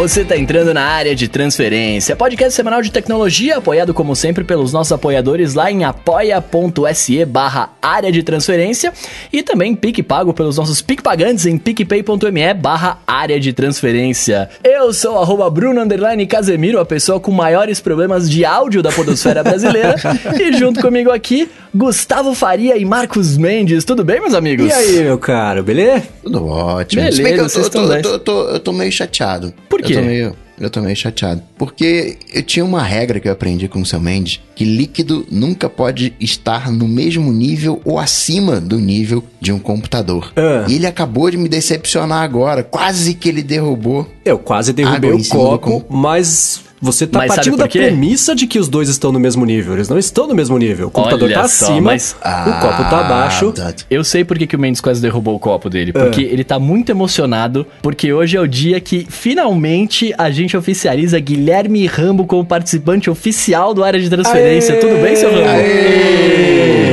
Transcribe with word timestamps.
você 0.00 0.24
tá 0.24 0.34
entrando 0.34 0.72
na 0.72 0.80
área 0.82 1.14
de 1.14 1.28
transferência. 1.28 2.16
Podcast 2.16 2.54
semanal 2.54 2.80
de 2.80 2.90
tecnologia, 2.90 3.58
apoiado 3.58 3.92
como 3.92 4.16
sempre 4.16 4.42
pelos 4.42 4.72
nossos 4.72 4.92
apoiadores 4.92 5.52
lá 5.52 5.70
em 5.70 5.84
apoia.se 5.84 7.22
barra 7.26 7.74
área 7.82 8.10
de 8.10 8.22
transferência 8.22 8.94
e 9.30 9.42
também 9.42 9.74
pique 9.74 10.02
pago 10.02 10.32
pelos 10.32 10.56
nossos 10.56 10.80
PicPagantes 10.80 11.44
em 11.44 11.58
picpay.me 11.58 12.54
barra 12.54 12.98
área 13.06 13.38
de 13.38 13.52
transferência. 13.52 14.48
Eu 14.64 14.90
sou 14.94 15.18
arroba 15.18 15.50
Bruno 15.50 15.82
Casemiro, 16.26 16.80
a 16.80 16.86
pessoa 16.86 17.20
com 17.20 17.30
maiores 17.30 17.78
problemas 17.78 18.30
de 18.30 18.42
áudio 18.42 18.82
da 18.82 18.90
podosfera 18.90 19.42
brasileira 19.42 19.96
e 20.40 20.50
junto 20.54 20.80
comigo 20.80 21.10
aqui, 21.10 21.50
Gustavo 21.74 22.34
Faria 22.34 22.78
e 22.78 22.86
Marcos 22.86 23.36
Mendes. 23.36 23.84
Tudo 23.84 24.02
bem, 24.02 24.18
meus 24.18 24.32
amigos? 24.32 24.66
E 24.66 24.72
aí, 24.72 25.02
meu 25.02 25.18
caro, 25.18 25.62
beleza? 25.62 26.04
Tudo 26.22 26.46
ótimo. 26.46 27.02
Beleza, 27.02 27.16
Se 27.18 27.22
bem 27.22 27.34
que 27.34 27.40
eu 27.40 27.50
tô, 27.50 27.60
eu 27.60 27.70
tô- 27.70 28.08
eu 28.08 28.18
tô- 28.18 28.48
eu 28.48 28.60
tô 28.60 28.72
meio 28.72 28.90
chateado. 28.90 29.52
Por 29.68 29.82
quê? 29.82 29.89
Eu 29.92 30.00
tô 30.00 30.06
meio, 30.06 30.36
eu 30.60 30.70
tô 30.70 30.80
meio 30.80 30.96
chateado. 30.96 31.42
Porque 31.56 32.18
eu 32.32 32.42
tinha 32.42 32.64
uma 32.64 32.82
regra 32.82 33.18
que 33.18 33.28
eu 33.28 33.32
aprendi 33.32 33.68
com 33.68 33.80
o 33.80 33.86
seu 33.86 34.00
Mendes, 34.00 34.40
que 34.54 34.64
líquido 34.64 35.26
nunca 35.30 35.68
pode 35.68 36.12
estar 36.20 36.70
no 36.70 36.86
mesmo 36.86 37.32
nível 37.32 37.80
ou 37.84 37.98
acima 37.98 38.60
do 38.60 38.78
nível 38.78 39.24
de 39.40 39.52
um 39.52 39.58
computador. 39.58 40.32
Ah. 40.36 40.66
E 40.68 40.74
ele 40.74 40.86
acabou 40.86 41.30
de 41.30 41.36
me 41.36 41.48
decepcionar 41.48 42.22
agora. 42.22 42.62
Quase 42.62 43.14
que 43.14 43.28
ele 43.28 43.42
derrubou. 43.42 44.06
Eu 44.24 44.38
quase 44.38 44.72
derrubei 44.72 45.12
o 45.12 45.28
copo, 45.28 45.84
mas 45.88 46.62
você 46.80 47.06
tá 47.06 47.18
Mas 47.18 47.34
partindo 47.34 47.56
da 47.56 47.68
premissa 47.68 48.34
de 48.34 48.46
que 48.46 48.58
os 48.58 48.68
dois 48.68 48.88
estão 48.88 49.12
no 49.12 49.20
mesmo 49.20 49.44
nível. 49.44 49.74
Eles 49.74 49.88
não 49.88 49.98
estão 49.98 50.26
no 50.26 50.34
mesmo 50.34 50.56
nível. 50.58 50.88
O 50.88 50.90
computador 50.90 51.26
Olha 51.28 51.40
tá 51.40 51.48
só, 51.48 51.64
acima, 51.66 51.80
mas- 51.92 52.12
o 52.12 52.52
copo 52.60 52.84
tá 52.90 53.00
abaixo. 53.04 53.52
tá- 53.52 53.72
Eu 53.90 54.02
sei 54.02 54.24
por 54.24 54.38
que, 54.38 54.46
que 54.46 54.56
o 54.56 54.58
Mendes 54.58 54.80
quase 54.80 55.00
derrubou 55.02 55.34
o 55.34 55.38
copo 55.38 55.68
dele. 55.68 55.92
Porque 55.92 56.22
ele 56.22 56.42
tá 56.44 56.58
muito 56.58 56.90
emocionado. 56.90 57.66
Porque 57.82 58.12
hoje 58.12 58.36
é 58.36 58.40
o 58.40 58.46
dia 58.48 58.80
que 58.80 59.06
finalmente 59.10 60.14
a 60.16 60.30
gente 60.30 60.56
oficializa 60.56 61.18
Guilherme 61.18 61.86
Rambo 61.86 62.24
como 62.26 62.44
participante 62.44 63.10
oficial 63.10 63.74
do 63.74 63.84
área 63.84 64.00
de 64.00 64.08
transferência. 64.08 64.74
Aê! 64.74 64.80
Tudo 64.80 65.02
bem, 65.02 65.16
seu 65.16 65.30
Rambo? 65.30 65.46
Ê, 65.60 66.89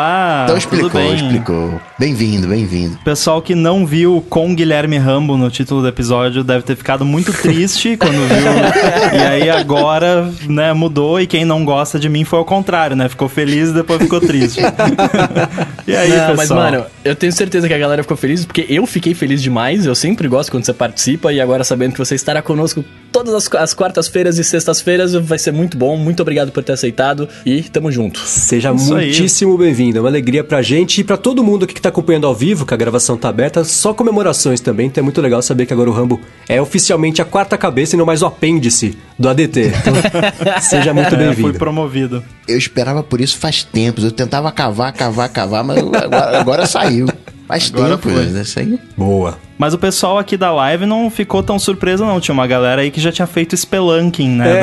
Olá, 0.00 0.44
Então 0.44 0.58
tudo 0.58 0.58
explicou, 0.58 1.00
bem? 1.02 1.14
explicou. 1.14 1.80
Bem-vindo, 1.98 2.48
bem-vindo. 2.48 2.98
Pessoal 3.04 3.42
que 3.42 3.54
não 3.54 3.84
viu 3.84 4.24
com 4.30 4.54
Guilherme 4.54 4.96
Rambo 4.96 5.36
no 5.36 5.50
título 5.50 5.82
do 5.82 5.88
episódio 5.88 6.42
deve 6.42 6.62
ter 6.64 6.74
ficado 6.74 7.04
muito 7.04 7.30
triste 7.34 7.96
quando 8.00 8.14
viu. 8.14 9.18
e 9.18 9.22
aí 9.22 9.50
agora, 9.50 10.32
né, 10.48 10.72
mudou 10.72 11.20
e 11.20 11.26
quem 11.26 11.44
não 11.44 11.66
gosta 11.66 11.98
de 11.98 12.08
mim 12.08 12.24
foi 12.24 12.38
ao 12.38 12.46
contrário, 12.46 12.96
né? 12.96 13.10
Ficou 13.10 13.28
feliz 13.28 13.68
e 13.68 13.74
depois 13.74 14.00
ficou 14.00 14.22
triste. 14.22 14.60
e 15.86 15.94
aí, 15.94 16.08
Não, 16.08 16.34
pessoal? 16.34 16.36
mas, 16.36 16.48
mano, 16.48 16.86
eu 17.04 17.14
tenho 17.14 17.32
certeza 17.32 17.68
que 17.68 17.74
a 17.74 17.78
galera 17.78 18.02
ficou 18.02 18.16
feliz, 18.16 18.46
porque 18.46 18.64
eu 18.70 18.86
fiquei 18.86 19.12
feliz 19.12 19.42
demais. 19.42 19.84
Eu 19.84 19.94
sempre 19.94 20.26
gosto 20.28 20.50
quando 20.50 20.64
você 20.64 20.72
participa, 20.72 21.30
e 21.30 21.42
agora 21.42 21.62
sabendo 21.62 21.92
que 21.92 21.98
você 21.98 22.14
estará 22.14 22.40
conosco 22.40 22.82
todas 23.12 23.34
as, 23.34 23.54
as 23.54 23.74
quartas-feiras 23.74 24.38
e 24.38 24.44
sextas-feiras, 24.44 25.12
vai 25.14 25.38
ser 25.38 25.52
muito 25.52 25.76
bom. 25.76 25.96
Muito 25.96 26.20
obrigado 26.22 26.52
por 26.52 26.62
ter 26.62 26.72
aceitado 26.72 27.28
e 27.44 27.62
tamo 27.62 27.90
junto. 27.92 28.20
Seja 28.20 28.72
Isso 28.72 28.94
muitíssimo 28.94 29.58
bem-vindo. 29.58 29.89
É 29.98 30.00
uma 30.00 30.08
alegria 30.08 30.42
pra 30.44 30.62
gente 30.62 31.00
e 31.00 31.04
pra 31.04 31.16
todo 31.16 31.42
mundo 31.44 31.64
aqui 31.64 31.74
que 31.74 31.80
tá 31.80 31.88
acompanhando 31.88 32.26
ao 32.26 32.34
vivo, 32.34 32.64
que 32.66 32.72
a 32.74 32.76
gravação 32.76 33.16
tá 33.16 33.28
aberta. 33.28 33.64
Só 33.64 33.92
comemorações 33.94 34.60
também. 34.60 34.86
Então 34.86 35.02
é 35.02 35.04
muito 35.04 35.20
legal 35.20 35.40
saber 35.42 35.66
que 35.66 35.72
agora 35.72 35.90
o 35.90 35.92
Rambo 35.92 36.20
é 36.48 36.60
oficialmente 36.60 37.20
a 37.22 37.24
quarta 37.24 37.56
cabeça 37.58 37.94
e 37.96 37.98
não 37.98 38.06
mais 38.06 38.22
o 38.22 38.26
apêndice 38.26 38.96
do 39.18 39.28
ADT. 39.28 39.72
Então, 39.80 39.94
seja 40.60 40.92
muito 40.94 41.08
É, 41.08 41.10
fui 41.10 41.18
bem-vindo. 41.18 41.58
promovido. 41.58 42.24
Eu 42.48 42.56
esperava 42.58 43.02
por 43.02 43.20
isso 43.20 43.38
faz 43.38 43.62
tempos. 43.64 44.04
Eu 44.04 44.10
tentava 44.12 44.50
cavar, 44.52 44.92
cavar, 44.92 45.28
cavar, 45.28 45.62
mas 45.64 45.78
agora, 45.78 46.40
agora 46.40 46.66
saiu. 46.66 47.06
Faz 47.48 47.70
Agora 47.74 47.96
tempo, 47.98 48.10
foi. 48.10 48.26
né? 48.26 48.42
Isso 48.42 48.58
aí. 48.60 48.78
Boa. 48.96 49.36
Mas 49.60 49.74
o 49.74 49.78
pessoal 49.78 50.16
aqui 50.16 50.38
da 50.38 50.50
live 50.50 50.86
não 50.86 51.10
ficou 51.10 51.42
tão 51.42 51.58
surpreso, 51.58 52.02
não. 52.02 52.18
Tinha 52.18 52.32
uma 52.32 52.46
galera 52.46 52.80
aí 52.80 52.90
que 52.90 52.98
já 52.98 53.12
tinha 53.12 53.26
feito 53.26 53.54
spelunking, 53.54 54.30
né? 54.30 54.62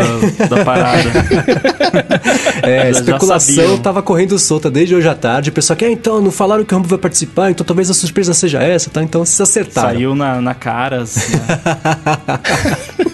Da, 0.50 0.56
da 0.56 0.66
parada. 0.66 1.03
É, 2.63 2.81
a 2.81 2.84
Já 2.85 3.00
especulação 3.00 3.78
tava 3.78 4.02
correndo 4.02 4.38
solta 4.40 4.69
desde 4.69 4.96
hoje 4.96 5.08
à 5.08 5.13
tarde. 5.13 5.50
O 5.52 5.53
pessoal 5.53 5.78
que, 5.78 5.85
ah, 5.85 5.91
então, 5.91 6.19
não 6.19 6.31
falaram 6.31 6.66
que 6.66 6.74
o 6.74 6.78
Rambo 6.78 6.88
vai 6.88 6.97
participar, 6.97 7.52
então 7.52 7.66
talvez 7.66 7.90
a 7.90 7.94
surpresa 7.94 8.34
seja 8.34 8.62
essa, 8.62 8.90
tá? 8.90 9.02
Então 9.03 9.24
vocês 9.24 9.40
acertaram. 9.40 9.90
Saiu 9.90 10.16
na, 10.16 10.41
na 10.41 10.53
caras. 10.56 11.16
né? 11.16 11.40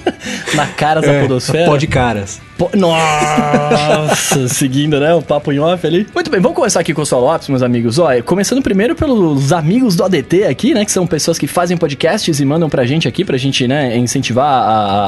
Na 0.55 0.67
cara 0.67 1.01
da 1.01 1.21
podosfera. 1.21 1.65
Pode 1.65 1.87
caras. 1.87 2.39
Po- 2.57 2.69
Nossa, 2.75 4.47
seguindo, 4.53 4.99
né? 4.99 5.13
O 5.13 5.21
papo 5.21 5.51
em 5.51 5.59
off 5.59 5.85
ali. 5.85 6.07
Muito 6.13 6.29
bem, 6.29 6.39
vamos 6.39 6.55
começar 6.55 6.79
aqui 6.79 6.93
com 6.93 7.01
o 7.01 7.05
Sol 7.05 7.21
Lopes, 7.21 7.49
meus 7.49 7.61
amigos. 7.61 7.97
Olha, 7.99 8.21
começando 8.21 8.61
primeiro 8.61 8.95
pelos 8.95 9.51
amigos 9.51 9.95
do 9.95 10.03
ADT 10.03 10.43
aqui, 10.45 10.73
né? 10.73 10.85
Que 10.85 10.91
são 10.91 11.05
pessoas 11.07 11.37
que 11.37 11.47
fazem 11.47 11.72
podcasts 11.77 12.39
e 12.39 12.45
mandam 12.45 12.69
pra 12.69 12.85
gente 12.85 13.07
aqui, 13.07 13.23
pra 13.23 13.37
gente, 13.37 13.67
né, 13.67 13.97
incentivar 13.97 14.45
a, 14.45 15.05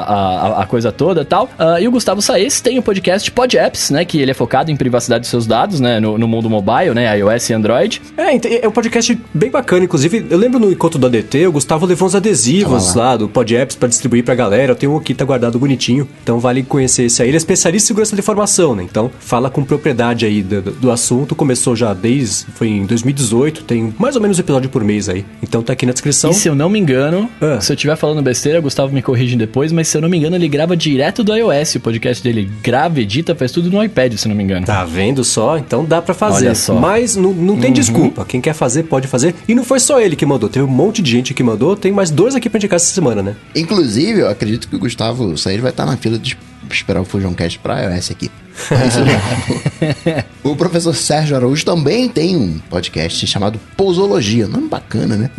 a, 0.57 0.61
a, 0.61 0.65
coisa 0.65 0.91
toda 0.91 1.21
e 1.21 1.25
tal. 1.25 1.49
Ah, 1.57 1.79
e 1.79 1.87
o 1.87 1.91
Gustavo 1.91 2.21
Saez 2.21 2.61
tem 2.61 2.77
o 2.77 2.81
podcast 2.81 3.29
Pod 3.31 3.57
Apps, 3.57 3.89
né? 3.89 4.05
Que 4.05 4.19
ele 4.19 4.31
é 4.31 4.33
focado 4.33 4.71
em 4.71 4.75
privacidade 4.75 5.21
dos 5.21 5.29
seus 5.29 5.45
dados, 5.45 5.79
né? 5.79 5.99
No, 5.99 6.17
no 6.17 6.27
mundo 6.27 6.49
mobile, 6.49 6.93
né? 6.93 7.17
iOS 7.17 7.49
e 7.49 7.53
Android. 7.53 8.01
É, 8.17 8.65
é 8.65 8.67
um 8.67 8.71
podcast 8.71 9.17
bem 9.33 9.49
bacana, 9.49 9.85
inclusive. 9.85 10.25
Eu 10.29 10.37
lembro 10.37 10.59
no 10.59 10.71
encontro 10.71 10.99
do 10.99 11.07
ADT, 11.07 11.47
o 11.47 11.51
Gustavo 11.51 11.85
levou 11.85 12.07
uns 12.07 12.15
adesivos 12.15 12.87
Tava 12.87 12.99
lá 12.99 13.17
do 13.17 13.29
Pod 13.29 13.55
Apps 13.55 13.75
pra 13.75 13.87
distribuir 13.87 14.23
pra 14.23 14.35
galera. 14.35 14.71
Eu 14.71 14.75
tenho 14.75 14.93
um 14.93 14.97
aqui, 14.97 15.13
tá 15.13 15.25
guardado 15.25 15.59
bonitinho. 15.59 16.07
Então 16.23 16.39
vale 16.39 16.63
conhecer 16.63 17.03
esse 17.03 17.21
aí. 17.21 17.29
Ele 17.29 17.37
é 17.37 17.39
especialista 17.39 17.85
em 17.85 17.87
segurança 17.87 18.15
de 18.15 18.21
informação, 18.21 18.75
né? 18.75 18.83
Então 18.83 19.11
fala 19.19 19.49
com 19.49 19.63
propriedade 19.63 20.25
aí 20.25 20.41
do, 20.41 20.61
do 20.61 20.91
assunto. 20.91 21.35
Começou 21.35 21.75
já 21.75 21.93
desde. 21.93 22.45
Foi 22.53 22.67
em 22.67 22.85
2018, 22.85 23.63
tem 23.63 23.93
mais 23.97 24.15
ou 24.15 24.21
menos 24.21 24.37
um 24.37 24.41
episódio 24.41 24.69
por 24.69 24.83
mês 24.83 25.09
aí. 25.09 25.25
Então 25.41 25.61
tá 25.61 25.73
aqui 25.73 25.85
na 25.85 25.93
descrição. 25.93 26.31
E 26.31 26.33
se 26.33 26.47
eu 26.47 26.54
não 26.55 26.69
me 26.69 26.79
engano, 26.79 27.29
Ah. 27.41 27.59
se 27.61 27.71
eu 27.71 27.75
estiver 27.75 27.95
falando 27.95 28.21
besteira, 28.21 28.59
Gustavo 28.59 28.93
me 28.93 29.01
corrige 29.01 29.35
depois, 29.35 29.71
mas 29.71 29.88
se 29.88 29.97
eu 29.97 30.01
não 30.01 30.09
me 30.09 30.17
engano, 30.17 30.35
ele 30.35 30.47
grava 30.47 30.75
direto 30.75 31.23
do 31.23 31.35
iOS 31.35 31.75
o 31.75 31.79
podcast 31.79 32.23
dele. 32.23 32.49
Grava, 32.63 32.99
edita, 33.01 33.35
faz 33.35 33.51
tudo 33.51 33.69
no 33.69 33.83
iPad, 33.83 34.13
se 34.16 34.25
eu 34.27 34.29
não 34.29 34.35
me 34.35 34.43
engano. 34.43 34.65
Tá 34.65 34.83
vendo 34.85 35.23
só? 35.23 35.57
Então 35.57 35.83
dá 35.85 36.01
pra 36.01 36.13
fazer. 36.13 36.45
Olha 36.47 36.55
só. 36.55 36.73
Mas 36.79 37.15
não, 37.15 37.31
não 37.33 37.57
tem 37.59 37.71
desculpa. 37.73 38.25
Quem 38.25 38.39
quer 38.41 38.53
fazer, 38.53 38.83
pode 38.83 39.07
fazer. 39.07 39.35
E 39.47 39.53
não 39.53 39.63
foi 39.63 39.79
só 39.79 39.99
ele 39.99 40.15
que 40.15 40.25
mandou. 40.25 40.49
Teve 40.49 40.65
um 40.65 40.69
monte 40.69 41.01
de 41.01 41.11
gente 41.11 41.33
que 41.33 41.44
mandou. 41.44 41.75
Tem 41.75 41.91
mais 41.91 42.09
dois 42.09 42.35
aqui 42.35 42.49
pra 42.49 42.57
indicar 42.57 42.77
essa 42.77 42.94
semana, 42.94 43.21
né? 43.21 43.35
Inclusive, 43.55 44.21
eu 44.21 44.29
acredito 44.29 44.67
que 44.67 44.75
o 44.75 44.79
Gustavo 44.79 45.38
Sair 45.38 45.59
vai 45.61 45.71
estar 45.71 45.85
na 45.85 45.97
fila 45.97 46.17
de 46.17 46.38
esperar 46.71 47.01
o 47.01 47.05
Fujão 47.05 47.33
Cast 47.33 47.59
pra 47.59 47.81
iOS 47.81 48.11
aqui. 48.11 48.29
O- 50.43 50.55
professor 50.55 50.95
Sérgio 50.95 51.35
Araújo 51.35 51.66
também 51.66 52.07
tem 52.07 52.35
um 52.35 52.59
podcast 52.69 53.25
chamado 53.27 53.59
Posologia. 53.75 54.47
Nome 54.47 54.67
bacana, 54.69 55.16
né? 55.16 55.29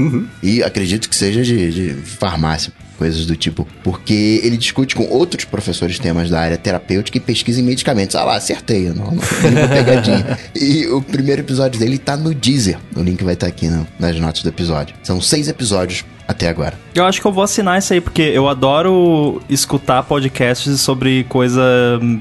E 0.43 0.62
acredito 0.62 1.09
que 1.09 1.16
seja 1.16 1.43
de, 1.43 1.72
de 1.72 1.94
farmácia. 2.03 2.72
Coisas 2.99 3.26
do 3.26 3.37
tipo, 3.37 3.69
porque 3.84 4.41
ele 4.43 4.56
discute 4.56 4.97
com 4.97 5.05
outros 5.09 5.44
professores 5.44 5.99
temas 5.99 6.31
da 6.31 6.41
área 6.41 6.56
terapêutica 6.56 7.19
e 7.19 7.21
pesquisa 7.21 7.60
em 7.60 7.62
medicamentos. 7.62 8.16
Ah 8.16 8.25
lá, 8.25 8.37
acertei, 8.37 8.88
eu 8.88 8.94
não, 8.94 9.10
não 9.12 9.69
pegadinha. 9.69 10.38
E 10.56 10.87
o 10.87 11.03
primeiro 11.03 11.43
episódio 11.43 11.78
dele 11.78 11.99
tá 11.99 12.16
no 12.16 12.32
Deezer. 12.34 12.78
O 12.97 13.03
link 13.03 13.22
vai 13.22 13.34
estar 13.34 13.49
aqui 13.49 13.69
no- 13.69 13.87
nas 13.99 14.19
notas 14.19 14.43
do 14.43 14.49
episódio. 14.49 14.94
São 15.03 15.21
seis 15.21 15.47
episódios 15.47 16.06
até 16.26 16.48
agora. 16.48 16.75
Eu 16.94 17.04
acho 17.04 17.20
que 17.20 17.26
eu 17.26 17.32
vou 17.32 17.44
assinar 17.44 17.78
isso 17.78 17.92
aí, 17.92 18.00
porque 18.00 18.22
eu 18.22 18.48
adoro 18.48 19.42
escutar 19.48 20.03
podcasts 20.03 20.81
sobre 20.81 21.25
coisa 21.25 21.62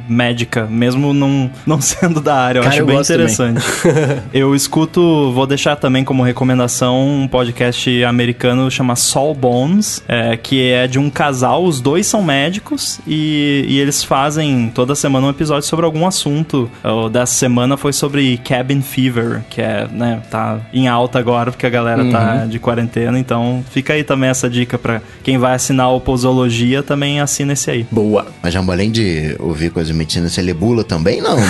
médica, 0.07 0.65
mesmo 0.65 1.13
não, 1.13 1.49
não 1.65 1.79
sendo 1.81 2.19
da 2.21 2.35
área. 2.35 2.59
Eu 2.59 2.63
Cara, 2.63 2.73
acho 2.73 2.81
eu 2.81 2.85
bem 2.85 2.99
interessante. 2.99 3.65
eu 4.33 4.53
escuto, 4.53 5.31
vou 5.31 5.47
deixar 5.47 5.75
também 5.75 6.03
como 6.03 6.23
recomendação 6.23 7.07
um 7.07 7.27
podcast 7.27 8.03
americano 8.03 8.69
chama 8.69 8.95
Soul 8.95 9.33
Bones, 9.33 10.03
é, 10.07 10.35
que 10.35 10.69
é 10.69 10.87
de 10.87 10.99
um 10.99 11.09
casal, 11.09 11.63
os 11.63 11.79
dois 11.79 12.05
são 12.05 12.21
médicos 12.21 12.99
e, 13.07 13.65
e 13.67 13.79
eles 13.79 14.03
fazem 14.03 14.69
toda 14.73 14.93
semana 14.93 15.27
um 15.27 15.29
episódio 15.29 15.67
sobre 15.67 15.85
algum 15.85 16.05
assunto. 16.05 16.69
O 16.83 17.09
dessa 17.09 17.33
semana 17.33 17.77
foi 17.77 17.93
sobre 17.93 18.37
cabin 18.39 18.81
fever, 18.81 19.43
que 19.49 19.61
é, 19.61 19.87
né, 19.89 20.21
tá 20.29 20.59
em 20.73 20.87
alta 20.87 21.17
agora 21.17 21.51
porque 21.51 21.65
a 21.65 21.69
galera 21.69 22.03
tá 22.11 22.45
de 22.45 22.59
quarentena, 22.59 23.17
então 23.17 23.63
fica 23.71 23.94
aí 23.95 24.03
também 24.03 24.29
essa 24.29 24.49
dica 24.49 24.77
pra 24.77 25.01
quem 25.23 25.37
vai 25.37 25.55
assinar 25.55 25.91
o 25.93 25.99
Posologia, 25.99 26.83
também 26.83 27.19
assina 27.19 27.53
esse 27.53 27.69
aí. 27.71 27.85
Boa. 27.91 28.27
Mas 28.41 28.53
Jambo, 28.53 28.71
além 28.71 28.91
de 28.91 29.35
ouvir 29.39 29.71
coisa 29.71 29.91
de 29.91 29.97
medicina, 29.97 30.29
você 30.29 30.41
lê 30.41 30.53
bula 30.53 30.83
também? 30.83 31.21
Não, 31.21 31.35
né? 31.35 31.43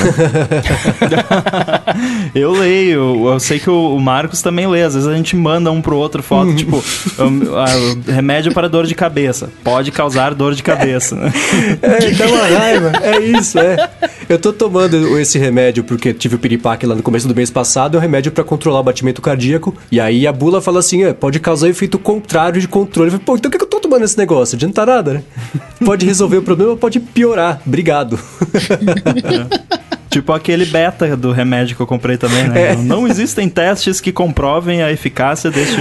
eu 2.34 2.52
leio, 2.52 3.28
eu 3.28 3.40
sei 3.40 3.60
que 3.60 3.70
o 3.70 4.00
Marcos 4.00 4.42
também 4.42 4.68
lê, 4.68 4.84
às 4.84 4.94
vezes 4.94 5.08
a 5.08 5.16
gente 5.16 5.36
manda 5.36 5.72
um 5.72 5.82
pro 5.82 5.98
outro 5.98 6.24
foto, 6.24 6.56
tipo, 6.56 6.84
um, 7.20 7.56
ah, 7.58 8.12
remédio 8.12 8.54
para 8.54 8.68
dor 8.70 8.86
de 8.86 8.96
cabeça, 8.96 9.50
pode 9.64 9.92
causar 9.92 10.34
dor 10.34 10.56
de 10.56 10.64
cabeça, 10.64 11.16
né? 11.16 11.32
É, 11.82 12.12
dá 12.12 12.28
uma 12.28 12.48
raiva. 12.48 12.92
É 13.02 13.20
isso, 13.20 13.60
é. 13.60 13.90
Eu 14.28 14.40
tô 14.40 14.52
tomando 14.52 15.20
esse 15.20 15.38
remédio 15.38 15.84
porque 15.84 16.14
tive 16.14 16.36
o 16.36 16.40
piripaque 16.40 16.86
lá 16.86 16.96
no 16.96 17.04
começo 17.04 17.28
do 17.28 17.36
mês 17.36 17.52
passado, 17.52 17.96
é 17.96 18.00
um 18.00 18.02
remédio 18.02 18.32
pra 18.32 18.44
controlar 18.44 18.80
o 18.80 18.84
batimento 18.84 19.22
cardíaco. 19.22 19.76
E 19.92 20.00
aí 20.00 20.26
a 20.26 20.34
bula 20.34 20.62
fala 20.62 20.80
assim, 20.80 21.04
é, 21.04 21.14
pode 21.14 21.40
causar 21.40 21.70
efeito 21.70 22.00
contrário 22.00 22.60
de 22.60 22.68
controle. 22.68 23.08
Eu 23.08 23.12
falei, 23.12 23.26
pô, 23.26 23.36
então 23.36 23.52
por 23.52 23.58
que 23.58 23.64
eu 23.64 23.70
tô 23.70 23.80
tomando 23.80 24.04
esse 24.04 24.18
negócio? 24.18 24.56
Adianta 24.56 24.86
nada, 24.86 25.14
né? 25.14 25.24
Pode 25.86 26.06
resolver 26.06 26.38
o 26.38 26.42
problema, 26.42 26.76
pode 26.76 27.00
piorar. 27.00 27.62
Obrigado. 27.66 28.18
Tipo 30.16 30.32
aquele 30.32 30.66
beta 30.66 31.18
do 31.18 31.34
remédio 31.34 31.76
que 31.76 31.82
eu 31.82 31.86
comprei 31.86 32.16
também, 32.16 32.48
né? 32.48 32.72
É. 32.72 32.76
Não 32.78 33.06
existem 33.06 33.50
testes 33.50 34.00
que 34.00 34.14
comprovem 34.14 34.82
a 34.82 34.90
eficácia 34.90 35.52
deste. 35.52 35.76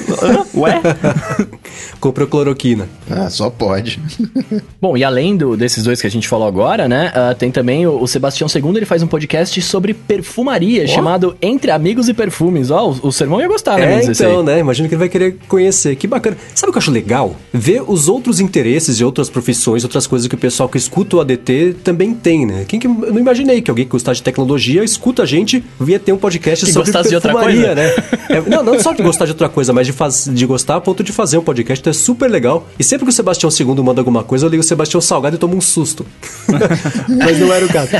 Ué? 0.56 0.80
Comprou 2.00 2.26
cloroquina. 2.26 2.88
Ah, 3.10 3.28
só 3.28 3.50
pode. 3.50 4.00
Bom, 4.80 4.96
e 4.96 5.04
além 5.04 5.36
do- 5.36 5.58
desses 5.58 5.84
dois 5.84 6.00
que 6.00 6.06
a 6.06 6.10
gente 6.10 6.26
falou 6.26 6.48
agora, 6.48 6.88
né? 6.88 7.12
ah, 7.14 7.34
tem 7.38 7.50
também 7.50 7.86
o, 7.86 8.00
o 8.00 8.08
Sebastião 8.08 8.48
II, 8.48 8.78
ele 8.78 8.86
faz 8.86 9.02
um 9.02 9.06
podcast 9.06 9.60
sobre 9.60 9.92
perfumaria, 9.92 10.86
chamado 10.88 11.36
Entre 11.42 11.70
Amigos 11.70 12.08
e 12.08 12.14
Perfumes. 12.14 12.70
Ó, 12.70 12.92
o, 12.92 13.08
o 13.08 13.12
Sermão 13.12 13.42
ia 13.42 13.48
gostar, 13.48 13.76
né? 13.78 14.00
É, 14.00 14.04
então, 14.06 14.42
né? 14.42 14.58
Imagino 14.58 14.88
que 14.88 14.94
ele 14.94 15.00
vai 15.00 15.10
querer 15.10 15.36
conhecer. 15.46 15.96
Que 15.96 16.06
bacana. 16.06 16.38
Sabe 16.54 16.70
o 16.70 16.72
que 16.72 16.78
eu 16.78 16.80
acho 16.80 16.90
legal? 16.90 17.36
Ver 17.52 17.82
os 17.86 18.08
outros 18.08 18.40
interesses 18.40 19.00
e 19.00 19.04
outras 19.04 19.28
profissões, 19.28 19.84
outras 19.84 20.06
coisas 20.06 20.26
que 20.26 20.34
o 20.34 20.38
pessoal 20.38 20.66
que 20.66 20.78
escuta 20.78 21.16
o 21.16 21.20
ADT 21.20 21.76
também 21.84 22.14
tem, 22.14 22.46
né? 22.46 22.64
Quem 22.66 22.80
que, 22.80 22.86
eu 22.86 23.12
não 23.12 23.18
imaginei 23.18 23.60
que 23.66 23.70
alguém 23.70 23.84
que 23.84 23.90
gostasse 23.90 24.18
de 24.18 24.22
tecnologia 24.22 24.82
escuta 24.84 25.22
a 25.22 25.26
gente 25.26 25.62
via 25.80 25.98
ter 25.98 26.12
um 26.12 26.16
podcast 26.16 26.64
Que 26.64 26.72
sobre 26.72 26.86
gostasse 26.86 27.08
de 27.08 27.14
outra 27.16 27.32
perfumaria, 27.32 27.74
coisa. 27.74 27.74
né? 27.74 27.94
É, 28.28 28.40
não, 28.40 28.62
não 28.62 28.80
só 28.80 28.92
de 28.92 29.02
gostar 29.02 29.24
de 29.24 29.32
outra 29.32 29.48
coisa, 29.48 29.72
mas 29.72 29.86
de, 29.86 29.92
faz, 29.92 30.28
de 30.32 30.46
gostar 30.46 30.76
a 30.76 30.80
ponto 30.80 31.02
de 31.02 31.12
fazer 31.12 31.38
um 31.38 31.42
podcast. 31.42 31.80
Então 31.80 31.90
é 31.90 31.94
super 31.94 32.30
legal. 32.30 32.66
E 32.78 32.84
sempre 32.84 33.04
que 33.06 33.10
o 33.10 33.12
Sebastião 33.12 33.50
II 33.50 33.82
manda 33.82 34.00
alguma 34.00 34.22
coisa, 34.22 34.46
eu 34.46 34.50
ligo 34.50 34.60
o 34.60 34.64
Sebastião 34.66 35.00
Salgado 35.00 35.36
e 35.36 35.38
tomo 35.38 35.56
um 35.56 35.60
susto. 35.60 36.06
mas 37.08 37.38
não 37.38 37.52
era 37.52 37.64
o 37.64 37.68
caso. 37.68 37.90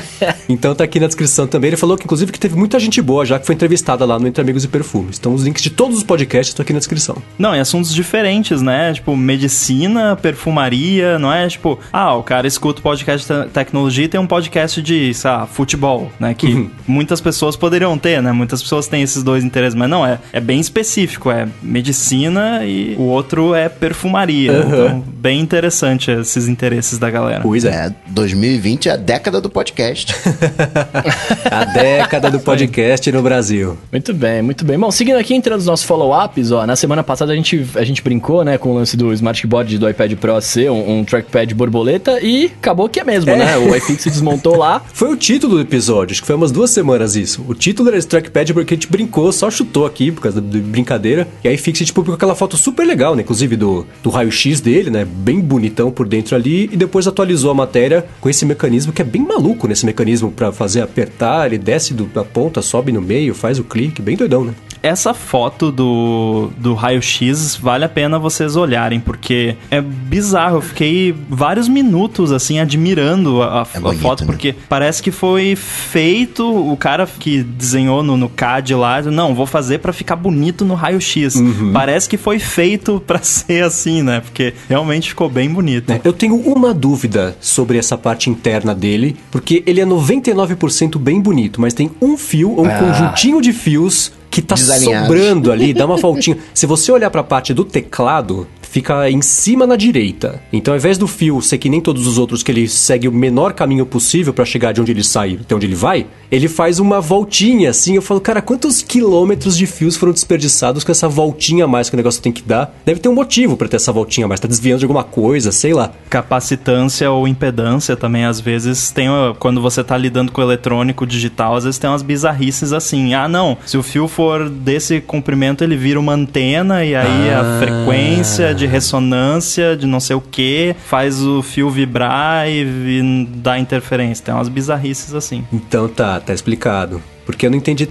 Então 0.48 0.74
tá 0.74 0.84
aqui 0.84 1.00
na 1.00 1.06
descrição 1.06 1.46
também. 1.46 1.68
Ele 1.68 1.76
falou 1.76 1.96
que, 1.96 2.04
inclusive, 2.04 2.30
que 2.32 2.38
teve 2.40 2.56
muita 2.56 2.78
gente 2.78 3.00
boa 3.02 3.24
já 3.24 3.38
que 3.38 3.46
foi 3.46 3.54
entrevistada 3.54 4.04
lá 4.04 4.18
no 4.18 4.26
Entre 4.26 4.40
Amigos 4.40 4.64
e 4.64 4.68
Perfumes. 4.68 5.16
Então 5.18 5.34
os 5.34 5.42
links 5.44 5.62
de 5.62 5.70
todos 5.70 5.96
os 5.98 6.02
podcasts 6.04 6.48
estão 6.52 6.62
aqui 6.62 6.72
na 6.72 6.78
descrição. 6.78 7.16
Não, 7.38 7.54
e 7.54 7.58
assuntos 7.60 7.92
diferentes, 7.92 8.62
né? 8.62 8.92
Tipo, 8.92 9.16
medicina, 9.16 10.16
perfumaria, 10.16 11.18
não 11.18 11.32
é? 11.32 11.48
Tipo, 11.48 11.78
ah, 11.92 12.14
o 12.14 12.22
cara 12.22 12.46
escuta 12.46 12.80
o 12.80 12.82
podcast 12.82 13.26
de 13.26 13.44
te- 13.44 13.48
tecnologia 13.50 14.04
e 14.04 14.08
tem 14.08 14.20
um 14.20 14.26
podcast 14.26 14.80
de, 14.82 15.12
sei 15.14 15.30
lá, 15.30 15.46
futebol, 15.56 16.12
né? 16.20 16.34
Que 16.34 16.46
Uhum. 16.46 16.70
muitas 16.86 17.18
pessoas 17.20 17.56
poderiam 17.56 17.96
ter, 17.98 18.22
né? 18.22 18.30
Muitas 18.30 18.62
pessoas 18.62 18.86
têm 18.86 19.02
esses 19.02 19.22
dois 19.22 19.42
interesses, 19.42 19.74
mas 19.74 19.88
não, 19.88 20.04
é, 20.06 20.18
é 20.32 20.38
bem 20.40 20.60
específico. 20.60 21.30
É 21.30 21.48
medicina 21.62 22.64
e 22.64 22.94
o 22.98 23.02
outro 23.04 23.54
é 23.54 23.68
perfumaria. 23.68 24.52
Então, 24.66 25.00
bem 25.06 25.40
interessante 25.40 26.10
esses 26.10 26.46
interesses 26.46 26.98
da 26.98 27.08
galera. 27.10 27.40
Pois 27.42 27.64
é. 27.64 27.70
É, 27.86 27.94
2020 28.08 28.88
é 28.88 28.92
a 28.92 28.96
década 28.96 29.40
do 29.40 29.48
podcast. 29.48 30.14
A 31.50 31.64
década 31.64 32.30
do 32.30 32.40
podcast 32.40 33.10
no 33.12 33.22
Brasil. 33.22 33.78
Muito 33.90 34.12
bem, 34.12 34.42
muito 34.42 34.64
bem. 34.64 34.78
Bom, 34.78 34.90
seguindo 34.90 35.16
aqui, 35.18 35.34
entrando 35.34 35.56
nos 35.58 35.66
nossos 35.66 35.86
follow-ups, 35.86 36.50
ó, 36.52 36.66
na 36.66 36.76
semana 36.76 37.02
passada 37.02 37.32
a 37.32 37.36
gente, 37.36 37.66
a 37.76 37.84
gente 37.84 38.02
brincou, 38.02 38.44
né, 38.44 38.58
com 38.58 38.70
o 38.70 38.74
lance 38.74 38.96
do 38.96 39.12
smartboard 39.12 39.78
do 39.78 39.88
iPad 39.88 40.12
Pro 40.14 40.40
ser 40.40 40.70
um, 40.70 40.98
um 40.98 41.04
trackpad 41.04 41.54
borboleta 41.54 42.18
e 42.20 42.46
acabou 42.58 42.88
que 42.88 43.00
é 43.00 43.04
mesmo, 43.04 43.30
É. 43.30 43.36
né? 43.36 43.56
O 43.56 43.74
iFix 43.76 44.02
se 44.02 44.10
desmontou 44.10 44.56
lá. 44.56 44.82
Foi 44.92 45.10
o 45.12 45.16
título 45.16 45.35
do 45.38 45.60
episódio, 45.60 46.12
acho 46.12 46.20
que 46.22 46.26
foi 46.26 46.34
umas 46.36 46.50
duas 46.50 46.70
semanas 46.70 47.14
isso. 47.16 47.44
O 47.46 47.54
título 47.54 47.88
era 47.88 47.98
esse 47.98 48.06
trackpad 48.08 48.52
porque 48.54 48.74
a 48.74 48.76
gente 48.76 48.88
brincou, 48.88 49.30
só 49.32 49.50
chutou 49.50 49.84
aqui 49.84 50.10
por 50.10 50.22
causa 50.22 50.40
de 50.40 50.58
brincadeira. 50.60 51.28
E 51.44 51.48
aí 51.48 51.56
Fixit 51.58 51.92
publicou 51.92 52.14
aquela 52.16 52.34
foto 52.34 52.56
super 52.56 52.86
legal, 52.86 53.14
né? 53.14 53.22
Inclusive 53.22 53.56
do, 53.56 53.86
do 54.02 54.08
raio-x 54.10 54.60
dele, 54.60 54.88
né? 54.90 55.04
Bem 55.04 55.40
bonitão 55.40 55.90
por 55.90 56.08
dentro 56.08 56.34
ali. 56.34 56.64
E 56.72 56.76
depois 56.76 57.06
atualizou 57.06 57.50
a 57.50 57.54
matéria 57.54 58.06
com 58.20 58.28
esse 58.30 58.44
mecanismo 58.46 58.92
que 58.92 59.02
é 59.02 59.04
bem 59.04 59.22
maluco 59.22 59.68
nesse 59.68 59.84
mecanismo 59.84 60.30
pra 60.30 60.50
fazer 60.52 60.80
apertar. 60.80 61.46
Ele 61.46 61.58
desce 61.58 61.92
do- 61.92 62.06
da 62.06 62.24
ponta, 62.24 62.62
sobe 62.62 62.90
no 62.92 63.02
meio, 63.02 63.34
faz 63.34 63.58
o 63.58 63.64
clique. 63.64 64.00
Bem 64.00 64.16
doidão, 64.16 64.44
né? 64.44 64.54
Essa 64.86 65.12
foto 65.12 65.72
do, 65.72 66.50
do 66.56 66.72
raio-x 66.74 67.56
vale 67.56 67.84
a 67.84 67.88
pena 67.88 68.20
vocês 68.20 68.54
olharem, 68.54 69.00
porque 69.00 69.56
é 69.68 69.80
bizarro. 69.80 70.58
Eu 70.58 70.62
fiquei 70.62 71.12
vários 71.28 71.66
minutos, 71.68 72.30
assim, 72.30 72.60
admirando 72.60 73.42
a, 73.42 73.62
a- 73.62 73.66
É 73.74 73.78
a 73.78 73.80
bonito, 73.80 74.00
foto, 74.00 74.20
né? 74.20 74.26
porque 74.28 74.54
parece 74.68 75.02
que 75.02 75.10
foi 75.10 75.56
feito. 75.56 76.46
O 76.72 76.76
cara 76.76 77.04
que 77.18 77.42
desenhou 77.42 78.00
no, 78.04 78.16
no 78.16 78.28
CAD 78.28 78.76
lá, 78.76 79.02
não, 79.02 79.34
vou 79.34 79.44
fazer 79.44 79.78
pra 79.78 79.92
ficar 79.92 80.14
bonito 80.14 80.64
no 80.64 80.74
raio-x. 80.74 81.34
Uhum. 81.34 81.72
Parece 81.72 82.08
que 82.08 82.16
foi 82.16 82.38
feito 82.38 83.02
pra 83.04 83.20
ser 83.22 83.64
assim, 83.64 84.02
né? 84.04 84.20
Porque 84.20 84.54
realmente 84.68 85.08
ficou 85.08 85.28
bem 85.28 85.48
bonito. 85.50 85.90
É, 85.90 86.00
Eu 86.04 86.12
tenho 86.12 86.36
uma 86.36 86.72
dúvida 86.72 87.36
sobre 87.40 87.76
essa 87.76 87.98
parte 87.98 88.30
interna 88.30 88.72
dele, 88.72 89.16
porque 89.32 89.64
ele 89.66 89.80
é 89.80 89.84
99% 89.84 90.96
bem 90.98 91.20
bonito, 91.20 91.60
mas 91.60 91.74
tem 91.74 91.90
um 92.00 92.16
fio, 92.16 92.52
um 92.52 92.68
conjuntinho 92.68 93.40
de 93.42 93.52
fios 93.52 94.12
que 94.36 94.42
tá 94.42 94.54
sobrando 94.54 95.50
ali, 95.50 95.72
dá 95.74 95.86
uma 95.86 95.96
faltinha. 95.96 96.36
Se 96.52 96.66
você 96.66 96.92
olhar 96.92 97.10
pra 97.10 97.24
parte 97.24 97.54
do 97.54 97.64
teclado, 97.64 98.46
fica 98.70 99.10
em 99.10 99.22
cima 99.22 99.66
na 99.66 99.76
direita. 99.76 100.40
Então, 100.52 100.74
ao 100.74 100.78
invés 100.78 100.98
do 100.98 101.06
fio 101.06 101.40
ser 101.40 101.58
que 101.58 101.68
nem 101.68 101.80
todos 101.80 102.06
os 102.06 102.18
outros, 102.18 102.42
que 102.42 102.50
ele 102.50 102.68
segue 102.68 103.08
o 103.08 103.12
menor 103.12 103.52
caminho 103.52 103.86
possível 103.86 104.32
pra 104.32 104.44
chegar 104.44 104.72
de 104.72 104.80
onde 104.80 104.92
ele 104.92 105.04
sai 105.04 105.38
até 105.40 105.54
onde 105.54 105.66
ele 105.66 105.74
vai, 105.74 106.06
ele 106.30 106.48
faz 106.48 106.78
uma 106.78 107.00
voltinha 107.00 107.70
assim. 107.70 107.94
Eu 107.94 108.02
falo, 108.02 108.20
cara, 108.20 108.42
quantos 108.42 108.82
quilômetros 108.82 109.56
de 109.56 109.66
fios 109.66 109.96
foram 109.96 110.12
desperdiçados 110.12 110.84
com 110.84 110.92
essa 110.92 111.08
voltinha 111.08 111.64
a 111.64 111.68
mais 111.68 111.88
que 111.88 111.94
o 111.94 111.98
negócio 111.98 112.20
tem 112.22 112.32
que 112.32 112.42
dar? 112.42 112.74
Deve 112.84 113.00
ter 113.00 113.08
um 113.08 113.14
motivo 113.14 113.56
pra 113.56 113.68
ter 113.68 113.76
essa 113.76 113.92
voltinha 113.92 114.24
a 114.24 114.28
mais, 114.28 114.40
tá 114.40 114.48
desviando 114.48 114.80
de 114.80 114.84
alguma 114.84 115.04
coisa, 115.04 115.52
sei 115.52 115.72
lá. 115.72 115.92
Capacitância 116.10 117.10
ou 117.10 117.26
impedância 117.28 117.96
também, 117.96 118.24
às 118.24 118.40
vezes, 118.40 118.90
tem. 118.90 119.06
Quando 119.38 119.60
você 119.60 119.82
tá 119.84 119.96
lidando 119.96 120.32
com 120.32 120.42
eletrônico 120.42 121.06
digital, 121.06 121.54
às 121.56 121.64
vezes 121.64 121.78
tem 121.78 121.88
umas 121.88 122.02
bizarrices 122.02 122.72
assim. 122.72 123.14
Ah, 123.14 123.28
não, 123.28 123.56
se 123.64 123.78
o 123.78 123.82
fio 123.82 124.08
for 124.08 124.50
desse 124.50 125.00
comprimento, 125.00 125.62
ele 125.62 125.76
vira 125.76 125.98
uma 126.00 126.12
antena, 126.12 126.84
e 126.84 126.94
aí 126.94 127.30
Ah. 127.30 127.40
a 127.40 127.58
frequência 127.60 128.54
de 128.56 128.66
ressonância 128.66 129.76
de 129.76 129.86
não 129.86 130.00
sei 130.00 130.16
o 130.16 130.20
que 130.20 130.74
faz 130.86 131.22
o 131.22 131.42
fio 131.42 131.70
vibrar 131.70 132.48
e, 132.48 132.62
e 132.62 133.28
dá 133.36 133.58
interferência. 133.58 134.24
Tem 134.24 134.34
umas 134.34 134.48
bizarrices 134.48 135.14
assim. 135.14 135.44
Então 135.52 135.88
tá, 135.88 136.18
tá 136.20 136.32
explicado. 136.32 137.02
Porque 137.24 137.46
eu 137.46 137.50
não 137.50 137.58
entendi 137.58 137.86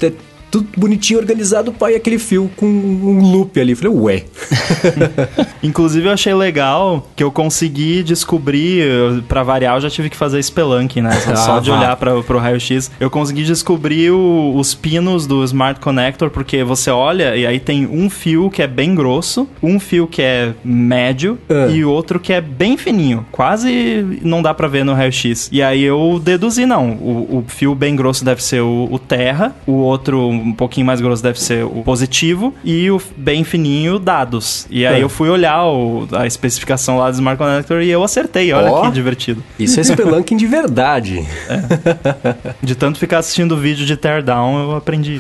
tudo 0.56 0.68
bonitinho 0.78 1.19
organizado, 1.19 1.74
pai, 1.74 1.96
aquele 1.96 2.18
fio 2.18 2.50
com 2.56 2.66
um 2.66 3.31
loop 3.31 3.60
ali. 3.60 3.75
Falei, 3.75 3.94
ué. 3.94 4.24
Inclusive, 5.62 6.07
eu 6.07 6.13
achei 6.13 6.34
legal 6.34 7.07
que 7.16 7.24
eu 7.24 7.31
consegui 7.31 8.04
descobrir, 8.04 8.80
eu- 8.84 9.22
pra 9.28 9.44
variar, 9.44 9.75
eu 9.75 9.81
já 9.81 9.90
tive 9.90 10.10
que 10.10 10.16
fazer 10.16 10.42
spelunking, 10.42 11.02
né? 11.02 11.12
Só- 11.22 11.36
Só 11.36 11.57
Ah, 11.57 11.60
de 11.60 11.69
vá. 11.69 11.78
olhar 11.80 11.96
pra, 11.98 12.22
pro 12.22 12.38
raio-x. 12.40 12.90
Eu 13.00 13.10
consegui 13.10 13.44
descobrir 13.44 14.12
o- 14.12 14.54
os 14.56 14.74
pinos 14.74 15.28
do 15.28 15.44
Smart 15.44 15.80
Connector, 15.80 16.30
porque 16.30 16.63
você 16.63 16.90
olha 16.90 17.36
e 17.36 17.46
aí 17.46 17.60
tem 17.60 17.86
um 17.86 18.10
fio 18.10 18.50
que 18.50 18.62
é 18.62 18.68
bem 18.68 18.96
grosso, 18.96 19.48
um 19.62 19.80
fio 19.80 20.07
que 20.07 20.22
é 20.22 20.54
médio 20.63 21.38
Ah. 21.50 21.68
e 21.69 21.84
outro 21.84 22.19
que 22.19 22.31
é 22.31 22.40
bem 22.40 22.78
fininho. 22.78 23.25
Quase 23.31 24.19
não 24.22 24.42
dá 24.42 24.54
pra 24.54 24.68
ver 24.68 24.86
no 24.86 24.94
raio-x. 24.94 25.50
E 25.52 25.62
aí 25.62 25.84
eu 25.84 26.22
deduzi, 26.24 26.66
não, 26.66 26.92
o, 26.92 27.40
o 27.40 27.44
fio 27.48 27.75
bem 27.75 27.96
grosso 27.96 28.24
deve 28.24 28.42
ser 28.44 28.62
o, 28.62 28.88
o 28.92 28.98
terra, 29.00 29.54
o 29.68 29.74
outro 29.74 30.31
um 30.45 30.54
pouquinho 30.54 30.85
mais 30.85 31.02
grosso 31.02 31.23
deve 31.23 31.40
ser 31.42 31.66
o 31.66 31.81
positivo 31.83 32.54
e 32.64 32.90
o 32.92 33.02
bem 33.18 33.44
fininho 33.44 33.97
dados. 33.99 34.68
E 34.69 34.85
aí 34.85 34.95
Ah. 34.95 34.99
eu 34.99 35.09
fui 35.09 35.30
olhar 35.30 35.66
o- 35.66 36.07
a 36.14 36.25
especificação 36.28 36.97
lá 36.97 37.09
do 37.09 37.16
Smart 37.16 37.37
Connector 37.37 37.81
e 37.81 37.90
eu 37.90 38.04
acertei. 38.04 38.52
Olha 38.54 38.71
Ó. 38.71 38.81
que 38.85 38.92
divertido. 38.92 39.44
Isso 39.59 39.80
é 39.80 39.83
spelunking 39.83 40.37
de 40.37 40.45
verdade. 40.47 41.25
De 42.61 42.75
tanto 42.75 42.99
ficar 42.99 43.19
assistindo 43.19 43.57
vídeo 43.57 43.85
de 43.85 43.97
teardown, 43.97 44.64
eu 44.71 44.75
aprendi. 44.75 45.19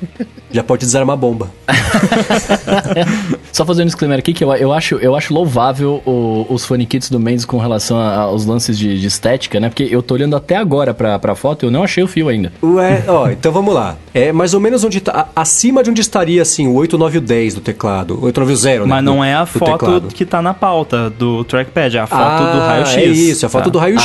Já 0.50 0.62
pode 0.62 0.84
desarmar 0.84 1.14
a 1.14 1.16
bomba. 1.16 1.50
Só 3.52 3.64
fazendo 3.64 3.84
um 3.84 3.86
disclaimer 3.86 4.18
aqui 4.18 4.32
que 4.32 4.42
eu, 4.44 4.52
eu, 4.54 4.72
acho, 4.72 4.96
eu 4.96 5.14
acho 5.14 5.32
louvável 5.34 6.02
o- 6.06 6.46
os 6.48 6.64
faniquitos 6.64 7.10
do 7.10 7.18
Mendes 7.20 7.44
com 7.44 7.58
relação 7.58 7.98
aos 7.98 8.46
lances 8.46 8.78
de, 8.78 8.98
de 9.00 9.06
estética, 9.06 9.60
né? 9.60 9.68
Porque 9.68 9.86
eu 9.90 10.02
tô 10.02 10.14
olhando 10.14 10.34
até 10.36 10.56
agora 10.56 10.94
pra, 10.94 11.18
pra 11.18 11.34
foto 11.34 11.64
e 11.64 11.66
eu 11.66 11.70
não 11.70 11.82
achei 11.82 12.02
o 12.02 12.06
fio 12.08 12.28
ainda. 12.28 12.52
Ué, 12.62 13.04
ó, 13.08 13.28
então 13.30 13.52
vamos 13.52 13.74
lá. 13.74 13.96
É 14.14 14.32
mais 14.32 14.51
ou 14.54 14.60
menos 14.60 14.84
onde 14.84 15.00
tá. 15.00 15.12
a- 15.34 15.42
Acima 15.42 15.82
de 15.82 15.90
onde 15.90 16.00
estaria, 16.00 16.40
assim, 16.42 16.66
o 16.68 16.74
8, 16.74 16.96
9 16.98 17.16
e 17.16 17.18
o 17.18 17.20
10 17.20 17.54
do 17.54 17.60
teclado. 17.60 18.14
O 18.20 18.24
8, 18.24 18.38
9 18.40 18.52
e 18.52 18.54
o 18.54 18.56
0, 18.56 18.82
né? 18.84 18.90
Mas 18.90 19.04
não 19.04 19.16
do- 19.18 19.24
é 19.24 19.34
a 19.34 19.46
foto 19.46 20.02
que 20.14 20.24
tá 20.24 20.40
na 20.42 20.54
pauta 20.54 21.10
do 21.10 21.42
trackpad, 21.44 21.96
é 21.96 22.00
a 22.00 22.06
foto 22.06 22.20
ah, 22.22 22.52
do 22.52 22.58
raio-x. 22.60 22.96
É 22.96 23.04
isso, 23.04 23.44
é 23.44 23.46
a 23.46 23.50
foto 23.50 23.64
Tá. 23.64 23.70
do 23.70 23.78
raio-x. 23.78 24.04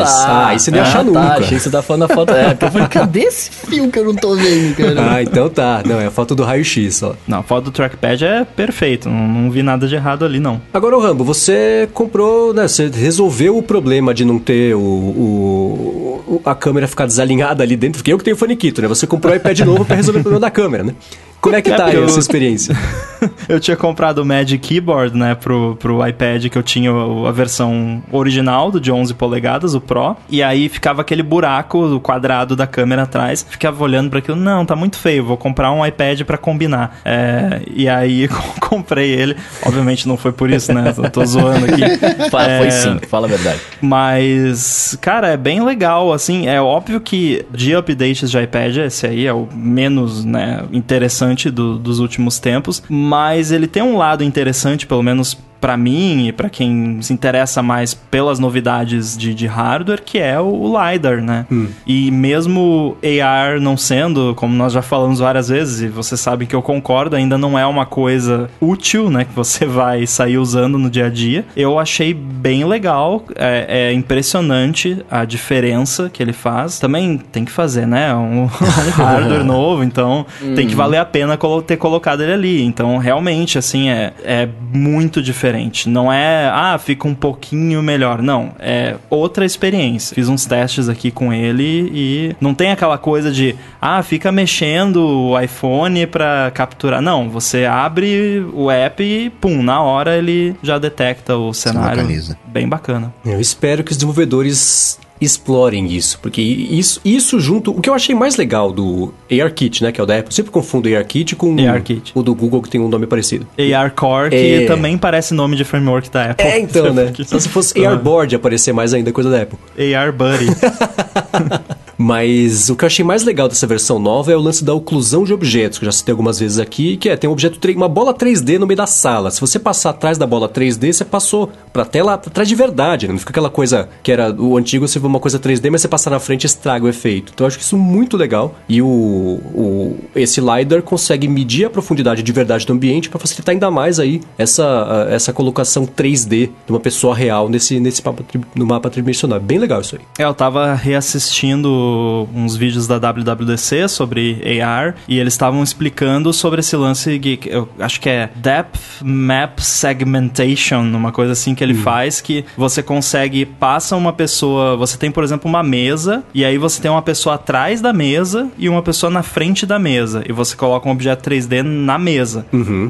Ah, 0.00 0.46
aí 0.48 0.58
você 0.60 0.70
não 0.70 0.78
ia 0.78 0.84
achar 0.84 1.00
ah, 1.00 1.04
nunca. 1.04 1.20
Tá, 1.20 1.34
achei 1.38 1.56
que 1.58 1.62
você 1.62 1.70
tá 1.70 1.82
falando 1.82 2.06
da 2.08 2.14
foto. 2.14 2.32
É, 2.32 2.50
porque 2.50 2.64
eu 2.66 2.70
falei, 2.70 2.88
cadê 2.88 3.20
esse 3.20 3.50
fio 3.50 3.90
que 3.90 3.98
eu 3.98 4.04
não 4.04 4.14
tô 4.14 4.34
vendo, 4.34 4.76
cara? 4.76 5.14
Ah, 5.14 5.22
então 5.22 5.48
tá. 5.48 5.82
Não, 5.84 6.00
é 6.00 6.06
a 6.06 6.10
foto 6.10 6.34
do 6.34 6.44
raio-x, 6.44 7.02
ó. 7.02 7.14
Não, 7.26 7.38
a 7.38 7.42
foto 7.42 7.64
do 7.64 7.70
trackpad 7.70 8.24
é 8.24 8.44
perfeito. 8.44 9.08
Não, 9.08 9.26
não 9.28 9.50
vi 9.50 9.62
nada 9.62 9.86
de 9.86 9.94
errado 9.94 10.24
ali, 10.24 10.38
não. 10.38 10.60
Agora, 10.72 10.96
o 10.96 11.00
Rambo, 11.00 11.24
você 11.24 11.88
comprou, 11.94 12.52
né? 12.54 12.66
Você 12.68 12.88
resolveu 12.88 13.56
o 13.56 13.62
problema 13.62 14.12
de 14.14 14.24
não 14.24 14.38
ter 14.38 14.74
o, 14.74 14.78
o- 14.80 16.22
o- 16.28 16.42
a 16.44 16.54
câmera 16.54 16.86
ficar 16.86 17.06
desalinhada 17.06 17.62
ali 17.62 17.76
dentro, 17.76 17.98
porque 17.98 18.12
eu 18.12 18.18
que 18.18 18.24
tenho 18.24 18.36
faniquito, 18.36 18.82
né? 18.82 18.88
Você 18.88 19.06
comprou 19.06 19.32
o 19.32 19.36
iPad 19.36 19.60
novo 19.60 19.77
pra 19.84 19.96
resolver 19.96 20.20
o 20.20 20.22
problema 20.22 20.40
da 20.40 20.50
câmera, 20.50 20.84
né? 20.84 20.94
Como 21.40 21.54
é 21.54 21.62
que 21.62 21.70
tá 21.70 21.86
aí 21.86 22.02
essa 22.02 22.18
experiência? 22.18 22.76
eu 23.48 23.60
tinha 23.60 23.76
comprado 23.76 24.18
o 24.18 24.24
Magic 24.24 24.58
Keyboard, 24.58 25.16
né, 25.16 25.34
pro, 25.34 25.76
pro 25.76 26.06
iPad, 26.06 26.46
que 26.46 26.58
eu 26.58 26.62
tinha 26.62 26.90
a 26.90 27.32
versão 27.32 28.02
original 28.10 28.70
do 28.70 28.80
de 28.80 28.90
11 28.90 29.14
polegadas, 29.14 29.74
o 29.74 29.80
Pro, 29.80 30.16
e 30.28 30.42
aí 30.42 30.68
ficava 30.68 31.02
aquele 31.02 31.22
buraco, 31.22 31.78
o 31.78 32.00
quadrado 32.00 32.56
da 32.56 32.66
câmera 32.66 33.02
atrás, 33.02 33.46
ficava 33.48 33.82
olhando 33.82 34.10
para 34.10 34.18
aquilo, 34.18 34.36
não, 34.36 34.64
tá 34.64 34.74
muito 34.74 34.96
feio, 34.96 35.24
vou 35.24 35.36
comprar 35.36 35.70
um 35.72 35.84
iPad 35.84 36.22
pra 36.22 36.36
combinar. 36.38 37.00
É, 37.04 37.62
e 37.72 37.88
aí 37.88 38.28
comprei 38.60 39.10
ele, 39.10 39.36
obviamente 39.64 40.06
não 40.08 40.16
foi 40.16 40.32
por 40.32 40.50
isso, 40.50 40.72
né, 40.72 40.92
eu 40.96 41.10
tô 41.10 41.24
zoando 41.24 41.66
aqui. 41.66 41.82
Fala, 42.30 42.48
É, 42.48 42.58
Foi 42.58 42.70
sim, 42.70 42.98
fala 43.08 43.26
a 43.26 43.30
verdade. 43.30 43.60
Mas, 43.80 44.98
cara, 45.00 45.28
é 45.28 45.36
bem 45.36 45.62
legal, 45.62 46.12
assim, 46.12 46.48
é 46.48 46.60
óbvio 46.60 47.00
que 47.00 47.44
de 47.50 47.74
updates 47.74 48.30
de 48.30 48.38
iPad, 48.38 48.76
esse 48.76 49.06
aí 49.06 49.26
é 49.26 49.32
o 49.32 49.48
menos, 49.52 50.24
né, 50.24 50.64
interessante 50.72 51.27
do- 51.50 51.78
dos 51.78 51.98
últimos 51.98 52.38
tempos, 52.38 52.82
mas 52.88 53.50
ele 53.52 53.66
tem 53.66 53.82
um 53.82 53.96
lado 53.96 54.22
interessante, 54.24 54.86
pelo 54.86 55.02
menos 55.02 55.36
pra 55.60 55.76
mim 55.76 56.28
e 56.28 56.32
pra 56.32 56.48
quem 56.48 57.00
se 57.02 57.12
interessa 57.12 57.62
mais 57.62 57.94
pelas 57.94 58.38
novidades 58.38 59.16
de, 59.16 59.34
de 59.34 59.46
hardware, 59.46 60.02
que 60.02 60.18
é 60.18 60.38
o, 60.40 60.46
o 60.46 60.68
LiDAR, 60.68 61.22
né? 61.22 61.46
E 61.86 62.10
mesmo 62.10 62.96
AR 63.22 63.60
não 63.60 63.76
sendo, 63.76 64.34
como 64.34 64.54
nós 64.54 64.72
já 64.72 64.82
falamos 64.82 65.18
várias 65.18 65.48
vezes, 65.48 65.82
e 65.82 65.88
você 65.88 66.16
sabe 66.16 66.46
que 66.46 66.54
eu 66.54 66.62
concordo, 66.62 67.16
ainda 67.16 67.36
não 67.36 67.58
é 67.58 67.66
uma 67.66 67.86
coisa 67.86 68.48
útil, 68.60 69.10
né? 69.10 69.24
Que 69.24 69.34
você 69.34 69.64
vai 69.66 70.06
sair 70.06 70.38
usando 70.38 70.78
no 70.78 70.90
dia 70.90 71.06
a 71.06 71.10
dia. 71.10 71.44
Eu 71.56 71.78
achei 71.78 72.14
bem 72.14 72.64
legal, 72.64 73.24
é, 73.34 73.88
é 73.88 73.92
impressionante 73.92 75.04
a 75.10 75.24
diferença 75.24 76.10
que 76.12 76.22
ele 76.22 76.32
faz. 76.32 76.78
Também 76.78 77.18
tem 77.18 77.44
que 77.44 77.52
fazer, 77.52 77.86
né? 77.86 78.14
Um, 78.14 78.44
um 78.44 78.46
hardware 78.46 79.44
novo, 79.44 79.82
então 79.82 80.26
tem 80.54 80.66
que 80.66 80.74
valer 80.74 80.98
a 80.98 81.04
pena 81.04 81.38
ter 81.66 81.76
colocado 81.76 82.22
ele 82.22 82.32
ali. 82.32 82.62
Então, 82.62 82.96
realmente, 82.98 83.58
assim, 83.58 83.88
é, 83.88 84.12
é 84.24 84.48
muito 84.72 85.22
diferente. 85.22 85.47
Não 85.88 86.12
é, 86.12 86.48
ah, 86.52 86.78
fica 86.78 87.06
um 87.06 87.14
pouquinho 87.14 87.82
melhor. 87.82 88.22
Não, 88.22 88.52
é 88.58 88.96
outra 89.08 89.44
experiência. 89.44 90.14
Fiz 90.14 90.28
uns 90.28 90.46
testes 90.46 90.88
aqui 90.88 91.10
com 91.10 91.32
ele 91.32 91.90
e 91.92 92.36
não 92.40 92.54
tem 92.54 92.70
aquela 92.70 92.98
coisa 92.98 93.30
de, 93.30 93.54
ah, 93.80 94.02
fica 94.02 94.30
mexendo 94.32 94.96
o 94.96 95.40
iPhone 95.40 96.06
pra 96.06 96.50
capturar. 96.52 97.00
Não, 97.00 97.28
você 97.28 97.64
abre 97.64 98.44
o 98.52 98.70
app 98.70 99.02
e, 99.02 99.30
pum, 99.30 99.62
na 99.62 99.82
hora 99.82 100.16
ele 100.16 100.54
já 100.62 100.78
detecta 100.78 101.36
o 101.36 101.52
cenário. 101.52 102.02
Bem 102.46 102.68
bacana. 102.68 103.12
Eu 103.24 103.40
espero 103.40 103.84
que 103.84 103.92
os 103.92 103.96
desenvolvedores 103.96 104.98
explorem 105.20 105.86
isso, 105.92 106.18
porque 106.20 106.40
isso, 106.40 107.00
isso 107.04 107.38
junto... 107.40 107.70
O 107.72 107.80
que 107.80 107.88
eu 107.90 107.94
achei 107.94 108.14
mais 108.14 108.36
legal 108.36 108.72
do 108.72 109.12
ARKit, 109.30 109.82
né, 109.82 109.92
que 109.92 110.00
é 110.00 110.04
o 110.04 110.06
da 110.06 110.14
Apple, 110.14 110.28
eu 110.28 110.32
sempre 110.32 110.50
confundo 110.50 110.88
ARKit 110.94 111.34
com 111.36 111.56
ARKit. 111.68 112.12
o 112.14 112.22
do 112.22 112.34
Google, 112.34 112.62
que 112.62 112.68
tem 112.70 112.80
um 112.80 112.88
nome 112.88 113.06
parecido. 113.06 113.46
AR 113.76 113.90
Core, 113.94 114.30
que 114.30 114.36
É. 114.36 114.66
também 114.66 114.96
parece 114.96 115.34
nome 115.34 115.56
de 115.56 115.64
framework 115.64 116.10
da 116.10 116.30
Apple. 116.30 116.46
É, 116.46 116.58
então, 116.58 116.92
né? 116.94 117.12
Só 117.26 117.38
se 117.40 117.48
fosse 117.48 117.84
ARBoard 117.84 118.34
aparecer 118.36 118.72
mais 118.72 118.94
ainda, 118.94 119.12
coisa 119.12 119.30
da 119.30 119.42
Apple. 119.42 119.58
AR 119.94 120.12
Buddy. 120.12 120.46
Mas 121.98 122.70
o 122.70 122.76
que 122.76 122.84
eu 122.84 122.86
achei 122.86 123.04
mais 123.04 123.24
legal 123.24 123.48
dessa 123.48 123.66
versão 123.66 123.98
nova 123.98 124.32
é 124.32 124.36
o 124.36 124.40
lance 124.40 124.64
da 124.64 124.72
oclusão 124.72 125.24
de 125.24 125.34
objetos, 125.34 125.78
que 125.78 125.84
eu 125.84 125.86
já 125.86 125.92
citei 125.92 126.12
algumas 126.12 126.38
vezes 126.38 126.58
aqui, 126.60 126.96
que 126.96 127.08
é, 127.08 127.16
tem 127.16 127.28
um 127.28 127.32
objeto, 127.32 127.58
uma 127.72 127.88
bola 127.88 128.14
3D 128.14 128.56
no 128.56 128.66
meio 128.66 128.76
da 128.76 128.86
sala. 128.86 129.32
Se 129.32 129.40
você 129.40 129.58
passar 129.58 129.90
atrás 129.90 130.16
da 130.16 130.26
bola 130.26 130.48
3D, 130.48 130.92
você 130.92 131.04
passou 131.04 131.50
pra 131.72 131.84
tela 131.84 132.14
atrás 132.14 132.48
de 132.48 132.54
verdade, 132.54 133.08
né? 133.08 133.12
Não 133.12 133.18
fica 133.18 133.32
aquela 133.32 133.50
coisa 133.50 133.88
que 134.02 134.12
era 134.12 134.32
o 134.32 134.56
antigo, 134.56 134.86
você 134.86 135.00
vê 135.00 135.06
uma 135.06 135.18
coisa 135.18 135.40
3D, 135.40 135.70
mas 135.70 135.80
você 135.80 135.88
passar 135.88 136.10
na 136.10 136.20
frente 136.20 136.46
estraga 136.46 136.84
o 136.84 136.88
efeito. 136.88 137.32
Então 137.34 137.44
eu 137.44 137.48
acho 137.48 137.58
que 137.58 137.64
isso 137.64 137.76
muito 137.76 138.16
legal. 138.16 138.54
E 138.68 138.80
o, 138.80 138.86
o 138.86 139.96
esse 140.14 140.40
LiDAR 140.40 140.82
consegue 140.82 141.26
medir 141.26 141.64
a 141.64 141.70
profundidade 141.70 142.22
de 142.22 142.32
verdade 142.32 142.64
do 142.64 142.72
ambiente 142.72 143.10
para 143.10 143.18
facilitar 143.18 143.52
ainda 143.52 143.70
mais 143.70 143.98
aí 143.98 144.20
essa, 144.36 145.08
essa 145.10 145.32
colocação 145.32 145.84
3D 145.84 146.50
de 146.66 146.72
uma 146.72 146.80
pessoa 146.80 147.14
real 147.14 147.48
nesse, 147.48 147.80
nesse 147.80 148.04
mapa, 148.04 148.24
no 148.54 148.66
mapa 148.66 148.88
tridimensional. 148.88 149.40
Bem 149.40 149.58
legal 149.58 149.80
isso 149.80 149.96
aí. 149.96 150.02
É, 150.18 150.24
eu 150.24 150.34
tava 150.34 150.74
reassistindo 150.74 151.87
uns 152.34 152.56
vídeos 152.56 152.86
da 152.86 152.98
WWDC 152.98 153.88
sobre 153.88 154.40
AR 154.62 154.94
e 155.06 155.18
eles 155.18 155.34
estavam 155.34 155.62
explicando 155.62 156.32
sobre 156.32 156.60
esse 156.60 156.76
lance 156.76 157.18
que 157.18 157.40
eu 157.46 157.68
acho 157.78 158.00
que 158.00 158.08
é 158.08 158.30
Depth 158.36 159.02
Map 159.02 159.58
Segmentation, 159.58 160.80
uma 160.80 161.12
coisa 161.12 161.32
assim 161.32 161.54
que 161.54 161.62
ele 161.62 161.74
faz 161.74 162.20
que 162.20 162.44
você 162.56 162.82
consegue 162.82 163.44
passa 163.44 163.96
uma 163.96 164.12
pessoa, 164.12 164.76
você 164.76 164.96
tem 164.96 165.10
por 165.10 165.24
exemplo 165.24 165.48
uma 165.48 165.62
mesa 165.62 166.22
e 166.34 166.44
aí 166.44 166.58
você 166.58 166.80
tem 166.80 166.90
uma 166.90 167.02
pessoa 167.02 167.36
atrás 167.36 167.80
da 167.80 167.92
mesa 167.92 168.48
e 168.58 168.68
uma 168.68 168.82
pessoa 168.82 169.10
na 169.10 169.22
frente 169.22 169.66
da 169.66 169.78
mesa 169.78 170.22
e 170.28 170.32
você 170.32 170.56
coloca 170.56 170.88
um 170.88 170.92
objeto 170.92 171.28
3D 171.28 171.62
na 171.62 171.98
mesa. 171.98 172.46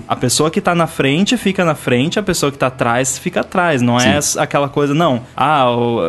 A 0.06 0.16
pessoa 0.16 0.50
que 0.50 0.60
tá 0.60 0.74
na 0.74 0.86
frente 0.86 1.36
fica 1.36 1.64
na 1.64 1.74
frente, 1.74 2.18
a 2.18 2.22
pessoa 2.22 2.50
que 2.50 2.58
tá 2.58 2.68
atrás 2.68 3.18
fica 3.18 3.40
atrás, 3.40 3.82
não 3.82 3.98
é 3.98 4.18
aquela 4.38 4.68
coisa 4.68 4.94
não. 4.94 5.22
Ah, 5.36 5.66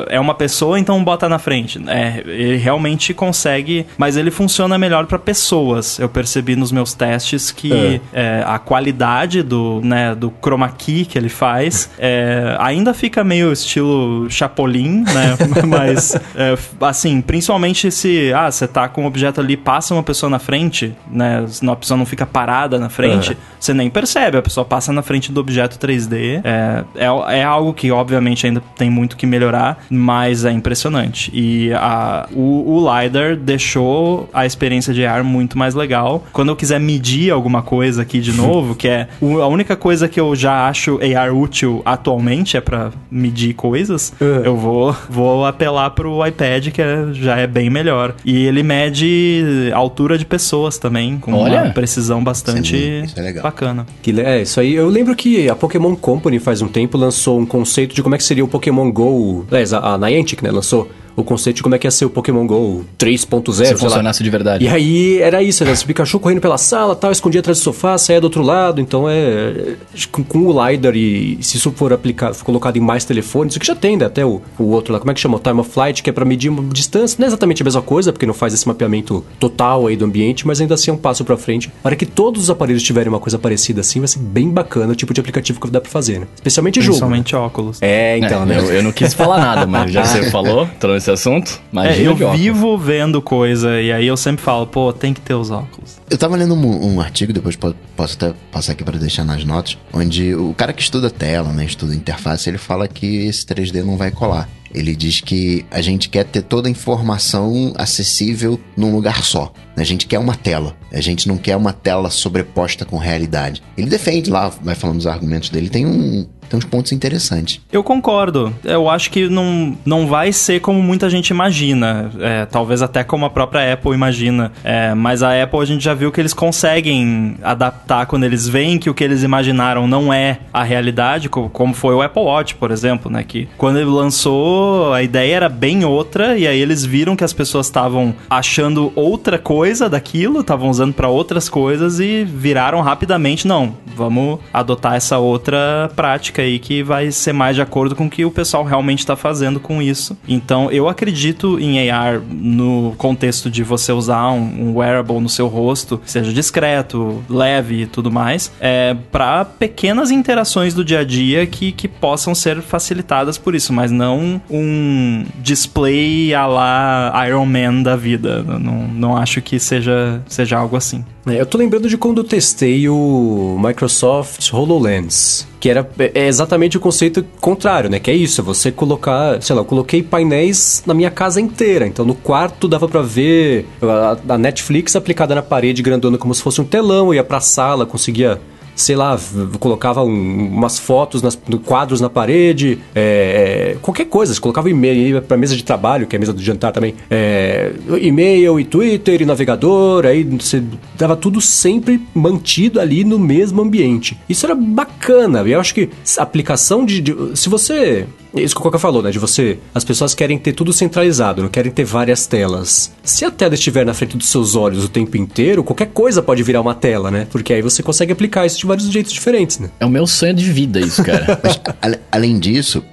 é 0.08 0.20
uma 0.20 0.34
pessoa 0.34 0.80
então 0.80 1.04
bota 1.04 1.28
na 1.30 1.40
frente. 1.40 1.82
É, 1.88 2.24
ele 2.26 2.58
realmente 2.58 2.79
consegue, 3.14 3.86
mas 3.98 4.18
ele 4.18 4.32
funciona 4.32 4.78
melhor 4.78 5.06
para 5.06 5.20
pessoas. 5.20 6.00
Eu 6.00 6.10
percebi 6.10 6.56
nos 6.56 6.72
meus 6.72 6.94
testes 6.94 7.52
que 7.52 8.02
é, 8.14 8.44
a 8.46 8.60
qualidade 8.60 9.42
do, 9.44 9.82
né, 9.84 10.16
do 10.16 10.32
chroma 10.42 10.70
key 10.70 11.06
que 11.06 11.18
ele 11.18 11.30
faz 11.30 11.90
é, 12.00 12.56
ainda 12.60 12.94
fica 12.94 13.24
meio 13.24 13.52
estilo 13.52 14.30
Chapolin, 14.30 15.04
né? 15.04 15.38
mas 15.68 16.16
é, 16.36 16.58
assim, 16.82 17.22
principalmente 17.22 17.92
se 17.92 18.32
ah, 18.34 18.50
você 18.50 18.68
tá 18.68 18.88
com 18.88 19.04
um 19.04 19.06
objeto 19.06 19.42
ali, 19.42 19.58
passa 19.58 19.94
uma 19.94 20.04
pessoa 20.04 20.30
na 20.30 20.40
frente, 20.40 20.96
né? 21.10 21.46
A 21.68 21.76
pessoa 21.76 21.98
não 21.98 22.06
fica 22.06 22.26
parada 22.26 22.80
na 22.80 22.90
frente, 22.90 23.38
você 23.60 23.74
nem 23.74 23.90
percebe, 23.90 24.38
a 24.38 24.42
pessoa 24.42 24.66
passa 24.66 24.94
na 24.94 25.02
frente 25.02 25.32
do 25.32 25.40
objeto 25.40 25.78
3D. 25.78 26.42
É, 26.44 26.84
é, 26.96 27.40
é 27.40 27.44
algo 27.44 27.74
que, 27.74 27.92
obviamente, 27.92 28.46
ainda 28.46 28.62
tem 28.78 28.90
muito 28.90 29.18
que 29.18 29.26
melhorar, 29.26 29.84
mas 29.90 30.46
é 30.46 30.52
impressionante. 30.52 31.32
E 31.34 31.72
a, 31.74 32.28
o, 32.34 32.69
o 32.70 32.80
LiDAR 33.02 33.36
deixou 33.36 34.30
a 34.34 34.46
experiência 34.46 34.94
de 34.94 35.06
AR 35.06 35.24
muito 35.24 35.58
mais 35.58 35.76
legal. 35.76 36.24
Quando 36.32 36.50
eu 36.50 36.56
quiser 36.56 36.80
medir 36.80 37.32
alguma 37.32 37.62
coisa 37.62 38.02
aqui 38.02 38.20
de 38.20 38.32
novo, 38.38 38.76
que 38.76 38.88
é 38.88 39.08
o- 39.22 39.42
a 39.42 39.48
única 39.48 39.76
coisa 39.76 40.08
que 40.08 40.20
eu 40.20 40.36
já 40.36 40.68
acho 40.68 41.00
AR 41.02 41.36
útil 41.36 41.82
atualmente 41.86 42.56
é 42.58 42.62
pra 42.62 42.92
medir 43.12 43.54
coisas, 43.54 44.14
É. 44.22 44.48
eu 44.48 44.56
vou, 44.56 44.96
vou 45.10 45.46
apelar 45.46 45.90
pro 45.92 46.26
iPad, 46.26 46.70
que 46.70 46.82
é- 46.82 47.08
já 47.14 47.38
é 47.38 47.48
bem 47.48 47.70
melhor. 47.70 48.14
E 48.26 48.46
ele 48.46 48.64
mede 48.64 49.72
altura 49.74 50.18
de 50.18 50.26
pessoas 50.26 50.78
também, 50.78 51.18
com 51.20 51.34
Olha! 51.34 51.64
uma 51.64 51.72
precisão 51.74 52.24
bastante 52.24 52.76
Isso 52.76 52.86
é- 52.86 53.06
isso 53.06 53.20
é 53.20 53.22
legal. 53.24 53.44
bacana. 53.44 53.86
Que 54.02 54.20
é, 54.22 54.42
isso 54.42 54.60
aí. 54.60 54.74
Eu 54.74 54.90
lembro 54.90 55.16
que 55.16 55.50
a 55.50 55.56
Pokémon 55.56 55.96
Company 55.96 56.40
faz 56.40 56.62
um 56.62 56.68
tempo 56.68 56.98
lançou 56.98 57.40
um 57.40 57.46
conceito 57.46 57.96
de 57.96 58.02
como 58.04 58.16
é 58.16 58.18
que 58.18 58.24
seria 58.24 58.44
o 58.44 58.48
Pokémon 58.48 58.92
GO. 58.92 59.46
Aliás, 59.50 59.74
a, 59.74 59.80
a 59.94 59.98
Niantic, 59.98 60.42
né, 60.44 60.52
lançou 60.52 60.90
o 61.16 61.24
conceito 61.24 61.58
de 61.58 61.64
como 61.64 61.76
é 61.76 61.80
que 61.80 61.88
ia 61.88 61.92
ser 61.92 62.06
o 62.06 62.10
Pokémon 62.10 62.46
GO 62.46 62.86
3.0. 62.98 63.52
Se 63.52 63.56
sei 63.66 63.72
lá. 63.74 63.78
funcionasse 63.78 64.24
de 64.24 64.30
verdade. 64.30 64.66
E 64.66 64.68
aí 64.68 65.20
era 65.22 65.42
isso, 65.44 65.64
né? 65.66 65.72
Esse 65.72 65.86
Pikachu 65.86 66.20
correndo 66.20 66.42
pela 66.42 66.58
sala, 66.58 66.96
tal, 66.96 67.12
escondia 67.12 67.40
atrás 67.42 67.58
do 67.60 67.62
sofá, 67.64 67.98
saía 67.98 68.20
do 68.22 68.26
outro 68.26 68.42
lado. 68.42 68.80
Então 68.82 69.06
é. 69.10 69.76
Com, 70.12 70.24
com 70.24 70.40
o 70.48 70.68
LiDAR 70.70 70.96
e 70.96 71.38
se 71.42 71.58
isso 71.58 71.72
for 71.72 71.92
aplicado, 71.94 72.34
for 72.36 72.46
colocado 72.46 72.78
em 72.78 72.82
mais 72.82 73.06
telefones, 73.06 73.54
isso 73.54 73.60
que 73.60 73.66
já 73.68 73.76
tem, 73.76 73.98
né? 73.98 74.06
Até 74.06 74.26
o, 74.26 74.42
o 74.58 74.64
outro 74.66 74.94
lá, 74.94 75.00
como 75.00 75.12
é 75.12 75.14
que 75.14 75.20
chama? 75.20 75.38
O 75.38 75.40
Time 75.40 75.60
of 75.60 75.70
Flight, 75.70 76.02
que 76.04 76.10
é 76.10 76.14
pra 76.14 76.26
medir 76.26 76.50
uma 76.50 76.64
distância. 76.74 77.16
Não 77.20 77.26
é 77.26 77.28
exatamente 77.28 77.62
a 77.62 77.66
mesma 77.66 77.82
coisa, 77.82 78.12
porque 78.12 78.26
não 78.26 78.34
faz 78.34 78.54
esse 78.54 78.68
mapeamento 78.68 79.24
total 79.40 79.88
aí 79.88 79.96
do 79.96 80.06
ambiente, 80.06 80.46
mas 80.48 80.60
ainda 80.62 80.74
assim 80.76 80.92
é 80.92 80.94
um 80.94 80.98
passo 80.98 81.24
pra 81.26 81.38
frente. 81.38 81.70
A 81.84 81.88
hora 81.88 81.96
que 81.96 82.06
todos 82.06 82.44
os 82.44 82.50
aparelhos 82.50 82.84
tiverem 82.84 83.10
uma 83.10 83.20
coisa 83.20 83.38
parecida 83.38 83.82
assim, 83.82 84.00
vai 84.00 84.08
ser 84.08 84.20
bem 84.20 84.50
bacana 84.50 84.92
o 84.94 84.96
tipo 84.96 85.14
de 85.14 85.20
aplicativo 85.20 85.60
que 85.60 85.70
dá 85.70 85.82
pra 85.82 85.90
fazer, 85.90 86.20
né? 86.20 86.28
Especialmente 86.36 86.80
jogo. 86.82 86.90
Principalmente 86.94 87.36
óculos. 87.36 87.78
É, 87.82 88.18
então, 88.18 88.44
É, 88.44 88.46
né? 88.46 88.58
eu, 88.60 88.66
eu 88.74 88.84
não 88.84 88.92
quis 88.92 89.14
falar 89.14 89.40
nada, 89.40 89.66
mas 89.66 89.92
já 89.92 90.02
que 90.02 90.08
você 90.08 90.24
falou, 90.32 90.64
entrou 90.64 90.96
nesse 91.00 91.10
assunto. 91.12 91.52
É, 91.52 91.72
Imagina 91.72 92.10
eu 92.10 92.14
de 92.16 92.24
óculos. 92.24 92.42
vivo 92.42 92.78
vendo 92.78 93.22
coisa 93.22 93.82
e 93.82 93.92
aí 93.92 94.06
eu 94.06 94.18
sempre 94.18 94.44
falo, 94.44 94.68
pô, 94.68 94.92
tem 94.94 95.14
que 95.14 95.22
ter 95.22 95.34
os 95.34 95.50
óculos. 95.50 95.98
Eu 96.10 96.18
tava 96.18 96.36
lendo 96.36 96.54
um, 96.54 96.94
um 96.96 97.02
artigo, 97.02 97.32
depois 97.34 97.56
po- 97.56 97.74
posso 97.96 98.16
até 98.16 98.34
passar 98.52 98.74
aqui 98.74 98.84
para 98.84 98.98
deixar 98.98 99.24
nas 99.24 99.44
notas, 99.44 99.78
onde 99.94 100.36
o 100.36 100.54
cara 100.54 100.74
que 100.74 100.82
estuda 100.82 101.10
tela, 101.10 101.52
né, 101.52 101.66
estuda 101.66 101.96
interface, 101.96 102.50
ele 102.50 102.58
fala 102.58 102.88
que 102.88 103.26
esse 103.28 103.46
3D 103.46 103.84
não 103.84 103.98
vai 103.98 104.12
colar. 104.12 104.48
Ele 104.72 104.96
diz 104.96 105.20
que 105.20 105.66
a 105.72 105.82
gente 105.82 106.10
quer 106.10 106.26
ter 106.26 106.44
toda 106.44 106.68
a 106.68 106.72
informação 106.72 107.74
acessível 107.76 108.60
num 108.78 108.94
lugar 108.94 109.24
só. 109.24 109.52
A 109.76 109.84
gente 109.84 110.06
quer 110.06 110.20
uma 110.20 110.36
tela. 110.36 110.76
A 110.94 111.02
gente 111.02 111.28
não 111.28 111.38
quer 111.38 111.56
uma 111.56 111.74
tela 111.74 112.12
sobreposta 112.12 112.86
com 112.86 112.98
realidade. 112.98 113.64
Ele 113.76 113.90
defende 113.90 114.30
lá, 114.30 114.50
vai 114.62 114.76
falando 114.76 115.00
os 115.00 115.08
argumentos 115.08 115.50
dele. 115.50 115.70
Tem 115.70 115.88
um, 115.88 116.28
tem 116.50 116.58
uns 116.58 116.66
pontos 116.66 116.92
interessantes. 116.92 117.62
Eu 117.72 117.84
concordo. 117.84 118.54
Eu 118.64 118.90
acho 118.90 119.12
que 119.12 119.30
não, 119.30 119.78
não 119.86 120.08
vai 120.08 120.34
ser 120.34 120.60
como 120.60 120.82
muita 120.82 121.10
gente 121.10 121.30
imagina. 121.30 122.12
É, 122.20 122.46
talvez 122.46 122.82
até 122.82 123.04
como 123.04 123.26
a 123.26 123.30
própria 123.30 123.74
Apple 123.74 123.94
imagina. 123.94 124.52
É, 124.64 124.94
mas 124.94 125.22
a 125.24 125.42
Apple 125.42 125.60
a 125.60 125.66
gente 125.66 125.84
já 125.84 125.94
viu 125.94 126.12
que 126.12 126.20
eles 126.20 126.34
conseguem 126.34 127.38
adaptar 127.44 128.06
quando 128.06 128.24
eles 128.24 128.48
veem 128.48 128.78
que 128.78 128.90
o 128.90 128.94
que 128.94 129.04
eles 129.04 129.24
imaginaram 129.24 129.88
não 129.88 130.14
é 130.14 130.40
a 130.54 130.64
realidade, 130.64 131.30
como 131.30 131.74
foi 131.74 131.94
o 131.94 132.02
Apple 132.02 132.24
Watch, 132.24 132.56
por 132.56 132.72
exemplo, 132.72 133.12
né? 133.12 133.24
Que 133.24 133.48
quando 133.58 133.78
ele 133.78 133.90
lançou, 133.90 134.94
a 134.94 135.04
ideia 135.04 135.36
era 135.36 135.50
bem 135.50 135.86
outra, 135.86 136.38
e 136.38 136.48
aí 136.48 136.60
eles 136.60 136.84
viram 136.84 137.16
que 137.16 137.24
as 137.24 137.34
pessoas 137.34 137.68
estavam 137.68 138.14
achando 138.30 138.92
outra 138.96 139.38
coisa 139.38 139.90
daquilo, 139.90 140.42
estavam 140.42 140.70
usando 140.70 140.94
para 140.94 141.08
outras 141.08 141.48
coisas 141.48 142.00
e 142.00 142.24
viraram 142.24 142.82
rapidamente, 142.82 143.48
não, 143.48 143.76
vamos 143.96 144.40
adotar 144.54 144.96
essa 144.96 145.18
outra 145.18 145.92
prática 145.96 146.39
aí 146.42 146.60
que 146.60 146.84
vai 146.84 147.12
ser 147.12 147.34
mais 147.34 147.56
de 147.56 147.62
acordo 147.62 147.96
com 147.96 148.06
o 148.06 148.10
que 148.10 148.26
o 148.26 148.32
pessoal 148.32 148.64
realmente 148.64 149.00
está 149.00 149.16
fazendo 149.16 149.60
com 149.60 149.82
isso. 149.82 150.18
Então, 150.28 150.72
eu 150.72 150.88
acredito 150.88 151.60
em 151.60 151.90
AR 151.90 152.22
no 152.30 152.94
contexto 152.98 153.50
de 153.50 153.64
você 153.64 153.92
usar 153.92 154.32
um, 154.32 154.70
um 154.70 154.78
wearable 154.78 155.20
no 155.20 155.30
seu 155.30 155.48
rosto, 155.48 156.02
seja 156.06 156.32
discreto, 156.32 157.24
leve 157.30 157.84
e 157.84 157.86
tudo 157.86 158.12
mais, 158.12 158.52
é, 158.60 158.96
para 159.12 159.46
pequenas 159.46 160.12
interações 160.12 160.74
do 160.74 160.84
dia 160.84 161.00
a 161.00 161.04
dia 161.04 161.46
que, 161.46 161.72
que 161.72 161.88
possam 161.88 162.34
ser 162.34 162.62
facilitadas 162.62 163.38
por 163.38 163.56
isso, 163.56 163.74
mas 163.74 163.92
não 163.92 164.42
um 164.50 165.26
display 165.42 166.34
a 166.34 166.46
lá 166.46 167.26
Iron 167.28 167.46
Man 167.46 167.82
da 167.82 167.96
vida. 167.96 168.44
Não, 168.44 168.88
não 168.88 169.18
acho 169.18 169.42
que 169.42 169.60
seja, 169.60 170.22
seja 170.28 170.58
algo 170.58 170.76
assim. 170.76 171.04
É, 171.30 171.40
eu 171.40 171.46
tô 171.46 171.58
lembrando 171.58 171.88
de 171.88 171.98
quando 171.98 172.20
eu 172.20 172.24
testei 172.24 172.90
o 172.90 173.58
Microsoft 173.64 174.52
HoloLens, 174.52 175.48
que 175.60 175.70
era 175.70 175.90
é 176.14 176.28
exatamente 176.28 176.78
o 176.78 176.80
conceito 176.80 177.24
contrário, 177.40 177.90
né? 177.90 178.00
Que 178.00 178.12
é 178.12 178.16
isso, 178.16 178.42
é 178.42 178.44
você 178.44 178.72
colocar, 178.72 179.42
sei 179.42 179.56
lá, 179.56 179.62
eu 179.62 179.66
coloquei 179.66 180.02
painéis 180.02 180.84
na 180.86 180.94
minha 180.94 181.12
casa 181.12 181.40
inteira. 181.40 181.86
Então 181.86 182.06
no 182.06 182.16
quarto 182.16 182.68
dava 182.68 182.88
para 182.88 183.02
ver 183.02 183.68
a, 183.82 184.34
a 184.34 184.38
Netflix 184.38 184.96
aplicada 184.96 185.36
na 185.36 185.42
parede 185.42 185.82
grandona 185.82 186.18
como 186.18 186.34
se 186.34 186.42
fosse 186.42 186.62
um 186.62 186.66
telão, 186.66 187.08
eu 187.08 187.16
ia 187.16 187.24
pra 187.24 187.40
sala, 187.40 187.86
conseguia 187.86 188.40
sei 188.80 188.96
lá, 188.96 189.20
colocava 189.60 190.04
um, 190.04 190.48
umas 190.48 190.80
fotos, 190.80 191.22
nas, 191.22 191.38
quadros 191.66 192.00
na 192.00 192.10
parede, 192.10 192.80
é, 192.96 193.74
é, 193.74 193.78
qualquer 193.82 194.06
coisa. 194.06 194.34
Você 194.34 194.40
colocava 194.40 194.70
e-mail 194.70 195.22
para 195.22 195.36
mesa 195.36 195.56
de 195.56 195.64
trabalho, 195.64 196.08
que 196.08 196.16
é 196.16 196.18
a 196.18 196.20
mesa 196.20 196.32
do 196.32 196.42
jantar 196.42 196.72
também. 196.72 196.96
É, 197.10 197.74
e-mail 198.00 198.60
e 198.60 198.64
Twitter 198.64 199.22
e 199.22 199.26
navegador, 199.26 200.06
aí 200.06 200.24
você 200.24 200.64
dava 200.98 201.16
tudo 201.16 201.42
sempre 201.42 202.02
mantido 202.14 202.80
ali 202.80 203.04
no 203.04 203.20
mesmo 203.20 203.62
ambiente. 203.62 204.18
Isso 204.30 204.46
era 204.46 204.56
bacana. 204.56 205.42
Eu 205.42 205.60
acho 205.60 205.74
que 205.74 205.90
a 206.18 206.24
aplicação 206.24 206.86
de, 206.86 207.02
de 207.02 207.16
se 207.36 207.50
você 207.50 208.08
isso 208.34 208.54
que 208.54 208.62
o 208.62 208.64
Coca 208.64 208.78
falou, 208.78 209.02
né? 209.02 209.12
De 209.12 209.20
você. 209.20 209.58
As 209.74 209.84
pessoas 209.84 210.14
querem 210.14 210.38
ter 210.38 210.54
tudo 210.54 210.72
centralizado, 210.72 211.42
não 211.42 211.50
querem 211.50 211.72
ter 211.72 211.84
várias 211.84 212.28
telas. 212.28 212.92
Se 213.04 213.26
a 213.26 213.32
tela 213.32 213.56
estiver 213.56 213.86
na 213.86 213.94
frente 213.94 214.18
dos 214.18 214.30
seus 214.30 214.56
olhos 214.56 214.84
o 214.84 214.90
tempo 214.90 215.18
inteiro, 215.18 215.64
qualquer 215.64 215.88
coisa 215.88 216.22
pode 216.22 216.44
virar 216.44 216.62
uma 216.62 216.76
tela, 216.76 217.10
né? 217.10 217.28
Porque 217.32 217.54
aí 217.54 217.62
você 217.62 217.82
consegue 217.82 218.12
aplicar 218.12 218.46
isso 218.46 218.60
de 218.60 218.66
vários 218.66 218.88
jeitos 218.90 219.12
diferentes, 219.12 219.60
né? 219.60 219.70
É 219.80 219.86
o 219.86 219.90
meu 219.90 220.06
sonho 220.06 220.34
de 220.34 220.52
vida, 220.52 220.80
isso, 220.80 221.04
cara. 221.04 221.40
Mas, 221.44 222.00
além 222.12 222.38
disso, 222.38 222.84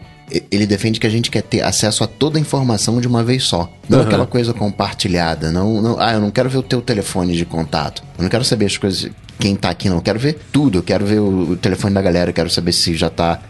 ele 0.51 0.67
defende 0.67 0.99
que 0.99 1.07
a 1.07 1.11
gente 1.11 1.31
quer 1.31 1.43
ter 1.43 1.63
acesso 1.63 2.03
a 2.03 2.07
toda 2.07 2.39
a 2.39 2.41
informação 2.41 3.01
de 3.01 3.07
uma 3.07 3.23
vez 3.23 3.45
só. 3.45 3.71
Não 3.89 3.99
uhum. 3.99 4.05
aquela 4.05 4.27
coisa 4.27 4.53
compartilhada. 4.53 5.53
Não, 5.53 5.81
não, 5.81 6.01
ah, 6.01 6.15
eu 6.15 6.21
não 6.21 6.31
quero 6.31 6.49
ver 6.49 6.59
o 6.59 6.63
teu 6.63 6.81
telefone 6.81 7.37
de 7.37 7.45
contato. 7.45 8.03
Eu 8.19 8.23
não 8.23 8.31
quero 8.31 8.45
saber 8.45 8.67
as 8.67 8.77
coisas 8.77 9.11
quem 9.39 9.55
tá 9.55 9.71
aqui, 9.71 9.89
não. 9.89 9.97
Eu 9.97 10.03
quero 10.03 10.19
ver 10.19 10.39
tudo. 10.53 10.79
Eu 10.79 10.83
quero 10.83 11.05
ver 11.05 11.21
o, 11.21 11.57
telefone 11.57 11.95
da 11.95 12.03
galera. 12.03 12.31
Eu 12.31 12.35
quero 12.35 12.51
saber 12.51 12.73
se 12.73 12.95
já 12.95 13.11
tá. 13.11 13.41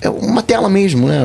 é 0.00 0.08
uma 0.08 0.42
tela 0.42 0.68
mesmo, 0.68 1.08
né? 1.08 1.20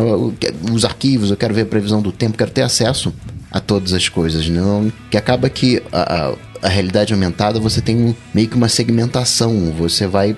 Os 0.71 0.85
arquivos. 0.85 1.29
Eu 1.29 1.37
quero 1.37 1.53
ver 1.53 1.61
a 1.61 1.65
previsão 1.65 2.01
do 2.01 2.11
tempo. 2.11 2.37
Quero 2.37 2.51
ter 2.51 2.63
acesso 2.63 3.13
a 3.51 3.59
todas 3.59 3.93
as 3.93 4.09
coisas. 4.09 4.47
Não, 4.49 4.91
que 5.09 5.17
acaba 5.17 5.49
que 5.49 5.81
a, 5.91 6.29
a, 6.29 6.67
a 6.67 6.69
realidade 6.69 7.13
aumentada 7.13 7.59
você 7.59 7.81
tem 7.81 8.15
meio 8.33 8.47
que 8.47 8.55
uma 8.55 8.69
segmentação. 8.69 9.71
Você 9.77 10.07
vai 10.07 10.35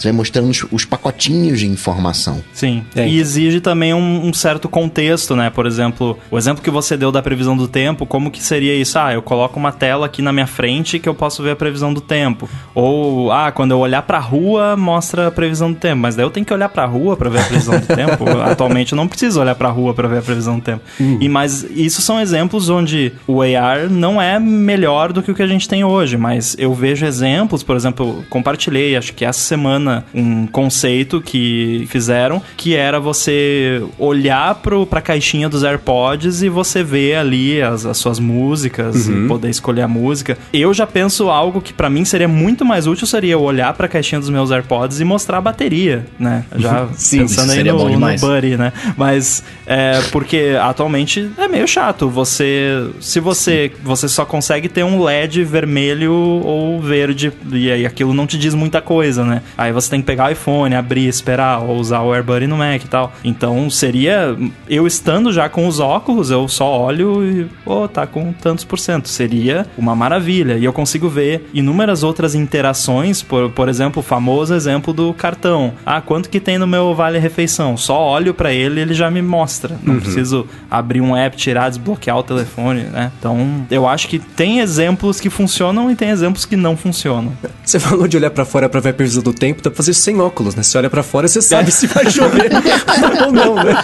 você 0.00 0.08
vai 0.08 0.16
mostrando 0.16 0.48
os, 0.48 0.66
os 0.72 0.84
pacotinhos 0.86 1.60
de 1.60 1.66
informação. 1.66 2.42
Sim. 2.54 2.82
É. 2.96 3.06
E 3.06 3.18
exige 3.18 3.60
também 3.60 3.92
um, 3.92 4.28
um, 4.28 4.32
certo 4.32 4.68
contexto, 4.68 5.36
né? 5.36 5.50
Por 5.50 5.66
exemplo, 5.66 6.18
o 6.30 6.38
exemplo 6.38 6.64
que 6.64 6.70
você 6.70 6.96
deu 6.96 7.12
da 7.12 7.20
previsão 7.20 7.54
do 7.54 7.68
tempo, 7.68 8.06
como 8.06 8.30
que 8.30 8.42
seria 8.42 8.74
isso? 8.74 8.98
Ah, 8.98 9.12
eu 9.12 9.20
coloco 9.20 9.58
uma 9.58 9.72
tela 9.72 10.06
aqui 10.06 10.22
na 10.22 10.32
minha 10.32 10.46
frente 10.46 10.98
que 10.98 11.08
eu 11.08 11.14
posso 11.14 11.42
ver 11.42 11.50
a 11.50 11.56
previsão 11.56 11.92
do 11.92 12.00
tempo. 12.00 12.48
Ou, 12.74 13.30
ah, 13.30 13.52
quando 13.52 13.72
eu 13.72 13.78
olhar 13.78 14.00
pra 14.02 14.18
rua, 14.18 14.74
mostra 14.74 15.28
a 15.28 15.30
previsão 15.30 15.70
do 15.70 15.78
tempo. 15.78 15.98
Mas 15.98 16.16
daí 16.16 16.24
eu 16.24 16.30
tenho 16.30 16.46
que 16.46 16.54
olhar 16.54 16.70
pra 16.70 16.86
rua 16.86 17.14
para 17.14 17.28
ver 17.28 17.40
a 17.40 17.44
previsão 17.44 17.78
do 17.78 17.86
tempo. 17.86 18.24
Atualmente 18.50 18.92
eu 18.92 18.96
não 18.96 19.06
preciso 19.06 19.38
olhar 19.38 19.54
pra 19.54 19.68
rua 19.68 19.92
para 19.92 20.08
ver 20.08 20.18
a 20.18 20.22
previsão 20.22 20.58
do 20.58 20.62
tempo. 20.62 20.82
Uhum. 20.98 21.18
E 21.20 21.28
mas 21.28 21.62
isso 21.74 22.00
são 22.00 22.18
exemplos 22.18 22.70
onde 22.70 23.12
o 23.26 23.42
AR 23.42 23.90
não 23.90 24.20
é 24.20 24.38
melhor 24.38 25.12
do 25.12 25.22
que 25.22 25.30
o 25.30 25.34
que 25.34 25.42
a 25.42 25.46
gente 25.46 25.68
tem 25.68 25.84
hoje, 25.84 26.16
mas 26.16 26.56
eu 26.58 26.72
vejo 26.72 27.04
exemplos, 27.04 27.62
por 27.62 27.76
exemplo, 27.76 28.24
compartilhei, 28.30 28.96
acho 28.96 29.12
que 29.12 29.24
essa 29.24 29.40
semana 29.40 29.89
um 30.14 30.46
conceito 30.46 31.20
que 31.20 31.86
fizeram, 31.88 32.42
que 32.56 32.74
era 32.74 33.00
você 33.00 33.82
olhar 33.98 34.54
pro, 34.56 34.86
pra 34.86 35.00
caixinha 35.00 35.48
dos 35.48 35.64
AirPods 35.64 36.42
e 36.42 36.48
você 36.48 36.82
ver 36.82 37.16
ali 37.16 37.60
as, 37.62 37.86
as 37.86 37.96
suas 37.96 38.18
músicas 38.18 39.06
uhum. 39.06 39.24
e 39.24 39.28
poder 39.28 39.50
escolher 39.50 39.82
a 39.82 39.88
música. 39.88 40.36
Eu 40.52 40.72
já 40.72 40.86
penso 40.86 41.28
algo 41.30 41.60
que 41.60 41.72
para 41.72 41.90
mim 41.90 42.04
seria 42.04 42.28
muito 42.28 42.64
mais 42.64 42.86
útil, 42.86 43.06
seria 43.06 43.32
eu 43.32 43.42
olhar 43.42 43.72
pra 43.74 43.88
caixinha 43.88 44.20
dos 44.20 44.30
meus 44.30 44.50
AirPods 44.50 45.00
e 45.00 45.04
mostrar 45.04 45.38
a 45.38 45.40
bateria, 45.40 46.06
né? 46.18 46.44
Já 46.56 46.88
Sim, 46.94 47.20
pensando 47.20 47.52
aí 47.52 47.64
no, 47.64 47.88
no 47.88 48.16
Buddy, 48.18 48.56
né? 48.56 48.72
Mas 48.96 49.42
é 49.66 50.00
porque 50.10 50.56
atualmente 50.60 51.30
é 51.36 51.48
meio 51.48 51.66
chato. 51.66 52.08
Você, 52.08 52.90
se 53.00 53.20
você, 53.20 53.72
você 53.82 54.08
só 54.08 54.24
consegue 54.24 54.68
ter 54.68 54.84
um 54.84 55.02
LED 55.02 55.44
vermelho 55.44 56.12
ou 56.12 56.80
verde 56.80 57.32
e 57.52 57.70
aí 57.70 57.86
aquilo 57.86 58.12
não 58.12 58.26
te 58.26 58.38
diz 58.38 58.54
muita 58.54 58.80
coisa, 58.80 59.24
né? 59.24 59.42
Aí 59.56 59.72
você 59.80 59.90
tem 59.90 60.00
que 60.00 60.06
pegar 60.06 60.28
o 60.28 60.32
iPhone, 60.32 60.74
abrir, 60.74 61.06
esperar, 61.06 61.62
ou 61.62 61.76
usar 61.76 62.00
o 62.00 62.12
AirBuddy 62.12 62.46
no 62.46 62.56
Mac 62.56 62.84
e 62.84 62.88
tal. 62.88 63.12
Então 63.24 63.70
seria. 63.70 64.36
Eu 64.68 64.86
estando 64.86 65.32
já 65.32 65.48
com 65.48 65.66
os 65.66 65.80
óculos, 65.80 66.30
eu 66.30 66.46
só 66.48 66.80
olho 66.80 67.24
e. 67.24 67.44
Pô, 67.64 67.84
oh, 67.84 67.88
tá 67.88 68.06
com 68.06 68.32
tantos 68.32 68.64
por 68.64 68.78
cento. 68.78 69.08
Seria 69.08 69.66
uma 69.76 69.94
maravilha. 69.94 70.58
E 70.58 70.64
eu 70.64 70.72
consigo 70.72 71.08
ver 71.08 71.48
inúmeras 71.54 72.02
outras 72.02 72.34
interações, 72.34 73.22
por, 73.22 73.50
por 73.50 73.68
exemplo, 73.68 74.00
o 74.00 74.02
famoso 74.02 74.54
exemplo 74.54 74.92
do 74.92 75.12
cartão. 75.14 75.72
Ah, 75.84 76.00
quanto 76.00 76.28
que 76.28 76.40
tem 76.40 76.58
no 76.58 76.66
meu 76.66 76.94
Vale 76.94 77.18
Refeição? 77.18 77.76
Só 77.76 78.00
olho 78.00 78.34
para 78.34 78.52
ele 78.52 78.80
ele 78.80 78.94
já 78.94 79.10
me 79.10 79.22
mostra. 79.22 79.78
Não 79.82 79.94
uhum. 79.94 80.00
preciso 80.00 80.46
abrir 80.70 81.00
um 81.00 81.16
app, 81.16 81.36
tirar, 81.36 81.68
desbloquear 81.68 82.18
o 82.18 82.22
telefone, 82.22 82.82
né? 82.84 83.12
Então, 83.18 83.66
eu 83.70 83.86
acho 83.86 84.08
que 84.08 84.18
tem 84.18 84.60
exemplos 84.60 85.20
que 85.20 85.30
funcionam 85.30 85.90
e 85.90 85.96
tem 85.96 86.10
exemplos 86.10 86.44
que 86.44 86.56
não 86.56 86.76
funcionam. 86.76 87.32
Você 87.64 87.78
falou 87.78 88.08
de 88.08 88.16
olhar 88.16 88.30
para 88.30 88.44
fora 88.44 88.68
para 88.68 88.80
ver 88.80 88.90
a 88.90 88.94
previsão 88.94 89.22
do 89.22 89.32
tempo, 89.32 89.62
dá 89.70 89.72
pra 89.72 89.76
fazer 89.76 89.92
isso 89.92 90.02
sem 90.02 90.20
óculos, 90.20 90.54
né? 90.54 90.62
Você 90.62 90.76
olha 90.76 90.90
para 90.90 91.02
fora, 91.02 91.28
você 91.28 91.40
sabe 91.40 91.68
é. 91.68 91.70
se 91.70 91.86
vai 91.86 92.10
chover 92.10 92.50
ou 93.24 93.32
não, 93.32 93.54
né? 93.54 93.74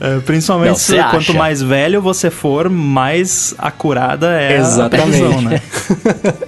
É, 0.00 0.20
principalmente 0.20 0.78
se, 0.78 0.96
quanto 1.10 1.34
mais 1.34 1.62
velho 1.62 2.00
você 2.00 2.30
for, 2.30 2.68
mais 2.68 3.54
acurada 3.58 4.40
é 4.40 4.56
Exatamente. 4.58 4.94
a 4.94 5.28
previsão, 5.28 5.42
né? 5.42 5.60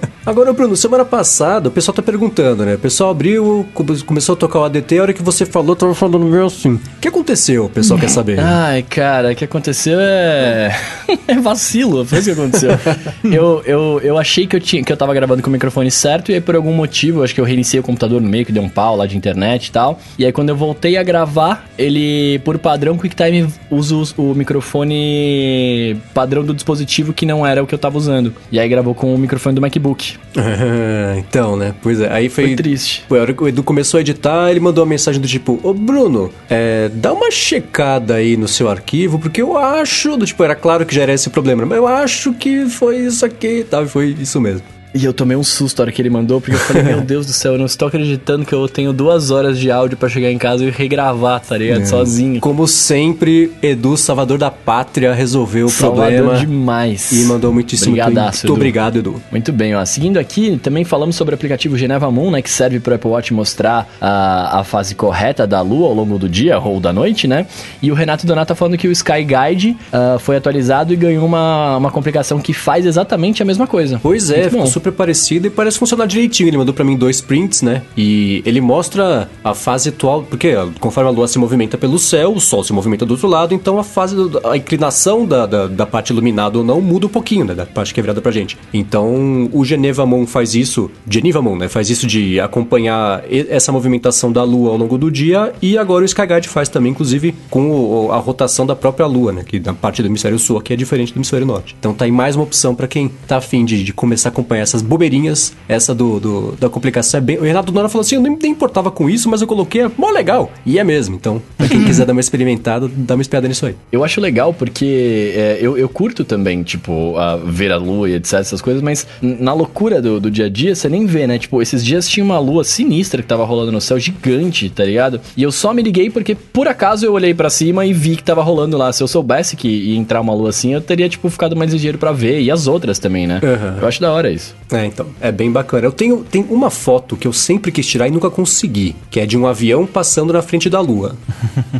Agora, 0.27 0.51
Bruno, 0.51 0.75
semana 0.75 1.05
passada 1.05 1.69
o 1.69 1.71
pessoal 1.71 1.95
tá 1.95 2.01
perguntando, 2.01 2.65
né? 2.65 2.75
O 2.75 2.77
pessoal 2.77 3.11
abriu, 3.11 3.65
começou 4.05 4.33
a 4.33 4.35
tocar 4.35 4.59
o 4.59 4.65
ADT, 4.65 4.99
a 4.99 5.01
hora 5.03 5.13
que 5.13 5.23
você 5.23 5.45
falou, 5.45 5.73
tava 5.73 5.95
falando 5.95 6.19
meio 6.19 6.45
assim. 6.45 6.73
O 6.73 6.81
que 6.99 7.07
aconteceu? 7.07 7.63
O 7.63 7.69
pessoal 7.69 7.97
quer 7.97 8.09
saber. 8.09 8.37
Ai, 8.43 8.83
cara, 8.83 9.31
o 9.31 9.35
que 9.37 9.45
aconteceu 9.45 9.97
é. 9.97 10.77
é 11.29 11.35
vacilo, 11.35 12.03
foi 12.03 12.19
isso 12.19 12.35
que 12.35 12.41
aconteceu. 12.41 12.71
eu, 13.23 13.63
eu, 13.65 14.01
eu 14.03 14.17
achei 14.17 14.45
que 14.45 14.57
eu, 14.57 14.59
tinha, 14.59 14.83
que 14.83 14.91
eu 14.91 14.97
tava 14.97 15.13
gravando 15.13 15.41
com 15.41 15.47
o 15.47 15.53
microfone 15.53 15.89
certo, 15.89 16.29
e 16.29 16.35
aí 16.35 16.41
por 16.41 16.57
algum 16.57 16.73
motivo, 16.73 17.23
acho 17.23 17.33
que 17.33 17.39
eu 17.39 17.45
reiniciei 17.45 17.79
o 17.79 17.83
computador 17.83 18.19
no 18.19 18.27
meio, 18.27 18.45
que 18.45 18.51
deu 18.51 18.63
um 18.63 18.67
pau 18.67 18.97
lá 18.97 19.07
de 19.07 19.15
internet 19.15 19.67
e 19.67 19.71
tal. 19.71 19.97
E 20.19 20.25
aí 20.25 20.33
quando 20.33 20.49
eu 20.49 20.57
voltei 20.57 20.97
a 20.97 21.03
gravar, 21.03 21.65
ele, 21.77 22.39
por 22.39 22.59
padrão, 22.59 22.97
QuickTime 22.97 23.47
usa 23.71 23.95
o, 23.95 24.31
o 24.31 24.35
microfone 24.35 25.95
padrão 26.13 26.43
do 26.43 26.53
dispositivo 26.53 27.13
que 27.13 27.25
não 27.25 27.47
era 27.47 27.63
o 27.63 27.65
que 27.65 27.73
eu 27.73 27.79
tava 27.79 27.97
usando. 27.97 28.33
E 28.51 28.59
aí 28.59 28.67
gravou 28.67 28.93
com 28.93 29.15
o 29.15 29.17
microfone 29.17 29.55
do 29.55 29.61
MacBook. 29.61 30.16
então, 31.17 31.55
né? 31.55 31.73
Pois 31.81 31.99
é. 31.99 32.11
Aí 32.11 32.29
foi. 32.29 32.47
Foi 32.47 32.55
triste. 32.55 33.03
Pô, 33.07 33.15
a 33.15 33.21
hora 33.21 33.33
que 33.33 33.43
o 33.43 33.47
Edu 33.47 33.63
começou 33.63 33.97
a 33.97 34.01
editar, 34.01 34.49
ele 34.51 34.59
mandou 34.59 34.83
uma 34.83 34.89
mensagem 34.89 35.19
do 35.19 35.27
tipo: 35.27 35.59
Ô 35.63 35.73
Bruno, 35.73 36.31
é, 36.49 36.89
dá 36.93 37.13
uma 37.13 37.31
checada 37.31 38.15
aí 38.15 38.37
no 38.37 38.47
seu 38.47 38.69
arquivo, 38.69 39.19
porque 39.19 39.41
eu 39.41 39.57
acho. 39.57 40.15
Do, 40.17 40.25
tipo, 40.25 40.43
era 40.43 40.55
claro 40.55 40.85
que 40.85 40.93
já 40.93 41.03
era 41.03 41.13
esse 41.13 41.29
problema, 41.29 41.65
mas 41.65 41.77
eu 41.77 41.87
acho 41.87 42.33
que 42.33 42.69
foi 42.69 42.97
isso 42.97 43.25
aqui 43.25 43.65
tal. 43.69 43.83
E 43.83 43.87
foi 43.87 44.15
isso 44.19 44.39
mesmo. 44.39 44.76
E 44.97 45.05
eu 45.05 45.13
tomei 45.13 45.37
um 45.37 45.43
susto 45.43 45.79
a 45.79 45.83
hora 45.83 45.91
que 45.91 46.01
ele 46.01 46.09
mandou, 46.09 46.41
porque 46.41 46.55
eu 46.55 46.59
falei, 46.59 46.81
meu 46.95 47.01
Deus 47.01 47.25
do 47.27 47.31
céu, 47.33 47.53
eu 47.53 47.59
não 47.59 47.67
estou 47.67 47.87
acreditando 47.87 48.43
que 48.45 48.53
eu 48.53 48.67
tenho 48.67 48.91
duas 48.91 49.29
horas 49.29 49.59
de 49.59 49.69
áudio 49.69 49.95
pra 49.95 50.09
chegar 50.09 50.31
em 50.31 50.37
casa 50.37 50.65
e 50.65 50.69
regravar, 50.71 51.39
tá 51.39 51.55
ligado? 51.57 51.85
Sozinho. 51.85 52.39
Como 52.41 52.67
sempre, 52.67 53.51
Edu, 53.61 53.95
salvador 53.95 54.37
da 54.37 54.49
pátria, 54.49 55.13
resolveu 55.13 55.67
o 55.67 55.69
Salvador 55.69 56.13
problema. 56.15 56.39
demais. 56.39 57.11
E 57.11 57.25
mandou 57.25 57.53
muitíssimo 57.53 57.91
Brigadaço, 57.91 58.39
Muito 58.39 58.45
Edu. 58.45 58.53
obrigado, 58.53 58.97
Edu. 58.97 59.21
Muito 59.31 59.53
bem, 59.53 59.75
ó. 59.75 59.85
Seguindo 59.85 60.17
aqui, 60.17 60.57
também 60.57 60.83
falamos 60.83 61.15
sobre 61.15 61.33
o 61.33 61.35
aplicativo 61.35 61.77
Geneva 61.77 62.09
Moon, 62.09 62.31
né? 62.31 62.41
Que 62.41 62.49
serve 62.49 62.79
para 62.79 62.93
o 62.93 62.95
Apple 62.95 63.11
Watch 63.11 63.33
mostrar 63.33 63.87
a, 64.01 64.59
a 64.59 64.63
fase 64.63 64.95
correta 64.95 65.45
da 65.45 65.61
lua 65.61 65.87
ao 65.87 65.93
longo 65.93 66.17
do 66.17 66.27
dia 66.27 66.59
ou 66.59 66.79
da 66.79 66.91
noite, 66.91 67.27
né? 67.27 67.45
E 67.81 67.91
o 67.91 67.93
Renato 67.93 68.25
Donato 68.25 68.47
tá 68.47 68.55
falando 68.55 68.77
que 68.77 68.87
o 68.87 68.91
Sky 68.91 69.23
Guide 69.23 69.77
ah, 69.93 70.17
foi 70.19 70.37
atualizado 70.37 70.93
e 70.93 70.95
ganhou 70.95 71.25
uma, 71.25 71.77
uma 71.77 71.91
complicação 71.91 72.39
que 72.39 72.53
faz 72.53 72.85
exatamente 72.85 73.41
a 73.41 73.45
mesma 73.45 73.67
coisa. 73.67 73.99
Pois 74.01 74.29
é, 74.29 74.43
ficou 74.45 74.61
bom. 74.61 74.65
Super 74.87 74.91
parecido 74.91 75.47
e 75.47 75.49
parece 75.49 75.77
funcionar 75.77 76.05
direitinho. 76.05 76.49
Ele 76.49 76.57
mandou 76.57 76.73
pra 76.73 76.83
mim 76.83 76.95
dois 76.95 77.21
prints, 77.21 77.61
né? 77.61 77.83
E 77.95 78.41
ele 78.45 78.61
mostra 78.61 79.29
a 79.43 79.53
fase 79.53 79.89
atual, 79.89 80.23
porque 80.23 80.53
conforme 80.79 81.09
a 81.09 81.13
lua 81.13 81.27
se 81.27 81.37
movimenta 81.37 81.77
pelo 81.77 81.99
céu, 81.99 82.33
o 82.33 82.39
sol 82.39 82.63
se 82.63 82.73
movimenta 82.73 83.05
do 83.05 83.11
outro 83.11 83.27
lado, 83.27 83.53
então 83.53 83.77
a 83.77 83.83
fase, 83.83 84.15
a 84.43 84.55
inclinação 84.57 85.25
da, 85.25 85.45
da, 85.45 85.67
da 85.67 85.85
parte 85.85 86.11
iluminada 86.11 86.57
ou 86.57 86.63
não 86.63 86.81
muda 86.81 87.05
um 87.05 87.09
pouquinho, 87.09 87.45
né? 87.45 87.53
Da 87.53 87.65
parte 87.65 87.93
que 87.93 87.99
é 87.99 88.03
virada 88.03 88.21
pra 88.21 88.31
gente. 88.31 88.57
Então 88.73 89.49
o 89.51 89.65
Geneva 89.65 90.05
Moon 90.05 90.25
faz 90.25 90.55
isso, 90.55 90.89
Geneva 91.09 91.41
Moon, 91.41 91.57
né? 91.57 91.67
Faz 91.67 91.89
isso 91.89 92.07
de 92.07 92.39
acompanhar 92.39 93.23
essa 93.29 93.71
movimentação 93.71 94.31
da 94.31 94.43
lua 94.43 94.71
ao 94.71 94.77
longo 94.77 94.97
do 94.97 95.11
dia 95.11 95.53
e 95.61 95.77
agora 95.77 96.03
o 96.03 96.05
Skyguide 96.05 96.47
faz 96.47 96.69
também, 96.69 96.91
inclusive, 96.91 97.33
com 97.49 98.11
a 98.11 98.17
rotação 98.17 98.65
da 98.65 98.75
própria 98.75 99.05
lua, 99.05 99.31
né? 99.31 99.43
Que 99.45 99.59
na 99.59 99.73
parte 99.73 100.01
do 100.01 100.07
hemisfério 100.07 100.39
sul 100.39 100.57
aqui 100.57 100.73
é 100.73 100.75
diferente 100.75 101.13
do 101.13 101.17
hemisfério 101.17 101.45
norte. 101.45 101.75
Então 101.77 101.93
tá 101.93 102.05
aí 102.05 102.11
mais 102.11 102.35
uma 102.35 102.43
opção 102.43 102.73
pra 102.73 102.87
quem 102.87 103.09
tá 103.27 103.37
afim 103.37 103.65
de, 103.65 103.83
de 103.83 103.93
começar 103.93 104.29
a 104.29 104.31
acompanhar 104.31 104.65
essas 104.77 104.81
bobeirinhas. 104.81 105.53
Essa 105.67 105.93
do, 105.93 106.19
do- 106.19 106.51
da 106.59 106.69
complicação 106.69 107.17
é 107.17 107.21
bem. 107.21 107.37
O 107.37 107.41
Renato 107.43 107.71
Nora 107.71 107.89
falou 107.89 108.01
assim: 108.01 108.15
eu 108.15 108.21
nem, 108.21 108.37
nem 108.41 108.51
importava 108.51 108.89
com 108.91 109.09
isso, 109.09 109.29
mas 109.29 109.41
eu 109.41 109.47
coloquei, 109.47 109.81
é 109.81 109.91
mó 109.97 110.09
legal. 110.09 110.51
E 110.65 110.77
é 110.79 110.83
mesmo. 110.83 111.15
Então, 111.15 111.41
quem 111.69 111.83
quiser 111.83 112.05
dar 112.05 112.13
uma 112.13 112.21
experimentada, 112.21 112.89
dá 112.95 113.15
uma 113.15 113.21
espiada 113.21 113.47
nisso 113.47 113.65
aí. 113.65 113.75
Eu 113.91 114.03
acho 114.03 114.19
legal 114.19 114.53
porque 114.53 115.33
é, 115.35 115.57
eu, 115.61 115.77
eu 115.77 115.89
curto 115.89 116.23
também, 116.23 116.63
tipo, 116.63 117.17
a 117.17 117.35
ver 117.37 117.71
a 117.71 117.77
lua 117.77 118.09
e 118.09 118.13
etc, 118.15 118.33
essas 118.33 118.61
coisas, 118.61 118.81
mas 118.81 119.07
na 119.21 119.53
loucura 119.53 120.01
do, 120.01 120.19
do 120.19 120.31
dia 120.31 120.45
a 120.45 120.49
dia 120.49 120.75
você 120.75 120.89
nem 120.89 121.05
vê, 121.05 121.27
né? 121.27 121.37
Tipo, 121.37 121.61
esses 121.61 121.83
dias 121.83 122.07
tinha 122.07 122.23
uma 122.23 122.39
lua 122.39 122.63
sinistra 122.63 123.21
que 123.21 123.27
tava 123.27 123.45
rolando 123.45 123.71
no 123.71 123.81
céu, 123.81 123.99
gigante, 123.99 124.69
tá 124.69 124.83
ligado? 124.83 125.19
E 125.35 125.43
eu 125.43 125.51
só 125.51 125.73
me 125.73 125.81
liguei 125.81 126.09
porque 126.09 126.35
por 126.35 126.67
acaso 126.67 127.05
eu 127.05 127.13
olhei 127.13 127.33
pra 127.33 127.49
cima 127.49 127.85
e 127.85 127.93
vi 127.93 128.15
que 128.15 128.23
tava 128.23 128.41
rolando 128.41 128.77
lá. 128.77 128.91
Se 128.91 129.01
eu 129.03 129.07
soubesse 129.07 129.55
que 129.55 129.67
ia 129.67 129.97
entrar 129.97 130.21
uma 130.21 130.33
lua 130.33 130.49
assim, 130.49 130.73
eu 130.73 130.81
teria, 130.81 131.09
tipo, 131.09 131.29
ficado 131.29 131.55
mais 131.55 131.71
ligeiro 131.71 131.97
pra 131.97 132.11
ver. 132.11 132.41
E 132.41 132.51
as 132.51 132.67
outras 132.67 132.99
também, 132.99 133.27
né? 133.27 133.39
Aham. 133.43 133.77
Eu 133.81 133.87
acho 133.87 134.01
da 134.01 134.11
hora 134.11 134.31
isso. 134.31 134.55
É, 134.71 134.85
então, 134.85 135.07
é 135.21 135.31
bem 135.31 135.51
bacana. 135.51 135.85
Eu 135.85 135.91
tenho, 135.91 136.25
tenho 136.29 136.45
uma 136.49 136.69
foto 136.69 137.15
que 137.15 137.27
eu 137.27 137.33
sempre 137.33 137.71
quis 137.71 137.85
tirar 137.85 138.07
e 138.07 138.11
nunca 138.11 138.29
consegui, 138.29 138.95
que 139.09 139.19
é 139.19 139.25
de 139.25 139.37
um 139.37 139.47
avião 139.47 139.85
passando 139.85 140.33
na 140.33 140.41
frente 140.41 140.69
da 140.69 140.79
lua. 140.79 141.15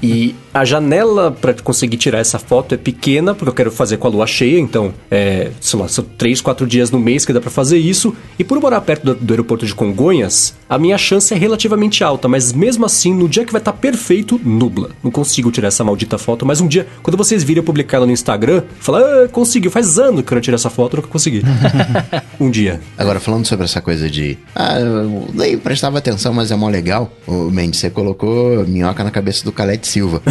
E 0.01 0.35
a 0.53 0.65
janela 0.65 1.31
pra 1.31 1.53
conseguir 1.53 1.97
tirar 1.97 2.19
essa 2.19 2.39
foto 2.39 2.73
é 2.73 2.77
pequena, 2.77 3.33
porque 3.33 3.49
eu 3.49 3.53
quero 3.53 3.71
fazer 3.71 3.97
com 3.97 4.07
a 4.07 4.09
lua 4.09 4.27
cheia, 4.27 4.59
então, 4.59 4.93
é, 5.09 5.51
sei 5.59 5.79
lá, 5.79 5.87
são 5.87 6.03
três, 6.17 6.41
quatro 6.41 6.65
dias 6.65 6.91
no 6.91 6.99
mês 6.99 7.25
que 7.25 7.33
dá 7.33 7.41
pra 7.41 7.51
fazer 7.51 7.77
isso. 7.77 8.15
E 8.37 8.43
por 8.43 8.59
morar 8.59 8.81
perto 8.81 9.05
do, 9.05 9.15
do 9.15 9.33
aeroporto 9.33 9.65
de 9.65 9.73
Congonhas, 9.73 10.55
a 10.69 10.77
minha 10.77 10.97
chance 10.97 11.33
é 11.33 11.37
relativamente 11.37 12.03
alta, 12.03 12.27
mas 12.27 12.51
mesmo 12.53 12.85
assim, 12.85 13.13
no 13.13 13.29
dia 13.29 13.45
que 13.45 13.51
vai 13.51 13.61
estar 13.61 13.73
perfeito, 13.73 14.39
nubla. 14.43 14.89
Não 15.03 15.11
consigo 15.11 15.51
tirar 15.51 15.67
essa 15.69 15.83
maldita 15.83 16.17
foto, 16.17 16.45
mas 16.45 16.59
um 16.61 16.67
dia, 16.67 16.87
quando 17.01 17.17
vocês 17.17 17.43
virem 17.43 17.61
eu 17.61 17.65
publicar 17.65 17.97
ela 17.97 18.05
no 18.05 18.11
Instagram, 18.11 18.63
falar, 18.79 19.01
ah, 19.01 19.27
conseguiu, 19.27 19.71
faz 19.71 19.97
anos 19.99 20.23
que 20.23 20.31
eu 20.31 20.35
não 20.35 20.41
tirei 20.41 20.55
essa 20.55 20.69
foto, 20.69 20.97
nunca 20.97 21.07
consegui. 21.07 21.43
um 22.39 22.49
dia. 22.49 22.81
Agora, 22.97 23.19
falando 23.19 23.45
sobre 23.45 23.65
essa 23.65 23.81
coisa 23.81 24.09
de. 24.09 24.37
Ah, 24.55 24.79
eu 24.79 25.27
nem 25.33 25.57
prestava 25.57 25.97
atenção, 25.97 26.33
mas 26.33 26.51
é 26.51 26.55
mó 26.55 26.69
legal. 26.69 27.11
O 27.25 27.49
Mendes, 27.51 27.79
você 27.79 27.89
colocou 27.89 28.65
minhoca 28.67 29.03
na 29.03 29.11
cabeça 29.11 29.43
do 29.43 29.51
Calete 29.67 29.87
Silva. 29.87 30.21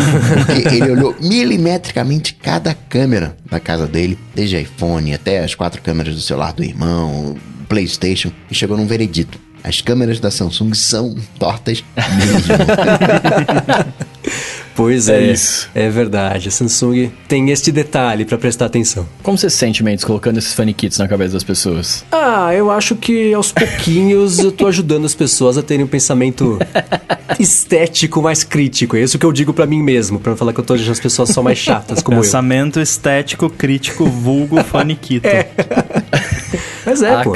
Porque 0.46 0.76
ele 0.76 0.90
olhou 0.90 1.14
milimetricamente 1.20 2.34
cada 2.34 2.72
câmera 2.72 3.36
da 3.50 3.60
casa 3.60 3.86
dele, 3.86 4.18
desde 4.34 4.58
iPhone 4.58 5.12
até 5.12 5.44
as 5.44 5.54
quatro 5.54 5.82
câmeras 5.82 6.14
do 6.14 6.22
celular 6.22 6.54
do 6.54 6.64
irmão, 6.64 7.36
PlayStation, 7.68 8.32
e 8.50 8.54
chegou 8.54 8.78
num 8.78 8.86
veredito. 8.86 9.38
As 9.62 9.82
câmeras 9.82 10.20
da 10.20 10.30
Samsung 10.30 10.72
são 10.72 11.14
tortas 11.38 11.84
mesmo. 12.16 12.54
Pois 14.76 15.08
É 15.08 15.16
é, 15.22 15.32
isso. 15.32 15.68
É 15.74 15.88
verdade. 15.88 16.48
A 16.48 16.50
Samsung 16.50 17.10
tem 17.26 17.50
este 17.50 17.72
detalhe 17.72 18.24
pra 18.26 18.36
prestar 18.36 18.66
atenção. 18.66 19.08
Como 19.22 19.36
você 19.38 19.48
se 19.48 19.56
sente, 19.56 19.82
Mendes, 19.82 20.04
colocando 20.04 20.36
esses 20.38 20.52
funny 20.52 20.74
kits 20.74 20.98
na 20.98 21.08
cabeça 21.08 21.32
das 21.32 21.42
pessoas? 21.42 22.04
Ah, 22.12 22.52
eu 22.54 22.70
acho 22.70 22.94
que 22.94 23.32
aos 23.32 23.50
pouquinhos 23.50 24.38
eu 24.38 24.52
tô 24.52 24.66
ajudando 24.66 25.06
as 25.06 25.14
pessoas 25.14 25.56
a 25.56 25.62
terem 25.62 25.84
um 25.84 25.88
pensamento 25.88 26.58
estético 27.40 28.20
mais 28.20 28.44
crítico. 28.44 28.96
É 28.96 29.00
isso 29.02 29.18
que 29.18 29.24
eu 29.24 29.32
digo 29.32 29.52
pra 29.54 29.64
mim 29.66 29.82
mesmo, 29.82 30.20
pra 30.20 30.30
não 30.30 30.36
falar 30.36 30.52
que 30.52 30.60
eu 30.60 30.64
tô 30.64 30.74
deixando 30.74 30.92
as 30.92 31.00
pessoas 31.00 31.30
só 31.30 31.42
mais 31.42 31.58
chatas 31.58 32.02
como 32.02 32.18
eu. 32.18 32.22
Pensamento 32.22 32.78
estético, 32.78 33.48
crítico, 33.48 34.04
vulgo, 34.06 34.62
faniquito. 34.62 35.26
Mas 37.00 37.10
é, 37.10 37.22
pô. 37.24 37.32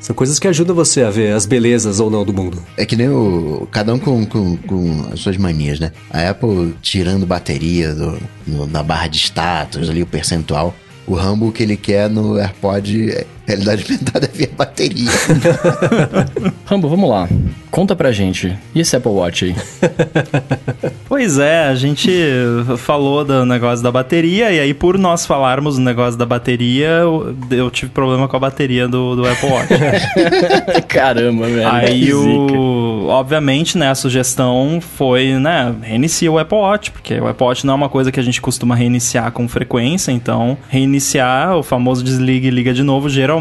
São 0.00 0.14
coisas 0.14 0.38
que 0.38 0.48
ajudam 0.48 0.74
você 0.74 1.02
a 1.02 1.10
ver 1.10 1.32
as 1.32 1.46
belezas 1.46 2.00
ou 2.00 2.10
não 2.10 2.24
do 2.24 2.32
mundo. 2.32 2.62
É 2.76 2.84
que 2.86 2.96
nem 2.96 3.08
o. 3.08 3.66
Cada 3.70 3.92
um 3.94 3.98
com, 3.98 4.24
com, 4.26 4.56
com 4.56 5.06
as 5.12 5.20
suas 5.20 5.36
manias, 5.36 5.78
né? 5.80 5.92
A 6.10 6.30
Apple 6.30 6.74
tirando 6.82 7.24
bateria 7.26 7.94
do, 7.94 8.18
no- 8.46 8.66
na 8.66 8.82
barra 8.82 9.06
de 9.08 9.18
status, 9.18 9.88
ali 9.88 10.02
o 10.02 10.06
percentual. 10.06 10.74
O 11.06 11.14
Rambo 11.14 11.52
que 11.52 11.62
ele 11.62 11.76
quer 11.76 12.08
no 12.08 12.38
AirPod 12.38 13.10
é 13.10 13.26
realidade 13.46 13.84
aumentada 13.84 14.30
via 14.32 14.50
bateria. 14.56 15.10
Rambo, 16.64 16.88
vamos 16.88 17.08
lá. 17.08 17.28
Conta 17.70 17.94
pra 17.94 18.12
gente. 18.12 18.56
E 18.74 18.80
esse 18.80 18.96
Apple 18.96 19.10
Watch 19.12 19.44
aí? 19.44 19.54
Pois 21.06 21.38
é, 21.38 21.68
a 21.68 21.74
gente 21.76 22.10
falou 22.78 23.24
do 23.24 23.46
negócio 23.46 23.84
da 23.84 23.92
bateria, 23.92 24.50
e 24.50 24.58
aí 24.58 24.74
por 24.74 24.98
nós 24.98 25.24
falarmos 25.24 25.76
do 25.76 25.82
negócio 25.82 26.18
da 26.18 26.26
bateria, 26.26 26.88
eu, 26.88 27.36
eu 27.50 27.70
tive 27.70 27.92
problema 27.92 28.26
com 28.26 28.36
a 28.36 28.40
bateria 28.40 28.88
do, 28.88 29.14
do 29.14 29.28
Apple 29.28 29.48
Watch. 29.48 29.68
Caramba, 30.88 31.46
velho. 31.46 31.68
Aí 31.68 32.12
o. 32.12 33.06
Obviamente, 33.06 33.78
né, 33.78 33.90
a 33.90 33.94
sugestão 33.94 34.80
foi, 34.80 35.34
né, 35.34 35.72
reinicia 35.82 36.32
o 36.32 36.38
Apple 36.38 36.58
Watch, 36.58 36.90
porque 36.90 37.14
o 37.20 37.28
Apple 37.28 37.46
Watch 37.46 37.64
não 37.64 37.74
é 37.74 37.76
uma 37.76 37.88
coisa 37.88 38.10
que 38.10 38.18
a 38.18 38.22
gente 38.22 38.40
costuma 38.40 38.74
reiniciar 38.74 39.30
com 39.30 39.46
frequência, 39.46 40.10
então 40.10 40.58
reiniciar, 40.68 41.56
o 41.56 41.62
famoso 41.62 42.02
desliga 42.02 42.48
e 42.48 42.50
liga 42.50 42.74
de 42.74 42.82
novo, 42.82 43.08
geralmente 43.08 43.33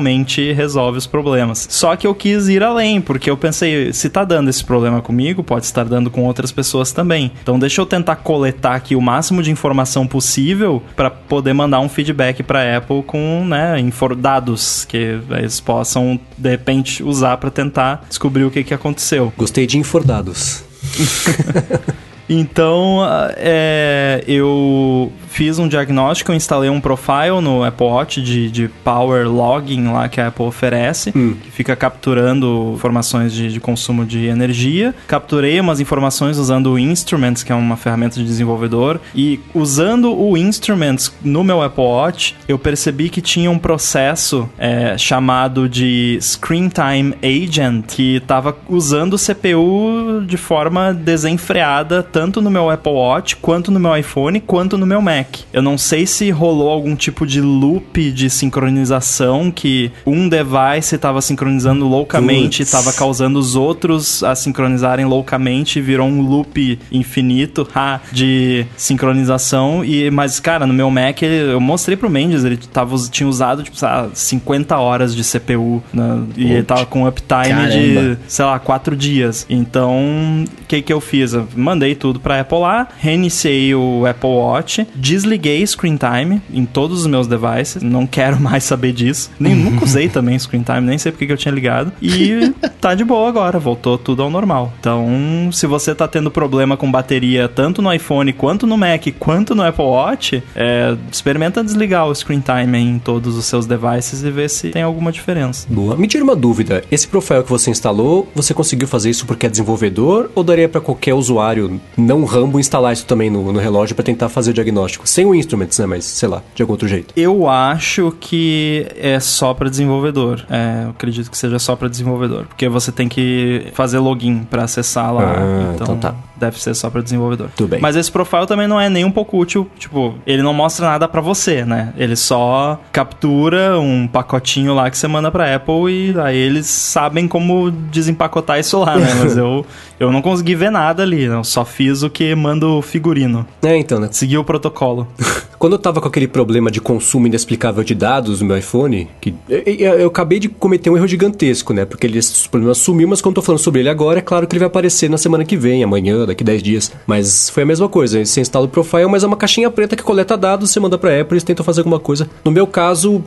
resolve 0.52 0.98
os 0.98 1.08
problemas. 1.08 1.68
Só 1.70 1.96
que 1.96 2.06
eu 2.06 2.14
quis 2.14 2.48
ir 2.48 2.64
além, 2.64 3.02
porque 3.02 3.30
eu 3.30 3.38
pensei, 3.38 3.92
se 3.94 4.10
tá 4.10 4.24
dando 4.24 4.50
esse 4.50 4.64
problema 4.64 5.02
comigo, 5.02 5.44
pode 5.44 5.66
estar 5.66 5.86
dando 5.86 6.10
com 6.10 6.24
outras 6.24 6.52
pessoas 6.52 6.92
também. 6.92 7.32
Então 7.42 7.60
deixa 7.60 7.82
eu 7.82 7.86
tentar 7.86 8.18
coletar 8.18 8.76
aqui 8.76 8.96
o 8.96 9.02
máximo 9.02 9.42
de 9.42 9.52
informação 9.52 10.08
possível 10.08 10.82
para 10.96 11.10
poder 11.10 11.54
mandar 11.54 11.80
um 11.80 11.90
feedback 11.90 12.44
para 12.44 12.78
Apple 12.78 13.04
com, 13.04 13.46
né, 13.46 13.76
dados 14.18 14.86
que 14.86 15.20
eles 15.30 15.60
possam 15.60 16.20
de 16.38 16.50
repente 16.50 17.04
usar 17.04 17.38
para 17.38 17.50
tentar 17.50 18.06
descobrir 18.08 18.44
o 18.44 18.52
que 18.52 18.64
que 18.64 18.74
aconteceu. 18.74 19.32
Gostei 19.38 19.66
de 19.66 19.78
infordados. 19.78 20.64
Então, 22.30 23.00
é, 23.36 24.24
eu 24.28 25.12
fiz 25.28 25.58
um 25.58 25.68
diagnóstico, 25.68 26.32
eu 26.32 26.36
instalei 26.36 26.70
um 26.70 26.80
profile 26.80 27.42
no 27.42 27.64
Apple 27.64 27.88
Watch 27.88 28.22
de, 28.22 28.52
de 28.52 28.68
Power 28.84 29.28
Logging 29.28 29.92
lá 29.92 30.08
que 30.08 30.22
a 30.22 30.28
Apple 30.28 30.46
oferece, 30.46 31.12
que 31.12 31.52
fica 31.52 31.76
capturando 31.76 32.74
informações 32.76 33.34
de, 33.34 33.52
de 33.52 33.60
consumo 33.60 34.06
de 34.06 34.26
energia. 34.26 34.94
Capturei 35.08 35.60
umas 35.60 35.80
informações 35.80 36.38
usando 36.38 36.72
o 36.74 36.80
Instruments, 36.80 37.42
que 37.42 37.52
é 37.52 37.56
uma 37.56 37.76
ferramenta 37.76 38.20
de 38.20 38.26
desenvolvedor, 38.26 39.00
e 39.16 39.40
usando 39.56 40.16
o 40.16 40.38
Instruments 40.38 41.12
no 41.24 41.44
meu 41.44 41.62
Apple 41.62 41.84
Watch, 41.84 42.36
eu 42.48 42.60
percebi 42.60 43.10
que 43.10 43.22
tinha 43.22 43.50
um 43.50 43.58
processo 43.58 44.48
é, 44.58 44.98
chamado 44.98 45.68
de 45.68 46.20
Screen 46.22 46.70
Time 46.70 47.16
Agent, 47.24 47.86
que 47.88 48.18
estava 48.18 48.56
usando 48.70 49.16
o 49.16 49.18
CPU 49.18 50.24
de 50.28 50.38
forma 50.38 50.94
desenfreada, 50.94 52.04
tanto 52.14 52.44
no 52.44 52.52
meu 52.52 52.70
Apple 52.70 52.94
Watch, 52.94 53.36
quanto 53.38 53.72
no 53.72 53.80
meu 53.80 53.98
iPhone, 53.98 54.40
quanto 54.40 54.78
no 54.78 54.86
meu 54.86 55.02
Mac. 55.02 55.40
Eu 55.52 55.64
não 55.64 55.80
sei 55.80 56.06
se 56.06 56.30
rolou 56.30 56.70
algum 56.70 56.96
tipo 56.96 57.26
de 57.26 57.42
loop 57.42 58.12
de 58.12 58.30
sincronização 58.30 59.52
que 59.52 59.92
um 60.06 60.30
device 60.30 60.94
estava 60.96 61.22
sincronizando 61.22 61.88
loucamente 61.88 62.62
e 62.62 62.64
estava 62.64 62.94
causando 62.94 63.40
os 63.40 63.56
outros 63.56 64.24
a 64.24 64.36
sincronizarem 64.36 65.06
loucamente, 65.06 65.82
virou 65.82 66.08
um 66.08 66.22
loop 66.22 66.80
infinito 66.92 67.68
ha, 67.74 68.00
de 68.12 68.68
sincronização. 68.78 69.84
E, 69.84 70.12
mas, 70.12 70.40
cara, 70.40 70.68
no 70.68 70.74
meu 70.74 70.92
Mac, 70.92 71.24
eu 71.24 71.60
mostrei 71.60 71.98
pro 71.98 72.12
Mendes, 72.12 72.44
ele 72.44 72.58
tava, 72.58 72.96
tinha 73.10 73.28
usado, 73.28 73.64
tipo, 73.64 73.76
sei 73.76 73.88
lá, 73.88 74.10
50 74.14 74.78
horas 74.78 75.16
de 75.16 75.24
CPU, 75.24 75.82
né, 75.92 76.22
e 76.38 76.52
ele 76.52 76.64
tava 76.64 76.86
com 76.86 77.08
uptime 77.08 77.70
de, 77.72 77.94
Caramba. 77.96 78.20
sei 78.28 78.46
lá, 78.46 78.60
4 78.60 78.96
dias. 78.96 79.48
Então, 79.50 80.46
o 80.46 80.66
que 80.68 80.80
que 80.84 80.94
eu 80.94 81.02
fiz? 81.02 81.34
Eu 81.34 81.48
mandei 81.56 81.96
tudo 82.04 82.20
pra 82.20 82.42
Apple 82.42 82.60
lá, 82.60 82.86
reiniciei 82.98 83.74
o 83.74 84.06
Apple 84.06 84.30
Watch, 84.30 84.86
desliguei 84.94 85.66
Screen 85.66 85.98
Time 85.98 86.42
em 86.54 86.66
todos 86.66 87.00
os 87.00 87.08
meus 87.08 87.28
devices, 87.28 87.82
não 87.82 88.06
quero 88.06 88.38
mais 88.44 88.66
saber 88.66 88.92
disso. 88.92 89.32
Nem, 89.40 89.56
nunca 89.56 89.86
usei 89.88 90.10
também 90.10 90.38
Screen 90.38 90.64
Time, 90.64 90.82
nem 90.82 90.98
sei 90.98 91.14
porque 91.14 91.26
que 91.26 91.32
eu 91.32 91.38
tinha 91.38 91.54
ligado. 91.54 91.94
E 92.02 92.54
tá 92.82 92.94
de 92.94 93.06
boa 93.06 93.30
agora, 93.30 93.58
voltou 93.58 93.98
tudo 93.98 94.22
ao 94.22 94.30
normal. 94.30 94.74
Então, 94.82 95.50
se 95.54 95.66
você 95.66 95.96
tá 95.96 96.06
tendo 96.06 96.30
problema 96.30 96.76
com 96.76 96.92
bateria 96.92 97.48
tanto 97.48 97.82
no 97.82 97.94
iPhone, 97.94 98.34
quanto 98.34 98.68
no 98.68 98.78
Mac, 98.78 99.08
quanto 99.18 99.56
no 99.56 99.64
Apple 99.64 99.86
Watch, 99.86 100.44
é, 100.54 100.98
experimenta 101.10 101.64
desligar 101.64 102.06
o 102.06 102.14
Screen 102.14 102.42
Time 102.42 102.78
em 102.78 103.00
todos 103.00 103.38
os 103.38 103.46
seus 103.46 103.66
devices 103.66 104.26
e 104.26 104.30
ver 104.30 104.50
se 104.50 104.72
tem 104.72 104.84
alguma 104.84 105.10
diferença. 105.10 105.66
Boa. 105.70 105.96
Me 105.96 106.06
tira 106.06 106.22
uma 106.22 106.36
dúvida. 106.36 106.84
Esse 106.92 107.08
profile 107.08 107.44
que 107.44 107.50
você 107.50 107.72
instalou, 107.72 108.30
você 108.36 108.54
conseguiu 108.54 108.90
fazer 108.90 109.10
isso 109.10 109.26
porque 109.26 109.46
é 109.46 109.50
desenvolvedor 109.50 110.30
ou 110.36 110.44
daria 110.44 110.68
pra 110.68 110.82
qualquer 110.82 111.14
usuário 111.14 111.80
não 111.98 112.26
Rambo 112.26 112.60
instalar 112.60 112.94
isso 112.94 113.06
também 113.06 113.30
no, 113.30 113.52
no 113.52 113.60
relógio 113.60 113.96
pra 113.96 114.04
tentar 114.04 114.30
fazer 114.30 114.52
o 114.52 114.54
diagnóstico? 114.54 115.08
Sem 115.08 115.26
o 115.26 115.36
Instruments, 115.36 115.80
né? 115.80 115.86
Mas 115.86 116.06
sei 116.06 116.30
lá, 116.30 116.42
de 116.56 116.62
algum 116.62 116.74
outro 116.74 116.88
jeito. 116.88 117.14
Eu 117.16 117.48
acho 117.50 118.16
que 118.20 118.88
é 118.96 119.20
só 119.20 119.54
para 119.54 119.70
desenvolvedor. 119.70 120.46
É, 120.50 120.86
eu 120.86 120.90
acredito 120.92 121.30
que 121.30 121.38
seja 121.38 121.60
só 121.60 121.76
para 121.76 121.88
desenvolvedor, 121.88 122.46
porque 122.46 122.68
você 122.68 122.92
tem 122.92 123.08
que 123.08 123.68
fazer 123.74 124.00
login 124.00 124.44
para 124.44 124.64
acessar 124.64 125.14
lá. 125.14 125.36
Ah, 125.38 125.74
então, 125.74 125.86
então 125.86 125.98
tá. 125.98 126.16
Deve 126.46 126.62
ser 126.62 126.74
só 126.74 126.90
para 126.90 127.02
desenvolvedor. 127.02 127.50
Tudo 127.56 127.70
bem. 127.70 127.80
Mas 127.82 127.96
esse 127.96 128.12
profile 128.12 128.46
também 128.46 128.68
não 128.68 128.80
é 128.80 128.90
nem 128.90 129.06
um 129.06 129.12
pouco 129.12 129.38
útil, 129.38 129.68
tipo, 129.78 130.16
ele 130.26 130.42
não 130.42 130.54
mostra 130.54 130.86
nada 130.88 131.08
para 131.08 131.22
você, 131.22 131.64
né? 131.66 131.94
Ele 131.98 132.16
só 132.16 132.80
captura 132.92 133.80
um 133.80 134.08
pacotinho 134.08 134.74
lá 134.74 134.90
que 134.90 134.98
você 134.98 135.08
manda 135.08 135.30
para 135.32 135.54
Apple 135.56 135.90
e 135.92 136.20
aí 136.20 136.38
eles 136.38 136.68
sabem 136.68 137.28
como 137.28 137.70
desempacotar 137.72 138.60
isso 138.60 138.80
lá, 138.80 138.96
né? 138.98 139.08
Mas 139.22 139.38
eu 139.38 139.66
eu 140.00 140.12
não 140.12 140.22
consegui 140.22 140.56
ver 140.56 140.72
nada 140.72 141.04
ali, 141.04 141.24
eu 141.24 141.44
só 141.44 141.64
fiz 141.64 142.04
o 142.04 142.10
que 142.10 142.34
manda 142.36 142.68
o 142.68 142.82
figurino. 142.82 143.46
É, 143.62 143.78
então, 143.78 144.00
né? 144.00 144.10
Segui 144.12 144.38
o 144.38 144.44
protocolo. 144.44 145.08
Quando 145.58 145.74
eu 145.74 145.80
tava 145.80 146.02
com 146.02 146.08
aquele 146.10 146.28
problema 146.28 146.70
de 146.70 146.82
consumo 146.82 147.26
inexplicável 147.28 147.86
de 147.86 147.96
dados 147.96 148.42
no 148.42 148.48
meu 148.48 148.58
iPhone, 148.58 149.08
que 149.22 149.34
eu, 149.48 149.60
eu- 149.66 149.94
eu 150.00 150.08
acabei 150.08 150.38
de 150.38 150.50
cometer 150.50 150.90
um 150.90 150.98
erro 150.98 151.08
gigantesco, 151.08 151.74
né? 151.74 151.86
Porque 151.86 152.06
ele, 152.06 152.18
esse 152.20 152.50
problema 152.50 152.74
sumiu, 152.74 153.08
mas 153.08 153.22
quando 153.22 153.32
eu 153.38 153.42
tô 153.42 153.46
falando 153.46 153.60
sobre 153.62 153.80
ele 153.80 153.88
agora, 153.88 154.20
é 154.20 154.22
claro 154.22 154.46
que 154.46 154.54
ele 154.54 154.60
vai 154.60 154.68
aparecer 154.68 155.10
na 155.10 155.18
semana 155.18 155.46
que 155.46 155.56
vem, 155.56 155.82
amanhã, 155.82 156.26
daqui 156.34 156.44
10 156.44 156.64
dias. 156.64 156.92
Mas 157.08 157.50
foi 157.50 157.64
a 157.64 157.66
mesma 157.66 157.88
coisa. 157.88 158.24
Você 158.24 158.42
instala 158.42 158.66
o 158.66 158.70
profile, 158.70 159.08
mas 159.08 159.24
é 159.24 159.28
uma 159.28 159.38
caixinha 159.38 159.70
preta 159.70 159.96
que 159.96 160.04
coleta 160.04 160.38
dados, 160.38 160.72
você 160.72 160.80
manda 160.80 160.98
pra 160.98 161.20
Apple, 161.20 161.36
eles 161.36 161.44
tentam 161.44 161.66
fazer 161.66 161.82
alguma 161.82 162.00
coisa. 162.00 162.30
No 162.44 162.52
meu 162.52 162.68
caso. 162.68 163.24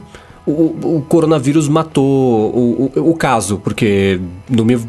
O, 0.48 0.98
o 0.98 1.04
coronavírus 1.08 1.66
matou 1.66 2.04
o, 2.04 2.92
o, 2.94 3.10
o 3.10 3.16
caso, 3.16 3.60
porque 3.64 4.20
no 4.48 4.64
meu, 4.64 4.80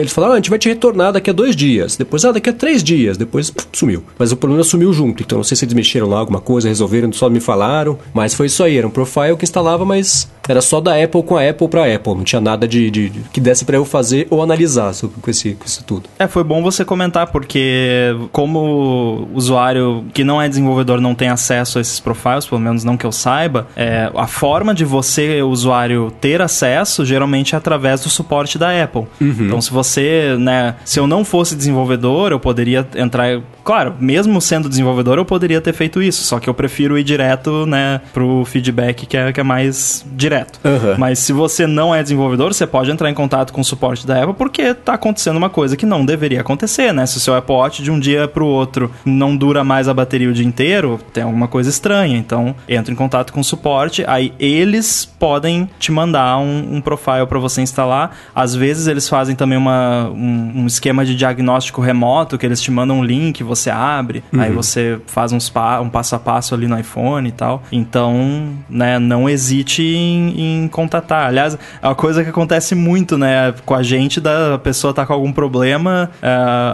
eles 0.00 0.12
falaram, 0.12 0.32
ah, 0.32 0.34
a 0.34 0.38
gente 0.38 0.50
vai 0.50 0.58
te 0.58 0.68
retornar 0.68 1.12
daqui 1.12 1.30
a 1.30 1.32
dois 1.32 1.54
dias, 1.54 1.96
depois, 1.96 2.24
ah, 2.24 2.32
daqui 2.32 2.50
a 2.50 2.52
três 2.52 2.82
dias, 2.82 3.16
depois 3.16 3.48
pff, 3.48 3.68
sumiu. 3.72 4.02
Mas 4.18 4.32
o 4.32 4.36
problema 4.36 4.64
sumiu 4.64 4.92
junto, 4.92 5.22
então 5.22 5.38
não 5.38 5.44
sei 5.44 5.56
se 5.56 5.64
eles 5.64 5.74
mexeram 5.74 6.08
lá 6.08 6.18
alguma 6.18 6.40
coisa, 6.40 6.66
resolveram, 6.66 7.12
só 7.12 7.30
me 7.30 7.38
falaram, 7.38 7.96
mas 8.12 8.34
foi 8.34 8.46
isso 8.46 8.64
aí, 8.64 8.78
era 8.78 8.84
um 8.84 8.90
profile 8.90 9.36
que 9.36 9.44
instalava, 9.44 9.84
mas 9.84 10.28
era 10.48 10.60
só 10.60 10.80
da 10.80 11.02
Apple 11.02 11.22
com 11.22 11.36
a 11.36 11.48
Apple 11.48 11.68
pra 11.68 11.92
Apple, 11.94 12.14
não 12.14 12.24
tinha 12.24 12.40
nada 12.40 12.66
de, 12.68 12.90
de- 12.90 13.08
de- 13.10 13.20
que 13.32 13.40
desse 13.40 13.64
pra 13.64 13.76
eu 13.76 13.84
fazer 13.84 14.26
ou 14.30 14.42
analisar 14.42 14.92
sobre- 14.92 15.16
com, 15.20 15.30
esse, 15.30 15.54
com 15.54 15.64
isso 15.64 15.82
tudo. 15.84 16.08
É, 16.18 16.26
foi 16.26 16.44
bom 16.44 16.62
você 16.62 16.84
comentar, 16.84 17.26
porque 17.28 18.14
como 18.32 19.28
usuário 19.34 20.04
que 20.12 20.24
não 20.24 20.40
é 20.40 20.48
desenvolvedor 20.48 21.00
não 21.00 21.14
tem 21.14 21.28
acesso 21.28 21.78
a 21.78 21.80
esses 21.80 22.00
profiles, 22.00 22.46
pelo 22.46 22.60
menos 22.60 22.84
não 22.84 22.96
que 22.96 23.06
eu 23.06 23.12
saiba, 23.12 23.66
é, 23.76 24.10
a 24.14 24.26
forma 24.26 24.74
de 24.74 24.84
você, 24.84 25.42
usuário, 25.42 26.12
ter 26.20 26.40
acesso 26.42 27.04
geralmente 27.04 27.54
é 27.54 27.58
através 27.58 28.00
do 28.02 28.08
suporte 28.08 28.58
da 28.58 28.82
Apple. 28.82 29.06
Então, 29.20 29.60
se 29.60 29.70
você, 29.70 30.36
né, 30.38 30.74
se 30.84 30.98
eu 30.98 31.06
não 31.06 31.24
fosse 31.24 31.54
desenvolvedor, 31.56 32.32
eu 32.32 32.40
poderia 32.40 32.86
entrar. 32.96 33.40
Claro, 33.66 33.96
mesmo 33.98 34.40
sendo 34.40 34.68
desenvolvedor, 34.68 35.18
eu 35.18 35.24
poderia 35.24 35.60
ter 35.60 35.72
feito 35.72 36.00
isso, 36.00 36.22
só 36.22 36.38
que 36.38 36.48
eu 36.48 36.54
prefiro 36.54 36.96
ir 36.96 37.02
direto, 37.02 37.66
né, 37.66 38.00
pro 38.14 38.44
feedback 38.44 39.04
que 39.06 39.16
é, 39.16 39.32
que 39.32 39.40
é 39.40 39.42
mais 39.42 40.06
direto. 40.14 40.60
Aham. 40.64 40.94
Mas 40.96 41.18
se 41.18 41.32
você 41.32 41.66
não 41.66 41.92
é 41.92 42.00
desenvolvedor, 42.00 42.54
você 42.54 42.64
pode 42.64 42.92
entrar 42.92 43.10
em 43.10 43.14
contato 43.14 43.52
com 43.52 43.60
o 43.60 43.64
suporte 43.64 44.06
da 44.06 44.22
Apple 44.22 44.34
porque 44.34 44.72
tá 44.72 44.94
acontecendo 44.94 45.36
uma 45.36 45.50
coisa 45.50 45.76
que 45.76 45.84
não 45.84 46.06
deveria 46.06 46.42
acontecer, 46.42 46.92
né? 46.92 47.06
Se 47.06 47.16
o 47.16 47.20
seu 47.20 47.34
Apple 47.34 47.56
Watch 47.56 47.82
de 47.82 47.90
um 47.90 47.98
dia 47.98 48.28
pro 48.28 48.46
outro 48.46 48.88
não 49.04 49.36
dura 49.36 49.64
mais 49.64 49.88
a 49.88 49.94
bateria 49.94 50.30
o 50.30 50.32
dia 50.32 50.46
inteiro, 50.46 51.00
tem 51.12 51.24
alguma 51.24 51.48
coisa 51.48 51.68
estranha. 51.68 52.16
Então, 52.16 52.54
entra 52.68 52.92
em 52.92 52.96
contato 52.96 53.32
com 53.32 53.40
o 53.40 53.44
suporte, 53.44 54.04
aí 54.06 54.32
eles 54.38 55.04
podem 55.04 55.68
te 55.80 55.90
mandar 55.90 56.38
um, 56.38 56.76
um 56.76 56.80
profile 56.80 57.26
para 57.28 57.40
você 57.40 57.62
instalar. 57.62 58.16
Às 58.32 58.54
vezes 58.54 58.86
eles 58.86 59.08
fazem 59.08 59.34
também 59.34 59.58
uma, 59.58 60.08
um, 60.10 60.52
um 60.62 60.66
esquema 60.68 61.04
de 61.04 61.16
diagnóstico 61.16 61.80
remoto, 61.80 62.38
que 62.38 62.46
eles 62.46 62.62
te 62.62 62.70
mandam 62.70 63.00
um 63.00 63.04
link, 63.04 63.42
você 63.42 63.55
abre, 63.70 64.22
aí 64.36 64.50
você 64.50 64.98
faz 65.06 65.32
uns 65.32 65.48
pa 65.48 65.80
um 65.80 65.88
passo 65.88 66.14
a 66.14 66.18
passo 66.18 66.54
ali 66.54 66.66
no 66.66 66.78
iPhone 66.78 67.28
e 67.28 67.32
tal. 67.32 67.62
Então, 67.70 68.50
né, 68.68 68.98
não 68.98 69.28
hesite 69.28 69.82
em, 69.82 70.64
em 70.64 70.68
contatar. 70.68 71.28
Aliás, 71.28 71.58
é 71.82 71.86
uma 71.86 71.94
coisa 71.94 72.22
que 72.22 72.30
acontece 72.30 72.74
muito, 72.74 73.16
né, 73.16 73.54
com 73.64 73.74
a 73.74 73.82
gente, 73.82 74.20
da 74.20 74.58
pessoa 74.58 74.92
tá 74.92 75.06
com 75.06 75.12
algum 75.12 75.32
problema. 75.32 76.10
é, 76.22 76.28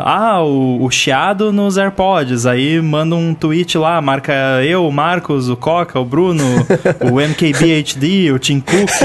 ah, 0.05 0.43
o, 0.43 0.85
o 0.85 0.91
chiado 0.91 1.53
nos 1.53 1.77
AirPods. 1.77 2.47
Aí 2.47 2.81
manda 2.81 3.15
um 3.15 3.35
tweet 3.35 3.77
lá, 3.79 4.01
marca 4.01 4.33
eu, 4.65 4.87
o 4.87 4.93
Marcos, 4.93 5.49
o 5.49 5.57
Coca, 5.57 5.99
o 5.99 6.05
Bruno, 6.05 6.45
o 7.11 7.21
MKBHD, 7.21 8.33
o 8.33 8.39
Tim 8.39 8.61
Cook. 8.61 9.03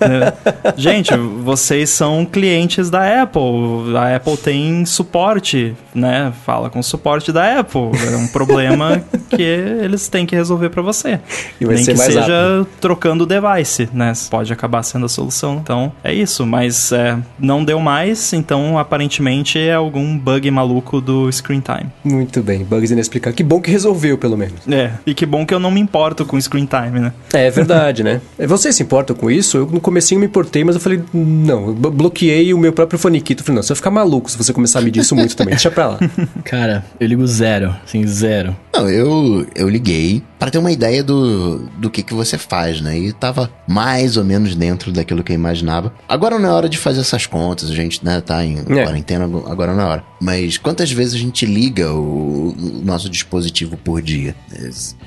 né? 0.00 0.32
Gente, 0.76 1.14
vocês 1.16 1.90
são 1.90 2.24
clientes 2.24 2.90
da 2.90 3.22
Apple. 3.22 3.96
A 3.96 4.16
Apple 4.16 4.36
tem 4.36 4.84
suporte, 4.84 5.74
né? 5.94 6.32
Fala 6.44 6.70
com 6.70 6.80
o 6.80 6.82
suporte 7.14 7.32
da 7.32 7.60
Apple. 7.60 7.90
É 8.12 8.16
um 8.16 8.26
problema 8.26 9.02
que 9.30 9.42
eles 9.42 10.08
têm 10.08 10.26
que 10.26 10.34
resolver 10.34 10.70
pra 10.70 10.82
você. 10.82 11.20
E 11.60 11.64
vai 11.64 11.76
Nem 11.76 11.84
ser 11.84 11.92
que 11.92 11.98
mais 11.98 12.12
seja 12.12 12.20
rápido. 12.26 12.68
trocando 12.80 13.24
o 13.24 13.26
device, 13.26 13.88
né? 13.92 14.12
Pode 14.30 14.52
acabar 14.52 14.82
sendo 14.82 15.06
a 15.06 15.08
solução. 15.08 15.58
Então, 15.62 15.92
é 16.02 16.12
isso. 16.12 16.44
Mas 16.46 16.90
é, 16.92 17.16
não 17.38 17.64
deu 17.64 17.78
mais, 17.80 18.32
então 18.32 18.78
aparentemente 18.78 19.58
é 19.58 19.74
algum 19.74 20.16
bug 20.18 20.50
maluco 20.50 21.00
do 21.00 21.30
screen 21.30 21.60
time. 21.60 21.90
Muito 22.02 22.42
bem, 22.42 22.64
bugs 22.64 22.90
inexplicáveis. 22.90 23.36
Que 23.36 23.42
bom 23.44 23.60
que 23.60 23.70
resolveu, 23.70 24.18
pelo 24.18 24.36
menos. 24.36 24.66
É, 24.70 24.92
e 25.06 25.14
que 25.14 25.24
bom 25.26 25.46
que 25.46 25.54
eu 25.54 25.60
não 25.60 25.70
me 25.70 25.80
importo 25.80 26.24
com 26.24 26.40
screen 26.40 26.66
time, 26.66 26.98
né? 27.00 27.12
É 27.32 27.50
verdade, 27.50 28.02
né? 28.02 28.20
Você 28.46 28.72
se 28.72 28.82
importa 28.82 29.14
com 29.14 29.30
isso? 29.30 29.56
Eu 29.58 29.66
no 29.66 29.80
comecinho 29.80 30.20
me 30.20 30.26
importei, 30.26 30.64
mas 30.64 30.74
eu 30.74 30.80
falei, 30.80 31.02
não, 31.12 31.68
eu 31.68 31.74
blo- 31.74 31.90
bloqueei 31.90 32.52
o 32.52 32.58
meu 32.58 32.72
próprio 32.72 32.98
foniquito. 32.98 33.42
Eu 33.42 33.46
falei, 33.46 33.56
não, 33.56 33.62
você 33.62 33.68
vai 33.68 33.76
ficar 33.76 33.90
maluco 33.90 34.30
se 34.30 34.36
você 34.36 34.52
começar 34.52 34.78
a 34.80 34.82
medir 34.82 35.00
isso 35.00 35.14
muito 35.14 35.36
também. 35.36 35.52
Deixa 35.54 35.70
pra 35.70 35.88
lá. 35.88 35.98
Cara, 36.44 36.84
eu 37.04 37.08
ligo 37.08 37.26
zero, 37.26 37.74
assim, 37.84 38.06
zero. 38.06 38.56
Não, 38.74 38.88
eu, 38.88 39.46
eu 39.54 39.68
liguei 39.68 40.22
para 40.38 40.50
ter 40.50 40.58
uma 40.58 40.72
ideia 40.72 41.02
do, 41.02 41.60
do 41.78 41.88
que, 41.90 42.02
que 42.02 42.12
você 42.12 42.36
faz, 42.36 42.80
né? 42.80 42.98
E 42.98 43.12
tava 43.12 43.50
mais 43.68 44.16
ou 44.16 44.24
menos 44.24 44.54
dentro 44.54 44.90
daquilo 44.92 45.22
que 45.22 45.32
eu 45.32 45.36
imaginava. 45.36 45.92
Agora 46.08 46.38
não 46.38 46.48
é 46.48 46.52
hora 46.52 46.68
de 46.68 46.76
fazer 46.76 47.00
essas 47.00 47.26
contas, 47.26 47.70
a 47.70 47.74
gente 47.74 48.04
né, 48.04 48.20
tá 48.20 48.44
em 48.44 48.58
É. 48.58 48.84
quarentena, 48.84 49.24
agora 49.46 49.72
não 49.74 49.82
é 49.82 49.86
hora. 49.86 50.04
Mas 50.20 50.58
quantas 50.58 50.90
vezes 50.90 51.14
a 51.14 51.18
gente 51.18 51.46
liga 51.46 51.92
o, 51.92 52.48
o 52.50 52.82
nosso 52.84 53.08
dispositivo 53.08 53.76
por 53.76 54.02
dia? 54.02 54.34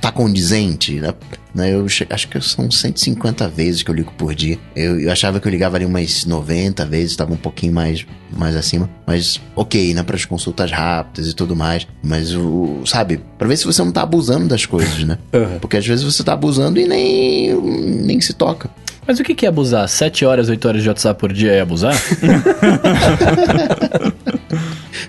Tá 0.01 0.11
condizente? 0.11 0.93
Né? 0.99 1.13
Né, 1.57 1.73
Eu 1.73 1.87
acho 2.11 2.27
que 2.27 2.39
são 2.39 2.69
150 2.69 3.47
vezes 3.49 3.81
que 3.81 3.89
eu 3.89 3.95
ligo 3.95 4.13
por 4.15 4.35
dia. 4.35 4.59
Eu, 4.75 4.99
eu 4.99 5.11
achava 5.11 5.39
que 5.39 5.47
eu 5.47 5.51
ligava 5.51 5.75
ali 5.75 5.85
umas 5.85 6.23
90 6.23 6.85
vezes, 6.85 7.15
tava 7.15 7.33
um 7.33 7.37
pouquinho 7.37 7.73
mais, 7.73 8.05
mais 8.31 8.55
acima. 8.55 8.87
Mas 9.07 9.41
ok, 9.55 9.91
né? 9.95 10.03
Para 10.03 10.15
as 10.15 10.23
consultas 10.23 10.71
rápidas 10.71 11.31
e 11.31 11.33
tudo 11.33 11.55
mais. 11.55 11.87
Mas 12.03 12.35
o. 12.35 12.83
Sabe? 12.85 13.19
Pra 13.39 13.47
ver 13.47 13.57
se 13.57 13.65
você 13.65 13.83
não 13.83 13.91
tá 13.91 14.03
abusando 14.03 14.47
das 14.47 14.67
coisas, 14.67 15.03
né? 15.03 15.17
Uhum. 15.33 15.57
Porque 15.59 15.77
às 15.77 15.85
vezes 15.85 16.05
você 16.05 16.23
tá 16.23 16.33
abusando 16.33 16.79
e 16.79 16.87
nem, 16.87 17.53
nem 17.59 18.21
se 18.21 18.33
toca. 18.33 18.69
Mas 19.07 19.19
o 19.19 19.23
que 19.23 19.45
é 19.45 19.49
abusar? 19.49 19.87
7 19.89 20.25
horas, 20.25 20.49
8 20.49 20.67
horas 20.67 20.83
de 20.83 20.89
WhatsApp 20.89 21.19
por 21.19 21.31
dia 21.33 21.53
é 21.53 21.61
abusar? 21.61 21.93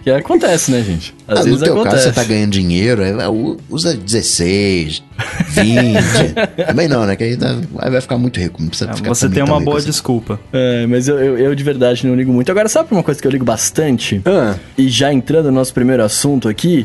que 0.05 0.11
acontece, 0.11 0.71
né, 0.71 0.83
gente? 0.83 1.15
Às 1.27 1.39
Ah, 1.41 1.41
no 1.41 1.45
vezes 1.47 1.63
teu 1.63 1.73
acontece. 1.75 1.97
caso, 1.97 2.09
você 2.09 2.13
tá 2.13 2.25
ganhando 2.25 2.53
dinheiro, 2.53 3.03
é, 3.03 3.11
é, 3.11 3.29
usa 3.69 3.95
16, 3.97 5.03
20. 5.47 6.67
Também 6.67 6.89
não, 6.89 7.05
né? 7.07 7.17
Que 7.17 7.25
aí 7.25 7.37
dá- 7.37 7.57
aí 7.79 7.91
vai 7.91 8.01
ficar 8.01 8.19
muito 8.19 8.39
rico. 8.41 8.61
Não 8.61 8.69
precisa 8.69 8.91
É, 8.91 8.95
ficar 8.95 9.09
você 9.09 9.29
tem 9.29 9.43
uma 9.43 9.53
boa 9.55 9.61
rico 9.61 9.77
assim. 9.79 9.87
desculpa. 9.87 10.39
É, 10.53 10.87
mas 10.87 11.09
eu, 11.09 11.19
eu, 11.19 11.39
eu 11.39 11.55
de 11.55 11.65
verdade 11.65 12.07
não 12.07 12.15
ligo 12.15 12.33
muito. 12.33 12.51
Agora, 12.51 12.69
sabe 12.69 12.89
uma 12.93 13.03
coisa 13.03 13.21
que 13.21 13.27
eu 13.27 13.31
ligo 13.33 13.45
bastante? 13.45 14.21
Ah, 14.25 14.55
E 14.77 14.89
já 14.89 15.13
entrando 15.13 15.47
no 15.47 15.53
nosso 15.53 15.73
primeiro 15.75 16.03
assunto 16.03 16.49
aqui, 16.49 16.85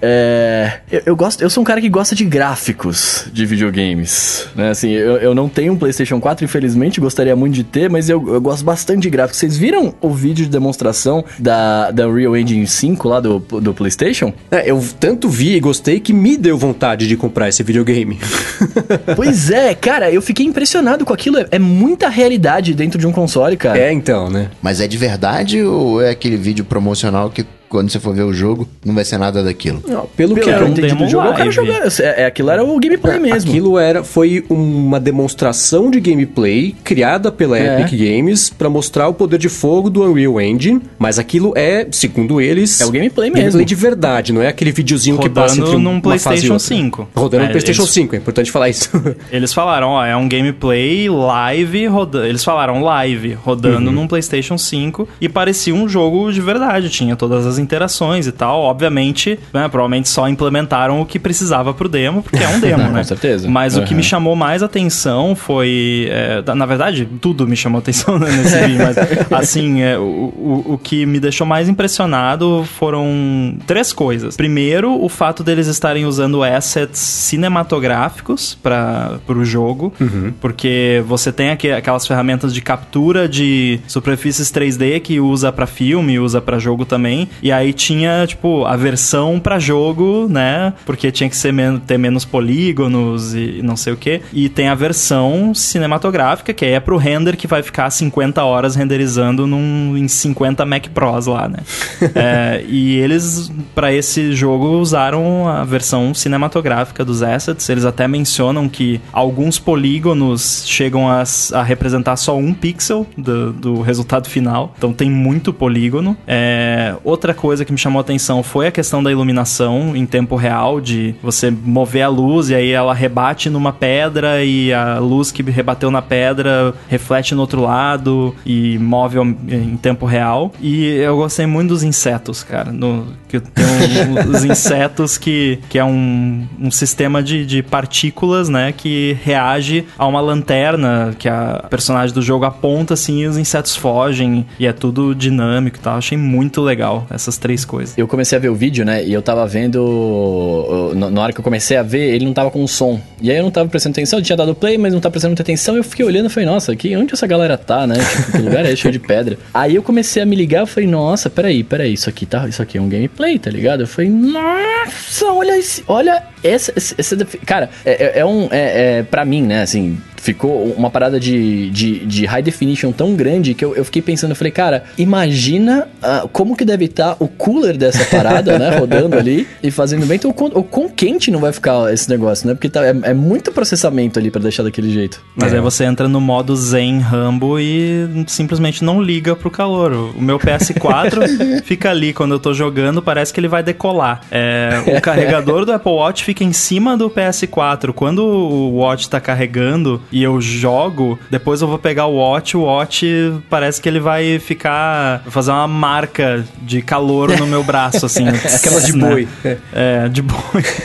é, 0.00 0.80
eu, 0.90 1.02
eu 1.06 1.16
gosto, 1.16 1.40
eu 1.42 1.48
sou 1.50 1.62
um 1.62 1.64
cara 1.64 1.80
que 1.80 1.88
gosta 1.88 2.14
de 2.14 2.24
gráficos 2.24 3.26
de 3.32 3.46
videogames, 3.46 4.46
né? 4.54 4.70
Assim, 4.70 4.90
eu, 4.90 5.16
eu 5.16 5.34
não 5.34 5.48
tenho 5.48 5.72
um 5.72 5.76
PlayStation 5.76 6.20
4, 6.20 6.44
infelizmente, 6.44 7.00
gostaria 7.00 7.34
muito 7.34 7.54
de 7.54 7.64
ter, 7.64 7.88
mas 7.88 8.08
eu, 8.08 8.22
eu 8.34 8.40
gosto 8.40 8.64
bastante 8.64 9.02
de 9.02 9.10
gráficos. 9.10 9.38
Vocês 9.38 9.56
viram 9.56 9.94
o 10.00 10.10
vídeo 10.10 10.44
de 10.44 10.50
demonstração 10.50 11.24
da, 11.38 11.90
da 11.90 12.06
Unreal 12.08 12.36
Engine 12.36 12.66
5 12.66 13.08
lá 13.08 13.20
do, 13.20 13.38
do 13.38 13.72
PlayStation? 13.74 14.32
é, 14.50 14.70
eu 14.70 14.82
tanto 15.00 15.28
vi 15.28 15.54
e 15.56 15.60
gostei 15.60 16.00
que 16.00 16.12
me 16.12 16.36
deu 16.36 16.56
vontade 16.58 17.06
de 17.08 17.16
comprar 17.16 17.48
esse 17.48 17.62
videogame. 17.64 18.18
pois 19.16 19.50
é, 19.50 19.74
cara, 19.74 20.10
eu 20.10 20.22
fiquei 20.22 20.46
impressionado 20.46 21.04
com 21.04 21.12
aquilo. 21.12 21.38
É, 21.38 21.46
é 21.52 21.58
muita 21.58 22.08
realidade 22.08 22.74
dentro 22.74 22.98
de 22.98 23.06
um 23.06 23.12
console, 23.12 23.56
cara. 23.56 23.78
é, 23.78 23.92
então, 23.92 24.30
né? 24.30 24.50
Mas 24.62 24.80
é 24.80 24.86
de 24.86 24.96
verdade 24.96 25.62
ou 25.62 26.00
é 26.00 26.10
aquele 26.10 26.36
vídeo 26.36 26.64
promocional 26.64 27.30
que 27.30 27.44
quando 27.74 27.90
você 27.90 27.98
for 28.00 28.14
ver 28.14 28.22
o 28.22 28.32
jogo, 28.32 28.68
não 28.84 28.94
vai 28.94 29.04
ser 29.04 29.18
nada 29.18 29.42
daquilo. 29.42 29.82
Não, 29.86 30.06
pelo, 30.16 30.34
Pelo 30.34 30.34
que 30.36 30.40
que 30.42 30.50
eu 30.50 30.68
entendi 30.68 30.94
do 30.94 31.08
jogo, 31.08 31.24
o 31.28 31.30
cara 31.32 31.38
live. 31.44 31.52
jogando. 31.54 31.92
É, 32.00 32.22
é, 32.22 32.26
aquilo 32.26 32.50
era 32.50 32.64
o 32.64 32.78
gameplay 32.78 33.18
mesmo. 33.18 33.50
Aquilo 33.50 33.78
era, 33.78 34.04
foi 34.04 34.44
uma 34.48 35.00
demonstração 35.00 35.90
de 35.90 36.00
gameplay 36.00 36.74
criada 36.84 37.32
pela 37.32 37.58
É. 37.58 37.80
Epic 37.80 37.98
Games 37.98 38.50
pra 38.50 38.68
mostrar 38.70 39.08
o 39.08 39.14
poder 39.14 39.38
de 39.38 39.48
fogo 39.48 39.90
do 39.90 40.02
Unreal 40.02 40.40
Engine, 40.40 40.80
mas 40.98 41.18
aquilo 41.18 41.52
é, 41.56 41.86
segundo 41.90 42.40
eles, 42.40 42.80
É 42.80 42.86
o 42.86 42.90
gameplay 42.90 43.28
mesmo. 43.30 43.42
Gameplay 43.44 43.64
de 43.64 43.74
verdade, 43.74 44.32
não 44.32 44.42
é 44.42 44.48
aquele 44.48 44.70
videozinho 44.72 45.18
que 45.18 45.28
passa 45.28 45.54
Rodando 45.56 45.66
entre 45.66 45.76
um- 45.76 45.80
num 45.82 45.90
uma 46.00 46.18
fase 46.18 46.46
e 46.46 46.48
PlayStation 46.48 46.52
outra. 46.54 46.66
5. 46.68 47.08
Rodando 47.14 47.42
É, 47.42 47.46
no 47.46 47.50
PlayStation 47.52 47.82
eles- 47.82 47.90
5, 47.92 48.14
é 48.14 48.18
importante 48.18 48.50
falar 48.50 48.68
isso. 48.68 48.90
Eles 49.32 49.52
falaram, 49.52 49.88
ó, 49.90 50.04
é 50.04 50.16
um 50.16 50.28
gameplay 50.28 51.08
live 51.08 51.86
rodando. 51.86 52.26
Eles 52.26 52.44
falaram 52.44 52.82
live 52.82 53.34
rodando 53.34 53.88
Uhum. 53.88 53.92
num 53.94 54.06
PlayStation 54.06 54.56
5 54.56 55.08
e 55.20 55.28
parecia 55.28 55.74
um 55.74 55.88
jogo 55.88 56.32
de 56.32 56.40
verdade. 56.40 56.88
Tinha 56.88 57.16
todas 57.16 57.46
as 57.46 57.58
interações 57.64 58.26
e 58.26 58.32
tal. 58.32 58.60
Obviamente, 58.60 59.38
né, 59.52 59.68
provavelmente 59.68 60.08
só 60.08 60.28
implementaram 60.28 61.00
o 61.00 61.06
que 61.06 61.18
precisava 61.18 61.74
pro 61.74 61.88
demo, 61.88 62.22
porque 62.22 62.42
é 62.42 62.48
um 62.48 62.60
demo, 62.60 62.82
né? 62.90 62.98
com 62.98 63.04
certeza. 63.04 63.48
Mas 63.48 63.76
o 63.76 63.82
que 63.82 63.90
Uhum. 63.90 63.96
me 63.98 64.02
chamou 64.02 64.36
mais 64.36 64.62
atenção 64.62 65.34
foi. 65.34 66.08
é, 66.10 66.42
na 66.54 66.66
verdade, 66.66 67.08
tudo 67.20 67.46
me 67.46 67.56
chamou 67.56 67.78
atenção 67.78 68.18
né, 68.18 68.30
nesse 68.30 68.56
vídeo, 68.66 68.78
mas 68.84 68.96
assim, 69.32 69.82
é, 69.82 69.98
o, 69.98 70.02
o, 70.02 70.64
o 70.74 70.78
que 70.78 71.06
me 71.06 71.18
deixou 71.18 71.46
mais 71.46 71.68
impressionado 71.68 72.64
foram 72.78 73.56
três 73.66 73.92
coisas. 73.92 74.36
Primeiro, 74.36 75.02
o 75.02 75.08
fato 75.08 75.42
deles 75.42 75.66
estarem 75.66 76.04
usando 76.06 76.42
assets 76.42 76.98
cinematográficos 77.00 78.56
para 78.62 79.18
o 79.28 79.44
jogo, 79.44 79.92
porque 80.40 81.02
você 81.06 81.32
tem 81.32 81.50
aqui, 81.50 81.70
aquelas 81.70 82.06
ferramentas 82.06 82.52
de 82.52 82.60
captura 82.60 83.28
de 83.28 83.80
superfícies 83.86 84.50
3D 84.52 85.00
que 85.00 85.20
usa 85.20 85.50
para 85.52 85.66
filme, 85.66 86.18
usa 86.18 86.40
para 86.40 86.58
jogo 86.58 86.84
também, 86.84 87.28
e 87.42 87.50
aí 87.56 87.72
tinha, 87.72 88.26
tipo, 88.26 88.64
a 88.64 88.76
versão 88.76 89.40
para 89.40 89.58
jogo, 89.58 90.26
né? 90.28 90.72
Porque 90.84 91.10
tinha 91.10 91.28
que 91.28 91.36
ser 91.36 91.52
men 91.52 91.78
ter 91.78 91.98
menos 91.98 92.24
polígonos 92.24 93.34
e 93.34 93.60
não 93.62 93.76
sei 93.76 93.92
o 93.92 93.96
que. 93.96 94.20
E 94.32 94.48
tem 94.48 94.68
a 94.68 94.74
versão 94.74 95.54
cinematográfica, 95.54 96.52
que 96.52 96.64
aí 96.64 96.72
é 96.72 96.80
pro 96.80 96.96
render 96.96 97.36
que 97.36 97.46
vai 97.46 97.62
ficar 97.62 97.90
50 97.90 98.42
horas 98.42 98.74
renderizando 98.74 99.46
num, 99.46 99.96
em 99.96 100.08
50 100.08 100.64
Mac 100.64 100.88
Pros 100.88 101.26
lá, 101.26 101.48
né? 101.48 101.58
É, 102.14 102.64
e 102.68 102.96
eles, 102.96 103.50
para 103.74 103.92
esse 103.92 104.34
jogo, 104.34 104.78
usaram 104.78 105.48
a 105.48 105.64
versão 105.64 106.14
cinematográfica 106.14 107.04
dos 107.04 107.22
assets. 107.22 107.68
Eles 107.68 107.84
até 107.84 108.06
mencionam 108.06 108.68
que 108.68 109.00
alguns 109.12 109.58
polígonos 109.58 110.64
chegam 110.66 111.08
a, 111.08 111.24
a 111.52 111.62
representar 111.62 112.16
só 112.16 112.36
um 112.36 112.54
pixel 112.54 113.06
do, 113.16 113.52
do 113.52 113.80
resultado 113.80 114.28
final. 114.28 114.72
Então 114.76 114.92
tem 114.92 115.10
muito 115.10 115.52
polígono. 115.52 116.16
É, 116.26 116.94
outra 117.02 117.34
coisa 117.34 117.43
que 117.64 117.72
me 117.72 117.78
chamou 117.78 117.98
a 117.98 118.00
atenção 118.00 118.42
foi 118.42 118.66
a 118.68 118.70
questão 118.72 119.02
da 119.02 119.10
iluminação 119.10 119.94
em 119.94 120.06
tempo 120.06 120.34
real, 120.36 120.80
de 120.80 121.14
você 121.22 121.50
mover 121.50 122.02
a 122.02 122.08
luz 122.08 122.48
e 122.48 122.54
aí 122.54 122.70
ela 122.70 122.94
rebate 122.94 123.50
numa 123.50 123.72
pedra 123.72 124.42
e 124.44 124.72
a 124.72 124.98
luz 124.98 125.30
que 125.30 125.42
rebateu 125.42 125.90
na 125.90 126.00
pedra 126.00 126.74
reflete 126.88 127.34
no 127.34 127.40
outro 127.42 127.60
lado 127.62 128.34
e 128.46 128.78
move 128.78 129.18
em 129.48 129.76
tempo 129.76 130.06
real. 130.06 130.52
E 130.60 130.86
eu 130.86 131.16
gostei 131.16 131.44
muito 131.46 131.68
dos 131.68 131.82
insetos, 131.82 132.42
cara. 132.42 132.72
No, 132.72 133.06
que 133.28 133.38
tem 133.40 133.64
um- 133.64 134.30
os 134.34 134.44
insetos 134.44 135.18
que, 135.18 135.58
que 135.68 135.78
é 135.78 135.84
um, 135.84 136.46
um 136.58 136.70
sistema 136.70 137.22
de, 137.22 137.44
de 137.44 137.62
partículas, 137.62 138.48
né? 138.48 138.72
Que 138.72 139.16
reage 139.22 139.84
a 139.98 140.06
uma 140.06 140.20
lanterna 140.20 141.14
que 141.18 141.28
a 141.28 141.64
personagem 141.68 142.14
do 142.14 142.22
jogo 142.22 142.44
aponta 142.44 142.94
assim 142.94 143.22
e 143.22 143.26
os 143.26 143.36
insetos 143.36 143.76
fogem. 143.76 144.46
E 144.58 144.66
é 144.66 144.72
tudo 144.72 145.14
dinâmico 145.14 145.76
e 145.76 145.80
tal. 145.80 145.96
Achei 145.98 146.16
muito 146.16 146.60
legal 146.60 147.06
essas 147.24 147.36
três 147.38 147.64
coisas. 147.64 147.96
Eu 147.98 148.06
comecei 148.06 148.36
a 148.36 148.40
ver 148.40 148.48
o 148.48 148.54
vídeo, 148.54 148.84
né? 148.84 149.04
E 149.04 149.12
eu 149.12 149.20
tava 149.22 149.46
vendo. 149.46 150.92
Na 150.94 151.22
hora 151.22 151.32
que 151.32 151.40
eu 151.40 151.44
comecei 151.44 151.76
a 151.76 151.82
ver, 151.82 152.14
ele 152.14 152.24
não 152.24 152.32
tava 152.32 152.50
com 152.50 152.66
som. 152.66 153.00
E 153.20 153.30
aí 153.30 153.36
eu 153.36 153.42
não 153.42 153.50
tava 153.50 153.68
prestando 153.68 153.94
atenção, 153.94 154.18
eu 154.18 154.22
tinha 154.24 154.36
dado 154.36 154.54
play, 154.54 154.76
mas 154.78 154.92
não 154.92 155.00
tava 155.00 155.12
prestando 155.12 155.30
muita 155.30 155.42
atenção. 155.42 155.76
Eu 155.76 155.84
fiquei 155.84 156.04
olhando 156.04 156.26
e 156.26 156.28
falei, 156.28 156.48
nossa, 156.48 156.72
aqui, 156.72 156.94
onde 156.96 157.12
essa 157.14 157.26
galera 157.26 157.56
tá, 157.58 157.86
né? 157.86 157.94
Tipo, 157.96 158.32
que 158.32 158.38
lugar 158.38 158.64
é 158.64 158.76
cheio 158.76 158.92
de 158.92 158.98
pedra. 158.98 159.38
Aí 159.52 159.74
eu 159.74 159.82
comecei 159.82 160.22
a 160.22 160.26
me 160.26 160.36
ligar, 160.36 160.60
eu 160.60 160.66
falei, 160.66 160.88
nossa, 160.88 161.28
peraí, 161.30 161.62
peraí, 161.64 161.92
isso 161.94 162.08
aqui 162.08 162.26
tá. 162.26 162.46
Isso 162.48 162.60
aqui 162.62 162.78
é 162.78 162.80
um 162.80 162.88
gameplay, 162.88 163.38
tá 163.38 163.50
ligado? 163.50 163.80
Eu 163.82 163.86
falei, 163.86 164.10
nossa, 164.10 165.26
olha 165.26 165.58
esse. 165.58 165.82
Olha 165.88 166.22
essa. 166.42 166.72
esse 166.76 167.16
defi- 167.16 167.38
cara, 167.38 167.70
é, 167.84 167.92
é- 167.92 168.18
é 168.20 168.24
um. 168.26 168.48
É, 168.50 168.98
é, 168.98 169.02
pra 169.02 169.24
mim, 169.24 169.42
né, 169.42 169.62
assim. 169.62 169.98
Ficou 170.24 170.72
uma 170.72 170.88
parada 170.88 171.20
de, 171.20 171.68
de, 171.68 172.06
de 172.06 172.24
high 172.24 172.40
definition 172.42 172.92
tão 172.92 173.14
grande 173.14 173.52
que 173.52 173.62
eu, 173.62 173.76
eu 173.76 173.84
fiquei 173.84 174.00
pensando, 174.00 174.30
eu 174.30 174.36
falei, 174.36 174.50
cara, 174.50 174.84
imagina 174.96 175.86
ah, 176.02 176.26
como 176.32 176.56
que 176.56 176.64
deve 176.64 176.86
estar 176.86 177.14
o 177.20 177.28
cooler 177.28 177.76
dessa 177.76 178.06
parada, 178.06 178.58
né? 178.58 178.70
Rodando 178.80 179.18
ali 179.18 179.46
e 179.62 179.70
fazendo 179.70 180.06
bem. 180.06 180.16
Então, 180.16 180.30
o 180.30 180.34
quão, 180.34 180.50
o 180.54 180.62
quão 180.62 180.88
quente 180.88 181.30
não 181.30 181.40
vai 181.40 181.52
ficar 181.52 181.92
esse 181.92 182.08
negócio, 182.08 182.48
né? 182.48 182.54
Porque 182.54 182.70
tá, 182.70 182.82
é, 182.86 182.94
é 183.02 183.12
muito 183.12 183.52
processamento 183.52 184.18
ali 184.18 184.30
pra 184.30 184.40
deixar 184.40 184.62
daquele 184.62 184.90
jeito. 184.90 185.20
Mas 185.36 185.52
É. 185.52 185.56
aí 185.56 185.60
você 185.62 185.84
entra 185.84 186.08
no 186.08 186.22
modo 186.22 186.56
Zen 186.56 187.00
Rambo 187.00 187.60
e 187.60 188.24
simplesmente 188.26 188.82
não 188.82 189.02
liga 189.02 189.36
pro 189.36 189.50
calor. 189.50 189.92
O 190.16 190.22
meu 190.22 190.38
PS4 190.38 191.62
fica 191.64 191.90
ali 191.90 192.14
quando 192.14 192.32
eu 192.32 192.38
tô 192.38 192.54
jogando, 192.54 193.02
parece 193.02 193.30
que 193.30 193.40
ele 193.40 193.48
vai 193.48 193.62
decolar. 193.62 194.22
É, 194.30 194.82
o 194.96 195.00
carregador 195.02 195.66
do 195.66 195.72
Apple 195.72 195.92
Watch 195.92 196.24
fica 196.24 196.42
em 196.42 196.52
cima 196.54 196.96
do 196.96 197.10
PS4. 197.10 197.92
Quando 197.92 198.24
o 198.24 198.76
Watch 198.76 199.10
tá 199.10 199.20
carregando 199.20 200.00
e 200.14 200.22
eu 200.22 200.40
jogo, 200.40 201.18
depois 201.28 201.60
eu 201.60 201.66
vou 201.66 201.76
pegar 201.76 202.06
o 202.06 202.14
Watch, 202.14 202.56
o 202.56 202.62
Watch 202.62 203.04
parece 203.50 203.80
que 203.80 203.88
ele 203.88 203.98
vai 203.98 204.38
ficar. 204.38 205.24
fazer 205.26 205.50
uma 205.50 205.66
marca 205.66 206.44
de 206.62 206.80
calor 206.80 207.36
no 207.36 207.48
meu 207.48 207.64
braço, 207.64 208.06
assim. 208.06 208.24
Aquelas 208.54 208.86
de 208.86 208.92
né? 208.96 209.08
boi. 209.08 209.28
É. 209.72 210.08
De 210.08 210.22
boi. 210.22 210.38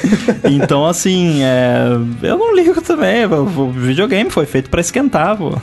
então, 0.50 0.88
assim, 0.88 1.44
é, 1.44 1.78
eu 2.24 2.38
não 2.40 2.56
ligo 2.56 2.82
também. 2.82 3.26
O 3.26 3.70
videogame 3.70 4.32
foi 4.32 4.48
feito 4.48 4.68
pra 4.68 4.82
esquentar, 4.82 5.38
pô. 5.38 5.56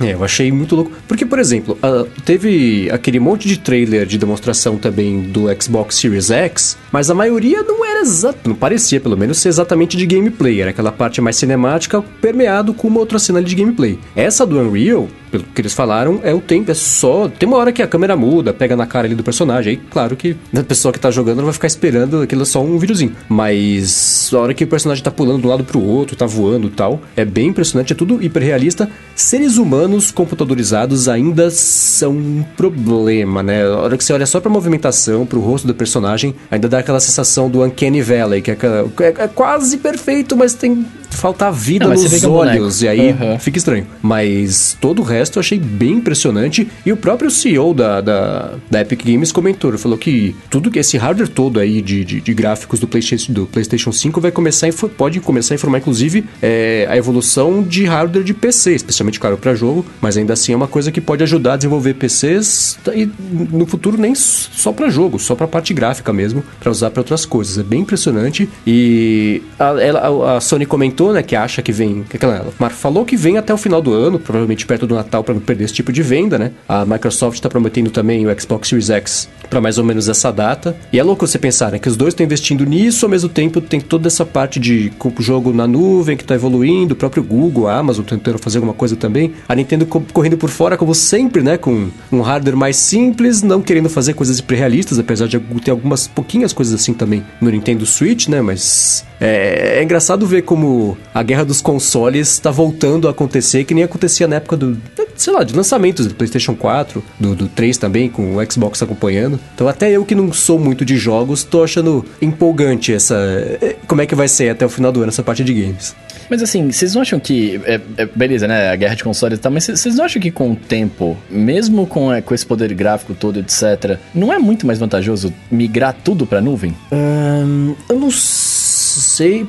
É, 0.00 0.14
eu 0.14 0.24
achei 0.24 0.50
muito 0.50 0.74
louco. 0.74 0.90
Porque, 1.06 1.24
por 1.24 1.38
exemplo, 1.38 1.78
ah, 1.80 2.04
teve 2.24 2.90
aquele 2.90 3.20
monte 3.20 3.46
de 3.46 3.58
trailer 3.58 4.06
de 4.06 4.18
demonstração 4.18 4.76
também 4.76 5.20
do 5.22 5.46
Xbox 5.62 5.94
Series 5.94 6.30
X, 6.32 6.76
mas 6.90 7.10
a 7.10 7.14
maioria 7.14 7.62
não 7.62 7.84
era 7.84 7.97
exato, 8.00 8.48
não 8.48 8.56
parecia 8.56 9.00
pelo 9.00 9.16
menos 9.16 9.38
ser 9.38 9.48
exatamente 9.48 9.96
de 9.96 10.06
gameplay. 10.06 10.60
Era 10.60 10.70
aquela 10.70 10.92
parte 10.92 11.20
mais 11.20 11.36
cinemática 11.36 12.02
permeado 12.20 12.72
com 12.74 12.88
uma 12.88 13.00
outra 13.00 13.18
cena 13.18 13.42
de 13.42 13.54
gameplay. 13.54 13.98
Essa 14.14 14.46
do 14.46 14.58
Unreal, 14.58 15.08
pelo 15.30 15.44
que 15.44 15.60
eles 15.60 15.72
falaram, 15.74 16.20
é 16.22 16.32
o 16.34 16.40
tempo, 16.40 16.70
é 16.70 16.74
só. 16.74 17.28
Tem 17.28 17.48
uma 17.48 17.56
hora 17.58 17.72
que 17.72 17.82
a 17.82 17.86
câmera 17.86 18.16
muda, 18.16 18.52
pega 18.52 18.76
na 18.76 18.86
cara 18.86 19.06
ali 19.06 19.14
do 19.14 19.22
personagem. 19.22 19.72
Aí, 19.72 19.80
claro 19.90 20.16
que 20.16 20.36
a 20.56 20.62
pessoa 20.62 20.92
que 20.92 20.98
tá 21.00 21.10
jogando 21.10 21.38
não 21.38 21.44
vai 21.44 21.52
ficar 21.52 21.66
esperando 21.66 22.22
aquilo 22.22 22.42
é 22.42 22.44
só 22.44 22.62
um 22.62 22.78
videozinho. 22.78 23.12
Mas 23.28 24.30
a 24.32 24.38
hora 24.38 24.54
que 24.54 24.64
o 24.64 24.66
personagem 24.66 25.02
tá 25.02 25.10
pulando 25.10 25.40
de 25.40 25.46
um 25.46 25.50
lado 25.50 25.64
pro 25.64 25.80
outro, 25.82 26.16
tá 26.16 26.26
voando 26.26 26.66
e 26.68 26.70
tal, 26.70 27.00
é 27.16 27.24
bem 27.24 27.48
impressionante, 27.48 27.92
é 27.92 27.96
tudo 27.96 28.22
hiperrealista. 28.22 28.88
Seres 29.14 29.56
humanos 29.56 30.10
computadorizados 30.10 31.08
ainda 31.08 31.50
são 31.50 32.12
um 32.12 32.44
problema, 32.56 33.42
né? 33.42 33.64
A 33.64 33.76
hora 33.76 33.96
que 33.96 34.04
você 34.04 34.12
olha 34.12 34.26
só 34.26 34.40
pra 34.40 34.50
movimentação, 34.50 35.26
pro 35.26 35.40
rosto 35.40 35.66
do 35.66 35.74
personagem, 35.74 36.34
ainda 36.50 36.68
dá 36.68 36.78
aquela 36.78 37.00
sensação 37.00 37.50
do 37.50 37.62
Uncanny 37.64 38.00
Valley, 38.02 38.40
que 38.42 38.50
é, 38.50 38.54
aquela- 38.54 38.88
é- 39.00 39.24
é 39.24 39.28
quase 39.28 39.78
perfeito, 39.78 40.36
mas 40.36 40.54
tem. 40.54 40.86
Falta 41.10 41.50
vida 41.50 41.86
Não, 41.86 41.94
nos 41.94 42.04
boneco. 42.04 42.28
olhos, 42.30 42.82
e 42.82 42.86
aí 42.88 43.10
Aham. 43.10 43.38
fica 43.38 43.56
estranho. 43.58 43.86
Mas 44.02 44.76
todo 44.80 45.00
o 45.00 45.02
resto 45.02 45.17
eu 45.38 45.40
achei 45.40 45.58
bem 45.58 45.92
impressionante. 45.94 46.68
E 46.84 46.92
o 46.92 46.96
próprio 46.96 47.30
CEO 47.30 47.74
da, 47.74 48.00
da, 48.00 48.52
da 48.70 48.80
Epic 48.80 49.04
Games 49.04 49.32
comentou, 49.32 49.76
falou 49.78 49.98
que 49.98 50.34
tudo 50.50 50.70
que 50.70 50.78
esse 50.78 50.96
hardware 50.96 51.28
todo 51.28 51.58
aí 51.60 51.80
de, 51.82 52.04
de, 52.04 52.20
de 52.20 52.34
gráficos 52.34 52.78
do 52.80 52.86
PlayStation, 52.86 53.32
do 53.32 53.46
PlayStation 53.46 53.92
5 53.92 54.20
vai 54.20 54.30
começar 54.30 54.68
pode 54.96 55.20
começar 55.20 55.54
a 55.54 55.56
informar, 55.56 55.78
inclusive, 55.78 56.24
é, 56.42 56.86
a 56.90 56.96
evolução 56.96 57.62
de 57.62 57.84
hardware 57.84 58.24
de 58.24 58.34
PC, 58.34 58.74
especialmente, 58.74 59.18
claro, 59.18 59.36
para 59.36 59.54
jogo, 59.54 59.84
mas 60.00 60.16
ainda 60.16 60.32
assim 60.34 60.52
é 60.52 60.56
uma 60.56 60.66
coisa 60.68 60.90
que 60.92 61.00
pode 61.00 61.22
ajudar 61.22 61.54
a 61.54 61.56
desenvolver 61.56 61.94
PCs 61.94 62.78
e 62.94 63.08
no 63.50 63.66
futuro 63.66 63.96
nem 63.98 64.14
só 64.14 64.72
para 64.72 64.88
jogo, 64.90 65.18
só 65.18 65.34
para 65.34 65.46
parte 65.46 65.72
gráfica 65.72 66.12
mesmo, 66.12 66.42
para 66.60 66.70
usar 66.70 66.90
para 66.90 67.00
outras 67.00 67.24
coisas. 67.24 67.58
É 67.58 67.62
bem 67.62 67.80
impressionante. 67.80 68.48
E 68.66 69.42
a, 69.58 69.80
ela- 69.80 70.36
a- 70.36 70.40
Sony 70.40 70.66
comentou, 70.66 71.12
né, 71.12 71.22
que 71.22 71.34
acha 71.34 71.62
que 71.62 71.72
vem, 71.72 72.04
que 72.08 72.16
aquela, 72.16 72.36
ela 72.58 72.70
falou 72.70 73.04
que 73.04 73.16
vem 73.16 73.36
até 73.38 73.52
o 73.52 73.56
final 73.56 73.80
do 73.82 73.92
ano, 73.92 74.18
provavelmente 74.18 74.66
perto 74.66 74.86
do 74.86 74.94
Natal, 74.94 75.07
para 75.08 75.34
não 75.34 75.40
perder 75.40 75.64
esse 75.64 75.74
tipo 75.74 75.92
de 75.92 76.02
venda, 76.02 76.38
né? 76.38 76.52
A 76.68 76.84
Microsoft 76.84 77.36
está 77.36 77.48
prometendo 77.48 77.90
também 77.90 78.26
o 78.26 78.40
Xbox 78.40 78.68
Series 78.68 78.90
X 78.90 79.28
para 79.48 79.60
mais 79.60 79.78
ou 79.78 79.84
menos 79.84 80.08
essa 80.08 80.30
data. 80.30 80.76
E 80.92 80.98
é 80.98 81.02
louco 81.02 81.26
você 81.26 81.38
pensar, 81.38 81.72
né, 81.72 81.78
que 81.78 81.88
os 81.88 81.96
dois 81.96 82.12
estão 82.12 82.24
investindo 82.24 82.64
nisso, 82.64 83.06
ao 83.06 83.10
mesmo 83.10 83.28
tempo 83.28 83.60
tem 83.60 83.80
toda 83.80 84.06
essa 84.08 84.24
parte 84.26 84.60
de 84.60 84.92
jogo 85.18 85.52
na 85.52 85.66
nuvem 85.66 86.16
que 86.16 86.22
está 86.22 86.34
evoluindo, 86.34 86.92
o 86.92 86.96
próprio 86.96 87.22
Google, 87.22 87.66
a 87.68 87.76
Amazon 87.76 88.04
tentando 88.04 88.38
fazer 88.38 88.58
alguma 88.58 88.74
coisa 88.74 88.94
também. 88.96 89.32
A 89.48 89.54
Nintendo 89.54 89.86
co- 89.86 90.02
correndo 90.12 90.36
por 90.36 90.50
fora, 90.50 90.76
como 90.76 90.94
sempre, 90.94 91.42
né, 91.42 91.56
com 91.56 91.88
um 92.12 92.20
hardware 92.20 92.56
mais 92.56 92.76
simples, 92.76 93.42
não 93.42 93.62
querendo 93.62 93.88
fazer 93.88 94.14
coisas 94.14 94.38
hiperrealistas, 94.38 94.98
apesar 94.98 95.26
de 95.26 95.38
ter 95.64 95.70
algumas 95.70 96.06
pouquinhas 96.06 96.52
coisas 96.52 96.74
assim 96.74 96.92
também 96.92 97.24
no 97.40 97.50
Nintendo 97.50 97.86
Switch, 97.86 98.28
né, 98.28 98.42
mas 98.42 99.04
é, 99.20 99.78
é 99.78 99.82
engraçado 99.82 100.26
ver 100.26 100.42
como 100.42 100.96
a 101.14 101.22
guerra 101.22 101.44
dos 101.44 101.60
consoles 101.60 102.28
está 102.32 102.50
voltando 102.50 103.08
a 103.08 103.10
acontecer, 103.10 103.64
que 103.64 103.74
nem 103.74 103.84
acontecia 103.84 104.26
na 104.28 104.36
época 104.36 104.56
do. 104.56 104.76
sei 105.16 105.32
lá, 105.32 105.42
de 105.44 105.54
lançamentos 105.54 106.06
do 106.06 106.14
PlayStation 106.14 106.54
4, 106.54 107.02
do, 107.18 107.34
do 107.34 107.48
3 107.48 107.76
também, 107.78 108.08
com 108.08 108.36
o 108.36 108.52
Xbox 108.52 108.80
acompanhando. 108.82 109.38
Então, 109.54 109.66
até 109.68 109.90
eu 109.90 110.04
que 110.04 110.14
não 110.14 110.32
sou 110.32 110.58
muito 110.58 110.84
de 110.84 110.96
jogos, 110.96 111.42
tô 111.44 111.62
achando 111.64 112.04
empolgante 112.22 112.92
essa. 112.92 113.14
eh, 113.60 113.76
Como 113.86 114.00
é 114.00 114.06
que 114.06 114.14
vai 114.14 114.28
ser 114.28 114.50
até 114.50 114.64
o 114.64 114.68
final 114.68 114.92
do 114.92 115.00
ano 115.00 115.08
essa 115.08 115.22
parte 115.22 115.42
de 115.42 115.52
games. 115.54 115.94
Mas 116.30 116.42
assim, 116.42 116.70
vocês 116.70 116.94
não 116.94 117.00
acham 117.02 117.18
que. 117.18 117.58
é- 117.64 117.80
é- 117.96 118.06
beleza, 118.14 118.46
né? 118.46 118.68
A 118.70 118.76
guerra 118.76 118.94
de 118.94 119.02
consoles 119.02 119.38
e 119.38 119.40
tal, 119.40 119.50
mas 119.50 119.64
vocês 119.66 119.96
não 119.96 120.04
acham 120.04 120.20
que 120.20 120.30
com 120.30 120.52
o 120.52 120.56
tempo, 120.56 121.16
mesmo 121.30 121.86
com, 121.86 122.12
é, 122.12 122.20
com 122.20 122.34
esse 122.34 122.44
poder 122.44 122.72
gráfico 122.74 123.14
todo, 123.14 123.38
etc., 123.40 123.98
não 124.14 124.30
é 124.32 124.38
muito 124.38 124.66
mais 124.66 124.78
vantajoso 124.78 125.32
migrar 125.50 125.96
tudo 126.04 126.26
pra 126.26 126.40
nuvem? 126.40 126.74
Ahn, 126.92 127.72
eu 127.88 127.98
não 127.98 128.10
sei, 128.10 128.57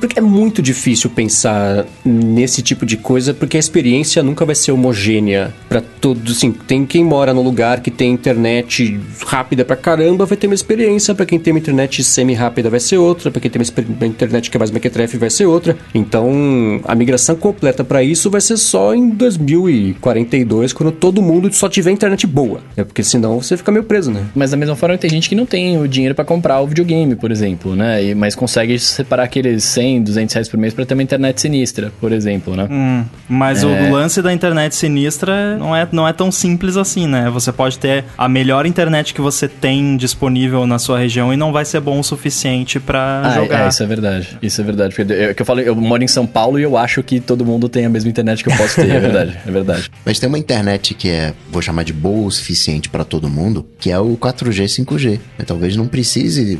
porque 0.00 0.18
é 0.18 0.22
muito 0.22 0.62
difícil 0.62 1.10
pensar 1.10 1.86
nesse 2.04 2.62
tipo 2.62 2.84
de 2.86 2.96
coisa, 2.96 3.32
porque 3.34 3.56
a 3.56 3.60
experiência 3.60 4.22
nunca 4.22 4.44
vai 4.44 4.54
ser 4.54 4.72
homogênea 4.72 5.52
pra 5.68 5.80
todos. 6.00 6.36
Assim, 6.36 6.52
tem 6.52 6.84
quem 6.86 7.04
mora 7.04 7.32
no 7.34 7.42
lugar 7.42 7.80
que 7.80 7.90
tem 7.90 8.12
internet 8.12 8.98
rápida 9.26 9.64
pra 9.64 9.76
caramba, 9.76 10.26
vai 10.26 10.36
ter 10.36 10.46
uma 10.46 10.54
experiência. 10.54 11.14
Pra 11.14 11.26
quem 11.26 11.38
tem 11.38 11.52
uma 11.52 11.58
internet 11.58 12.02
semi-rápida, 12.02 12.70
vai 12.70 12.80
ser 12.80 12.96
outra. 12.98 13.30
Pra 13.30 13.40
quem 13.40 13.50
tem 13.50 13.60
uma, 13.60 14.06
internet 14.06 14.50
que 14.50 14.56
é 14.56 14.58
mais 14.58 14.70
mequetrefe, 14.70 15.16
vai 15.16 15.30
ser 15.30 15.46
outra. 15.46 15.76
Então, 15.94 16.80
a 16.84 16.94
migração 16.94 17.36
completa 17.36 17.84
pra 17.84 18.02
isso 18.02 18.30
vai 18.30 18.40
ser 18.40 18.56
só 18.56 18.94
em 18.94 19.10
2042, 19.10 20.72
quando 20.72 20.92
todo 20.92 21.22
mundo 21.22 21.52
só 21.52 21.68
tiver 21.68 21.90
internet 21.90 22.26
boa. 22.26 22.60
É 22.76 22.84
porque 22.84 23.02
senão 23.02 23.40
você 23.40 23.56
fica 23.56 23.70
meio 23.72 23.84
preso, 23.84 24.10
né? 24.10 24.24
Mas 24.34 24.50
da 24.50 24.56
mesma 24.56 24.76
forma 24.76 24.96
tem 24.98 25.10
gente 25.10 25.28
que 25.28 25.34
não 25.34 25.46
tem 25.46 25.78
o 25.80 25.88
dinheiro 25.88 26.14
pra 26.14 26.24
comprar 26.24 26.60
o 26.60 26.66
videogame, 26.66 27.14
por 27.14 27.30
exemplo, 27.30 27.74
né? 27.74 28.04
E- 28.04 28.14
mas 28.14 28.34
consegue 28.34 28.78
separar 28.78 29.24
aqueles 29.40 29.64
100, 29.64 30.02
200 30.02 30.34
reais 30.34 30.48
por 30.48 30.58
mês 30.58 30.72
pra 30.74 30.84
ter 30.84 30.94
uma 30.94 31.02
internet 31.02 31.40
sinistra, 31.40 31.92
por 32.00 32.12
exemplo, 32.12 32.54
né? 32.54 32.68
Hum, 32.70 33.04
mas 33.28 33.62
É. 33.62 33.66
o 33.66 33.92
lance 33.92 34.20
da 34.22 34.32
internet 34.32 34.74
sinistra 34.74 35.56
não 35.56 35.74
é, 35.74 35.88
não 35.90 36.06
é 36.06 36.12
tão 36.12 36.30
simples 36.30 36.76
assim, 36.76 37.06
né? 37.06 37.28
Você 37.30 37.50
pode 37.52 37.78
ter 37.78 38.04
a 38.16 38.28
melhor 38.28 38.66
internet 38.66 39.14
que 39.14 39.20
você 39.20 39.48
tem 39.48 39.96
disponível 39.96 40.66
na 40.66 40.78
sua 40.78 40.98
região 40.98 41.32
e 41.32 41.36
não 41.36 41.52
vai 41.52 41.64
ser 41.64 41.80
bom 41.80 41.98
o 41.98 42.04
suficiente 42.04 42.78
pra 42.78 43.22
Ah, 43.24 43.34
jogar. 43.34 43.64
é, 43.64 43.68
isso 43.68 43.82
é 43.82 43.86
verdade. 43.86 44.38
Isso 44.42 44.60
é 44.60 44.64
verdade. 44.64 44.94
Porque 44.94 45.12
eu, 45.12 45.34
que 45.34 45.42
eu 45.42 45.46
falo, 45.46 45.60
eu 45.60 45.74
moro 45.74 46.02
em 46.04 46.08
São 46.08 46.26
Paulo 46.26 46.58
e 46.58 46.62
eu 46.62 46.76
acho 46.76 47.02
que 47.02 47.18
todo 47.20 47.44
mundo 47.44 47.68
tem 47.68 47.84
a 47.84 47.88
mesma 47.88 48.10
internet 48.10 48.44
que 48.44 48.50
eu 48.50 48.56
posso 48.56 48.76
ter. 48.76 48.90
É 48.90 49.00
verdade, 49.00 49.36
é 49.46 49.50
verdade. 49.50 49.90
Mas 50.04 50.18
tem 50.18 50.28
uma 50.28 50.38
internet 50.38 50.94
que 50.94 51.08
é, 51.08 51.32
vou 51.50 51.62
chamar 51.62 51.84
de 51.84 51.92
boa 51.92 52.26
o 52.26 52.30
suficiente 52.30 52.88
pra 52.88 53.04
todo 53.04 53.28
mundo, 53.28 53.66
que 53.78 53.90
é 53.90 53.98
o 53.98 54.16
4G, 54.16 54.64
5G. 54.84 55.18
né? 55.38 55.44
Talvez 55.46 55.76
não 55.76 55.86
precise 55.86 56.58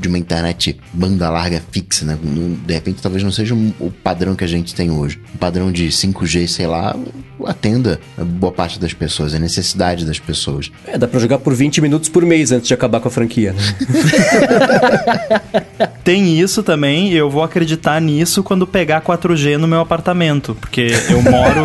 de 0.00 0.08
uma 0.08 0.18
internet 0.18 0.78
banda 0.92 1.28
larga 1.30 1.62
fixa, 1.70 2.04
né? 2.04 2.18
De 2.66 2.74
repente, 2.74 3.02
talvez 3.02 3.22
não 3.22 3.30
seja 3.30 3.54
o 3.54 3.90
padrão 3.90 4.34
que 4.34 4.44
a 4.44 4.48
gente 4.48 4.74
tem 4.74 4.90
hoje. 4.90 5.20
Um 5.34 5.38
padrão 5.38 5.70
de 5.72 5.88
5G, 5.88 6.46
sei 6.46 6.66
lá, 6.66 6.96
atenda 7.44 8.00
a 8.16 8.24
boa 8.24 8.52
parte 8.52 8.78
das 8.78 8.92
pessoas, 8.92 9.34
a 9.34 9.38
necessidade 9.38 10.04
das 10.04 10.18
pessoas. 10.18 10.70
É, 10.86 10.96
dá 10.96 11.06
pra 11.06 11.20
jogar 11.20 11.38
por 11.38 11.54
20 11.54 11.80
minutos 11.80 12.08
por 12.08 12.24
mês 12.24 12.52
antes 12.52 12.68
de 12.68 12.74
acabar 12.74 13.00
com 13.00 13.08
a 13.08 13.10
franquia, 13.10 13.52
né? 13.52 13.62
Tem 16.04 16.38
isso 16.38 16.62
também, 16.62 17.10
e 17.10 17.16
eu 17.16 17.28
vou 17.28 17.42
acreditar 17.42 18.00
nisso 18.00 18.42
quando 18.42 18.66
pegar 18.66 19.02
4G 19.02 19.56
no 19.56 19.66
meu 19.66 19.80
apartamento, 19.80 20.56
porque 20.60 20.92
eu 21.10 21.20
moro 21.22 21.64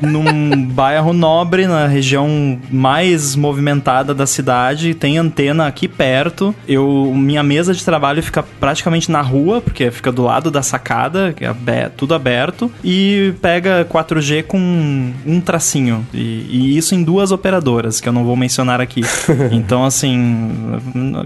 num 0.00 0.64
bairro 0.66 1.12
nobre, 1.12 1.66
na 1.66 1.86
região 1.86 2.58
mais 2.70 3.34
movimentada 3.36 4.14
da 4.14 4.26
cidade, 4.26 4.94
tem 4.94 5.18
antena 5.18 5.66
aqui 5.66 5.88
perto. 5.88 6.54
Eu 6.66 7.12
minha 7.14 7.42
mesa 7.42 7.72
de 7.74 7.84
trabalho 7.84 8.22
fica 8.22 8.42
praticamente 8.42 9.10
na 9.10 9.20
rua, 9.20 9.60
porque 9.60 9.90
fica 9.90 10.10
do 10.12 10.22
lado 10.22 10.50
da 10.50 10.62
sacada, 10.62 11.32
que 11.32 11.44
é 11.44 11.88
tudo 11.96 12.14
aberto, 12.14 12.70
e 12.84 13.32
pega 13.40 13.84
4G 13.90 14.42
com 14.44 15.12
um 15.26 15.40
tracinho. 15.40 16.06
E, 16.12 16.46
e 16.50 16.76
isso 16.78 16.94
em 16.94 17.02
duas 17.02 17.30
operadoras, 17.32 18.00
que 18.00 18.08
eu 18.08 18.12
não 18.12 18.24
vou 18.24 18.36
mencionar 18.36 18.80
aqui. 18.80 19.02
Então, 19.52 19.84
assim, 19.84 20.50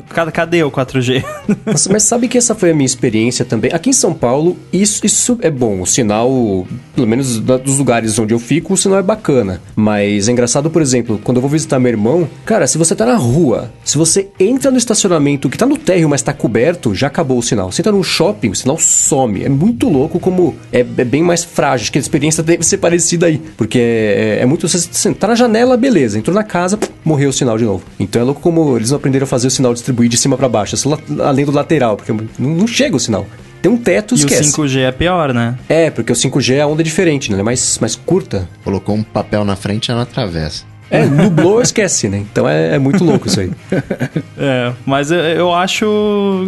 ca- 0.08 0.30
cadê 0.30 0.62
o 0.62 0.70
4G? 0.70 1.24
Nossa, 1.66 1.90
mas 1.92 2.02
sabe 2.04 2.28
que 2.28 2.38
essa 2.38 2.54
foi 2.54 2.70
a 2.70 2.74
minha 2.74 2.86
experiência 2.86 3.44
também? 3.44 3.70
Aqui 3.72 3.90
em 3.90 3.92
São 3.92 4.14
Paulo, 4.14 4.56
isso, 4.72 5.04
isso 5.04 5.38
é 5.42 5.50
bom. 5.50 5.80
O 5.80 5.86
sinal, 5.86 6.66
pelo 6.94 7.06
menos 7.06 7.38
dos 7.38 7.78
lugares 7.78 8.18
onde 8.18 8.32
eu 8.34 8.38
fico, 8.38 8.63
o 8.72 8.76
sinal 8.76 8.98
é 8.98 9.02
bacana. 9.02 9.60
Mas 9.76 10.28
é 10.28 10.32
engraçado, 10.32 10.70
por 10.70 10.80
exemplo, 10.80 11.20
quando 11.22 11.36
eu 11.36 11.40
vou 11.42 11.50
visitar 11.50 11.78
meu 11.78 11.90
irmão, 11.90 12.26
cara, 12.44 12.66
se 12.66 12.78
você 12.78 12.94
tá 12.94 13.04
na 13.04 13.16
rua, 13.16 13.70
se 13.84 13.98
você 13.98 14.28
entra 14.40 14.70
no 14.70 14.78
estacionamento 14.78 15.50
que 15.50 15.58
tá 15.58 15.66
no 15.66 15.76
térreo, 15.76 16.08
mas 16.08 16.22
tá 16.22 16.32
coberto, 16.32 16.94
já 16.94 17.08
acabou 17.08 17.38
o 17.38 17.42
sinal. 17.42 17.70
Você 17.70 17.82
entra 17.82 17.92
num 17.92 18.02
shopping, 18.02 18.50
o 18.50 18.54
sinal 18.54 18.78
some. 18.78 19.44
É 19.44 19.48
muito 19.48 19.88
louco 19.88 20.18
como 20.18 20.54
é, 20.72 20.80
é 20.80 21.04
bem 21.04 21.22
mais 21.22 21.44
frágil. 21.44 21.84
Acho 21.84 21.92
que 21.92 21.98
a 21.98 22.00
experiência 22.00 22.42
deve 22.44 22.64
ser 22.64 22.78
parecida 22.78 23.26
aí. 23.26 23.38
Porque 23.56 23.78
é, 23.78 24.38
é 24.40 24.46
muito. 24.46 24.66
Você, 24.68 24.78
você 24.78 25.12
tá 25.12 25.28
na 25.28 25.34
janela, 25.34 25.76
beleza. 25.76 26.18
Entrou 26.18 26.34
na 26.34 26.44
casa, 26.44 26.78
morreu 27.04 27.30
o 27.30 27.32
sinal 27.32 27.58
de 27.58 27.64
novo. 27.64 27.84
Então 27.98 28.22
é 28.22 28.24
louco 28.24 28.40
como 28.40 28.76
eles 28.76 28.90
não 28.90 28.96
aprenderam 28.96 29.24
a 29.24 29.28
fazer 29.28 29.48
o 29.48 29.50
sinal 29.50 29.74
distribuir 29.74 30.08
de 30.08 30.16
cima 30.16 30.36
pra 30.36 30.48
baixo, 30.48 30.76
é 30.76 30.88
la- 30.88 31.28
além 31.28 31.44
do 31.44 31.52
lateral, 31.52 31.96
porque 31.96 32.12
não, 32.12 32.26
não 32.38 32.66
chega 32.66 32.96
o 32.96 33.00
sinal. 33.00 33.26
Tem 33.64 33.72
um 33.72 33.78
teto, 33.78 34.14
E 34.14 34.16
o 34.16 34.18
esquece. 34.18 34.52
5G 34.52 34.80
é 34.80 34.92
pior, 34.92 35.32
né? 35.32 35.54
É, 35.70 35.88
porque 35.90 36.12
o 36.12 36.14
5G 36.14 36.60
a 36.60 36.66
onda 36.66 36.82
é 36.82 36.84
diferente, 36.84 37.30
né? 37.30 37.36
Ela 37.36 37.40
é 37.40 37.44
mais, 37.44 37.78
mais 37.78 37.96
curta. 37.96 38.46
Colocou 38.62 38.94
um 38.94 39.02
papel 39.02 39.42
na 39.42 39.56
frente 39.56 39.88
e 39.88 39.90
ela 39.90 40.02
atravessa. 40.02 40.64
É, 40.90 41.06
nublou, 41.06 41.62
esquece, 41.62 42.06
né? 42.10 42.18
Então 42.18 42.46
é, 42.46 42.74
é 42.74 42.78
muito 42.78 43.02
louco 43.02 43.26
isso 43.26 43.40
aí. 43.40 43.50
É, 44.36 44.72
mas 44.84 45.10
eu, 45.10 45.18
eu 45.18 45.54
acho 45.54 45.86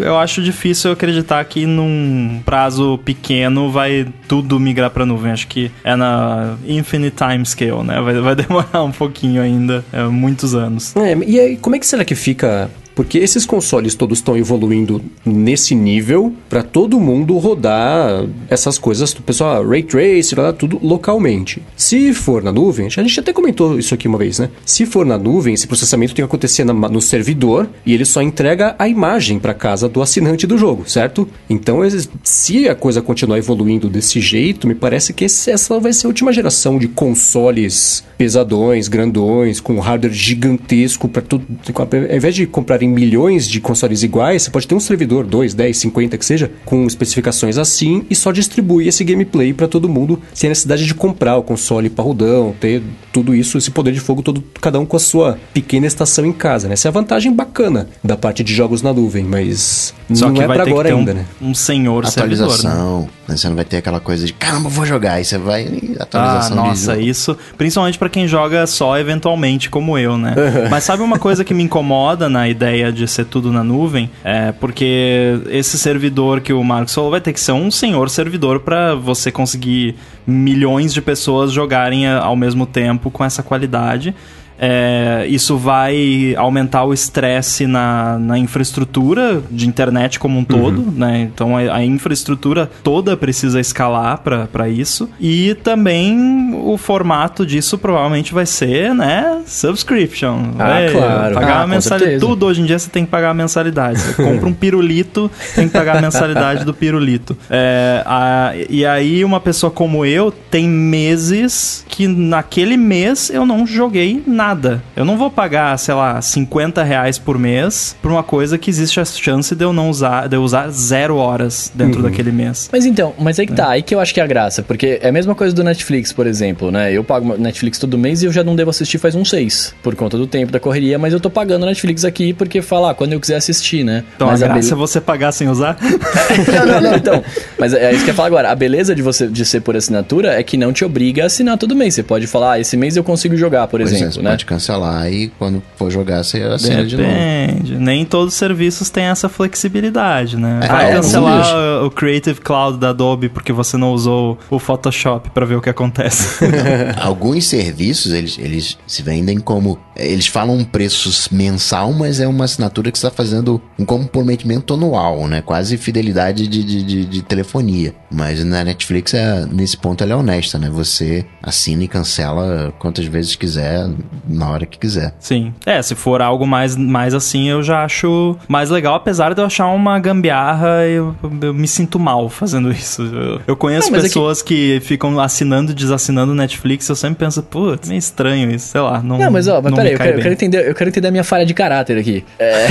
eu 0.01 0.19
acho 0.19 0.43
difícil 0.43 0.91
acreditar 0.91 1.43
que 1.45 1.64
num 1.64 2.43
prazo 2.45 2.99
pequeno 3.05 3.71
vai 3.71 4.07
tudo 4.29 4.59
migrar 4.61 4.91
pra 4.91 5.07
nuvem. 5.07 5.33
Acho 5.33 5.47
que 5.47 5.71
é 5.83 5.97
na 5.97 6.57
infinite 6.67 7.17
time 7.17 7.47
scale, 7.47 7.83
né? 7.83 8.01
Vai, 8.01 8.21
vai 8.21 8.35
demorar 8.37 8.83
um 8.83 8.93
pouquinho 8.93 9.41
ainda, 9.41 9.83
é, 9.93 10.03
muitos 10.03 10.55
anos. 10.55 10.95
É, 10.97 11.17
e 11.27 11.41
aí, 11.41 11.57
como 11.57 11.77
é 11.77 11.79
que 11.79 11.87
será 11.87 12.05
que 12.05 12.14
fica? 12.14 12.69
Porque 12.97 13.19
esses 13.19 13.45
consoles 13.45 13.95
todos 13.95 14.19
estão 14.19 14.37
evoluindo 14.39 15.03
nesse 15.25 15.75
nível 15.75 16.33
pra 16.49 16.63
todo 16.63 16.99
mundo 16.99 17.37
rodar 17.37 18.25
essas 18.49 18.79
coisas, 18.79 19.13
pessoal, 19.13 19.63
ah, 19.63 19.69
ray 19.69 19.83
trace, 19.83 20.35
tudo 20.59 20.81
localmente. 20.83 21.63
Se 21.77 22.15
for 22.15 22.43
na 22.43 22.51
nuvem, 22.51 22.87
a 22.87 22.89
gente 22.89 23.21
até 23.21 23.35
comentou 23.35 23.79
isso 23.79 23.93
aqui 23.93 24.09
uma 24.09 24.17
vez, 24.17 24.39
né? 24.39 24.49
Se 24.65 24.87
for 24.87 25.05
na 25.05 25.19
nuvem, 25.19 25.53
esse 25.53 25.67
processamento 25.67 26.15
tem 26.15 26.25
que 26.25 26.27
acontecer 26.27 26.65
na- 26.65 26.73
no 26.73 27.03
servidor 27.03 27.69
e 27.85 27.93
ele 27.93 28.07
só 28.07 28.23
entrega 28.23 28.75
a 28.79 28.89
imagem 28.89 29.39
pra 29.39 29.53
casa 29.53 29.91
do 29.91 30.01
assinante 30.01 30.47
do 30.47 30.57
jogo, 30.57 30.89
certo? 30.89 31.29
Então, 31.51 31.81
se 32.25 32.67
a 32.67 32.75
coisa 32.75 33.03
continuar 33.03 33.37
evoluindo 33.37 33.91
desse 33.91 34.23
jeito, 34.23 34.67
me 34.67 34.75
parece 34.75 35.13
que 35.13 35.27
essa 35.27 35.79
vai 35.79 35.93
ser 35.93 36.07
a 36.07 36.09
última 36.09 36.33
geração 36.33 36.79
de 36.79 36.89
consoles 36.89 38.03
pesadões, 38.17 38.89
grandões, 38.89 39.61
com 39.61 39.79
hardware 39.79 40.15
gigantesco 40.15 41.07
para 41.09 41.21
tudo. 41.21 41.45
Ao 41.75 42.17
invés 42.17 42.35
de 42.35 42.47
milhões 42.89 43.49
de 43.49 43.61
consoles 43.61 44.03
iguais, 44.03 44.43
você 44.43 44.51
pode 44.51 44.66
ter 44.66 44.74
um 44.74 44.80
servidor, 44.80 45.24
2, 45.26 45.55
10, 45.55 45.76
50 45.76 46.18
que 46.18 46.24
seja, 46.24 46.51
com 46.64 46.87
especificações 46.87 47.59
assim 47.59 48.05
e 48.11 48.14
só 48.14 48.32
distribui 48.32 48.89
esse 48.89 49.03
gameplay 49.05 49.53
para 49.53 49.68
todo 49.68 49.89
mundo, 49.89 50.20
sem 50.34 50.49
a 50.49 50.51
necessidade 50.51 50.87
de 50.87 50.95
comprar 50.95 51.37
o 51.37 51.43
console 51.43 51.89
parrudão, 51.91 52.55
ter 52.61 52.82
tudo 53.12 53.34
isso, 53.34 53.57
esse 53.59 53.70
poder 53.70 53.93
de 53.93 54.01
fogo 54.01 54.22
todo, 54.22 54.43
cada 54.61 54.78
um 54.78 54.87
com 54.87 54.97
a 54.97 55.01
sua 55.01 55.39
pequena 55.55 55.87
estação 55.87 56.24
em 56.26 56.32
casa, 56.32 56.68
né? 56.68 56.74
Essa 56.74 56.89
é 56.89 56.91
a 56.91 56.93
vantagem 56.93 57.32
bacana 57.32 57.89
da 58.05 58.16
parte 58.16 58.45
de 58.45 58.55
jogos 58.55 58.82
na 58.82 58.93
nuvem, 58.93 59.24
mas 59.24 59.95
Só 60.12 60.26
não 60.26 60.34
que 60.34 60.43
é 60.43 60.47
ter 60.47 60.53
agora 60.61 60.64
que 60.64 60.95
ter 60.95 60.99
ainda, 60.99 61.12
um, 61.12 61.14
né? 61.14 61.24
um 61.41 61.55
senhor 61.55 62.07
servidor. 62.07 62.47
Né? 62.47 62.53
Atualização. 62.53 63.09
né? 63.26 63.37
Você 63.37 63.49
não 63.49 63.57
vai 63.57 63.64
ter 63.64 63.78
aquela 63.78 64.01
coisa 64.01 64.26
de 64.26 64.32
caramba, 64.32 64.68
vou 64.68 64.84
jogar. 64.84 65.20
E 65.20 65.24
você 65.24 65.39
vai 65.39 65.62
e 65.62 65.97
Ah, 65.99 66.03
atualização 66.03 66.57
de 66.57 66.68
nossa, 66.68 66.95
jogo. 66.95 67.07
isso. 67.07 67.39
Principalmente 67.57 67.99
pra 67.99 68.09
quem 68.09 68.28
joga 68.28 68.66
só 68.66 68.99
eventualmente, 68.99 69.70
como 69.70 69.97
eu, 69.99 70.16
né? 70.18 70.34
Mas 70.70 70.84
sabe 70.84 71.03
uma 71.03 71.18
coisa 71.18 71.43
que 71.45 71.55
me 71.55 71.62
incomoda 71.62 72.28
na 72.28 72.49
ideia 72.49 72.76
de 72.93 73.07
ser 73.09 73.24
tudo 73.27 73.51
na 73.53 73.62
nuvem? 73.64 74.11
É 74.24 74.53
porque 74.53 75.39
esse 75.51 75.79
servidor 75.79 76.41
que 76.41 76.53
o 76.53 76.62
Marcos 76.62 76.95
falou 76.95 77.11
vai 77.11 77.20
ter 77.20 77.33
que 77.33 77.41
ser 77.41 77.53
um 77.53 77.70
senhor 77.70 78.09
servidor 78.11 78.61
pra 78.61 78.95
você 78.95 79.31
conseguir 79.33 79.95
milhões 80.27 80.93
de 80.93 81.01
pessoas 81.01 81.53
jogarem 81.53 82.07
a- 82.07 82.18
ao 82.20 82.37
mesmo 82.37 82.66
tempo 82.66 83.11
com 83.11 83.24
essa 83.24 83.43
qualidade. 83.43 84.14
É, 84.59 85.27
isso 85.29 85.57
vai 85.57 86.35
aumentar 86.37 86.85
o 86.85 86.93
estresse 86.95 87.67
na, 87.67 88.19
na 88.19 88.39
infraestrutura 88.39 89.43
de 89.51 89.69
internet 89.69 90.19
como 90.19 90.39
um 90.39 90.45
todo, 90.45 90.93
né? 90.97 91.21
Então 91.33 91.57
a, 91.57 91.61
a 91.77 91.85
infraestrutura 91.85 92.71
toda 92.83 93.17
precisa 93.17 93.61
escalar 93.61 94.21
para 94.51 94.69
isso. 94.69 95.09
E 95.21 95.55
também 95.63 96.55
o 96.55 96.77
formato 96.79 97.45
disso 97.45 97.77
provavelmente 97.77 98.33
vai 98.33 98.47
ser, 98.47 98.95
né? 98.95 99.41
Subscription. 99.47 100.53
Ah, 100.59 100.65
Vai 100.65 100.91
claro. 100.91 101.35
Pagar 101.35 101.57
Ah, 101.59 101.63
a 101.63 101.67
mensalidade. 101.67 102.19
Tudo 102.21 102.47
hoje 102.47 102.63
em 102.63 102.65
dia 102.65 102.79
você 102.79 102.89
tem 102.91 103.05
que 103.05 103.11
pagar 103.11 103.31
a 103.31 103.35
mensalidade. 103.35 103.99
Você 104.01 104.15
compra 104.23 104.49
um 104.49 104.53
pirulito, 104.55 105.31
tem 105.55 105.67
que 105.69 105.73
pagar 105.75 105.99
a 105.99 106.01
mensalidade 106.01 106.65
do 106.65 106.73
pirulito. 106.73 107.37
É, 107.51 108.03
a- 108.07 108.53
e 108.71 108.85
aí, 108.87 109.25
uma 109.25 109.41
pessoa 109.41 109.71
como 109.71 110.05
eu 110.05 110.31
tem 110.51 110.69
meses 110.69 111.85
que 111.89 112.07
naquele 112.09 112.77
mês 112.77 113.31
eu 113.31 113.45
não 113.45 113.67
joguei 113.67 114.23
nada 114.27 114.46
nada. 114.47 114.83
Eu 114.95 115.05
não 115.05 115.17
vou 115.17 115.31
pagar, 115.31 115.77
sei 115.79 115.95
lá, 115.95 116.21
50 116.21 116.83
reais 116.83 117.19
por 117.19 117.39
mês 117.39 117.97
por 118.01 118.11
uma 118.11 118.23
coisa 118.23 118.57
que 118.57 118.71
existe 118.71 119.01
a 119.01 119.05
chance 119.05 119.55
de 119.55 119.65
eu 119.65 119.73
não 119.73 119.91
usar, 119.91 120.29
de 120.29 120.37
eu 120.37 120.43
usar 120.43 120.69
zero 120.71 121.17
horas 121.17 121.71
dentro 121.75 121.97
Uhum. 122.03 122.09
daquele 122.09 122.31
mês. 122.31 122.69
Mas 122.73 122.87
então, 122.87 123.13
mas 123.19 123.39
aí 123.41 123.47
que 123.47 123.53
tá, 123.53 123.69
aí 123.71 123.83
que 123.83 123.95
eu 123.95 124.01
acho 124.01 124.15
que 124.15 124.21
é 124.21 124.23
a 124.23 124.27
graça, 124.27 124.63
porque 124.63 124.99
é 125.03 125.09
a 125.09 125.13
mesma 125.13 125.35
coisa 125.35 125.55
do 125.55 125.65
Netflix, 125.65 126.13
por 126.13 126.27
exemplo, 126.27 126.71
né? 126.71 126.93
Eu 126.93 127.03
pago 127.03 127.37
Netflix 127.37 127.79
todo 127.79 127.99
mês 127.99 128.23
e 128.23 128.27
eu 128.27 128.33
já 128.33 128.45
não 128.45 128.55
devo 128.55 128.71
assistir 128.71 128.99
faz 128.99 129.15
uns 129.15 129.31
seis, 129.31 129.75
por 129.83 129.95
conta 129.97 130.17
do 130.17 130.27
tempo 130.27 130.53
da 130.53 130.61
correria, 130.61 130.99
mas 130.99 131.13
eu 131.13 131.21
tô 131.21 131.29
pagando 131.31 131.67
Netflix 131.67 132.05
aqui 132.05 132.33
porque 132.33 132.63
fala, 132.63 132.91
ah, 132.91 132.95
quando 132.95 133.13
eu 133.13 133.21
quiser 133.21 133.37
assistir, 133.37 133.85
né? 133.85 134.05
Então 134.15 134.29
mas 134.29 134.43
a 134.43 134.47
graça 134.47 134.61
bele- 134.63 134.73
é 134.73 134.77
você 134.77 135.01
pagar 135.01 135.33
sem 135.33 135.49
usar. 135.49 135.77
não, 135.83 136.67
não, 136.67 136.81
não, 136.91 136.97
então. 136.97 137.23
Mas 137.59 137.73
é 137.75 137.91
isso 137.93 138.05
que 138.05 138.11
eu 138.11 138.13
ia 138.13 138.15
falar 138.15 138.29
agora. 138.29 138.51
A 138.51 138.55
beleza 138.55 138.95
de 138.95 139.03
você 139.03 139.27
de 139.27 139.45
ser 139.45 139.61
por 139.61 139.77
assinatura 139.77 140.39
é 140.39 140.43
que 140.43 140.57
não 140.57 140.73
te 140.73 140.85
obriga 140.85 141.25
a 141.25 141.27
assinar 141.27 141.59
todo 141.59 141.75
mês. 141.75 141.95
Você 141.95 142.03
pode 142.03 142.27
falar, 142.27 142.53
ah, 142.53 142.61
esse 142.61 142.77
mês 142.77 142.97
eu 142.97 143.03
consigo 143.05 143.37
jogar, 143.37 143.67
por 143.67 143.81
Pois 143.81 143.93
é, 143.93 143.97
exemplo, 143.97 144.15
você 144.15 144.23
né? 144.23 144.36
Pode 144.37 144.45
cancelar 144.45 145.11
e 145.11 145.28
quando 145.39 145.62
for 145.76 145.91
jogar, 145.91 146.22
você 146.22 146.43
assina 146.43 146.84
de 146.84 146.97
novo. 146.97 147.09
Depende. 147.09 147.76
Nem 147.78 148.05
todos 148.05 148.34
os 148.34 148.39
serviços 148.39 148.91
têm 148.91 149.05
essa 149.05 149.28
flexibilidade, 149.28 150.37
né? 150.37 150.61
É, 150.62 150.68
Vai 150.68 150.91
é, 150.91 150.95
cancelar 150.95 151.57
o- 151.82 151.87
o 151.87 151.91
Creative 151.91 152.41
Cloud 152.41 152.78
da 152.78 152.91
Adobe 152.91 153.28
porque 153.28 153.53
você 153.53 153.76
não 153.76 153.93
usou 153.93 154.39
o 154.51 154.59
Photoshop 154.59 155.30
pra 155.30 155.47
ver 155.47 155.57
o 155.57 155.62
que 155.62 155.70
acontece. 155.70 156.45
Alguns 157.01 157.47
serviços, 157.47 158.12
eles, 158.12 158.39
eles 158.39 158.78
se 158.87 159.03
vendem 159.03 159.39
como... 159.39 159.78
Eles 159.97 160.26
falam 160.26 160.55
um 160.57 160.64
preço 160.64 161.11
mensal, 161.34 161.91
mas 161.93 162.20
é 162.20 162.28
uma 162.28 162.45
assinatura 162.45 162.93
que 162.93 162.99
você 162.99 163.07
está 163.07 163.16
fazendo 163.16 163.61
um 163.78 163.84
comprometimento 163.84 164.74
anual, 164.74 165.26
né? 165.26 165.41
Quase 165.41 165.78
fidelidade 165.78 166.47
de, 166.47 166.62
de, 166.62 166.82
de- 166.82 167.05
de 167.07 167.22
telefonia. 167.22 167.95
Mas 168.11 168.45
na 168.45 168.62
Netflix, 168.62 169.14
é, 169.14 169.47
nesse 169.51 169.76
ponto, 169.78 170.05
ela 170.05 170.12
é 170.12 170.16
honesta, 170.16 170.59
né? 170.59 170.68
Você 170.68 171.24
assina 171.43 171.84
e 171.84 171.89
cancela 171.89 172.74
quantas 172.78 173.07
vezes 173.07 173.37
quiser, 173.37 173.89
na 174.27 174.51
hora 174.51 174.66
que 174.66 174.79
quiser. 174.79 175.14
Sim. 175.18 175.53
É, 175.64 175.81
se 175.83 175.95
for 175.95 176.20
algo 176.22 176.47
mais, 176.47 176.77
mais 176.77 177.14
assim, 177.14 177.49
eu 177.49 177.62
já 177.62 177.85
acho 177.85 178.37
mais 178.49 178.70
legal, 178.70 178.95
apesar 178.95 179.35
de 179.35 179.41
eu 179.41 179.47
achar 179.47 179.66
uma 179.68 179.99
gambiarra, 179.99 180.85
eu, 180.87 181.14
eu 181.43 181.55
me 181.55 181.68
sinto 181.68 181.99
mal 181.99 182.29
fazendo 182.29 182.70
isso. 182.70 183.03
Eu, 183.03 183.41
eu 183.47 183.57
conheço 183.57 183.87
Não, 183.91 183.97
mas 183.97 184.05
é 184.05 184.09
pessoas 184.09 184.43
que... 184.43 184.81
ficam 184.83 185.18
assinando 185.20 185.72
e 185.72 185.74
desassinando 185.74 186.35
Netflix, 186.35 186.89
eu 186.89 186.97
sempre 186.97 187.24
penso, 187.24 187.43
putz, 187.43 187.89
meio 187.89 187.99
estranho 187.99 188.51
isso, 188.51 188.68
sei 188.68 188.81
lá. 188.81 189.03
Não, 189.03 189.18
Não, 189.18 189.31
mas 189.31 189.49
ó, 189.49 189.61
mas 189.62 189.74
peraí, 189.74 189.93
eu 189.93 189.99
eu 189.99 190.22
quero 190.22 190.33
entender, 190.33 190.68
eu 190.68 190.74
quero 190.74 190.91
entender 190.91 191.09
a 191.09 191.11
minha 191.11 191.24
falha 191.24 191.45
de 191.47 191.55
caráter 191.55 191.99
aqui. 191.99 192.24
É... 192.39 192.66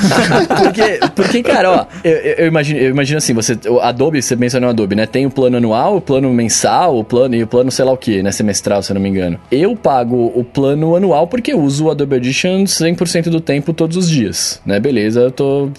porque, 0.62 1.00
porque, 1.14 1.42
cara, 1.42 1.70
ó, 1.70 1.86
eu, 2.04 2.12
eu- 2.12 2.34
eu 2.40 2.46
imagino, 2.46 2.78
eu 2.80 2.90
imagino 2.90 3.18
assim, 3.18 3.34
você, 3.34 3.56
o 3.68 3.80
Adobe, 3.80 4.22
você 4.22 4.36
mencionou 4.36 4.68
o 4.68 4.70
Adobe, 4.72 4.94
né? 4.94 5.06
Tem 5.06 5.26
o 5.26 5.30
plano 5.30 5.56
anual, 5.56 5.96
o 5.96 6.00
plano 6.00 6.32
mensal, 6.32 6.98
o 6.98 7.04
plano 7.04 7.34
e 7.34 7.42
o 7.42 7.46
plano 7.46 7.70
sei 7.70 7.84
lá 7.84 7.92
o 7.92 7.96
que, 7.96 8.22
né? 8.22 8.30
Semestral, 8.32 8.82
se 8.82 8.90
eu 8.92 8.94
não 8.94 9.00
me 9.00 9.08
engano. 9.08 9.38
Eu 9.50 9.76
pago 9.76 10.32
o 10.34 10.44
plano 10.44 10.89
anual 10.96 11.26
porque 11.26 11.52
eu 11.52 11.60
uso 11.60 11.86
o 11.86 11.90
Adobe 11.90 12.14
Audition 12.16 12.64
100% 12.64 13.24
do 13.30 13.40
tempo, 13.40 13.72
todos 13.72 13.96
os 13.96 14.08
dias, 14.08 14.60
né? 14.64 14.78
Beleza, 14.80 15.20
eu 15.20 15.30
tô, 15.30 15.70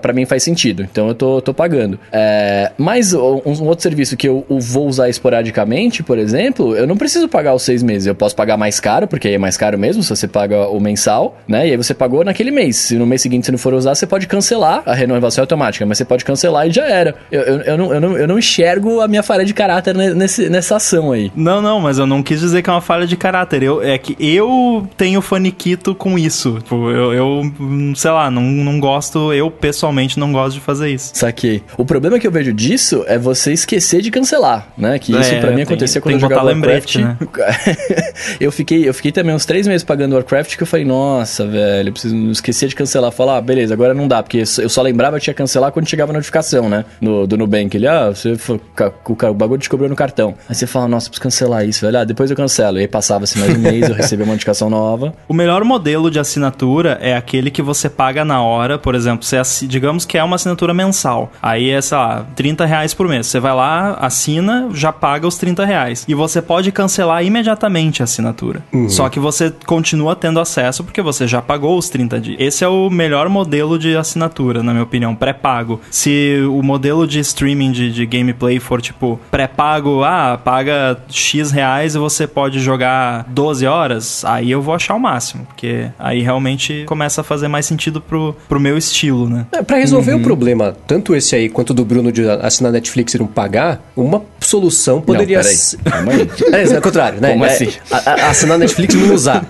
pra 0.00 0.12
mim 0.12 0.24
faz 0.24 0.42
sentido, 0.42 0.82
então 0.82 1.08
eu 1.08 1.14
tô, 1.14 1.40
tô 1.40 1.52
pagando. 1.54 1.98
É, 2.12 2.72
mas 2.78 3.12
um, 3.14 3.40
um 3.44 3.64
outro 3.66 3.82
serviço 3.82 4.16
que 4.16 4.28
eu, 4.28 4.44
eu 4.48 4.58
vou 4.60 4.86
usar 4.86 5.08
esporadicamente, 5.08 6.02
por 6.02 6.18
exemplo, 6.18 6.74
eu 6.76 6.86
não 6.86 6.96
preciso 6.96 7.28
pagar 7.28 7.54
os 7.54 7.62
seis 7.62 7.82
meses, 7.82 8.06
eu 8.06 8.14
posso 8.14 8.34
pagar 8.34 8.56
mais 8.56 8.80
caro, 8.80 9.06
porque 9.06 9.28
aí 9.28 9.34
é 9.34 9.38
mais 9.38 9.56
caro 9.56 9.78
mesmo, 9.78 10.02
se 10.02 10.08
você 10.08 10.26
paga 10.28 10.68
o 10.68 10.80
mensal, 10.80 11.38
né? 11.46 11.66
E 11.68 11.70
aí 11.72 11.76
você 11.76 11.94
pagou 11.94 12.24
naquele 12.24 12.50
mês. 12.50 12.76
Se 12.76 12.96
no 12.96 13.06
mês 13.06 13.22
seguinte 13.22 13.46
você 13.46 13.52
não 13.52 13.58
for 13.58 13.74
usar, 13.74 13.94
você 13.94 14.06
pode 14.06 14.26
cancelar, 14.26 14.82
a 14.86 14.94
renovação 14.94 15.42
automática, 15.42 15.84
mas 15.86 15.98
você 15.98 16.04
pode 16.04 16.24
cancelar 16.24 16.66
e 16.68 16.70
já 16.70 16.86
era. 16.86 17.14
Eu, 17.30 17.40
eu, 17.42 17.60
eu, 17.62 17.76
não, 17.78 17.94
eu, 17.94 18.00
não, 18.00 18.16
eu 18.18 18.28
não 18.28 18.38
enxergo 18.38 19.00
a 19.00 19.08
minha 19.08 19.22
falha 19.22 19.44
de 19.44 19.52
caráter 19.54 19.94
ne- 19.94 20.14
nesse, 20.14 20.48
nessa 20.48 20.76
ação 20.76 21.12
aí. 21.12 21.30
Não, 21.34 21.60
não, 21.60 21.80
mas 21.80 21.98
eu 21.98 22.06
não 22.06 22.22
quis 22.22 22.40
dizer 22.40 22.62
que 22.62 22.70
é 22.70 22.72
uma 22.72 22.80
falha 22.80 23.06
de 23.06 23.16
caráter. 23.16 23.62
Eu, 23.62 23.82
é 23.82 23.98
que 23.98 24.16
eu 24.34 24.88
tenho 24.96 25.20
faniquito 25.20 25.94
com 25.94 26.18
isso. 26.18 26.54
Tipo, 26.62 26.90
eu, 26.90 27.12
eu, 27.12 27.52
sei 27.94 28.10
lá, 28.10 28.30
não, 28.30 28.42
não 28.42 28.80
gosto, 28.80 29.32
eu 29.32 29.50
pessoalmente 29.50 30.18
não 30.18 30.32
gosto 30.32 30.54
de 30.54 30.60
fazer 30.60 30.90
isso. 30.90 31.10
Saquei. 31.14 31.62
O 31.76 31.84
problema 31.84 32.18
que 32.18 32.26
eu 32.26 32.30
vejo 32.30 32.52
disso 32.52 33.04
é 33.06 33.18
você 33.18 33.52
esquecer 33.52 34.00
de 34.00 34.10
cancelar, 34.10 34.68
né? 34.76 34.98
Que 34.98 35.12
isso 35.12 35.32
É, 35.34 35.40
pra 35.40 35.50
mim 35.50 35.56
tem- 35.56 35.64
acontecia 35.64 36.00
tem 36.00 36.02
quando 36.02 36.14
eu 36.14 36.18
que 36.20 36.22
botar 36.24 36.34
jogava 36.36 36.54
lembrete, 36.54 36.98
né? 36.98 37.16
Warcraft. 37.20 38.36
eu, 38.40 38.52
fiquei, 38.52 38.88
eu 38.88 38.94
fiquei 38.94 39.12
também 39.12 39.34
uns 39.34 39.44
três 39.44 39.66
meses 39.66 39.84
pagando 39.84 40.14
Warcraft 40.14 40.56
que 40.56 40.62
eu 40.62 40.66
falei, 40.66 40.84
nossa, 40.84 41.46
velho, 41.46 41.88
eu 41.88 41.92
preciso 41.92 42.16
esquecer 42.30 42.68
de 42.68 42.74
cancelar. 42.74 43.10
Falar, 43.12 43.36
ah, 43.38 43.40
beleza, 43.40 43.74
agora 43.74 43.94
não 43.94 44.08
dá, 44.08 44.22
porque 44.22 44.38
eu 44.58 44.68
só 44.68 44.82
lembrava 44.82 45.18
que 45.18 45.24
tinha 45.24 45.34
que 45.34 45.38
cancelar 45.38 45.72
quando 45.72 45.88
chegava 45.88 46.12
a 46.12 46.14
notificação, 46.14 46.68
né? 46.68 46.84
No, 47.00 47.26
do 47.26 47.36
Nubank. 47.36 47.76
Ele, 47.76 47.86
ah, 47.86 48.08
você 48.08 48.32
o, 48.32 49.28
o 49.30 49.34
bagulho 49.34 49.58
descobriu 49.58 49.88
no 49.88 49.96
cartão. 49.96 50.34
Aí 50.48 50.54
você 50.54 50.66
fala, 50.66 50.88
nossa, 50.88 51.08
preciso 51.08 51.22
cancelar 51.22 51.64
isso, 51.66 51.84
velho. 51.84 51.98
Ah, 51.98 52.04
depois 52.04 52.30
eu 52.30 52.36
cancelo. 52.36 52.78
E 52.78 52.82
aí 52.82 52.88
passava-se 52.88 53.38
mais 53.38 53.54
um 53.56 53.58
mês, 53.60 53.88
eu 53.88 53.94
recebia 54.16 54.24
uma 54.26 54.32
notificação 54.32 54.70
nova. 54.70 55.14
O 55.28 55.34
melhor 55.34 55.62
modelo 55.64 56.10
de 56.10 56.18
assinatura 56.18 56.98
é 57.00 57.16
aquele 57.16 57.50
que 57.50 57.62
você 57.62 57.88
paga 57.88 58.24
na 58.24 58.40
hora, 58.42 58.78
por 58.78 58.94
exemplo, 58.94 59.24
você 59.24 59.36
assi- 59.36 59.66
digamos 59.66 60.04
que 60.04 60.16
é 60.18 60.24
uma 60.24 60.36
assinatura 60.36 60.72
mensal. 60.74 61.30
Aí 61.42 61.70
é, 61.70 61.80
sei 61.80 61.96
lá, 61.98 62.26
30 62.34 62.64
reais 62.64 62.94
por 62.94 63.08
mês. 63.08 63.26
Você 63.26 63.40
vai 63.40 63.54
lá, 63.54 63.94
assina, 64.00 64.68
já 64.72 64.92
paga 64.92 65.26
os 65.26 65.36
30 65.36 65.64
reais. 65.64 66.04
E 66.08 66.14
você 66.14 66.40
pode 66.42 66.70
cancelar 66.72 67.24
imediatamente 67.24 68.02
a 68.02 68.04
assinatura. 68.04 68.62
Só 68.88 69.08
que 69.08 69.18
você 69.20 69.52
continua 69.66 70.14
tendo 70.16 70.40
acesso 70.40 70.82
porque 70.84 71.02
você 71.02 71.26
já 71.26 71.42
pagou 71.42 71.76
os 71.78 71.88
30 71.88 72.20
dias. 72.20 72.36
Esse 72.40 72.64
é 72.64 72.68
o 72.68 72.88
melhor 72.90 73.28
modelo 73.28 73.78
de 73.78 73.96
assinatura, 73.96 74.62
na 74.62 74.72
minha 74.72 74.84
opinião, 74.84 75.14
pré-pago. 75.14 75.80
Se 75.90 76.38
o 76.50 76.62
modelo 76.62 77.06
de 77.06 77.18
streaming 77.20 77.72
de, 77.72 77.92
de 77.92 78.06
gameplay 78.06 78.58
for 78.58 78.80
tipo 78.80 79.20
pré-pago, 79.30 80.02
ah, 80.04 80.38
paga 80.42 80.98
X 81.08 81.50
reais 81.50 81.94
e 81.94 81.98
você 81.98 82.26
pode 82.26 82.58
jogar 82.60 83.24
12 83.28 83.66
horas, 83.66 83.95
aí 84.24 84.50
eu 84.50 84.60
vou 84.62 84.74
achar 84.74 84.94
o 84.94 85.00
máximo, 85.00 85.44
porque 85.46 85.86
aí 85.98 86.22
realmente 86.22 86.84
começa 86.86 87.20
a 87.20 87.24
fazer 87.24 87.48
mais 87.48 87.66
sentido 87.66 88.00
pro, 88.00 88.36
pro 88.48 88.58
meu 88.60 88.76
estilo, 88.78 89.28
né? 89.28 89.46
É, 89.52 89.62
pra 89.62 89.76
resolver 89.78 90.14
o 90.14 90.20
problema, 90.22 90.76
tanto 90.86 91.14
esse 91.14 91.34
aí 91.34 91.48
quanto 91.48 91.72
do 91.74 91.84
Bruno 91.84 92.10
de 92.12 92.28
assinar 92.28 92.72
Netflix 92.72 93.14
e 93.14 93.18
não 93.18 93.26
pagar, 93.26 93.80
uma 93.96 94.22
solução 94.40 95.00
poderia 95.00 95.42
ser. 95.42 95.78
Calma 95.78 96.12
aí. 96.12 96.28
É, 96.52 96.62
é 96.74 96.78
o 96.78 96.82
contrário, 96.82 97.20
né? 97.20 97.32
Como 97.32 97.44
É, 97.44 97.52
assim? 97.52 97.68
a- 97.90 98.10
a- 98.10 98.30
assinar 98.30 98.58
Netflix 98.58 98.94
e 98.94 98.98
não 98.98 99.14
usar. 99.14 99.44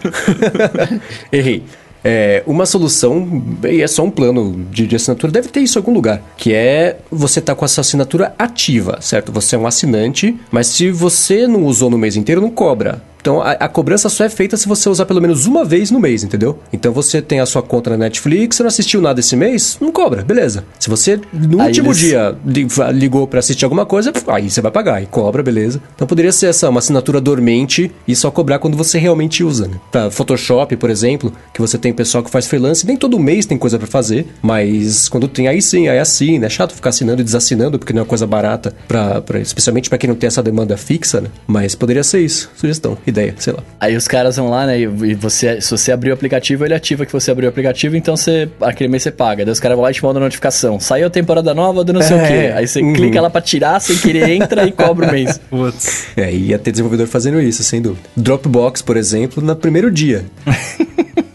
Errei. 1.33 1.63
É, 2.09 2.45
uma 2.47 2.67
solução, 2.67 3.43
e 3.69 3.83
é 3.83 3.87
só 3.89 4.05
um 4.05 4.11
plano 4.13 4.65
de, 4.71 4.87
de 4.87 4.95
assinatura, 4.95 5.33
deve 5.33 5.49
ter 5.49 5.59
isso 5.59 5.77
em 5.77 5.81
algum 5.81 5.93
lugar, 5.93 6.23
que 6.37 6.53
é 6.55 6.99
você 7.11 7.41
tá 7.41 7.53
com 7.53 7.65
essa 7.65 7.81
assinatura 7.81 8.33
ativa, 8.39 8.99
certo? 9.01 9.33
Você 9.33 9.57
é 9.57 9.59
um 9.59 9.67
assinante, 9.67 10.37
mas 10.53 10.69
se 10.69 10.89
você 10.93 11.49
não 11.49 11.65
usou 11.65 11.91
no 11.91 11.99
mês 11.99 12.15
inteiro, 12.15 12.41
não 12.41 12.51
cobra. 12.51 13.03
Então 13.27 13.43
a, 13.43 13.51
a 13.53 13.69
cobrança 13.69 14.09
só 14.09 14.23
é 14.23 14.29
feita 14.29 14.57
se 14.57 14.69
você 14.69 14.89
usar 14.89 15.05
pelo 15.05 15.21
menos 15.21 15.47
uma 15.47 15.65
vez 15.65 15.91
no 15.91 15.99
mês, 15.99 16.23
entendeu? 16.23 16.61
Então 16.73 16.93
você 16.93 17.21
tem 17.21 17.41
a 17.41 17.47
sua 17.47 17.61
conta 17.61 17.91
na 17.91 17.97
Netflix, 17.97 18.55
você 18.55 18.63
não 18.63 18.69
assistiu 18.69 19.01
nada 19.01 19.19
esse 19.19 19.35
mês, 19.35 19.77
não 19.81 19.91
cobra, 19.91 20.23
beleza. 20.23 20.63
Se 20.79 20.89
você 20.89 21.19
no 21.33 21.61
Aí 21.61 21.67
último 21.67 21.89
eles- 21.89 21.99
dia 21.99 22.37
li- 22.47 22.69
ligou 22.95 23.27
pra 23.27 23.41
assistir 23.41 23.65
alguma 23.65 23.85
coisa, 23.85 24.13
aí 24.29 24.49
você 24.49 24.61
vai 24.61 24.71
pagar 24.71 25.03
e 25.03 25.07
cobra, 25.07 25.43
beleza. 25.43 25.83
Então 25.97 26.07
poderia 26.07 26.31
ser 26.31 26.47
essa 26.47 26.69
uma 26.71 26.79
assinatura 26.79 27.21
dormente 27.21 27.91
e 28.07 28.15
só 28.15 28.31
cobrar 28.31 28.61
quando 28.61 28.77
você 28.77 28.97
realmente 28.97 29.43
usa, 29.43 29.67
né? 29.67 29.75
Pra 29.91 30.09
Photoshop, 30.09 30.77
por 30.77 30.89
exemplo, 30.89 31.33
que 31.53 31.61
você 31.61 31.77
tem 31.77 31.93
pessoal 31.93 32.23
que 32.23 32.31
faz 32.31 32.47
freelance, 32.47 32.87
nem 32.87 32.97
todo 32.97 33.19
mês 33.19 33.45
tem 33.45 33.59
coisa 33.59 33.77
pra 33.77 33.89
fazer, 33.89 34.29
mas 34.41 35.09
quando 35.09 35.27
tem 35.27 35.49
aí 35.49 35.61
sim, 35.61 35.89
aí 35.89 35.99
assim, 35.99 36.39
né? 36.39 36.47
É 36.47 36.49
chato 36.49 36.73
ficar 36.77 36.91
assinando 36.91 37.21
e 37.21 37.25
desassinando 37.25 37.77
porque 37.77 37.93
não 37.93 37.99
é 37.99 38.03
uma 38.03 38.09
coisa 38.09 38.25
barata 38.25 38.73
para 38.87 39.41
especialmente 39.41 39.89
pra 39.89 39.99
quem 39.99 40.07
não 40.09 40.15
tem 40.15 40.29
essa 40.29 40.45
demanda 40.45 40.77
fixa, 40.77 41.21
né? 41.21 41.29
Mas 41.45 41.75
poderia 41.75 42.05
ser 42.05 42.21
isso, 42.21 42.49
sugestão, 42.57 42.97
ideia, 43.17 43.35
sei 43.39 43.53
lá. 43.53 43.61
Aí 43.81 43.97
os 43.97 44.07
caras 44.07 44.37
vão 44.37 44.51
lá, 44.51 44.67
né? 44.67 44.79
E 44.81 45.15
você, 45.15 45.61
se 45.61 45.71
você 45.71 45.91
abrir 45.91 46.11
o 46.11 46.15
aplicativo, 46.15 46.65
ele 46.65 46.75
ativa 46.75 47.07
que 47.07 47.13
você 47.13 47.31
abriu 47.31 47.49
o 47.49 47.51
aplicativo, 47.51 47.97
então 47.97 48.17
você, 48.17 48.49
aquele 48.61 48.89
mês 48.89 49.03
você 49.03 49.11
paga. 49.11 49.45
Daí 49.45 49.53
os 49.53 49.61
caras 49.61 49.77
vão 49.77 49.85
lá 49.85 49.91
e 49.91 49.95
te 49.95 50.05
mandam 50.05 50.23
notificação. 50.23 50.79
Saiu 50.79 51.07
a 51.07 51.11
temporada 51.11 51.55
nova 51.55 51.83
do 51.83 51.93
não 51.93 52.03
sei 52.03 52.17
o 52.17 52.21
É, 52.21 52.27
quê. 52.29 52.53
Aí 52.55 52.69
você 52.69 52.81
uhum. 52.81 52.93
clica 52.93 53.21
lá 53.21 53.31
pra 53.31 53.41
tirar, 53.41 53.81
sem 53.81 53.97
querer, 53.97 54.31
entra 54.31 54.67
e 54.67 54.73
cobra 54.73 55.09
o 55.09 55.13
mês. 55.13 55.41
Putz. 55.49 56.07
É, 56.17 56.33
e 56.33 56.49
ia 56.49 56.59
ter 56.59 56.71
desenvolvedor 56.71 57.07
fazendo 57.07 57.41
isso, 57.41 57.63
sem 57.63 57.81
dúvida. 57.81 58.09
Dropbox, 58.17 58.83
por 58.83 58.97
exemplo, 58.97 59.43
no 59.43 59.57
primeiro 59.57 59.91
dia. 59.91 60.25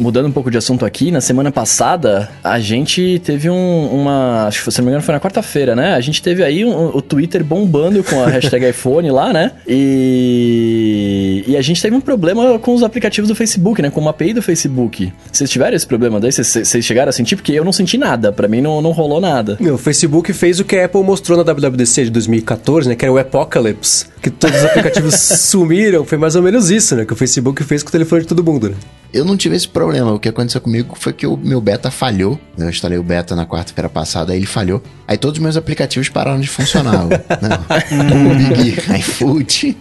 Mudando 0.00 0.26
um 0.26 0.32
pouco 0.32 0.50
de 0.50 0.56
assunto 0.56 0.84
aqui, 0.86 1.10
na 1.10 1.20
semana 1.20 1.52
passada, 1.52 2.30
a 2.42 2.58
gente 2.58 3.20
teve 3.22 3.50
um- 3.50 3.86
uma. 3.92 4.46
Acho 4.46 4.64
que 4.64 4.70
se 4.72 4.78
não 4.78 4.86
me 4.86 4.90
engano 4.90 5.04
foi 5.04 5.12
na 5.14 5.20
quarta-feira, 5.20 5.76
né? 5.76 5.92
A 5.94 6.00
gente 6.00 6.22
teve 6.22 6.42
aí 6.42 6.64
um- 6.64 6.96
o 6.96 7.02
Twitter 7.02 7.44
bombando 7.44 8.02
com 8.02 8.22
a 8.22 8.26
hashtag 8.28 8.66
iPhone 8.70 9.10
lá, 9.10 9.32
né? 9.32 9.52
E. 9.68 11.44
E 11.46 11.56
a 11.56 11.62
gente 11.62 11.80
teve 11.82 11.94
um 11.94 12.00
problema 12.00 12.58
com 12.58 12.74
os 12.74 12.82
aplicativos 12.82 13.28
do 13.28 13.34
Facebook, 13.34 13.82
né? 13.82 13.90
Com 13.90 14.00
uma 14.00 14.10
API 14.10 14.32
do 14.32 14.42
Facebook. 14.42 15.12
Vocês 15.30 15.50
tiveram 15.50 15.76
esse 15.76 15.86
problema 15.86 16.18
daí? 16.20 16.32
Vocês- 16.32 16.84
chegaram 16.84 17.10
a 17.10 17.12
sentir? 17.12 17.36
Porque 17.36 17.52
eu 17.52 17.64
não 17.64 17.72
senti 17.72 17.98
nada. 17.98 18.32
Pra 18.32 18.48
mim 18.48 18.60
não, 18.60 18.80
não 18.80 18.92
rolou 18.92 19.20
nada. 19.20 19.56
O 19.60 19.76
Facebook 19.78 20.32
fez 20.32 20.60
o 20.60 20.64
que 20.64 20.76
a 20.76 20.86
Apple 20.86 21.02
mostrou 21.02 21.36
na 21.36 21.44
WWDC 21.44 22.04
de 22.04 22.10
2014, 22.10 22.88
né? 22.88 22.94
Que 22.94 23.04
era 23.04 23.12
o 23.12 23.18
Apocalypse. 23.18 24.06
Que 24.22 24.30
todos 24.30 24.58
os 24.58 24.64
aplicativos 24.64 25.14
sumiram. 25.40 26.04
Foi 26.04 26.16
mais 26.18 26.36
ou 26.36 26.42
menos 26.42 26.70
isso, 26.70 26.96
né? 26.96 27.04
Que 27.04 27.12
o 27.12 27.16
Facebook 27.16 27.62
fez 27.64 27.82
com 27.82 27.88
o 27.88 27.92
telefone 27.92 28.22
de 28.22 28.28
todo 28.28 28.42
mundo, 28.44 28.70
né? 28.70 28.76
Eu 29.12 29.24
não 29.24 29.36
tive 29.36 29.56
esse 29.56 29.66
problema. 29.66 29.89
O 30.14 30.18
que 30.18 30.28
aconteceu 30.28 30.60
comigo 30.60 30.94
foi 30.98 31.12
que 31.12 31.26
o 31.26 31.36
meu 31.36 31.60
beta 31.60 31.90
falhou. 31.90 32.38
Eu 32.56 32.68
instalei 32.68 32.98
o 32.98 33.02
beta 33.02 33.34
na 33.34 33.46
quarta-feira 33.46 33.88
passada, 33.88 34.32
aí 34.32 34.38
ele 34.38 34.46
falhou. 34.46 34.82
Aí 35.06 35.16
todos 35.16 35.38
os 35.38 35.42
meus 35.42 35.56
aplicativos 35.56 36.08
pararam 36.08 36.40
de 36.40 36.48
funcionar. 36.48 37.06
não. 37.42 38.56
Big 38.56 38.78
iFood. 38.98 39.76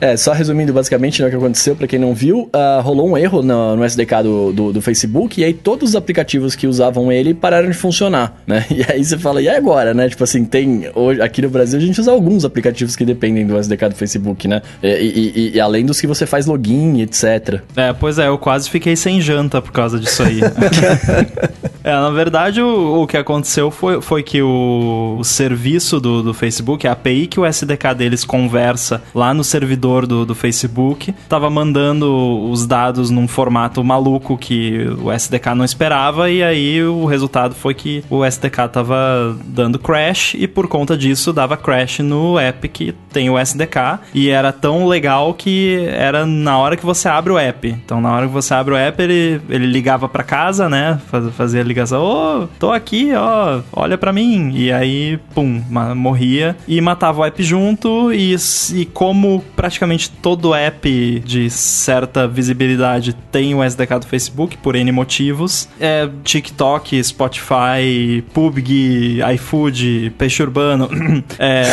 É, 0.00 0.16
só 0.16 0.32
resumindo 0.32 0.72
basicamente 0.72 1.22
né, 1.22 1.28
o 1.28 1.30
que 1.30 1.36
aconteceu, 1.36 1.74
para 1.74 1.86
quem 1.86 1.98
não 1.98 2.14
viu, 2.14 2.50
uh, 2.54 2.82
rolou 2.82 3.08
um 3.08 3.16
erro 3.16 3.42
no, 3.42 3.76
no 3.76 3.84
SDK 3.84 4.22
do, 4.22 4.52
do, 4.52 4.72
do, 4.74 4.82
Facebook, 4.82 5.40
e 5.40 5.44
aí 5.44 5.54
todos 5.54 5.90
os 5.90 5.96
aplicativos 5.96 6.54
que 6.54 6.66
usavam 6.66 7.10
ele 7.10 7.32
pararam 7.32 7.68
de 7.68 7.76
funcionar, 7.76 8.42
né? 8.46 8.64
E 8.76 8.84
aí 8.92 9.02
você 9.02 9.16
fala, 9.16 9.40
e 9.40 9.48
agora, 9.48 9.94
né? 9.94 10.08
Tipo 10.08 10.24
assim, 10.24 10.44
tem. 10.44 10.90
Hoje, 10.94 11.22
aqui 11.22 11.40
no 11.40 11.48
Brasil 11.48 11.78
a 11.78 11.82
gente 11.82 11.98
usa 11.98 12.10
alguns 12.10 12.44
aplicativos 12.44 12.94
que 12.94 13.06
dependem 13.06 13.46
do 13.46 13.58
SDK 13.58 13.88
do 13.88 13.94
Facebook, 13.94 14.46
né? 14.46 14.60
E, 14.82 14.88
e, 14.88 15.32
e, 15.34 15.56
e 15.56 15.60
além 15.60 15.86
dos 15.86 15.98
que 15.98 16.06
você 16.06 16.26
faz 16.26 16.44
login, 16.44 17.00
etc. 17.00 17.60
É, 17.74 17.92
pois 17.94 18.18
é, 18.18 18.28
eu 18.28 18.36
quase 18.36 18.68
fiquei 18.68 18.94
sem 18.96 19.20
janta 19.26 19.60
por 19.60 19.72
causa 19.72 19.98
disso 19.98 20.22
aí. 20.22 20.40
é, 21.86 21.92
na 21.92 22.10
verdade, 22.10 22.60
o, 22.60 23.02
o 23.02 23.06
que 23.06 23.16
aconteceu 23.16 23.70
foi, 23.70 24.02
foi 24.02 24.20
que 24.20 24.42
o, 24.42 25.18
o 25.20 25.22
serviço 25.24 26.00
do, 26.00 26.20
do 26.20 26.34
Facebook, 26.34 26.84
a 26.84 26.92
API 26.92 27.28
que 27.28 27.38
o 27.38 27.46
SDK 27.46 27.94
deles 27.96 28.24
conversa 28.24 29.00
lá 29.14 29.32
no 29.32 29.44
servidor 29.44 30.04
do, 30.04 30.26
do 30.26 30.34
Facebook, 30.34 31.14
tava 31.28 31.48
mandando 31.48 32.50
os 32.50 32.66
dados 32.66 33.08
num 33.08 33.28
formato 33.28 33.84
maluco 33.84 34.36
que 34.36 34.84
o 35.00 35.12
SDK 35.12 35.54
não 35.54 35.64
esperava, 35.64 36.28
e 36.28 36.42
aí 36.42 36.82
o 36.82 37.04
resultado 37.04 37.54
foi 37.54 37.72
que 37.72 38.02
o 38.10 38.24
SDK 38.24 38.68
tava 38.72 39.36
dando 39.44 39.78
crash, 39.78 40.34
e 40.34 40.48
por 40.48 40.66
conta 40.66 40.96
disso 40.96 41.32
dava 41.32 41.56
crash 41.56 42.00
no 42.00 42.36
app 42.36 42.68
que 42.68 42.96
tem 43.12 43.30
o 43.30 43.38
SDK, 43.38 44.00
e 44.12 44.28
era 44.28 44.52
tão 44.52 44.88
legal 44.88 45.32
que 45.34 45.86
era 45.92 46.26
na 46.26 46.58
hora 46.58 46.76
que 46.76 46.84
você 46.84 47.08
abre 47.08 47.32
o 47.32 47.38
app. 47.38 47.68
Então, 47.68 48.00
na 48.00 48.12
hora 48.12 48.26
que 48.26 48.32
você 48.32 48.52
abre 48.54 48.74
o 48.74 48.76
app, 48.76 49.00
ele, 49.00 49.40
ele 49.48 49.66
ligava 49.66 50.08
para 50.08 50.24
casa, 50.24 50.68
né? 50.68 50.98
Faz, 51.06 51.32
fazia 51.36 51.60
a 51.60 51.75
ligação: 51.76 52.02
Ô, 52.02 52.42
oh, 52.42 52.48
tô 52.58 52.72
aqui, 52.72 53.12
ó, 53.14 53.60
olha 53.72 53.98
para 53.98 54.12
mim. 54.12 54.52
E 54.54 54.72
aí, 54.72 55.18
pum, 55.34 55.62
morria 55.94 56.56
e 56.66 56.80
matava 56.80 57.20
o 57.20 57.24
app 57.24 57.42
junto. 57.42 58.12
E, 58.12 58.34
e 58.74 58.86
como 58.86 59.44
praticamente 59.54 60.10
todo 60.10 60.54
app 60.54 61.22
de 61.24 61.50
certa 61.50 62.26
visibilidade 62.26 63.12
tem 63.30 63.54
o 63.54 63.62
SDK 63.62 64.00
do 64.00 64.06
Facebook, 64.06 64.56
por 64.58 64.74
N 64.74 64.90
motivos, 64.90 65.68
é 65.78 66.08
TikTok, 66.24 67.02
Spotify, 67.04 68.24
PUBG, 68.32 69.20
iFood, 69.34 70.12
Peixe 70.16 70.42
Urbano, 70.42 70.88
é, 71.38 71.64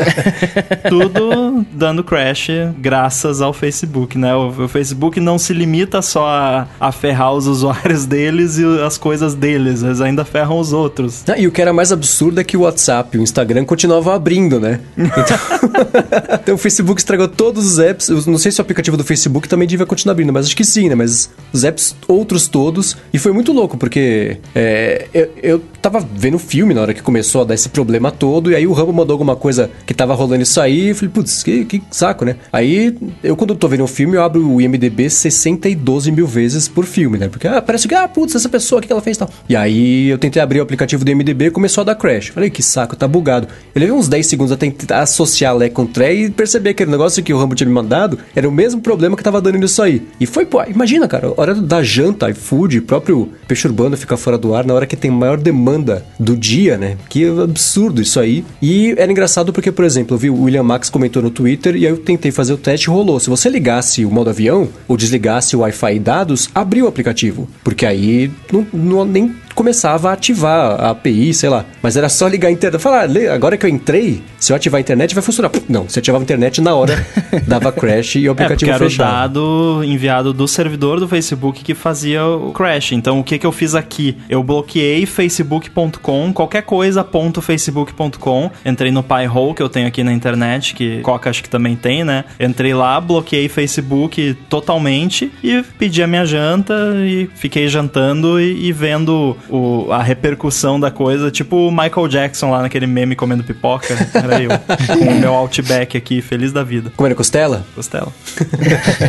tudo 0.88 1.64
dando 1.72 2.02
crash 2.02 2.48
graças 2.78 3.42
ao 3.42 3.52
Facebook, 3.52 4.16
né? 4.16 4.34
O, 4.34 4.64
o 4.64 4.68
Facebook 4.68 5.20
não 5.20 5.38
se 5.38 5.52
limita 5.52 6.00
só 6.00 6.26
a, 6.26 6.66
a, 6.78 6.92
ferrar 6.92 7.34
os 7.34 7.46
usuários 7.46 8.06
deles 8.06 8.58
e 8.58 8.64
as 8.80 8.96
coisas 8.96 9.09
deles, 9.34 9.82
eles 9.82 10.00
ainda 10.00 10.24
ferram 10.24 10.58
os 10.58 10.72
outros. 10.72 11.24
Ah, 11.28 11.38
e 11.38 11.46
o 11.46 11.52
que 11.52 11.60
era 11.60 11.72
mais 11.72 11.92
absurdo 11.92 12.40
é 12.40 12.44
que 12.44 12.56
o 12.56 12.60
WhatsApp 12.60 13.18
o 13.18 13.22
Instagram 13.22 13.64
continuavam 13.64 14.12
abrindo, 14.12 14.60
né? 14.60 14.80
Então, 14.96 15.38
então 16.42 16.54
o 16.54 16.58
Facebook 16.58 17.00
estragou 17.00 17.28
todos 17.28 17.66
os 17.66 17.78
apps. 17.78 18.08
Eu 18.08 18.22
não 18.26 18.38
sei 18.38 18.52
se 18.52 18.60
o 18.60 18.62
aplicativo 18.62 18.96
do 18.96 19.04
Facebook 19.04 19.48
também 19.48 19.66
devia 19.66 19.86
continuar 19.86 20.12
abrindo, 20.12 20.32
mas 20.32 20.46
acho 20.46 20.56
que 20.56 20.64
sim, 20.64 20.88
né? 20.88 20.94
Mas 20.94 21.30
os 21.52 21.64
apps 21.64 21.94
outros 22.06 22.48
todos. 22.48 22.96
E 23.12 23.18
foi 23.18 23.32
muito 23.32 23.52
louco, 23.52 23.76
porque 23.76 24.38
é, 24.54 25.06
eu, 25.12 25.30
eu 25.42 25.62
tava 25.80 26.00
vendo 26.00 26.38
filme 26.38 26.74
na 26.74 26.82
hora 26.82 26.94
que 26.94 27.02
começou 27.02 27.42
a 27.42 27.44
dar 27.44 27.54
esse 27.54 27.68
problema 27.68 28.10
todo, 28.10 28.50
e 28.50 28.54
aí 28.54 28.66
o 28.66 28.72
Rambo 28.72 28.92
mandou 28.92 29.14
alguma 29.14 29.36
coisa 29.36 29.70
que 29.86 29.94
tava 29.94 30.14
rolando 30.14 30.42
isso 30.42 30.60
aí, 30.60 30.90
e 30.90 30.94
falei, 30.94 31.10
putz, 31.10 31.42
que, 31.42 31.64
que 31.64 31.82
saco, 31.90 32.24
né? 32.24 32.36
Aí 32.52 32.96
eu, 33.22 33.36
quando 33.36 33.54
tô 33.54 33.68
vendo 33.68 33.84
o 33.84 33.86
filme, 33.86 34.16
eu 34.16 34.22
abro 34.22 34.46
o 34.46 34.60
IMDB 34.60 35.08
612 35.08 36.10
mil 36.12 36.26
vezes 36.26 36.68
por 36.68 36.84
filme, 36.84 37.18
né? 37.18 37.28
Porque 37.28 37.46
ah, 37.46 37.60
parece 37.60 37.86
que, 37.86 37.94
ah, 37.94 38.08
putz, 38.08 38.34
essa 38.34 38.48
pessoa, 38.48 38.80
o 38.80 38.89
que 38.90 38.92
ela 38.92 39.00
fez 39.00 39.16
tal. 39.16 39.30
E 39.48 39.54
aí 39.54 40.08
eu 40.08 40.18
tentei 40.18 40.42
abrir 40.42 40.58
o 40.58 40.62
aplicativo 40.62 41.04
do 41.04 41.10
IMDB 41.10 41.46
e 41.46 41.50
começou 41.50 41.82
a 41.82 41.84
dar 41.84 41.94
crash. 41.94 42.28
Falei, 42.28 42.50
que 42.50 42.62
saco, 42.62 42.96
tá 42.96 43.06
bugado. 43.06 43.46
Eu 43.74 43.80
levei 43.80 43.94
uns 43.94 44.08
10 44.08 44.26
segundos 44.26 44.52
a 44.52 44.56
tentar 44.56 45.00
associar 45.00 45.56
Lé 45.56 45.68
com 45.68 45.86
Tré 45.86 46.12
e 46.12 46.30
perceber 46.30 46.74
que 46.74 46.82
o 46.82 46.90
negócio 46.90 47.22
que 47.22 47.32
o 47.32 47.38
Rambo 47.38 47.54
tinha 47.54 47.68
me 47.68 47.72
mandado 47.72 48.18
era 48.34 48.48
o 48.48 48.52
mesmo 48.52 48.80
problema 48.80 49.16
que 49.16 49.22
tava 49.22 49.40
dando 49.40 49.58
nisso 49.58 49.80
aí. 49.80 50.02
E 50.20 50.26
foi, 50.26 50.44
pô, 50.44 50.62
imagina, 50.64 51.06
cara, 51.06 51.32
hora 51.36 51.54
da 51.54 51.82
janta, 51.82 52.28
iFood, 52.30 52.80
próprio 52.82 53.28
peixe 53.46 53.68
urbano 53.68 53.96
fica 53.96 54.16
fora 54.16 54.36
do 54.36 54.54
ar 54.54 54.66
na 54.66 54.74
hora 54.74 54.86
que 54.86 54.96
tem 54.96 55.10
maior 55.10 55.38
demanda 55.38 56.04
do 56.18 56.36
dia, 56.36 56.76
né? 56.76 56.96
Que 57.08 57.26
absurdo 57.28 58.02
isso 58.02 58.18
aí. 58.18 58.44
E 58.60 58.94
era 58.98 59.10
engraçado 59.10 59.52
porque, 59.52 59.70
por 59.70 59.84
exemplo, 59.84 60.14
eu 60.14 60.18
vi 60.18 60.30
o 60.30 60.42
William 60.42 60.62
Max 60.62 60.90
comentou 60.90 61.22
no 61.22 61.30
Twitter 61.30 61.76
e 61.76 61.86
aí 61.86 61.92
eu 61.92 61.98
tentei 61.98 62.32
fazer 62.32 62.52
o 62.52 62.58
teste 62.58 62.88
e 62.88 62.90
rolou. 62.90 63.20
Se 63.20 63.30
você 63.30 63.48
ligasse 63.48 64.04
o 64.04 64.10
modo 64.10 64.30
avião 64.30 64.68
ou 64.88 64.96
desligasse 64.96 65.54
o 65.54 65.60
Wi-Fi 65.60 65.94
e 65.94 65.98
dados, 65.98 66.48
abriu 66.54 66.86
o 66.86 66.88
aplicativo. 66.88 67.48
Porque 67.62 67.86
aí 67.86 68.30
não, 68.52 68.66
não 68.80 69.04
nem 69.04 69.34
começava 69.60 70.08
a 70.08 70.14
ativar 70.14 70.80
a 70.80 70.90
API, 70.92 71.34
sei 71.34 71.50
lá. 71.50 71.66
Mas 71.82 71.94
era 71.94 72.08
só 72.08 72.26
ligar 72.26 72.48
a 72.48 72.50
internet. 72.50 72.80
Falar, 72.80 73.06
ah, 73.10 73.34
agora 73.34 73.58
que 73.58 73.66
eu 73.66 73.68
entrei, 73.68 74.22
se 74.38 74.50
eu 74.50 74.56
ativar 74.56 74.78
a 74.78 74.80
internet 74.80 75.14
vai 75.14 75.22
funcionar. 75.22 75.50
Não, 75.68 75.86
se 75.86 75.98
ativava 75.98 76.22
a 76.22 76.24
internet 76.24 76.62
na 76.62 76.74
hora, 76.74 77.06
dava 77.46 77.70
crash 77.70 78.16
e 78.16 78.26
o 78.26 78.32
aplicativo 78.32 78.70
é, 78.70 78.74
era 78.74 78.84
fechava. 78.84 79.10
era 79.10 79.18
o 79.18 79.20
dado 79.20 79.84
enviado 79.84 80.32
do 80.32 80.48
servidor 80.48 80.98
do 80.98 81.06
Facebook 81.06 81.62
que 81.62 81.74
fazia 81.74 82.24
o 82.24 82.52
crash. 82.52 82.92
Então 82.92 83.20
o 83.20 83.24
que, 83.24 83.38
que 83.38 83.46
eu 83.46 83.52
fiz 83.52 83.74
aqui? 83.74 84.16
Eu 84.30 84.42
bloqueei 84.42 85.04
facebook.com, 85.04 86.32
qualquer 86.32 86.62
coisa, 86.62 87.04
ponto 87.04 87.42
facebook.com. 87.42 88.50
Entrei 88.64 88.90
no 88.90 89.02
Pi-hole 89.02 89.54
que 89.54 89.62
eu 89.62 89.68
tenho 89.68 89.86
aqui 89.86 90.02
na 90.02 90.14
internet, 90.14 90.74
que 90.74 91.02
Coca 91.02 91.28
acho 91.28 91.42
que 91.42 91.50
também 91.50 91.76
tem, 91.76 92.02
né? 92.02 92.24
Entrei 92.40 92.72
lá, 92.72 92.98
bloqueei 92.98 93.46
Facebook 93.46 94.32
totalmente 94.48 95.30
e 95.44 95.62
pedi 95.78 96.02
a 96.02 96.06
minha 96.06 96.24
janta 96.24 96.74
e 97.04 97.28
fiquei 97.34 97.68
jantando 97.68 98.40
e, 98.40 98.68
e 98.68 98.72
vendo 98.72 99.36
o, 99.50 99.92
a 99.92 100.02
repercussão 100.02 100.78
da 100.78 100.90
coisa, 100.90 101.30
tipo 101.30 101.56
o 101.56 101.70
Michael 101.70 102.08
Jackson 102.08 102.50
lá 102.50 102.62
naquele 102.62 102.86
meme 102.86 103.16
comendo 103.16 103.44
pipoca. 103.44 103.94
Era 104.14 104.42
eu, 104.42 104.50
com 104.98 105.04
o 105.04 105.20
meu 105.20 105.34
Outback 105.34 105.96
aqui, 105.96 106.22
feliz 106.22 106.52
da 106.52 106.62
vida. 106.62 106.92
Comendo 106.96 107.16
costela? 107.16 107.66
Costela. 107.74 108.12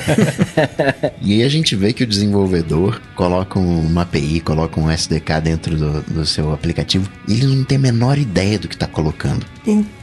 e 1.22 1.34
aí 1.34 1.44
a 1.44 1.50
gente 1.50 1.76
vê 1.76 1.94
que 1.94 2.04
o 2.04 2.08
desenvolvedor 2.08 3.02
coloca 3.16 3.60
uma 3.60 4.02
API, 4.02 4.39
coloca 4.39 4.80
um 4.80 4.89
SDK 4.89 5.42
dentro 5.44 5.76
do, 5.76 6.02
do 6.02 6.26
seu 6.26 6.54
aplicativo 6.54 7.10
e 7.28 7.34
ele 7.34 7.56
não 7.56 7.64
tem 7.64 7.78
a 7.78 7.82
menor 7.82 8.18
ideia 8.18 8.58
do 8.58 8.68
que 8.68 8.76
está 8.76 8.88
colocando. 8.88 9.46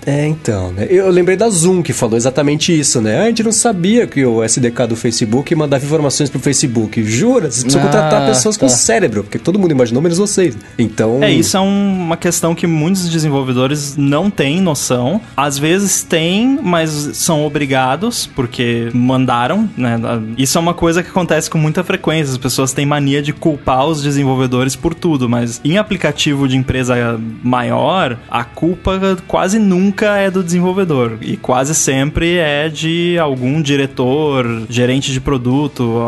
É, 0.07 0.27
então, 0.27 0.73
né? 0.73 0.87
Eu 0.89 1.11
lembrei 1.11 1.37
da 1.37 1.49
Zoom 1.51 1.83
que 1.83 1.93
falou 1.93 2.17
exatamente 2.17 2.77
isso, 2.77 3.01
né? 3.01 3.21
A 3.21 3.27
gente 3.27 3.43
não 3.43 3.53
sabia 3.53 4.07
que 4.07 4.25
o 4.25 4.43
SDK 4.43 4.87
do 4.89 4.97
Facebook 4.97 5.55
mandava 5.55 5.85
informações 5.85 6.31
pro 6.31 6.39
Facebook. 6.39 7.03
Jura? 7.03 7.51
Vocês 7.51 7.65
precisam 7.65 7.83
ah, 7.83 7.85
contratar 7.85 8.27
pessoas 8.27 8.57
tá. 8.57 8.61
com 8.61 8.69
cérebro, 8.69 9.25
porque 9.25 9.39
todo 9.39 9.59
mundo 9.59 9.73
imaginou, 9.73 10.03
menos 10.03 10.18
vocês. 10.19 10.57
Então. 10.79 11.23
É, 11.23 11.31
isso 11.31 11.57
é 11.57 11.61
um, 11.61 12.05
uma 12.05 12.17
questão 12.17 12.55
que 12.55 12.67
muitos 12.67 13.09
desenvolvedores 13.09 13.97
não 13.97 14.31
têm 14.31 14.61
noção. 14.61 15.21
Às 15.37 15.59
vezes 15.59 16.03
têm, 16.03 16.59
mas 16.63 16.91
são 17.15 17.45
obrigados, 17.45 18.27
porque 18.27 18.91
mandaram, 18.93 19.69
né? 19.77 19.99
Isso 20.37 20.59
é 20.59 20.61
uma 20.61 20.75
coisa 20.75 21.03
que 21.03 21.11
acontece 21.11 21.49
com 21.51 21.59
muita 21.59 21.83
frequência. 21.83 22.33
As 22.33 22.39
pessoas 22.39 22.73
têm 22.73 22.87
mania 22.87 23.23
de 23.23 23.33
culpar 23.33 23.87
os 23.87 24.03
desenvolvedores 24.03 24.77
por 24.77 24.95
tudo, 24.95 25.29
mas 25.29 25.61
em 25.65 25.79
aplicativo 25.79 26.49
de 26.49 26.57
empresa 26.57 27.19
maior, 27.43 28.19
a 28.31 28.45
culpa 28.45 29.19
quase 29.27 29.59
nunca 29.59 30.17
é 30.17 30.31
do 30.31 30.43
desenvolvedor 30.43 31.19
e 31.21 31.37
quase 31.37 31.75
sempre 31.75 32.37
é 32.37 32.69
de 32.69 33.19
algum 33.19 33.61
diretor, 33.61 34.67
gerente 34.69 35.13
de 35.13 35.21
produto, 35.21 36.01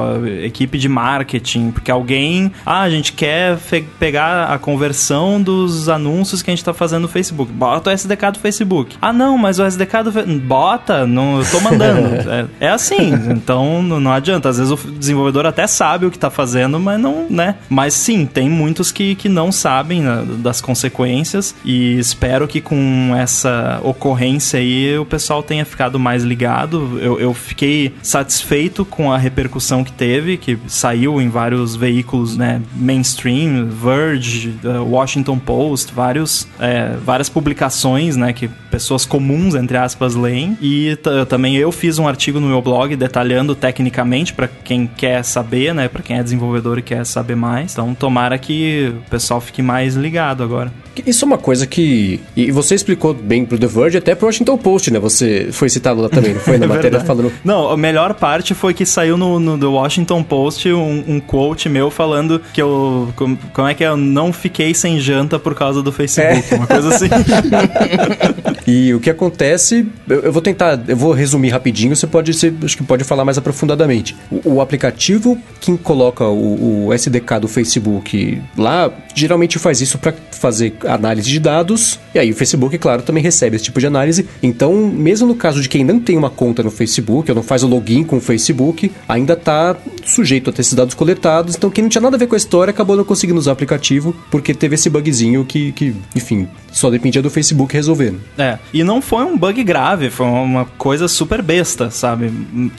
equipe 0.42 0.78
de 0.78 0.88
marketing, 0.88 1.70
porque 1.70 1.90
alguém, 1.90 2.52
ah, 2.64 2.80
a 2.80 2.90
gente 2.90 3.12
quer 3.12 3.56
pegar 4.01 4.53
a 4.53 4.59
conversão 4.59 5.40
dos 5.40 5.88
anúncios 5.88 6.42
que 6.42 6.51
a 6.51 6.53
gente 6.53 6.61
está 6.61 6.74
fazendo 6.74 7.03
no 7.03 7.09
Facebook. 7.09 7.53
Bota 7.53 7.90
o 7.90 7.92
SDK 7.92 8.32
do 8.32 8.38
Facebook. 8.38 8.96
Ah, 9.01 9.12
não, 9.12 9.36
mas 9.38 9.59
o 9.59 9.64
SDK 9.64 10.03
do 10.05 10.40
bota, 10.40 11.07
não, 11.07 11.38
eu 11.38 11.51
tô 11.51 11.61
mandando. 11.61 12.16
é, 12.28 12.46
é, 12.61 12.68
assim, 12.70 13.12
então 13.30 13.82
não 13.82 14.11
adianta. 14.11 14.48
Às 14.48 14.59
vezes 14.59 14.72
o 14.72 14.76
desenvolvedor 14.90 15.46
até 15.46 15.66
sabe 15.66 16.07
o 16.07 16.11
que 16.11 16.16
está 16.16 16.30
fazendo, 16.30 16.80
mas 16.80 16.98
não, 16.98 17.26
né? 17.28 17.57
Mas 17.68 17.94
sim, 17.94 18.26
tem 18.26 18.48
muitos 18.48 18.90
que, 18.90 19.14
que 19.14 19.28
não 19.28 19.53
sabem 19.53 20.01
né, 20.01 20.24
das 20.38 20.61
consequências 20.61 21.55
e 21.64 21.98
espero 21.98 22.48
que 22.48 22.61
com 22.61 23.12
essa 23.16 23.51
essa 23.51 23.80
ocorrência 23.82 24.59
aí 24.59 24.98
o 24.98 25.05
pessoal 25.05 25.42
tenha 25.42 25.64
ficado 25.64 25.98
mais 25.98 26.22
ligado. 26.22 26.98
Eu, 27.01 27.18
eu 27.18 27.34
fiquei 27.34 27.94
satisfeito 28.03 28.84
com 28.84 29.12
a 29.12 29.18
repercussão 29.18 29.84
que 29.84 29.92
teve, 29.92 30.36
que 30.36 30.59
saiu 30.66 31.20
em 31.20 31.28
vários 31.28 31.76
veículos, 31.76 32.36
né, 32.36 32.61
mainstream, 32.74 33.66
Verge, 33.91 34.55
Washington 34.88 35.38
Post, 35.38 35.93
vários, 35.93 36.47
é, 36.61 36.95
várias 37.05 37.28
publicações, 37.28 38.16
né, 38.16 38.32
que 38.32 38.49
pessoas 38.70 39.05
comuns, 39.05 39.55
entre 39.55 39.76
aspas, 39.76 40.14
leem. 40.14 40.57
E 40.61 40.97
também 41.28 41.57
eu 41.57 41.72
fiz 41.72 41.99
um 41.99 42.07
artigo 42.07 42.38
no 42.38 42.47
meu 42.47 42.62
blog 42.62 42.95
detalhando 42.95 43.55
tecnicamente 43.55 44.32
para 44.32 44.47
quem 44.47 44.86
quer 44.86 45.24
saber, 45.24 45.74
né, 45.74 45.88
para 45.88 46.03
quem 46.03 46.18
é 46.18 46.22
desenvolvedor 46.22 46.78
e 46.78 46.82
quer 46.82 47.05
saber 47.05 47.34
mais. 47.34 47.72
Então, 47.72 47.95
tomara 47.95 48.38
que 48.38 48.95
o 49.07 49.11
pessoal 49.11 49.41
fique 49.41 49.61
mais 49.61 49.97
ligado 49.97 50.43
agora. 50.43 50.72
Isso 51.07 51.24
é 51.24 51.26
uma 51.26 51.38
coisa 51.38 51.66
que. 51.66 52.20
E 52.36 52.51
você 52.51 52.74
explicou 52.74 53.14
bem 53.14 53.44
pro 53.44 53.59
The 53.59 53.66
Verge 53.66 53.98
até 53.98 54.14
pro 54.14 54.26
Washington 54.26 54.57
Post, 54.57 54.90
né? 54.90 54.98
Você 54.98 55.48
foi 55.53 55.68
citado 55.68 56.01
lá 56.01 56.09
também, 56.09 56.34
não 56.34 56.40
foi? 56.40 56.59
Na 56.59 56.64
é 56.66 56.68
matéria 56.68 57.01
falando. 57.01 57.32
Não, 57.44 57.70
a 57.70 57.76
melhor 57.76 58.14
parte 58.14 58.55
foi 58.55 58.74
que 58.74 58.84
saiu 58.86 59.16
no, 59.16 59.38
no 59.38 59.59
The 59.59 59.66
Washington 59.66 60.22
Post 60.22 60.68
um, 60.72 61.05
um, 61.07 61.20
quote 61.20 61.68
meu 61.68 61.90
falando 61.90 62.40
que 62.53 62.61
eu. 62.61 63.12
Como, 63.16 63.38
como, 63.53 63.68
é 63.68 63.74
que 63.74 63.84
é? 63.84 63.88
Eu 63.88 63.96
não 63.96 64.32
fiquei 64.32 64.74
sem 64.74 65.01
janta 65.01 65.38
por 65.38 65.55
causa 65.55 65.82
do 65.82 65.92
Facebook. 65.92 66.44
É. 66.51 66.57
Uma 66.57 66.66
coisa 66.66 66.88
assim. 66.88 67.09
e 68.71 68.95
o 68.95 69.01
que 69.01 69.11
acontece. 69.11 69.85
Eu, 70.09 70.21
eu, 70.21 70.33
vou 70.33 70.41
tentar. 70.41 70.81
Eu 70.87 70.97
vou 70.97 71.12
resumir 71.12 71.49
rapidinho, 71.49 71.97
você 71.97 72.07
pode 72.07 72.33
ser. 72.35 72.55
Acho 72.62 72.77
que 72.77 72.85
pode 72.85 73.03
falar 73.03 73.25
mais 73.25 73.37
aprofundadamente. 73.37 74.16
O, 74.31 74.55
o 74.55 74.61
aplicativo 74.61 75.37
que 75.61 75.77
coloca 75.79 76.25
o, 76.25 76.87
o 76.87 76.95
SDK 76.95 77.41
do 77.41 77.49
Facebook 77.49 78.41
lá, 78.57 78.93
geralmente 79.14 79.59
faz 79.59 79.81
isso 79.81 79.99
para 79.99 80.14
fazer 80.31 80.75
análise 80.87 81.29
de 81.29 81.39
dados, 81.39 81.99
e 82.14 82.18
aí 82.18 82.31
o 82.31 82.35
Facebook, 82.35 82.77
claro, 82.79 83.03
também 83.03 83.23
recebe 83.23 83.57
esse 83.57 83.64
tipo 83.64 83.81
de 83.81 83.87
análise. 83.87 84.27
Então, 84.43 84.73
mesmo 84.75 85.27
no 85.27 85.35
caso 85.35 85.61
de 85.61 85.68
quem 85.68 85.85
não 85.85 86.01
tem 86.01 86.16
uma 86.16 86.31
conta 86.31 86.62
no 86.62 86.71
Facebook, 86.71 87.31
ou 87.31 87.35
não 87.35 87.43
faz 87.43 87.62
o 87.62 87.66
login 87.66 88.05
com 88.05 88.16
o 88.16 88.21
Facebook, 88.21 88.91
ainda 89.09 89.35
está 89.35 89.77
sujeito 90.05 90.49
a 90.49 90.53
ter 90.53 90.62
esses 90.62 90.75
dados 90.75 90.95
coletados. 90.95 91.57
Então, 91.57 91.71
quem 91.71 91.83
não 91.83 91.89
tinha 91.89 92.01
nada 92.01 92.16
a 92.16 92.18
ver 92.18 92.27
com 92.27 92.35
a 92.35 92.39
história 92.39 92.71
acabou 92.71 92.97
não 92.97 93.05
conseguindo 93.05 93.39
usar 93.39 93.51
o 93.51 93.53
aplicativo, 93.53 94.14
porque 94.31 94.55
teve 94.55 94.77
esse 94.77 94.89
bugzinho 94.89 95.45
que, 95.45 95.73
que 95.73 95.95
enfim, 96.14 96.49
só 96.73 96.89
dependia 96.91 97.21
do 97.21 97.31
Facebook 97.31 97.75
resolvendo. 97.75 98.21
É, 98.39 98.59
e 98.72 98.84
não 98.84 99.02
foi 99.02 99.24
um 99.24 99.36
bug 99.36 99.62
grave, 99.64 100.11
foi 100.11 100.26
uma 100.26 100.64
coisa 100.64 101.08
super 101.08 101.42
besta, 101.42 101.90
sabe? 101.90 102.30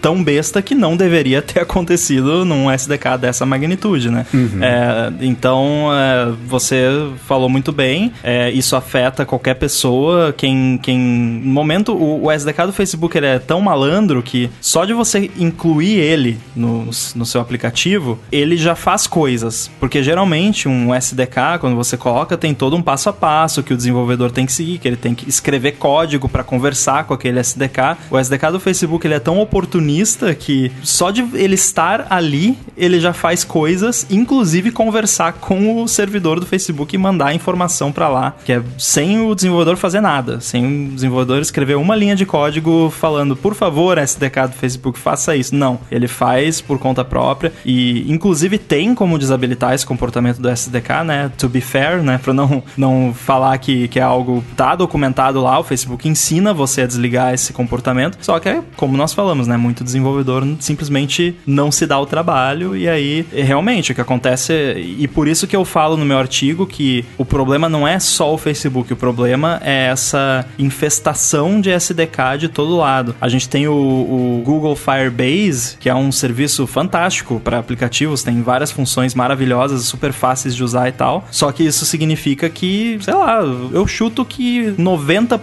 Tão 0.01 0.23
besta 0.23 0.61
que 0.61 0.75
não 0.75 0.95
deveria 0.95 1.41
ter 1.41 1.59
acontecido 1.61 2.45
num 2.45 2.71
SDK 2.71 3.17
dessa 3.19 3.45
magnitude, 3.45 4.09
né? 4.09 4.25
Uhum. 4.34 4.63
É, 4.63 5.13
então, 5.21 5.89
é, 5.93 6.32
você 6.47 6.88
falou 7.27 7.49
muito 7.49 7.71
bem, 7.71 8.11
é, 8.23 8.49
isso 8.51 8.75
afeta 8.75 9.25
qualquer 9.25 9.55
pessoa, 9.55 10.34
quem, 10.34 10.79
quem... 10.82 10.97
No 10.97 11.51
momento, 11.51 11.93
o, 11.93 12.25
o 12.25 12.32
SDK 12.32 12.67
do 12.67 12.73
Facebook 12.73 13.17
ele 13.17 13.27
é 13.27 13.39
tão 13.39 13.61
malandro 13.61 14.21
que 14.21 14.49
só 14.59 14.86
de 14.86 14.93
você 14.93 15.29
incluir 15.38 15.97
ele 15.97 16.39
no, 16.55 16.89
no 17.15 17.25
seu 17.25 17.41
aplicativo, 17.41 18.19
ele 18.32 18.57
já 18.57 18.75
faz 18.75 19.07
coisas. 19.07 19.69
Porque 19.79 20.03
geralmente 20.03 20.67
um 20.67 20.93
SDK, 20.93 21.59
quando 21.59 21.75
você 21.75 21.97
coloca, 21.97 22.38
tem 22.38 22.53
todo 22.53 22.75
um 22.75 22.82
passo 22.82 23.09
a 23.09 23.13
passo 23.13 23.63
que 23.63 23.73
o 23.73 23.77
desenvolvedor 23.77 24.32
tem 24.32 24.45
que 24.45 24.53
seguir, 24.53 24.77
que 24.77 24.88
ele 24.88 24.95
tem 24.95 25.13
que 25.13 25.27
escrever 25.29 25.61
código 25.70 26.30
para 26.30 26.43
conversar 26.43 27.03
com 27.03 27.14
aquele 27.14 27.39
SDK. 27.39 27.97
O 28.09 28.18
SDK 28.18 28.51
do 28.51 28.59
Facebook 28.59 29.05
ele 29.05 29.16
é 29.16 29.20
tão 29.20 29.39
oportunista 29.39 30.34
que 30.34 30.72
só 30.82 31.12
de 31.12 31.22
ele 31.34 31.55
estar 31.55 32.07
ali, 32.09 32.57
ele 32.78 32.99
já 32.99 33.12
faz 33.12 33.43
coisas, 33.43 34.07
inclusive 34.09 34.72
conversar 34.72 35.34
com 35.34 35.84
o 35.84 35.88
servidor 35.88 36.39
do 36.39 36.45
Facebook 36.45 36.95
e 36.95 36.97
mandar 36.97 37.36
informação 37.36 37.91
para 37.91 38.07
lá, 38.07 38.36
que 38.45 38.53
é 38.53 38.64
sem 38.78 39.20
o 39.20 39.36
desenvolvedor 39.36 39.76
fazer 39.76 39.99
nada, 39.99 40.39
sem 40.39 40.88
o 40.88 40.95
desenvolvedor 40.95 41.41
escrever 41.41 41.76
uma 41.76 41.95
linha 41.95 42.16
de 42.16 42.26
código 42.26 42.89
falando, 42.89 43.36
por 43.36 43.53
favor, 43.53 43.97
SDK 43.97 44.47
do 44.47 44.53
Facebook, 44.53 44.97
faça 44.97 45.36
isso. 45.36 45.53
Não, 45.53 45.80
ele 45.91 46.07
faz 46.07 46.62
por 46.62 46.80
conta 46.80 47.03
própria 47.03 47.51
e 47.66 48.09
inclusive 48.12 48.57
tem 48.57 48.95
como 48.95 49.20
desabilitar 49.20 49.74
esse 49.74 49.86
comportamento 49.86 50.39
do 50.41 50.49
SDK, 50.49 51.03
né? 51.05 51.32
To 51.38 51.49
be 51.49 51.59
fair, 51.59 52.01
né, 52.01 52.18
para 52.18 52.34
não 52.34 52.64
não 52.78 53.14
falar 53.14 53.57
que 53.57 53.82
que, 53.88 53.99
é 53.99 54.03
algo 54.03 54.43
tá 54.55 54.76
documentado 54.76 55.41
lá, 55.41 55.51
o 55.60 55.64
Facebook 55.64 56.08
ensina 56.08 56.54
você 56.54 56.82
a 56.82 56.88
desligar 56.88 57.34
esse 57.34 57.54
comportamento, 57.54 58.18
só 58.22 58.39
que 58.39 58.49
é, 58.49 58.62
como 58.76 58.97
nós 58.97 59.14
falamos, 59.14 59.47
né, 59.47 59.58
muito 59.58 59.84
desenvolvedor 59.84 60.45
simplesmente 60.60 61.36
não 61.45 61.72
se 61.72 61.86
dá 61.86 61.99
o 61.99 62.06
trabalho 62.06 62.76
e 62.76 62.88
aí 62.88 63.26
realmente 63.32 63.91
o 63.91 63.95
que 63.95 64.02
acontece 64.02 64.54
e 64.54 65.08
por 65.08 65.28
isso 65.28 65.47
que 65.47 65.56
eu 65.56 65.66
falo 65.66 65.97
no 65.97 66.06
meu 66.06 66.18
artigo 66.18 66.66
que 66.66 67.06
o 67.18 67.26
problema 67.26 67.70
não 67.70 67.88
é 67.88 67.99
só 67.99 68.34
o 68.34 68.38
Facebook, 68.38 68.91
o 68.93 68.95
problema 68.95 69.62
é 69.64 69.88
essa 69.88 70.45
infestação 70.58 71.60
de 71.60 71.70
SDK 71.70 72.38
de 72.39 72.49
todo 72.49 72.78
lado. 72.78 73.16
A 73.20 73.30
gente 73.30 73.47
tem 73.49 73.68
o, 73.68 73.74
o 73.74 74.41
Google 74.43 74.76
Firebase, 74.76 75.78
que 75.78 75.89
é 75.89 75.95
um 75.95 76.12
serviço 76.12 76.66
fantástico 76.68 77.39
para 77.39 77.60
aplicativos, 77.60 78.24
tem 78.24 78.41
várias 78.41 78.72
funções 78.72 79.14
maravilhosas, 79.16 79.84
super 79.86 80.14
fáceis 80.14 80.56
de 80.56 80.64
usar 80.64 80.88
e 80.88 80.91
tal. 80.91 81.28
Só 81.32 81.52
que 81.52 81.64
isso 81.64 81.86
significa 81.86 82.49
que, 82.49 82.97
sei 83.02 83.14
lá, 83.14 83.39
eu 83.72 83.88
chuto 83.88 84.24
que 84.24 84.74
90% 84.78 85.41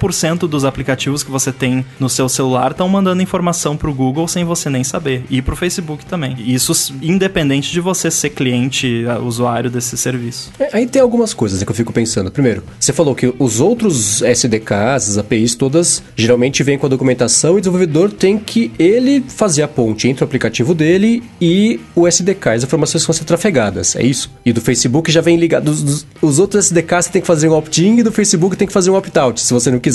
dos 0.48 0.64
aplicativos 0.64 1.22
que 1.22 1.30
você 1.30 1.52
tem 1.52 1.84
no 1.98 2.08
seu 2.08 2.28
celular 2.28 2.70
estão 2.70 2.88
mandando 2.88 3.22
informação 3.22 3.76
pro 3.76 3.92
Google 3.92 4.28
sem 4.28 4.44
você 4.44 4.70
nem 4.70 4.84
saber. 4.84 5.24
E 5.28 5.42
pro 5.42 5.56
Facebook 5.56 6.06
também. 6.06 6.36
Isso 6.38 6.94
independente 7.02 7.70
de 7.72 7.80
você 7.80 8.10
ser 8.10 8.30
cliente, 8.30 9.04
usuário 9.22 9.70
desse 9.70 9.96
serviço. 9.96 10.50
É, 10.58 10.70
aí 10.72 10.86
tem 10.86 11.02
algumas 11.02 11.34
coisas 11.34 11.62
que 11.62 11.70
eu 11.70 11.74
fico 11.74 11.92
pensando. 11.92 12.30
Primeiro, 12.30 12.62
você 12.78 12.92
falou 12.92 13.14
que 13.14 13.32
os 13.38 13.60
outros 13.60 14.22
SDKs, 14.22 15.10
as 15.10 15.18
APIs 15.18 15.54
todas, 15.54 16.02
geralmente 16.16 16.62
vêm 16.62 16.78
com 16.78 16.86
a 16.86 16.88
documentação 16.88 17.54
e 17.54 17.58
o 17.58 17.60
desenvolvedor 17.60 18.12
tem 18.12 18.38
que 18.38 18.70
ele 18.78 19.24
fazer 19.26 19.62
a 19.62 19.68
ponte 19.68 20.08
entre 20.08 20.22
o 20.22 20.26
aplicativo 20.26 20.74
dele 20.74 21.22
e 21.40 21.80
o 21.94 22.06
SDK, 22.06 22.48
as 22.50 22.64
informações 22.64 23.04
vão 23.04 23.12
ser 23.12 23.24
trafegadas. 23.24 23.96
É 23.96 24.02
isso? 24.02 24.30
E 24.44 24.52
do 24.52 24.60
Facebook 24.60 25.10
já 25.10 25.20
vem 25.20 25.36
ligado. 25.36 25.68
Os, 25.68 26.06
os 26.20 26.38
outros 26.38 26.66
SDKs 26.66 27.06
você 27.06 27.12
tem 27.12 27.20
que 27.22 27.26
fazer 27.26 27.48
um 27.48 27.54
opt-in 27.54 27.98
e 27.98 28.02
do 28.02 28.12
Facebook 28.12 28.56
tem 28.56 28.66
que 28.66 28.72
fazer 28.72 28.90
um 28.90 28.94
opt-out, 28.94 29.40
se 29.40 29.52
você 29.52 29.70
não 29.70 29.78
quiser, 29.78 29.87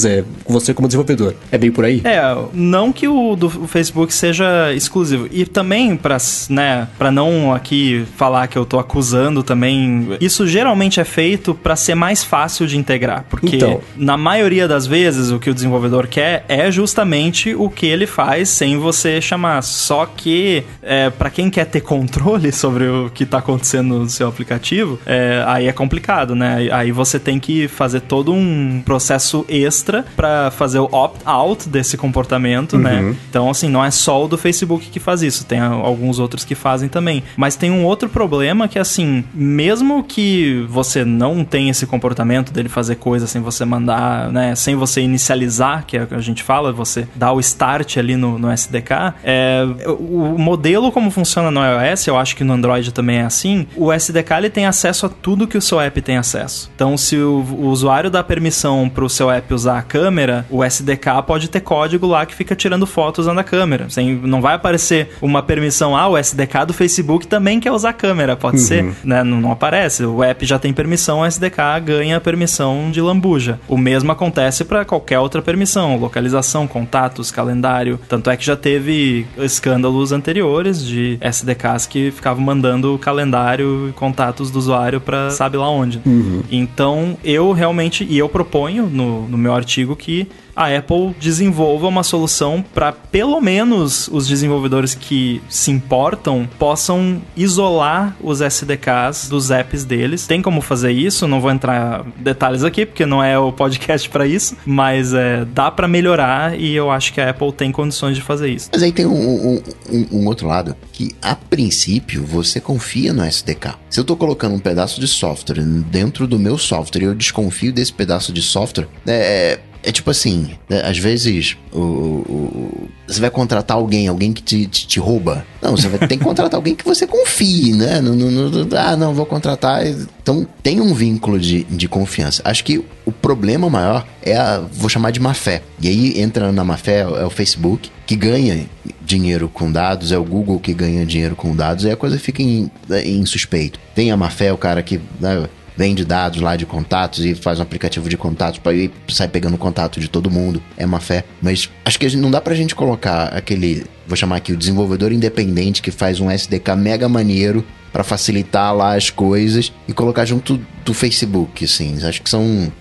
você 0.48 0.74
como 0.74 0.88
desenvolvedor. 0.88 1.36
É 1.52 1.58
bem 1.58 1.72
por 1.72 1.86
aí? 1.86 2.02
É, 2.04 2.22
não 2.54 2.92
que 2.92 3.08
o 3.08 3.36
do 3.36 3.50
Facebook 3.50 4.14
seja 4.14 4.74
exclusivo. 4.74 5.28
E 5.32 5.46
também, 5.46 5.96
para 5.96 6.18
né, 6.50 6.88
pra 6.98 7.12
não 7.12 7.54
aqui 7.54 8.06
falar 8.16 8.48
que 8.48 8.58
eu 8.58 8.66
tô 8.66 8.80
acusando 8.80 9.44
também, 9.44 10.10
isso 10.20 10.48
geralmente 10.48 11.00
é 11.00 11.04
feito 11.04 11.54
para 11.54 11.76
ser 11.76 11.96
mais 11.96 12.24
fácil 12.24 12.68
de 12.68 12.78
integrar. 12.78 13.26
Porque 13.30 13.58
então. 13.58 13.82
na 13.96 14.18
maioria 14.18 14.68
das 14.68 14.86
vezes 14.86 15.32
o 15.32 15.40
que 15.40 15.50
o 15.50 15.54
desenvolvedor 15.54 16.08
quer 16.08 16.46
é 16.48 16.72
justamente 16.72 17.56
o 17.56 17.70
que 17.70 17.86
ele 17.86 18.08
faz 18.08 18.50
sem 18.50 18.78
você 18.78 19.22
chamar. 19.22 19.62
Só 19.64 20.06
que 20.06 20.64
é, 20.82 21.10
para 21.10 21.30
quem 21.30 21.50
quer 21.50 21.66
ter 21.66 21.82
controle 21.82 22.52
sobre 22.54 22.86
o 22.86 23.10
que 23.10 23.26
tá 23.26 23.40
acontecendo 23.40 24.00
no 24.00 24.10
seu 24.10 24.28
aplicativo, 24.28 25.00
é, 25.06 25.44
aí 25.48 25.68
é 25.68 25.72
complicado, 25.72 26.36
né? 26.36 26.68
Aí 26.72 26.92
você 26.92 27.20
tem 27.20 27.40
que 27.40 27.68
fazer 27.68 28.02
todo 28.02 28.34
um 28.34 28.82
processo 28.84 29.46
extra 29.48 29.83
para 30.16 30.52
fazer 30.52 30.80
o 30.80 30.86
opt-out 30.92 31.70
desse 31.70 31.98
comportamento, 31.98 32.78
né? 32.78 33.00
uhum. 33.00 33.10
né? 33.10 33.16
Então, 33.30 33.50
assim, 33.50 33.70
não 33.70 33.84
é 33.84 33.90
só 33.90 34.24
o 34.24 34.28
do 34.28 34.38
Facebook 34.38 34.90
que 34.90 35.00
faz 35.00 35.22
isso, 35.22 35.46
tem 35.46 35.60
alguns 35.60 36.20
outros 36.20 36.44
que 36.44 36.56
fazem 36.56 36.90
também. 36.90 37.24
Mas 37.36 37.56
tem 37.56 37.72
um 37.72 37.86
outro 37.86 38.10
problema 38.10 38.68
que, 38.68 38.78
assim, 38.78 39.24
mesmo 39.34 40.04
que 40.04 40.66
você 40.70 41.04
não 41.04 41.44
tenha 41.44 41.72
esse 41.72 41.86
comportamento 41.86 42.52
dele 42.52 42.70
fazer 42.70 42.96
coisa 42.96 43.28
sem 43.28 43.42
você 43.42 43.66
mandar, 43.66 44.32
né? 44.32 44.56
Sem 44.56 44.76
você 44.76 45.02
inicializar, 45.02 45.86
que 45.86 45.98
é 45.98 46.04
o 46.04 46.08
que 46.08 46.16
a 46.16 46.20
gente 46.20 46.44
fala, 46.44 46.72
você 46.72 47.08
dar 47.16 47.34
o 47.34 47.40
start 47.40 47.98
ali 47.98 48.16
no, 48.16 48.38
no 48.38 48.52
SDK, 48.52 49.14
é, 49.24 49.64
o 49.88 50.38
modelo 50.38 50.92
como 50.92 51.10
funciona 51.10 51.50
no 51.50 51.62
iOS, 51.62 52.08
eu 52.08 52.18
acho 52.18 52.36
que 52.36 52.44
no 52.44 52.54
Android 52.54 52.92
também 52.92 53.18
é 53.18 53.24
assim, 53.24 53.68
o 53.76 53.92
SDK 53.92 54.34
ele 54.38 54.50
tem 54.50 54.66
acesso 54.66 55.06
a 55.06 55.10
tudo 55.10 55.48
que 55.48 55.58
o 55.58 55.62
seu 55.62 55.80
app 55.80 56.02
tem 56.02 56.18
acesso. 56.18 56.70
Então, 56.76 56.98
se 56.98 57.18
o, 57.18 57.40
o 57.40 57.68
usuário 57.68 57.94
usuário 57.94 58.10
dá 58.10 58.24
permissão 58.24 58.90
para 58.90 59.04
o 59.04 59.10
seu 59.10 59.30
app 59.30 59.54
usar 59.54 59.73
a 59.78 59.82
câmera, 59.82 60.46
o 60.50 60.64
SDK 60.64 61.24
pode 61.26 61.50
ter 61.50 61.62
código 61.62 62.08
lá 62.08 62.26
que 62.26 62.34
fica 62.34 62.56
tirando 62.56 62.86
fotos 62.86 63.26
usando 63.26 63.40
a 63.40 63.44
câmera. 63.44 63.90
Sem, 63.90 64.16
não 64.16 64.42
vai 64.42 64.56
aparecer 64.56 65.10
uma 65.22 65.42
permissão, 65.44 65.96
ah, 65.96 66.08
o 66.08 66.18
SDK 66.18 66.66
do 66.68 66.74
Facebook 66.74 67.28
também 67.28 67.60
quer 67.60 67.72
usar 67.72 67.90
a 67.90 67.94
câmera, 67.94 68.36
pode 68.36 68.58
uhum. 68.58 68.64
ser, 68.64 68.84
né? 69.04 69.24
Não, 69.24 69.40
não, 69.40 69.52
aparece. 69.52 70.06
O 70.06 70.24
app 70.24 70.46
já 70.46 70.58
tem 70.58 70.74
permissão, 70.74 71.20
o 71.20 71.26
SDK 71.26 71.80
ganha 71.84 72.18
a 72.18 72.22
permissão 72.22 72.90
de 72.92 73.02
lambuja. 73.02 73.60
O 73.68 73.78
mesmo 73.78 74.12
acontece 74.12 74.64
para 74.64 74.86
qualquer 74.86 75.20
outra 75.20 75.42
permissão, 75.42 75.98
localização, 75.98 76.68
contatos, 76.68 77.32
calendário. 77.32 78.00
Tanto 78.08 78.30
é 78.30 78.38
que 78.38 78.46
já 78.46 78.56
teve 78.56 79.26
escândalos 79.38 80.12
anteriores 80.12 80.84
de 80.86 81.18
SDKs 81.22 81.86
que 81.86 82.12
ficavam 82.12 82.44
mandando 82.44 82.98
calendário 82.98 83.90
e 83.90 83.94
contatos 83.94 84.50
do 84.50 84.60
usuário 84.60 85.00
para 85.00 85.30
sabe 85.30 85.58
lá 85.58 85.70
onde. 85.70 86.02
Uhum. 86.06 86.44
Então, 86.52 87.18
eu 87.24 87.52
realmente 87.52 87.74
realmente, 87.74 88.08
e 88.10 88.18
eu 88.18 88.30
proponho 88.30 88.88
no, 88.88 89.28
no 89.28 89.38
meu 89.38 89.54
artigo 89.64 89.96
que 89.96 90.28
a 90.56 90.76
Apple 90.76 91.16
desenvolva 91.20 91.88
uma 91.88 92.04
solução 92.04 92.64
para 92.74 92.92
pelo 92.92 93.40
menos 93.42 94.08
os 94.08 94.28
desenvolvedores 94.28 94.96
que 94.96 95.42
se 95.50 95.72
importam 95.72 96.48
possam 96.58 97.22
isolar 97.36 98.16
os 98.22 98.42
SDKs 98.42 99.30
dos 99.30 99.52
apps 99.52 99.84
deles. 99.84 100.28
Tem 100.28 100.42
como 100.42 100.62
fazer 100.62 100.92
isso? 100.92 101.28
Não 101.28 101.42
vou 101.42 101.52
entrar 101.52 102.06
em 102.20 102.24
detalhes 102.24 102.64
aqui 102.64 102.86
porque 102.86 103.06
não 103.06 103.24
é 103.24 103.38
o 103.38 103.52
podcast 103.52 104.10
para 104.10 104.26
isso, 104.28 104.56
mas 104.66 105.14
é, 105.14 105.46
dá 105.46 105.72
para 105.72 105.88
melhorar 105.88 106.60
e 106.60 106.74
eu 106.74 106.92
acho 106.92 107.14
que 107.14 107.22
a 107.22 107.30
Apple 107.30 107.52
tem 107.52 107.72
condições 107.72 108.16
de 108.16 108.22
fazer 108.22 108.50
isso. 108.50 108.70
Mas 108.72 108.84
aí 108.84 108.92
tem 108.92 109.06
um, 109.06 109.14
um, 109.14 109.62
um, 109.90 110.20
um 110.20 110.28
outro 110.28 110.48
lado 110.48 110.76
que 110.92 111.16
a 111.22 111.36
princípio 111.36 112.24
você 112.24 112.60
confia 112.60 113.14
no 113.14 113.24
SDK. 113.24 113.76
Se 113.90 114.00
eu 114.00 114.04
tô 114.04 114.16
colocando 114.16 114.56
um 114.56 114.60
pedaço 114.60 115.00
de 115.00 115.08
software 115.08 115.62
dentro 115.62 116.28
do 116.28 116.40
meu 116.40 116.58
software 116.58 117.02
e 117.02 117.06
eu 117.06 117.16
desconfio 117.16 117.74
desse 117.74 117.94
pedaço 117.94 118.32
de 118.32 118.42
software, 118.42 118.88
é, 119.08 119.60
é 119.84 119.92
tipo 119.92 120.10
assim, 120.10 120.52
né, 120.70 120.82
às 120.84 120.98
vezes 120.98 121.58
o, 121.72 121.80
o, 121.80 122.90
você 123.06 123.20
vai 123.20 123.30
contratar 123.30 123.76
alguém, 123.76 124.08
alguém 124.08 124.32
que 124.32 124.42
te, 124.42 124.66
te, 124.66 124.88
te, 124.88 125.00
rouba. 125.00 125.46
Não, 125.62 125.76
você 125.76 125.88
vai 125.90 126.08
que 126.08 126.18
contratar 126.18 126.56
alguém 126.58 126.74
que 126.74 126.86
você 126.86 127.06
confie, 127.06 127.74
né? 127.74 128.00
No, 128.00 128.16
no, 128.16 128.50
no, 128.50 128.78
ah, 128.78 128.96
não, 128.96 129.14
vou 129.14 129.26
contratar. 129.26 129.86
Então 129.86 130.48
tem 130.64 130.80
um 130.80 130.94
vínculo 130.94 131.38
de, 131.38 131.66
de 131.66 131.88
confiança. 131.88 132.42
Acho 132.46 132.64
que 132.64 132.84
o 133.06 133.12
problema 133.12 133.70
maior 133.70 134.08
é 134.22 134.38
a, 134.38 134.60
vou 134.60 134.90
chamar 134.90 135.12
de 135.12 135.20
má 135.20 135.34
fé. 135.34 135.62
E 135.82 135.88
aí 135.88 136.22
entra 136.22 136.52
na 136.52 136.64
má 136.64 136.78
fé 136.78 137.02
é 137.02 137.26
o 137.26 137.30
Facebook, 137.30 137.92
que 138.06 138.16
ganha 138.16 138.66
dinheiro 139.02 139.50
com 139.50 139.72
dados, 139.72 140.12
é 140.12 140.18
o 140.18 140.24
Google 140.24 140.60
que 140.60 140.74
ganha 140.74 141.06
dinheiro 141.06 141.36
com 141.36 141.56
dados, 141.56 141.84
e 141.84 141.92
a 141.92 141.96
coisa 141.96 142.18
fica 142.18 142.42
em, 142.42 142.72
em 143.04 143.26
suspeito. 143.26 143.80
Tem 143.94 144.12
a 144.12 144.18
má 144.18 144.30
fé, 144.30 144.54
o 144.54 144.58
cara 144.58 144.82
que. 144.82 145.00
Né, 145.20 145.48
vende 145.76 146.06
dados 146.06 146.42
lá 146.42 146.56
de 146.56 146.66
contatos 146.66 147.26
e 147.26 147.36
faz 147.36 147.60
um 147.60 147.64
aplicativo 147.64 148.10
de 148.10 148.18
contatos 148.18 148.60
para 148.60 148.74
ir 148.74 148.92
sai 149.08 149.28
pegando 149.28 149.58
contato 149.58 150.00
de 150.00 150.08
todo 150.08 150.30
mundo. 150.30 150.62
É 150.78 150.86
uma 150.86 151.00
fé. 151.00 151.24
Mas 151.42 151.70
acho 151.86 152.00
que 152.00 152.16
não 152.18 152.32
dá 152.32 152.42
pra 152.42 152.56
gente 152.56 152.76
colocar 152.76 153.26
aquele, 153.26 153.86
vou 154.08 154.16
chamar 154.16 154.38
aqui 154.38 154.52
o 154.54 154.58
desenvolvedor 154.58 155.12
independente 155.12 155.82
que 155.82 155.92
faz 155.92 156.20
um 156.20 156.30
SDK 156.30 156.76
mega 156.76 157.08
maneiro 157.10 157.64
para 157.94 158.04
facilitar 158.04 158.76
lá 158.76 158.96
as 158.96 159.12
coisas 159.12 159.72
e 159.88 159.94
colocar 159.94 160.26
junto 160.26 160.60
do 160.84 160.94
Facebook, 160.94 161.64
assim. 161.64 161.98
Acho 162.04 162.22
que 162.22 162.30
são, 162.30 162.72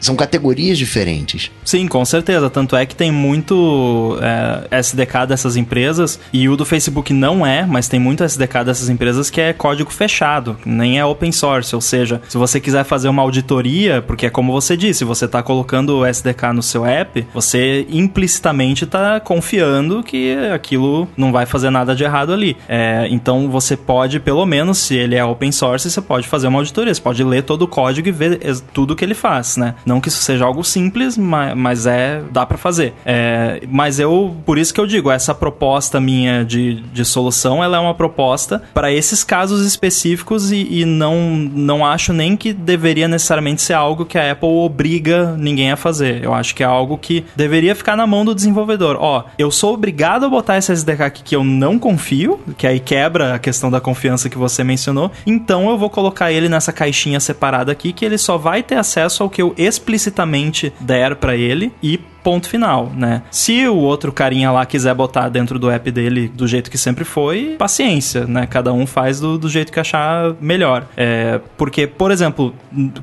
são 0.00 0.16
categorias 0.16 0.78
diferentes. 0.78 1.50
Sim, 1.64 1.86
com 1.86 2.04
certeza. 2.04 2.50
Tanto 2.50 2.74
é 2.74 2.84
que 2.84 2.96
tem 2.96 3.10
muito 3.10 4.18
é, 4.20 4.78
SDK 4.80 5.26
dessas 5.28 5.56
empresas 5.56 6.18
e 6.32 6.48
o 6.48 6.56
do 6.56 6.64
Facebook 6.64 7.12
não 7.12 7.46
é, 7.46 7.64
mas 7.64 7.86
tem 7.86 8.00
muito 8.00 8.24
SDK 8.24 8.64
dessas 8.64 8.88
empresas 8.88 9.30
que 9.30 9.40
é 9.40 9.52
código 9.52 9.90
fechado, 9.90 10.56
nem 10.64 10.98
é 10.98 11.04
open 11.04 11.30
source. 11.30 11.74
Ou 11.74 11.80
seja, 11.80 12.20
se 12.28 12.36
você 12.36 12.58
quiser 12.58 12.84
fazer 12.84 13.08
uma 13.08 13.22
auditoria, 13.22 14.02
porque 14.02 14.26
é 14.26 14.30
como 14.30 14.52
você 14.52 14.76
disse, 14.76 15.04
você 15.04 15.26
está 15.26 15.42
colocando 15.42 15.98
o 15.98 16.06
SDK 16.06 16.52
no 16.54 16.62
seu 16.62 16.84
app, 16.84 17.26
você 17.32 17.86
implicitamente 17.90 18.84
está 18.84 19.20
confiando 19.20 20.02
que 20.02 20.34
aquilo 20.72 21.08
não 21.16 21.30
vai 21.30 21.44
fazer 21.44 21.70
nada 21.70 21.94
de 21.94 22.02
errado 22.04 22.32
ali. 22.32 22.56
É, 22.68 23.06
então 23.10 23.50
você 23.50 23.76
pode, 23.76 24.18
pelo 24.18 24.44
menos, 24.46 24.78
se 24.78 24.96
ele 24.96 25.14
é 25.14 25.24
open 25.24 25.52
source, 25.52 25.90
você 25.90 26.00
pode 26.00 26.26
fazer 26.26 26.48
uma 26.48 26.58
auditoria, 26.58 26.94
você 26.94 27.00
pode 27.00 27.22
ler 27.22 27.42
todo 27.42 27.62
o 27.62 27.68
código 27.68 28.08
e 28.08 28.12
ver 28.12 28.40
tudo 28.72 28.96
que 28.96 29.04
ele 29.04 29.14
faz, 29.14 29.56
né? 29.56 29.74
Não 29.84 30.00
que 30.00 30.08
isso 30.08 30.22
seja 30.22 30.44
algo 30.44 30.64
simples, 30.64 31.18
mas, 31.18 31.56
mas 31.56 31.86
é 31.86 32.22
dá 32.30 32.46
para 32.46 32.56
fazer. 32.56 32.94
É, 33.04 33.62
mas 33.68 33.98
eu, 33.98 34.34
por 34.46 34.58
isso 34.58 34.72
que 34.72 34.80
eu 34.80 34.86
digo, 34.86 35.10
essa 35.10 35.34
proposta 35.34 36.00
minha 36.00 36.44
de, 36.44 36.74
de 36.74 37.04
solução, 37.04 37.62
ela 37.62 37.76
é 37.76 37.80
uma 37.80 37.94
proposta 37.94 38.62
para 38.72 38.90
esses 38.92 39.22
casos 39.22 39.66
específicos 39.66 40.50
e, 40.50 40.80
e, 40.80 40.84
não, 40.84 41.28
não 41.36 41.84
acho 41.84 42.12
nem 42.12 42.36
que 42.36 42.52
deveria 42.52 43.08
necessariamente 43.08 43.62
ser 43.62 43.74
algo 43.74 44.04
que 44.04 44.18
a 44.18 44.32
Apple 44.32 44.48
obriga 44.48 45.34
ninguém 45.36 45.70
a 45.70 45.76
fazer. 45.76 46.22
Eu 46.22 46.32
acho 46.32 46.54
que 46.54 46.62
é 46.62 46.66
algo 46.66 46.96
que 46.96 47.24
deveria 47.36 47.74
ficar 47.74 47.96
na 47.96 48.06
mão 48.06 48.24
do 48.24 48.34
desenvolvedor. 48.34 48.96
Ó, 48.98 49.24
eu 49.38 49.50
sou 49.50 49.74
obrigado 49.74 50.24
a 50.24 50.28
botar 50.28 50.56
esse 50.62 50.72
SDK 50.72 51.10
que 51.24 51.36
eu 51.36 51.42
não 51.42 51.78
confio, 51.78 52.40
que 52.56 52.66
aí 52.66 52.78
quebra 52.78 53.34
a 53.34 53.38
questão 53.38 53.70
da 53.70 53.80
confiança 53.80 54.30
que 54.30 54.38
você 54.38 54.62
mencionou, 54.62 55.10
então 55.26 55.68
eu 55.68 55.76
vou 55.76 55.90
colocar 55.90 56.32
ele 56.32 56.48
nessa 56.48 56.72
caixinha 56.72 57.20
separada 57.20 57.72
aqui 57.72 57.92
que 57.92 58.04
ele 58.04 58.16
só 58.16 58.38
vai 58.38 58.62
ter 58.62 58.76
acesso 58.76 59.22
ao 59.22 59.30
que 59.30 59.42
eu 59.42 59.54
explicitamente 59.58 60.72
der 60.80 61.16
para 61.16 61.36
ele 61.36 61.72
e 61.82 62.00
ponto 62.22 62.48
final, 62.48 62.90
né? 62.94 63.22
Se 63.30 63.66
o 63.66 63.76
outro 63.76 64.12
carinha 64.12 64.50
lá 64.50 64.64
quiser 64.64 64.94
botar 64.94 65.28
dentro 65.28 65.58
do 65.58 65.70
app 65.70 65.90
dele 65.90 66.28
do 66.28 66.46
jeito 66.46 66.70
que 66.70 66.78
sempre 66.78 67.04
foi, 67.04 67.56
paciência, 67.58 68.26
né? 68.26 68.46
Cada 68.46 68.72
um 68.72 68.86
faz 68.86 69.20
do, 69.20 69.38
do 69.38 69.48
jeito 69.48 69.72
que 69.72 69.80
achar 69.80 70.34
melhor. 70.40 70.86
É, 70.96 71.40
porque, 71.56 71.86
por 71.86 72.10
exemplo, 72.10 72.54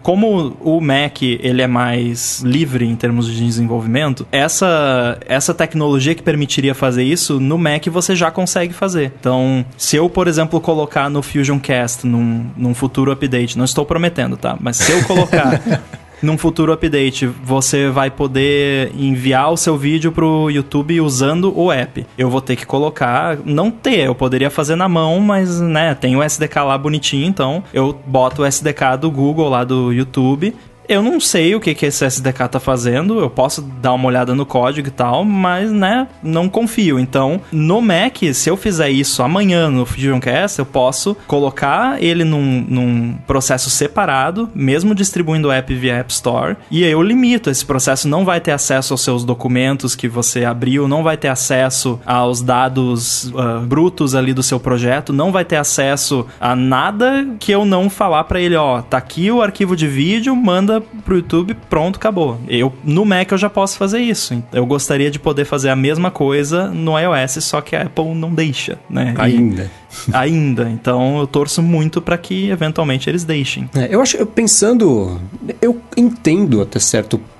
como 0.01 0.55
o 0.61 0.80
Mac 0.80 1.22
ele 1.22 1.61
é 1.61 1.67
mais 1.67 2.41
livre 2.41 2.86
em 2.86 2.95
termos 2.95 3.28
de 3.28 3.45
desenvolvimento, 3.45 4.26
essa, 4.32 5.17
essa 5.26 5.53
tecnologia 5.53 6.15
que 6.15 6.24
permitiria 6.24 6.74
fazer 6.74 7.03
isso, 7.03 7.39
no 7.39 7.57
Mac 7.57 7.86
você 7.88 8.15
já 8.15 8.32
consegue 8.32 8.74
fazer. 8.74 9.13
Então, 9.20 9.65
se 9.78 9.95
eu, 9.95 10.09
por 10.09 10.28
exemplo, 10.28 10.59
colocar 10.61 11.09
no 11.09 11.22
Fusion 11.22 11.59
Cast 11.59 12.05
num, 12.05 12.47
num 12.55 12.74
futuro 12.74 13.11
update, 13.11 13.57
não 13.57 13.65
estou 13.65 13.86
prometendo, 13.86 14.38
tá? 14.38 14.57
Mas 14.59 14.78
se 14.78 14.91
eu 14.91 15.03
colocar 15.03 15.61
num 16.22 16.38
futuro 16.38 16.72
update 16.72 17.26
você 17.26 17.89
vai 17.89 18.09
poder 18.09 18.91
enviar 18.95 19.51
o 19.51 19.57
seu 19.57 19.78
vídeo 19.78 20.11
pro 20.11 20.49
YouTube 20.49 21.01
usando 21.01 21.57
o 21.57 21.72
app. 21.72 22.05
Eu 22.17 22.30
vou 22.30 22.41
ter 22.41 22.55
que 22.55 22.65
colocar, 22.65 23.38
não 23.45 23.72
ter, 23.72 24.05
eu 24.05 24.15
poderia 24.15 24.49
fazer 24.49 24.76
na 24.76 24.89
mão, 24.89 25.20
mas 25.20 25.59
né, 25.59 25.95
tem 25.95 26.15
o 26.15 26.24
SDK 26.24 26.59
lá 26.59 26.78
bonitinho, 26.78 27.28
então 27.28 27.63
eu 27.74 27.97
boto 28.05 28.41
o 28.41 28.45
SDK 28.45 28.97
do 28.99 29.11
Google 29.11 29.49
lá 29.49 29.63
do 29.63 29.91
YouTube 29.91 30.53
eu 30.90 31.04
não 31.04 31.20
sei 31.20 31.54
o 31.54 31.60
que, 31.60 31.76
que 31.76 31.86
esse 31.86 32.04
SDK 32.04 32.50
tá 32.50 32.60
fazendo, 32.60 33.20
eu 33.20 33.30
posso 33.30 33.62
dar 33.62 33.94
uma 33.94 34.08
olhada 34.08 34.34
no 34.34 34.44
código 34.44 34.88
e 34.88 34.92
tal, 34.92 35.24
mas, 35.24 35.72
né, 35.72 36.08
não 36.24 36.50
confio. 36.50 37.00
Então, 37.00 37.40
no 37.52 37.80
Mac, 37.80 38.18
se 38.34 38.50
eu 38.50 38.58
fizer 38.58 38.90
isso 38.90 39.22
amanhã 39.22 39.70
no 39.70 39.86
FusionCast, 39.86 40.58
eu 40.58 40.66
posso 40.66 41.16
colocar 41.28 42.02
ele 42.02 42.24
num, 42.24 42.66
num 42.68 43.14
processo 43.28 43.70
separado, 43.70 44.50
mesmo 44.56 44.96
distribuindo 44.96 45.50
o 45.50 45.52
app 45.52 45.74
via 45.76 45.98
App 45.98 46.12
Store, 46.12 46.58
e 46.72 46.84
eu 46.84 47.04
limito. 47.04 47.52
Esse 47.52 47.64
processo 47.64 48.08
não 48.08 48.26
vai 48.26 48.42
ter 48.42 48.52
acesso 48.52 48.94
aos 48.94 49.02
seus 49.02 49.24
documentos 49.24 49.96
que 49.96 50.08
você 50.08 50.44
abriu, 50.44 50.88
não 50.88 51.04
vai 51.04 51.18
ter 51.18 51.28
acesso 51.28 52.00
aos 52.04 52.42
dados 52.42 53.26
uh, 53.26 53.60
brutos 53.62 54.16
ali 54.16 54.34
do 54.34 54.42
seu 54.42 54.60
projeto, 54.60 55.14
não 55.14 55.32
vai 55.32 55.46
ter 55.46 55.58
acesso 55.58 56.26
a 56.42 56.56
nada 56.56 57.28
que 57.40 57.52
eu 57.52 57.64
não 57.64 57.92
falar 57.92 58.24
para 58.24 58.42
ele, 58.42 58.56
ó, 58.56 58.82
tá 58.82 58.98
aqui 58.98 59.30
o 59.30 59.44
arquivo 59.44 59.76
de 59.76 59.88
vídeo, 59.88 60.36
manda 60.36 60.79
pro 60.82 61.18
YouTube, 61.18 61.56
pronto, 61.70 61.98
acabou. 61.98 62.40
Eu 62.48 62.74
no 62.84 63.06
Mac 63.06 63.32
eu 63.32 63.38
já 63.38 63.50
posso 63.50 63.78
fazer 63.78 64.00
isso. 64.00 64.42
Eu 64.52 64.66
gostaria 64.66 65.10
de 65.12 65.20
poder 65.20 65.46
fazer 65.46 65.70
a 65.70 65.76
mesma 65.76 66.12
coisa 66.12 66.68
no 66.70 66.98
iOS, 66.98 67.44
só 67.44 67.62
que 67.62 67.76
a 67.76 67.84
Apple 67.84 68.14
não 68.16 68.34
deixa, 68.34 68.80
né? 68.90 69.14
Ainda. 69.18 69.70
E, 70.08 70.12
ainda. 70.14 70.70
Então 70.70 71.20
eu 71.20 71.28
torço 71.28 71.62
muito 71.62 72.02
para 72.02 72.18
que 72.18 72.50
eventualmente 72.50 73.10
eles 73.10 73.24
deixem. 73.24 73.70
É, 73.76 73.88
eu 73.94 74.02
acho, 74.02 74.18
eu 74.18 74.26
pensando, 74.26 75.20
eu 75.62 75.82
entendo 75.98 76.62
até 76.62 76.80
certo 76.80 77.18
ponto 77.18 77.39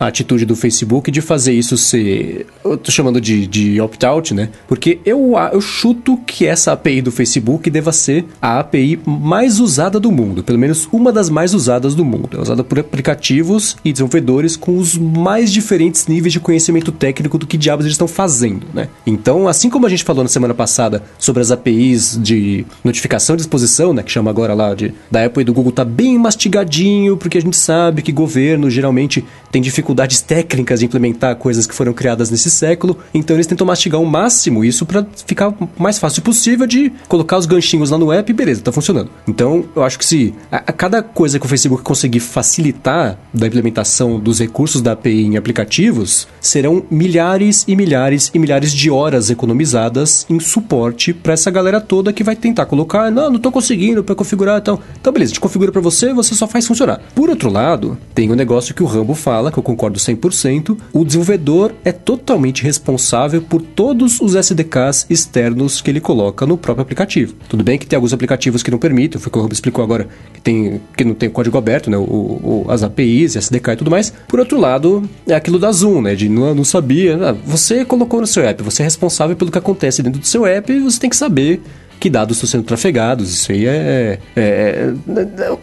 a 0.00 0.06
atitude 0.06 0.46
do 0.46 0.56
Facebook 0.56 1.10
de 1.10 1.20
fazer 1.20 1.52
isso 1.52 1.76
ser. 1.76 2.46
Eu 2.64 2.76
tô 2.76 2.90
chamando 2.90 3.20
de, 3.20 3.46
de 3.46 3.80
opt-out, 3.80 4.32
né? 4.32 4.48
Porque 4.66 4.98
eu, 5.04 5.34
eu 5.52 5.60
chuto 5.60 6.16
que 6.26 6.46
essa 6.46 6.72
API 6.72 7.02
do 7.02 7.12
Facebook 7.12 7.68
deva 7.68 7.92
ser 7.92 8.24
a 8.40 8.58
API 8.60 8.98
mais 9.06 9.60
usada 9.60 10.00
do 10.00 10.10
mundo, 10.10 10.42
pelo 10.42 10.58
menos 10.58 10.88
uma 10.90 11.12
das 11.12 11.28
mais 11.28 11.52
usadas 11.52 11.94
do 11.94 12.04
mundo. 12.04 12.30
É 12.32 12.40
usada 12.40 12.64
por 12.64 12.78
aplicativos 12.78 13.76
e 13.84 13.92
desenvolvedores 13.92 14.56
com 14.56 14.78
os 14.78 14.96
mais 14.96 15.52
diferentes 15.52 16.06
níveis 16.06 16.32
de 16.32 16.40
conhecimento 16.40 16.90
técnico 16.90 17.36
do 17.36 17.46
que 17.46 17.58
diabos 17.58 17.84
eles 17.84 17.94
estão 17.94 18.08
fazendo, 18.08 18.66
né? 18.72 18.88
Então, 19.06 19.46
assim 19.46 19.68
como 19.68 19.86
a 19.86 19.90
gente 19.90 20.04
falou 20.04 20.22
na 20.22 20.28
semana 20.28 20.54
passada 20.54 21.02
sobre 21.18 21.42
as 21.42 21.50
APIs 21.50 22.18
de 22.20 22.64
notificação 22.82 23.36
de 23.36 23.42
exposição, 23.42 23.92
né? 23.92 24.02
Que 24.02 24.10
chama 24.10 24.30
agora 24.30 24.54
lá 24.54 24.74
de, 24.74 24.94
da 25.10 25.24
Apple 25.24 25.42
e 25.42 25.44
do 25.44 25.52
Google, 25.52 25.72
tá 25.72 25.84
bem 25.84 26.18
mastigadinho, 26.18 27.16
porque 27.16 27.38
a 27.38 27.42
gente 27.42 27.56
sabe 27.56 28.00
que 28.00 28.10
governo 28.10 28.70
geralmente 28.70 29.17
tem 29.50 29.62
dificuldades 29.62 30.20
técnicas 30.20 30.80
de 30.80 30.86
implementar 30.86 31.36
coisas 31.36 31.66
que 31.66 31.74
foram 31.74 31.92
criadas 31.92 32.30
nesse 32.30 32.50
século, 32.50 32.98
então 33.12 33.36
eles 33.36 33.46
tentam 33.46 33.66
mastigar 33.66 34.00
o 34.00 34.06
máximo 34.06 34.64
isso 34.64 34.84
para 34.84 35.06
ficar 35.26 35.48
o 35.48 35.68
mais 35.78 35.98
fácil 35.98 36.22
possível 36.22 36.66
de 36.66 36.92
colocar 37.08 37.38
os 37.38 37.46
ganchinhos 37.46 37.90
lá 37.90 37.98
no 37.98 38.12
app 38.12 38.30
e 38.30 38.34
beleza, 38.34 38.62
tá 38.62 38.72
funcionando. 38.72 39.10
Então, 39.26 39.64
eu 39.74 39.82
acho 39.82 39.98
que 39.98 40.04
se 40.04 40.34
a, 40.50 40.56
a 40.56 40.72
cada 40.72 41.02
coisa 41.02 41.38
que 41.38 41.46
o 41.46 41.48
Facebook 41.48 41.82
conseguir 41.82 42.20
facilitar 42.20 43.18
da 43.32 43.46
implementação 43.46 44.18
dos 44.18 44.38
recursos 44.40 44.82
da 44.82 44.92
API 44.92 45.24
em 45.24 45.36
aplicativos, 45.36 46.28
serão 46.40 46.82
milhares 46.90 47.64
e 47.66 47.74
milhares 47.74 48.30
e 48.34 48.38
milhares 48.38 48.72
de 48.72 48.90
horas 48.90 49.30
economizadas 49.30 50.26
em 50.28 50.38
suporte 50.40 51.12
para 51.12 51.32
essa 51.32 51.50
galera 51.50 51.80
toda 51.80 52.12
que 52.12 52.24
vai 52.24 52.36
tentar 52.36 52.66
colocar, 52.66 53.10
não, 53.10 53.30
não 53.30 53.38
tô 53.38 53.50
conseguindo 53.50 54.04
para 54.04 54.14
configurar, 54.14 54.60
então, 54.60 54.78
então 55.00 55.12
beleza, 55.12 55.30
a 55.30 55.34
gente 55.34 55.40
configura 55.40 55.72
para 55.72 55.80
você, 55.80 56.12
você 56.12 56.34
só 56.34 56.46
faz 56.46 56.66
funcionar. 56.66 57.00
Por 57.14 57.30
outro 57.30 57.50
lado, 57.50 57.96
tem 58.14 58.30
um 58.30 58.34
negócio 58.34 58.74
que 58.74 58.82
o 58.82 58.86
Rambo 58.86 59.07
Rambo 59.08 59.14
fala, 59.14 59.50
que 59.50 59.58
eu 59.58 59.62
concordo 59.62 59.98
100%, 59.98 60.76
o 60.92 61.04
desenvolvedor 61.04 61.72
é 61.82 61.92
totalmente 61.92 62.62
responsável 62.62 63.40
por 63.40 63.62
todos 63.62 64.20
os 64.20 64.34
SDKs 64.34 65.06
externos 65.08 65.80
que 65.80 65.90
ele 65.90 66.00
coloca 66.00 66.44
no 66.44 66.58
próprio 66.58 66.82
aplicativo. 66.82 67.34
Tudo 67.48 67.64
bem 67.64 67.78
que 67.78 67.86
tem 67.86 67.96
alguns 67.96 68.12
aplicativos 68.12 68.62
que 68.62 68.70
não 68.70 68.78
permitem, 68.78 69.18
foi 69.18 69.28
o 69.28 69.32
que 69.32 69.38
o 69.38 69.42
Rambo 69.42 69.54
explicou 69.54 69.82
agora, 69.82 70.08
que, 70.34 70.40
tem, 70.40 70.80
que 70.96 71.04
não 71.04 71.14
tem 71.14 71.30
código 71.30 71.56
aberto, 71.56 71.90
né? 71.90 71.96
O, 71.96 72.02
o, 72.02 72.66
as 72.68 72.82
APIs, 72.82 73.36
SDK 73.36 73.70
e 73.72 73.76
tudo 73.76 73.90
mais. 73.90 74.12
Por 74.28 74.38
outro 74.38 74.60
lado, 74.60 75.08
é 75.26 75.34
aquilo 75.34 75.58
da 75.58 75.72
Zoom, 75.72 76.02
né? 76.02 76.14
De 76.14 76.28
não, 76.28 76.54
não 76.54 76.64
sabia. 76.64 77.16
Ah, 77.16 77.32
você 77.32 77.84
colocou 77.84 78.20
no 78.20 78.26
seu 78.26 78.44
app, 78.44 78.62
você 78.62 78.82
é 78.82 78.84
responsável 78.84 79.36
pelo 79.36 79.50
que 79.50 79.58
acontece 79.58 80.02
dentro 80.02 80.20
do 80.20 80.26
seu 80.26 80.44
app 80.44 80.70
e 80.70 80.80
você 80.80 81.00
tem 81.00 81.08
que 81.08 81.16
saber 81.16 81.62
que 81.98 82.08
dados 82.08 82.36
estão 82.36 82.48
sendo 82.48 82.64
trafegados. 82.64 83.32
Isso 83.32 83.52
aí 83.52 83.66
é, 83.66 84.18
é, 84.36 84.92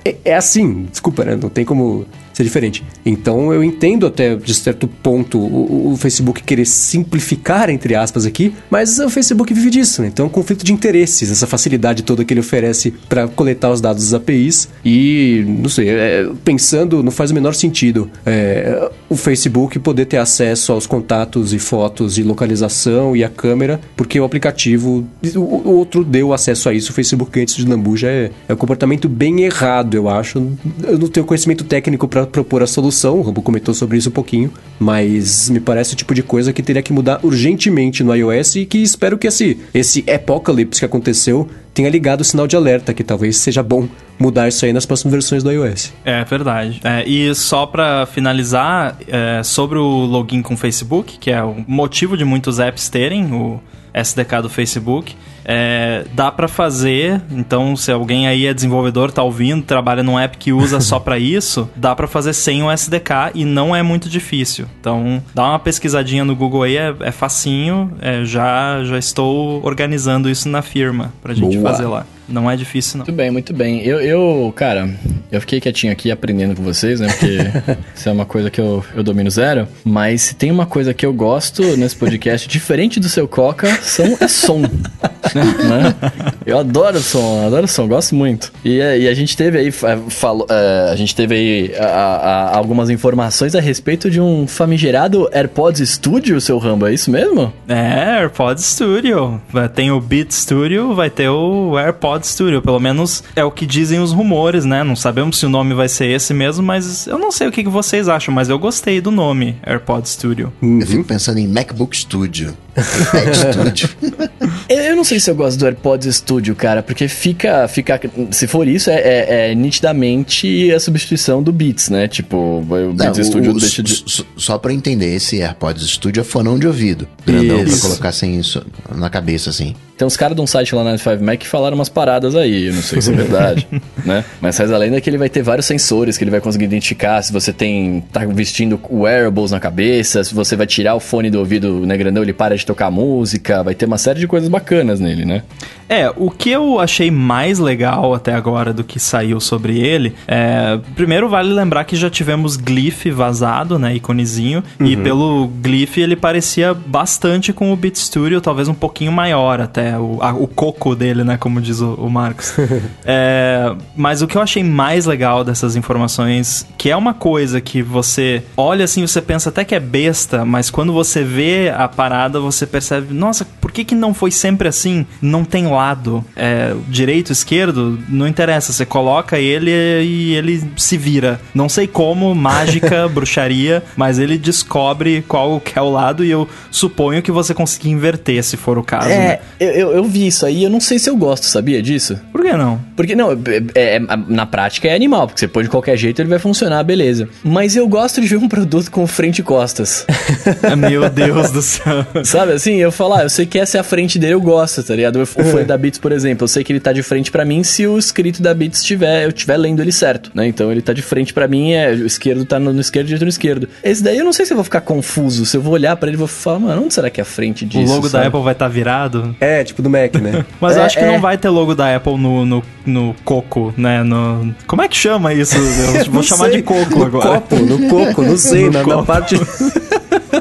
é, 0.03 0.15
é 0.25 0.35
assim, 0.35 0.87
desculpa, 0.91 1.23
né? 1.23 1.35
Não 1.35 1.49
tem 1.49 1.63
como 1.63 2.05
ser 2.35 2.43
diferente. 2.43 2.83
Então 3.05 3.53
eu 3.53 3.63
entendo 3.63 4.05
até 4.05 4.35
de 4.35 4.53
certo 4.53 4.87
ponto 4.87 5.39
o, 5.39 5.93
o, 5.93 5.97
Facebook 5.97 6.43
querer 6.43 6.65
simplificar, 6.65 7.69
entre 7.69 7.95
aspas, 7.95 8.25
aqui, 8.25 8.53
mas 8.69 8.99
o 8.99 9.09
Facebook 9.09 9.53
vive 9.53 9.69
disso, 9.69 10.01
né? 10.01 10.09
Então 10.09 10.25
é 10.25 10.27
um 10.27 10.31
conflito 10.31 10.65
de 10.65 10.73
interesses, 10.73 11.31
essa 11.31 11.47
facilidade 11.47 12.03
toda 12.03 12.25
que 12.25 12.33
ele 12.33 12.41
oferece 12.41 12.93
para 13.07 13.25
coletar 13.27 13.71
os 13.71 13.79
dados 13.79 14.03
das 14.03 14.13
APIs 14.13 14.67
e, 14.83 15.45
não 15.47 15.69
sei, 15.69 15.87
é, 15.89 16.29
pensando, 16.43 17.01
não 17.01 17.11
faz 17.11 17.31
o 17.31 17.33
menor 17.33 17.55
sentido 17.55 18.11
é, 18.25 18.91
o 19.09 19.15
Facebook 19.15 19.79
poder 19.79 20.05
ter 20.05 20.17
acesso 20.17 20.73
aos 20.73 20.85
contatos 20.85 21.53
e 21.53 21.59
fotos 21.59 22.17
e 22.17 22.23
localização 22.23 23.15
e 23.15 23.23
a 23.23 23.29
câmera, 23.29 23.79
porque 23.95 24.19
o 24.19 24.25
aplicativo, 24.25 25.07
o, 25.35 25.69
outro 25.69 26.03
deu 26.03 26.33
acesso 26.33 26.67
a 26.67 26.73
isso, 26.73 26.91
o 26.91 26.93
Facebook 26.93 27.39
antes 27.39 27.55
de 27.55 27.65
Lambuja 27.65 28.07
é, 28.07 28.31
é 28.49 28.53
um 28.53 28.57
comportamento 28.57 29.07
bem 29.07 29.43
errado, 29.43 29.95
eu 29.95 30.09
acho. 30.09 30.45
Eu 30.83 30.97
não 30.97 31.07
tenho 31.07 31.25
conhecimento 31.25 31.63
técnico 31.63 32.07
para 32.07 32.24
propor 32.25 32.63
a 32.63 32.67
solução, 32.67 33.19
o 33.19 33.21
Rambo 33.21 33.41
comentou 33.41 33.73
sobre 33.73 33.97
isso 33.97 34.09
um 34.09 34.11
pouquinho, 34.11 34.51
mas 34.79 35.49
me 35.49 35.59
parece 35.59 35.93
o 35.93 35.95
tipo 35.97 36.13
de 36.13 36.23
coisa 36.23 36.53
que 36.53 36.63
teria 36.63 36.81
que 36.81 36.93
mudar 36.93 37.19
urgentemente 37.23 38.03
no 38.03 38.15
iOS 38.15 38.55
e 38.57 38.65
que 38.65 38.77
espero 38.77 39.17
que 39.17 39.27
esse, 39.27 39.59
esse 39.73 40.03
apocalypse 40.09 40.79
que 40.79 40.85
aconteceu 40.85 41.47
tenha 41.73 41.89
ligado 41.89 42.21
o 42.21 42.23
sinal 42.23 42.47
de 42.47 42.55
alerta, 42.55 42.93
que 42.93 43.03
talvez 43.03 43.37
seja 43.37 43.61
bom 43.61 43.87
mudar 44.17 44.47
isso 44.47 44.65
aí 44.65 44.71
nas 44.71 44.85
próximas 44.85 45.11
versões 45.11 45.43
do 45.43 45.51
iOS. 45.51 45.93
É 46.05 46.23
verdade. 46.23 46.79
É, 46.83 47.07
e 47.07 47.35
só 47.35 47.65
para 47.65 48.05
finalizar, 48.05 48.97
é, 49.07 49.43
sobre 49.43 49.77
o 49.77 50.05
login 50.05 50.41
com 50.41 50.53
o 50.53 50.57
Facebook, 50.57 51.17
que 51.19 51.31
é 51.31 51.43
o 51.43 51.55
motivo 51.67 52.15
de 52.15 52.23
muitos 52.23 52.59
apps 52.59 52.87
terem 52.87 53.33
o 53.33 53.59
SDK 53.93 54.41
do 54.41 54.49
Facebook. 54.49 55.15
É, 55.45 56.05
dá 56.13 56.31
para 56.31 56.47
fazer, 56.47 57.21
então 57.31 57.75
se 57.75 57.91
alguém 57.91 58.27
aí 58.27 58.47
é 58.47 58.53
desenvolvedor, 58.53 59.11
tá 59.11 59.21
ouvindo, 59.21 59.63
trabalha 59.63 60.01
num 60.01 60.19
app 60.19 60.37
que 60.37 60.51
usa 60.51 60.81
só 60.81 60.99
para 60.99 61.17
isso, 61.19 61.69
dá 61.75 61.95
para 61.95 62.07
fazer 62.07 62.33
sem 62.33 62.63
o 62.63 62.71
SDK 62.71 63.31
e 63.35 63.45
não 63.45 63.75
é 63.75 63.83
muito 63.83 64.09
difícil. 64.09 64.65
Então 64.79 65.21
dá 65.33 65.43
uma 65.43 65.59
pesquisadinha 65.59 66.25
no 66.25 66.35
Google 66.35 66.63
aí, 66.63 66.77
é, 66.77 66.95
é 66.99 67.11
facinho, 67.11 67.91
é, 68.01 68.25
já, 68.25 68.83
já 68.83 68.97
estou 68.97 69.63
organizando 69.63 70.29
isso 70.29 70.49
na 70.49 70.61
firma 70.61 71.13
pra 71.21 71.33
gente 71.33 71.57
Boa. 71.57 71.71
fazer 71.71 71.85
lá. 71.85 72.05
Não 72.27 72.49
é 72.49 72.55
difícil, 72.55 72.97
não. 72.97 73.05
Muito 73.05 73.15
bem, 73.15 73.31
muito 73.31 73.53
bem. 73.53 73.81
Eu, 73.83 74.01
eu, 74.01 74.53
cara, 74.55 74.89
eu 75.31 75.39
fiquei 75.41 75.59
quietinho 75.59 75.91
aqui 75.91 76.11
aprendendo 76.11 76.55
com 76.55 76.63
vocês, 76.63 76.99
né? 76.99 77.07
Porque 77.07 77.37
isso 77.95 78.09
é 78.09 78.11
uma 78.11 78.25
coisa 78.25 78.49
que 78.49 78.59
eu, 78.59 78.83
eu 78.95 79.03
domino 79.03 79.29
zero. 79.29 79.67
Mas 79.83 80.21
se 80.21 80.35
tem 80.35 80.51
uma 80.51 80.65
coisa 80.65 80.93
que 80.93 81.05
eu 81.05 81.13
gosto 81.13 81.61
nesse 81.77 81.95
podcast, 81.95 82.47
diferente 82.47 82.99
do 82.99 83.09
seu 83.09 83.27
Coca, 83.27 83.67
são, 83.81 84.17
é 84.19 84.27
som. 84.27 84.61
né? 84.61 85.95
Eu 86.45 86.59
adoro 86.59 86.99
som, 86.99 87.45
adoro 87.45 87.67
som, 87.67 87.87
gosto 87.87 88.13
muito. 88.13 88.53
E, 88.63 88.77
e 88.77 89.07
a 89.07 89.13
gente 89.15 89.35
teve 89.35 89.57
aí, 89.57 89.71
falou, 89.71 90.45
uh, 90.45 90.91
a 90.91 90.95
gente 90.95 91.15
teve 91.15 91.33
aí 91.35 91.75
a, 91.75 91.85
a, 91.85 92.57
algumas 92.57 92.89
informações 92.91 93.55
a 93.55 93.59
respeito 93.59 94.11
de 94.11 94.21
um 94.21 94.47
famigerado 94.47 95.27
AirPods 95.33 95.89
Studio, 95.89 96.39
seu 96.39 96.59
Rambo, 96.59 96.85
é 96.87 96.93
isso 96.93 97.09
mesmo? 97.09 97.51
É, 97.67 98.19
AirPods 98.19 98.63
Studio. 98.63 99.41
Tem 99.73 99.91
o 99.91 99.99
Beat 99.99 100.31
Studio, 100.31 100.93
vai 100.93 101.09
ter 101.09 101.29
o 101.29 101.75
AirPods 101.77 102.14
Pod 102.15 102.25
Studio. 102.25 102.61
Pelo 102.61 102.79
menos 102.79 103.23
é 103.35 103.43
o 103.43 103.51
que 103.51 103.65
dizem 103.65 103.99
os 103.99 104.13
rumores, 104.13 104.63
né? 104.63 104.83
Não 104.83 104.95
sabemos 104.95 105.37
se 105.37 105.45
o 105.45 105.49
nome 105.49 105.73
vai 105.73 105.89
ser 105.89 106.05
esse 106.05 106.33
mesmo, 106.33 106.65
mas 106.65 107.07
eu 107.07 107.19
não 107.19 107.29
sei 107.31 107.47
o 107.47 107.51
que 107.51 107.67
vocês 107.67 108.07
acham, 108.07 108.33
mas 108.33 108.47
eu 108.47 108.57
gostei 108.57 109.01
do 109.01 109.11
nome 109.11 109.57
AirPod 109.65 110.07
Studio. 110.07 110.53
Eu 110.61 110.87
fico 110.87 111.03
pensando 111.03 111.39
em 111.39 111.47
MacBook 111.47 111.95
Studio. 111.95 112.55
Studio. 112.81 113.89
eu 114.69 114.95
não 114.95 115.03
sei 115.03 115.19
se 115.19 115.29
eu 115.29 115.35
gosto 115.35 115.57
do 115.57 115.65
AirPods 115.65 116.15
Studio, 116.17 116.55
cara, 116.55 116.83
porque 116.83 117.07
fica. 117.07 117.67
fica 117.67 117.99
se 118.31 118.47
for 118.47 118.67
isso, 118.67 118.89
é, 118.89 118.95
é, 118.95 119.51
é 119.51 119.55
nitidamente 119.55 120.71
a 120.71 120.79
substituição 120.79 121.41
do 121.41 121.51
Beats, 121.51 121.89
né? 121.89 122.07
Tipo, 122.07 122.59
o 122.59 122.93
Beats 122.93 123.17
não, 123.17 123.25
Studio 123.25 123.51
o, 123.51 123.59
deixa 123.59 123.81
de. 123.81 124.03
Só 124.35 124.57
pra 124.57 124.73
entender, 124.73 125.15
esse 125.15 125.41
AirPods 125.41 125.87
Studio 125.89 126.21
é 126.21 126.23
fonão 126.23 126.59
de 126.59 126.67
ouvido. 126.67 127.07
Grandão 127.25 127.63
isso. 127.63 127.79
pra 127.79 127.89
colocar 127.89 128.11
sem 128.11 128.39
isso 128.39 128.65
na 128.93 129.09
cabeça, 129.09 129.49
assim. 129.49 129.75
Tem 129.97 130.05
uns 130.05 130.17
caras 130.17 130.35
de 130.35 130.41
um 130.41 130.47
site 130.47 130.75
lá 130.75 130.83
na 130.83 130.97
5 130.97 131.23
Mac 131.23 131.39
que 131.39 131.47
falaram 131.47 131.75
umas 131.75 131.87
paradas 131.87 132.35
aí, 132.35 132.65
eu 132.67 132.73
não 132.73 132.81
sei 132.81 133.01
se 133.01 133.09
é 133.11 133.15
verdade, 133.15 133.65
né? 134.03 134.25
Mas 134.41 134.57
faz 134.57 134.69
além 134.69 134.99
que 134.99 135.09
ele 135.09 135.17
vai 135.17 135.29
ter 135.29 135.41
vários 135.41 135.65
sensores 135.65 136.17
que 136.17 136.23
ele 136.23 136.31
vai 136.31 136.41
conseguir 136.41 136.65
identificar 136.65 137.21
se 137.21 137.31
você 137.31 137.53
tem 137.53 138.03
tá 138.11 138.25
vestindo 138.25 138.79
wearables 138.91 139.51
na 139.51 139.59
cabeça, 139.59 140.21
se 140.21 140.33
você 140.33 140.55
vai 140.57 140.67
tirar 140.67 140.95
o 140.95 140.99
fone 140.99 141.29
do 141.29 141.39
ouvido, 141.39 141.85
né, 141.85 141.95
grandão, 141.95 142.23
ele 142.23 142.33
para 142.33 142.57
de 142.57 142.64
tocar 142.65 142.89
música, 142.89 143.63
vai 143.63 143.75
ter 143.75 143.85
uma 143.85 143.97
série 143.97 144.19
de 144.19 144.27
coisas 144.27 144.49
bacanas 144.49 144.99
nele, 144.99 145.25
né? 145.25 145.43
É, 145.87 146.11
o 146.15 146.31
que 146.31 146.49
eu 146.49 146.79
achei 146.79 147.11
mais 147.11 147.59
legal 147.59 148.13
até 148.13 148.33
agora 148.33 148.73
do 148.73 148.83
que 148.83 148.99
saiu 148.99 149.39
sobre 149.39 149.77
ele, 149.77 150.15
é, 150.27 150.79
primeiro 150.95 151.29
vale 151.29 151.53
lembrar 151.53 151.83
que 151.83 151.95
já 151.95 152.09
tivemos 152.09 152.57
Glyph 152.57 153.05
vazado, 153.13 153.77
né, 153.77 153.95
iconezinho, 153.95 154.63
uhum. 154.79 154.85
e 154.87 154.97
pelo 154.97 155.47
Glyph 155.47 155.97
ele 155.97 156.15
parecia 156.15 156.73
bastante 156.73 157.53
com 157.53 157.71
o 157.71 157.75
Beat 157.75 157.97
Studio, 157.97 158.41
talvez 158.41 158.67
um 158.67 158.73
pouquinho 158.73 159.11
maior 159.11 159.61
até 159.61 159.97
o, 159.97 160.17
a, 160.21 160.33
o 160.33 160.47
coco 160.47 160.95
dele, 160.95 161.23
né? 161.23 161.37
Como 161.37 161.61
diz 161.61 161.81
o, 161.81 161.93
o 161.93 162.09
Marcos. 162.09 162.55
é, 163.05 163.75
mas 163.95 164.21
o 164.21 164.27
que 164.27 164.37
eu 164.37 164.41
achei 164.41 164.63
mais 164.63 165.05
legal 165.05 165.43
dessas 165.43 165.75
informações, 165.75 166.65
que 166.77 166.89
é 166.89 166.95
uma 166.95 167.13
coisa 167.13 167.61
que 167.61 167.81
você 167.81 168.43
olha 168.57 168.85
assim, 168.85 169.05
você 169.05 169.21
pensa 169.21 169.49
até 169.49 169.63
que 169.63 169.75
é 169.75 169.79
besta, 169.79 170.45
mas 170.45 170.69
quando 170.69 170.91
você 170.93 171.23
vê 171.23 171.71
a 171.75 171.87
parada, 171.87 172.39
você 172.39 172.54
percebe, 172.63 173.11
nossa, 173.11 173.43
por 173.59 173.71
que, 173.71 173.83
que 173.83 173.95
não 173.95 174.13
foi 174.13 174.29
sempre 174.29 174.67
assim? 174.67 175.03
Não 175.19 175.43
tem 175.43 175.65
lado. 175.65 176.23
É, 176.35 176.75
direito, 176.87 177.31
esquerdo, 177.31 177.97
não 178.07 178.27
interessa. 178.27 178.71
Você 178.71 178.85
coloca 178.85 179.39
ele 179.39 179.71
e 179.71 180.35
ele 180.35 180.63
se 180.77 180.95
vira. 180.95 181.41
Não 181.55 181.67
sei 181.67 181.87
como, 181.87 182.35
mágica, 182.35 183.07
bruxaria, 183.09 183.81
mas 183.97 184.19
ele 184.19 184.37
descobre 184.37 185.23
qual 185.27 185.59
que 185.59 185.79
é 185.79 185.81
o 185.81 185.89
lado 185.89 186.23
e 186.23 186.29
eu 186.29 186.47
suponho 186.69 187.21
que 187.21 187.31
você 187.31 187.53
consiga 187.53 187.89
inverter 187.89 188.43
se 188.43 188.57
for 188.57 188.77
o 188.77 188.83
caso. 188.83 189.09
É, 189.09 189.17
né? 189.17 189.39
eu, 189.59 189.91
eu, 189.91 190.03
vi 190.03 190.27
isso 190.27 190.45
aí 190.45 190.63
eu 190.63 190.69
não 190.69 190.79
sei 190.79 190.99
se 190.99 191.09
eu 191.09 191.15
gosto, 191.15 191.45
sabia 191.45 191.81
disso? 191.81 192.19
Por 192.31 192.43
que 192.43 192.53
não? 192.53 192.79
Porque, 192.95 193.15
não, 193.15 193.31
é, 193.31 193.35
é, 193.73 193.95
é, 193.95 193.99
na 194.27 194.45
prática 194.45 194.87
é 194.87 194.95
animal, 194.95 195.27
porque 195.27 195.39
você 195.39 195.47
pôr 195.47 195.63
de 195.63 195.69
qualquer 195.69 195.97
jeito 195.97 196.21
ele 196.21 196.29
vai 196.29 196.39
funcionar, 196.39 196.83
beleza. 196.83 197.27
Mas 197.43 197.75
eu 197.75 197.87
gosto 197.87 198.21
de 198.21 198.27
ver 198.27 198.37
um 198.37 198.47
produto 198.47 198.91
com 198.91 199.05
frente 199.07 199.39
e 199.39 199.43
costas. 199.43 200.05
Meu 200.77 201.09
Deus 201.09 201.51
do 201.51 201.61
céu. 201.63 202.05
Sabe 202.23 202.44
assim, 202.53 202.75
eu 202.75 202.91
falar, 202.91 203.21
ah, 203.21 203.23
eu 203.23 203.29
sei 203.29 203.45
que 203.45 203.57
essa 203.57 203.77
é 203.77 203.79
a 203.79 203.83
frente 203.83 204.19
dele, 204.19 204.33
eu 204.33 204.41
gosto, 204.41 204.83
tá 204.83 204.95
ligado? 204.95 205.21
O 205.21 205.25
fone 205.25 205.63
da 205.63 205.77
Beats, 205.77 205.99
por 205.99 206.11
exemplo, 206.11 206.43
eu 206.43 206.47
sei 206.47 206.63
que 206.63 206.71
ele 206.71 206.79
tá 206.79 206.91
de 206.91 207.01
frente 207.01 207.31
para 207.31 207.45
mim 207.45 207.63
se 207.63 207.85
o 207.87 207.97
escrito 207.97 208.41
da 208.41 208.53
Beats 208.53 208.83
tiver, 208.83 209.23
eu 209.23 209.29
estiver 209.29 209.57
lendo 209.57 209.81
ele 209.81 209.91
certo, 209.91 210.31
né? 210.33 210.47
Então 210.47 210.71
ele 210.71 210.81
tá 210.81 210.93
de 210.93 211.01
frente 211.01 211.33
para 211.33 211.47
mim, 211.47 211.71
é, 211.71 211.91
o 211.91 212.05
esquerdo 212.05 212.45
tá 212.45 212.59
no, 212.59 212.73
no 212.73 212.81
esquerdo, 212.81 213.07
direito 213.07 213.23
no 213.23 213.29
esquerdo. 213.29 213.69
Esse 213.83 214.03
daí 214.03 214.17
eu 214.17 214.25
não 214.25 214.33
sei 214.33 214.45
se 214.45 214.53
eu 214.53 214.57
vou 214.57 214.63
ficar 214.63 214.81
confuso, 214.81 215.45
se 215.45 215.57
eu 215.57 215.61
vou 215.61 215.73
olhar 215.73 215.95
para 215.95 216.09
ele 216.09 216.17
e 216.17 216.19
vou 216.19 216.27
falar, 216.27 216.59
mano, 216.59 216.83
onde 216.83 216.93
será 216.93 217.09
que 217.09 217.19
é 217.19 217.23
a 217.23 217.25
frente 217.25 217.65
disso? 217.65 217.91
O 217.91 217.95
logo 217.95 218.09
sabe? 218.09 218.23
da 218.23 218.27
Apple 218.27 218.43
vai 218.43 218.53
estar 218.53 218.65
tá 218.65 218.71
virado? 218.71 219.35
É, 219.39 219.63
tipo 219.63 219.81
do 219.81 219.89
Mac, 219.89 220.15
né? 220.15 220.45
Mas 220.59 220.75
é, 220.75 220.79
eu 220.79 220.83
acho 220.83 220.97
que 220.97 221.03
é. 221.03 221.07
não 221.07 221.19
vai 221.19 221.37
ter 221.37 221.49
logo 221.49 221.75
da 221.75 221.95
Apple 221.95 222.17
no, 222.17 222.45
no, 222.45 222.63
no 222.85 223.15
coco, 223.23 223.73
né? 223.77 224.03
No... 224.03 224.53
Como 224.67 224.81
é 224.81 224.87
que 224.87 224.97
chama 224.97 225.33
isso? 225.33 225.55
Eu 225.57 226.05
vou 226.11 226.23
chamar 226.23 226.45
sei. 226.45 226.57
de 226.57 226.63
coco 226.63 226.99
no 226.99 227.05
agora. 227.05 227.41
Copo, 227.41 227.55
no 227.57 227.89
coco, 227.89 228.21
não 228.21 228.37
sei, 228.37 228.69
na, 228.69 228.83
na 228.83 229.03
parte. 229.03 229.35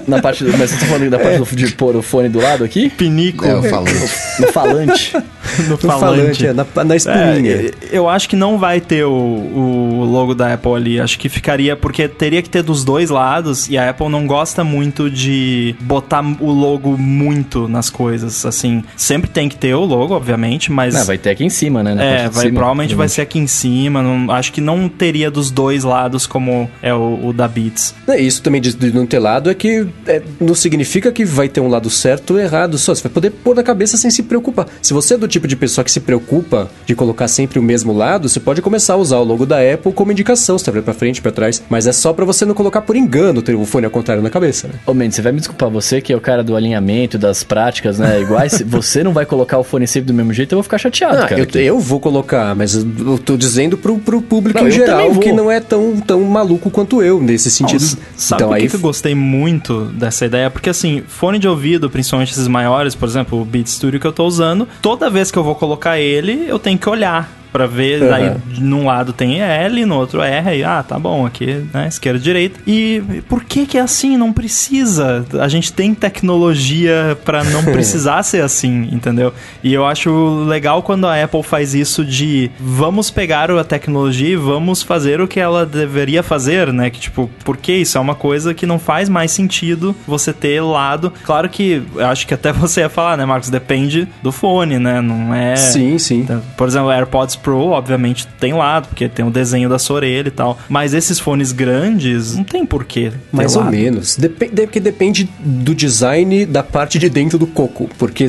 Na 0.07 0.21
parte 0.21 0.45
do, 0.45 0.57
mas 0.57 0.71
você 0.71 0.79
tá 0.79 0.87
falando 0.87 1.11
da 1.11 1.19
parte 1.19 1.43
é. 1.43 1.57
de 1.57 1.73
pôr 1.75 1.97
o 1.97 2.03
fone 2.03 2.29
do 2.29 2.41
lado 2.41 2.65
aqui? 2.65 2.91
Pinico. 2.91 3.45
É, 3.45 3.55
o 3.57 3.63
falante. 3.63 4.41
No 4.41 4.53
falante. 4.53 5.13
no, 5.69 5.77
falante. 5.77 6.01
falante, 6.01 6.47
é, 6.47 6.53
na, 6.53 6.85
na 6.85 6.97
espuminha. 6.97 7.53
É, 7.53 7.71
eu 7.91 8.09
acho 8.09 8.29
que 8.29 8.37
não 8.37 8.59
vai 8.59 8.81
ter 8.81 9.05
o, 9.05 9.11
o 9.11 10.05
logo 10.05 10.35
da 10.35 10.55
Apple 10.55 10.75
ali. 10.75 11.01
Acho 11.01 11.19
que 11.19 11.29
ficaria, 11.29 11.77
porque 11.77 12.09
teria 12.09 12.43
que 12.43 12.51
ter 12.51 12.63
dos 12.63 12.85
dois 12.85 13.11
lados 13.11 13.69
e 13.69 13.77
a 13.77 13.91
Apple 13.91 14.09
não 14.09 14.27
gosta 14.27 14.65
muito 14.65 15.11
de 15.11 15.75
botar 15.81 16.25
o 16.41 16.51
logo 16.51 16.97
muito 16.97 17.69
nas 17.69 17.91
coisas, 17.91 18.45
assim. 18.45 18.83
Sempre 18.97 19.31
tem 19.31 19.49
que 19.49 19.57
ter 19.57 19.75
o 19.75 19.85
logo, 19.85 20.15
obviamente, 20.15 20.71
mas... 20.71 20.95
Não, 20.95 21.05
vai 21.05 21.19
ter 21.19 21.31
aqui 21.31 21.45
em 21.45 21.51
cima, 21.51 21.83
né? 21.83 21.95
Na 21.95 22.03
é, 22.03 22.29
vai, 22.29 22.47
cima, 22.47 22.55
provavelmente 22.55 22.95
vai 22.95 23.09
ser 23.09 23.23
aqui 23.23 23.39
em 23.39 23.47
cima. 23.47 24.03
Não, 24.03 24.33
acho 24.33 24.53
que 24.53 24.61
não 24.61 24.89
teria 24.89 25.31
dos 25.31 25.51
dois 25.51 25.85
lados 25.85 26.27
como 26.27 26.71
é 26.83 26.95
o, 26.95 27.29
o 27.29 27.33
da 27.33 27.49
Beats. 27.49 27.95
É, 28.09 28.21
isso 28.21 28.43
também 28.43 28.61
de, 28.61 28.75
de 28.75 28.93
não 28.93 29.07
ter 29.07 29.19
lado 29.19 29.51
é 29.51 29.55
que 29.55 29.87
é, 30.07 30.23
não 30.41 30.55
significa 30.55 31.13
que 31.13 31.25
vai 31.25 31.49
ter 31.49 31.61
um 31.61 31.69
lado 31.69 31.91
certo 31.91 32.35
ou 32.35 32.41
errado, 32.41 32.79
só 32.79 32.95
você 32.95 33.03
vai 33.03 33.13
poder 33.13 33.31
pôr 33.31 33.55
na 33.55 33.63
cabeça 33.63 33.97
sem 33.97 34.11
se 34.11 34.23
preocupar. 34.23 34.67
Se 34.83 34.93
você 34.93 35.15
é 35.15 35.19
do 35.19 35.29
tipo 35.29 35.44
tipo 35.45 35.49
de 35.49 35.57
pessoa 35.57 35.85
que 35.85 35.91
se 35.93 36.01
preocupa 36.01 36.71
de 36.87 36.95
colocar 36.95 37.29
sempre 37.29 37.59
o 37.59 37.63
mesmo 37.63 37.93
lado, 37.93 38.29
você 38.29 38.41
pode 38.41 38.63
começar 38.63 38.95
a 38.95 38.97
usar 38.97 39.19
o 39.19 39.25
logo 39.25 39.45
da 39.45 39.57
Apple 39.61 39.93
como 39.93 40.11
indicação, 40.11 40.59
se 40.59 40.65
tá 40.65 40.71
vendo 40.73 40.85
pra 40.85 40.95
frente, 40.95 41.21
pra 41.21 41.31
trás. 41.31 41.63
Mas 41.69 41.87
é 41.87 41.93
só 41.93 42.13
pra 42.13 42.25
você 42.25 42.45
não 42.45 42.55
colocar 42.55 42.81
por 42.81 42.97
engano 42.97 43.43
o 43.59 43.65
fone 43.67 43.85
ao 43.85 43.91
contrário 43.91 44.23
na 44.23 44.31
cabeça, 44.31 44.69
né? 44.69 44.75
Ô, 44.87 44.95
Mendes, 44.95 45.17
você 45.17 45.23
vai 45.23 45.33
me 45.33 45.39
desculpar, 45.39 45.69
você 45.71 46.01
que 46.01 46.13
é 46.13 46.17
o 46.17 46.21
cara 46.21 46.43
do 46.43 46.57
alinhamento, 46.57 47.19
das 47.19 47.43
práticas, 47.45 47.99
né? 47.99 48.21
Iguais, 48.23 48.63
você 48.67 49.05
não 49.05 49.13
vai 49.13 49.27
colocar 49.27 49.59
o 49.59 49.65
fone 49.65 49.87
sempre 49.87 50.07
do 50.09 50.15
mesmo 50.15 50.33
jeito, 50.33 50.53
eu 50.53 50.57
vou 50.57 50.63
ficar 50.63 50.79
chateado, 50.79 51.19
Ah, 51.23 51.27
cara. 51.29 51.41
eu, 51.41 51.61
eu 51.61 51.79
vou 51.79 52.01
colocar, 52.01 52.55
mas 52.55 52.75
eu 52.75 53.19
tô 53.19 53.37
dizendo 53.37 53.77
pro, 53.77 53.99
pro 53.99 54.23
público 54.23 54.59
Não, 54.61 54.69
em 54.69 54.71
geral 54.71 55.11
que 55.17 55.33
não 55.33 55.51
é 55.51 55.61
tão, 55.61 56.01
tão 56.01 56.23
maluco 56.23 56.71
quanto 56.71 57.03
eu 57.03 57.21
nesse 57.21 57.51
sentido. 57.51 57.83
Nossa, 57.83 57.99
sabe 58.17 58.43
então 58.43 58.53
aí 58.55 58.69
que 58.69 58.77
eu 58.77 58.81
gostei 58.81 59.15
muito 59.15 59.85
dessa 59.87 60.25
ideia? 60.25 60.49
Porque 60.51 60.71
assim, 60.71 61.03
fone 61.07 61.39
de 61.39 61.47
ouvido, 61.49 61.91
principalmente 61.91 62.33
esses 62.33 62.49
maiores, 62.49 62.95
por 62.95 63.09
exemplo, 63.09 63.41
o 63.41 63.45
Beat 63.45 63.67
Studio 63.67 64.01
que 64.01 64.07
eu 64.07 64.13
tô 64.13 64.25
usando, 64.25 64.67
toda 64.81 65.11
vez 65.11 65.31
que 65.35 65.39
eu 65.39 65.43
vou 65.43 65.57
colocar 65.57 65.99
ele, 65.99 66.49
eu 66.49 66.61
tenho 66.61 66.79
que 66.79 66.89
olhar 66.89 67.29
pra 67.55 67.67
ver, 67.69 68.03
Uhum. 68.03 68.09
daí 68.11 68.33
num 68.59 68.85
lado 68.87 69.13
tem 69.13 69.41
L, 69.41 69.87
no 69.87 69.95
outro 69.95 70.21
R, 70.21 70.49
aí, 70.51 70.65
ah, 70.65 70.83
tá 70.83 70.99
bom, 70.99 71.25
aqui, 71.25 71.65
né, 71.73 71.87
esquerda, 71.87 72.19
direita. 72.19 72.59
E 72.67 73.01
por 73.29 73.45
que 73.45 73.65
que 73.65 73.79
é 73.79 73.81
assim? 73.81 74.17
Não 74.17 74.33
precisa. 74.33 75.25
A 75.41 75.47
gente 75.47 75.73
tem 75.73 75.95
tecnologia 75.95 77.17
pra 77.25 77.45
não 77.45 77.63
precisar 77.73 78.23
ser 78.25 78.43
assim, 78.43 78.89
entendeu? 78.91 79.33
E 79.63 79.73
eu 79.73 79.87
acho 79.87 80.45
legal 80.49 80.83
quando 80.83 81.07
a 81.07 81.23
Apple 81.23 81.45
faz 81.45 81.75
isso 81.75 82.05
de 82.05 82.51
vamos 82.59 83.09
pegar 83.11 83.51
a 83.53 83.63
tecnologia 83.63 84.31
e 84.31 84.37
vamos 84.37 84.83
fazer 84.83 85.21
o 85.21 85.29
que 85.29 85.39
ela 85.39 85.65
deveria 85.65 86.23
fazer, 86.25 86.73
né? 86.73 86.91
Que 86.91 86.99
tipo, 86.99 87.31
porque 87.45 87.73
isso 87.73 87.97
é 87.97 88.01
uma 88.01 88.17
coisa 88.17 88.53
que 88.53 88.67
não 88.67 88.81
faz 88.81 89.09
mais 89.09 89.31
sentido 89.31 89.95
você 90.09 90.33
ter 90.33 90.61
lado. 90.61 91.13
Claro 91.23 91.49
que 91.49 91.83
eu 91.95 92.07
acho 92.07 92.27
que 92.27 92.35
até 92.35 92.51
você 92.53 92.81
ia 92.81 92.89
falar, 92.89 93.17
né, 93.17 93.25
Marcos? 93.25 93.49
Depende 93.49 94.09
do 94.23 94.33
fone, 94.33 94.79
né? 94.81 95.01
Não 95.01 95.33
é. 95.33 95.55
Sim, 95.55 95.97
sim. 95.99 96.21
Então, 96.21 96.43
Por 96.57 96.67
exemplo, 96.67 96.91
AirPods 96.91 97.37
Pro, 97.45 97.69
obviamente, 97.69 98.27
tem 98.41 98.55
lado, 98.55 98.89
porque 98.89 99.07
tem 99.07 99.25
o 99.25 99.31
desenho 99.31 99.69
da 99.69 99.79
sua 99.79 99.97
orelha 99.97 100.29
e 100.29 100.31
tal. 100.31 100.59
Mas 100.69 100.95
esses 100.95 101.21
fones 101.21 101.53
grandes, 101.53 102.35
não 102.35 102.43
tem 102.43 102.65
porquê. 102.65 103.13
Mais 103.31 103.55
ou 103.55 103.63
lado. 103.63 103.71
menos. 103.77 104.17
Depe 104.17 104.49
porque 104.49 104.81
depende 104.81 105.29
do 105.39 105.75
design 105.75 106.47
da 106.47 106.63
parte 106.63 106.99
de 106.99 107.11
dentro 107.11 107.39
do 107.39 107.47
coco. 107.47 107.89
Porque 107.99 108.27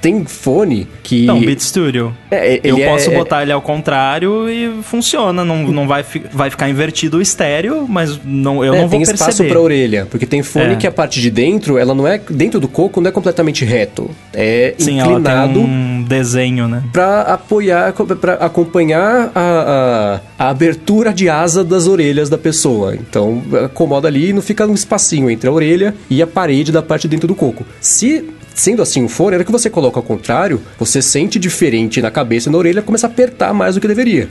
tem 0.00 0.24
fone 0.24 0.86
que. 1.02 1.26
Não, 1.26 1.40
Beat 1.40 1.58
Studio. 1.60 2.16
É, 2.30 2.60
Eu 2.62 2.78
ele 2.78 2.86
posso 2.86 3.10
é- 3.10 3.14
botar 3.14 3.42
ele 3.42 3.50
ao 3.52 3.60
contrário 3.60 4.48
e 4.48 4.80
funciona. 4.84 5.44
Não, 5.44 5.64
não 5.68 5.88
vai, 5.88 6.04
fi- 6.04 6.22
vai 6.32 6.48
ficar 6.48 6.68
invertido 6.70 7.18
o 7.18 7.20
estéreo, 7.22 7.86
mas 7.88 8.20
não, 8.24 8.64
eu 8.64 8.72
É, 8.74 8.76
não 8.80 8.88
vou 8.88 8.90
tem 8.90 9.02
espaço 9.02 9.24
perceber. 9.24 9.48
pra 9.50 9.60
orelha, 9.60 10.06
porque 10.10 10.24
tem 10.24 10.42
fone 10.42 10.74
É. 10.74 10.76
que 10.76 10.86
a 10.86 10.92
parte 10.92 11.20
de 11.20 11.30
dentro, 11.30 11.78
ela 11.78 11.94
não 11.94 12.06
é 12.06 12.18
dentro 12.30 12.60
do 12.60 12.68
coco, 12.68 13.00
não 13.00 13.08
é 13.08 13.12
completamente 13.12 13.64
reto, 13.64 14.08
é 14.32 14.74
Sim, 14.78 15.00
inclinado 15.00 15.60
um 15.60 16.04
desenho, 16.06 16.68
né? 16.68 16.82
Pra 16.92 17.22
apoiar, 17.22 17.92
para 18.20 18.34
acompanhar 18.52 19.32
a, 19.34 20.20
a, 20.38 20.44
a 20.46 20.50
abertura 20.50 21.12
de 21.12 21.28
asa 21.28 21.64
das 21.64 21.86
orelhas 21.86 22.28
da 22.28 22.38
pessoa. 22.38 22.94
Então, 22.94 23.42
acomoda 23.64 24.06
ali 24.06 24.28
e 24.28 24.32
não 24.32 24.42
fica 24.42 24.66
um 24.66 24.74
espacinho 24.74 25.30
entre 25.30 25.48
a 25.48 25.52
orelha 25.52 25.94
e 26.08 26.22
a 26.22 26.26
parede 26.26 26.70
da 26.70 26.82
parte 26.82 27.08
de 27.08 27.16
dentro 27.16 27.26
do 27.26 27.34
coco. 27.34 27.64
Se 27.80 28.30
Sendo 28.54 28.82
assim 28.82 29.04
o 29.04 29.08
fone, 29.08 29.34
era 29.34 29.44
que 29.44 29.52
você 29.52 29.68
coloca 29.70 29.98
ao 29.98 30.02
contrário, 30.02 30.60
você 30.78 31.00
sente 31.00 31.38
diferente 31.38 32.00
na 32.02 32.10
cabeça 32.10 32.48
e 32.48 32.52
na 32.52 32.58
orelha, 32.58 32.82
começa 32.82 33.06
a 33.06 33.10
apertar 33.10 33.52
mais 33.54 33.74
do 33.74 33.80
que 33.80 33.88
deveria. 33.88 34.28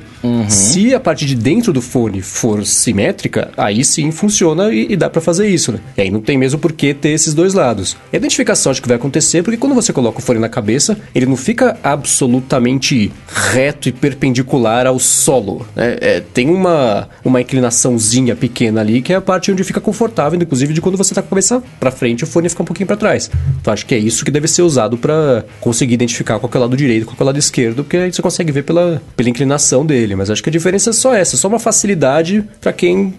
Se 0.49 0.93
a 0.93 0.99
parte 0.99 1.25
de 1.25 1.35
dentro 1.35 1.73
do 1.73 1.81
fone 1.81 2.21
for 2.21 2.65
simétrica, 2.65 3.51
aí 3.57 3.83
sim 3.83 4.11
funciona 4.11 4.71
e, 4.73 4.87
e 4.91 4.95
dá 4.95 5.09
pra 5.09 5.21
fazer 5.21 5.47
isso, 5.47 5.71
né? 5.71 5.79
E 5.97 6.01
aí 6.01 6.11
não 6.11 6.21
tem 6.21 6.37
mesmo 6.37 6.59
por 6.59 6.71
que 6.71 6.93
ter 6.93 7.09
esses 7.09 7.33
dois 7.33 7.53
lados. 7.53 7.97
A 8.11 8.17
identificação 8.17 8.71
acho 8.71 8.81
que 8.81 8.87
vai 8.87 8.97
acontecer 8.97 9.43
porque 9.43 9.57
quando 9.57 9.73
você 9.73 9.91
coloca 9.91 10.19
o 10.19 10.21
fone 10.21 10.39
na 10.39 10.49
cabeça, 10.49 10.97
ele 11.15 11.25
não 11.25 11.35
fica 11.35 11.77
absolutamente 11.83 13.11
reto 13.27 13.89
e 13.89 13.91
perpendicular 13.91 14.85
ao 14.85 14.99
solo. 14.99 15.65
né? 15.75 15.97
É, 15.99 16.19
tem 16.19 16.49
uma, 16.49 17.09
uma 17.23 17.41
inclinaçãozinha 17.41 18.35
pequena 18.35 18.81
ali 18.81 19.01
que 19.01 19.13
é 19.13 19.15
a 19.15 19.21
parte 19.21 19.51
onde 19.51 19.63
fica 19.63 19.79
confortável, 19.81 20.39
inclusive 20.41 20.73
de 20.73 20.81
quando 20.81 20.97
você 20.97 21.13
tá 21.13 21.21
com 21.21 21.27
a 21.27 21.29
cabeça 21.29 21.63
pra 21.79 21.91
frente, 21.91 22.23
o 22.23 22.27
fone 22.27 22.49
fica 22.49 22.61
um 22.61 22.65
pouquinho 22.65 22.87
pra 22.87 22.95
trás. 22.95 23.29
Então 23.59 23.73
acho 23.73 23.85
que 23.85 23.95
é 23.95 23.97
isso 23.97 24.10
que 24.19 24.31
deve 24.31 24.47
ser 24.47 24.61
usado 24.61 24.97
pra 24.97 25.45
conseguir 25.59 25.93
identificar 25.93 26.39
qual 26.39 26.51
é 26.53 26.57
o 26.57 26.61
lado 26.61 26.77
direito, 26.77 27.05
qual 27.05 27.15
é 27.19 27.23
o 27.23 27.25
lado 27.25 27.39
esquerdo, 27.39 27.83
porque 27.83 27.97
aí 27.97 28.11
você 28.11 28.21
consegue 28.21 28.51
ver 28.51 28.63
pela, 28.63 29.01
pela 29.15 29.29
inclinação 29.29 29.85
dele. 29.85 30.15
Mas 30.15 30.29
acho 30.29 30.43
que 30.43 30.49
a 30.49 30.51
diferença 30.51 30.89
é 30.89 30.93
só 30.93 31.13
essa, 31.13 31.37
só 31.37 31.47
uma 31.47 31.59
facilidade 31.59 32.43
pra 32.59 32.73
quem 32.73 33.13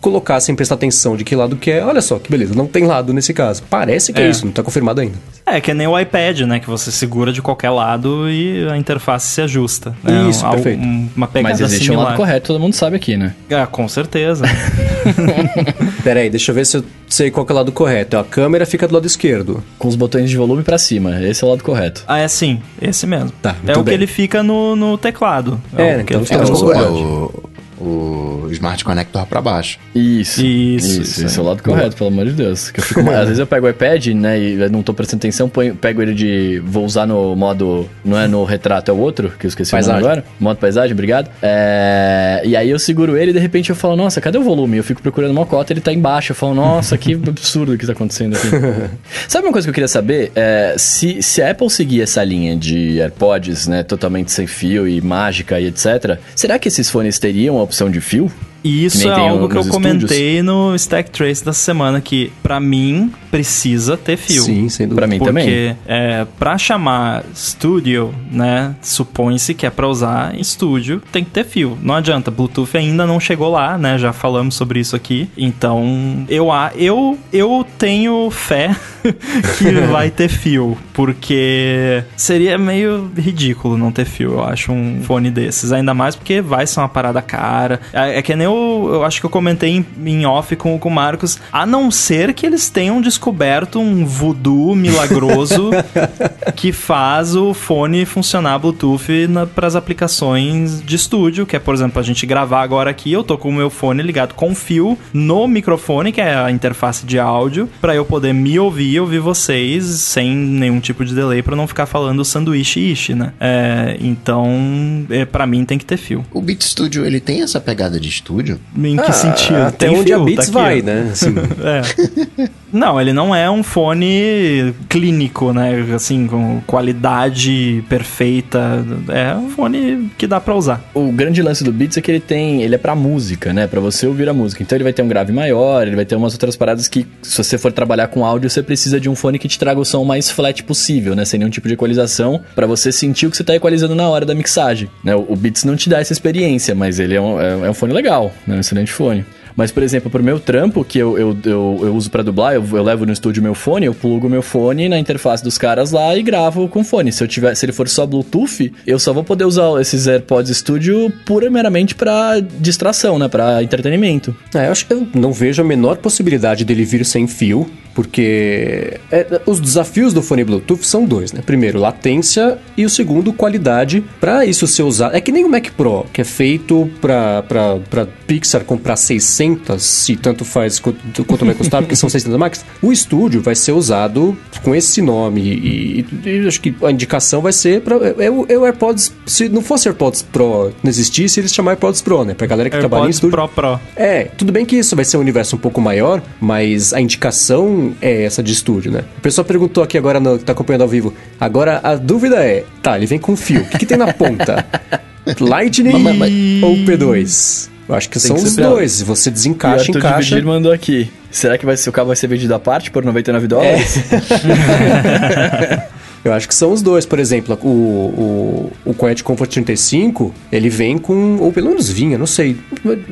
colocar 0.00 0.40
sem 0.40 0.54
prestar 0.54 0.74
atenção 0.76 1.16
de 1.16 1.24
que 1.24 1.34
lado 1.34 1.56
que 1.56 1.70
é. 1.70 1.84
Olha 1.84 2.00
só, 2.00 2.18
que 2.18 2.30
beleza, 2.30 2.54
não 2.54 2.66
tem 2.66 2.84
lado 2.86 3.12
nesse 3.12 3.32
caso. 3.34 3.62
Parece 3.68 4.12
que 4.12 4.20
é, 4.20 4.26
É. 4.26 4.30
isso, 4.30 4.44
não 4.46 4.52
tá 4.52 4.62
confirmado 4.62 5.00
ainda. 5.00 5.14
É, 5.46 5.60
que 5.60 5.70
é 5.70 5.74
nem 5.74 5.86
o 5.86 5.98
iPad, 5.98 6.40
né? 6.42 6.60
Que 6.60 6.68
você 6.68 6.92
segura 6.92 7.32
de 7.32 7.42
qualquer 7.42 7.70
lado 7.70 8.30
e 8.30 8.68
a 8.68 8.76
interface 8.76 9.26
se 9.26 9.40
ajusta. 9.40 9.94
né? 10.02 10.28
Isso, 10.30 10.44
Al- 10.46 10.52
perfeito. 10.54 10.80
um- 10.82 11.08
Uma 11.16 11.26
pegada 11.26 11.52
Mas 11.54 11.60
existe 11.60 11.82
um 11.84 11.86
similar. 11.86 12.04
lado 12.08 12.16
correto, 12.16 12.46
todo 12.46 12.60
mundo 12.60 12.74
sabe 12.74 12.96
aqui, 12.96 13.16
né? 13.16 13.34
Ah, 13.50 13.66
com 13.66 13.88
certeza. 13.88 14.44
Pera 16.04 16.20
aí, 16.20 16.30
deixa 16.30 16.50
eu 16.50 16.54
ver 16.54 16.64
se 16.66 16.76
eu 16.76 16.84
sei 17.08 17.30
qual 17.30 17.44
que 17.44 17.52
é 17.52 17.54
o 17.54 17.56
lado 17.56 17.72
correto. 17.72 18.16
A 18.16 18.24
câmera 18.24 18.64
fica 18.66 18.86
do 18.86 18.94
lado 18.94 19.06
esquerdo. 19.06 19.62
Com 19.78 19.88
os 19.88 19.96
botões 19.96 20.30
de 20.30 20.36
volume 20.36 20.62
pra 20.62 20.78
cima. 20.78 21.20
Esse 21.22 21.42
é 21.42 21.46
o 21.46 21.50
lado 21.50 21.62
correto. 21.64 22.04
ah, 22.06 22.18
é 22.18 22.28
sim, 22.28 22.60
esse 22.80 23.06
mesmo. 23.06 23.30
Tá, 23.42 23.56
é 23.66 23.76
o 23.76 23.84
que 23.84 23.90
ele 23.90 24.06
fica 24.06 24.42
no, 24.42 24.76
no 24.76 24.96
teclado. 24.98 25.60
É, 25.76 25.96
o 25.96 26.04
que 26.04 26.14
então 26.14 26.16
ele 26.18 26.26
fica 26.26 26.40
É, 26.40 26.42
o, 26.42 26.46
você 26.46 26.78
é 26.78 26.82
o, 26.88 27.32
o 27.80 28.48
Smart 28.52 28.84
Connector 28.84 29.26
pra 29.26 29.40
baixo. 29.40 29.78
Isso. 29.94 30.44
Isso, 30.44 31.02
Isso, 31.02 31.26
isso 31.26 31.40
é 31.40 31.42
o 31.42 31.46
lado 31.46 31.62
correto, 31.62 31.96
pelo 31.96 32.10
amor 32.10 32.26
de 32.26 32.32
Deus. 32.32 32.70
Que 32.70 32.80
eu 32.80 32.84
fico, 32.84 33.00
às 33.10 33.24
vezes 33.24 33.38
eu 33.38 33.46
pego 33.46 33.66
o 33.66 33.70
iPad, 33.70 34.06
né, 34.08 34.38
e 34.38 34.56
não 34.70 34.82
tô 34.82 34.92
prestando 34.94 35.20
atenção, 35.20 35.48
ponho- 35.48 35.74
pego 35.74 36.02
ele 36.02 36.14
de. 36.14 36.60
Vou 36.64 36.84
usar 36.84 37.06
no 37.06 37.34
modo. 37.34 37.88
Não 38.04 38.18
é 38.18 38.28
no 38.28 38.44
retrato, 38.44 38.90
é 38.90 38.94
o 38.94 38.98
outro, 38.98 39.32
que 39.38 39.46
eu 39.46 39.48
esqueci 39.48 39.70
o 39.70 39.72
Paisagem. 39.72 40.00
nome 40.00 40.12
agora. 40.12 40.24
Modo 40.38 40.58
paisagem, 40.58 40.92
obrigado. 40.92 41.30
É, 41.42 42.42
e 42.44 42.56
aí 42.56 42.68
eu 42.70 42.78
seguro 42.78 43.16
ele 43.16 43.30
e 43.30 43.34
de 43.34 43.38
repente 43.40 43.70
eu 43.70 43.76
falo, 43.76 43.96
nossa, 43.96 44.20
cadê 44.20 44.38
o 44.38 44.42
volume? 44.42 44.76
Eu 44.76 44.84
fico 44.84 45.00
procurando 45.02 45.30
uma 45.32 45.46
cota, 45.46 45.72
ele 45.72 45.80
tá 45.80 45.92
embaixo. 45.92 46.32
Eu 46.32 46.36
falo, 46.36 46.54
nossa, 46.54 46.96
que 46.98 47.14
absurdo 47.28 47.76
que 47.78 47.86
tá 47.86 47.92
acontecendo 47.92 48.36
aqui. 48.36 48.48
Sabe 49.28 49.46
uma 49.46 49.52
coisa 49.52 49.66
que 49.66 49.70
eu 49.70 49.74
queria 49.74 49.88
saber? 49.88 50.32
É, 50.34 50.74
se, 50.76 51.22
se 51.22 51.42
a 51.42 51.50
Apple 51.50 51.70
seguir 51.70 52.02
essa 52.02 52.22
linha 52.24 52.56
de 52.56 53.00
AirPods, 53.00 53.66
né, 53.66 53.82
totalmente 53.82 54.30
sem 54.32 54.46
fio 54.46 54.86
e 54.88 55.00
mágica 55.00 55.58
e 55.60 55.66
etc., 55.66 56.18
será 56.34 56.58
que 56.58 56.68
esses 56.68 56.88
fones 56.90 57.18
teriam 57.18 57.58
a 57.58 57.62
opção 57.70 57.88
de 57.88 58.00
fio? 58.00 58.30
E 58.62 58.84
isso 58.84 59.08
é 59.08 59.12
algo 59.28 59.48
que 59.48 59.56
eu 59.56 59.64
nos 59.64 59.68
comentei 59.70 60.42
no 60.42 60.74
Stack 60.74 61.10
Trace 61.10 61.44
da 61.44 61.52
semana, 61.52 62.00
que 62.00 62.30
pra 62.42 62.60
mim 62.60 63.10
precisa 63.30 63.96
ter 63.96 64.16
fio. 64.16 64.42
Sim, 64.42 64.68
sem 64.68 64.86
dúvida. 64.86 65.00
Pra 65.00 65.06
mim 65.06 65.18
também. 65.18 65.44
Porque 65.44 65.76
é, 65.86 66.26
pra 66.38 66.58
chamar 66.58 67.24
Studio, 67.34 68.14
né, 68.30 68.74
supõe-se 68.82 69.54
que 69.54 69.64
é 69.66 69.70
pra 69.70 69.88
usar 69.88 70.34
em 70.34 70.40
estúdio, 70.40 71.00
tem 71.12 71.24
que 71.24 71.30
ter 71.30 71.44
fio. 71.44 71.78
Não 71.82 71.94
adianta, 71.94 72.30
Bluetooth 72.30 72.76
ainda 72.76 73.06
não 73.06 73.18
chegou 73.20 73.50
lá, 73.50 73.78
né, 73.78 73.96
já 73.98 74.12
falamos 74.12 74.54
sobre 74.54 74.80
isso 74.80 74.94
aqui. 74.94 75.28
Então, 75.36 76.24
eu, 76.28 76.50
a- 76.52 76.72
eu, 76.76 77.18
eu 77.32 77.64
tenho 77.78 78.30
fé 78.30 78.74
que 79.58 79.70
vai 79.90 80.10
ter 80.10 80.28
fio, 80.28 80.76
porque 80.92 82.02
seria 82.16 82.58
meio 82.58 83.10
ridículo 83.16 83.76
não 83.78 83.90
ter 83.90 84.04
fio, 84.04 84.32
eu 84.34 84.44
acho, 84.44 84.72
um 84.72 85.00
fone 85.02 85.30
desses. 85.30 85.72
Ainda 85.72 85.94
mais 85.94 86.14
porque 86.14 86.40
vai 86.40 86.66
ser 86.66 86.80
uma 86.80 86.88
parada 86.88 87.22
cara. 87.22 87.80
É, 87.92 88.18
é 88.18 88.22
que 88.22 88.34
nem 88.36 88.46
eu, 88.50 88.94
eu 88.94 89.04
acho 89.04 89.20
que 89.20 89.26
eu 89.26 89.30
comentei 89.30 89.70
em, 89.70 89.86
em 90.04 90.26
off 90.26 90.54
com, 90.56 90.78
com 90.78 90.88
o 90.88 90.92
Marcos, 90.92 91.38
a 91.52 91.64
não 91.64 91.90
ser 91.90 92.34
que 92.34 92.46
eles 92.46 92.68
tenham 92.68 93.00
descoberto 93.00 93.78
um 93.78 94.04
voodoo 94.04 94.74
milagroso 94.74 95.70
que 96.56 96.72
faz 96.72 97.34
o 97.34 97.54
fone 97.54 98.04
funcionar 98.04 98.58
Bluetooth 98.58 99.28
para 99.54 99.66
as 99.66 99.76
aplicações 99.76 100.82
de 100.82 100.96
estúdio, 100.96 101.46
que 101.46 101.56
é, 101.56 101.58
por 101.58 101.74
exemplo, 101.74 102.00
a 102.00 102.02
gente 102.02 102.26
gravar 102.26 102.62
agora 102.62 102.90
aqui, 102.90 103.12
eu 103.12 103.22
tô 103.22 103.36
com 103.38 103.48
o 103.48 103.52
meu 103.52 103.70
fone 103.70 104.02
ligado 104.02 104.34
com 104.34 104.54
fio 104.54 104.98
no 105.12 105.46
microfone, 105.46 106.12
que 106.12 106.20
é 106.20 106.34
a 106.34 106.50
interface 106.50 107.06
de 107.06 107.18
áudio, 107.18 107.68
para 107.80 107.94
eu 107.94 108.04
poder 108.04 108.32
me 108.32 108.58
ouvir 108.58 108.92
e 108.92 109.00
ouvir 109.00 109.20
vocês 109.20 109.84
sem 109.84 110.34
nenhum 110.34 110.80
tipo 110.80 111.04
de 111.04 111.14
delay 111.14 111.42
para 111.42 111.56
não 111.56 111.66
ficar 111.66 111.86
falando 111.86 112.24
sanduíche 112.24 112.80
ishi, 112.80 113.14
né? 113.14 113.32
É, 113.40 113.96
então, 114.00 115.06
é, 115.10 115.24
para 115.24 115.46
mim 115.46 115.64
tem 115.64 115.78
que 115.78 115.84
ter 115.84 115.96
fio. 115.96 116.24
O 116.32 116.40
Beat 116.40 116.62
Studio, 116.62 117.04
ele 117.04 117.20
tem 117.20 117.42
essa 117.42 117.60
pegada 117.60 117.98
de 117.98 118.08
estúdio? 118.08 118.39
Em 118.76 118.96
que 118.96 119.10
Ah, 119.10 119.12
sentido? 119.12 119.56
Até 119.56 119.86
Tem 119.88 119.96
onde 119.96 120.12
fio, 120.12 120.20
a 120.20 120.24
Beats 120.24 120.46
tá 120.48 120.52
vai, 120.52 120.82
né? 120.82 121.10
Assim, 121.12 121.34
É. 121.64 122.48
Não, 122.72 123.00
ele 123.00 123.12
não 123.12 123.34
é 123.34 123.50
um 123.50 123.62
fone 123.64 124.72
clínico, 124.88 125.52
né? 125.52 125.84
Assim, 125.94 126.26
com 126.26 126.60
qualidade 126.66 127.82
perfeita. 127.88 128.84
É 129.08 129.34
um 129.34 129.50
fone 129.50 130.10
que 130.16 130.26
dá 130.26 130.40
pra 130.40 130.54
usar. 130.54 130.80
O 130.94 131.10
grande 131.10 131.42
lance 131.42 131.64
do 131.64 131.72
Beats 131.72 131.96
é 131.96 132.00
que 132.00 132.10
ele 132.10 132.20
tem, 132.20 132.62
ele 132.62 132.76
é 132.76 132.78
pra 132.78 132.94
música, 132.94 133.52
né? 133.52 133.66
Pra 133.66 133.80
você 133.80 134.06
ouvir 134.06 134.28
a 134.28 134.32
música. 134.32 134.62
Então 134.62 134.76
ele 134.76 134.84
vai 134.84 134.92
ter 134.92 135.02
um 135.02 135.08
grave 135.08 135.32
maior, 135.32 135.86
ele 135.86 135.96
vai 135.96 136.04
ter 136.04 136.14
umas 136.14 136.32
outras 136.32 136.56
paradas 136.56 136.86
que, 136.86 137.06
se 137.22 137.42
você 137.42 137.58
for 137.58 137.72
trabalhar 137.72 138.06
com 138.06 138.24
áudio, 138.24 138.48
você 138.48 138.62
precisa 138.62 139.00
de 139.00 139.08
um 139.08 139.16
fone 139.16 139.38
que 139.38 139.48
te 139.48 139.58
traga 139.58 139.80
o 139.80 139.84
som 139.84 140.04
mais 140.04 140.30
flat 140.30 140.62
possível, 140.62 141.16
né? 141.16 141.24
Sem 141.24 141.38
nenhum 141.38 141.50
tipo 141.50 141.66
de 141.66 141.74
equalização, 141.74 142.40
pra 142.54 142.66
você 142.66 142.92
sentir 142.92 143.26
o 143.26 143.30
que 143.30 143.36
você 143.36 143.44
tá 143.44 143.54
equalizando 143.54 143.94
na 143.96 144.08
hora 144.08 144.24
da 144.24 144.34
mixagem. 144.34 144.88
Né? 145.02 145.14
O, 145.16 145.26
o 145.30 145.36
Beats 145.36 145.64
não 145.64 145.74
te 145.74 145.88
dá 145.88 145.98
essa 145.98 146.12
experiência, 146.12 146.74
mas 146.74 147.00
ele 147.00 147.14
é 147.16 147.20
um, 147.20 147.40
é, 147.40 147.66
é 147.66 147.70
um 147.70 147.74
fone 147.74 147.92
legal, 147.92 148.29
né? 148.46 148.56
Um 148.56 148.60
excelente 148.60 148.92
fone. 148.92 149.24
Mas, 149.56 149.70
por 149.70 149.82
exemplo, 149.82 150.10
pro 150.10 150.22
meu 150.22 150.38
trampo, 150.38 150.84
que 150.84 150.98
eu, 150.98 151.18
eu, 151.18 151.36
eu, 151.44 151.80
eu 151.82 151.94
uso 151.94 152.10
pra 152.10 152.22
dublar, 152.22 152.54
eu, 152.54 152.64
eu 152.72 152.82
levo 152.82 153.04
no 153.04 153.12
estúdio 153.12 153.42
meu 153.42 153.54
fone, 153.54 153.86
eu 153.86 153.94
plugo 153.94 154.28
meu 154.28 154.42
fone 154.42 154.88
na 154.88 154.98
interface 154.98 155.42
dos 155.42 155.58
caras 155.58 155.90
lá 155.90 156.16
e 156.16 156.22
gravo 156.22 156.68
com 156.68 156.82
fone. 156.82 157.12
Se 157.12 157.22
eu 157.22 157.28
tiver, 157.28 157.54
se 157.54 157.66
ele 157.66 157.72
for 157.72 157.88
só 157.88 158.06
Bluetooth, 158.06 158.72
eu 158.86 158.98
só 158.98 159.12
vou 159.12 159.24
poder 159.24 159.44
usar 159.44 159.80
esses 159.80 160.06
AirPods 160.06 160.56
Studio 160.56 161.12
pura 161.26 161.46
e 161.46 161.50
meramente 161.50 161.94
pra 161.94 162.40
distração, 162.40 163.18
né? 163.18 163.28
Pra 163.28 163.62
entretenimento. 163.62 164.34
É, 164.54 164.66
eu 164.66 164.72
acho 164.72 164.86
que 164.86 164.92
eu 164.92 165.06
não 165.14 165.32
vejo 165.32 165.62
a 165.62 165.64
menor 165.64 165.96
possibilidade 165.98 166.64
dele 166.64 166.84
vir 166.84 167.04
sem 167.04 167.26
fio, 167.26 167.70
porque 168.00 168.98
é, 169.12 169.42
os 169.44 169.60
desafios 169.60 170.14
do 170.14 170.22
fone 170.22 170.42
Bluetooth 170.42 170.86
são 170.86 171.04
dois, 171.04 171.34
né? 171.34 171.42
Primeiro, 171.44 171.78
latência 171.78 172.56
e 172.74 172.86
o 172.86 172.88
segundo, 172.88 173.30
qualidade. 173.30 174.02
Para 174.18 174.46
isso 174.46 174.66
ser 174.66 174.84
usado, 174.84 175.14
é 175.14 175.20
que 175.20 175.30
nem 175.30 175.44
o 175.44 175.50
Mac 175.50 175.66
Pro, 175.76 176.06
que 176.10 176.22
é 176.22 176.24
feito 176.24 176.90
para 176.98 178.08
Pixar 178.26 178.64
comprar 178.64 178.96
600, 178.96 179.82
se 179.82 180.16
tanto 180.16 180.46
faz 180.46 180.78
quanto, 180.78 181.24
quanto 181.26 181.44
vai 181.44 181.54
custar, 181.54 181.82
porque 181.82 181.94
são 181.94 182.08
600 182.08 182.38
Max. 182.38 182.64
O 182.80 182.90
estúdio 182.90 183.42
vai 183.42 183.54
ser 183.54 183.72
usado 183.72 184.34
com 184.64 184.74
esse 184.74 185.02
nome 185.02 185.42
e, 185.42 186.06
e, 186.24 186.28
e 186.28 186.48
acho 186.48 186.62
que 186.62 186.74
a 186.82 186.90
indicação 186.90 187.42
vai 187.42 187.52
ser 187.52 187.82
para 187.82 187.96
é, 187.96 188.14
é, 188.24 188.30
o, 188.30 188.46
é 188.48 188.56
o 188.56 188.64
AirPods, 188.64 189.12
se 189.26 189.46
não 189.50 189.60
fosse 189.60 189.88
AirPods 189.88 190.22
Pro, 190.22 190.72
não 190.82 190.88
existisse, 190.88 191.38
eles 191.38 191.52
chamar 191.52 191.72
AirPods 191.72 192.00
Pro, 192.00 192.24
né? 192.24 192.32
Pra 192.32 192.46
galera 192.46 192.70
que 192.70 192.76
AirPods 192.76 192.90
trabalha 192.90 193.08
em 193.08 193.10
estúdio. 193.10 193.36
Pro 193.36 193.48
Pro. 193.48 193.78
É, 193.94 194.24
tudo 194.24 194.52
bem 194.52 194.64
que 194.64 194.76
isso 194.76 194.96
vai 194.96 195.04
ser 195.04 195.18
um 195.18 195.20
universo 195.20 195.56
um 195.56 195.58
pouco 195.58 195.82
maior, 195.82 196.22
mas 196.40 196.94
a 196.94 197.00
indicação 197.00 197.89
é 198.00 198.24
essa 198.24 198.42
de 198.42 198.52
estúdio, 198.52 198.92
né? 198.92 199.02
O 199.18 199.20
pessoal 199.20 199.44
perguntou 199.44 199.82
aqui 199.82 199.98
agora, 199.98 200.20
no, 200.20 200.38
que 200.38 200.44
tá 200.44 200.52
acompanhando 200.52 200.82
ao 200.82 200.88
vivo. 200.88 201.12
Agora 201.38 201.80
a 201.82 201.96
dúvida 201.96 202.36
é: 202.44 202.64
tá, 202.82 202.96
ele 202.96 203.06
vem 203.06 203.18
com 203.18 203.36
fio. 203.36 203.62
O 203.62 203.66
que, 203.66 203.78
que 203.78 203.86
tem 203.86 203.98
na 203.98 204.12
ponta? 204.12 204.64
Lightning 205.38 205.98
Mas- 205.98 206.16
mas- 206.16 206.32
ou 206.62 206.76
P2? 206.76 207.68
Eu 207.88 207.94
acho 207.96 208.08
que 208.08 208.20
Tem 208.20 208.28
são 208.28 208.36
que 208.36 208.42
os 208.44 208.52
ser 208.54 208.62
dois. 208.62 209.02
Você 209.02 209.28
E 209.28 209.32
o 209.32 209.34
desencaixa, 209.34 209.90
encaixa. 209.90 210.20
Dividir 210.22 210.44
mandou 210.44 210.72
aqui. 210.72 211.10
Será 211.28 211.58
que 211.58 211.66
vai 211.66 211.76
o 211.88 211.92
carro 211.92 212.06
vai 212.06 212.14
ser 212.16 212.28
vendido 212.28 212.54
à 212.54 212.58
parte 212.58 212.88
por 212.90 213.04
99 213.04 213.48
dólares? 213.48 213.98
Eu 216.24 216.32
acho 216.32 216.46
que 216.46 216.54
são 216.54 216.72
os 216.72 216.82
dois. 216.82 217.06
Por 217.06 217.18
exemplo, 217.18 217.58
o, 217.62 217.68
o, 217.68 218.72
o 218.90 218.94
Quiet 218.94 219.22
Comfort 219.24 219.50
35, 219.50 220.34
ele 220.52 220.68
vem 220.68 220.98
com. 220.98 221.38
Ou 221.38 221.52
pelo 221.52 221.70
menos 221.70 221.88
vinha, 221.88 222.18
não 222.18 222.26
sei. 222.26 222.56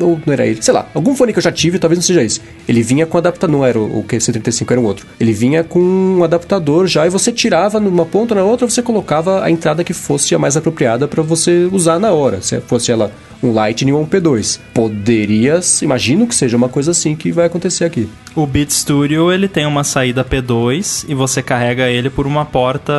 Ou 0.01 0.21
não 0.25 0.33
era 0.33 0.47
ele. 0.47 0.63
Sei 0.63 0.75
lá, 0.75 0.89
algum 0.95 1.15
fone 1.15 1.33
que 1.33 1.39
eu 1.39 1.43
já 1.43 1.53
tive, 1.53 1.79
talvez 1.79 1.99
não 1.99 2.05
seja 2.05 2.23
esse. 2.23 2.41
Ele 2.69 2.83
vinha 2.83 3.07
com 3.07 3.19
adaptador. 3.19 3.49
Não 3.49 3.65
era 3.65 3.79
o, 3.79 4.01
o 4.01 4.05
QC35, 4.05 4.71
era 4.71 4.81
um 4.81 4.85
outro. 4.85 5.07
Ele 5.19 5.33
vinha 5.33 5.65
com 5.65 5.81
um 5.81 6.23
adaptador 6.23 6.87
já 6.87 7.07
e 7.07 7.11
você 7.11 7.33
tirava 7.33 7.81
numa 7.81 8.05
ponta 8.05 8.35
na 8.35 8.45
outra, 8.45 8.69
você 8.69 8.83
colocava 8.83 9.43
a 9.43 9.51
entrada 9.51 9.83
que 9.83 9.95
fosse 9.95 10.35
a 10.35 10.39
mais 10.39 10.57
apropriada 10.57 11.09
para 11.09 11.23
você 11.23 11.69
usar 11.73 11.99
na 11.99 12.13
hora. 12.13 12.43
Se 12.43 12.61
fosse 12.61 12.93
ela 12.93 13.11
um 13.43 13.53
Lightning 13.53 13.93
ou 13.93 14.03
um 14.03 14.07
P2. 14.07 14.59
Poderia. 14.75 15.61
Imagino 15.83 16.27
que 16.27 16.35
seja 16.35 16.57
uma 16.57 16.69
coisa 16.69 16.91
assim 16.91 17.15
que 17.15 17.33
vai 17.33 17.47
acontecer 17.47 17.85
aqui. 17.85 18.09
O 18.35 18.47
Beat 18.47 18.71
Studio 18.71 19.33
ele 19.33 19.49
tem 19.49 19.67
uma 19.67 19.83
saída 19.83 20.25
P2 20.25 21.07
e 21.09 21.15
você 21.15 21.43
carrega 21.43 21.89
ele 21.89 22.09
por 22.09 22.27
uma 22.27 22.45
porta 22.45 22.93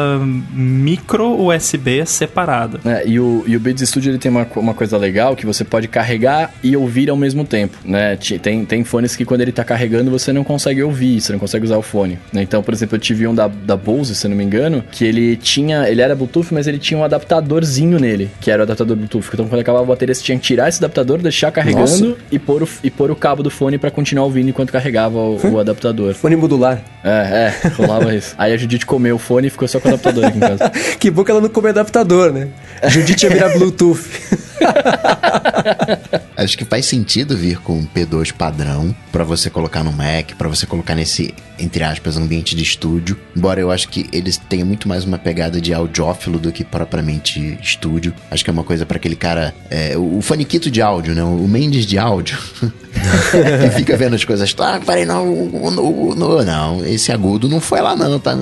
micro 0.51 1.41
USB 1.41 2.05
separada. 2.05 2.79
É, 2.83 3.07
e 3.07 3.19
o, 3.19 3.43
e 3.47 3.55
o 3.55 3.59
Beats 3.59 3.87
Studio 3.87 4.11
ele 4.11 4.17
tem 4.17 4.29
uma, 4.29 4.45
uma 4.57 4.73
coisa 4.73 4.97
legal 4.97 5.35
que 5.35 5.45
você 5.45 5.63
pode 5.63 5.87
carregar 5.87 6.51
e 6.61 6.75
ouvir 6.75 7.09
ao 7.09 7.15
mesmo 7.15 7.45
tempo, 7.45 7.77
né? 7.85 8.17
Tem, 8.41 8.65
tem 8.65 8.83
fones 8.83 9.15
que 9.15 9.23
quando 9.23 9.41
ele 9.41 9.51
tá 9.51 9.63
carregando 9.63 10.11
você 10.11 10.33
não 10.33 10.43
consegue 10.43 10.83
ouvir, 10.83 11.21
você 11.21 11.31
não 11.31 11.39
consegue 11.39 11.63
usar 11.63 11.77
o 11.77 11.81
fone. 11.81 12.19
né? 12.33 12.41
Então, 12.41 12.61
por 12.61 12.73
exemplo, 12.73 12.95
eu 12.95 12.99
tive 12.99 13.25
um 13.25 13.33
da, 13.33 13.47
da 13.47 13.77
Bose, 13.77 14.15
se 14.15 14.25
eu 14.25 14.29
não 14.29 14.37
me 14.37 14.43
engano, 14.43 14.83
que 14.91 15.05
ele 15.05 15.37
tinha, 15.37 15.87
ele 15.89 16.01
era 16.01 16.15
Bluetooth, 16.15 16.53
mas 16.53 16.67
ele 16.67 16.79
tinha 16.79 16.99
um 16.99 17.03
adaptadorzinho 17.03 17.97
nele, 17.97 18.29
que 18.41 18.51
era 18.51 18.61
o 18.61 18.63
adaptador 18.63 18.97
Bluetooth. 18.97 19.29
Então, 19.33 19.47
quando 19.47 19.61
acabava 19.61 19.85
a 19.85 19.87
bateria, 19.87 20.13
você 20.13 20.23
tinha 20.29 20.39
que 20.39 20.45
tirar 20.45 20.69
esse 20.69 20.77
adaptador, 20.77 21.17
deixar 21.19 21.51
carregando 21.51 22.09
Nossa. 22.09 22.17
e 22.31 22.37
pôr, 22.37 22.63
o, 22.63 22.69
e 22.83 22.91
pôr 22.91 23.09
o 23.09 23.15
cabo 23.15 23.41
do 23.41 23.49
fone 23.49 23.77
pra 23.77 23.89
continuar 23.89 24.25
ouvindo 24.25 24.49
enquanto 24.49 24.71
carregava 24.71 25.17
o, 25.17 25.53
o 25.53 25.59
adaptador. 25.59 26.13
Fone 26.13 26.35
modular. 26.35 26.81
É, 27.03 27.53
é, 27.63 27.67
rolava 27.69 28.13
isso. 28.13 28.35
Aí 28.37 28.53
a 28.53 28.57
Judite 28.57 28.85
comeu 28.85 29.15
o 29.15 29.19
fone 29.19 29.47
e 29.47 29.49
ficou 29.49 29.67
só 29.67 29.79
com 29.79 29.89
o 29.89 29.93
adaptador 29.93 30.25
aqui 30.25 30.37
em 30.37 30.41
casa. 30.41 30.69
Que 30.99 31.09
bom 31.09 31.23
que 31.23 31.31
ela 31.31 31.39
não 31.41 31.49
come 31.49 31.69
adaptador, 31.69 32.31
né? 32.31 32.49
Judite 32.89 33.25
ia 33.25 33.29
virar 33.31 33.49
Bluetooth. 33.49 33.99
Acho 36.37 36.57
que 36.57 36.63
faz 36.65 36.85
sentido 36.85 37.35
vir 37.35 37.59
com 37.59 37.73
um 37.73 37.85
P2 37.85 38.31
padrão 38.33 38.95
pra 39.11 39.23
você 39.23 39.49
colocar 39.49 39.83
no 39.83 39.91
Mac, 39.91 40.31
pra 40.37 40.47
você 40.47 40.65
colocar 40.65 40.95
nesse, 40.95 41.33
entre 41.59 41.83
aspas, 41.83 42.15
ambiente 42.17 42.55
de 42.55 42.63
estúdio. 42.63 43.17
Embora 43.35 43.59
eu 43.59 43.69
acho 43.71 43.89
que 43.89 44.07
eles 44.13 44.37
tenham 44.37 44.65
muito 44.65 44.87
mais 44.87 45.03
uma 45.03 45.17
pegada 45.17 45.59
de 45.59 45.73
audiófilo 45.73 46.39
do 46.39 46.51
que 46.51 46.63
propriamente 46.63 47.57
estúdio. 47.61 48.13
Acho 48.31 48.43
que 48.43 48.49
é 48.49 48.53
uma 48.53 48.63
coisa 48.63 48.85
pra 48.85 48.97
aquele 48.97 49.15
cara, 49.17 49.53
é, 49.69 49.97
o, 49.97 50.21
faniquito 50.21 50.71
de 50.71 50.81
áudio, 50.81 51.13
né? 51.13 51.23
O 51.23 51.47
Mendes 51.47 51.85
de 51.85 51.97
áudio. 51.97 52.37
que 52.61 53.69
fica 53.75 53.97
vendo 53.97 54.15
as 54.15 54.23
coisas. 54.23 54.55
Ah, 54.59 54.79
parei, 54.85 55.05
não, 55.05 55.27
o- 55.27 55.55
o- 55.67 56.09
o- 56.11 56.15
no- 56.15 56.43
não, 56.43 56.85
esse 56.85 57.11
agudo 57.11 57.49
não 57.49 57.59
foi 57.59 57.81
lá 57.81 57.95
não, 57.95 58.17
tá? 58.19 58.37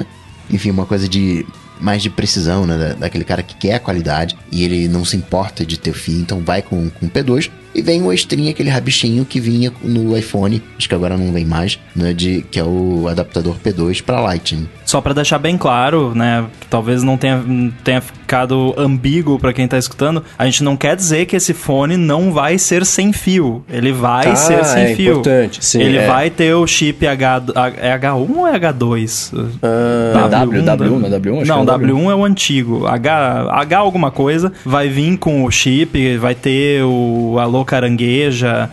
Enfim, 0.49 0.69
uma 0.69 0.85
coisa 0.85 1.07
de 1.09 1.45
mais 1.81 2.01
de 2.01 2.09
precisão, 2.09 2.65
né? 2.65 2.77
da- 2.77 2.93
daquele 2.93 3.23
cara 3.23 3.43
que 3.43 3.55
quer 3.55 3.75
a 3.75 3.79
qualidade 3.79 4.35
e 4.51 4.63
ele 4.63 4.87
não 4.87 5.03
se 5.05 5.15
importa 5.17 5.65
de 5.65 5.77
ter 5.77 5.93
fio, 5.93 6.19
então 6.19 6.41
vai 6.41 6.61
com, 6.61 6.89
com 6.89 7.07
P2 7.09 7.49
e 7.73 7.81
vem 7.81 8.01
o 8.01 8.11
extrinha, 8.11 8.51
aquele 8.51 8.69
rabichinho 8.69 9.23
que 9.25 9.39
vinha 9.39 9.71
no 9.83 10.17
iPhone, 10.17 10.61
acho 10.77 10.87
que 10.89 10.95
agora 10.95 11.17
não 11.17 11.31
vem 11.31 11.45
mais, 11.45 11.79
né? 11.95 12.13
De, 12.13 12.43
que 12.49 12.59
é 12.59 12.63
o 12.63 13.07
adaptador 13.09 13.55
P2 13.63 14.01
para 14.03 14.19
Lightning. 14.19 14.67
Só 14.85 15.01
pra 15.01 15.13
deixar 15.13 15.37
bem 15.37 15.57
claro, 15.57 16.13
né, 16.15 16.45
que 16.61 16.67
talvez 16.67 17.03
não 17.03 17.17
tenha, 17.17 17.43
tenha 17.83 17.99
ficado 18.01 18.73
ambíguo 18.77 19.37
pra 19.37 19.51
quem 19.53 19.67
tá 19.67 19.77
escutando, 19.77 20.23
a 20.37 20.45
gente 20.45 20.63
não 20.63 20.77
quer 20.77 20.95
dizer 20.95 21.25
que 21.25 21.35
esse 21.35 21.53
fone 21.53 21.97
não 21.97 22.31
vai 22.31 22.57
ser 22.57 22.85
sem 22.85 23.11
fio. 23.11 23.63
Ele 23.69 23.91
vai 23.91 24.27
Ah, 24.27 24.35
ser 24.35 24.63
sem 24.65 24.83
é 24.83 24.95
fio. 24.95 25.11
importante, 25.19 25.63
sim, 25.63 25.81
Ele 25.81 25.97
é. 25.97 26.07
vai 26.07 26.29
ter 26.29 26.53
o 26.53 26.65
chip 26.65 27.05
H, 27.05 27.43
é 27.81 27.97
H1 27.97 28.35
ou 28.37 28.47
é 28.47 28.57
H2? 28.59 29.33
Ah, 29.61 30.27
W, 30.27 30.63
W1, 30.63 30.89
não 30.99 31.07
é 31.07 31.19
W1? 31.19 31.41
Acho 31.41 31.47
Não, 31.47 31.61
é 31.63 31.65
W1 31.65 32.11
é 32.11 32.15
o 32.15 32.23
antigo. 32.25 32.85
H, 32.87 33.47
H 33.51 33.77
alguma 33.77 34.11
coisa 34.11 34.51
vai 34.65 34.87
vir 34.87 35.17
com 35.17 35.43
o 35.43 35.51
chip, 35.51 36.17
vai 36.17 36.35
ter 36.35 36.83
o 36.83 37.35
alô 37.57 37.65
carangueja, 37.65 38.69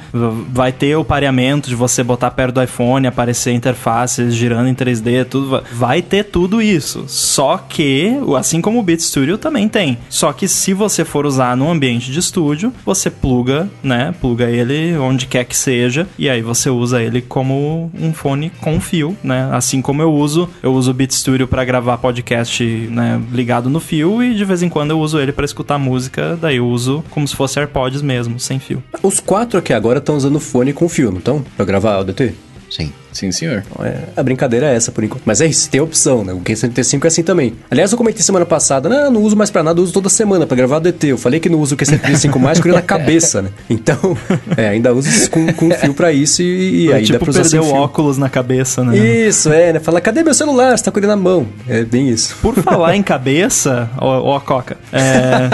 vai 0.52 0.72
ter 0.72 0.96
o 0.96 1.04
pareamento 1.04 1.68
de 1.68 1.74
você 1.74 2.02
botar 2.02 2.30
perto 2.30 2.54
do 2.56 2.62
iPhone, 2.62 3.06
aparecer 3.06 3.52
interfaces 3.52 4.34
girando 4.34 4.68
em 4.68 4.74
3D, 4.74 5.24
tudo. 5.24 5.48
va- 5.50 5.62
Vai 5.72 6.02
ter 6.02 6.24
tudo 6.24 6.60
isso. 6.62 7.04
Só 7.08 7.56
que, 7.58 8.12
assim 8.38 8.60
como 8.60 8.78
o 8.78 8.82
Beat 8.82 9.00
Studio 9.00 9.38
também 9.38 9.68
tem. 9.68 9.98
Só 10.08 10.32
que 10.32 10.46
se 10.48 10.72
você 10.74 11.04
for 11.04 11.26
usar 11.26 11.56
no 11.56 11.70
ambiente 11.70 12.10
de 12.10 12.18
estúdio, 12.18 12.72
você 12.84 13.10
pluga, 13.10 13.68
né? 13.82 14.14
Pluga 14.20 14.50
ele 14.50 14.96
onde 14.98 15.26
quer 15.26 15.44
que 15.44 15.56
seja 15.56 16.06
e 16.18 16.28
aí 16.28 16.42
você 16.42 16.68
usa 16.70 17.02
ele 17.02 17.20
como 17.20 17.90
um 17.98 18.12
fone 18.12 18.50
com 18.60 18.80
fio, 18.80 19.16
né? 19.22 19.48
Assim 19.52 19.80
como 19.80 20.02
eu 20.02 20.12
uso, 20.12 20.48
eu 20.62 20.72
uso 20.72 20.90
o 20.90 20.94
Beat 20.94 21.12
Studio 21.12 21.46
para 21.48 21.64
gravar 21.64 21.98
podcast, 21.98 22.62
né, 22.64 23.20
ligado 23.32 23.68
no 23.70 23.80
fio 23.80 24.22
e 24.22 24.34
de 24.34 24.44
vez 24.44 24.62
em 24.62 24.68
quando 24.68 24.90
eu 24.90 25.00
uso 25.00 25.18
ele 25.18 25.32
para 25.32 25.44
escutar 25.44 25.78
música, 25.78 26.36
daí 26.40 26.56
eu 26.56 26.66
uso 26.66 27.04
como 27.10 27.26
se 27.26 27.34
fosse 27.36 27.58
AirPods 27.58 28.02
mesmo, 28.02 28.38
sem 28.38 28.58
fio. 28.58 28.73
Os 29.02 29.20
quatro 29.20 29.58
aqui 29.58 29.72
agora 29.72 29.98
estão 29.98 30.16
usando 30.16 30.40
fone 30.40 30.72
com 30.72 30.88
fio, 30.88 31.10
não 31.10 31.18
estão? 31.18 31.44
Pra 31.56 31.64
gravar 31.64 31.98
o 31.98 32.04
DT? 32.04 32.34
Sim. 32.74 32.92
Sim, 33.12 33.30
senhor. 33.30 33.62
Então, 33.70 33.86
é, 33.86 33.98
a 34.16 34.22
brincadeira 34.24 34.66
é 34.66 34.74
essa 34.74 34.90
por 34.90 35.04
enquanto. 35.04 35.22
Mas 35.24 35.40
é 35.40 35.46
isso, 35.46 35.70
tem 35.70 35.80
opção, 35.80 36.24
né? 36.24 36.32
O 36.32 36.40
Q75 36.40 37.04
é 37.04 37.06
assim 37.06 37.22
também. 37.22 37.54
Aliás, 37.70 37.92
eu 37.92 37.96
comentei 37.96 38.20
semana 38.22 38.44
passada, 38.44 38.88
não, 38.88 39.08
não 39.12 39.22
uso 39.22 39.36
mais 39.36 39.52
pra 39.52 39.62
nada, 39.62 39.80
uso 39.80 39.92
toda 39.92 40.08
semana 40.08 40.44
pra 40.48 40.56
gravar 40.56 40.78
o 40.78 40.80
DT. 40.80 41.06
Eu 41.12 41.18
falei 41.18 41.38
que 41.38 41.48
não 41.48 41.60
uso 41.60 41.76
o 41.76 41.78
Q75 41.78 42.36
mais 42.40 42.58
porque 42.58 42.70
ele 42.70 42.74
na 42.76 42.82
cabeça, 42.82 43.40
né? 43.42 43.50
Então, 43.70 44.18
é, 44.56 44.70
ainda 44.70 44.92
uso 44.92 45.30
com, 45.30 45.46
com 45.52 45.70
fio 45.70 45.94
pra 45.94 46.12
isso 46.12 46.42
e, 46.42 46.86
e 46.86 46.90
É 46.90 46.94
aí 46.96 47.02
dá 47.02 47.06
tipo 47.06 47.18
pra 47.20 47.30
usar 47.30 47.42
perder 47.42 47.60
o 47.60 47.62
fio. 47.64 47.74
óculos 47.76 48.18
na 48.18 48.28
cabeça, 48.28 48.82
né? 48.82 48.96
Isso, 48.98 49.48
é, 49.52 49.74
né? 49.74 49.78
Fala, 49.78 50.00
cadê 50.00 50.24
meu 50.24 50.34
celular? 50.34 50.76
Você 50.76 50.82
tá 50.82 50.90
com 50.90 50.98
ele 50.98 51.06
na 51.06 51.14
mão. 51.16 51.46
É 51.68 51.84
bem 51.84 52.08
isso. 52.08 52.34
Por 52.42 52.56
falar 52.56 52.96
em 52.96 53.02
cabeça, 53.04 53.88
ó, 53.96 54.20
ó 54.32 54.36
a 54.36 54.40
Coca, 54.40 54.76
é, 54.92 55.48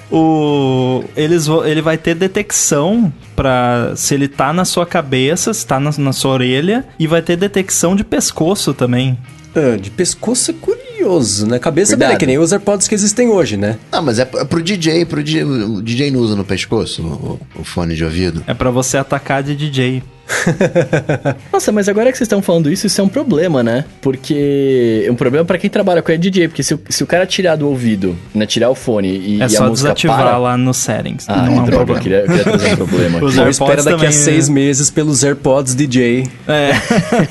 o, 0.10 1.04
eles, 1.16 1.46
vo- 1.46 1.64
ele 1.64 1.82
vai 1.82 1.98
ter 1.98 2.14
detecção 2.14 3.12
para 3.40 3.96
se 3.96 4.12
ele 4.12 4.28
tá 4.28 4.52
na 4.52 4.66
sua 4.66 4.84
cabeça, 4.84 5.54
se 5.54 5.66
tá 5.66 5.80
na, 5.80 5.90
na 5.96 6.12
sua 6.12 6.32
orelha, 6.32 6.84
e 6.98 7.06
vai 7.06 7.22
ter 7.22 7.36
detecção 7.36 7.96
de 7.96 8.04
pescoço 8.04 8.74
também. 8.74 9.16
Ah, 9.54 9.78
de 9.78 9.90
pescoço 9.90 10.50
é 10.50 10.54
curioso, 10.54 11.46
né? 11.46 11.58
Cabeça, 11.58 11.92
Cuidado. 11.92 12.08
bem, 12.10 12.16
é 12.16 12.18
que 12.18 12.26
nem 12.26 12.38
os 12.38 12.52
AirPods 12.52 12.86
que 12.86 12.94
existem 12.94 13.30
hoje, 13.30 13.56
né? 13.56 13.78
Ah, 13.90 14.02
mas 14.02 14.18
é 14.18 14.28
é 14.34 14.44
pro 14.44 14.62
DJ, 14.62 15.06
pro 15.06 15.22
DJ, 15.22 15.44
o 15.44 15.80
DJ 15.80 16.10
não 16.10 16.20
usa 16.20 16.36
no 16.36 16.44
pescoço 16.44 17.02
o, 17.02 17.40
o 17.58 17.64
fone 17.64 17.96
de 17.96 18.04
ouvido. 18.04 18.44
É 18.46 18.52
pra 18.52 18.70
você 18.70 18.98
atacar 18.98 19.42
de 19.42 19.56
DJ. 19.56 20.02
Nossa, 21.52 21.72
mas 21.72 21.88
agora 21.88 22.10
que 22.10 22.18
vocês 22.18 22.26
estão 22.26 22.42
falando 22.42 22.70
isso, 22.70 22.86
isso 22.86 23.00
é 23.00 23.04
um 23.04 23.08
problema, 23.08 23.62
né? 23.62 23.84
Porque 24.00 25.04
é 25.06 25.10
um 25.10 25.14
problema 25.14 25.44
pra 25.44 25.58
quem 25.58 25.68
trabalha 25.70 26.02
com 26.02 26.16
DJ, 26.16 26.48
porque 26.48 26.62
se 26.62 26.74
o, 26.74 26.80
se 26.88 27.02
o 27.02 27.06
cara 27.06 27.24
tirar 27.26 27.56
do 27.56 27.68
ouvido, 27.68 28.16
né, 28.34 28.46
tirar 28.46 28.68
o 28.70 28.74
fone 28.74 29.08
e, 29.08 29.36
e 29.38 29.40
É 29.40 29.44
a 29.44 29.48
só 29.48 29.68
música 29.68 29.88
desativar 29.88 30.18
para... 30.18 30.38
lá 30.38 30.56
no 30.56 30.74
settings. 30.74 31.24
Ah, 31.28 31.36
não 31.42 31.44
é 31.44 31.60
um 31.60 31.64
droga, 31.64 31.70
eu 31.70 31.76
problema. 31.96 32.00
queria, 32.00 32.18
eu 32.20 32.26
queria 32.26 32.44
trazer 32.44 32.72
um 32.72 32.76
problema. 32.86 33.18
Os 33.24 33.38
Ou 33.38 33.44
AirPods 33.44 33.58
espera 33.58 33.76
daqui 33.82 33.88
a 33.94 33.96
também, 33.98 34.12
seis 34.12 34.48
né? 34.48 34.54
meses 34.54 34.90
pelos 34.90 35.22
AirPods 35.24 35.74
DJ. 35.74 36.28
É. 36.48 36.70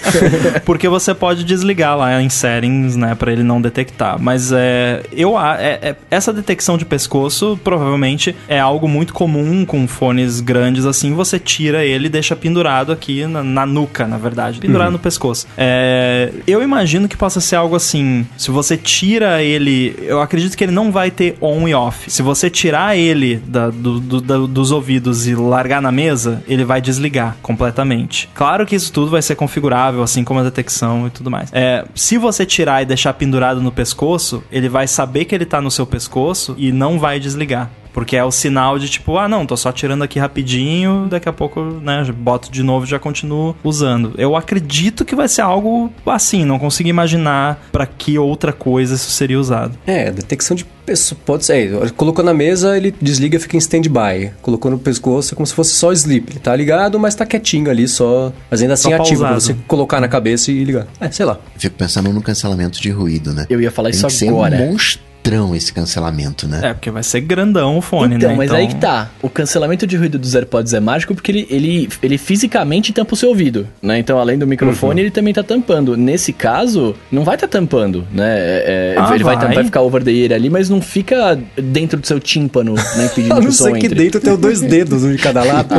Porque 0.65 0.87
você 0.87 1.13
pode 1.13 1.43
desligar 1.43 1.97
lá 1.97 2.21
em 2.21 2.29
settings, 2.29 2.95
né, 2.95 3.15
Pra 3.15 3.31
ele 3.31 3.43
não 3.43 3.61
detectar. 3.61 4.17
Mas 4.21 4.51
é, 4.51 5.01
eu 5.11 5.37
a- 5.37 5.57
é- 5.59 5.79
é- 5.89 5.95
essa 6.09 6.31
detecção 6.31 6.77
de 6.77 6.85
pescoço 6.85 7.59
provavelmente 7.63 8.35
é 8.47 8.59
algo 8.59 8.87
muito 8.87 9.13
comum 9.13 9.65
com 9.65 9.87
fones 9.87 10.39
grandes 10.39 10.85
assim. 10.85 11.13
Você 11.13 11.37
tira 11.39 11.83
ele 11.85 12.05
e 12.07 12.09
deixa 12.09 12.35
pendurado 12.35 12.88
aqui 12.91 13.25
na, 13.25 13.43
na 13.43 13.65
nuca, 13.65 14.05
na 14.07 14.17
verdade, 14.17 14.59
pendurado 14.59 14.91
no 14.91 14.99
pescoço. 14.99 15.47
É, 15.57 16.31
eu 16.47 16.61
imagino 16.61 17.07
que 17.07 17.15
possa 17.17 17.39
ser 17.41 17.55
algo 17.55 17.75
assim. 17.75 18.25
Se 18.37 18.51
você 18.51 18.75
tira 18.77 19.41
ele, 19.43 19.95
eu 20.01 20.21
acredito 20.21 20.57
que 20.57 20.63
ele 20.63 20.71
não 20.71 20.91
vai 20.91 21.11
ter 21.11 21.37
on 21.41 21.67
e 21.67 21.73
off. 21.73 22.09
Se 22.11 22.21
você 22.21 22.49
tirar 22.49 22.95
ele 22.97 23.37
da- 23.37 23.69
do- 23.69 23.99
do- 23.99 24.21
da- 24.21 24.37
dos 24.37 24.71
ouvidos 24.71 25.27
e 25.27 25.35
largar 25.35 25.81
na 25.81 25.91
mesa, 25.91 26.43
ele 26.47 26.63
vai 26.63 26.81
desligar 26.81 27.35
completamente. 27.41 28.29
Claro 28.33 28.65
que 28.65 28.75
isso 28.75 28.91
tudo 28.91 29.11
vai 29.11 29.21
ser 29.21 29.35
configurável, 29.35 30.01
assim 30.03 30.23
como 30.23 30.39
a 30.39 30.43
detecção 30.43 31.07
e 31.07 31.09
tudo 31.09 31.29
mais. 31.29 31.49
É, 31.53 31.85
se 31.93 32.17
você 32.17 32.45
tirar 32.45 32.81
e 32.81 32.85
deixar 32.85 33.13
pendurado 33.13 33.61
no 33.61 33.71
pescoço, 33.71 34.43
ele 34.51 34.69
vai 34.69 34.87
saber 34.87 35.25
que 35.25 35.35
ele 35.35 35.45
tá 35.45 35.61
no 35.61 35.69
seu 35.71 35.85
pescoço 35.85 36.55
e 36.57 36.71
não 36.71 36.97
vai 36.99 37.19
desligar. 37.19 37.69
Porque 37.93 38.15
é 38.15 38.23
o 38.23 38.31
sinal 38.31 38.77
de 38.77 38.89
tipo, 38.89 39.17
ah, 39.17 39.27
não, 39.27 39.45
tô 39.45 39.57
só 39.57 39.71
tirando 39.71 40.03
aqui 40.03 40.19
rapidinho, 40.19 41.07
daqui 41.09 41.27
a 41.27 41.33
pouco, 41.33 41.61
né, 41.61 42.03
boto 42.15 42.51
de 42.51 42.63
novo 42.63 42.85
e 42.85 42.89
já 42.89 42.99
continuo 42.99 43.55
usando. 43.63 44.13
Eu 44.17 44.35
acredito 44.35 45.03
que 45.05 45.15
vai 45.15 45.27
ser 45.27 45.41
algo 45.41 45.91
assim, 46.05 46.45
não 46.45 46.59
consigo 46.59 46.89
imaginar 46.89 47.67
pra 47.71 47.85
que 47.85 48.17
outra 48.17 48.53
coisa 48.53 48.95
isso 48.95 49.11
seria 49.11 49.39
usado. 49.39 49.77
É, 49.85 50.11
detecção 50.11 50.55
de 50.55 50.65
pessoa. 50.89 51.19
Pode 51.25 51.45
ser. 51.45 51.73
é, 51.73 51.89
colocou 51.89 52.23
na 52.25 52.33
mesa, 52.33 52.75
ele 52.75 52.93
desliga 53.01 53.37
e 53.37 53.39
fica 53.39 53.55
em 53.55 53.59
stand-by. 53.59 54.31
Colocou 54.41 54.71
no 54.71 54.79
pescoço, 54.79 55.33
é 55.33 55.35
como 55.35 55.45
se 55.45 55.53
fosse 55.53 55.71
só 55.71 55.91
sleep. 55.91 56.31
Ele 56.31 56.39
tá 56.39 56.55
ligado, 56.55 56.99
mas 56.99 57.13
tá 57.13 57.25
quietinho 57.25 57.69
ali, 57.69 57.87
só. 57.87 58.33
Mas 58.49 58.61
ainda 58.61 58.73
assim 58.73 58.89
Só 58.89 58.95
ativo, 58.95 59.21
pra 59.21 59.33
você 59.35 59.55
colocar 59.67 60.01
na 60.01 60.07
cabeça 60.07 60.51
e 60.51 60.63
ligar. 60.63 60.87
É, 60.99 61.11
sei 61.11 61.25
lá. 61.25 61.37
Fico 61.57 61.75
pensando 61.75 62.11
no 62.11 62.21
cancelamento 62.21 62.81
de 62.81 62.89
ruído, 62.89 63.33
né? 63.33 63.45
Eu 63.49 63.61
ia 63.61 63.71
falar 63.71 63.89
Tem 63.89 63.97
isso 63.97 64.07
que 64.07 64.13
ser 64.13 64.29
agora. 64.29 64.55
um 64.55 64.75
monstrão 65.19 65.55
esse 65.55 65.71
cancelamento, 65.73 66.47
né? 66.47 66.61
É, 66.63 66.73
porque 66.73 66.89
vai 66.89 67.03
ser 67.03 67.21
grandão 67.21 67.77
o 67.77 67.81
fone, 67.81 68.15
então, 68.15 68.29
né? 68.29 68.35
mas 68.35 68.51
aí 68.51 68.67
que 68.67 68.75
tá. 68.75 69.09
O 69.21 69.29
cancelamento 69.29 69.85
de 69.85 69.95
ruído 69.97 70.17
dos 70.17 70.35
AirPods 70.35 70.73
é 70.73 70.79
mágico 70.79 71.13
porque 71.13 71.31
ele, 71.31 71.47
ele, 71.49 71.89
ele 72.01 72.17
fisicamente 72.17 72.91
tampa 72.93 73.13
o 73.13 73.17
seu 73.17 73.29
ouvido, 73.29 73.67
né? 73.81 73.99
Então, 73.99 74.17
além 74.19 74.37
do 74.37 74.47
microfone, 74.47 75.01
ele 75.01 75.11
também 75.11 75.33
tá 75.33 75.43
tampando. 75.43 75.95
Nesse 75.95 76.33
caso, 76.33 76.95
não 77.11 77.23
vai 77.23 77.37
tá 77.37 77.47
tampando, 77.47 78.05
né? 78.11 78.37
É, 78.39 78.95
é, 78.95 78.99
Ah, 78.99 79.13
ele 79.13 79.23
vai. 79.23 79.35
vai. 79.35 79.55
vai 79.55 79.63
ficar 79.63 79.81
over 79.81 80.03
the 80.03 80.11
ear 80.11 80.33
ali, 80.33 80.49
mas 80.49 80.69
não 80.69 80.81
fica 80.81 81.37
dentro 81.55 81.99
do 81.99 82.07
seu 82.07 82.19
tímpano, 82.19 82.73
né? 82.73 83.05
Impedindo 83.11 83.35
que 83.35 83.41
não 83.41 83.49
o 83.49 83.51
som 83.51 83.65
ser 83.65 83.71
que 83.77 83.85
entre. 83.85 84.03
dentro 84.03 84.19
tem 84.19 84.35
dois 84.37 84.61
dedos, 84.61 85.03
um 85.03 85.11
de 85.11 85.17
cada 85.21 85.43
lado. 85.43 85.75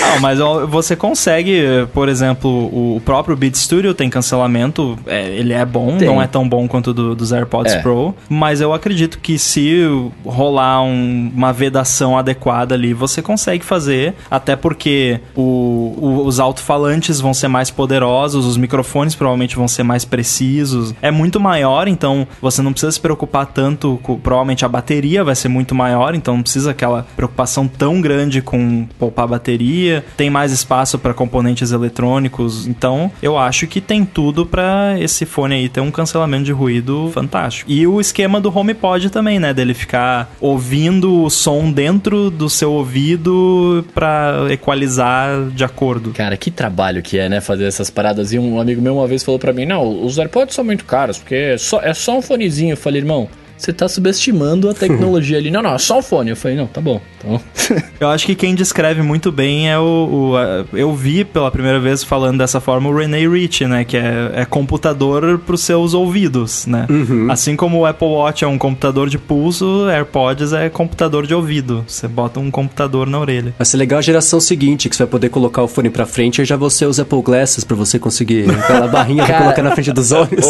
Não, 0.00 0.20
mas 0.20 0.40
ó, 0.40 0.66
você 0.66 0.96
consegue, 0.96 1.86
por 1.92 2.08
exemplo, 2.08 2.50
o 2.50 3.00
próprio 3.04 3.36
Beat 3.36 3.54
Studio 3.54 3.94
tem 3.94 4.10
cancelamento, 4.10 4.98
é, 5.06 5.28
ele 5.28 5.52
é 5.52 5.64
bom, 5.64 5.96
Tem. 5.96 6.08
não 6.08 6.20
é 6.20 6.26
tão 6.26 6.48
bom 6.48 6.66
quanto 6.68 6.79
o 6.88 6.94
do, 6.94 7.14
dos 7.14 7.32
AirPods 7.32 7.74
É. 7.74 7.78
Pro, 7.80 8.14
mas 8.28 8.60
eu 8.60 8.72
acredito 8.72 9.18
que 9.18 9.38
se 9.38 9.80
rolar 10.24 10.82
um- 10.82 11.30
uma 11.34 11.52
vedação 11.52 12.16
adequada 12.16 12.74
ali, 12.74 12.92
você 12.94 13.20
consegue 13.22 13.64
fazer, 13.64 14.14
até 14.30 14.56
porque 14.56 15.20
o- 15.36 15.94
o- 16.00 16.22
os 16.26 16.40
alto-falantes 16.40 17.20
vão 17.20 17.34
ser 17.34 17.48
mais 17.48 17.70
poderosos, 17.70 18.46
os 18.46 18.56
microfones 18.56 19.14
provavelmente 19.14 19.56
vão 19.56 19.68
ser 19.68 19.82
mais 19.82 20.04
precisos, 20.04 20.94
é 21.02 21.10
muito 21.10 21.38
maior, 21.40 21.88
então 21.88 22.26
você 22.40 22.62
não 22.62 22.72
precisa 22.72 22.92
se 22.92 23.00
preocupar 23.00 23.46
tanto, 23.46 23.98
com, 24.02 24.18
provavelmente 24.18 24.64
a 24.64 24.68
bateria 24.68 25.24
vai 25.24 25.34
ser 25.34 25.48
muito 25.48 25.74
maior, 25.74 26.14
então 26.14 26.36
não 26.36 26.42
precisa 26.42 26.70
aquela 26.70 27.06
preocupação 27.16 27.66
tão 27.66 28.00
grande 28.00 28.40
com 28.40 28.86
poupar 28.98 29.26
bateria, 29.26 30.04
tem 30.16 30.30
mais 30.30 30.52
espaço 30.52 30.98
para 30.98 31.12
componentes 31.14 31.72
eletrônicos, 31.72 32.66
então 32.66 33.10
eu 33.22 33.36
acho 33.36 33.66
que 33.66 33.80
tem 33.80 34.04
tudo 34.04 34.46
para 34.46 34.96
esse 35.00 35.26
fone 35.26 35.54
aí 35.54 35.68
ter 35.68 35.80
um 35.80 35.90
cancelamento 35.90 36.44
de 36.44 36.52
ruído 36.52 36.69
fantástico. 37.12 37.70
E 37.70 37.86
o 37.86 38.00
esquema 38.00 38.40
do 38.40 38.56
HomePod 38.56 39.10
também, 39.10 39.38
né, 39.38 39.52
dele 39.52 39.74
ficar 39.74 40.30
ouvindo 40.40 41.22
o 41.22 41.30
som 41.30 41.70
dentro 41.70 42.30
do 42.30 42.48
seu 42.48 42.72
ouvido 42.72 43.84
para 43.94 44.46
equalizar 44.50 45.48
de 45.50 45.64
acordo. 45.64 46.10
Cara, 46.10 46.36
que 46.36 46.50
trabalho 46.50 47.02
que 47.02 47.18
é, 47.18 47.28
né, 47.28 47.40
fazer 47.40 47.64
essas 47.64 47.90
paradas. 47.90 48.32
E 48.32 48.38
um 48.38 48.60
amigo 48.60 48.80
meu 48.80 48.96
uma 48.96 49.06
vez 49.06 49.22
falou 49.22 49.38
pra 49.38 49.52
mim, 49.52 49.66
não, 49.66 50.04
os 50.04 50.18
AirPods 50.18 50.54
são 50.54 50.64
muito 50.64 50.84
caros, 50.84 51.18
porque 51.18 51.34
é 51.34 51.58
só, 51.58 51.80
é 51.80 51.94
só 51.94 52.18
um 52.18 52.22
fonezinho. 52.22 52.72
Eu 52.72 52.76
falei, 52.76 53.00
irmão, 53.00 53.28
você 53.60 53.72
tá 53.72 53.88
subestimando 53.88 54.68
a 54.70 54.74
tecnologia 54.74 55.36
ali. 55.38 55.50
Não, 55.50 55.62
não, 55.62 55.74
é 55.74 55.78
só 55.78 55.98
um 55.98 56.02
fone. 56.02 56.30
Eu 56.30 56.36
falei, 56.36 56.56
não, 56.56 56.66
tá 56.66 56.80
bom. 56.80 57.00
Então... 57.18 57.40
Eu 58.00 58.08
acho 58.08 58.24
que 58.26 58.34
quem 58.34 58.54
descreve 58.54 59.02
muito 59.02 59.30
bem 59.30 59.70
é 59.70 59.78
o. 59.78 59.82
o- 60.32 60.36
a- 60.36 60.64
eu 60.72 60.94
vi 60.94 61.24
pela 61.24 61.50
primeira 61.50 61.78
vez 61.78 62.02
falando 62.02 62.38
dessa 62.38 62.58
forma 62.60 62.88
o 62.88 62.96
René 62.96 63.26
Rich, 63.28 63.66
né? 63.66 63.84
Que 63.84 63.96
é, 63.98 64.30
é 64.36 64.44
computador 64.46 65.38
pros 65.46 65.60
seus 65.60 65.92
ouvidos, 65.94 66.66
né? 66.66 66.86
Assim 67.28 67.54
como 67.56 67.78
o 67.80 67.86
Apple 67.86 68.08
Watch 68.08 68.42
é 68.44 68.48
um 68.48 68.56
computador 68.56 69.08
de 69.10 69.18
pulso, 69.18 69.86
AirPods 69.90 70.52
é 70.54 70.68
computador 70.70 71.26
de 71.26 71.34
ouvido. 71.34 71.84
Você 71.86 72.08
bota 72.08 72.40
um 72.40 72.50
computador 72.50 73.06
na 73.06 73.18
orelha. 73.18 73.54
Vai 73.58 73.66
ser 73.66 73.76
legal 73.76 73.98
a 73.98 74.02
geração 74.02 74.40
seguinte, 74.40 74.88
que 74.88 74.96
você 74.96 75.02
vai 75.02 75.10
poder 75.10 75.28
colocar 75.28 75.62
o 75.62 75.68
fone 75.68 75.90
pra 75.90 76.06
frente 76.06 76.40
e 76.40 76.44
já 76.44 76.56
você 76.56 76.86
usa 76.86 77.02
Apple 77.02 77.20
Glasses 77.22 77.64
pra 77.64 77.76
você 77.76 77.98
conseguir 77.98 78.50
aquela 78.50 78.88
barrinha 78.88 79.24
pra 79.24 79.34
Cara, 79.34 79.44
colocar 79.44 79.62
na 79.62 79.72
frente 79.72 79.92
dos 79.92 80.10
olhos. 80.12 80.46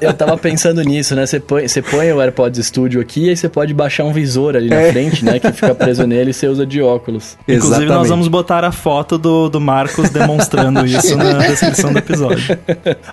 Eu 0.00 0.14
tava 0.14 0.36
pensando 0.38 0.82
nisso, 0.82 1.14
né? 1.14 1.26
Você 1.26 1.38
põe, 1.38 1.68
você 1.68 1.82
põe 1.82 2.10
o 2.12 2.20
AirPods 2.20 2.45
Studio 2.62 3.00
aqui 3.00 3.26
e 3.26 3.28
aí 3.30 3.36
você 3.36 3.48
pode 3.48 3.72
baixar 3.74 4.04
um 4.04 4.12
visor 4.12 4.56
ali 4.56 4.68
na 4.68 4.76
É. 4.76 4.92
frente, 4.92 5.24
né? 5.24 5.38
Que 5.38 5.52
fica 5.52 5.74
preso 5.74 6.06
nele 6.06 6.30
e 6.30 6.34
você 6.34 6.46
usa 6.48 6.64
de 6.66 6.80
óculos. 6.82 7.36
Inclusive, 7.46 7.86
nós 7.86 8.08
vamos 8.08 8.28
botar 8.28 8.64
a 8.64 8.72
foto 8.72 9.18
do, 9.18 9.48
do 9.48 9.60
Marcos 9.60 10.10
demonstrando 10.10 10.84
isso 10.86 11.16
na 11.16 11.32
descrição 11.46 11.92
do 11.92 11.98
episódio. 11.98 12.58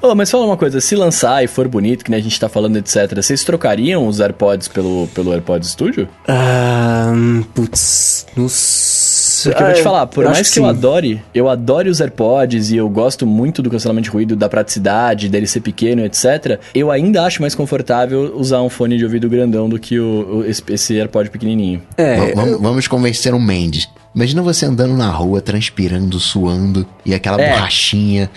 Ô, 0.02 0.14
mas 0.16 0.30
fala 0.30 0.46
uma 0.46 0.58
coisa, 0.58 0.80
se 0.82 0.96
lançar 0.96 1.44
e 1.44 1.48
for 1.48 1.68
bonito, 1.68 2.04
que 2.04 2.12
nem 2.12 2.20
a 2.20 2.24
gente 2.24 2.40
tá 2.40 2.48
falando, 2.50 2.78
etc., 2.78 3.16
vocês 3.16 3.44
trocariam 3.44 4.08
os 4.08 4.20
AirPods 4.20 4.68
pelo, 4.68 5.08
pelo 5.14 5.32
AirPods 5.32 5.70
Studio? 5.70 6.08
Ah, 6.28 7.12
putz, 7.54 8.26
não 8.36 8.48
Porque 9.50 9.64
eu 9.64 9.68
vou 9.68 9.76
te 9.76 9.82
falar, 9.82 10.08
por 10.08 10.24
Ah, 10.26 10.28
mais 10.30 10.42
acho 10.42 10.54
que, 10.54 10.60
eu 10.60 10.66
adore, 10.66 11.22
eu 11.34 11.50
adore 11.50 11.90
os 11.90 12.00
AirPods 12.02 12.72
e 12.72 12.78
eu 12.78 12.88
gosto 12.90 13.26
muito 13.26 13.62
do 13.62 13.70
cancelamento 13.70 14.06
de 14.06 14.10
ruído, 14.12 14.36
da 14.36 14.48
praticidade, 14.50 15.28
dele 15.30 15.48
ser 15.48 15.62
pequeno, 15.62 16.04
etc. 16.06 16.60
Eu 16.74 16.90
ainda 16.92 17.24
acho 17.24 17.42
mais 17.42 17.54
confortável 17.56 18.34
usar 18.38 18.62
um 18.62 18.70
fone 18.70 18.98
de 18.98 19.04
ouvido 19.04 19.30
grandão 19.30 19.68
do 19.70 19.78
que 19.80 20.00
o, 20.00 20.38
o- 20.40 20.46
esse, 20.46 20.62
esse 20.70 20.98
AirPod 20.98 21.30
pequenininho. 21.30 21.82
É, 21.98 22.16
V- 22.28 22.34
vamos, 22.36 22.62
vamos 22.62 22.88
convencer 22.88 23.34
o 23.34 23.40
Mendes. 23.40 23.88
Imagina 24.16 24.44
você 24.44 24.66
andando 24.68 24.96
na 24.96 25.10
rua, 25.10 25.42
transpirando, 25.42 26.20
suando, 26.20 26.86
e 27.04 27.16
aquela 27.16 27.42
É. 27.42 27.50
borrachinha. 27.56 28.30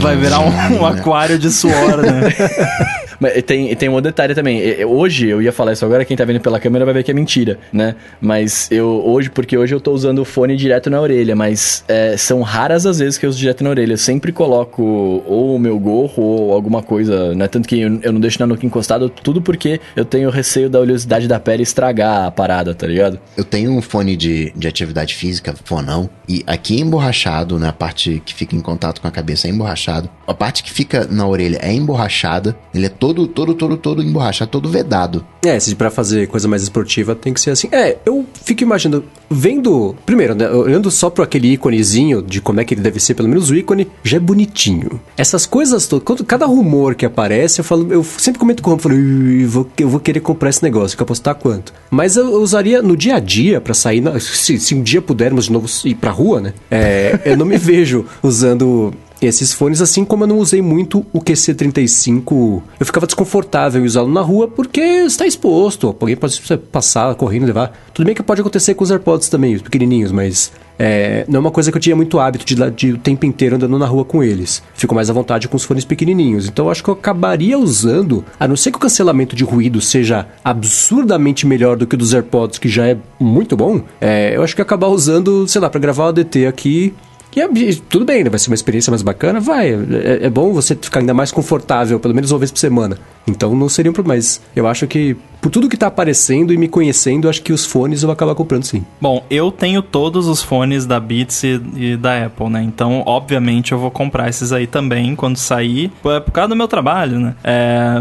Vai 0.00 0.16
virar 0.16 0.40
um, 0.40 0.80
um 0.80 0.84
aquário 0.86 1.38
de 1.38 1.50
suor, 1.50 1.98
né? 2.02 2.22
Mas 3.20 3.42
tem, 3.42 3.74
tem 3.74 3.88
um 3.88 4.00
detalhe 4.00 4.34
também. 4.34 4.84
Hoje, 4.84 5.28
eu 5.28 5.42
ia 5.42 5.52
falar 5.52 5.72
isso 5.72 5.84
agora, 5.84 6.04
quem 6.04 6.16
tá 6.16 6.24
vendo 6.24 6.40
pela 6.40 6.60
câmera 6.60 6.84
vai 6.84 6.94
ver 6.94 7.02
que 7.02 7.10
é 7.10 7.14
mentira, 7.14 7.58
né? 7.72 7.94
Mas 8.20 8.70
eu 8.70 9.02
hoje, 9.04 9.30
porque 9.30 9.56
hoje 9.56 9.74
eu 9.74 9.80
tô 9.80 9.92
usando 9.92 10.20
o 10.20 10.24
fone 10.24 10.56
direto 10.56 10.90
na 10.90 11.00
orelha, 11.00 11.34
mas 11.34 11.84
é, 11.88 12.16
são 12.16 12.42
raras 12.42 12.86
as 12.86 12.98
vezes 12.98 13.18
que 13.18 13.26
eu 13.26 13.30
uso 13.30 13.38
direto 13.38 13.64
na 13.64 13.70
orelha. 13.70 13.92
Eu 13.92 13.98
sempre 13.98 14.32
coloco 14.32 14.82
ou 14.82 15.56
o 15.56 15.58
meu 15.58 15.78
gorro 15.78 16.22
ou 16.22 16.52
alguma 16.52 16.82
coisa, 16.82 17.34
né? 17.34 17.48
Tanto 17.48 17.68
que 17.68 17.80
eu, 17.80 18.00
eu 18.02 18.12
não 18.12 18.20
deixo 18.20 18.38
na 18.40 18.46
nuca 18.46 18.64
encostado, 18.64 19.08
tudo 19.08 19.42
porque 19.42 19.80
eu 19.96 20.04
tenho 20.04 20.30
receio 20.30 20.68
da 20.70 20.80
oleosidade 20.80 21.26
da 21.26 21.40
pele 21.40 21.62
estragar 21.62 22.26
a 22.26 22.30
parada, 22.30 22.74
tá 22.74 22.86
ligado? 22.86 23.18
Eu 23.36 23.44
tenho 23.44 23.72
um 23.72 23.82
fone 23.82 24.16
de, 24.16 24.52
de 24.54 24.68
atividade 24.68 25.14
física, 25.14 25.54
fonão, 25.64 26.08
e 26.28 26.42
aqui 26.46 26.80
emborrachado, 26.80 27.58
né? 27.58 27.68
A 27.68 27.72
parte 27.72 28.22
que 28.24 28.34
fica 28.34 28.54
em 28.54 28.60
contato 28.60 29.00
com 29.00 29.08
a 29.08 29.10
cabeça 29.10 29.48
é 29.48 29.50
emborrachado. 29.50 30.08
A 30.26 30.34
parte 30.34 30.62
que 30.62 30.70
fica 30.70 31.06
na 31.10 31.26
orelha 31.26 31.58
é 31.62 31.72
emborrachada. 31.72 32.56
Ele 32.74 32.86
é 32.86 32.88
todo, 32.88 33.07
todo, 33.14 33.54
todo, 33.54 33.76
todo 33.76 34.02
emborrachado, 34.02 34.50
todo 34.50 34.68
vedado. 34.68 35.24
É, 35.44 35.58
se 35.60 35.74
pra 35.74 35.90
fazer 35.90 36.26
coisa 36.28 36.48
mais 36.48 36.62
esportiva 36.62 37.14
tem 37.14 37.32
que 37.32 37.40
ser 37.40 37.50
assim. 37.50 37.68
É, 37.72 37.98
eu 38.04 38.24
fico 38.44 38.62
imaginando, 38.62 39.04
vendo. 39.30 39.94
Primeiro, 40.04 40.34
né, 40.34 40.48
olhando 40.50 40.90
só 40.90 41.08
pro 41.10 41.22
aquele 41.22 41.52
íconezinho 41.52 42.22
de 42.22 42.40
como 42.40 42.60
é 42.60 42.64
que 42.64 42.74
ele 42.74 42.80
deve 42.80 42.98
ser, 43.00 43.14
pelo 43.14 43.28
menos 43.28 43.50
o 43.50 43.54
ícone, 43.54 43.86
já 44.02 44.16
é 44.16 44.20
bonitinho. 44.20 45.00
Essas 45.16 45.46
coisas 45.46 45.86
todas, 45.86 46.20
cada 46.26 46.46
rumor 46.46 46.94
que 46.94 47.06
aparece, 47.06 47.60
eu 47.60 47.64
falo, 47.64 47.86
eu 47.92 48.02
sempre 48.04 48.38
comento 48.38 48.62
com 48.62 48.70
o 48.70 48.74
Romulo, 48.74 48.82
falo, 48.88 48.94
"Ih, 49.30 49.44
vou, 49.46 49.68
eu 49.78 49.88
vou 49.88 50.00
querer 50.00 50.20
comprar 50.20 50.50
esse 50.50 50.62
negócio, 50.62 50.96
que 50.96 51.02
apostar 51.02 51.34
quanto. 51.34 51.72
Mas 51.90 52.16
eu 52.16 52.40
usaria 52.40 52.82
no 52.82 52.96
dia 52.96 53.16
a 53.16 53.20
dia 53.20 53.60
pra 53.60 53.74
sair, 53.74 54.00
na- 54.00 54.18
se, 54.20 54.58
se 54.58 54.74
um 54.74 54.82
dia 54.82 55.00
pudermos 55.02 55.46
de 55.46 55.52
novo 55.52 55.66
ir 55.84 55.94
pra 55.94 56.10
rua, 56.10 56.40
né? 56.40 56.52
É, 56.70 57.18
eu 57.24 57.36
não 57.36 57.46
me 57.46 57.56
vejo 57.58 58.04
usando 58.22 58.92
esses 59.20 59.52
fones, 59.52 59.80
assim 59.80 60.04
como 60.04 60.24
eu 60.24 60.28
não 60.28 60.38
usei 60.38 60.62
muito 60.62 61.04
o 61.12 61.20
QC35, 61.20 62.62
eu 62.78 62.86
ficava 62.86 63.06
desconfortável 63.06 63.82
em 63.82 63.86
usá-lo 63.86 64.12
na 64.12 64.20
rua 64.20 64.48
porque 64.48 64.80
está 64.80 65.26
exposto. 65.26 65.96
Alguém 66.00 66.16
pode 66.16 66.40
passar, 66.70 67.14
correndo, 67.14 67.46
levar. 67.46 67.72
Tudo 67.92 68.06
bem 68.06 68.14
que 68.14 68.22
pode 68.22 68.40
acontecer 68.40 68.74
com 68.74 68.84
os 68.84 68.90
AirPods 68.90 69.28
também, 69.28 69.54
os 69.54 69.62
pequenininhos, 69.62 70.12
mas 70.12 70.52
é, 70.78 71.24
não 71.28 71.38
é 71.38 71.40
uma 71.40 71.50
coisa 71.50 71.72
que 71.72 71.76
eu 71.76 71.80
tinha 71.80 71.96
muito 71.96 72.20
hábito 72.20 72.44
de, 72.44 72.70
de 72.70 72.92
o 72.92 72.98
tempo 72.98 73.26
inteiro 73.26 73.56
andando 73.56 73.76
na 73.78 73.86
rua 73.86 74.04
com 74.04 74.22
eles. 74.22 74.62
Fico 74.74 74.94
mais 74.94 75.10
à 75.10 75.12
vontade 75.12 75.48
com 75.48 75.56
os 75.56 75.64
fones 75.64 75.84
pequenininhos. 75.84 76.46
Então 76.46 76.70
acho 76.70 76.82
que 76.84 76.88
eu 76.88 76.94
acabaria 76.94 77.58
usando, 77.58 78.24
a 78.38 78.46
não 78.46 78.56
ser 78.56 78.70
que 78.70 78.76
o 78.76 78.80
cancelamento 78.80 79.34
de 79.34 79.42
ruído 79.42 79.80
seja 79.80 80.26
absurdamente 80.44 81.46
melhor 81.46 81.76
do 81.76 81.86
que 81.86 81.96
o 81.96 81.98
dos 81.98 82.14
AirPods, 82.14 82.58
que 82.58 82.68
já 82.68 82.86
é 82.86 82.96
muito 83.18 83.56
bom. 83.56 83.82
É, 84.00 84.36
eu 84.36 84.42
acho 84.42 84.54
que 84.54 84.60
eu 84.60 84.64
acabar 84.64 84.88
usando, 84.88 85.48
sei 85.48 85.60
lá, 85.60 85.68
para 85.68 85.80
gravar 85.80 86.04
o 86.04 86.08
ADT 86.08 86.46
aqui 86.46 86.94
que 87.30 87.40
é, 87.40 87.48
tudo 87.88 88.04
bem, 88.04 88.24
né? 88.24 88.30
vai 88.30 88.38
ser 88.38 88.50
uma 88.50 88.54
experiência 88.54 88.90
mais 88.90 89.02
bacana, 89.02 89.40
vai. 89.40 89.72
É, 89.72 90.26
é, 90.26 90.30
bom 90.30 90.52
você 90.52 90.74
ficar 90.74 91.00
ainda 91.00 91.14
mais 91.14 91.30
confortável, 91.30 92.00
pelo 92.00 92.14
menos 92.14 92.30
uma 92.30 92.38
vez 92.38 92.50
por 92.50 92.58
semana. 92.58 92.98
Então 93.26 93.54
não 93.54 93.68
seria 93.68 93.90
um 93.90 93.94
problema, 93.94 94.16
mas 94.16 94.40
eu 94.56 94.66
acho 94.66 94.86
que 94.86 95.16
por 95.40 95.50
tudo 95.50 95.68
que 95.68 95.76
tá 95.76 95.86
aparecendo 95.86 96.52
e 96.52 96.56
me 96.56 96.68
conhecendo, 96.68 97.28
acho 97.28 97.42
que 97.42 97.52
os 97.52 97.64
fones 97.64 98.02
eu 98.02 98.08
vou 98.08 98.12
acabar 98.12 98.34
comprando 98.34 98.64
sim. 98.64 98.84
Bom, 99.00 99.24
eu 99.30 99.50
tenho 99.50 99.82
todos 99.82 100.26
os 100.26 100.42
fones 100.42 100.84
da 100.84 100.98
Beats 100.98 101.42
e, 101.44 101.60
e 101.76 101.96
da 101.96 102.26
Apple, 102.26 102.48
né? 102.48 102.62
Então, 102.62 103.02
obviamente, 103.06 103.72
eu 103.72 103.78
vou 103.78 103.90
comprar 103.90 104.28
esses 104.28 104.52
aí 104.52 104.66
também 104.66 105.14
quando 105.14 105.36
sair. 105.36 105.92
É 106.04 106.20
por 106.20 106.32
causa 106.32 106.48
do 106.48 106.56
meu 106.56 106.66
trabalho, 106.66 107.20
né? 107.20 107.34
É... 107.44 107.94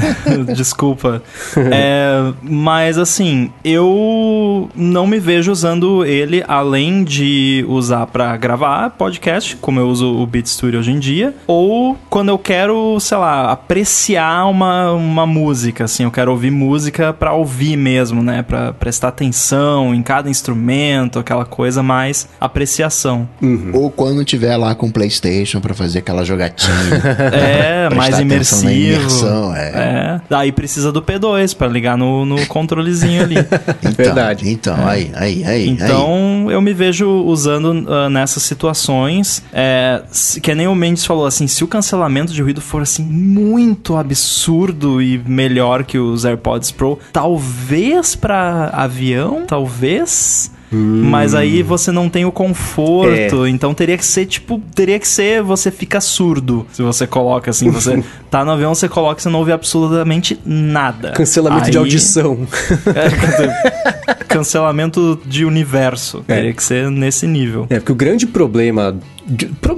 Desculpa. 0.54 1.22
É... 1.56 2.32
Mas, 2.42 2.98
assim, 2.98 3.50
eu 3.64 4.70
não 4.74 5.06
me 5.06 5.18
vejo 5.18 5.52
usando 5.52 6.04
ele 6.04 6.42
além 6.48 7.04
de 7.04 7.64
usar 7.68 8.06
para 8.06 8.36
gravar 8.36 8.90
podcast, 8.90 9.56
como 9.56 9.78
eu 9.78 9.88
uso 9.88 10.06
o 10.06 10.26
Beat 10.26 10.46
Studio 10.46 10.80
hoje 10.80 10.92
em 10.92 10.98
dia, 10.98 11.34
ou 11.46 11.96
quando 12.08 12.30
eu 12.30 12.38
quero, 12.38 12.98
sei 13.00 13.18
lá, 13.18 13.52
apreciar 13.52 14.46
uma, 14.46 14.92
uma 14.92 15.26
música, 15.26 15.84
assim, 15.84 16.04
eu 16.04 16.10
quero 16.10 16.30
ouvir 16.30 16.50
música 16.50 16.77
música 16.78 17.12
para 17.12 17.32
ouvir 17.32 17.76
mesmo, 17.76 18.22
né? 18.22 18.40
Para 18.40 18.72
prestar 18.72 19.08
atenção 19.08 19.92
em 19.92 20.00
cada 20.00 20.30
instrumento, 20.30 21.18
aquela 21.18 21.44
coisa 21.44 21.82
mais 21.82 22.28
apreciação. 22.40 23.28
Uhum. 23.42 23.72
Ou 23.74 23.90
quando 23.90 24.24
tiver 24.24 24.56
lá 24.56 24.76
com 24.76 24.86
o 24.86 24.92
PlayStation 24.92 25.60
para 25.60 25.74
fazer 25.74 25.98
aquela 25.98 26.24
jogatina. 26.24 26.72
é, 27.34 27.90
mais 27.92 28.16
imersivo. 28.20 28.70
Imersão, 28.70 29.56
é. 29.56 29.68
é. 29.74 30.20
Daí 30.30 30.52
precisa 30.52 30.92
do 30.92 31.02
P2 31.02 31.56
para 31.56 31.66
ligar 31.66 31.98
no, 31.98 32.24
no 32.24 32.46
controlezinho 32.46 33.22
ali. 33.22 33.36
então, 33.82 33.92
Verdade. 33.96 34.48
Então, 34.48 34.76
é. 34.88 34.92
aí, 34.92 35.12
aí, 35.16 35.44
aí. 35.44 35.68
Então, 35.68 36.46
aí. 36.46 36.54
eu 36.54 36.62
me 36.62 36.72
vejo 36.72 37.08
usando 37.08 37.72
uh, 37.72 38.08
nessas 38.08 38.44
situações. 38.44 39.42
É, 39.52 40.00
que 40.40 40.54
nem 40.54 40.68
o 40.68 40.76
Mendes 40.76 41.04
falou 41.04 41.26
assim: 41.26 41.48
se 41.48 41.64
o 41.64 41.66
cancelamento 41.66 42.32
de 42.32 42.40
ruído 42.40 42.60
for 42.60 42.82
assim 42.82 43.02
muito 43.02 43.96
absurdo 43.96 45.02
e 45.02 45.18
melhor 45.26 45.82
que 45.82 45.98
os 45.98 46.24
AirPods 46.24 46.67
AirPods 46.68 46.72
Pro, 46.72 46.98
talvez 47.12 48.14
para 48.14 48.70
avião, 48.72 49.44
talvez. 49.46 50.50
Hum. 50.70 51.02
Mas 51.04 51.34
aí 51.34 51.62
você 51.62 51.90
não 51.90 52.10
tem 52.10 52.26
o 52.26 52.32
conforto, 52.32 53.46
é. 53.46 53.48
então 53.48 53.72
teria 53.72 53.96
que 53.96 54.04
ser 54.04 54.26
tipo, 54.26 54.60
teria 54.74 54.98
que 54.98 55.08
ser 55.08 55.42
você 55.42 55.70
fica 55.70 55.98
surdo. 55.98 56.66
Se 56.72 56.82
você 56.82 57.06
coloca 57.06 57.50
assim, 57.50 57.70
você 57.70 58.04
tá 58.30 58.44
no 58.44 58.50
avião, 58.50 58.74
você 58.74 58.86
coloca, 58.86 59.18
você 59.18 59.30
não 59.30 59.38
ouve 59.38 59.50
absolutamente 59.50 60.38
nada. 60.44 61.12
Cancelamento 61.12 61.64
aí... 61.64 61.70
de 61.70 61.78
audição. 61.78 62.46
É, 62.94 64.24
cancelamento 64.24 65.18
de 65.24 65.46
universo. 65.46 66.22
É. 66.28 66.34
Teria 66.34 66.52
que 66.52 66.62
ser 66.62 66.90
nesse 66.90 67.26
nível. 67.26 67.66
É, 67.70 67.76
porque 67.76 67.92
o 67.92 67.96
grande 67.96 68.26
problema 68.26 68.94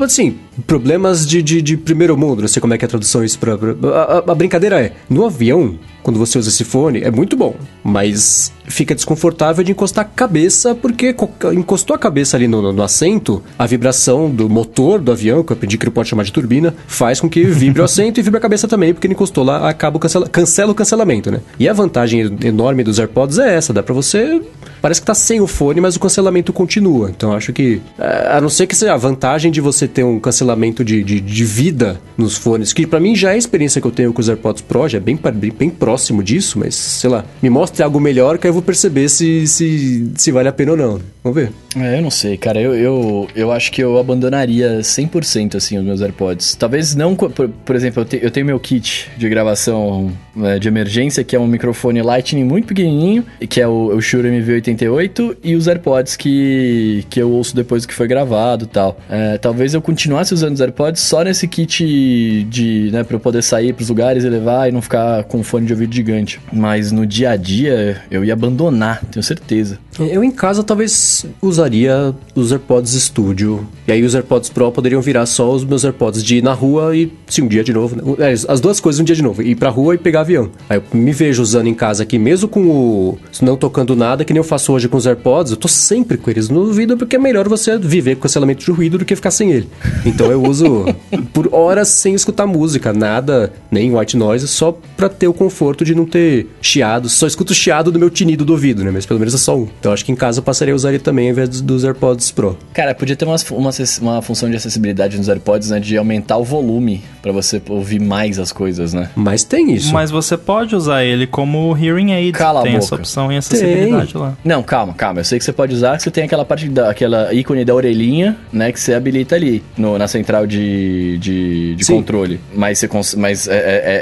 Assim, 0.01 0.39
problemas 0.67 1.27
de, 1.27 1.43
de, 1.43 1.61
de, 1.61 1.77
primeiro 1.77 2.17
mundo, 2.17 2.41
não 2.41 2.49
sei 2.49 2.61
como 2.61 2.73
é 2.73 2.79
que 2.79 2.85
é 2.85 2.87
a 2.87 2.89
tradução 2.89 3.25
isso 3.25 3.39
pra... 3.39 3.57
pra 3.57 3.75
a, 3.91 4.19
a, 4.19 4.35
brincadeira 4.35 4.81
é, 4.81 4.93
no 5.09 5.25
avião, 5.25 5.79
quando 6.03 6.19
você 6.19 6.39
usa 6.39 6.49
esse 6.49 6.65
fone, 6.65 7.03
é 7.03 7.11
muito 7.11 7.37
bom, 7.37 7.55
mas 7.83 8.53
fica 8.65 8.95
desconfortável 8.95 9.63
de 9.63 9.73
encostar 9.73 10.05
a 10.05 10.09
cabeça, 10.09 10.75
porque 10.75 11.15
encostou 11.53 11.95
a 11.95 11.99
cabeça 11.99 12.37
ali 12.37 12.49
no, 12.49 12.73
no 12.73 12.83
assento, 12.83 13.43
a 13.59 13.67
vibração 13.67 14.31
do 14.31 14.49
motor 14.49 15.01
do 15.01 15.13
avião, 15.13 15.43
que 15.43 15.53
eu 15.53 15.57
aprendi 15.57 15.77
que 15.77 15.85
ele 15.85 15.91
pode 15.91 16.09
chamar 16.09 16.23
de 16.23 16.33
turbina, 16.33 16.75
faz 16.87 17.21
com 17.21 17.29
que 17.29 17.45
vibre 17.45 17.83
o 17.83 17.85
assento 17.85 18.19
e 18.19 18.23
vibre 18.23 18.39
a 18.39 18.41
cabeça 18.41 18.67
também, 18.67 18.95
porque 18.95 19.07
ele 19.07 19.15
encostou 19.15 19.45
lá, 19.45 19.69
acaba 19.69 19.97
o 19.97 20.01
cancela, 20.01 20.29
cancela 20.29 20.73
o 20.73 20.75
cancelamento, 20.75 21.31
né? 21.31 21.41
E 21.59 21.69
a 21.69 21.73
vantagem 21.73 22.37
enorme 22.45 22.83
dos 22.83 22.99
AirPods 22.99 23.39
é 23.39 23.57
essa, 23.57 23.73
dá 23.73 23.83
pra 23.83 23.95
você 23.95 24.41
parece 24.81 25.01
que 25.01 25.07
tá 25.07 25.15
sem 25.15 25.41
o 25.41 25.47
fone, 25.47 25.81
mas 25.81 25.97
o 25.97 26.01
cancelamento 26.01 26.53
continua. 26.53 27.11
Então 27.11 27.33
acho 27.33 27.53
que, 27.53 27.81
é, 27.99 28.37
a 28.37 28.41
não 28.41 28.49
ser 28.49 28.67
que 28.67 28.75
seja 28.75 28.95
a 28.95 28.97
vantagem 28.97 29.40
de 29.49 29.61
você 29.61 29.87
ter 29.87 30.03
um 30.03 30.19
cancelamento 30.19 30.85
de, 30.85 31.05
de, 31.05 31.21
de 31.21 31.45
vida 31.45 32.01
nos 32.19 32.37
fones, 32.37 32.73
que 32.73 32.85
para 32.85 32.99
mim 32.99 33.15
já 33.15 33.31
é 33.31 33.35
a 33.35 33.39
experiência 33.39 33.81
que 33.81 33.87
eu 33.87 33.93
tenho 33.93 34.13
com 34.13 34.21
os 34.21 34.29
AirPods 34.29 34.63
Pro, 34.63 34.89
já 34.89 34.99
é 34.99 35.01
bem, 35.01 35.17
bem, 35.17 35.53
bem 35.53 35.71
próximo 35.71 36.21
disso, 36.21 36.59
mas 36.59 36.75
sei 36.75 37.09
lá, 37.09 37.25
me 37.41 37.49
mostre 37.49 37.85
algo 37.85 38.01
melhor 38.01 38.39
que 38.39 38.49
eu 38.49 38.53
vou 38.53 38.63
perceber 38.63 39.09
se, 39.09 39.47
se, 39.47 40.11
se 40.17 40.33
vale 40.33 40.49
a 40.49 40.53
pena 40.53 40.73
ou 40.73 40.77
não. 40.77 41.01
Vamos 41.23 41.37
ver. 41.37 41.53
É, 41.77 41.99
eu 41.99 42.03
não 42.03 42.11
sei, 42.11 42.37
cara. 42.37 42.61
Eu, 42.61 42.75
eu, 42.75 43.29
eu 43.37 43.53
acho 43.53 43.71
que 43.71 43.83
eu 43.83 43.99
abandonaria 43.99 44.81
100% 44.81 45.55
assim 45.55 45.79
os 45.79 45.85
meus 45.85 46.01
AirPods. 46.01 46.55
Talvez 46.55 46.95
não, 46.95 47.15
por, 47.15 47.31
por 47.31 47.77
exemplo, 47.77 48.01
eu, 48.01 48.05
te, 48.07 48.19
eu 48.23 48.31
tenho 48.31 48.47
meu 48.47 48.59
kit 48.59 49.11
de 49.17 49.29
gravação 49.29 50.11
é, 50.43 50.59
de 50.59 50.67
emergência, 50.67 51.23
que 51.23 51.37
é 51.37 51.41
um 51.41 51.47
microfone 51.47 52.01
Lightning 52.01 52.45
muito 52.45 52.69
pequenininho, 52.69 53.25
que 53.49 53.61
é 53.61 53.69
o, 53.69 53.95
o 53.95 54.01
Shure 54.01 54.29
MV88, 54.29 55.37
e 55.45 55.55
os 55.55 55.69
AirPods 55.69 56.17
que, 56.17 57.05
que 57.11 57.21
eu 57.21 57.31
ouço 57.31 57.55
depois 57.55 57.85
que 57.85 57.93
foi 57.93 58.09
gravado 58.09 58.65
e 58.65 58.69
tal. 58.69 58.99
É, 59.11 59.30
talvez 59.39 59.75
eu 59.75 59.83
continuasse 59.83 60.33
usando 60.35 60.55
os 60.55 60.61
AirPods 60.61 61.03
só 61.03 61.23
nesse 61.23 61.47
kit 61.47 62.45
de, 62.49 62.91
né, 62.93 63.05
pra 63.05 63.17
eu 63.17 63.21
poder 63.21 63.43
sair 63.43 63.73
pros 63.73 63.89
lugares 63.89 64.25
e 64.25 64.29
levar 64.29 64.69
e 64.69 64.73
não 64.73 64.83
ficar 64.83 65.25
com 65.25 65.43
fone 65.43 65.67
de 65.67 65.73
ouvido 65.73 65.95
gigante. 65.95 66.41
Mas 66.53 66.93
no 66.93 67.07
dia 67.07 67.31
a 67.31 67.37
dia 67.37 68.03
eu 68.11 68.25
ia 68.25 68.33
abandonar, 68.33 69.03
tenho 69.11 69.23
certeza. 69.23 69.79
Eu 69.99 70.25
em 70.25 70.31
casa 70.31 70.63
talvez 70.63 71.27
usaria 71.43 72.15
os 72.35 72.53
AirPods 72.53 72.93
Studio. 72.93 73.67
E 73.87 73.93
aí 73.93 74.03
os 74.03 74.15
AirPods 74.15 74.49
Pro 74.49 74.73
poderiam 74.73 75.03
virar 75.03 75.27
só 75.27 75.53
os 75.53 75.65
meus 75.65 75.85
AirPods 75.85 76.23
de 76.23 76.37
ir 76.37 76.43
na 76.43 76.53
rua 76.53 76.97
e, 76.97 77.13
sim, 77.29 77.43
um 77.43 77.49
dia 77.49 77.63
de 77.63 77.73
novo. 77.73 77.97
Né? 77.97 78.31
É, 78.31 78.33
as 78.33 78.61
duas 78.61 78.81
coisas 78.81 79.01
um 79.01 79.05
dia 79.05 79.17
de 79.17 79.23
novo. 79.23 79.43
Ir 79.43 79.57
pra 79.57 79.69
rua 79.69 79.95
e 79.95 79.99
pegar 79.99 80.21
avião. 80.21 80.51
Aí 80.69 80.79
eu 80.79 80.99
me 80.99 81.13
vejo 81.13 81.43
usando 81.43 81.67
em 81.67 81.75
casa 81.75 82.03
aqui, 82.03 82.19
mesmo 82.19 82.49
com 82.49 82.63
o. 82.63 83.19
não 83.43 83.57
tocando 83.57 83.95
nada, 83.95 84.25
que 84.25 84.33
nem 84.33 84.39
eu 84.39 84.45
faço 84.45 84.73
hoje 84.73 84.89
com 84.89 84.97
os 84.97 85.07
AirPods, 85.07 85.53
eu 85.53 85.59
tô 85.59 85.69
sempre 85.69 86.17
com 86.17 86.31
eles 86.31 86.49
no 86.49 86.61
ouvido, 86.61 86.97
porque 86.97 87.17
é 87.17 87.19
melhor 87.19 87.49
você 87.49 87.77
viver 87.79 88.15
com 88.17 88.23
cancelamento 88.23 88.65
de 88.65 88.71
ruído 88.71 88.99
do 88.99 89.05
que 89.05 89.10
ficar 89.17 89.31
sem 89.31 89.51
ele. 89.51 89.69
Então 90.05 90.31
eu 90.31 90.43
uso 90.43 90.85
por 91.33 91.53
horas 91.53 91.89
sem 91.89 92.15
escutar 92.15 92.47
música, 92.47 92.93
nada, 92.93 93.53
nem 93.71 93.95
white 93.95 94.17
noise, 94.17 94.47
só 94.49 94.77
pra 94.97 95.09
ter 95.09 95.29
o 95.29 95.33
conforto 95.33 95.85
de 95.85 95.95
não 95.95 96.05
ter 96.05 96.49
chiado. 96.61 97.09
Só 97.09 97.27
escuto 97.27 97.55
chiado 97.55 97.91
do 97.91 97.99
meu 97.99 98.11
tinido 98.11 98.45
do 98.45 98.53
ouvido, 98.53 98.85
né? 98.85 98.91
Mas 98.91 99.07
pelo 99.07 99.21
menos 99.21 99.35
é 99.35 99.39
só 99.39 99.57
um. 99.57 99.69
Então 99.79 99.93
acho 99.93 100.05
que 100.05 100.13
em 100.13 100.17
casa 100.17 100.41
eu 100.41 100.43
passaria 100.43 100.75
a 100.75 100.77
usar 100.77 100.91
ele 100.91 100.99
também 100.99 101.27
ao 101.27 101.33
invés 101.33 101.49
dos, 101.49 101.61
dos 101.61 101.85
AirPods 101.85 102.31
Pro. 102.31 102.59
Cara, 102.73 102.95
podia 102.95 103.17
ter 103.17 103.25
uma, 103.25 103.37
uma, 103.53 103.71
uma 104.01 104.23
função 104.23 104.51
de 104.51 104.57
acessibilidade 104.57 105.17
nos 105.17 105.29
AirPods, 105.29 105.71
né? 105.71 105.81
De 105.81 105.97
aumentar 105.97 106.37
o 106.37 106.45
volume 106.45 107.03
para 107.23 107.33
você 107.33 107.61
ouvir 107.69 108.01
mais 108.01 108.39
as 108.39 108.53
coisas, 108.53 108.93
né? 108.93 109.11
Mas 109.15 109.45
tem 109.45 109.73
isso. 109.73 109.93
Mas 109.93 110.11
você 110.11 110.37
pode 110.37 110.75
usar 110.75 111.05
ele 111.05 111.27
como 111.27 111.77
hearing 111.77 112.13
aid. 112.13 112.33
Cala 112.33 112.63
tem 112.63 112.73
a 112.73 112.75
boca. 112.75 112.85
essa 112.85 112.95
opção 112.95 113.33
em 113.33 113.37
acessibilidade 113.37 114.13
tem. 114.13 114.21
lá. 114.21 114.37
Não, 114.45 114.63
calma, 114.63 114.95
calma. 114.95 115.21
Eu 115.21 115.25
sei 115.25 115.39
que 115.39 115.45
você 115.45 115.53
pode 115.53 115.75
usar, 115.75 115.97
que 115.97 116.03
você 116.03 116.11
tem 116.11 116.25
aquela 116.25 116.45
parte 116.45 116.69
da 116.69 116.91
aquela 116.91 117.33
ícone 117.33 117.65
da 117.65 117.75
orelhinha, 117.75 118.37
né? 118.53 118.73
Que 118.73 118.81
você 118.81 118.95
habilita 119.01 119.35
ali 119.35 119.63
no, 119.77 119.99
na 119.99 120.07
central 120.07 120.47
de, 120.47 121.19
de, 121.19 121.75
de 121.75 121.85
controle. 121.87 122.41
Mas, 122.55 122.79
você 122.79 122.89
cons 122.89 123.15
mas 123.15 123.49
é, 123.49 123.57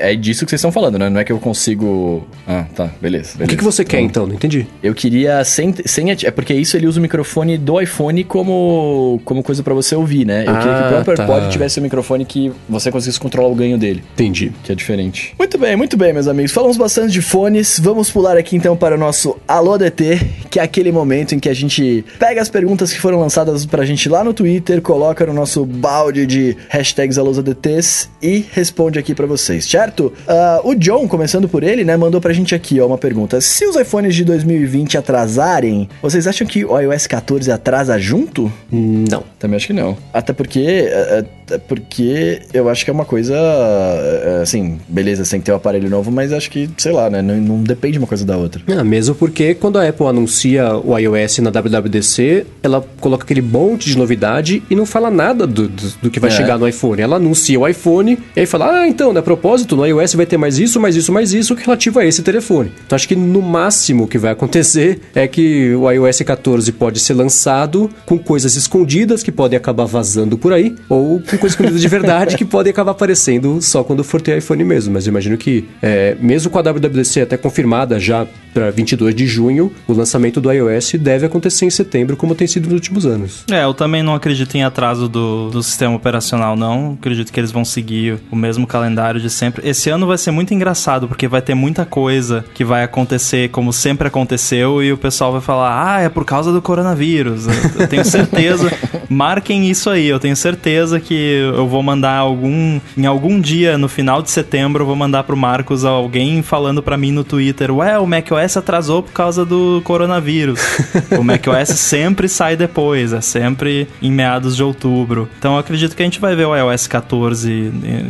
é, 0.04 0.12
é, 0.12 0.16
disso 0.16 0.44
que 0.44 0.50
vocês 0.50 0.60
estão 0.60 0.72
falando, 0.72 0.98
né? 0.98 1.08
Não 1.08 1.20
é 1.20 1.24
que 1.24 1.32
eu 1.32 1.38
consigo. 1.38 2.26
Ah, 2.46 2.66
tá, 2.74 2.90
beleza. 3.00 3.38
beleza. 3.38 3.44
O 3.44 3.48
que, 3.48 3.56
que 3.56 3.64
você 3.64 3.84
quer 3.84 4.00
então? 4.00 4.26
Não 4.26 4.34
entendi. 4.34 4.66
Eu 4.82 4.94
queria 4.94 5.42
sem, 5.44 5.74
sem. 5.84 6.08
É 6.10 6.30
porque 6.30 6.54
isso 6.54 6.76
ele 6.76 6.86
usa 6.86 6.98
o 6.98 7.02
microfone 7.02 7.58
do 7.58 7.80
iPhone 7.80 8.24
como, 8.24 9.20
como 9.24 9.42
coisa 9.42 9.62
para 9.62 9.74
você 9.74 9.94
ouvir, 9.94 10.24
né? 10.24 10.44
Eu 10.46 10.54
ah, 10.54 10.58
queria 10.58 10.74
que 10.74 10.84
o 10.84 10.88
próprio 10.88 11.16
tá. 11.16 11.22
AirPod 11.22 11.52
tivesse 11.52 11.80
um 11.80 11.82
microfone 11.82 12.24
que 12.24 12.52
você 12.68 12.90
conseguisse 12.90 13.20
controlar 13.20 13.48
o 13.48 13.54
ganho 13.54 13.76
dele. 13.76 14.02
Entendi. 14.14 14.52
Que 14.62 14.72
é 14.72 14.74
diferente. 14.74 15.34
Muito 15.38 15.58
bem, 15.58 15.76
muito 15.76 15.96
bem, 15.96 16.12
meus 16.12 16.28
amigos. 16.28 16.52
Falamos 16.52 16.76
bastante 16.76 17.12
de 17.12 17.22
fones. 17.22 17.78
Vamos 17.78 18.10
pular 18.10 18.36
aqui 18.36 18.56
então 18.56 18.76
para 18.76 18.94
o 18.94 18.98
nosso 18.98 19.36
Alô 19.46 19.76
DT, 19.76 20.18
que 20.50 20.58
é 20.58 20.62
aquele 20.62 20.90
momento 20.90 21.34
em 21.34 21.38
que 21.38 21.48
a 21.48 21.54
gente 21.54 22.04
pega 22.18 22.40
as 22.40 22.48
perguntas 22.48 22.92
que 22.92 23.00
foram 23.00 23.20
lançadas 23.20 23.66
pra 23.66 23.84
gente 23.84 24.08
lá 24.08 24.24
no 24.24 24.32
Twitter, 24.32 24.80
coloca 24.88 25.26
no 25.26 25.34
nosso 25.34 25.66
balde 25.66 26.24
de 26.24 26.56
hashtags 26.70 27.18
AlôZDTs 27.18 28.08
e 28.22 28.46
responde 28.52 28.98
aqui 28.98 29.14
para 29.14 29.26
vocês, 29.26 29.66
certo? 29.66 30.10
Uh, 30.26 30.70
o 30.70 30.74
John, 30.74 31.06
começando 31.06 31.46
por 31.46 31.62
ele, 31.62 31.84
né, 31.84 31.94
mandou 31.94 32.22
pra 32.22 32.32
gente 32.32 32.54
aqui, 32.54 32.80
ó, 32.80 32.86
uma 32.86 32.96
pergunta. 32.96 33.38
Se 33.38 33.66
os 33.66 33.76
iPhones 33.76 34.14
de 34.14 34.24
2020 34.24 34.96
atrasarem, 34.96 35.90
vocês 36.00 36.26
acham 36.26 36.46
que 36.46 36.64
o 36.64 36.80
iOS 36.80 37.06
14 37.06 37.52
atrasa 37.52 37.98
junto? 37.98 38.50
Não. 38.72 39.24
Também 39.38 39.56
acho 39.58 39.66
que 39.66 39.72
não. 39.74 39.94
Até 40.10 40.32
porque 40.32 40.88
uh, 40.90 41.37
porque 41.56 42.42
eu 42.52 42.68
acho 42.68 42.84
que 42.84 42.90
é 42.90 42.94
uma 42.94 43.04
coisa. 43.04 43.34
é, 43.34 44.40
Assim, 44.42 44.78
beleza, 44.88 45.24
você 45.24 45.32
tem 45.32 45.40
que 45.40 45.46
ter 45.46 45.52
o 45.52 45.56
aparelho 45.56 45.88
novo, 45.90 46.10
mas 46.10 46.32
acho 46.32 46.50
que, 46.50 46.68
sei 46.78 46.92
lá, 46.92 47.08
né? 47.10 47.22
Não, 47.22 47.36
não 47.36 47.62
depende 47.62 47.98
uma 47.98 48.06
coisa 48.06 48.24
da 48.24 48.36
outra. 48.36 48.62
Ah, 48.68 48.84
mesmo 48.84 49.14
porque 49.14 49.54
quando 49.54 49.78
a 49.78 49.88
Apple 49.88 50.06
anuncia 50.06 50.76
o 50.76 50.96
iOS 50.98 51.38
na 51.38 51.50
WWDC, 51.50 52.46
ela 52.62 52.84
coloca 53.00 53.24
aquele 53.24 53.42
monte 53.42 53.88
de 53.90 53.96
novidade 53.98 54.62
e 54.70 54.74
não 54.74 54.86
fala 54.86 55.10
nada 55.10 55.46
do, 55.46 55.68
do, 55.68 55.92
do 56.02 56.10
que 56.10 56.20
vai 56.20 56.30
É. 56.30 56.32
chegar 56.32 56.58
no 56.58 56.68
iPhone. 56.68 57.00
Ela 57.00 57.16
anuncia 57.16 57.58
o 57.58 57.66
iPhone 57.66 58.18
e 58.36 58.40
aí 58.40 58.46
fala: 58.46 58.80
Ah, 58.82 58.88
então, 58.88 59.12
né, 59.12 59.20
a 59.20 59.22
propósito, 59.22 59.76
no 59.76 59.86
iOS 59.86 60.14
vai 60.14 60.26
ter 60.26 60.36
mais 60.36 60.58
isso, 60.58 60.80
mais 60.80 60.96
isso, 60.96 61.12
mais 61.12 61.32
isso 61.32 61.54
relativo 61.54 61.98
a 61.98 62.04
esse 62.04 62.22
telefone. 62.22 62.70
Então 62.86 62.96
acho 62.96 63.08
que 63.08 63.16
no 63.16 63.42
máximo 63.42 64.04
o 64.04 64.08
que 64.08 64.18
vai 64.18 64.32
acontecer 64.32 65.00
é 65.14 65.26
que 65.26 65.74
o 65.74 65.90
iOS 65.90 66.20
14 66.22 66.72
pode 66.72 67.00
ser 67.00 67.14
lançado 67.14 67.90
com 68.06 68.18
coisas 68.18 68.56
escondidas 68.56 69.22
que 69.22 69.30
podem 69.32 69.56
acabar 69.56 69.84
vazando 69.84 70.36
por 70.38 70.52
aí, 70.52 70.74
ou 70.88 71.20
com 71.20 71.37
coisas 71.38 71.54
escondidas 71.54 71.80
de 71.80 71.88
verdade 71.88 72.36
que 72.36 72.44
podem 72.44 72.70
acabar 72.70 72.92
aparecendo 72.92 73.60
só 73.62 73.82
quando 73.82 74.04
for 74.04 74.20
ter 74.20 74.38
iPhone 74.38 74.62
mesmo. 74.64 74.94
Mas 74.94 75.06
eu 75.06 75.10
imagino 75.10 75.36
que, 75.36 75.64
é, 75.82 76.16
mesmo 76.20 76.50
com 76.50 76.58
a 76.58 76.62
WWDC 76.62 77.22
até 77.22 77.36
confirmada 77.36 77.98
já 77.98 78.26
para 78.52 78.70
22 78.70 79.14
de 79.14 79.26
junho, 79.26 79.72
o 79.86 79.92
lançamento 79.92 80.40
do 80.40 80.50
iOS 80.50 80.94
deve 80.94 81.26
acontecer 81.26 81.66
em 81.66 81.70
setembro, 81.70 82.16
como 82.16 82.34
tem 82.34 82.46
sido 82.46 82.64
nos 82.64 82.74
últimos 82.74 83.06
anos. 83.06 83.44
É, 83.50 83.62
eu 83.62 83.72
também 83.72 84.02
não 84.02 84.14
acredito 84.14 84.54
em 84.56 84.64
atraso 84.64 85.08
do, 85.08 85.50
do 85.50 85.62
sistema 85.62 85.94
operacional, 85.94 86.56
não. 86.56 86.96
Acredito 86.98 87.32
que 87.32 87.38
eles 87.38 87.52
vão 87.52 87.64
seguir 87.64 88.18
o 88.30 88.36
mesmo 88.36 88.66
calendário 88.66 89.20
de 89.20 89.30
sempre. 89.30 89.68
Esse 89.68 89.90
ano 89.90 90.06
vai 90.06 90.18
ser 90.18 90.30
muito 90.30 90.52
engraçado, 90.52 91.06
porque 91.06 91.28
vai 91.28 91.40
ter 91.40 91.54
muita 91.54 91.84
coisa 91.84 92.44
que 92.54 92.64
vai 92.64 92.82
acontecer 92.82 93.50
como 93.50 93.72
sempre 93.72 94.08
aconteceu 94.08 94.82
e 94.82 94.92
o 94.92 94.98
pessoal 94.98 95.32
vai 95.32 95.40
falar, 95.40 95.96
ah, 95.96 96.00
é 96.00 96.08
por 96.08 96.24
causa 96.24 96.52
do 96.52 96.60
coronavírus. 96.60 97.46
Eu, 97.46 97.82
eu 97.82 97.88
tenho 97.88 98.04
certeza. 98.04 98.70
Marquem 99.08 99.70
isso 99.70 99.88
aí, 99.88 100.06
eu 100.06 100.18
tenho 100.18 100.36
certeza 100.36 101.00
que 101.00 101.27
eu 101.28 101.66
vou 101.66 101.82
mandar 101.82 102.16
algum. 102.16 102.80
Em 102.96 103.06
algum 103.06 103.40
dia, 103.40 103.78
no 103.78 103.88
final 103.88 104.22
de 104.22 104.30
setembro, 104.30 104.82
eu 104.82 104.86
vou 104.86 104.96
mandar 104.96 105.24
pro 105.24 105.36
Marcos 105.36 105.84
alguém 105.84 106.42
falando 106.42 106.82
pra 106.82 106.96
mim 106.96 107.12
no 107.12 107.24
Twitter, 107.24 107.74
ué, 107.74 107.98
o 107.98 108.06
macOS 108.06 108.56
atrasou 108.56 109.02
por 109.02 109.12
causa 109.12 109.44
do 109.44 109.80
coronavírus. 109.84 110.60
o 111.18 111.22
macOS 111.22 111.68
sempre 111.70 112.28
sai 112.28 112.56
depois, 112.56 113.12
é 113.12 113.20
sempre 113.20 113.88
em 114.02 114.10
meados 114.10 114.56
de 114.56 114.62
outubro. 114.62 115.28
Então 115.38 115.54
eu 115.54 115.58
acredito 115.58 115.96
que 115.96 116.02
a 116.02 116.06
gente 116.06 116.20
vai 116.20 116.34
ver 116.34 116.46
o 116.46 116.56
iOS 116.56 116.86
14 116.86 117.50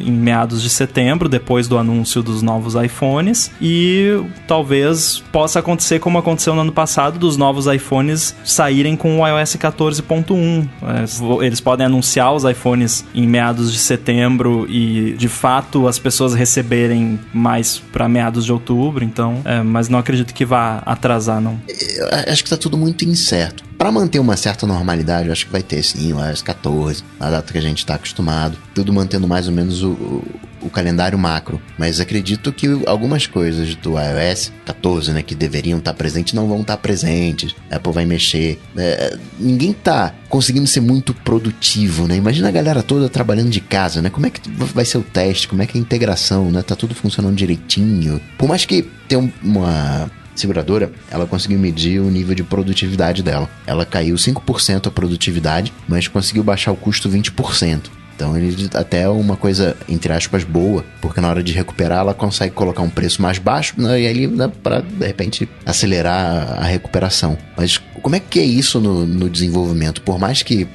em 0.03 0.09
em 0.09 0.13
meados 0.13 0.63
de 0.63 0.71
setembro, 0.71 1.29
depois 1.29 1.69
do 1.69 1.77
anúncio 1.77 2.23
dos 2.23 2.43
novos 2.43 2.75
iPhones. 2.75 3.51
E 3.61 4.21
talvez 4.47 5.23
possa 5.31 5.59
acontecer 5.59 5.99
como 5.99 6.19
aconteceu 6.19 6.55
no 6.55 6.63
ano 6.63 6.73
passado, 6.73 7.19
dos 7.19 7.37
novos 7.37 7.67
iPhones 7.67 8.35
saírem 8.45 8.97
com 8.97 9.21
o 9.21 9.27
iOS 9.27 9.57
14.1. 9.57 10.69
É, 10.83 11.45
Eles 11.47 11.61
podem 11.61 11.87
anunciar 11.87 12.35
os 12.35 12.45
iPhones 12.45 13.05
em 13.15 13.27
meados 13.27 13.73
de 13.73 13.79
setembro 13.79 14.67
e 14.69 15.13
de 15.13 15.29
fato 15.29 15.87
as 15.87 15.99
pessoas 15.99 16.35
receberem 16.35 17.19
mais 17.33 17.79
para 17.79 18.09
meados 18.09 18.45
de 18.45 18.53
outubro. 18.53 19.05
Então, 19.05 19.41
é, 19.45 19.63
mas 19.63 19.89
não 19.89 19.99
acredito 19.99 20.33
que 20.35 20.45
vá 20.45 20.83
atrasar, 20.85 21.41
não. 21.41 21.61
Eu 21.69 22.33
acho 22.33 22.45
que 22.45 22.51
tá 22.51 22.57
tudo 22.57 22.77
muito 22.77 23.05
incerto. 23.05 23.65
Pra 23.77 23.93
manter 23.93 24.19
uma 24.19 24.37
certa 24.37 24.67
normalidade, 24.67 25.29
eu 25.29 25.33
acho 25.33 25.47
que 25.47 25.53
vai 25.53 25.63
ter 25.63 25.83
sim 25.85 26.13
o 26.13 26.25
iOS 26.25 26.43
14, 26.43 27.05
a 27.21 27.31
data 27.31 27.53
que 27.53 27.59
a 27.59 27.63
gente 27.63 27.87
tá 27.87 27.95
acostumado, 27.95 28.59
tudo 28.75 28.93
mantendo 28.93 29.29
mais 29.29 29.47
ou 29.47 29.53
menos 29.53 29.85
o, 29.85 30.25
o, 30.63 30.71
calendário 30.71 31.19
macro. 31.19 31.61
Mas 31.79 32.01
acredito 32.01 32.53
que 32.53 32.67
algumas 32.87 33.27
coisas 33.27 33.75
do 33.77 33.95
iOS 33.99 34.53
14, 34.65 35.13
né, 35.13 35.23
que 35.23 35.35
deveriam 35.35 35.79
estar 35.79 35.95
presentes, 35.95 36.35
não 36.35 36.49
vão 36.49 36.61
estar 36.61 36.77
presentes. 36.77 37.55
A 37.71 37.77
Apple 37.77 37.93
vai 37.93 38.05
mexer. 38.05 38.59
É, 38.77 39.17
ninguém 39.39 39.73
tá 39.73 40.15
conseguindo 40.29 40.67
ser 40.67 40.81
muito 40.81 41.15
produtivo, 41.15 42.07
né? 42.07 42.17
Imagina 42.17 42.49
a 42.49 42.53
galera 42.53 42.83
toda 42.83 43.09
trabalhando 43.09 43.51
de 43.51 43.61
casa, 43.61 44.03
né? 44.03 44.11
Como 44.11 44.27
é 44.27 44.31
que 44.31 44.41
vai 44.51 44.85
ser 44.85 44.99
o 44.99 45.03
teste? 45.03 45.49
Como 45.49 45.63
é 45.63 45.67
que 45.67 45.77
é 45.77 45.81
a 45.81 45.83
integração, 45.83 46.51
né? 46.51 46.63
Tá 46.63 46.77
tudo 46.77 46.95
funcionando 46.95 47.37
direitinho. 47.37 48.21
Por 48.37 48.49
mais 48.49 48.65
que 48.65 48.83
tenha 49.09 49.21
um- 49.21 49.33
uma 49.43 50.11
seguradora, 50.35 50.93
ela 51.11 51.27
conseguiu 51.27 51.59
medir 51.59 52.01
o 52.01 52.11
nível 52.11 52.35
de 52.35 52.45
produtividade 52.45 53.23
dela. 53.23 53.51
Ela 53.67 53.85
caiu 53.85 54.17
5% 54.17 54.87
a 54.89 54.91
produtividade, 54.93 55.73
mas 55.89 56.07
conseguiu 56.07 56.45
baixar 56.45 56.71
o 56.73 56.77
custo 56.77 57.09
20%. 57.09 57.91
Então 58.19 58.37
ele 58.37 58.69
até 58.75 59.03
é 59.03 59.09
uma 59.09 59.37
coisa, 59.37 59.77
entre 59.89 60.13
aspas, 60.13 60.43
boa, 60.43 60.85
porque 61.01 61.21
na 61.21 61.29
hora 61.29 61.41
de 61.41 61.53
recuperar 61.53 62.01
ela 62.01 62.13
consegue 62.13 62.53
colocar 62.53 62.83
um 62.83 62.91
preço 62.91 63.23
mais 63.23 63.39
baixo 63.39 63.81
né, 63.81 64.01
e 64.01 64.07
aí 64.09 64.27
dá 64.27 64.49
para 64.49 64.81
de 64.81 65.07
repente 65.07 65.49
acelerar 65.65 66.59
a 66.59 66.65
recuperação. 66.65 67.39
Mas 67.57 67.79
como 68.03 68.17
é 68.17 68.21
que 68.21 68.41
é 68.41 68.45
isso 68.45 68.81
no, 68.81 69.07
no 69.07 69.31
desenvolvimento? 69.31 70.03
Por 70.03 70.19
mais 70.19 70.43
que 70.43 70.67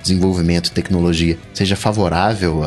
desenvolvimento 0.00 0.68
e 0.68 0.70
tecnologia 0.70 1.36
seja 1.52 1.74
favorável 1.74 2.62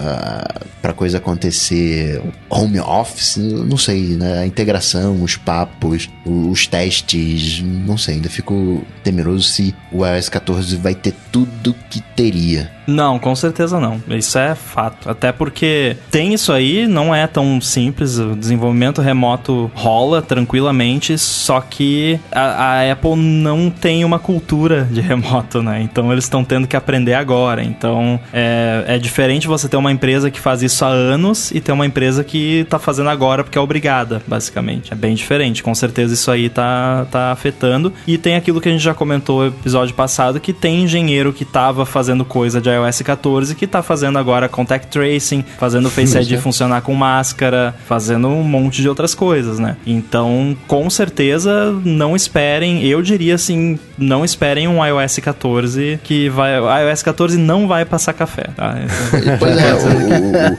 para 0.82 0.94
coisa 0.94 1.18
acontecer 1.18 2.22
home 2.50 2.80
office, 2.82 3.38
não 3.38 3.78
sei, 3.78 4.18
né? 4.18 4.40
A 4.40 4.46
integração, 4.46 5.24
os 5.24 5.38
papos, 5.38 6.10
os 6.26 6.68
testes, 6.68 7.62
não 7.62 7.98
sei, 7.98 8.16
ainda 8.16 8.30
fico 8.30 8.86
temeroso 9.02 9.44
se 9.44 9.74
o 9.94 10.06
iOS 10.06 10.28
14 10.28 10.76
vai 10.76 10.94
ter 10.94 11.14
tudo 11.32 11.74
que 11.90 12.02
teria. 12.16 12.70
Não, 12.90 13.20
com 13.20 13.36
certeza 13.36 13.80
não. 13.80 14.02
Isso 14.10 14.38
é 14.38 14.56
fato. 14.56 15.10
Até 15.10 15.32
porque 15.32 15.96
tem 16.12 16.34
isso 16.34 16.52
aí, 16.52 16.88
não 16.88 17.14
é 17.14 17.28
tão 17.28 17.62
simples. 17.62 18.18
O 18.18 18.36
desenvolvimento 18.36 19.02
remoto 19.02 19.72
rola 19.74 20.22
tranquilamente, 20.22 21.18
só 21.18 21.62
que 21.62 22.20
a, 22.32 22.42
a 22.42 22.92
Apple 22.92 23.16
não 23.16 23.70
tem 23.70 24.04
uma 24.04 24.20
cultura 24.20 24.88
de 24.92 25.02
remoto, 25.02 25.62
né? 25.62 25.82
Então 25.82 26.12
eles 26.12 26.26
estão 26.26 26.44
tendo 26.44 26.68
que 26.68 26.76
aprender 26.76 27.14
agora. 27.14 27.64
Então 27.64 28.20
é, 28.34 28.84
é 28.88 28.98
diferente 28.98 29.48
você 29.48 29.68
ter 29.68 29.78
uma 29.78 29.92
empresa 29.92 30.32
que 30.32 30.40
faz 30.40 30.62
isso 30.62 30.84
há 30.84 30.90
anos 30.90 31.52
e 31.52 31.62
ter 31.62 31.72
uma 31.72 31.86
empresa 31.86 32.24
que 32.24 32.66
tá 32.70 32.80
fazendo 32.80 33.10
agora 33.10 33.44
porque 33.44 33.58
é 33.58 33.62
obrigada, 33.62 34.22
basicamente. 34.28 34.92
É 34.94 34.96
bem 34.96 35.14
diferente. 35.14 35.64
Com 35.64 35.76
certeza 35.76 36.14
isso 36.14 36.32
aí 36.32 36.50
tá, 36.50 37.06
tá 37.12 37.32
afetando. 37.32 37.94
E 38.08 38.18
tem 38.18 38.36
aquilo 38.36 38.60
que 38.60 38.70
a 38.70 38.72
gente 38.72 38.84
já 38.84 38.94
comentou 38.94 39.42
no 39.42 39.48
episódio 39.48 39.94
passado, 39.96 40.40
que 40.40 40.54
tem 40.54 40.84
engenheiro 40.84 41.32
que 41.32 41.46
tava 41.46 41.86
fazendo 41.86 42.26
coisa 42.26 42.60
de 42.62 42.70
iOS 42.86 43.02
14 43.02 43.56
que 43.56 43.68
tá 43.68 43.82
fazendo 43.82 44.18
agora 44.18 44.50
contact 44.50 44.88
tracing, 44.88 45.44
fazendo 45.58 45.88
o 45.88 45.90
Face 45.90 46.18
ID 46.18 46.40
funcionar 46.40 46.82
com 46.82 46.94
máscara, 46.94 47.76
fazendo 47.86 48.28
um 48.28 48.44
monte 48.44 48.82
de 48.82 48.90
outras 48.90 49.14
coisas, 49.14 49.60
né? 49.60 49.78
Então, 49.86 50.56
com 50.68 50.90
certeza, 50.90 51.72
não 51.84 52.16
esperem, 52.16 52.84
eu 52.84 53.02
diria 53.02 53.36
assim, 53.36 53.80
não 54.00 54.24
esperem 54.26 54.68
um 54.68 54.84
iOS 54.86 55.20
14 55.20 56.00
que 56.04 56.30
vai. 56.30 56.60
O 56.60 56.90
iOS 56.90 57.04
14 57.04 57.38
não 57.38 57.68
vai 57.68 57.86
passar 57.86 58.14
café, 58.14 58.44
tá? 58.56 58.76
Pois 59.40 59.58
é, 59.58 59.74
o, 59.74 59.78
o- 59.78 60.32
o- 60.32 60.58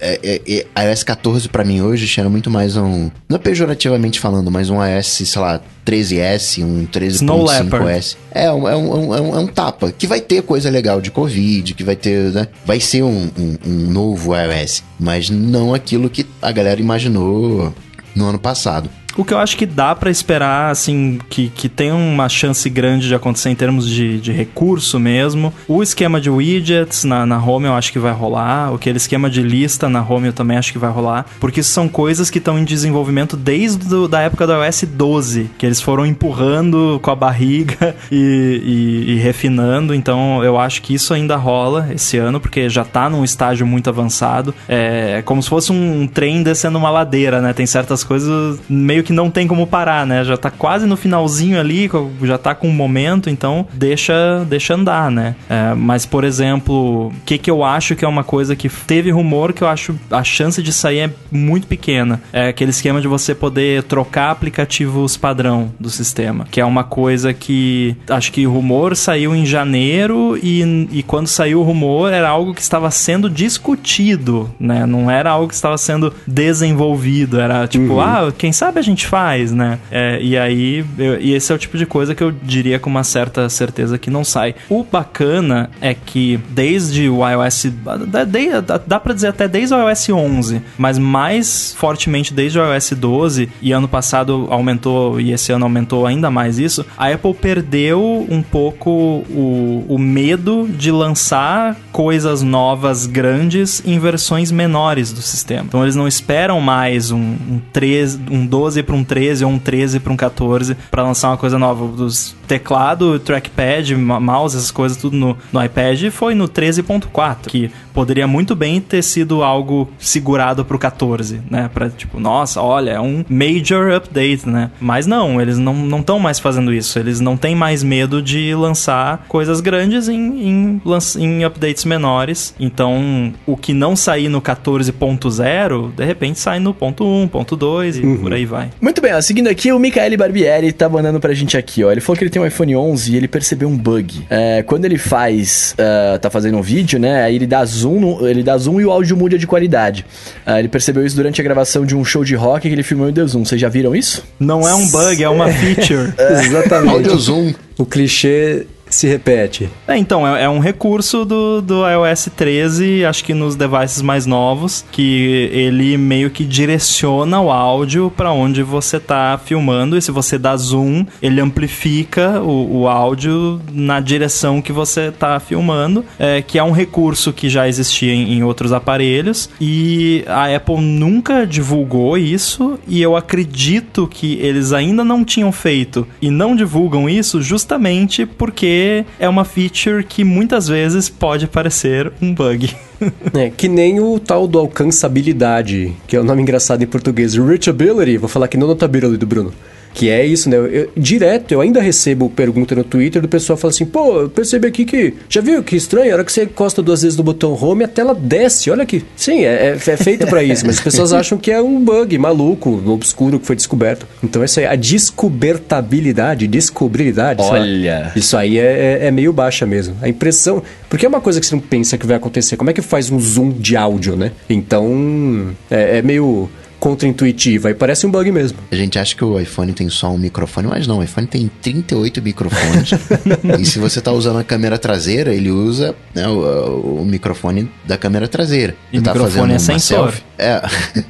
é, 0.00 0.20
é, 0.22 0.64
é, 0.76 0.88
iOS 0.90 1.02
14 1.02 1.48
pra 1.48 1.64
mim 1.64 1.80
hoje 1.80 2.06
cheira 2.06 2.28
muito 2.30 2.50
mais 2.50 2.76
um. 2.76 3.10
Não 3.28 3.36
é 3.36 3.38
pejorativamente 3.38 4.20
falando, 4.20 4.50
mas 4.50 4.70
um 4.70 4.84
iOS, 4.84 5.06
sei 5.06 5.40
lá, 5.42 5.60
13S, 5.86 6.62
um 6.64 6.86
Snow 7.08 7.44
Leopard. 7.44 7.84
13.5S. 7.84 8.16
É 8.30 8.50
um, 8.52 8.68
é, 8.68 8.76
um, 8.76 9.14
é, 9.14 9.20
um, 9.20 9.36
é 9.36 9.38
um 9.40 9.46
tapa. 9.46 9.90
Que 9.92 10.06
vai 10.06 10.20
ter 10.20 10.42
coisa 10.42 10.70
legal 10.70 11.00
de 11.00 11.10
Covid, 11.10 11.74
que 11.74 11.82
vai 11.84 11.96
ter, 11.96 12.30
né? 12.32 12.46
Vai 12.64 12.78
ser 12.80 13.02
um, 13.02 13.28
um, 13.38 13.56
um 13.66 13.90
novo 13.90 14.32
iOS. 14.36 14.82
Mas 14.98 15.28
não 15.30 15.74
aquilo 15.74 16.08
que 16.08 16.24
a 16.40 16.52
galera 16.52 16.80
imaginou 16.80 17.74
no 18.14 18.26
ano 18.28 18.38
passado. 18.38 18.88
O 19.16 19.24
que 19.24 19.34
eu 19.34 19.38
acho 19.38 19.56
que 19.56 19.66
dá 19.66 19.94
pra 19.94 20.10
esperar, 20.10 20.70
assim, 20.70 21.18
que, 21.28 21.48
que 21.48 21.68
tem 21.68 21.92
uma 21.92 22.28
chance 22.28 22.68
grande 22.70 23.08
de 23.08 23.14
acontecer 23.14 23.50
em 23.50 23.54
termos 23.54 23.88
de, 23.88 24.18
de 24.20 24.32
recurso 24.32 24.98
mesmo. 24.98 25.52
O 25.68 25.82
esquema 25.82 26.20
de 26.20 26.30
widgets 26.30 27.04
na, 27.04 27.26
na 27.26 27.38
home 27.42 27.66
eu 27.66 27.74
acho 27.74 27.92
que 27.92 27.98
vai 27.98 28.12
rolar. 28.12 28.72
Aquele 28.74 28.96
esquema 28.96 29.28
de 29.28 29.42
lista 29.42 29.88
na 29.88 30.02
home 30.02 30.28
eu 30.28 30.32
também 30.32 30.56
acho 30.56 30.72
que 30.72 30.78
vai 30.78 30.90
rolar. 30.90 31.26
Porque 31.40 31.60
isso 31.60 31.70
são 31.70 31.88
coisas 31.88 32.30
que 32.30 32.38
estão 32.38 32.58
em 32.58 32.64
desenvolvimento 32.64 33.36
desde 33.36 33.86
do, 33.86 34.08
da 34.08 34.20
época 34.20 34.46
do 34.46 34.52
iOS 34.64 34.84
12. 34.84 35.50
Que 35.58 35.66
eles 35.66 35.80
foram 35.80 36.06
empurrando 36.06 36.98
com 37.02 37.10
a 37.10 37.14
barriga 37.16 37.94
e, 38.10 39.04
e- 39.06 39.12
e 39.12 39.18
refinando. 39.18 39.94
Então 39.94 40.42
eu 40.42 40.58
acho 40.58 40.80
que 40.82 40.94
isso 40.94 41.12
ainda 41.12 41.36
rola 41.36 41.88
esse 41.94 42.16
ano, 42.16 42.40
porque 42.40 42.68
já 42.70 42.84
tá 42.84 43.10
num 43.10 43.24
estágio 43.24 43.66
muito 43.66 43.90
avançado. 43.90 44.54
É 44.68 45.22
como 45.24 45.42
se 45.42 45.48
fosse 45.48 45.70
um 45.72 46.06
trem 46.06 46.42
descendo 46.42 46.78
uma 46.78 46.90
ladeira, 46.90 47.40
né? 47.40 47.52
Tem 47.52 47.66
certas 47.66 48.02
coisas 48.02 48.58
meio 48.68 49.01
que 49.02 49.12
não 49.12 49.30
tem 49.30 49.46
como 49.46 49.66
parar, 49.66 50.06
né? 50.06 50.24
Já 50.24 50.36
tá 50.36 50.50
quase 50.50 50.86
no 50.86 50.96
finalzinho 50.96 51.58
ali, 51.58 51.90
já 52.22 52.38
tá 52.38 52.54
com 52.54 52.68
um 52.68 52.72
momento, 52.72 53.28
então 53.28 53.66
deixa, 53.72 54.44
deixa 54.48 54.74
andar, 54.74 55.10
né? 55.10 55.34
É, 55.48 55.74
mas, 55.74 56.06
por 56.06 56.24
exemplo, 56.24 57.08
o 57.08 57.12
que, 57.24 57.38
que 57.38 57.50
eu 57.50 57.64
acho 57.64 57.94
que 57.94 58.04
é 58.04 58.08
uma 58.08 58.24
coisa 58.24 58.54
que 58.56 58.68
teve 58.68 59.10
rumor 59.10 59.52
que 59.52 59.62
eu 59.62 59.68
acho 59.68 59.94
a 60.10 60.22
chance 60.22 60.62
de 60.62 60.72
sair 60.72 61.00
é 61.00 61.10
muito 61.30 61.66
pequena. 61.66 62.20
É 62.32 62.48
aquele 62.48 62.70
esquema 62.70 63.00
de 63.00 63.08
você 63.08 63.34
poder 63.34 63.82
trocar 63.84 64.30
aplicativos 64.30 65.16
padrão 65.16 65.72
do 65.78 65.90
sistema, 65.90 66.46
que 66.50 66.60
é 66.60 66.64
uma 66.64 66.84
coisa 66.84 67.32
que 67.32 67.96
acho 68.08 68.32
que 68.32 68.46
o 68.46 68.52
rumor 68.52 68.96
saiu 68.96 69.34
em 69.34 69.46
janeiro 69.46 70.38
e, 70.42 70.88
e 70.92 71.02
quando 71.02 71.26
saiu 71.26 71.60
o 71.60 71.64
rumor 71.64 72.12
era 72.12 72.28
algo 72.28 72.54
que 72.54 72.60
estava 72.60 72.90
sendo 72.90 73.28
discutido, 73.28 74.50
né? 74.58 74.86
Não 74.86 75.10
era 75.10 75.30
algo 75.30 75.48
que 75.48 75.54
estava 75.54 75.78
sendo 75.78 76.12
desenvolvido, 76.26 77.40
era 77.40 77.66
tipo, 77.66 78.00
ah, 78.00 78.32
quem 78.36 78.52
sabe 78.52 78.78
a 78.78 78.82
gente 78.82 78.91
gente 78.92 79.06
faz, 79.06 79.52
né? 79.52 79.78
É, 79.90 80.18
e 80.20 80.36
aí, 80.36 80.84
eu, 80.98 81.20
e 81.20 81.34
esse 81.34 81.52
é 81.52 81.54
o 81.54 81.58
tipo 81.58 81.76
de 81.76 81.86
coisa 81.86 82.14
que 82.14 82.22
eu 82.22 82.30
diria 82.30 82.78
com 82.78 82.88
uma 82.88 83.04
certa 83.04 83.48
certeza 83.48 83.98
que 83.98 84.10
não 84.10 84.24
sai. 84.24 84.54
O 84.68 84.84
bacana 84.84 85.70
é 85.80 85.94
que 85.94 86.38
desde 86.50 87.08
o 87.08 87.28
iOS, 87.28 87.72
dá, 88.06 88.24
dá, 88.24 88.78
dá 88.86 89.00
pra 89.00 89.14
dizer 89.14 89.28
até 89.28 89.48
desde 89.48 89.74
o 89.74 89.88
iOS 89.88 90.08
11, 90.08 90.62
mas 90.78 90.98
mais 90.98 91.74
fortemente 91.76 92.32
desde 92.32 92.58
o 92.58 92.72
iOS 92.72 92.92
12, 92.92 93.48
e 93.60 93.72
ano 93.72 93.88
passado 93.88 94.46
aumentou, 94.50 95.20
e 95.20 95.32
esse 95.32 95.52
ano 95.52 95.64
aumentou 95.64 96.06
ainda 96.06 96.30
mais 96.30 96.58
isso, 96.58 96.84
a 96.96 97.08
Apple 97.08 97.34
perdeu 97.34 98.26
um 98.28 98.42
pouco 98.42 98.90
o, 98.90 99.84
o 99.88 99.98
medo 99.98 100.68
de 100.68 100.90
lançar 100.90 101.76
coisas 101.90 102.42
novas 102.42 103.06
grandes 103.06 103.82
em 103.84 103.98
versões 103.98 104.50
menores 104.50 105.12
do 105.12 105.22
sistema. 105.22 105.64
Então 105.66 105.82
eles 105.82 105.96
não 105.96 106.08
esperam 106.08 106.60
mais 106.60 107.10
um, 107.10 107.18
um, 107.18 107.60
13, 107.72 108.20
um 108.30 108.46
12 108.46 108.81
para 108.82 108.94
um 108.94 109.04
13 109.04 109.44
ou 109.44 109.50
um 109.50 109.58
13 109.58 110.00
para 110.00 110.12
um 110.12 110.16
14 110.16 110.76
para 110.90 111.02
lançar 111.02 111.28
uma 111.28 111.36
coisa 111.36 111.58
nova. 111.58 111.86
Dos 111.86 112.34
teclado, 112.46 113.18
trackpad, 113.18 113.96
mouse, 113.96 114.56
essas 114.56 114.70
coisas 114.70 114.98
tudo 114.98 115.16
no, 115.16 115.36
no 115.50 115.64
iPad 115.64 116.10
foi 116.10 116.34
no 116.34 116.46
13.4, 116.46 117.46
que 117.46 117.70
poderia 117.94 118.26
muito 118.26 118.54
bem 118.54 118.80
ter 118.80 119.02
sido 119.02 119.42
algo 119.42 119.88
segurado 119.98 120.64
pro 120.64 120.78
14, 120.78 121.40
né? 121.50 121.70
Pra 121.72 121.88
tipo, 121.88 122.20
nossa, 122.20 122.60
olha, 122.60 122.90
é 122.90 123.00
um 123.00 123.24
major 123.28 123.92
update, 123.92 124.46
né? 124.46 124.70
Mas 124.80 125.06
não, 125.06 125.40
eles 125.40 125.58
não 125.58 126.00
estão 126.00 126.18
mais 126.18 126.38
fazendo 126.38 126.72
isso. 126.72 126.98
Eles 126.98 127.20
não 127.20 127.36
têm 127.36 127.54
mais 127.54 127.82
medo 127.82 128.20
de 128.20 128.54
lançar 128.54 129.24
coisas 129.28 129.60
grandes 129.60 130.08
em, 130.08 130.48
em, 130.48 130.82
em 131.18 131.44
updates 131.44 131.84
menores. 131.84 132.54
Então, 132.60 133.32
o 133.46 133.56
que 133.56 133.72
não 133.72 133.96
sair 133.96 134.28
no 134.28 134.42
14.0, 134.42 135.94
de 135.94 136.04
repente 136.04 136.38
sai 136.38 136.58
no 136.58 136.74
ponto 136.74 137.04
1, 137.04 137.28
ponto 137.28 137.56
2 137.56 137.98
e 137.98 138.02
uhum. 138.02 138.18
por 138.18 138.32
aí 138.32 138.44
vai. 138.44 138.70
Muito 138.80 139.00
bem, 139.00 139.14
ó, 139.14 139.20
seguindo 139.20 139.48
aqui, 139.48 139.70
o 139.72 139.78
Michael 139.78 140.16
Barbieri 140.16 140.72
tá 140.72 140.88
mandando 140.88 141.20
pra 141.20 141.32
gente 141.34 141.56
aqui, 141.56 141.84
ó. 141.84 141.92
Ele 141.92 142.00
falou 142.00 142.16
que 142.16 142.24
ele 142.24 142.30
tem 142.30 142.42
um 142.42 142.46
iPhone 142.46 142.74
11 142.74 143.12
e 143.12 143.16
ele 143.16 143.28
percebeu 143.28 143.68
um 143.68 143.76
bug. 143.76 144.26
É, 144.28 144.62
quando 144.62 144.84
ele 144.84 144.98
faz, 144.98 145.74
uh, 145.78 146.18
tá 146.18 146.28
fazendo 146.30 146.58
um 146.58 146.62
vídeo, 146.62 146.98
né? 146.98 147.22
Aí 147.22 147.36
ele 147.36 147.46
dá 147.46 147.64
zoom, 147.64 148.00
no, 148.00 148.28
ele 148.28 148.42
dá 148.42 148.56
zoom 148.58 148.80
e 148.80 148.84
o 148.84 148.90
áudio 148.90 149.16
muda 149.16 149.38
de 149.38 149.46
qualidade. 149.46 150.04
Uh, 150.46 150.58
ele 150.58 150.68
percebeu 150.68 151.04
isso 151.06 151.16
durante 151.16 151.40
a 151.40 151.44
gravação 151.44 151.86
de 151.86 151.96
um 151.96 152.04
show 152.04 152.24
de 152.24 152.34
rock 152.34 152.68
que 152.68 152.74
ele 152.74 152.82
filmou 152.82 153.08
e 153.08 153.12
deu 153.12 153.26
zoom. 153.26 153.44
Vocês 153.44 153.60
já 153.60 153.68
viram 153.68 153.94
isso? 153.94 154.24
Não 154.38 154.68
é 154.68 154.74
um 154.74 154.88
bug, 154.88 155.22
é 155.22 155.28
uma 155.28 155.48
feature. 155.52 156.12
Exatamente. 156.18 156.92
Áudio 156.92 157.18
zoom. 157.18 157.54
O 157.78 157.86
clichê 157.86 158.66
se 158.94 159.06
repete. 159.06 159.68
É, 159.86 159.96
então, 159.96 160.26
é, 160.26 160.44
é, 160.44 160.48
um 160.48 160.58
recurso 160.58 161.24
do, 161.24 161.60
do 161.60 161.82
iOS 161.88 162.28
13, 162.36 163.04
acho 163.04 163.24
que 163.24 163.34
nos 163.34 163.56
devices 163.56 164.02
mais 164.02 164.26
novos, 164.26 164.84
que 164.90 165.50
ele 165.52 165.96
meio 165.96 166.30
que 166.30 166.44
direciona 166.44 167.40
o 167.40 167.50
áudio 167.50 168.12
para 168.16 168.32
onde 168.32 168.62
você 168.62 168.98
tá 168.98 169.38
filmando, 169.42 169.96
e 169.96 170.02
se 170.02 170.10
você 170.10 170.38
dá 170.38 170.56
zoom, 170.56 171.06
ele 171.20 171.40
amplifica 171.40 172.40
o, 172.40 172.82
o 172.82 172.88
áudio 172.88 173.60
na 173.72 174.00
direção 174.00 174.60
que 174.60 174.72
você 174.72 175.10
tá 175.10 175.38
filmando, 175.40 176.04
é, 176.18 176.42
que 176.42 176.58
é 176.58 176.64
um 176.64 176.72
recurso 176.72 177.32
que 177.32 177.48
já 177.48 177.68
existia 177.68 178.12
em, 178.12 178.34
em 178.34 178.42
outros 178.42 178.72
aparelhos, 178.72 179.48
e 179.60 180.24
a 180.26 180.54
Apple 180.54 180.80
nunca 180.80 181.46
divulgou 181.46 182.16
isso, 182.18 182.78
e 182.86 183.00
eu 183.00 183.16
acredito 183.16 184.06
que 184.06 184.38
eles 184.40 184.72
ainda 184.72 185.04
não 185.04 185.24
tinham 185.24 185.52
feito 185.52 186.06
e 186.20 186.30
não 186.30 186.54
divulgam 186.54 187.08
isso 187.08 187.40
justamente 187.40 188.26
porque 188.26 188.81
é 189.18 189.28
uma 189.28 189.44
feature 189.44 190.04
que 190.04 190.24
muitas 190.24 190.68
vezes 190.68 191.08
pode 191.08 191.46
parecer 191.46 192.12
um 192.20 192.34
bug. 192.34 192.74
é, 193.34 193.50
que 193.50 193.68
nem 193.68 194.00
o 194.00 194.18
tal 194.18 194.46
do 194.46 194.58
alcançabilidade, 194.58 195.92
que 196.06 196.16
é 196.16 196.18
o 196.18 196.22
um 196.22 196.26
nome 196.26 196.42
engraçado 196.42 196.82
em 196.82 196.86
português. 196.86 197.34
Reachability, 197.34 198.16
vou 198.16 198.28
falar 198.28 198.48
que 198.48 198.56
não 198.56 198.66
notability 198.66 199.16
do 199.16 199.26
Bruno. 199.26 199.52
Que 199.94 200.08
é 200.08 200.24
isso, 200.24 200.48
né? 200.48 200.56
Eu, 200.56 200.90
direto, 200.96 201.52
eu 201.52 201.60
ainda 201.60 201.80
recebo 201.80 202.30
pergunta 202.30 202.74
no 202.74 202.84
Twitter 202.84 203.20
do 203.20 203.28
pessoal 203.28 203.56
falando 203.56 203.74
assim: 203.74 203.84
pô, 203.84 204.22
eu 204.22 204.30
percebi 204.30 204.66
aqui 204.66 204.84
que. 204.84 205.14
Já 205.28 205.40
viu 205.40 205.62
que 205.62 205.76
estranho? 205.76 206.10
A 206.12 206.14
hora 206.14 206.24
que 206.24 206.32
você 206.32 206.44
encosta 206.44 206.82
duas 206.82 207.02
vezes 207.02 207.16
no 207.16 207.24
botão 207.24 207.52
home, 207.60 207.84
a 207.84 207.88
tela 207.88 208.14
desce. 208.14 208.70
Olha 208.70 208.82
aqui. 208.82 209.04
Sim, 209.16 209.44
é, 209.44 209.68
é, 209.68 209.90
é 209.90 209.96
feita 209.96 210.26
para 210.26 210.42
isso, 210.42 210.64
mas 210.66 210.78
as 210.78 210.84
pessoas 210.84 211.12
acham 211.12 211.36
que 211.38 211.50
é 211.50 211.60
um 211.60 211.84
bug 211.84 212.16
maluco, 212.18 212.82
obscuro 212.86 213.38
que 213.38 213.46
foi 213.46 213.56
descoberto. 213.56 214.06
Então, 214.22 214.42
isso 214.42 214.60
aí, 214.60 214.66
a 214.66 214.76
descobertabilidade, 214.76 216.46
descobribilidade. 216.46 217.42
Olha. 217.42 218.12
Isso 218.16 218.36
aí 218.36 218.58
é, 218.58 219.00
é, 219.02 219.06
é 219.06 219.10
meio 219.10 219.32
baixa 219.32 219.66
mesmo. 219.66 219.96
A 220.00 220.08
impressão. 220.08 220.62
Porque 220.88 221.06
é 221.06 221.08
uma 221.08 221.20
coisa 221.20 221.40
que 221.40 221.46
você 221.46 221.54
não 221.54 221.62
pensa 221.62 221.98
que 221.98 222.06
vai 222.06 222.16
acontecer. 222.16 222.56
Como 222.56 222.70
é 222.70 222.72
que 222.72 222.82
faz 222.82 223.10
um 223.10 223.18
zoom 223.18 223.50
de 223.50 223.76
áudio, 223.76 224.16
né? 224.16 224.32
Então, 224.48 225.54
é, 225.70 225.98
é 225.98 226.02
meio 226.02 226.48
contra-intuitiva 226.82 227.70
e 227.70 227.74
parece 227.74 228.04
um 228.04 228.10
bug 228.10 228.32
mesmo. 228.32 228.58
A 228.68 228.74
gente 228.74 228.98
acha 228.98 229.14
que 229.14 229.24
o 229.24 229.38
iPhone 229.38 229.72
tem 229.72 229.88
só 229.88 230.10
um 230.10 230.18
microfone, 230.18 230.66
mas 230.66 230.84
não, 230.84 230.98
o 230.98 231.04
iPhone 231.04 231.28
tem 231.28 231.48
38 231.62 232.20
microfones. 232.20 232.90
e 233.60 233.64
se 233.64 233.78
você 233.78 234.00
está 234.00 234.10
usando 234.10 234.40
a 234.40 234.42
câmera 234.42 234.76
traseira, 234.76 235.32
ele 235.32 235.48
usa 235.48 235.94
né, 236.12 236.26
o, 236.26 236.98
o, 237.00 237.04
microfone 237.04 237.70
da 237.84 237.96
câmera 237.96 238.26
traseira. 238.26 238.74
E 238.92 238.98
o 238.98 239.02
tá 239.02 239.14
microfone 239.14 239.52
é 239.52 239.60
sensor. 239.60 240.10
Selfie, 240.10 240.24
é. 240.36 240.60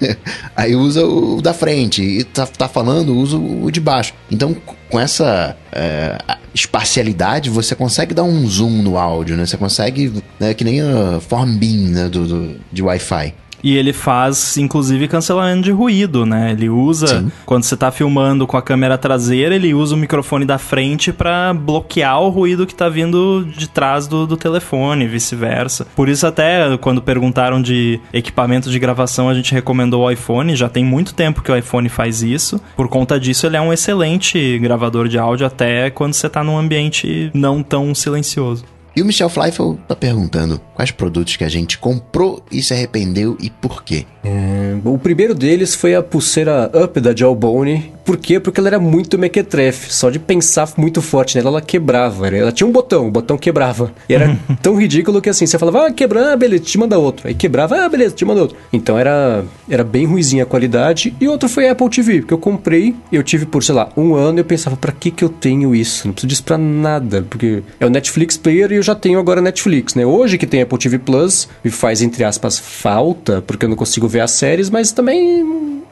Aí 0.55 0.77
usa 0.77 1.07
o 1.07 1.41
da 1.41 1.55
frente 1.55 2.03
e 2.03 2.23
tá, 2.23 2.45
tá 2.45 2.69
falando, 2.69 3.17
usa 3.17 3.39
o 3.39 3.71
de 3.71 3.81
baixo. 3.81 4.13
Então, 4.31 4.55
com 4.91 5.01
essa 5.01 5.57
é, 5.73 6.19
espacialidade, 6.55 7.49
você 7.49 7.75
consegue 7.75 8.13
dar 8.13 8.25
um 8.25 8.47
zoom 8.47 8.83
no 8.83 8.99
áudio, 8.99 9.39
né? 9.39 9.47
Você 9.47 9.57
consegue, 9.57 10.13
né, 10.39 10.53
que 10.53 10.65
nem 10.65 10.83
a 10.83 11.19
form 11.19 11.57
beam 11.57 11.89
né, 11.89 12.09
do, 12.11 12.27
do, 12.27 12.61
de 12.71 12.83
Wi-Fi. 12.83 13.33
E 13.63 13.77
ele 13.77 13.93
faz, 13.93 14.57
inclusive, 14.57 15.09
cancelamento 15.09 15.63
de 15.63 15.71
ruído, 15.71 16.27
né? 16.27 16.53
Ele 16.53 16.69
usa, 16.69 17.21
Sim. 17.21 17.33
quando 17.47 17.63
você 17.63 17.77
tá 17.77 17.91
filmando 17.91 18.47
com 18.47 18.57
a 18.57 18.63
câmera 18.63 18.99
traseira, 18.99 19.55
ele 19.55 19.73
usa 19.73 19.95
o 19.95 19.99
microfone 19.99 20.45
da 20.45 20.59
frente 20.59 21.13
para 21.13 21.55
bloquear 21.55 22.21
o 22.21 22.29
ruído 22.29 22.67
que 22.67 22.75
tá 22.75 22.89
vindo 22.89 23.47
de 23.57 23.69
trás 23.69 24.07
do, 24.07 24.27
do 24.27 24.37
telefone, 24.37 25.07
vice-versa. 25.07 25.87
Por 25.95 26.09
isso, 26.09 26.27
até 26.27 26.77
quando 26.79 27.01
perguntaram 27.01 27.63
de 27.63 28.01
equipamento 28.13 28.71
de 28.71 28.79
gravação, 28.79 29.29
a 29.29 29.35
gente 29.35 29.53
recomendou 29.53 30.03
o 30.03 30.11
iPhone. 30.11 30.57
Já 30.57 30.69
tem 30.69 30.85
muito 30.85 31.15
tempo 31.15 31.43
que 31.43 31.53
o 31.53 31.57
iPhone 31.57 31.89
faz 31.89 32.23
isso. 32.23 32.61
Por 32.77 32.89
conta 32.89 33.19
disso, 33.19 33.47
ele 33.47 33.57
é 33.57 33.61
um 33.61 33.73
excelente 33.73 34.59
gravador 34.59 35.09
de 35.09 35.19
áudio, 35.19 35.47
até 35.47 35.91
quando 35.91 36.15
você 36.15 36.29
tá 36.29 36.43
num 36.43 36.59
ambiente 36.59 37.31
não 37.35 37.63
tão 37.63 37.95
silencioso. 37.95 38.65
E 38.95 39.01
o 39.01 39.05
Michel 39.05 39.31
Fleifel 39.31 39.79
tá 39.89 39.97
perguntando 39.97 40.61
quais 40.75 40.91
produtos 40.91 41.37
que 41.37 41.45
a 41.45 41.49
gente 41.49 41.79
comprou 41.79 42.43
e 42.51 42.63
se 42.63 42.75
arrependeu 42.75 43.39
e 43.41 43.49
por 43.49 43.83
quê. 43.83 44.05
É, 44.23 44.77
o 44.85 44.99
primeiro 44.99 45.35
deles 45.35 45.75
foi 45.75 45.95
a 45.95 46.03
pulseira 46.03 46.71
Up 46.75 47.01
da 47.01 47.15
Jawbone. 47.17 47.93
Por 48.05 48.17
quê? 48.17 48.41
Porque 48.41 48.61
ela 48.61 48.69
era 48.69 48.79
muito 48.79 49.19
mequetrefe. 49.19 49.93
Só 49.93 50.11
de 50.11 50.19
pensar 50.19 50.69
muito 50.77 51.01
forte 51.01 51.37
nela, 51.37 51.51
ela 51.51 51.61
quebrava. 51.61 52.29
Ela 52.29 52.53
tinha 52.53 52.67
um 52.67 52.73
botão, 52.73 53.09
o 53.09 53.11
botão 53.11 53.39
quebrava. 53.39 53.93
E 54.09 54.15
era 54.15 54.37
tão 54.61 54.77
ridículo 54.77 55.21
que 55.21 55.29
assim, 55.29 55.47
você 55.47 55.59
falava, 55.59 55.87
ah, 55.87 55.93
quebrar, 55.93 56.33
ah, 56.33 56.37
beleza, 56.37 56.65
te 56.65 56.79
manda 56.79 56.99
outro. 56.99 57.29
Aí 57.29 57.35
quebrava, 57.35 57.85
ah, 57.85 57.89
beleza, 57.89 58.15
te 58.15 58.25
manda 58.25 58.41
outro. 58.41 58.57
Então 58.73 58.99
era, 58.99 59.45
era 59.69 59.85
bem 59.85 60.07
ruizinha 60.07 60.43
a 60.43 60.47
qualidade. 60.47 61.15
E 61.21 61.29
outro 61.29 61.49
foi 61.49 61.69
a 61.69 61.73
Apple 61.73 61.89
TV, 61.89 62.21
porque 62.21 62.35
eu 62.35 62.39
comprei, 62.39 62.95
eu 63.11 63.23
tive 63.23 63.47
por, 63.47 63.63
sei 63.63 63.75
lá, 63.75 63.89
um 63.97 64.15
ano 64.15 64.39
e 64.39 64.41
eu 64.41 64.45
pensava, 64.45 64.77
pra 64.77 64.93
que 64.93 65.11
que 65.11 65.25
eu 65.25 65.29
tenho 65.29 65.75
isso? 65.75 66.07
Não 66.07 66.13
preciso 66.13 66.29
disso 66.29 66.45
pra 66.45 66.59
nada, 66.59 67.25
porque 67.29 67.63
é 67.79 67.87
o 67.87 67.91
Netflix 67.91 68.37
Player 68.37 68.73
e 68.73 68.77
eu 68.77 68.83
já 68.83 68.95
tenho 68.95 69.19
agora 69.19 69.41
Netflix, 69.41 69.95
né? 69.95 70.05
Hoje 70.05 70.39
que 70.39 70.47
tem 70.47 70.63
Apple 70.63 70.79
TV 70.79 70.99
Plus, 70.99 71.49
me 71.65 71.71
faz, 71.71 72.03
entre 72.03 72.25
aspas, 72.25 72.59
falta, 72.59 73.43
porque 73.43 73.65
eu 73.65 73.69
não 73.69 73.77
consigo 73.77 74.09
ver 74.09 74.21
as 74.21 74.33
séries, 74.33 74.71
mas 74.71 74.93
também 74.93 75.83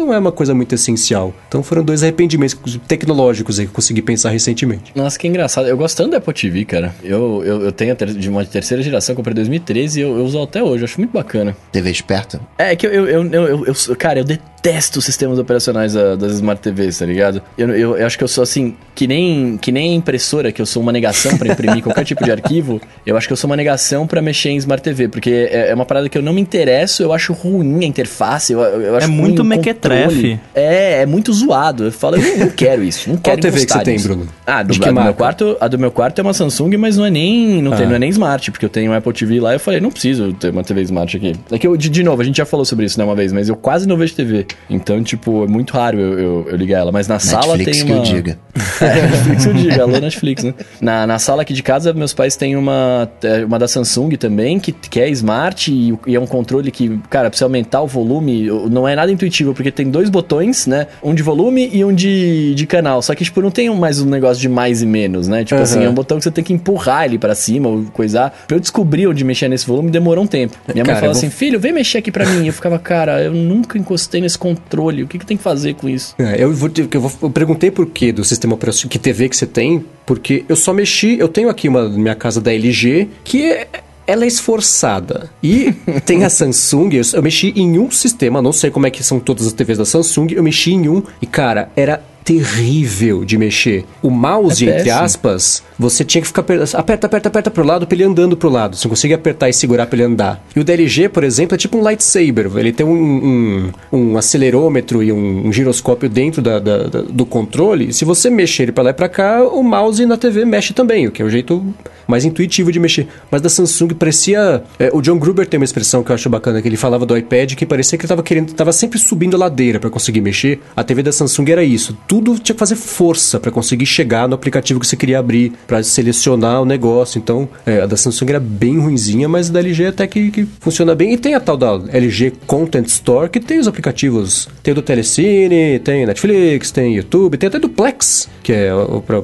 não 0.00 0.12
é 0.12 0.18
uma 0.18 0.32
coisa 0.32 0.54
muito 0.54 0.74
essencial. 0.74 1.32
Então 1.48 1.62
foram 1.62 1.84
dois 1.84 2.02
arrependimentos 2.02 2.56
tecnológicos 2.88 3.58
aí 3.58 3.66
que 3.66 3.70
eu 3.70 3.74
consegui 3.74 4.02
pensar 4.02 4.30
recentemente. 4.30 4.92
Nossa, 4.94 5.18
que 5.18 5.28
engraçado. 5.28 5.68
Eu 5.68 5.76
gosto 5.76 5.96
tanto 5.96 6.10
da 6.10 6.16
Apple 6.18 6.34
TV, 6.34 6.64
cara. 6.64 6.94
Eu, 7.02 7.42
eu, 7.44 7.62
eu 7.62 7.72
tenho 7.72 7.94
de 7.96 8.28
uma 8.28 8.44
terceira 8.44 8.82
geração, 8.82 9.14
comprei 9.14 9.32
em 9.32 9.36
2013 9.36 10.00
e 10.00 10.02
eu, 10.02 10.18
eu 10.18 10.24
uso 10.24 10.40
até 10.42 10.62
hoje. 10.62 10.82
Eu 10.82 10.84
acho 10.84 10.98
muito 10.98 11.12
bacana. 11.12 11.56
TV 11.72 11.90
esperta? 11.90 12.40
É, 12.56 12.74
que 12.74 12.86
eu, 12.86 12.92
eu, 12.92 13.06
eu, 13.08 13.48
eu, 13.48 13.66
eu 13.66 13.96
cara, 13.96 14.20
eu 14.20 14.24
detesto 14.24 14.59
os 14.98 15.04
sistemas 15.04 15.38
operacionais 15.38 15.94
das 15.94 16.34
Smart 16.34 16.60
TVs, 16.60 16.98
tá 16.98 17.06
ligado? 17.06 17.42
Eu, 17.56 17.68
eu, 17.70 17.96
eu, 17.96 18.06
acho 18.06 18.18
que 18.18 18.24
eu 18.24 18.28
sou 18.28 18.42
assim, 18.42 18.76
que 18.94 19.06
nem, 19.06 19.56
que 19.56 19.72
nem 19.72 19.94
impressora, 19.94 20.52
que 20.52 20.60
eu 20.60 20.66
sou 20.66 20.82
uma 20.82 20.92
negação 20.92 21.36
para 21.38 21.48
imprimir 21.48 21.82
qualquer 21.82 22.04
tipo 22.04 22.22
de 22.22 22.30
arquivo, 22.30 22.80
eu 23.06 23.16
acho 23.16 23.26
que 23.26 23.32
eu 23.32 23.36
sou 23.36 23.48
uma 23.48 23.56
negação 23.56 24.06
para 24.06 24.20
mexer 24.20 24.50
em 24.50 24.56
Smart 24.56 24.82
TV, 24.82 25.08
porque 25.08 25.48
é, 25.50 25.70
é, 25.70 25.74
uma 25.74 25.86
parada 25.86 26.08
que 26.08 26.18
eu 26.18 26.22
não 26.22 26.32
me 26.32 26.40
interesso, 26.40 27.02
eu 27.02 27.12
acho 27.12 27.32
ruim 27.32 27.84
a 27.84 27.86
interface, 27.86 28.52
eu, 28.52 28.60
eu 28.60 28.96
acho 28.96 29.06
É 29.06 29.10
muito 29.10 29.42
mequetrefe. 29.42 30.38
É, 30.54 31.02
é 31.02 31.06
muito 31.06 31.32
zoado. 31.32 31.84
Eu 31.84 31.92
falo, 31.92 32.16
eu 32.16 32.38
não 32.38 32.48
quero 32.48 32.82
isso, 32.82 33.08
não 33.08 33.16
quero 33.18 33.40
Qual 33.40 33.52
TV 33.52 33.66
que 33.66 33.72
você 33.72 33.82
tem, 33.82 34.00
Bruno? 34.00 34.28
Ah, 34.46 34.62
do, 34.62 34.74
do 34.74 34.92
meu 34.92 35.14
quarto, 35.14 35.56
a 35.60 35.68
do 35.68 35.78
meu 35.78 35.90
quarto 35.90 36.18
é 36.18 36.22
uma 36.22 36.34
Samsung, 36.34 36.76
mas 36.76 36.96
não 36.96 37.06
é 37.06 37.10
nem, 37.10 37.62
não, 37.62 37.72
ah. 37.72 37.76
tem, 37.76 37.86
não 37.86 37.94
é 37.94 37.98
nem 37.98 38.10
Smart, 38.10 38.50
porque 38.50 38.64
eu 38.64 38.70
tenho 38.70 38.92
um 38.92 38.94
Apple 38.94 39.12
TV 39.12 39.40
lá, 39.40 39.52
eu 39.54 39.60
falei, 39.60 39.80
não 39.80 39.90
preciso 39.90 40.32
ter 40.34 40.50
uma 40.50 40.62
TV 40.62 40.82
Smart 40.82 41.16
aqui. 41.16 41.34
É 41.50 41.58
que 41.58 41.66
eu, 41.66 41.76
de, 41.76 41.88
de 41.88 42.02
novo, 42.02 42.20
a 42.20 42.24
gente 42.24 42.36
já 42.36 42.44
falou 42.44 42.64
sobre 42.64 42.84
isso, 42.84 42.98
né, 42.98 43.04
uma 43.04 43.14
vez, 43.14 43.32
mas 43.32 43.48
eu 43.48 43.56
quase 43.56 43.88
não 43.88 43.96
vejo 43.96 44.14
TV. 44.14 44.46
Então, 44.68 45.02
tipo, 45.02 45.44
é 45.44 45.46
muito 45.48 45.72
raro 45.74 45.98
eu, 45.98 46.18
eu, 46.18 46.46
eu 46.50 46.56
ligar 46.56 46.78
ela. 46.80 46.92
Mas 46.92 47.08
na 47.08 47.18
sala 47.18 47.56
Netflix 47.56 47.78
tem 47.78 47.86
que 47.86 47.92
uma. 47.92 47.98
eu 48.00 48.02
diga. 48.04 48.38
É, 48.80 49.02
Netflix 49.02 49.46
eu 49.46 49.52
digo, 49.54 49.82
alô 49.82 49.98
Netflix, 50.00 50.42
né? 50.42 50.54
Na, 50.80 51.06
na 51.06 51.18
sala 51.18 51.42
aqui 51.42 51.52
de 51.52 51.62
casa, 51.62 51.92
meus 51.92 52.14
pais 52.14 52.34
têm 52.34 52.56
uma, 52.56 53.10
é, 53.22 53.44
uma 53.44 53.58
da 53.58 53.68
Samsung 53.68 54.10
também, 54.16 54.58
que, 54.58 54.72
que 54.72 54.98
é 54.98 55.08
smart 55.10 55.70
e, 55.70 55.94
e 56.06 56.14
é 56.16 56.20
um 56.20 56.26
controle 56.26 56.70
que, 56.70 56.98
cara, 57.10 57.28
precisa 57.28 57.44
aumentar 57.44 57.82
o 57.82 57.86
volume. 57.86 58.48
Não 58.70 58.88
é 58.88 58.96
nada 58.96 59.12
intuitivo, 59.12 59.52
porque 59.54 59.70
tem 59.70 59.90
dois 59.90 60.08
botões, 60.08 60.66
né? 60.66 60.86
Um 61.02 61.14
de 61.14 61.22
volume 61.22 61.68
e 61.72 61.84
um 61.84 61.92
de, 61.94 62.54
de 62.54 62.66
canal. 62.66 63.02
Só 63.02 63.14
que, 63.14 63.22
tipo, 63.22 63.40
não 63.42 63.50
tem 63.50 63.68
mais 63.74 64.00
um 64.00 64.06
negócio 64.06 64.40
de 64.40 64.48
mais 64.48 64.80
e 64.82 64.86
menos, 64.86 65.28
né? 65.28 65.44
Tipo 65.44 65.56
Aham. 65.56 65.62
assim, 65.62 65.84
é 65.84 65.88
um 65.88 65.94
botão 65.94 66.16
que 66.16 66.24
você 66.24 66.30
tem 66.30 66.42
que 66.42 66.52
empurrar 66.54 67.04
ele 67.04 67.18
pra 67.18 67.34
cima 67.34 67.68
ou 67.68 67.84
coisar. 67.92 68.30
Pra 68.48 68.56
eu 68.56 68.60
descobrir 68.60 69.06
onde 69.06 69.22
mexer 69.24 69.48
nesse 69.48 69.66
volume, 69.66 69.90
demorou 69.90 70.24
um 70.24 70.26
tempo. 70.26 70.56
Minha 70.72 70.84
mãe 70.84 70.94
Cara, 70.94 71.00
falou 71.00 71.10
eu 71.10 71.14
vou- 71.14 71.18
assim, 71.18 71.30
filho, 71.30 71.60
vem 71.60 71.72
mexer 71.72 71.98
aqui 71.98 72.10
pra 72.10 72.24
mim. 72.26 72.46
Eu 72.46 72.52
ficava, 72.52 72.78
cara, 72.78 73.22
eu 73.22 73.32
nunca 73.34 73.78
encostei 73.78 74.20
nesse 74.22 74.38
controle. 74.40 75.04
O 75.04 75.06
que, 75.06 75.18
que 75.18 75.26
tem 75.26 75.36
que 75.36 75.42
fazer 75.42 75.74
com 75.74 75.88
isso? 75.88 76.14
É, 76.18 76.42
eu, 76.42 76.52
vou, 76.52 76.68
eu, 76.92 77.00
vou- 77.00 77.12
eu 77.22 77.30
perguntei 77.30 77.70
por 77.70 77.86
que 77.86 78.10
do 78.10 78.24
sistema 78.24 78.54
operacional, 78.54 78.90
que 78.90 78.98
TV 78.98 79.28
que 79.28 79.36
você 79.36 79.46
tem, 79.46 79.84
porque 80.04 80.44
eu 80.48 80.56
só 80.56 80.72
mexi, 80.72 81.16
eu 81.18 81.28
tenho 81.28 81.48
aqui 81.48 81.68
uma 81.68 81.88
minha 81.88 82.14
casa 82.16 82.40
da 82.40 82.52
LG, 82.52 83.08
que 83.22 83.44
é, 83.52 83.68
ela 84.06 84.24
é 84.24 84.26
esforçada. 84.26 85.30
E 85.42 85.72
tem 86.04 86.24
a 86.24 86.30
Samsung, 86.30 86.94
eu, 86.94 87.02
eu 87.12 87.22
mexi 87.22 87.52
em 87.54 87.78
um 87.78 87.90
sistema, 87.90 88.42
não 88.42 88.52
sei 88.52 88.70
como 88.70 88.86
é 88.86 88.90
que 88.90 89.04
são 89.04 89.20
todas 89.20 89.46
as 89.46 89.52
TVs 89.52 89.78
da 89.78 89.84
Samsung, 89.84 90.32
eu 90.32 90.42
mexi 90.42 90.72
em 90.72 90.88
um 90.88 91.02
e, 91.22 91.26
cara, 91.26 91.70
era 91.76 92.02
terrível 92.30 93.24
de 93.24 93.36
mexer. 93.36 93.84
O 94.02 94.10
mouse, 94.10 94.68
É 94.68 94.78
entre 94.78 94.90
aspas, 94.90 95.62
você 95.78 96.04
tinha 96.04 96.20
que 96.22 96.28
ficar 96.28 96.40
aper- 96.42 96.62
aperta, 96.74 97.06
aperta, 97.06 97.28
aperta 97.28 97.50
pro 97.50 97.64
lado 97.64 97.86
pra 97.86 97.94
ele 97.96 98.04
andando 98.04 98.36
pro 98.36 98.48
lado. 98.48 98.76
Você 98.76 98.86
não 98.86 98.90
conseguia 98.90 99.16
apertar 99.16 99.48
e 99.48 99.52
segurar 99.52 99.86
pra 99.86 99.96
ele 99.96 100.04
andar. 100.04 100.44
E 100.54 100.60
o 100.60 100.64
da 100.64 100.72
LG, 100.72 101.08
por 101.08 101.24
exemplo, 101.24 101.54
é 101.54 101.58
tipo 101.58 101.78
um 101.78 101.82
lightsaber. 101.82 102.50
Ele 102.56 102.72
tem 102.72 102.86
um, 102.86 102.92
um, 102.92 103.98
um 104.12 104.16
acelerômetro 104.18 105.02
e 105.02 105.12
um, 105.12 105.46
um 105.48 105.52
giroscópio 105.52 106.08
dentro 106.08 106.40
da, 106.42 106.58
da- 106.58 106.84
da- 106.84 107.02
do 107.02 107.24
controle. 107.26 107.92
Se 107.92 108.04
você 108.04 108.30
mexer 108.30 108.64
ele 108.64 108.72
pra 108.72 108.84
lá 108.84 108.90
e 108.90 108.94
pra 108.94 109.08
cá, 109.08 109.42
o 109.44 109.62
mouse 109.62 110.04
na 110.06 110.16
TV 110.16 110.44
mexe 110.44 110.72
também, 110.72 111.06
o 111.06 111.10
que 111.12 111.22
é 111.22 111.24
o 111.24 111.30
jeito 111.30 111.64
mais 112.06 112.24
intuitivo 112.24 112.72
de 112.72 112.80
mexer. 112.80 113.06
Mas 113.30 113.40
da 113.40 113.48
Samsung 113.48 113.88
parecia. 113.94 114.62
é, 114.78 114.90
o 114.92 115.00
John 115.00 115.16
Gruber 115.18 115.46
tem 115.46 115.58
uma 115.58 115.64
expressão 115.64 116.02
que 116.02 116.10
eu 116.10 116.14
acho 116.14 116.28
bacana, 116.28 116.60
que 116.60 116.66
ele 116.68 116.76
falava 116.76 117.06
do 117.06 117.16
iPad 117.16 117.54
que 117.54 117.64
parecia 117.64 117.96
que 117.96 118.02
ele 118.04 118.08
tava 118.08 118.22
querendo. 118.22 118.52
tava 118.52 118.72
sempre 118.72 118.98
subindo 118.98 119.36
a 119.36 119.38
ladeira 119.38 119.78
pra 119.78 119.88
conseguir 119.88 120.20
mexer. 120.20 120.60
A 120.76 120.82
TV 120.82 121.02
da 121.02 121.12
Samsung 121.12 121.48
era 121.50 121.62
isso. 121.62 121.96
Tudo 122.08 122.19
tinha 122.22 122.54
que 122.54 122.58
fazer 122.58 122.76
força 122.76 123.38
pra 123.40 123.50
conseguir 123.50 123.86
chegar 123.86 124.28
no 124.28 124.34
aplicativo 124.34 124.78
que 124.80 124.86
você 124.86 124.96
queria 124.96 125.18
abrir, 125.18 125.52
pra 125.66 125.82
selecionar 125.82 126.60
o 126.62 126.64
negócio. 126.64 127.18
Então, 127.18 127.48
é, 127.66 127.80
a 127.82 127.86
da 127.86 127.96
Samsung 127.96 128.28
era 128.30 128.40
bem 128.40 128.78
ruinzinha, 128.78 129.28
mas 129.28 129.50
a 129.50 129.52
da 129.52 129.60
LG 129.60 129.86
até 129.86 130.06
que, 130.06 130.30
que 130.30 130.46
funciona 130.60 130.94
bem. 130.94 131.12
E 131.12 131.16
tem 131.18 131.34
a 131.34 131.40
tal 131.40 131.56
da 131.56 131.80
LG 131.92 132.32
Content 132.46 132.86
Store, 132.86 133.28
que 133.28 133.40
tem 133.40 133.58
os 133.58 133.68
aplicativos. 133.68 134.48
Tem 134.62 134.74
do 134.74 134.82
Telecine, 134.82 135.78
tem 135.80 136.06
Netflix, 136.06 136.70
tem 136.70 136.94
YouTube, 136.96 137.36
tem 137.36 137.48
até 137.48 137.58
do 137.58 137.68
Plex, 137.68 138.28
que 138.42 138.52
é 138.52 138.70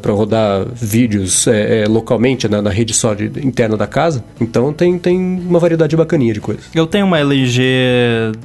pra 0.03 0.13
rodar 0.13 0.67
vídeos 0.75 1.47
é, 1.47 1.83
é, 1.83 1.87
localmente 1.89 2.49
na, 2.49 2.61
na 2.63 2.71
rede 2.71 2.93
só 2.95 3.15
de- 3.15 3.31
interna 3.47 3.77
da 3.77 3.87
casa. 3.87 4.25
Então 4.41 4.73
tem, 4.73 4.99
tem 4.99 5.19
uma 5.19 5.59
variedade 5.59 5.97
bacaninha 5.97 6.33
de 6.35 6.41
coisas. 6.41 6.65
Eu 6.75 6.87
tenho 6.87 7.07
uma 7.07 7.19
LG 7.19 7.63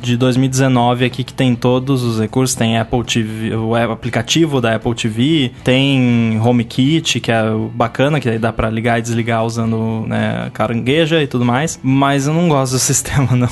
de 0.02 0.18
2019 0.18 1.06
aqui 1.06 1.24
que 1.24 1.34
tem 1.34 1.56
todos 1.56 2.04
os 2.04 2.20
recursos, 2.20 2.56
tem 2.56 2.78
Apple 2.78 3.04
TV, 3.04 3.56
o 3.56 3.76
aplicativo 3.76 4.31
da 4.62 4.76
Apple 4.76 4.94
TV, 4.96 5.52
tem 5.64 6.40
HomeKit, 6.44 7.20
que 7.20 7.32
é 7.32 7.44
bacana, 7.74 8.20
que 8.20 8.38
dá 8.38 8.52
pra 8.54 8.70
ligar 8.70 9.00
e 9.00 9.02
desligar 9.02 9.46
usando 9.46 10.06
né, 10.08 10.50
carangueja 10.54 11.22
e 11.22 11.28
tudo 11.28 11.44
mais. 11.46 11.80
Mas 11.84 12.28
eu 12.28 12.34
não 12.34 12.48
gosto 12.48 12.74
do 12.74 12.80
sistema, 12.80 13.36
não. 13.36 13.50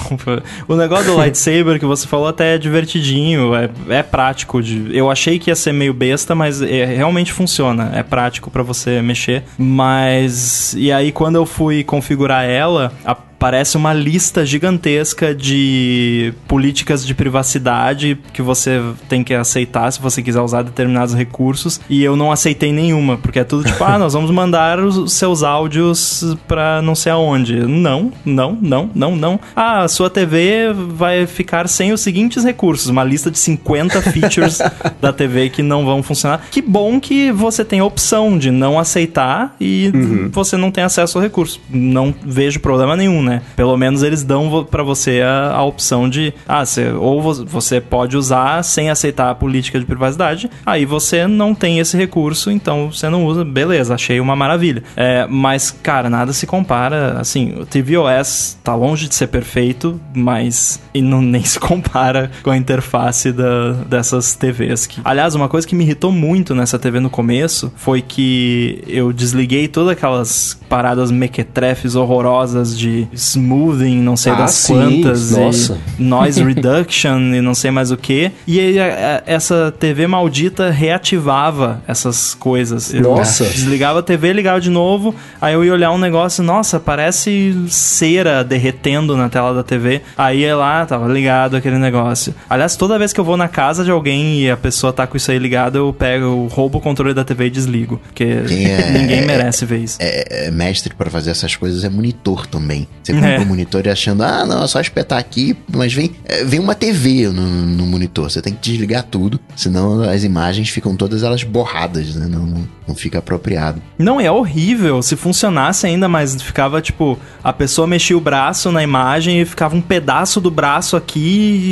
O 0.68 0.76
negócio 0.76 1.06
do 1.12 1.18
lightsaber 1.18 1.80
que 1.80 1.86
você 1.86 2.08
falou 2.08 2.28
até 2.28 2.56
é 2.56 2.58
divertidinho, 2.58 3.54
é, 3.56 3.70
é 3.90 4.04
prático. 4.04 4.62
De, 4.62 4.96
eu 4.96 5.10
achei 5.12 5.38
que 5.40 5.50
ia 5.50 5.56
ser 5.56 5.74
meio 5.74 5.94
besta, 5.94 6.34
mas 6.34 6.62
é- 6.62 6.86
realmente 6.86 7.32
funciona. 7.34 7.92
É 7.94 8.04
prático 8.04 8.50
pra 8.50 8.64
você 8.64 9.02
mexer. 9.02 9.44
Mas. 9.58 10.74
E 10.78 10.92
aí, 10.92 11.12
quando 11.12 11.36
eu 11.36 11.46
fui 11.46 11.84
configurar 11.84 12.46
ela, 12.46 12.92
a 13.06 13.16
Parece 13.40 13.78
uma 13.78 13.94
lista 13.94 14.46
gigantesca 14.46 15.34
de 15.34 16.34
políticas 16.46 17.06
de 17.06 17.14
privacidade 17.14 18.18
que 18.34 18.42
você 18.42 18.82
tem 19.08 19.24
que 19.24 19.34
aceitar 19.34 19.90
se 19.92 20.02
você 20.02 20.22
quiser 20.22 20.42
usar 20.42 20.62
determinados 20.62 21.16
recursos. 21.16 21.80
E 21.90 22.04
eu 22.04 22.18
não 22.18 22.34
aceitei 22.34 22.74
nenhuma, 22.74 23.18
porque 23.18 23.40
é 23.40 23.46
tudo 23.46 23.64
tipo, 23.64 23.82
ah, 23.82 23.98
nós 23.98 24.12
vamos 24.14 24.30
mandar 24.30 24.80
os 24.80 25.14
seus 25.14 25.42
áudios 25.42 26.36
pra 26.48 26.82
não 26.82 26.96
sei 26.96 27.14
aonde. 27.14 27.56
Não, 27.66 28.12
não, 28.26 28.58
não, 28.62 28.90
não, 28.94 29.16
não. 29.16 29.40
Ah, 29.56 29.84
a 29.84 29.88
sua 29.88 30.10
TV 30.10 30.74
vai 30.74 31.26
ficar 31.26 31.70
sem 31.70 31.94
os 31.94 32.02
seguintes 32.02 32.44
recursos. 32.44 32.88
Uma 32.88 33.06
lista 33.06 33.32
de 33.32 33.40
50 33.40 34.02
features 34.02 34.60
da 35.00 35.14
TV 35.14 35.50
que 35.50 35.64
não 35.64 35.86
vão 35.86 36.04
funcionar. 36.04 36.42
Que 36.52 36.62
bom 36.62 37.00
que 37.00 37.32
você 37.32 37.64
tem 37.64 37.80
a 37.80 37.86
opção 37.86 38.38
de 38.38 38.52
não 38.52 38.78
aceitar 38.78 39.56
e 39.62 39.92
você 40.30 40.58
não 40.58 40.72
tem 40.72 40.84
acesso 40.84 41.18
ao 41.18 41.22
recurso. 41.24 41.62
Não 41.70 42.14
vejo 42.22 42.60
problema 42.60 42.98
nenhum, 42.98 43.22
né? 43.22 43.29
Pelo 43.56 43.76
menos 43.78 44.04
eles 44.04 44.24
dão 44.24 44.66
pra 44.70 44.84
você 44.84 45.22
a, 45.22 45.52
a 45.54 45.64
opção 45.64 46.10
de, 46.10 46.34
ah, 46.48 46.64
ou 47.00 47.22
vo- 47.22 47.46
você 47.46 47.80
pode 47.82 48.18
usar 48.18 48.64
sem 48.64 48.90
aceitar 48.90 49.30
a 49.30 49.36
política 49.36 49.80
de 49.80 49.86
privacidade, 49.86 50.50
aí 50.66 50.86
você 50.86 51.28
não 51.28 51.54
tem 51.54 51.80
esse 51.80 51.96
recurso, 51.98 52.50
então 52.52 52.92
você 52.92 53.10
não 53.10 53.26
usa, 53.26 53.44
beleza, 53.46 53.94
achei 53.96 54.20
uma 54.20 54.36
maravilha. 54.36 54.84
É, 54.96 55.26
mas, 55.30 55.72
cara, 55.72 56.10
nada 56.10 56.34
se 56.34 56.46
compara, 56.48 57.20
assim, 57.20 57.54
o 57.60 57.66
tvOS 57.66 58.58
tá 58.64 58.76
longe 58.76 59.08
de 59.08 59.16
ser 59.16 59.28
perfeito, 59.28 60.00
mas 60.16 60.80
e 60.94 61.02
não, 61.02 61.22
nem 61.30 61.44
se 61.44 61.60
compara 61.60 62.32
com 62.44 62.50
a 62.52 62.58
interface 62.58 63.32
da, 63.32 63.72
dessas 63.88 64.36
TVs. 64.36 64.88
Que, 64.88 65.02
aliás, 65.04 65.36
uma 65.36 65.48
coisa 65.50 65.68
que 65.68 65.76
me 65.76 65.84
irritou 65.84 66.12
muito 66.12 66.54
nessa 66.56 66.78
TV 66.80 67.00
no 67.00 67.10
começo 67.10 67.72
foi 67.76 68.02
que 68.02 68.84
eu 68.88 69.12
desliguei 69.14 69.68
todas 69.68 69.92
aquelas 69.92 70.60
paradas 70.70 71.12
mequetrefes 71.12 71.96
horrorosas 71.96 72.78
de 72.78 73.08
smoothing, 73.20 74.00
não 74.02 74.16
sei 74.18 74.32
Ah, 74.32 74.36
das 74.36 74.52
sim, 74.52 74.74
quantas, 74.74 75.32
nossa. 75.32 75.78
e 75.98 76.02
noise 76.04 76.44
reduction 76.44 77.20
e 77.34 77.42
não 77.42 77.54
sei 77.54 77.72
mais 77.72 77.92
o 77.92 77.98
que. 77.98 78.32
E 78.48 78.60
aí, 78.60 78.80
a- 78.80 78.86
a- 79.18 79.24
essa 79.26 79.74
TV 79.80 80.08
maldita 80.08 80.70
reativava 80.70 81.82
essas 81.88 82.34
coisas. 82.34 82.94
Eu 82.94 83.02
Nossa. 83.02 83.46
Desligava 83.46 84.00
a 84.00 84.04
TV, 84.04 84.32
ligava 84.34 84.62
de 84.62 84.70
novo, 84.70 85.14
aí 85.42 85.54
eu 85.54 85.64
ia 85.66 85.74
olhar 85.74 85.92
um 85.92 85.98
negócio, 85.98 86.44
nossa, 86.44 86.80
parece 86.80 87.56
cera 87.70 88.44
derretendo 88.44 89.16
na 89.18 89.30
tela 89.30 89.54
da 89.54 89.64
TV. 89.64 90.02
Aí 90.18 90.40
ia 90.42 90.56
lá, 90.56 90.86
tava 90.86 91.08
ligado 91.12 91.56
aquele 91.56 91.78
negócio. 91.78 92.34
Aliás, 92.50 92.76
toda 92.76 92.98
vez 93.00 93.12
que 93.14 93.20
eu 93.20 93.24
vou 93.24 93.38
na 93.38 93.48
casa 93.48 93.84
de 93.84 93.92
alguém 93.92 94.42
e 94.42 94.50
a 94.52 94.58
pessoa 94.58 94.94
tá 94.94 95.06
com 95.08 95.18
isso 95.18 95.32
aí 95.32 95.40
ligado, 95.40 95.78
eu 95.78 95.94
pego, 95.94 96.26
eu 96.26 96.48
roubo 96.52 96.78
o 96.78 96.82
controle 96.82 97.14
da 97.14 97.24
TV 97.24 97.48
e 97.48 97.50
desligo. 97.50 98.00
Porque 98.08 98.24
é- 98.24 98.92
ninguém 98.92 99.26
merece 99.26 99.66
ver 99.66 99.80
isso. 99.80 99.98
É, 100.00 100.48
é, 100.48 100.52
mestre 100.52 100.94
pra 100.94 101.10
fazer 101.10 101.32
essas 101.32 101.56
coisas 101.56 101.84
é 101.84 101.90
monitor 101.90 102.46
também. 102.48 102.88
Você 103.10 103.14
compra 103.14 103.30
É. 103.36 103.40
um 103.40 103.46
monitor 103.46 103.86
e 103.86 103.90
achando, 103.90 104.24
ah, 104.24 104.46
não, 104.46 104.64
é 104.64 104.68
só 104.68 104.80
espetar 104.80 105.18
aqui, 105.20 105.56
mas 105.74 105.94
vem, 105.94 106.12
é, 106.26 106.44
vem 106.44 106.60
uma 106.60 106.76
TV 106.76 107.28
no, 107.30 107.42
no 107.42 107.86
monitor. 107.86 108.30
Você 108.30 108.42
tem 108.42 108.54
que 108.54 108.60
desligar 108.72 109.04
tudo, 109.04 109.40
senão 109.56 110.02
as 110.04 110.24
imagens 110.24 110.70
ficam 110.70 110.96
todas 110.96 111.24
elas 111.24 111.44
borradas, 111.44 112.16
né? 112.16 112.28
Não, 112.30 112.46
não, 112.46 112.68
não 112.88 112.96
fica 112.96 113.20
apropriado. 113.20 113.82
Não, 113.98 114.20
é 114.22 114.32
horrível. 114.32 115.02
Se 115.02 115.16
funcionasse 115.16 115.86
ainda, 115.88 116.08
mas 116.08 116.40
ficava 116.42 116.82
tipo, 116.82 117.18
a 117.44 117.52
pessoa 117.54 117.88
mexia 117.88 118.18
o 118.18 118.22
braço 118.22 118.72
na 118.72 118.84
imagem 118.84 119.42
e 119.42 119.46
ficava 119.46 119.76
um 119.76 119.82
pedaço 119.82 120.40
do 120.42 120.52
braço 120.52 120.96
aqui 120.96 121.20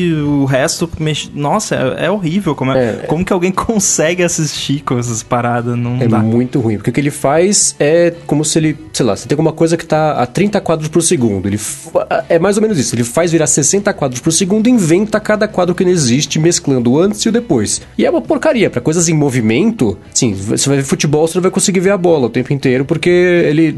e 0.08 0.14
o 0.22 0.46
resto 0.46 0.90
mex... 1.00 1.30
Nossa, 1.34 1.76
é, 1.76 2.06
é 2.06 2.12
horrível. 2.12 2.56
Como, 2.56 2.72
é, 2.72 2.78
É. 2.78 2.94
como 3.08 3.24
que 3.26 3.34
alguém 3.34 3.52
consegue 3.78 4.24
assistir 4.24 4.82
com 4.82 4.98
essas 4.98 5.22
paradas? 5.24 5.78
Não 5.78 5.98
É 6.02 6.08
dá. 6.08 6.20
muito 6.20 6.60
ruim, 6.60 6.78
porque 6.78 6.90
o 6.90 6.94
que 6.94 7.00
ele 7.00 7.12
faz 7.12 7.76
é 7.80 8.14
como 8.26 8.44
se 8.46 8.58
ele, 8.60 8.78
sei 8.94 9.06
lá, 9.06 9.16
você 9.16 9.28
tem 9.28 9.36
alguma 9.36 9.52
coisa 9.54 9.76
que 9.78 9.86
tá 9.86 10.14
a 10.14 10.26
30 10.26 10.60
quadros 10.62 10.88
por 10.90 11.02
segundo. 11.02 11.27
Ele 11.46 11.58
fa- 11.58 12.26
é 12.30 12.40
mais 12.40 12.58
ou 12.58 12.62
menos 12.62 12.78
isso. 12.80 12.96
Ele 12.96 13.04
faz 13.04 13.32
virar 13.32 13.48
60 13.48 13.94
quadros 13.94 14.20
por 14.22 14.32
segundo 14.32 14.68
inventa 14.70 15.20
cada 15.20 15.48
quadro 15.48 15.76
que 15.76 15.84
não 15.84 15.92
existe, 15.92 16.40
mesclando 16.40 16.92
o 16.92 17.00
antes 17.00 17.22
e 17.22 17.30
o 17.30 17.32
depois. 17.32 17.82
E 17.98 18.06
é 18.06 18.10
uma 18.10 18.22
porcaria. 18.22 18.70
Pra 18.70 18.82
coisas 18.82 19.08
em 19.10 19.14
movimento, 19.14 19.98
sim, 20.14 20.34
você 20.34 20.68
vai 20.70 20.78
ver 20.80 20.84
futebol, 20.84 21.28
você 21.28 21.38
não 21.38 21.42
vai 21.44 21.52
conseguir 21.52 21.80
ver 21.80 21.92
a 21.92 21.98
bola 21.98 22.28
o 22.28 22.30
tempo 22.30 22.52
inteiro, 22.54 22.86
porque 22.86 23.10
ele, 23.10 23.76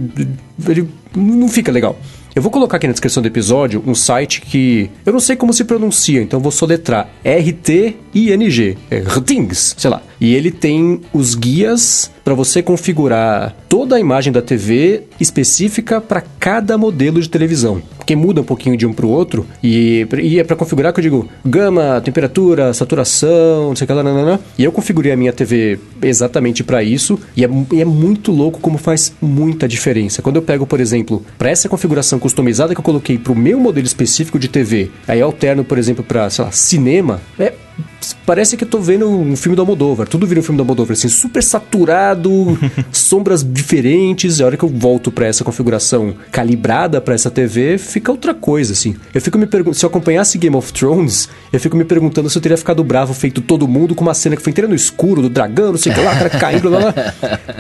ele 0.67 0.87
não 1.15 1.47
fica 1.47 1.71
legal. 1.71 1.97
Eu 2.35 2.43
vou 2.43 2.51
colocar 2.51 2.77
aqui 2.77 2.85
na 2.85 2.93
descrição 2.93 3.21
do 3.23 3.27
episódio 3.27 3.83
um 3.87 3.95
site 3.95 4.39
que 4.41 4.89
eu 5.03 5.11
não 5.11 5.19
sei 5.19 5.35
como 5.35 5.51
se 5.51 5.63
pronuncia, 5.63 6.21
então 6.21 6.39
vou 6.39 6.51
soletrar 6.51 7.09
R-T-I-N-G, 7.73 8.77
é 8.89 8.99
Rtings, 8.99 9.75
sei 9.77 9.89
lá. 9.89 10.01
E 10.21 10.35
ele 10.35 10.51
tem 10.51 11.01
os 11.13 11.33
guias 11.35 12.11
para 12.29 12.35
você 12.35 12.61
configurar 12.61 13.55
toda 13.67 13.95
a 13.95 13.99
imagem 13.99 14.31
da 14.31 14.39
TV 14.39 15.05
específica 15.19 15.99
para 15.99 16.21
cada 16.21 16.77
modelo 16.77 17.19
de 17.19 17.27
televisão, 17.27 17.81
que 18.05 18.15
muda 18.15 18.41
um 18.41 18.43
pouquinho 18.43 18.77
de 18.77 18.85
um 18.85 18.93
para 18.93 19.07
o 19.07 19.09
outro 19.09 19.47
e, 19.63 20.07
e 20.21 20.39
é 20.39 20.43
para 20.43 20.55
configurar 20.55 20.93
que 20.93 20.99
eu 20.99 21.01
digo 21.01 21.27
gama, 21.43 21.99
temperatura, 22.05 22.71
saturação, 22.71 23.69
não 23.69 23.75
sei 23.75 23.85
o 23.85 23.87
que 23.87 23.93
lá, 23.93 24.03
nanana. 24.03 24.39
e 24.59 24.63
eu 24.63 24.71
configurei 24.71 25.11
a 25.11 25.17
minha 25.17 25.33
TV 25.33 25.79
exatamente 26.03 26.63
para 26.63 26.83
isso 26.83 27.19
e 27.35 27.43
é, 27.43 27.49
e 27.73 27.81
é 27.81 27.85
muito 27.85 28.31
louco 28.31 28.59
como 28.59 28.77
faz 28.77 29.11
muita 29.19 29.67
diferença. 29.67 30.21
Quando 30.21 30.35
eu 30.35 30.43
pego, 30.43 30.67
por 30.67 30.79
exemplo, 30.79 31.25
para 31.35 31.49
essa 31.49 31.67
configuração 31.67 32.19
customizada 32.19 32.75
que 32.75 32.79
eu 32.79 32.85
coloquei 32.85 33.17
para 33.17 33.33
o 33.33 33.35
meu 33.35 33.59
modelo 33.59 33.87
específico 33.87 34.37
de 34.37 34.47
TV, 34.47 34.91
aí 35.07 35.19
alterno, 35.19 35.63
por 35.63 35.79
exemplo, 35.79 36.03
para, 36.03 36.29
sei 36.29 36.45
lá, 36.45 36.51
cinema, 36.51 37.19
é 37.39 37.53
parece 38.25 38.55
que 38.55 38.63
eu 38.63 38.67
tô 38.67 38.79
vendo 38.79 39.09
um 39.09 39.35
filme 39.35 39.55
do 39.55 39.61
Almodóvar. 39.61 40.07
Tudo 40.07 40.27
vira 40.27 40.39
um 40.39 40.43
filme 40.43 40.57
do 40.57 40.61
Almodóvar, 40.61 40.93
assim, 40.93 41.07
super 41.07 41.43
saturado, 41.43 42.57
sombras 42.91 43.43
diferentes. 43.43 44.39
E 44.39 44.43
a 44.43 44.45
hora 44.45 44.57
que 44.57 44.63
eu 44.63 44.69
volto 44.69 45.11
para 45.11 45.25
essa 45.25 45.43
configuração 45.43 46.13
calibrada 46.31 47.01
para 47.01 47.15
essa 47.15 47.31
TV, 47.31 47.77
fica 47.77 48.11
outra 48.11 48.33
coisa, 48.33 48.73
assim. 48.73 48.95
Eu 49.13 49.21
fico 49.21 49.37
me 49.37 49.45
perguntando, 49.45 49.75
se 49.75 49.85
eu 49.85 49.89
acompanhasse 49.89 50.37
Game 50.37 50.55
of 50.55 50.71
Thrones, 50.73 51.29
eu 51.51 51.59
fico 51.59 51.75
me 51.75 51.83
perguntando 51.83 52.29
se 52.29 52.37
eu 52.37 52.41
teria 52.41 52.57
ficado 52.57 52.83
bravo 52.83 53.13
feito 53.13 53.41
todo 53.41 53.67
mundo 53.67 53.95
com 53.95 54.03
uma 54.03 54.13
cena 54.13 54.35
que 54.35 54.41
foi 54.41 54.51
inteira 54.51 54.67
no 54.67 54.75
escuro, 54.75 55.21
do 55.21 55.29
dragão, 55.29 55.71
não 55.71 55.77
sei 55.77 55.91
o 55.91 55.95
que 55.95 56.01
lá, 56.01 56.15
cara 56.15 56.29
caindo, 56.29 56.69
lá, 56.69 56.79
lá. 56.79 56.93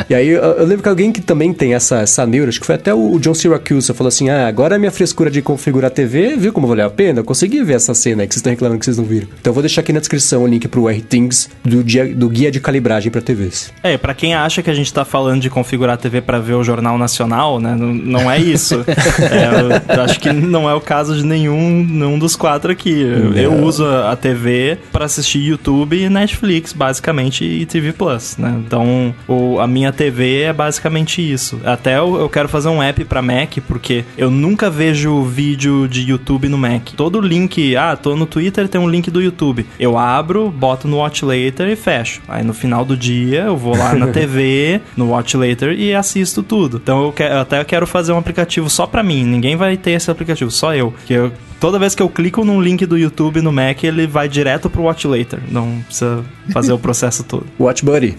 E 0.09 0.13
aí 0.15 0.27
eu, 0.27 0.41
eu, 0.41 0.65
lembro 0.65 0.83
que 0.83 0.89
alguém 0.89 1.11
que 1.11 1.21
também 1.21 1.53
tem 1.53 1.73
essa, 1.73 1.99
essa 1.99 2.25
neura, 2.25 2.49
acho 2.49 2.59
que 2.59 2.65
foi 2.65 2.75
até 2.75 2.93
o 2.93 3.19
John 3.19 3.33
Syracuse, 3.33 3.93
falou 3.93 4.09
assim: 4.09 4.29
ah, 4.29 4.47
agora 4.47 4.75
a 4.75 4.79
minha 4.79 4.91
frescura 4.91 5.29
de 5.29 5.41
configurar 5.41 5.89
a 5.89 5.93
TV, 5.93 6.35
viu 6.37 6.53
como 6.53 6.67
valeu 6.67 6.85
a 6.85 6.89
pena? 6.89 7.19
Eu 7.19 7.23
consegui 7.23 7.63
ver 7.63 7.73
essa 7.73 7.93
cena 7.93 8.23
aí 8.23 8.27
que 8.27 8.33
vocês 8.33 8.39
estão 8.39 8.51
reclamando 8.51 8.79
que 8.79 8.85
vocês 8.85 8.97
não 8.97 9.05
viram. 9.05 9.27
Então 9.39 9.51
eu 9.51 9.53
vou 9.53 9.61
deixar 9.61 9.81
aqui 9.81 9.93
na 9.93 9.99
descrição 10.09 10.43
o 10.43 10.47
link 10.47 10.67
pro 10.67 10.89
R-Things 10.89 11.49
do, 11.63 11.83
do 12.15 12.29
guia 12.29 12.51
de 12.51 12.59
calibragem 12.59 13.11
para 13.11 13.21
TVs. 13.21 13.71
É, 13.83 13.95
para 13.95 14.15
quem 14.15 14.33
acha 14.33 14.63
que 14.63 14.69
a 14.69 14.73
gente 14.73 14.91
tá 14.91 15.05
falando 15.05 15.41
de 15.41 15.49
configurar 15.49 15.93
a 15.93 15.97
TV 15.97 16.19
para 16.19 16.39
ver 16.39 16.55
o 16.55 16.63
Jornal 16.63 16.97
Nacional, 16.97 17.59
né? 17.59 17.75
Não, 17.75 17.93
não 17.93 18.31
é 18.31 18.39
isso. 18.39 18.83
é, 18.89 19.95
eu 19.95 20.01
acho 20.01 20.19
que 20.19 20.33
não 20.33 20.67
é 20.67 20.73
o 20.73 20.81
caso 20.81 21.15
de 21.15 21.23
nenhum, 21.23 21.85
nenhum 21.87 22.17
dos 22.17 22.35
quatro 22.35 22.71
aqui. 22.71 22.89
Eu, 22.89 23.33
eu 23.35 23.53
uso 23.63 23.85
a 23.85 24.15
TV 24.15 24.79
para 24.91 25.05
assistir 25.05 25.39
YouTube 25.39 25.95
e 25.95 26.09
Netflix, 26.09 26.73
basicamente, 26.73 27.45
e 27.45 27.65
TV 27.67 27.93
Plus, 27.93 28.35
né? 28.37 28.55
Então, 28.65 29.13
o, 29.27 29.59
a 29.59 29.67
minha 29.67 29.93
TV 29.93 30.41
é 30.41 30.53
basicamente 30.53 31.21
isso. 31.21 31.59
Até 31.63 31.99
eu, 31.99 32.15
eu 32.15 32.29
quero 32.29 32.49
fazer 32.49 32.69
um 32.69 32.81
app 32.81 33.05
para 33.05 33.21
Mac, 33.21 33.57
porque 33.67 34.03
eu 34.17 34.31
nunca 34.31 34.71
vejo 34.71 35.23
vídeo 35.23 35.87
de 35.87 36.01
YouTube 36.01 36.49
no 36.49 36.57
Mac. 36.57 36.89
Todo 36.95 37.21
link, 37.21 37.75
ah, 37.75 37.95
tô 37.95 38.15
no 38.15 38.25
Twitter, 38.25 38.67
tem 38.67 38.81
um 38.81 38.89
link 38.89 39.11
do 39.11 39.21
YouTube. 39.21 39.67
Eu 39.79 39.98
abro, 39.99 40.49
boto 40.49 40.87
no 40.87 40.97
Watch 40.97 41.23
Later 41.25 41.67
e 41.67 41.75
fecho. 41.75 42.21
Aí 42.27 42.43
no 42.43 42.53
final 42.53 42.85
do 42.85 42.95
dia 42.95 43.41
eu 43.41 43.57
vou 43.57 43.75
lá 43.75 43.93
na 43.93 44.07
TV, 44.13 44.81
no 44.95 45.09
Watch 45.09 45.35
Later 45.35 45.73
e 45.73 45.93
assisto 45.93 46.41
tudo. 46.41 46.77
Então 46.77 47.03
eu, 47.03 47.11
quero, 47.11 47.35
eu 47.35 47.39
até 47.41 47.63
quero 47.63 47.85
fazer 47.85 48.13
um 48.13 48.17
aplicativo 48.17 48.69
só 48.69 48.87
para 48.87 49.03
mim. 49.03 49.23
Ninguém 49.23 49.55
vai 49.55 49.77
ter 49.77 49.91
esse 49.91 50.09
aplicativo, 50.09 50.49
só 50.49 50.73
eu. 50.73 50.93
Que 51.05 51.13
eu 51.13 51.31
toda 51.59 51.77
vez 51.77 51.93
que 51.93 52.01
eu 52.01 52.09
clico 52.09 52.43
num 52.45 52.61
link 52.61 52.85
do 52.85 52.97
YouTube 52.97 53.41
no 53.41 53.51
Mac, 53.51 53.83
ele 53.83 54.07
vai 54.07 54.27
direto 54.29 54.69
pro 54.69 54.83
Watch 54.83 55.07
Later. 55.07 55.39
Não 55.49 55.81
precisa 55.85 56.23
fazer 56.51 56.71
o 56.71 56.79
processo 56.79 57.23
todo. 57.23 57.45
Watch 57.59 57.83
Buddy. 57.83 58.17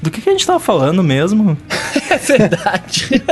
Do 0.00 0.10
que, 0.10 0.20
que 0.20 0.28
a 0.28 0.32
gente 0.32 0.46
tava 0.46 0.58
falando 0.58 1.02
mesmo? 1.02 1.56
É 2.10 2.16
verdade. 2.16 3.22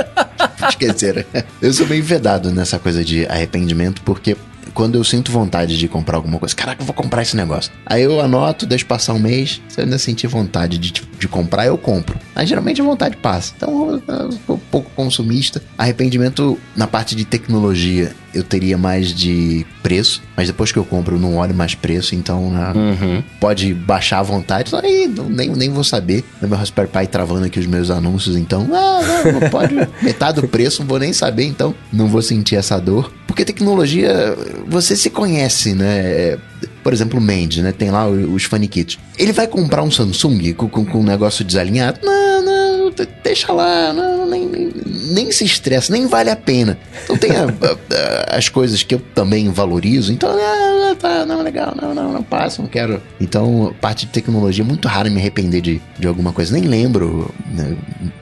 Esqueceram. 0.69 1.25
Eu 1.61 1.73
sou 1.73 1.87
meio 1.87 2.05
vedado 2.05 2.53
nessa 2.53 2.79
coisa 2.79 3.05
de 3.05 3.27
arrependimento, 3.27 4.03
porque 4.03 4.37
quando 4.75 4.97
eu 4.97 5.05
sinto 5.05 5.31
vontade 5.31 5.79
de 5.79 5.89
comprar 5.89 6.17
alguma 6.17 6.39
coisa, 6.39 6.55
caraca, 6.55 6.83
eu 6.83 6.87
vou 6.87 6.95
comprar 6.95 7.23
esse 7.23 7.37
negócio. 7.37 7.73
Aí 7.87 8.03
eu 8.03 8.21
anoto, 8.21 8.67
deixo 8.67 8.87
passar 8.87 9.15
um 9.15 9.19
mês, 9.19 9.61
se 9.69 9.81
eu 9.81 9.85
ainda 9.85 9.99
sentir 9.99 10.27
vontade 10.27 10.79
de, 10.79 10.93
de 10.93 11.29
comprar, 11.29 11.67
eu 11.67 11.77
compro. 11.77 12.19
Aí 12.35 12.47
geralmente 12.47 12.81
a 12.81 12.85
vontade 12.85 13.17
passa. 13.17 13.53
Então 13.57 14.03
eu 14.07 14.33
sou 14.47 14.57
um 14.57 14.61
pouco 14.71 14.91
consumista. 14.97 15.63
Arrependimento 15.77 16.59
na 16.77 16.87
parte 16.87 17.15
de 17.15 17.25
tecnologia, 17.25 18.15
eu 18.35 18.43
teria 18.43 18.79
mais 18.79 19.15
de 19.15 19.67
preço, 19.83 20.23
mas 20.37 20.47
depois 20.47 20.71
que 20.71 20.79
eu 20.79 20.85
compro, 20.85 21.17
eu 21.17 21.21
não 21.21 21.37
olho 21.37 21.55
mais 21.55 21.75
preço, 21.75 22.15
então 22.15 22.51
né, 22.51 22.73
uhum. 22.75 23.23
pode 23.41 23.75
baixar 23.75 24.21
à 24.21 24.23
vontade. 24.23 24.75
Aí 24.77 25.13
nem, 25.29 25.51
nem 25.51 25.71
vou 25.71 25.85
saber. 25.85 26.25
Meu 26.41 26.57
Raspberry 26.57 26.89
Pi 26.89 27.07
travando 27.07 27.45
aqui 27.45 27.59
os 27.59 27.67
meus 27.67 27.91
anúncios, 27.91 28.37
então, 28.37 28.69
ah, 28.73 29.01
não, 29.33 29.51
pode. 29.51 29.75
metade 30.03 30.41
do 30.41 30.49
preço, 30.49 30.83
não 30.83 30.89
vou 30.89 30.99
nem 30.99 31.13
saber, 31.13 31.45
então 31.45 31.75
não 31.93 32.09
vou 32.09 32.23
sentir 32.23 32.57
essa 32.57 32.79
dor. 32.79 33.13
Porque 33.27 33.45
tecnologia, 33.45 34.37
você 34.67 34.97
se 34.97 35.11
conhece, 35.11 35.75
né? 35.75 36.39
Por 36.83 36.93
exemplo, 36.93 37.19
o 37.19 37.23
Mendes, 37.23 37.63
né? 37.63 37.73
Tem 37.73 37.91
lá 37.91 38.09
os 38.09 38.45
faniquitos. 38.45 38.99
Ele 39.19 39.33
vai 39.33 39.47
comprar 39.47 39.83
um 39.83 39.91
Samsung 39.91 40.53
com, 40.55 40.69
com, 40.69 40.85
com 40.85 41.01
um 41.01 41.05
negócio 41.05 41.45
desalinhado? 41.45 42.01
Não, 42.03 42.43
não 42.43 42.70
deixa 43.23 43.53
lá, 43.53 43.93
não, 43.93 44.27
nem, 44.27 44.47
nem, 44.47 44.73
nem, 45.13 45.33
se 45.33 45.45
estressa, 45.45 45.93
nem 45.93 46.07
vale 46.07 46.31
a 46.31 46.37
pena. 46.37 46.79
Então 47.05 47.17
tem 47.17 47.31
a, 47.33 47.45
a, 47.45 48.37
as 48.37 48.49
coisas 48.49 48.83
que 48.83 48.95
eu 48.95 49.01
também 49.15 49.51
valorizo, 49.51 50.13
então, 50.13 50.31
ah, 50.31 50.95
tá, 50.99 51.25
não, 51.27 51.43
legal, 51.43 51.75
não, 51.81 51.95
não, 51.95 52.13
não 52.13 52.23
passa, 52.23 52.63
não 52.63 52.69
quero. 52.69 53.03
Então, 53.21 53.75
parte 53.81 54.07
de 54.07 54.13
tecnologia, 54.13 54.65
é 54.65 54.67
muito 54.67 54.89
raro 54.89 55.11
me 55.11 55.19
arrepender 55.19 55.61
de, 55.61 55.81
de 55.99 56.07
alguma 56.07 56.33
coisa, 56.33 56.53
nem 56.53 56.65
lembro 56.65 57.33
né, 57.53 57.77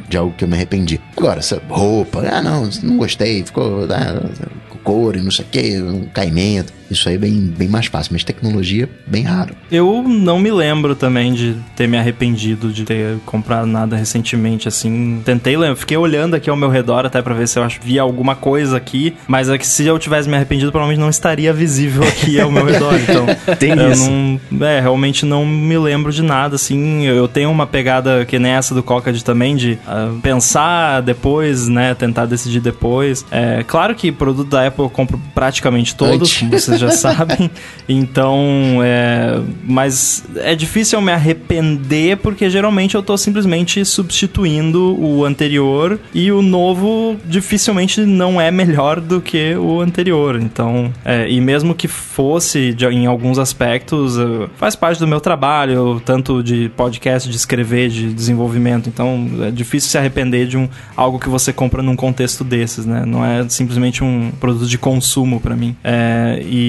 de 0.08 0.16
algo 0.16 0.34
que 0.36 0.44
eu 0.44 0.48
me 0.48 0.54
arrependi. 0.54 1.00
Agora, 1.16 1.40
essa 1.40 1.60
roupa, 1.68 2.20
ah, 2.30 2.42
não, 2.42 2.68
não 2.82 2.96
gostei, 2.96 3.44
ficou, 3.44 3.86
ah, 3.90 4.78
cor 4.88 5.16
e 5.16 5.20
não 5.20 5.30
sei 5.30 5.44
o 5.44 5.48
que, 5.48 5.82
um 5.82 6.06
caimento. 6.06 6.72
Isso 6.90 7.08
aí 7.08 7.16
é 7.16 7.18
bem, 7.18 7.52
bem 7.56 7.68
mais 7.68 7.86
fácil, 7.86 8.12
mas 8.12 8.24
tecnologia, 8.24 8.88
bem 9.06 9.22
raro. 9.22 9.54
Eu 9.70 10.02
não 10.02 10.38
me 10.38 10.50
lembro 10.50 10.94
também 10.94 11.32
de 11.32 11.56
ter 11.76 11.86
me 11.86 11.96
arrependido 11.96 12.72
de 12.72 12.84
ter 12.84 13.18
comprado 13.26 13.66
nada 13.66 13.96
recentemente, 13.96 14.68
assim. 14.68 15.20
Tentei 15.24 15.56
lembrar, 15.56 15.76
fiquei 15.76 15.96
olhando 15.96 16.34
aqui 16.34 16.48
ao 16.48 16.56
meu 16.56 16.68
redor 16.68 17.04
até 17.06 17.20
pra 17.20 17.34
ver 17.34 17.46
se 17.46 17.58
eu 17.58 17.68
via 17.82 18.02
alguma 18.02 18.34
coisa 18.34 18.76
aqui, 18.76 19.14
mas 19.26 19.48
é 19.48 19.58
que 19.58 19.66
se 19.66 19.84
eu 19.84 19.98
tivesse 19.98 20.28
me 20.28 20.36
arrependido, 20.36 20.70
provavelmente 20.70 21.00
não 21.00 21.10
estaria 21.10 21.52
visível 21.52 22.02
aqui 22.02 22.40
ao 22.40 22.50
meu 22.50 22.64
redor. 22.64 22.98
Então, 23.08 23.26
Tem 23.56 23.70
eu 23.70 23.92
isso. 23.92 24.10
não. 24.10 24.66
É, 24.66 24.80
realmente 24.80 25.24
não 25.24 25.46
me 25.46 25.78
lembro 25.78 26.12
de 26.12 26.22
nada, 26.22 26.56
assim. 26.56 27.04
Eu 27.04 27.26
tenho 27.28 27.50
uma 27.50 27.66
pegada 27.66 28.24
que 28.24 28.38
nem 28.38 28.52
essa 28.52 28.74
do 28.74 28.82
Cocad 28.82 29.22
também, 29.22 29.56
de 29.56 29.78
uh, 29.86 30.20
pensar 30.20 31.00
depois, 31.00 31.68
né? 31.68 31.94
Tentar 31.94 32.26
decidir 32.26 32.60
depois. 32.60 33.24
É 33.30 33.62
claro 33.66 33.94
que 33.94 34.10
produto 34.12 34.48
da 34.50 34.66
Apple 34.66 34.84
eu 34.84 34.90
compro 34.90 35.20
praticamente 35.34 35.94
todos, 35.94 36.36
como 36.36 36.50
vocês 36.50 36.77
já 36.78 36.90
sabem. 36.92 37.50
Então, 37.88 38.80
é, 38.82 39.40
mas 39.64 40.24
é 40.36 40.54
difícil 40.54 40.98
eu 40.98 41.02
me 41.02 41.12
arrepender 41.12 42.18
porque 42.18 42.48
geralmente 42.48 42.94
eu 42.94 43.02
tô 43.02 43.16
simplesmente 43.16 43.84
substituindo 43.84 44.98
o 44.98 45.24
anterior 45.24 45.98
e 46.14 46.30
o 46.30 46.42
novo 46.42 47.16
dificilmente 47.24 48.00
não 48.02 48.40
é 48.40 48.50
melhor 48.50 49.00
do 49.00 49.20
que 49.20 49.54
o 49.56 49.80
anterior. 49.80 50.40
Então, 50.40 50.92
é, 51.04 51.28
e 51.30 51.40
mesmo 51.40 51.74
que 51.74 51.88
fosse 51.88 52.72
de, 52.72 52.86
em 52.86 53.06
alguns 53.06 53.38
aspectos, 53.38 54.16
faz 54.56 54.74
parte 54.74 54.98
do 54.98 55.06
meu 55.06 55.20
trabalho, 55.20 56.00
tanto 56.04 56.42
de 56.42 56.70
podcast, 56.76 57.28
de 57.28 57.36
escrever, 57.36 57.88
de 57.88 58.12
desenvolvimento. 58.12 58.88
Então, 58.88 59.28
é 59.42 59.50
difícil 59.50 59.90
se 59.90 59.98
arrepender 59.98 60.46
de 60.46 60.56
um 60.56 60.68
algo 60.96 61.18
que 61.18 61.28
você 61.28 61.52
compra 61.52 61.82
num 61.82 61.96
contexto 61.96 62.44
desses, 62.44 62.86
né? 62.86 63.04
Não 63.06 63.24
é 63.24 63.48
simplesmente 63.48 64.02
um 64.02 64.30
produto 64.38 64.66
de 64.66 64.78
consumo 64.78 65.40
para 65.40 65.56
mim. 65.56 65.76
É, 65.82 66.40
e 66.44 66.67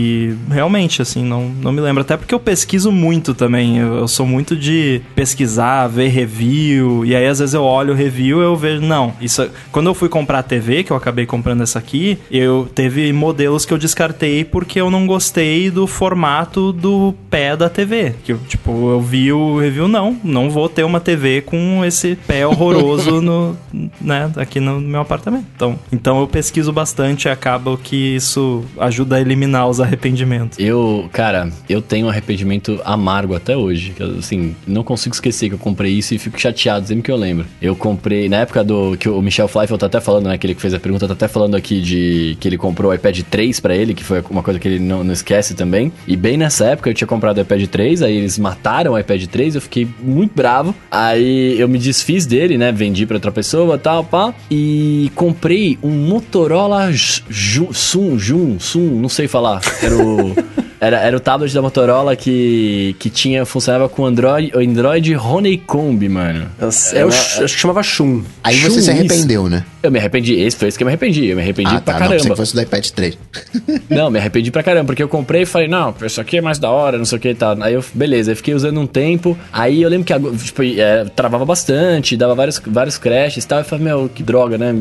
realmente, 0.50 1.02
assim, 1.02 1.24
não, 1.24 1.50
não 1.50 1.72
me 1.72 1.82
lembro. 1.82 2.02
Até 2.02 2.18
porque 2.18 2.34
eu 2.34 2.40
pesquiso 2.40 2.92
muito 2.92 3.34
também. 3.34 3.78
Eu, 3.78 3.96
eu, 3.96 4.08
sou 4.08 4.26
muito 4.26 4.56
de 4.56 5.02
pesquisar, 5.16 5.88
ver 5.88 6.08
review. 6.08 7.06
E 7.06 7.16
aí, 7.16 7.26
às 7.28 7.40
vezes, 7.40 7.54
eu 7.54 7.64
olho 7.64 7.94
o 7.94 7.96
review 7.96 8.40
e 8.42 8.44
eu 8.44 8.56
vejo, 8.56 8.82
não. 8.82 9.14
Isso, 9.22 9.50
quando 9.72 9.88
eu 9.88 9.94
fui 9.94 10.10
comprar 10.10 10.40
a 10.40 10.44
TV, 10.44 10.84
que 10.84 10.92
eu 10.92 10.98
acabei 10.98 11.26
comprando 11.26 11.62
essa 11.62 11.80
aqui, 11.80 12.18
eu 12.32 12.70
teve 12.74 13.12
modelos 13.14 13.66
que 13.66 13.74
eu 13.74 13.78
descartei 13.78 14.44
porque 14.44 14.80
eu 14.80 14.90
não 14.90 15.06
gostei 15.06 15.70
do 15.70 15.88
formato 15.88 16.72
do 16.72 17.14
pé 17.30 17.56
da 17.56 17.70
TV. 17.70 18.16
Que, 18.24 18.34
tipo, 18.48 18.92
eu 18.92 19.02
vi 19.02 19.32
o 19.32 19.60
review, 19.60 19.88
não, 19.88 20.18
não 20.24 20.50
vou 20.50 20.70
ter 20.70 20.84
uma 20.84 21.00
TV 21.00 21.42
com 21.42 21.84
esse 21.86 22.16
pé 22.16 22.46
horroroso 22.46 23.22
no, 23.22 23.58
né, 24.00 24.32
aqui 24.36 24.60
no 24.60 24.80
meu 24.80 25.02
apartamento. 25.02 25.46
Então, 25.56 25.80
então 25.92 26.20
eu 26.20 26.28
pesquiso 26.28 26.72
bastante 26.72 27.26
e 27.26 27.30
acaba 27.30 27.78
que 27.78 28.16
isso 28.16 28.64
ajuda 28.80 29.18
a 29.18 29.22
eliminar 29.22 29.68
os 29.68 29.80
arrependimentos. 29.90 30.57
Eu, 30.60 31.10
cara, 31.11 31.49
eu 31.68 31.82
tenho 31.82 32.07
um 32.07 32.10
arrependimento 32.10 32.80
amargo 32.86 33.36
até 33.36 33.57
hoje. 33.57 33.94
Assim, 34.18 34.56
não 34.66 34.84
consigo 34.84 35.14
esquecer 35.14 35.49
que 35.49 35.56
eu 35.56 35.60
comprei 35.60 35.91
isso 35.91 36.14
e 36.14 36.18
fico 36.18 36.40
chateado 36.40 36.88
sempre 36.88 37.03
que 37.03 37.11
eu 37.11 37.18
lembro. 37.18 37.45
Eu 37.61 37.76
comprei, 37.76 38.30
na 38.30 38.38
época 38.38 38.64
do 38.64 38.95
que 38.98 39.10
o 39.10 39.22
Michel 39.22 39.48
Fleifel 39.48 39.78
tá 39.78 39.88
até 39.88 39.99
falando, 39.99 40.28
né? 40.28 40.36
Aquele 40.36 40.56
que 40.56 40.61
fez 40.61 40.74
a 40.74 40.80
pergunta, 40.80 41.07
tá 41.07 41.14
até 41.14 41.28
falando 41.28 41.56
aqui 41.56 41.82
de 41.82 42.38
que 42.40 42.48
ele 42.48 42.57
comprou 42.57 42.91
o 42.91 42.94
iPad 42.94 43.22
3 43.22 43.60
para 43.60 43.76
ele, 43.76 43.94
que 43.94 44.03
foi 44.03 44.24
uma 44.30 44.44
coisa 44.44 44.60
que 44.60 44.68
ele 44.68 44.80
não, 44.80 45.03
não 45.03 45.14
esquece 45.14 45.53
também. 45.53 45.91
E 46.07 46.16
bem 46.16 46.38
nessa 46.38 46.66
época 46.66 46.90
eu 46.90 46.94
tinha 46.94 47.07
comprado 47.07 47.38
o 47.38 47.41
iPad 47.41 47.66
3, 47.66 48.02
aí 48.02 48.16
eles 48.16 48.38
mataram 48.38 48.94
o 48.94 48.99
iPad 48.99 49.26
3, 49.26 49.56
eu 49.56 49.61
fiquei 49.61 49.88
muito 50.02 50.34
bravo. 50.36 50.74
Aí 50.91 51.60
eu 51.60 51.68
me 51.68 51.78
desfiz 51.78 52.26
dele, 52.26 52.57
né? 52.57 52.72
Vendi 52.72 53.06
para 53.06 53.18
outra 53.18 53.32
pessoa 53.32 53.78
tal, 53.78 54.03
pá. 54.03 54.34
E 54.49 55.11
comprei 55.16 55.78
um 55.82 55.90
Motorola 55.90 56.91
Sun, 56.94 58.18
Jun, 58.18 58.60
Sun, 58.60 58.99
não 58.99 59.10
sei 59.10 59.28
falar. 59.28 59.61
Era 59.81 59.95
o. 59.97 60.35
Era, 60.80 60.99
era 60.99 61.18
o 61.18 61.19
tablet 61.19 61.53
da 61.53 61.61
Motorola 61.61 62.15
que, 62.15 62.95
que 62.99 63.10
tinha, 63.10 63.45
funcionava 63.45 63.89
com 63.89 64.06
Android, 64.06 64.51
Android 64.56 65.15
Honeycomb, 65.15 66.07
mano. 66.07 66.47
É, 66.93 67.06
o, 67.06 67.10
acho 67.10 67.41
que 67.41 67.47
chamava 67.49 67.84
Shun. 67.84 68.23
Aí 68.43 68.56
Shun, 68.56 68.69
você 68.69 68.81
se 68.84 68.91
arrependeu, 68.91 69.43
isso. 69.43 69.49
né? 69.49 69.65
Eu 69.84 69.91
me 69.91 69.99
arrependi. 69.99 70.34
Esse 70.34 70.57
foi 70.57 70.68
esse 70.69 70.77
que 70.77 70.84
eu 70.84 70.85
me 70.85 70.91
arrependi. 70.91 71.27
Eu 71.27 71.35
me 71.35 71.41
arrependi 71.41 71.69
ah, 71.69 71.81
pra 71.81 71.93
tá, 71.93 71.99
caramba. 71.99 72.15
Não, 72.15 72.30
que 72.30 72.35
fosse 72.35 72.53
do 72.53 72.61
iPad 72.61 72.88
3. 72.88 73.18
não, 73.89 74.10
me 74.10 74.19
arrependi 74.19 74.51
pra 74.51 74.64
caramba, 74.64 74.85
porque 74.85 75.03
eu 75.03 75.10
comprei 75.10 75.41
e 75.41 75.45
falei, 75.45 75.68
não, 75.68 75.93
isso 76.01 76.22
aqui 76.22 76.38
é 76.38 76.41
mais 76.41 76.60
da 76.60 76.69
hora, 76.69 76.97
não 76.97 77.06
sei 77.06 77.18
o 77.18 77.22
que 77.22 77.30
e 77.30 77.35
tal. 77.35 77.61
Aí 77.61 77.73
eu, 77.73 77.84
beleza, 77.93 78.31
eu 78.31 78.35
fiquei 78.35 78.53
usando 78.53 78.80
um 78.80 78.88
tempo. 78.88 79.38
Aí 79.51 79.81
eu 79.81 79.89
lembro 79.89 80.06
que 80.06 80.14
tipo, 80.45 80.64
é, 80.64 81.06
travava 81.15 81.45
bastante, 81.45 82.15
dava 82.15 82.35
vários, 82.35 82.61
vários 82.65 82.97
crashes 82.97 83.43
e 83.43 83.47
tal. 83.47 83.60
Eu 83.60 83.65
falei, 83.65 83.85
meu, 83.85 84.10
que 84.14 84.23
droga, 84.23 84.57
né? 84.57 84.73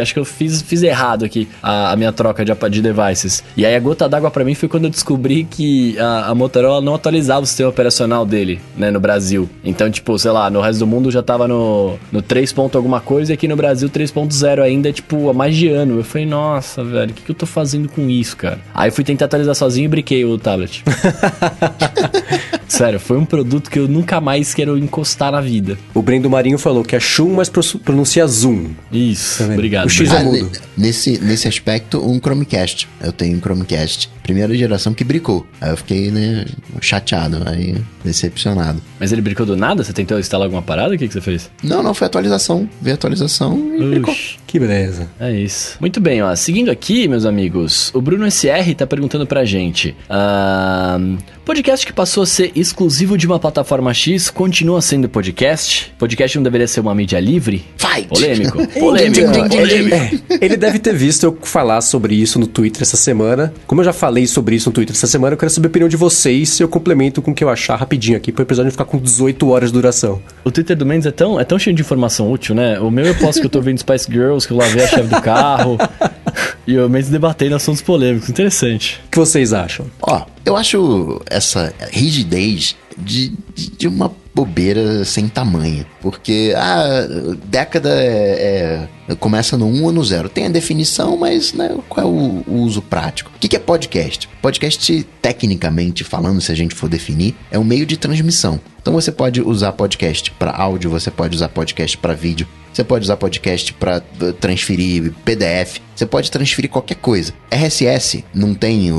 Acho 0.00 0.14
que 0.14 0.20
eu 0.20 0.24
fiz, 0.24 0.62
fiz 0.62 0.82
errado 0.82 1.24
aqui 1.24 1.48
a, 1.62 1.92
a 1.92 1.96
minha 1.96 2.12
troca 2.12 2.44
de, 2.44 2.52
de 2.70 2.82
devices. 2.82 3.42
E 3.56 3.66
aí 3.66 3.74
a 3.74 3.80
gota 3.80 4.08
d'água 4.08 4.30
pra 4.30 4.44
mim 4.44 4.54
foi 4.54 4.68
quando 4.68 4.84
eu 4.84 4.90
descobri 4.90 5.39
vi 5.40 5.44
que 5.44 5.98
a, 5.98 6.30
a 6.30 6.34
Motorola 6.34 6.80
não 6.80 6.94
atualizava 6.94 7.42
o 7.42 7.46
sistema 7.46 7.70
operacional 7.70 8.24
dele, 8.26 8.60
né, 8.76 8.90
no 8.90 9.00
Brasil. 9.00 9.48
Então, 9.64 9.90
tipo, 9.90 10.18
sei 10.18 10.30
lá, 10.30 10.50
no 10.50 10.60
resto 10.60 10.78
do 10.80 10.86
mundo 10.86 11.10
já 11.10 11.22
tava 11.22 11.46
no, 11.48 11.96
no 12.12 12.22
3 12.22 12.52
ponto 12.52 12.76
alguma 12.76 13.00
coisa 13.00 13.32
e 13.32 13.34
aqui 13.34 13.48
no 13.48 13.56
Brasil 13.56 13.88
3.0 13.88 14.62
ainda, 14.62 14.92
tipo, 14.92 15.28
há 15.30 15.34
mais 15.34 15.56
de 15.56 15.68
ano. 15.68 15.98
Eu 15.98 16.04
falei, 16.04 16.26
nossa, 16.26 16.82
velho, 16.84 17.10
o 17.10 17.14
que, 17.14 17.22
que 17.22 17.30
eu 17.30 17.34
tô 17.34 17.46
fazendo 17.46 17.88
com 17.88 18.08
isso, 18.08 18.36
cara? 18.36 18.58
Aí 18.74 18.90
fui 18.90 19.04
tentar 19.04 19.26
atualizar 19.26 19.54
sozinho 19.54 19.84
e 19.86 19.88
briquei 19.88 20.24
o 20.24 20.38
tablet. 20.38 20.82
Sério, 22.68 23.00
foi 23.00 23.18
um 23.18 23.24
produto 23.24 23.70
que 23.70 23.78
eu 23.78 23.88
nunca 23.88 24.20
mais 24.20 24.54
quero 24.54 24.78
encostar 24.78 25.32
na 25.32 25.40
vida. 25.40 25.76
O 25.92 26.00
Brendo 26.02 26.30
Marinho 26.30 26.56
falou 26.58 26.84
que 26.84 26.94
é 26.94 27.00
Shun, 27.00 27.34
mas 27.34 27.48
pro- 27.48 27.78
pronuncia 27.80 28.26
Zoom. 28.26 28.70
Isso, 28.92 29.42
vendo? 29.42 29.54
obrigado. 29.54 29.86
O 29.86 29.90
X 29.90 30.10
é 30.12 30.16
Ah, 30.16 30.22
mudo. 30.24 30.36
ne- 30.36 30.50
nesse, 30.86 31.18
nesse 31.18 31.48
aspecto, 31.48 31.98
um 31.98 32.18
Chromecast. 32.20 32.88
Eu 33.02 33.12
tenho 33.12 33.36
um 33.36 33.40
Chromecast. 33.40 34.08
Primeira 34.22 34.54
geração 34.54 34.94
que 34.94 35.02
bricou. 35.04 35.29
Aí 35.60 35.70
eu 35.70 35.76
fiquei, 35.76 36.10
né, 36.10 36.44
chateado, 36.80 37.42
aí 37.46 37.76
decepcionado. 38.04 38.80
Mas 38.98 39.12
ele 39.12 39.22
brincou 39.22 39.46
do 39.46 39.56
nada? 39.56 39.84
Você 39.84 39.92
tentou 39.92 40.18
instalar 40.18 40.46
alguma 40.46 40.62
parada? 40.62 40.94
O 40.94 40.98
que, 40.98 41.06
que 41.06 41.12
você 41.14 41.20
fez? 41.20 41.50
Não, 41.62 41.82
não, 41.82 41.94
foi 41.94 42.06
atualização. 42.06 42.68
Veio 42.80 42.94
atualização 42.94 43.56
e 43.76 43.90
bricou. 43.90 44.12
Uxi. 44.12 44.39
Que 44.50 44.58
beleza. 44.58 45.08
É 45.20 45.30
isso. 45.30 45.76
Muito 45.78 46.00
bem, 46.00 46.20
ó. 46.24 46.34
Seguindo 46.34 46.72
aqui, 46.72 47.06
meus 47.06 47.24
amigos, 47.24 47.92
o 47.94 48.00
Bruno 48.00 48.28
SR 48.28 48.74
tá 48.76 48.84
perguntando 48.84 49.24
pra 49.24 49.44
gente. 49.44 49.94
ahn, 50.08 51.18
podcast 51.44 51.86
que 51.86 51.92
passou 51.92 52.24
a 52.24 52.26
ser 52.26 52.50
exclusivo 52.56 53.16
de 53.16 53.28
uma 53.28 53.38
plataforma 53.38 53.94
X 53.94 54.28
continua 54.28 54.80
sendo 54.82 55.08
podcast? 55.08 55.92
Podcast 55.96 56.36
não 56.36 56.42
deveria 56.42 56.66
ser 56.66 56.80
uma 56.80 56.92
mídia 56.92 57.20
livre? 57.20 57.64
Fight! 57.76 58.08
Polêmico. 58.08 58.66
Polêmico. 58.78 59.48
Polêmico. 59.48 59.54
ele, 59.56 59.94
é, 59.94 60.10
ele 60.40 60.56
deve 60.56 60.80
ter 60.80 60.96
visto 60.96 61.22
eu 61.22 61.38
falar 61.42 61.80
sobre 61.80 62.16
isso 62.16 62.36
no 62.40 62.48
Twitter 62.48 62.82
essa 62.82 62.96
semana. 62.96 63.52
Como 63.68 63.80
eu 63.80 63.84
já 63.84 63.92
falei 63.92 64.26
sobre 64.26 64.56
isso 64.56 64.68
no 64.68 64.72
Twitter 64.72 64.96
essa 64.96 65.06
semana, 65.06 65.34
eu 65.34 65.38
quero 65.38 65.50
saber 65.50 65.68
a 65.68 65.70
opinião 65.70 65.88
de 65.88 65.96
vocês 65.96 66.58
e 66.58 66.62
eu 66.64 66.68
complemento 66.68 67.22
com 67.22 67.30
o 67.30 67.34
que 67.34 67.44
eu 67.44 67.48
achar 67.48 67.76
rapidinho 67.76 68.16
aqui, 68.16 68.32
para 68.32 68.42
o 68.42 68.44
episódio 68.44 68.64
não 68.64 68.72
ficar 68.72 68.84
com 68.84 68.98
18 68.98 69.48
horas 69.48 69.70
de 69.70 69.74
duração. 69.74 70.20
O 70.44 70.50
Twitter 70.50 70.76
do 70.76 70.84
Mendes 70.84 71.06
é 71.06 71.12
tão, 71.12 71.38
é 71.38 71.44
tão 71.44 71.56
cheio 71.56 71.74
de 71.74 71.82
informação 71.82 72.32
útil, 72.32 72.52
né? 72.52 72.80
O 72.80 72.90
meu 72.90 73.04
eu 73.04 73.14
posto 73.14 73.40
que 73.40 73.46
eu 73.46 73.50
tô 73.50 73.60
vendo 73.60 73.78
Spice 73.78 74.10
Girls, 74.10 74.39
que 74.46 74.52
eu 74.52 74.56
lavei 74.56 74.84
a 74.84 74.88
chave 74.88 75.08
do 75.08 75.22
carro. 75.22 75.78
e 76.66 76.78
o 76.78 76.88
Mendes 76.88 77.10
debatendo 77.10 77.54
assuntos 77.54 77.82
polêmicos. 77.82 78.28
Interessante. 78.28 79.00
O 79.06 79.10
que 79.10 79.18
vocês 79.18 79.52
acham? 79.52 79.86
Ó, 80.02 80.24
eu 80.44 80.56
acho 80.56 81.20
essa 81.26 81.72
rigidez 81.90 82.76
de, 82.96 83.32
de, 83.54 83.70
de 83.70 83.88
uma 83.88 84.12
bobeira 84.34 85.04
sem 85.04 85.28
tamanho. 85.28 85.84
Porque 86.00 86.54
a 86.56 87.06
década 87.44 87.90
é, 87.90 88.88
é- 89.08 89.14
começa 89.16 89.56
no 89.56 89.66
1 89.66 89.84
ou 89.84 89.92
no 89.92 90.02
0. 90.04 90.28
Tem 90.28 90.46
a 90.46 90.48
definição, 90.48 91.16
mas 91.16 91.52
né, 91.52 91.76
qual 91.88 92.06
é 92.06 92.08
o, 92.08 92.42
o 92.46 92.62
uso 92.62 92.80
prático? 92.80 93.30
O 93.34 93.38
que, 93.38 93.48
que 93.48 93.56
é 93.56 93.58
podcast? 93.58 94.28
Podcast, 94.40 95.06
tecnicamente 95.20 96.02
falando, 96.04 96.40
se 96.40 96.50
a 96.50 96.54
gente 96.54 96.74
for 96.74 96.88
definir, 96.88 97.34
é 97.50 97.58
um 97.58 97.64
meio 97.64 97.84
de 97.84 97.96
transmissão. 97.96 98.60
Então 98.80 98.94
você 98.94 99.12
pode 99.12 99.42
usar 99.42 99.72
podcast 99.72 100.30
para 100.32 100.52
áudio, 100.52 100.88
você 100.90 101.10
pode 101.10 101.36
usar 101.36 101.48
podcast 101.50 101.98
para 101.98 102.14
vídeo, 102.14 102.46
você 102.72 102.82
pode 102.82 103.04
usar 103.04 103.16
podcast 103.18 103.74
para 103.74 104.00
transferir 104.40 105.12
PDF, 105.22 105.80
você 105.94 106.06
pode 106.06 106.30
transferir 106.30 106.70
qualquer 106.70 106.94
coisa. 106.94 107.34
RSS 107.50 108.24
não 108.32 108.54
tem 108.54 108.90
o, 108.90 108.96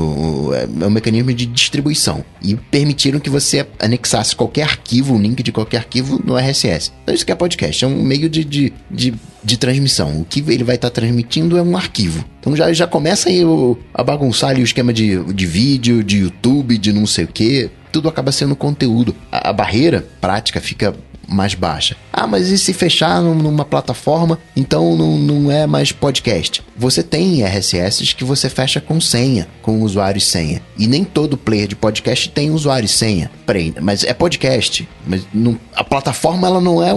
o- 0.50 0.54
é 0.54 0.86
um 0.86 0.90
mecanismo 0.90 1.34
de 1.34 1.46
distribuição 1.46 2.24
e 2.40 2.54
permitiram 2.54 3.18
que 3.18 3.28
você 3.30 3.66
anexasse 3.80 4.36
qualquer 4.36 4.62
arquivo, 4.62 5.14
um 5.14 5.20
link 5.20 5.42
de 5.42 5.50
qualquer 5.50 5.78
arquivo 5.78 6.20
no 6.24 6.36
RSS. 6.38 6.91
Então 7.02 7.14
isso 7.14 7.26
que 7.26 7.32
é 7.32 7.34
podcast, 7.34 7.84
é 7.84 7.88
um 7.88 8.02
meio 8.02 8.28
de, 8.28 8.44
de, 8.44 8.72
de, 8.90 9.14
de 9.42 9.56
transmissão. 9.56 10.20
O 10.20 10.24
que 10.24 10.40
ele 10.48 10.62
vai 10.62 10.76
estar 10.76 10.88
transmitindo 10.90 11.58
é 11.58 11.62
um 11.62 11.76
arquivo. 11.76 12.24
Então 12.40 12.54
já, 12.54 12.72
já 12.72 12.86
começa 12.86 13.28
aí 13.28 13.44
o- 13.44 13.76
a 13.92 14.04
bagunçar 14.04 14.50
ali 14.50 14.60
o 14.62 14.64
esquema 14.64 14.92
de, 14.92 15.20
de 15.32 15.46
vídeo, 15.46 16.04
de 16.04 16.18
YouTube, 16.18 16.78
de 16.78 16.92
não 16.92 17.04
sei 17.06 17.24
o 17.24 17.28
que. 17.28 17.68
Tudo 17.90 18.08
acaba 18.08 18.30
sendo 18.30 18.54
conteúdo. 18.54 19.14
A, 19.32 19.50
a 19.50 19.52
barreira 19.52 20.06
prática 20.20 20.60
fica 20.60 20.94
mais 21.28 21.54
baixa. 21.54 21.96
Ah, 22.12 22.26
mas 22.26 22.48
e 22.48 22.58
se 22.58 22.72
fechar 22.72 23.20
num- 23.22 23.34
numa 23.34 23.64
plataforma, 23.64 24.38
então 24.56 24.96
não, 24.96 25.16
não 25.18 25.50
é 25.50 25.66
mais 25.66 25.92
podcast? 25.92 26.62
Você 26.76 27.02
tem 27.02 27.42
RSS 27.42 28.14
que 28.14 28.24
você 28.24 28.48
fecha 28.48 28.80
com 28.80 29.00
senha, 29.00 29.46
com 29.62 29.80
usuário 29.82 30.18
e 30.18 30.20
senha. 30.20 30.60
E 30.78 30.86
nem 30.86 31.04
todo 31.04 31.36
player 31.36 31.66
de 31.68 31.76
podcast 31.76 32.28
tem 32.30 32.50
usuário 32.50 32.86
e 32.86 32.88
senha. 32.88 33.30
Peraí, 33.46 33.72
mas 33.80 34.04
é 34.04 34.12
podcast. 34.12 34.88
Mas 35.06 35.22
não- 35.32 35.58
a 35.74 35.82
plataforma 35.84 36.46
ela 36.46 36.60
não 36.60 36.82
é 36.82 36.92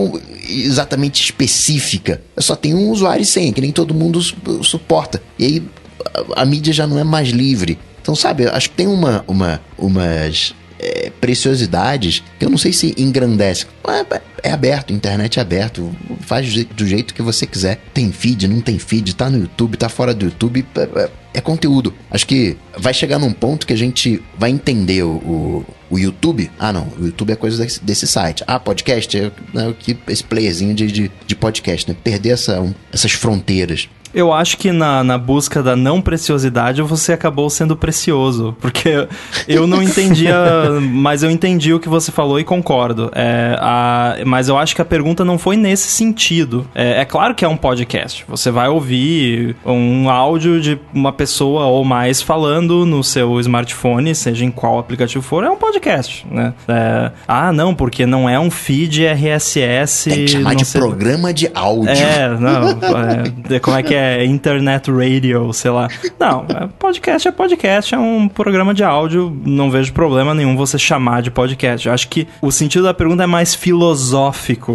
exatamente 0.49 1.23
específica. 1.23 2.21
Só 2.37 2.55
tem 2.55 2.73
um 2.73 2.89
usuário 2.89 3.21
e 3.23 3.25
senha, 3.25 3.53
que 3.53 3.61
nem 3.61 3.71
todo 3.71 3.93
mundo 3.93 4.21
su- 4.21 4.35
suporta. 4.63 5.21
E 5.39 5.45
aí 5.45 5.63
a, 6.35 6.41
a 6.41 6.45
mídia 6.45 6.73
já 6.73 6.85
não 6.87 6.99
é 6.99 7.03
mais 7.03 7.29
livre. 7.29 7.77
Então, 8.01 8.15
sabe, 8.15 8.45
acho 8.47 8.69
que 8.69 8.75
tem 8.75 8.85
uma, 8.87 9.23
uma, 9.27 9.59
umas 9.77 10.53
é, 10.79 11.11
preciosidades 11.21 12.23
que 12.37 12.45
eu 12.45 12.49
não 12.49 12.57
sei 12.57 12.73
se 12.73 12.93
engrandece. 12.97 13.67
É, 14.45 14.51
aberto, 14.51 14.93
internet 14.93 15.39
é 15.39 15.41
aberto, 15.41 15.89
faz 16.21 16.45
do 16.45 16.51
je- 16.51 16.63
do 16.65 16.85
jeito 16.85 17.13
que 17.13 17.21
você 17.21 17.45
quiser. 17.47 17.79
Tem 17.93 18.11
feed, 18.11 18.47
não 18.47 18.61
tem 18.61 18.77
feed, 18.77 19.15
tá 19.15 19.29
no 19.29 19.39
YouTube, 19.39 19.75
tá 19.77 19.89
fora 19.89 20.13
do 20.13 20.25
YouTube, 20.25 20.65
é, 20.75 20.81
é- 20.81 21.09
é 21.35 21.41
conteúdo. 21.41 21.93
Acho 22.11 22.27
que 22.27 22.55
vai 22.77 22.93
chegar 22.93 23.17
num 23.19 23.33
ponto 23.33 23.65
que 23.65 23.73
a 23.73 23.77
gente 23.77 24.21
vai 24.37 24.51
entender 24.51 25.03
o, 25.03 25.09
o, 25.09 25.65
o 25.89 25.97
YouTube. 25.99 26.49
Ah, 26.59 26.71
não, 26.71 26.87
o 26.99 27.05
YouTube 27.05 27.31
é 27.31 27.35
coisa 27.35 27.61
desse, 27.63 27.83
desse 27.83 28.05
site. 28.07 28.43
Ah, 28.45 28.59
podcast 28.59 29.17
é, 29.17 29.31
é 29.55 29.67
o 29.67 29.73
que 29.73 29.97
esse 30.07 30.23
playerzinho 30.23 30.73
de, 30.75 30.91
de, 30.91 31.11
de 31.25 31.35
podcast, 31.35 31.89
né? 31.89 31.97
Perder 32.03 32.29
essa, 32.29 32.61
um, 32.61 32.73
essas 32.93 33.11
fronteiras. 33.13 33.89
Eu 34.13 34.31
acho 34.31 34.57
que 34.57 34.71
na, 34.71 35.03
na 35.03 35.17
busca 35.17 35.61
da 35.61 35.75
não 35.75 36.01
preciosidade 36.01 36.81
você 36.81 37.11
acabou 37.11 37.49
sendo 37.49 37.75
precioso. 37.75 38.55
Porque 38.61 39.05
eu 39.45 39.67
não 39.67 39.83
entendia, 39.83 40.33
mas 40.81 41.21
eu 41.21 41.29
entendi 41.29 41.73
o 41.73 41.81
que 41.81 41.89
você 41.89 42.13
falou 42.13 42.39
e 42.39 42.45
concordo. 42.45 43.11
É, 43.13 43.57
a, 43.59 44.15
mas 44.35 44.49
eu 44.49 44.57
acho 44.57 44.75
que 44.75 44.81
a 44.81 44.85
pergunta 44.85 45.23
não 45.23 45.37
foi 45.37 45.55
nesse 45.55 45.87
sentido. 45.87 46.67
É, 46.75 46.99
é 46.99 47.05
claro 47.05 47.33
que 47.33 47.45
é 47.45 47.47
um 47.47 47.55
podcast. 47.55 48.25
Você 48.27 48.51
vai 48.51 48.67
ouvir 48.67 49.55
um 49.65 50.09
áudio 50.09 50.59
de 50.59 50.77
uma 50.93 51.13
pessoa 51.13 51.67
ou 51.67 51.85
mais 51.85 52.21
falando 52.21 52.85
no 52.85 53.01
seu 53.01 53.39
smartphone, 53.39 54.13
seja 54.13 54.43
em 54.43 54.51
qual 54.51 54.77
aplicativo 54.77 55.23
for, 55.23 55.45
é 55.45 55.49
um 55.49 55.55
podcast, 55.55 56.27
né? 56.29 56.53
É, 56.67 57.11
ah, 57.25 57.53
não, 57.53 57.73
porque 57.73 58.05
não 58.05 58.29
é 58.29 58.37
um 58.37 58.51
feed 58.51 59.05
RSS. 59.05 60.09
Tem 60.09 60.25
que 60.25 60.27
chamar 60.27 60.53
de 60.55 60.65
sei- 60.65 60.81
programa 60.81 61.33
de 61.33 61.49
áudio. 61.55 61.91
é, 61.91 62.27
não. 62.37 62.71
é, 63.55 63.59
como 63.59 63.77
é 63.77 63.83
que 63.83 63.95
é? 63.95 64.25
Internet 64.25 64.91
radio, 64.91 65.53
sei 65.53 65.71
lá. 65.71 65.87
Não, 66.19 66.45
é, 66.49 66.67
podcast 66.77 67.25
é 67.25 67.31
podcast, 67.31 67.95
é 67.95 67.97
um 67.97 68.27
programa 68.27 68.73
de 68.73 68.83
áudio. 68.83 69.33
Não 69.45 69.71
vejo 69.71 69.93
problema 69.93 70.33
nenhum 70.33 70.57
você 70.57 70.77
chamar 70.77 71.21
de 71.21 71.31
podcast. 71.31 71.87
Eu 71.87 71.93
acho 71.93 72.09
que 72.09 72.27
o 72.41 72.51
sentido 72.51 72.83
da 72.83 72.93
pergunta 72.93 73.23
é 73.23 73.27
mais 73.27 73.55
filosófico, 73.55 74.14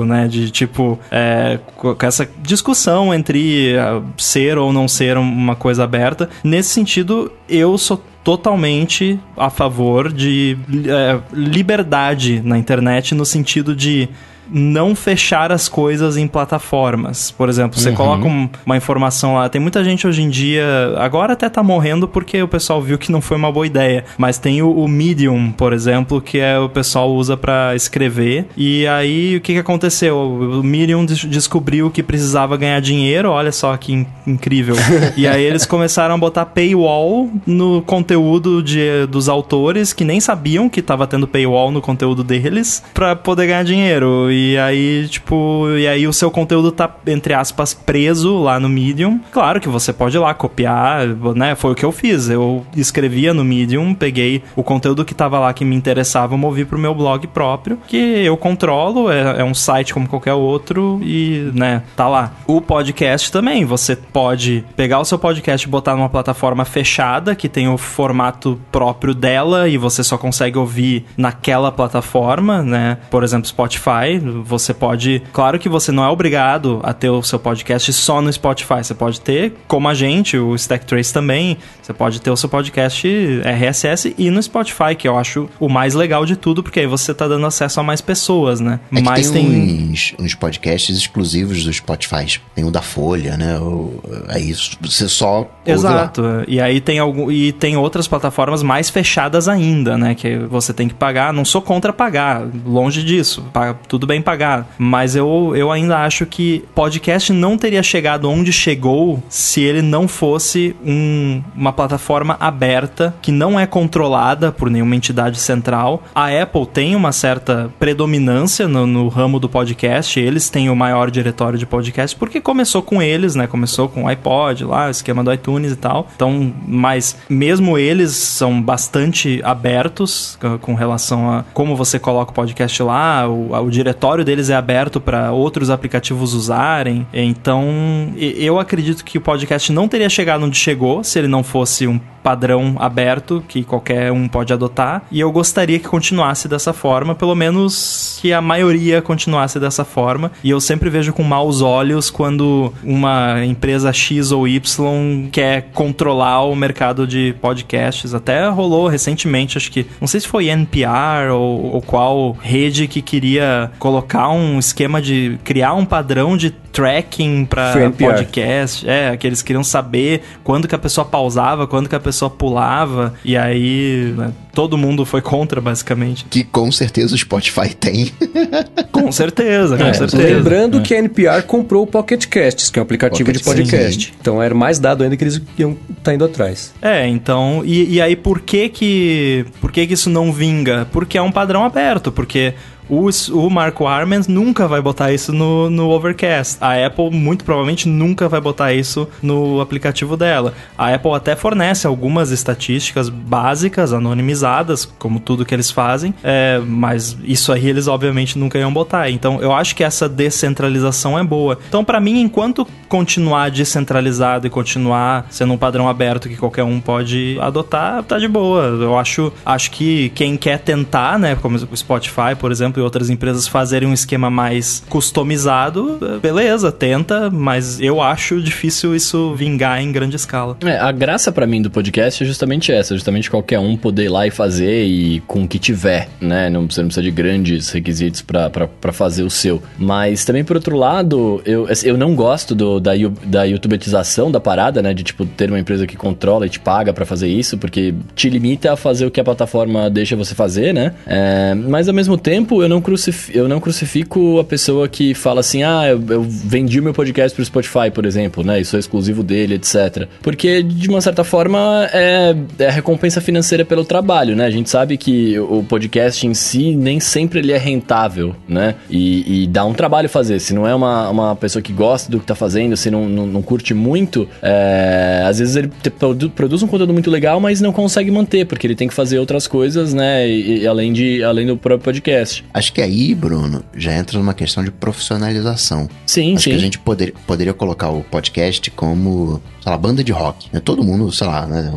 né? 0.04 0.28
De 0.28 0.50
tipo, 0.50 0.98
é, 1.10 1.58
com 1.76 1.96
essa 2.00 2.28
discussão 2.42 3.14
entre 3.14 3.76
ah, 3.78 4.02
ser 4.16 4.58
ou 4.58 4.72
não 4.72 4.86
ser 4.86 5.16
uma 5.16 5.56
coisa 5.56 5.84
aberta. 5.84 6.28
Nesse 6.44 6.70
sentido, 6.70 7.32
eu 7.48 7.76
sou 7.78 8.02
totalmente 8.22 9.18
a 9.36 9.48
favor 9.48 10.12
de 10.12 10.56
é, 10.86 11.18
liberdade 11.32 12.42
na 12.44 12.58
internet 12.58 13.14
no 13.14 13.24
sentido 13.24 13.74
de 13.74 14.08
não 14.52 14.94
fechar 14.94 15.52
as 15.52 15.68
coisas 15.68 16.16
em 16.16 16.26
plataformas. 16.26 17.30
Por 17.30 17.48
exemplo, 17.48 17.78
você 17.78 17.92
coloca 17.92 18.26
um- 18.26 18.48
uma 18.66 18.76
informação 18.76 19.34
lá. 19.34 19.48
Tem 19.48 19.60
muita 19.60 19.82
gente 19.84 20.06
hoje 20.06 20.22
em 20.22 20.28
dia. 20.28 20.64
Agora 20.98 21.32
até 21.34 21.48
tá 21.48 21.62
morrendo 21.62 22.06
porque 22.08 22.42
o 22.42 22.48
pessoal 22.48 22.80
viu 22.82 22.98
que 22.98 23.10
não 23.12 23.20
foi 23.20 23.36
uma 23.36 23.50
boa 23.50 23.66
ideia. 23.66 24.04
Mas 24.18 24.38
tem 24.38 24.62
o, 24.62 24.70
o 24.70 24.88
Medium, 24.88 25.52
por 25.52 25.72
exemplo, 25.72 26.20
que 26.20 26.38
é 26.38 26.58
o 26.58 26.68
pessoal 26.68 27.10
usa 27.12 27.36
pra 27.36 27.74
escrever. 27.74 28.46
E 28.56 28.86
aí 28.86 29.36
o 29.36 29.40
que, 29.40 29.52
que 29.54 29.58
aconteceu? 29.58 30.16
O 30.16 30.62
Medium 30.62 31.04
des- 31.04 31.24
descobriu 31.24 31.90
que 31.90 32.02
precisava 32.02 32.56
ganhar 32.56 32.80
dinheiro. 32.80 33.30
Olha 33.30 33.52
só 33.52 33.76
que 33.76 33.92
in- 33.92 34.06
incrível. 34.26 34.74
e 35.16 35.26
aí 35.26 35.42
eles 35.42 35.64
começaram 35.66 36.14
a 36.14 36.18
botar 36.18 36.46
paywall 36.46 37.28
no 37.46 37.82
conteúdo 37.82 38.62
de, 38.62 39.06
dos 39.06 39.28
autores 39.28 39.92
que 39.92 40.04
nem 40.04 40.20
sabiam 40.20 40.68
que 40.68 40.82
tava 40.82 41.06
tendo 41.06 41.26
paywall 41.26 41.70
no 41.70 41.80
conteúdo 41.80 42.22
deles 42.24 42.82
pra 42.94 43.14
poder 43.16 43.46
ganhar 43.46 43.64
dinheiro. 43.64 44.30
E 44.30 44.39
aí, 44.58 45.06
tipo, 45.08 45.68
e 45.76 45.86
aí 45.86 46.06
o 46.06 46.12
seu 46.12 46.30
conteúdo 46.30 46.70
tá, 46.72 46.90
entre 47.06 47.34
aspas, 47.34 47.74
preso 47.74 48.38
lá 48.38 48.58
no 48.60 48.68
Medium. 48.68 49.20
Claro 49.32 49.60
que 49.60 49.68
você 49.68 49.92
pode 49.92 50.16
ir 50.16 50.20
lá 50.20 50.34
copiar, 50.34 51.06
né? 51.34 51.54
Foi 51.54 51.72
o 51.72 51.74
que 51.74 51.84
eu 51.84 51.92
fiz. 51.92 52.28
Eu 52.28 52.64
escrevia 52.76 53.34
no 53.34 53.44
Medium, 53.44 53.94
peguei 53.94 54.42
o 54.56 54.62
conteúdo 54.62 55.04
que 55.04 55.14
tava 55.14 55.38
lá 55.38 55.52
que 55.52 55.64
me 55.64 55.76
interessava, 55.76 56.36
movi 56.36 56.64
pro 56.64 56.78
meu 56.78 56.94
blog 56.94 57.26
próprio, 57.26 57.78
que 57.86 57.96
eu 57.96 58.36
controlo, 58.36 59.10
é, 59.10 59.40
é 59.40 59.44
um 59.44 59.54
site 59.54 59.92
como 59.92 60.08
qualquer 60.08 60.34
outro 60.34 61.00
e, 61.02 61.50
né, 61.54 61.82
tá 61.96 62.08
lá. 62.08 62.32
O 62.46 62.60
podcast 62.60 63.30
também, 63.30 63.64
você 63.64 63.94
pode 63.96 64.64
pegar 64.76 65.00
o 65.00 65.04
seu 65.04 65.18
podcast 65.18 65.66
e 65.66 65.70
botar 65.70 65.94
numa 65.94 66.08
plataforma 66.08 66.64
fechada 66.64 67.34
que 67.34 67.48
tem 67.48 67.68
o 67.68 67.76
formato 67.76 68.60
próprio 68.72 69.14
dela 69.14 69.68
e 69.68 69.76
você 69.76 70.02
só 70.02 70.16
consegue 70.16 70.58
ouvir 70.58 71.04
naquela 71.16 71.70
plataforma, 71.70 72.62
né? 72.62 72.98
Por 73.10 73.22
exemplo, 73.22 73.46
Spotify, 73.46 74.18
Você 74.44 74.72
pode. 74.74 75.22
Claro 75.32 75.58
que 75.58 75.68
você 75.68 75.90
não 75.92 76.04
é 76.04 76.08
obrigado 76.08 76.80
a 76.82 76.92
ter 76.92 77.10
o 77.10 77.22
seu 77.22 77.38
podcast 77.38 77.92
só 77.92 78.20
no 78.20 78.32
Spotify. 78.32 78.82
Você 78.82 78.94
pode 78.94 79.20
ter, 79.20 79.54
como 79.66 79.88
a 79.88 79.94
gente, 79.94 80.36
o 80.38 80.54
Stack 80.54 80.86
Trace 80.86 81.12
também. 81.12 81.56
Você 81.82 81.92
pode 81.92 82.20
ter 82.20 82.30
o 82.30 82.36
seu 82.36 82.48
podcast 82.48 83.08
RSS 83.44 84.14
e 84.16 84.30
no 84.30 84.42
Spotify, 84.42 84.94
que 84.96 85.08
eu 85.08 85.18
acho 85.18 85.48
o 85.58 85.68
mais 85.68 85.94
legal 85.94 86.24
de 86.24 86.36
tudo, 86.36 86.62
porque 86.62 86.80
aí 86.80 86.86
você 86.86 87.12
tá 87.14 87.26
dando 87.26 87.46
acesso 87.46 87.80
a 87.80 87.82
mais 87.82 88.00
pessoas, 88.00 88.60
né? 88.60 88.80
É 88.94 89.00
Mas 89.00 89.30
tem, 89.30 89.90
Uns, 89.90 90.14
uns 90.18 90.34
podcasts 90.34 90.96
exclusivos 90.96 91.64
do 91.64 91.72
Spotify. 91.72 92.40
Tem 92.54 92.64
o 92.64 92.70
da 92.70 92.82
Folha, 92.82 93.36
né? 93.36 93.58
O, 93.58 94.00
é 94.28 94.38
isso. 94.38 94.76
Você 94.80 95.08
só. 95.08 95.38
ouve 95.38 95.48
lá. 95.66 95.72
Exato. 95.74 96.22
E 96.46 96.60
aí 96.60 96.80
tem 96.80 96.98
algum 96.98 97.30
e 97.30 97.52
tem 97.52 97.76
outras 97.76 98.06
plataformas 98.06 98.62
mais 98.62 98.88
fechadas 98.90 99.48
ainda, 99.48 99.96
né? 99.98 100.14
Que 100.14 100.36
você 100.38 100.72
tem 100.72 100.88
que 100.88 100.94
pagar. 100.94 101.32
Não 101.32 101.44
sou 101.44 101.60
contra 101.62 101.92
pagar, 101.92 102.46
longe 102.64 103.02
disso. 103.02 103.44
Pa- 103.52 103.74
Tudo 103.88 104.06
bem 104.10 104.20
pagar. 104.20 104.66
Mas 104.76 105.14
eu, 105.14 105.52
eu 105.54 105.70
ainda 105.70 105.98
acho 105.98 106.26
que 106.26 106.64
podcast 106.74 107.32
não 107.32 107.56
teria 107.56 107.82
chegado 107.82 108.28
onde 108.28 108.52
chegou 108.52 109.22
se 109.28 109.60
ele 109.62 109.82
não 109.82 110.08
fosse 110.08 110.74
um- 110.84 111.40
uma 111.56 111.72
plataforma 111.72 112.36
aberta 112.40 113.14
que 113.22 113.30
não 113.30 113.58
é 113.58 113.66
controlada 113.66 114.50
por 114.50 114.68
nenhuma 114.68 114.96
entidade 114.96 115.38
central. 115.38 116.02
A 116.12 116.26
Apple 116.42 116.66
tem 116.66 116.96
uma 116.96 117.12
certa 117.12 117.70
predominância 117.78 118.66
no, 118.66 118.84
no 118.86 119.06
ramo 119.08 119.38
do 119.38 119.48
podcast. 119.48 120.18
Eles 120.18 120.50
têm 120.50 120.68
o 120.68 120.74
maior 120.74 121.10
diretório 121.10 121.56
de 121.58 121.66
podcast 121.66 122.16
porque 122.16 122.40
começou 122.40 122.82
com 122.82 123.00
eles, 123.00 123.34
né? 123.36 123.46
Começou 123.46 123.88
com 123.88 124.04
o 124.04 124.08
iPod 124.08 124.64
lá, 124.64 124.88
o 124.88 124.90
esquema 124.90 125.22
do 125.22 125.32
iTunes 125.32 125.70
e 125.72 125.76
tal. 125.76 126.08
Então, 126.16 126.52
mas 126.66 127.16
mesmo 127.28 127.78
eles 127.78 128.10
são 128.12 128.60
bastante 128.60 129.40
abertos 129.44 130.36
c- 130.40 130.58
com 130.60 130.74
relação 130.74 131.30
a 131.30 131.44
como 131.54 131.76
você 131.76 131.98
coloca 131.98 132.32
o 132.32 132.34
podcast 132.34 132.82
lá. 132.82 133.28
O, 133.28 133.52
o 133.54 133.70
diretório 133.70 133.99
deles 134.24 134.50
é 134.50 134.54
aberto 134.54 135.00
para 135.00 135.30
outros 135.32 135.70
aplicativos 135.70 136.34
usarem. 136.34 137.06
Então, 137.12 138.12
eu 138.16 138.58
acredito 138.58 139.04
que 139.04 139.18
o 139.18 139.20
podcast 139.20 139.70
não 139.72 139.86
teria 139.86 140.08
chegado 140.08 140.44
onde 140.44 140.56
chegou 140.56 141.04
se 141.04 141.18
ele 141.18 141.28
não 141.28 141.42
fosse 141.42 141.86
um 141.86 142.00
padrão 142.22 142.76
aberto 142.78 143.42
que 143.48 143.64
qualquer 143.64 144.12
um 144.12 144.28
pode 144.28 144.52
adotar. 144.52 145.02
E 145.10 145.20
eu 145.20 145.32
gostaria 145.32 145.78
que 145.78 145.88
continuasse 145.88 146.48
dessa 146.48 146.72
forma, 146.72 147.14
pelo 147.14 147.34
menos 147.34 148.18
que 148.20 148.32
a 148.32 148.40
maioria 148.40 149.00
continuasse 149.00 149.58
dessa 149.58 149.84
forma. 149.84 150.30
E 150.44 150.50
eu 150.50 150.60
sempre 150.60 150.90
vejo 150.90 151.12
com 151.12 151.22
maus 151.22 151.62
olhos 151.62 152.10
quando 152.10 152.72
uma 152.82 153.44
empresa 153.44 153.92
X 153.92 154.32
ou 154.32 154.46
Y 154.46 155.28
quer 155.32 155.70
controlar 155.72 156.44
o 156.44 156.54
mercado 156.54 157.06
de 157.06 157.34
podcasts. 157.40 158.14
Até 158.14 158.48
rolou 158.48 158.86
recentemente, 158.86 159.56
acho 159.56 159.70
que, 159.70 159.86
não 160.00 160.08
sei 160.08 160.20
se 160.20 160.28
foi 160.28 160.48
NPR 160.48 161.30
ou, 161.32 161.74
ou 161.74 161.82
qual 161.82 162.36
rede 162.40 162.86
que 162.86 163.00
queria 163.00 163.70
colocar 163.78 163.89
um 164.32 164.58
esquema 164.58 165.00
de 165.02 165.38
criar 165.44 165.74
um 165.74 165.84
padrão 165.84 166.36
de 166.36 166.50
tracking 166.50 167.44
para 167.44 167.90
podcast. 167.90 168.88
É, 168.88 169.16
que 169.16 169.26
eles 169.26 169.42
queriam 169.42 169.64
saber 169.64 170.22
quando 170.44 170.68
que 170.68 170.74
a 170.74 170.78
pessoa 170.78 171.04
pausava, 171.04 171.66
quando 171.66 171.88
que 171.88 171.94
a 171.96 172.00
pessoa 172.00 172.30
pulava. 172.30 173.14
E 173.24 173.36
aí, 173.36 174.14
né, 174.16 174.32
todo 174.54 174.78
mundo 174.78 175.04
foi 175.04 175.20
contra, 175.20 175.60
basicamente. 175.60 176.24
Que 176.30 176.44
com 176.44 176.70
certeza 176.70 177.14
o 177.14 177.18
Spotify 177.18 177.74
tem. 177.74 178.12
Com 178.92 179.10
certeza, 179.10 179.76
com 179.78 179.84
É, 179.84 179.94
certeza. 179.94 180.22
Lembrando 180.22 180.82
que 180.82 180.94
a 180.94 180.98
NPR 180.98 181.42
comprou 181.46 181.84
o 181.84 181.86
Pocket 181.86 182.26
Casts, 182.26 182.68
que 182.70 182.78
é 182.78 182.82
um 182.82 182.84
aplicativo 182.84 183.32
de 183.32 183.38
Pocket 183.38 183.64
podcast. 183.70 184.14
Então 184.20 184.42
era 184.42 184.54
mais 184.54 184.78
dado 184.78 185.02
ainda 185.02 185.16
que 185.16 185.24
eles 185.24 185.40
iam 185.58 185.76
estar 185.96 186.14
indo 186.14 186.24
atrás. 186.24 186.74
É, 186.82 187.06
então, 187.06 187.62
e, 187.64 187.94
e 187.94 188.00
aí 188.00 188.14
por 188.14 188.40
que 188.40 188.68
que, 188.68 189.46
por 189.60 189.72
que 189.72 189.86
que 189.86 189.94
isso 189.94 190.10
não 190.10 190.32
vinga? 190.32 190.86
Porque 190.92 191.16
é 191.16 191.22
um 191.22 191.32
padrão 191.32 191.64
aberto, 191.64 192.12
porque 192.12 192.54
o, 192.90 193.08
o 193.32 193.50
Marco 193.50 193.86
Arment 193.86 194.24
nunca 194.28 194.66
vai 194.66 194.82
botar 194.82 195.12
isso 195.12 195.32
no, 195.32 195.70
no 195.70 195.88
Overcast. 195.90 196.58
A 196.60 196.86
Apple, 196.86 197.10
muito 197.10 197.44
provavelmente, 197.44 197.88
nunca 197.88 198.28
vai 198.28 198.40
botar 198.40 198.72
isso 198.72 199.08
no 199.22 199.60
aplicativo 199.60 200.16
dela. 200.16 200.52
A 200.76 200.92
Apple 200.92 201.12
até 201.12 201.36
fornece 201.36 201.86
algumas 201.86 202.30
estatísticas 202.30 203.08
básicas, 203.08 203.92
anonimizadas, 203.92 204.84
como 204.84 205.20
tudo 205.20 205.44
que 205.44 205.54
eles 205.54 205.70
fazem, 205.70 206.12
é, 206.22 206.60
mas 206.66 207.16
isso 207.24 207.52
aí 207.52 207.68
eles, 207.68 207.86
obviamente, 207.86 208.38
nunca 208.38 208.58
iam 208.58 208.72
botar. 208.72 209.08
Então, 209.10 209.40
eu 209.40 209.52
acho 209.52 209.76
que 209.76 209.84
essa 209.84 210.08
descentralização 210.08 211.18
é 211.18 211.22
boa. 211.22 211.58
Então, 211.68 211.84
pra 211.84 212.00
mim, 212.00 212.20
enquanto 212.20 212.66
continuar 212.90 213.52
descentralizado 213.52 214.48
e 214.48 214.50
continuar 214.50 215.26
sendo 215.30 215.52
um 215.52 215.56
padrão 215.56 215.88
aberto 215.88 216.28
que 216.28 216.36
qualquer 216.36 216.64
um 216.64 216.80
pode 216.80 217.38
adotar, 217.40 218.02
tá 218.02 218.18
de 218.18 218.26
boa. 218.26 218.62
Eu 218.64 218.98
acho, 218.98 219.32
acho 219.46 219.70
que 219.70 220.10
quem 220.10 220.36
quer 220.36 220.58
tentar, 220.58 221.16
né, 221.18 221.36
como 221.36 221.56
o 221.56 221.76
Spotify, 221.76 222.34
por 222.38 222.50
exemplo, 222.50 222.82
e 222.82 222.84
outras 222.84 223.08
empresas 223.08 223.46
fazerem 223.46 223.88
um 223.88 223.94
esquema 223.94 224.28
mais 224.28 224.82
customizado, 224.88 226.00
beleza, 226.20 226.72
tenta, 226.72 227.30
mas 227.30 227.80
eu 227.80 228.02
acho 228.02 228.42
difícil 228.42 228.94
isso 228.94 229.34
vingar 229.36 229.80
em 229.80 229.92
grande 229.92 230.16
escala. 230.16 230.56
É, 230.64 230.76
a 230.76 230.90
graça 230.90 231.30
pra 231.30 231.46
mim 231.46 231.62
do 231.62 231.70
podcast 231.70 232.24
é 232.24 232.26
justamente 232.26 232.72
essa, 232.72 232.94
justamente 232.94 233.30
qualquer 233.30 233.60
um 233.60 233.76
poder 233.76 234.06
ir 234.06 234.08
lá 234.08 234.26
e 234.26 234.32
fazer 234.32 234.84
e 234.84 235.20
com 235.28 235.44
o 235.44 235.48
que 235.48 235.60
tiver, 235.60 236.08
né? 236.20 236.50
Não, 236.50 236.68
você 236.68 236.80
não 236.80 236.88
precisa 236.88 237.04
de 237.04 237.10
grandes 237.12 237.70
requisitos 237.70 238.20
pra 238.20 238.92
fazer 238.92 239.22
o 239.22 239.30
seu. 239.30 239.62
Mas 239.78 240.24
também, 240.24 240.42
por 240.42 240.56
outro 240.56 240.76
lado, 240.76 241.40
eu, 241.44 241.68
assim, 241.70 241.86
eu 241.86 241.96
não 241.96 242.16
gosto 242.16 242.52
do, 242.52 242.79
da, 242.80 242.92
da 243.24 243.44
youtubetização 243.44 244.30
da 244.30 244.40
parada, 244.40 244.82
né? 244.82 244.94
De, 244.94 245.02
tipo, 245.02 245.24
ter 245.26 245.48
uma 245.50 245.58
empresa 245.58 245.86
que 245.86 245.96
controla 245.96 246.46
e 246.46 246.48
te 246.48 246.58
paga 246.58 246.92
pra 246.92 247.04
fazer 247.04 247.28
isso, 247.28 247.58
porque 247.58 247.94
te 248.14 248.28
limita 248.28 248.72
a 248.72 248.76
fazer 248.76 249.06
o 249.06 249.10
que 249.10 249.20
a 249.20 249.24
plataforma 249.24 249.88
deixa 249.90 250.16
você 250.16 250.34
fazer, 250.34 250.72
né? 250.72 250.94
É, 251.06 251.54
mas, 251.54 251.88
ao 251.88 251.94
mesmo 251.94 252.16
tempo, 252.16 252.62
eu 252.62 252.68
não, 252.68 252.80
crucif 252.80 253.30
eu 253.34 253.48
não 253.48 253.60
crucifico 253.60 254.38
a 254.38 254.44
pessoa 254.44 254.88
que 254.88 255.14
fala 255.14 255.40
assim, 255.40 255.62
ah, 255.62 255.88
eu, 255.88 256.02
eu 256.08 256.22
vendi 256.22 256.80
o 256.80 256.82
meu 256.82 256.94
podcast 256.94 257.34
pro 257.34 257.44
Spotify, 257.44 257.90
por 257.92 258.04
exemplo, 258.04 258.42
né? 258.42 258.60
Isso 258.60 258.76
é 258.76 258.78
exclusivo 258.78 259.22
dele, 259.22 259.54
etc. 259.54 260.08
Porque, 260.22 260.62
de 260.62 260.88
uma 260.88 261.00
certa 261.00 261.24
forma, 261.24 261.88
é, 261.92 262.34
é 262.58 262.70
recompensa 262.70 263.20
financeira 263.20 263.64
pelo 263.64 263.84
trabalho, 263.84 264.34
né? 264.34 264.46
A 264.46 264.50
gente 264.50 264.70
sabe 264.70 264.96
que 264.96 265.38
o 265.38 265.62
podcast 265.62 266.26
em 266.26 266.34
si 266.34 266.74
nem 266.74 267.00
sempre 267.00 267.38
ele 267.40 267.52
é 267.52 267.58
rentável, 267.58 268.34
né? 268.48 268.74
E, 268.88 269.44
e 269.44 269.46
dá 269.46 269.64
um 269.64 269.72
trabalho 269.72 270.08
fazer. 270.08 270.40
Se 270.40 270.54
não 270.54 270.66
é 270.66 270.74
uma, 270.74 271.08
uma 271.10 271.36
pessoa 271.36 271.62
que 271.62 271.72
gosta 271.72 272.10
do 272.10 272.20
que 272.20 272.26
tá 272.26 272.34
fazendo, 272.34 272.69
se 272.76 272.90
não, 272.90 273.08
não, 273.08 273.26
não 273.26 273.42
curte 273.42 273.72
muito, 273.74 274.28
é, 274.42 275.24
às 275.26 275.38
vezes 275.38 275.56
ele 275.56 275.70
produ- 275.98 276.30
produz 276.30 276.62
um 276.62 276.66
conteúdo 276.66 276.92
muito 276.92 277.10
legal, 277.10 277.40
mas 277.40 277.60
não 277.60 277.72
consegue 277.72 278.10
manter, 278.10 278.44
porque 278.46 278.66
ele 278.66 278.74
tem 278.74 278.88
que 278.88 278.94
fazer 278.94 279.18
outras 279.18 279.46
coisas, 279.46 279.92
né? 279.94 280.28
E, 280.28 280.60
e 280.62 280.66
além, 280.66 280.92
de, 280.92 281.22
além 281.22 281.46
do 281.46 281.56
próprio 281.56 281.84
podcast. 281.84 282.44
Acho 282.52 282.72
que 282.72 282.80
aí, 282.80 283.14
Bruno, 283.14 283.62
já 283.76 283.94
entra 283.94 284.18
numa 284.18 284.34
questão 284.34 284.62
de 284.64 284.70
profissionalização. 284.70 285.88
Sim, 286.06 286.34
Acho 286.34 286.44
sim. 286.44 286.50
que 286.50 286.56
a 286.56 286.60
gente 286.60 286.78
poder, 286.78 287.14
poderia 287.26 287.52
colocar 287.54 287.90
o 287.90 288.02
podcast 288.02 288.70
como, 288.72 289.40
sei 289.62 289.70
lá, 289.72 289.78
banda 289.78 290.02
de 290.04 290.12
rock. 290.12 290.48
né? 290.52 290.60
Todo 290.60 290.82
mundo, 290.84 291.10
sei 291.12 291.26
lá, 291.26 291.46
né? 291.46 291.70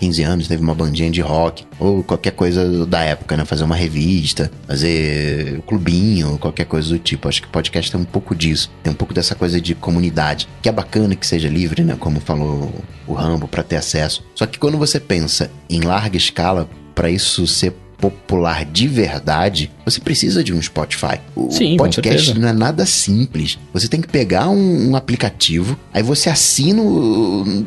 15 0.00 0.22
anos 0.22 0.48
teve 0.48 0.62
uma 0.62 0.74
bandinha 0.74 1.10
de 1.10 1.20
rock. 1.20 1.66
Ou 1.78 2.02
qualquer 2.02 2.32
coisa 2.32 2.86
da 2.86 3.00
época, 3.00 3.36
né? 3.36 3.44
Fazer 3.44 3.64
uma 3.64 3.76
revista, 3.76 4.50
fazer 4.66 5.60
clubinho, 5.66 6.38
qualquer 6.38 6.64
coisa 6.64 6.88
do 6.88 6.98
tipo. 6.98 7.28
Acho 7.28 7.42
que 7.42 7.48
podcast 7.48 7.92
tem 7.92 8.00
um 8.00 8.04
pouco 8.04 8.34
disso. 8.34 8.70
Tem 8.82 8.92
um 8.92 8.96
pouco 8.96 9.12
dessa 9.12 9.34
coisa 9.34 9.60
de 9.60 9.74
comunidade. 9.74 10.48
Que 10.62 10.68
é 10.68 10.72
bacana 10.72 11.14
que 11.14 11.26
seja 11.26 11.48
livre, 11.48 11.84
né? 11.84 11.96
Como 12.00 12.18
falou 12.18 12.72
o 13.06 13.12
Rambo, 13.12 13.46
para 13.46 13.62
ter 13.62 13.76
acesso. 13.76 14.24
Só 14.34 14.46
que 14.46 14.58
quando 14.58 14.78
você 14.78 14.98
pensa 14.98 15.50
em 15.68 15.80
larga 15.80 16.16
escala, 16.16 16.68
para 16.94 17.10
isso 17.10 17.46
ser 17.46 17.74
popular 18.00 18.64
de 18.64 18.88
verdade, 18.88 19.70
você 19.84 20.00
precisa 20.00 20.42
de 20.42 20.52
um 20.54 20.60
Spotify. 20.62 21.20
O 21.36 21.50
Sim, 21.50 21.76
podcast 21.76 22.38
não 22.38 22.48
é 22.48 22.52
nada 22.52 22.86
simples. 22.86 23.58
Você 23.72 23.86
tem 23.88 24.00
que 24.00 24.08
pegar 24.08 24.48
um, 24.48 24.90
um 24.90 24.96
aplicativo, 24.96 25.78
aí 25.92 26.02
você 26.02 26.28
assina 26.30 26.80
o, 26.82 27.64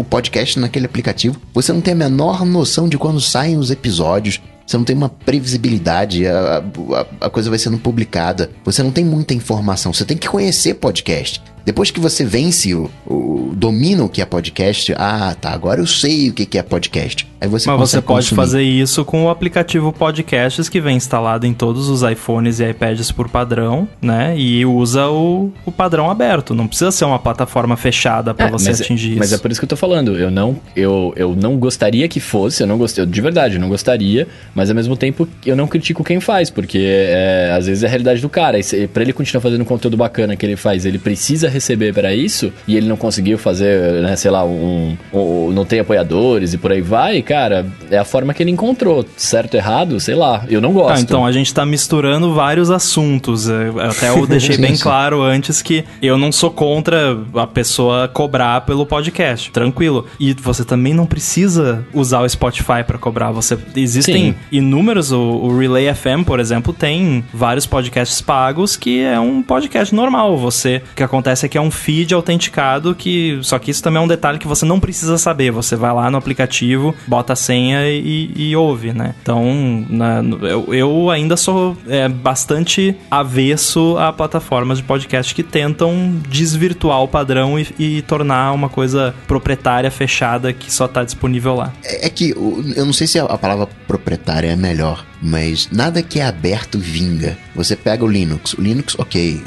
o 0.00 0.04
podcast 0.04 0.58
naquele 0.58 0.86
aplicativo. 0.86 1.40
Você 1.54 1.72
não 1.72 1.80
tem 1.80 1.92
a 1.92 1.96
menor 1.96 2.44
noção 2.44 2.88
de 2.88 2.98
quando 2.98 3.20
saem 3.20 3.56
os 3.56 3.70
episódios. 3.70 4.40
Você 4.66 4.76
não 4.76 4.84
tem 4.84 4.96
uma 4.96 5.08
previsibilidade, 5.08 6.26
a, 6.26 6.58
a- 6.60 7.26
a 7.26 7.30
coisa 7.30 7.48
vai 7.48 7.58
sendo 7.58 7.78
publicada. 7.78 8.50
Você 8.64 8.82
não 8.82 8.90
tem 8.90 9.04
muita 9.04 9.32
informação. 9.32 9.92
Você 9.92 10.04
tem 10.04 10.16
que 10.16 10.28
conhecer 10.28 10.74
podcast. 10.74 11.40
Depois 11.64 11.90
que 11.90 12.00
você 12.00 12.24
vence 12.24 12.74
o, 12.74 12.90
o 13.06 13.52
domina 13.56 14.04
o 14.04 14.08
que 14.08 14.20
é 14.20 14.24
podcast, 14.24 14.92
ah, 14.96 15.36
tá, 15.40 15.50
agora 15.50 15.80
eu 15.80 15.86
sei 15.86 16.30
o 16.30 16.32
que 16.32 16.58
é 16.58 16.62
podcast. 16.62 17.26
Aí 17.40 17.48
você 17.48 17.68
Mas 17.70 17.78
você 17.78 18.00
pode 18.00 18.26
consumir. 18.26 18.36
fazer 18.36 18.62
isso 18.62 19.04
com 19.04 19.24
o 19.26 19.30
aplicativo 19.30 19.92
Podcasts 19.92 20.68
que 20.68 20.80
vem 20.80 20.96
instalado 20.96 21.46
em 21.46 21.52
todos 21.52 21.88
os 21.88 22.02
iPhones 22.02 22.60
e 22.60 22.68
iPads 22.70 23.12
por 23.12 23.28
padrão, 23.28 23.86
né? 24.00 24.34
E 24.38 24.64
usa 24.64 25.08
o, 25.08 25.52
o 25.64 25.70
padrão 25.72 26.10
aberto. 26.10 26.54
Não 26.54 26.66
precisa 26.66 26.90
ser 26.90 27.04
uma 27.04 27.18
plataforma 27.18 27.76
fechada 27.76 28.32
para 28.32 28.46
É, 28.46 28.50
você 28.50 28.70
mas, 28.70 28.80
atingir 28.80 29.10
isso. 29.10 29.18
Mas 29.18 29.32
é 29.32 29.38
por 29.38 29.50
isso 29.50 29.60
que 29.60 29.64
eu 29.64 29.68
tô 29.68 29.76
falando. 29.76 30.16
Eu 30.18 30.30
não, 30.30 30.56
eu, 30.74 31.12
eu 31.16 31.36
não 31.36 31.58
gostaria 31.58 32.08
que 32.08 32.20
fosse, 32.20 32.62
eu 32.62 32.66
não 32.66 32.78
gostei, 32.78 33.04
de 33.04 33.20
verdade, 33.20 33.56
eu 33.56 33.60
não 33.60 33.68
gostaria, 33.68 34.26
mas 34.54 34.70
ao 34.70 34.76
mesmo 34.76 34.96
tempo 34.96 35.28
eu 35.44 35.54
não 35.56 35.66
critico 35.66 36.02
quem 36.02 36.20
faz, 36.20 36.48
porque 36.48 36.78
é, 36.80 37.52
às 37.56 37.66
vezes 37.66 37.82
é 37.82 37.86
a 37.86 37.90
realidade 37.90 38.20
do 38.22 38.28
cara. 38.28 38.58
E 38.58 38.86
pra 38.86 39.02
ele 39.02 39.12
continuar 39.12 39.42
fazendo 39.42 39.60
um 39.60 39.64
conteúdo 39.66 39.96
bacana 39.96 40.36
que 40.36 40.46
ele 40.46 40.56
faz, 40.56 40.86
ele 40.86 40.98
precisa 40.98 41.48
receber 41.48 41.92
pra 41.92 42.14
isso, 42.14 42.52
e 42.66 42.76
ele 42.76 42.88
não 42.88 42.96
conseguiu 42.96 43.36
fazer, 43.36 44.02
né, 44.02 44.16
sei 44.16 44.30
lá, 44.30 44.44
um, 44.44 44.96
um- 45.12 45.50
não 45.52 45.64
tem 45.64 45.80
apoiadores 45.80 46.54
e 46.54 46.58
por 46.58 46.72
aí 46.72 46.80
vai, 46.80 47.22
cara, 47.26 47.66
é 47.90 47.98
a 47.98 48.04
forma 48.04 48.32
que 48.32 48.42
ele 48.42 48.50
encontrou. 48.50 49.04
Certo, 49.16 49.54
errado, 49.54 49.98
sei 50.00 50.14
lá. 50.14 50.44
Eu 50.48 50.60
não 50.60 50.72
gosto. 50.72 50.96
Ah, 50.96 51.00
então 51.00 51.26
a 51.26 51.32
gente 51.32 51.52
tá 51.52 51.66
misturando 51.66 52.32
vários 52.32 52.70
assuntos. 52.70 53.48
É, 53.48 53.70
Até 53.88 54.10
eu 54.10 54.26
deixei 54.26 54.56
bem 54.58 54.76
claro 54.76 55.22
antes 55.22 55.60
que 55.60 55.84
eu 56.00 56.16
não 56.16 56.30
sou 56.30 56.50
contra 56.50 57.18
a 57.34 57.46
pessoa 57.46 58.08
cobrar 58.08 58.62
pelo 58.62 58.86
podcast. 58.86 59.50
Tranquilo. 59.50 60.06
E 60.20 60.32
você 60.34 60.64
também 60.64 60.94
não 60.94 61.06
precisa 61.06 61.84
usar 61.92 62.20
o 62.20 62.28
Spotify 62.28 62.84
pra 62.86 62.98
cobrar. 62.98 63.32
Você 63.32 63.58
existem 63.74 64.32
Sim. 64.32 64.34
inúmeros. 64.50 65.12
O, 65.12 65.20
o 65.20 65.58
Relay 65.58 65.92
FM, 65.92 66.24
por 66.24 66.40
exemplo, 66.40 66.72
tem 66.72 67.24
vários 67.32 67.66
podcasts 67.66 68.20
pagos 68.20 68.76
que 68.76 69.00
é 69.00 69.18
um 69.18 69.42
podcast 69.42 69.94
normal. 69.94 70.36
Você, 70.36 70.82
o 70.92 70.94
que 70.94 71.02
acontece 71.02 71.46
é 71.46 71.48
que 71.48 71.58
é 71.58 71.60
um 71.60 71.70
feed 71.70 72.14
autenticado 72.14 72.94
que 72.94 73.38
só 73.42 73.58
que 73.58 73.70
isso 73.70 73.82
também 73.82 74.00
é 74.00 74.04
um 74.04 74.08
detalhe 74.08 74.38
que 74.38 74.46
você 74.46 74.64
não 74.64 74.78
precisa 74.78 75.18
saber. 75.18 75.50
Você 75.50 75.74
vai 75.76 75.92
lá 75.92 76.10
no 76.10 76.16
aplicativo, 76.16 76.94
bota 77.16 77.32
a 77.32 77.36
senha 77.36 77.88
e, 77.88 78.30
e 78.36 78.54
ouve, 78.56 78.92
né? 78.92 79.14
Então, 79.22 79.86
na- 79.88 80.22
eu, 80.46 80.74
eu 80.74 81.10
ainda 81.10 81.34
sou 81.36 81.74
é, 81.88 82.06
bastante 82.08 82.94
avesso 83.10 83.96
a 83.98 84.12
plataformas 84.12 84.78
de 84.78 84.84
podcast 84.84 85.34
que 85.34 85.42
tentam 85.42 86.14
desvirtuar 86.28 87.02
o 87.02 87.08
padrão 87.08 87.58
e, 87.58 87.66
e 87.78 88.02
tornar 88.02 88.52
uma 88.52 88.68
coisa 88.68 89.14
proprietária, 89.26 89.90
fechada, 89.90 90.52
que 90.52 90.70
só 90.72 90.86
tá 90.86 91.02
disponível 91.04 91.54
lá. 91.54 91.72
É 91.84 92.06
é 92.06 92.10
que 92.10 92.30
eu 92.76 92.84
não 92.84 92.92
sei 92.92 93.06
se 93.06 93.18
a, 93.18 93.24
a 93.24 93.38
palavra 93.38 93.66
proprietária 93.88 94.48
é 94.48 94.56
melhor, 94.56 95.04
mas 95.22 95.68
nada 95.72 96.02
que 96.02 96.20
é 96.20 96.24
aberto 96.26 96.78
vinga. 96.78 97.36
Você 97.54 97.74
pega 97.74 98.04
o 98.04 98.08
Linux. 98.08 98.52
O 98.54 98.60
Linux, 98.60 98.94
ok, 98.98 99.42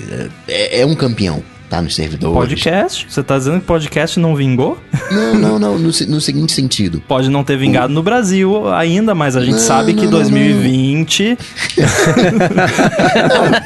é, 0.48 0.82
é 0.82 0.86
um 0.86 0.96
campeão. 0.96 1.44
Tá 1.70 1.82
nos 1.84 1.94
servidores. 1.96 2.36
Podcast? 2.36 3.06
Você 3.08 3.22
tá 3.22 3.38
dizendo 3.38 3.60
que 3.60 3.68
podcast 3.68 4.20
não 4.20 4.36
vingou? 4.36 4.78
Não, 5.12 5.36
não, 5.36 5.60
não. 5.60 5.78
No, 5.78 5.90
no 5.90 6.20
seguinte 6.22 6.52
sentido. 6.52 7.00
Pode 7.08 7.30
não 7.30 7.44
ter 7.44 7.58
vingado 7.58 7.94
no 7.94 8.02
Brasil 8.02 8.68
ainda, 8.74 9.14
mas 9.14 9.36
a 9.36 9.41
gente 9.41 9.54
Não, 9.54 9.60
sabe 9.60 9.94
que 9.94 10.06
não, 10.06 10.12
não, 10.12 10.20
2020 10.20 11.38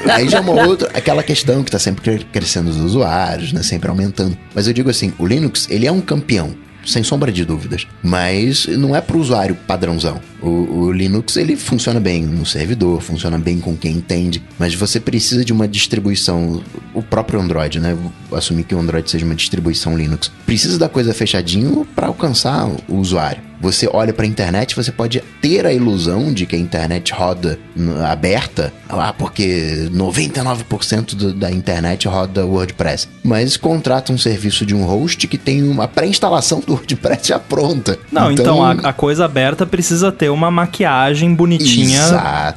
Não, 0.05 0.13
aí 0.13 0.27
já 0.29 0.37
é 0.39 0.41
uma 0.41 0.65
outra, 0.65 0.89
aquela 0.93 1.23
questão 1.23 1.63
que 1.63 1.71
tá 1.71 1.79
sempre 1.79 2.01
cre- 2.01 2.25
crescendo 2.31 2.69
os 2.69 2.77
usuários, 2.77 3.53
né? 3.53 3.63
Sempre 3.63 3.89
aumentando. 3.89 4.37
Mas 4.53 4.67
eu 4.67 4.73
digo 4.73 4.89
assim, 4.89 5.13
o 5.17 5.25
Linux, 5.25 5.67
ele 5.69 5.87
é 5.87 5.91
um 5.91 6.01
campeão. 6.01 6.53
Sem 6.85 7.03
sombra 7.03 7.31
de 7.31 7.45
dúvidas. 7.45 7.87
Mas 8.01 8.65
não 8.67 8.95
é 8.95 9.01
pro 9.01 9.19
usuário 9.19 9.55
padrãozão. 9.67 10.19
O, 10.41 10.49
o 10.49 10.91
Linux, 10.91 11.37
ele 11.37 11.55
funciona 11.55 11.99
bem 11.99 12.23
no 12.23 12.45
servidor, 12.45 13.01
funciona 13.01 13.37
bem 13.37 13.59
com 13.59 13.75
quem 13.77 13.93
entende. 13.93 14.43
Mas 14.59 14.75
você 14.75 14.99
precisa 14.99 15.45
de 15.45 15.53
uma 15.53 15.67
distribuição. 15.67 16.61
O 16.93 17.01
próprio 17.01 17.39
Android, 17.39 17.79
né? 17.79 17.95
Vou 18.29 18.37
assumir 18.37 18.63
que 18.63 18.75
o 18.75 18.79
Android 18.79 19.09
seja 19.09 19.25
uma 19.25 19.35
distribuição 19.35 19.97
Linux. 19.97 20.31
Precisa 20.45 20.77
da 20.77 20.89
coisa 20.89 21.13
fechadinho 21.13 21.87
para 21.95 22.07
alcançar 22.07 22.67
o 22.87 22.97
usuário. 22.97 23.52
Você 23.63 23.89
olha 23.91 24.13
para 24.13 24.25
a 24.25 24.27
internet, 24.27 24.75
você 24.75 24.91
pode 24.91 25.23
ter 25.41 25.65
a 25.65 25.73
ilusão 25.73 26.31
de 26.31 26.45
que 26.45 26.55
a 26.55 26.59
internet 26.59 27.11
roda 27.13 27.57
n- 27.75 28.03
aberta, 28.05 28.71
ah, 28.89 29.11
porque 29.17 29.87
99% 29.91 31.15
do- 31.15 31.33
da 31.33 31.49
internet 31.49 32.07
roda 32.07 32.45
WordPress. 32.45 33.07
Mas 33.23 33.57
contrata 33.57 34.11
um 34.11 34.17
serviço 34.17 34.65
de 34.65 34.75
um 34.75 34.83
host 34.83 35.27
que 35.27 35.37
tem 35.37 35.63
uma 35.63 35.87
pré-instalação 35.87 36.59
do 36.59 36.73
WordPress 36.73 37.29
já 37.29 37.39
pronta. 37.39 37.97
Não, 38.11 38.31
então, 38.31 38.63
a, 38.63 38.71
a 38.71 38.93
coisa 38.93 39.25
aberta 39.25 39.65
precisa 39.65 40.11
ter 40.11 40.29
uma 40.29 40.51
maquiagem 40.51 41.33
bonitinha. 41.33 41.99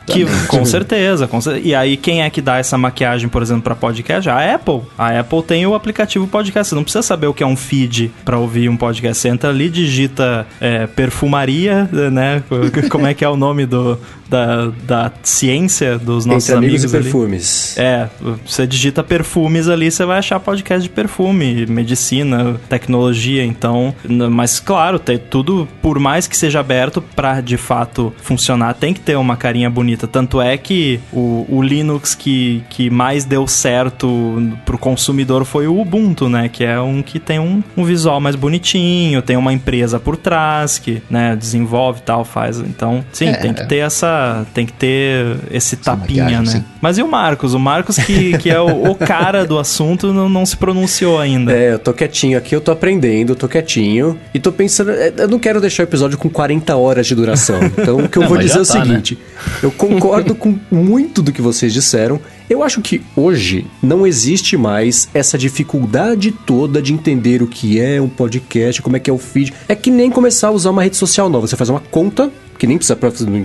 Que, 0.07 0.23
Exatamente. 0.23 0.49
com 0.49 0.65
certeza, 0.65 1.27
com 1.29 1.39
E 1.63 1.75
aí, 1.75 1.97
quem 1.97 2.23
é 2.23 2.31
que 2.31 2.43
dá 2.43 2.59
essa 2.59 2.77
maquiagem, 2.77 3.29
por 3.29 3.43
exemplo, 3.43 3.63
pra 3.63 3.77
podcast? 3.77 4.29
A 4.29 4.55
Apple. 4.55 4.83
A 4.99 5.21
Apple 5.21 5.43
tem 5.43 5.65
o 5.67 5.75
aplicativo 5.75 6.27
podcast. 6.27 6.71
Você 6.71 6.75
não 6.75 6.83
precisa 6.83 7.03
saber 7.03 7.29
o 7.29 7.35
que 7.35 7.43
é 7.43 7.47
um 7.47 7.57
feed 7.57 8.11
pra 8.25 8.39
ouvir 8.39 8.69
um 8.69 8.77
podcast. 8.77 9.21
Você 9.23 9.29
entra 9.29 9.51
ali, 9.51 9.69
digita 9.69 10.47
é, 10.61 10.87
perfumaria, 10.97 11.89
né? 12.11 12.43
Como 12.91 13.07
é 13.07 13.13
que 13.13 13.25
é 13.25 13.29
o 13.29 13.37
nome 13.37 13.67
do, 13.67 13.99
da, 14.29 14.73
da 14.87 15.13
ciência 15.23 15.99
dos 15.99 16.25
nossos 16.25 16.49
Entre 16.49 16.67
amigos, 16.67 16.83
e 16.83 16.97
ali? 16.97 17.05
perfumes. 17.05 17.77
É, 17.79 18.09
você 18.45 18.67
digita 18.67 19.05
perfumes 19.05 19.69
ali, 19.69 19.91
você 19.91 20.05
vai 20.05 20.19
achar 20.19 20.41
podcast 20.41 20.83
de 20.83 20.89
perfume, 20.89 21.67
medicina, 21.67 22.57
tecnologia, 22.69 23.45
então. 23.45 23.95
Mas 24.31 24.59
claro, 24.59 24.99
tem 24.99 25.19
tudo, 25.19 25.69
por 25.83 25.99
mais 25.99 26.27
que 26.27 26.37
seja 26.37 26.61
aberto, 26.61 27.03
pra 27.15 27.41
de 27.41 27.59
fato 27.59 28.13
funcionar, 28.23 28.75
tem 28.75 28.95
que 28.95 29.01
ter 29.01 29.17
uma 29.17 29.37
carinha 29.37 29.69
bonita. 29.69 30.07
Tanto 30.07 30.41
é 30.41 30.57
que 30.57 30.99
o, 31.13 31.47
o 31.49 31.63
Linux 31.63 32.15
que, 32.15 32.65
que 32.71 32.89
mais 32.89 33.25
deu 33.25 33.47
certo 33.47 34.43
pro 34.65 34.79
consumidor 34.79 35.45
foi 35.45 35.67
o 35.67 35.79
Ubuntu, 35.79 36.29
né? 36.29 36.49
Que 36.49 36.65
é 36.65 36.81
um 36.81 37.03
que 37.03 37.21
tem 37.21 37.39
um, 37.39 37.63
um 37.77 37.85
visual 37.85 38.19
mais 38.21 38.35
bonitinho, 38.35 39.21
tem 39.21 39.37
uma 39.37 39.53
empresa 39.53 40.01
por 40.01 40.17
trás 40.17 40.79
que, 40.87 41.03
né, 41.11 41.35
desenvolve 41.35 41.99
e 41.99 42.03
tal, 42.03 42.25
faz. 42.25 42.61
Então, 42.61 43.05
sim, 43.13 43.27
É, 43.29 43.33
tem 43.35 43.53
que 43.53 43.63
é. 43.63 43.67
ter 43.67 43.77
essa. 43.79 44.47
Tem 44.55 44.65
que 44.65 44.73
ter 44.73 45.37
esse 45.51 45.77
tapinha, 45.77 46.23
maquiagem, 46.25 46.47
né? 46.55 46.61
sim. 46.61 46.65
Mas 46.81 46.97
e 46.99 47.03
o 47.03 47.09
Marcos? 47.09 47.55
O 47.55 47.59
Marcos, 47.59 47.97
que, 47.97 48.39
que 48.39 48.49
é 48.49 48.61
o, 48.61 48.91
o 48.93 48.95
cara 48.95 49.45
do 49.45 49.59
assunto, 49.59 50.13
não, 50.13 50.29
não 50.29 50.47
se 50.47 50.57
pronunciou 50.57 51.19
ainda. 51.19 51.53
É, 51.53 51.73
eu 51.75 51.79
tô 51.81 51.93
quietinho 51.93 52.39
aqui, 52.39 52.55
eu 52.55 52.61
tô 52.61 52.71
aprendendo, 52.71 53.33
eu 53.33 53.37
tô 53.37 53.49
quietinho. 53.49 54.17
E 54.33 54.39
tô 54.39 54.53
pensando, 54.53 54.93
é, 54.93 55.13
eu 55.17 55.27
não 55.29 55.39
quero 55.41 55.61
deixar 55.61 55.83
o 55.83 55.87
episódio 55.87 56.17
com 56.17 56.29
40 56.31 56.77
horas 56.77 57.07
de 57.07 57.15
duração. 57.15 57.59
Então 57.77 57.97
o 57.99 58.09
que 58.09 58.17
eu 58.19 58.23
Não, 58.23 58.29
vou 58.29 58.39
dizer 58.39 58.61
é 58.61 58.65
já 58.65 58.71
o 58.71 58.73
tá, 58.75 58.79
né? 58.79 58.85
seguinte: 58.85 59.19
eu 59.63 59.71
concordo 59.73 60.35
com 60.35 60.57
muito 60.71 61.21
do 61.23 61.33
que 61.33 61.43
vocês 61.43 61.73
disseram. 61.73 62.21
Eu 62.49 62.63
acho 62.63 62.81
que 62.81 63.03
hoje 63.17 63.67
não 63.83 64.07
existe 64.07 64.57
mais 64.57 65.09
essa 65.13 65.37
dificuldade 65.37 66.31
toda 66.31 66.81
de 66.81 66.93
entender 66.93 67.43
o 67.43 67.47
que 67.47 67.81
é 67.81 68.01
um 68.01 68.09
podcast, 68.09 68.81
como 68.81 68.97
é 68.97 69.01
que 69.01 69.11
é 69.11 69.13
o 69.13 69.19
feed. 69.19 69.53
É 69.69 69.75
que 69.75 69.91
nem 69.91 70.11
começar 70.11 70.49
a 70.49 70.53
usar 70.53 70.71
uma 70.71 70.83
rede 70.83 70.97
social 70.97 71.29
nova. 71.29 71.49
Você 71.49 71.57
faz 71.57 71.69
uma 71.69 71.81
conta, 71.81 72.31
que 72.59 72.67
nem 72.67 72.79
precisa 72.79 72.99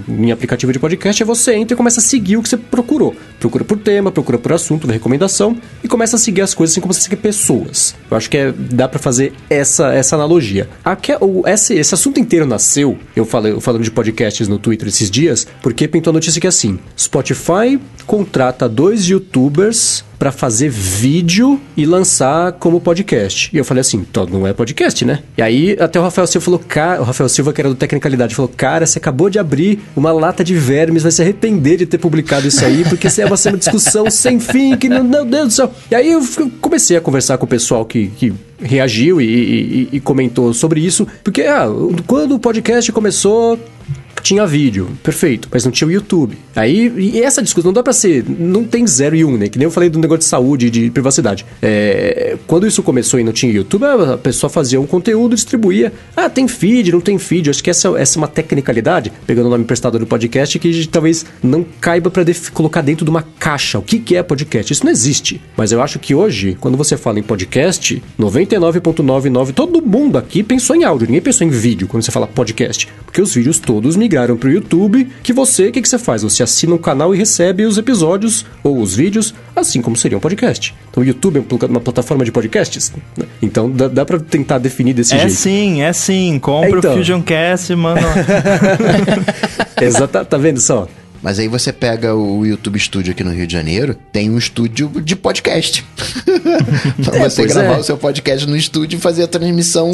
em 0.07 0.31
aplicativo 0.31 0.71
de 0.71 0.79
podcast, 0.79 1.21
aí 1.21 1.27
você 1.27 1.53
entra 1.55 1.73
e 1.73 1.77
começa 1.77 1.99
a 1.99 2.03
seguir 2.03 2.37
o 2.37 2.43
que 2.43 2.49
você 2.49 2.57
procurou. 2.57 3.15
Procura 3.39 3.63
por 3.63 3.77
tema, 3.77 4.11
procura 4.11 4.37
por 4.37 4.53
assunto, 4.53 4.87
da 4.87 4.93
recomendação 4.93 5.57
e 5.83 5.87
começa 5.87 6.15
a 6.15 6.19
seguir 6.19 6.41
as 6.41 6.53
coisas 6.53 6.73
assim 6.73 6.81
como 6.81 6.93
você 6.93 7.01
segue 7.01 7.15
pessoas. 7.15 7.95
Eu 8.09 8.17
acho 8.17 8.29
que 8.29 8.37
é, 8.37 8.51
dá 8.51 8.87
pra 8.87 8.99
fazer 8.99 9.33
essa, 9.49 9.93
essa 9.93 10.15
analogia. 10.15 10.69
Aqui, 10.83 11.11
o, 11.19 11.47
esse, 11.47 11.73
esse 11.73 11.93
assunto 11.93 12.19
inteiro 12.19 12.45
nasceu, 12.45 12.97
eu 13.15 13.25
falei 13.25 13.59
falando 13.59 13.83
de 13.83 13.91
podcasts 13.91 14.47
no 14.47 14.57
Twitter 14.57 14.87
esses 14.87 15.09
dias, 15.09 15.47
porque 15.61 15.87
pintou 15.87 16.11
a 16.11 16.13
notícia 16.13 16.39
que 16.39 16.47
é 16.47 16.49
assim: 16.49 16.79
Spotify 16.97 17.79
contrata 18.05 18.67
dois 18.67 19.07
youtubers 19.07 20.03
pra 20.21 20.31
fazer 20.31 20.69
vídeo 20.69 21.59
e 21.75 21.83
lançar 21.83 22.51
como 22.51 22.79
podcast. 22.79 23.49
E 23.51 23.57
eu 23.57 23.65
falei 23.65 23.81
assim, 23.81 23.97
então 23.97 24.23
não 24.27 24.45
é 24.45 24.53
podcast, 24.53 25.03
né? 25.03 25.23
E 25.35 25.41
aí 25.41 25.75
até 25.79 25.99
o 25.99 26.03
Rafael 26.03 26.27
Silva 26.27 26.45
falou, 26.45 26.59
cara, 26.59 27.01
o 27.01 27.03
Rafael 27.03 27.27
Silva 27.27 27.51
que 27.51 27.59
era 27.59 27.67
do 27.69 27.73
Tecnicalidade 27.73 28.35
falou, 28.35 28.51
cara, 28.55 28.85
você 28.85 28.99
acabou 28.99 29.31
de 29.31 29.39
abrir 29.39 29.79
uma 29.95 30.11
lata 30.11 30.43
de 30.43 30.53
vermes, 30.53 31.01
vai 31.01 31.11
se 31.11 31.23
arrepender 31.23 31.77
de 31.77 31.87
ter 31.87 31.97
publicado 31.97 32.47
isso 32.47 32.63
aí, 32.63 32.83
porque 32.87 33.07
é 33.07 33.25
vai 33.25 33.35
ser 33.35 33.49
uma 33.49 33.57
discussão 33.57 34.11
sem 34.11 34.39
fim, 34.39 34.77
que 34.77 34.87
não, 34.87 35.03
meu 35.03 35.25
Deus 35.25 35.47
do 35.47 35.53
céu. 35.53 35.73
E 35.89 35.95
aí 35.95 36.11
eu 36.11 36.21
comecei 36.61 36.95
a 36.95 37.01
conversar 37.01 37.39
com 37.39 37.45
o 37.45 37.49
pessoal 37.49 37.83
que, 37.83 38.09
que 38.15 38.31
reagiu 38.61 39.19
e, 39.19 39.25
e- 39.25 39.89
e 39.93 39.99
comentou 39.99 40.53
sobre 40.53 40.81
isso, 40.81 41.07
porque 41.23 41.41
ah, 41.41 41.65
quando 42.05 42.35
o 42.35 42.39
podcast 42.39 42.91
começou 42.91 43.57
tinha 44.21 44.45
vídeo, 44.45 44.87
perfeito, 45.01 45.47
mas 45.51 45.65
não 45.65 45.71
tinha 45.71 45.87
o 45.87 45.91
YouTube. 45.91 46.37
Aí, 46.55 46.93
e 46.95 47.21
essa 47.21 47.41
discussão 47.41 47.69
não 47.69 47.73
dá 47.73 47.81
pra 47.81 47.91
ser, 47.91 48.23
não 48.27 48.63
tem 48.63 48.85
zero 48.85 49.15
e 49.15 49.25
um, 49.25 49.35
né? 49.35 49.49
Que 49.49 49.57
nem 49.57 49.65
eu 49.65 49.71
falei 49.71 49.89
do 49.89 49.97
negócio 49.97 50.19
de 50.19 50.25
saúde 50.25 50.67
e 50.67 50.69
de 50.69 50.91
privacidade. 50.91 51.43
É, 51.59 52.37
quando 52.45 52.67
isso 52.67 52.83
começou 52.83 53.19
e 53.19 53.23
não 53.23 53.33
tinha 53.33 53.51
YouTube, 53.51 53.83
a 53.85 54.17
pessoa 54.17 54.49
fazia 54.49 54.79
um 54.79 54.85
conteúdo, 54.85 55.33
distribuía. 55.35 55.91
Ah, 56.15 56.29
tem 56.29 56.47
feed, 56.47 56.91
não 56.91 57.01
tem 57.01 57.17
feed. 57.17 57.47
Eu 57.47 57.51
acho 57.51 57.63
que 57.63 57.69
essa, 57.71 57.89
essa 57.97 58.17
é 58.17 58.19
uma 58.19 58.27
tecnicalidade, 58.27 59.11
pegando 59.25 59.47
o 59.47 59.49
nome 59.49 59.63
emprestado 59.63 59.97
do 59.97 60.05
podcast, 60.05 60.59
que 60.59 60.87
talvez 60.87 61.25
não 61.41 61.65
caiba 61.79 62.11
def- 62.23 62.51
colocar 62.51 62.81
dentro 62.81 63.03
de 63.03 63.09
uma 63.09 63.23
caixa. 63.39 63.79
O 63.79 63.81
que, 63.81 63.97
que 63.97 64.15
é 64.15 64.21
podcast? 64.21 64.71
Isso 64.71 64.85
não 64.85 64.91
existe. 64.91 65.41
Mas 65.57 65.71
eu 65.71 65.81
acho 65.81 65.97
que 65.97 66.13
hoje, 66.13 66.55
quando 66.59 66.77
você 66.77 66.95
fala 66.95 67.17
em 67.17 67.23
podcast, 67.23 68.01
99,99, 68.19 69.51
todo 69.53 69.81
mundo 69.81 70.17
aqui 70.17 70.43
pensou 70.43 70.75
em 70.75 70.83
áudio, 70.83 71.07
ninguém 71.07 71.21
pensou 71.21 71.45
em 71.45 71.49
vídeo 71.49 71.87
quando 71.87 72.03
você 72.03 72.11
fala 72.11 72.27
podcast. 72.27 72.87
Porque 73.05 73.21
os 73.21 73.33
vídeos 73.33 73.59
todos 73.59 73.80
migraram 73.95 74.37
pro 74.37 74.51
YouTube, 74.51 75.07
que 75.23 75.33
você, 75.33 75.67
o 75.67 75.71
que, 75.71 75.81
que 75.81 75.87
você 75.89 75.97
faz? 75.97 76.23
Você 76.23 76.43
assina 76.43 76.73
um 76.73 76.77
canal 76.77 77.13
e 77.13 77.17
recebe 77.17 77.65
os 77.65 77.77
episódios 77.77 78.45
ou 78.63 78.79
os 78.79 78.95
vídeos, 78.95 79.33
assim 79.55 79.81
como 79.81 79.95
seria 79.95 80.17
um 80.17 80.21
podcast. 80.21 80.73
Então 80.89 81.03
o 81.03 81.05
YouTube 81.05 81.37
é 81.61 81.65
uma 81.65 81.79
plataforma 81.79 82.23
de 82.25 82.31
podcasts. 82.31 82.91
né? 83.17 83.25
Então 83.41 83.69
dá, 83.69 83.87
dá 83.87 84.05
pra 84.05 84.19
tentar 84.19 84.57
definir 84.57 84.93
desse 84.93 85.13
É 85.13 85.19
jeito. 85.19 85.33
sim, 85.33 85.81
é 85.81 85.91
sim. 85.93 86.39
Compre 86.39 86.79
Então. 86.79 86.93
o 86.93 86.97
Fusion 86.97 87.21
Cast, 87.21 87.75
mano. 87.75 88.01
Exato, 89.81 90.25
tá 90.25 90.37
vendo 90.37 90.59
só? 90.59 90.87
Mas 91.23 91.37
aí 91.37 91.47
você 91.47 91.71
pega 91.71 92.15
o 92.15 92.43
YouTube 92.45 92.79
Studio 92.79 93.11
aqui 93.11 93.23
no 93.23 93.31
Rio 93.31 93.45
de 93.45 93.53
Janeiro, 93.53 93.95
tem 94.11 94.29
um 94.31 94.39
estúdio 94.39 94.91
de 95.03 95.15
podcast. 95.15 95.85
pra 97.05 97.19
você 97.29 97.43
pois 97.43 97.53
gravar 97.53 97.75
é. 97.75 97.79
o 97.79 97.83
seu 97.83 97.95
podcast 97.95 98.47
no 98.49 98.57
estúdio 98.57 98.97
e 98.97 98.99
fazer 98.99 99.23
a 99.23 99.27
transmissão. 99.27 99.91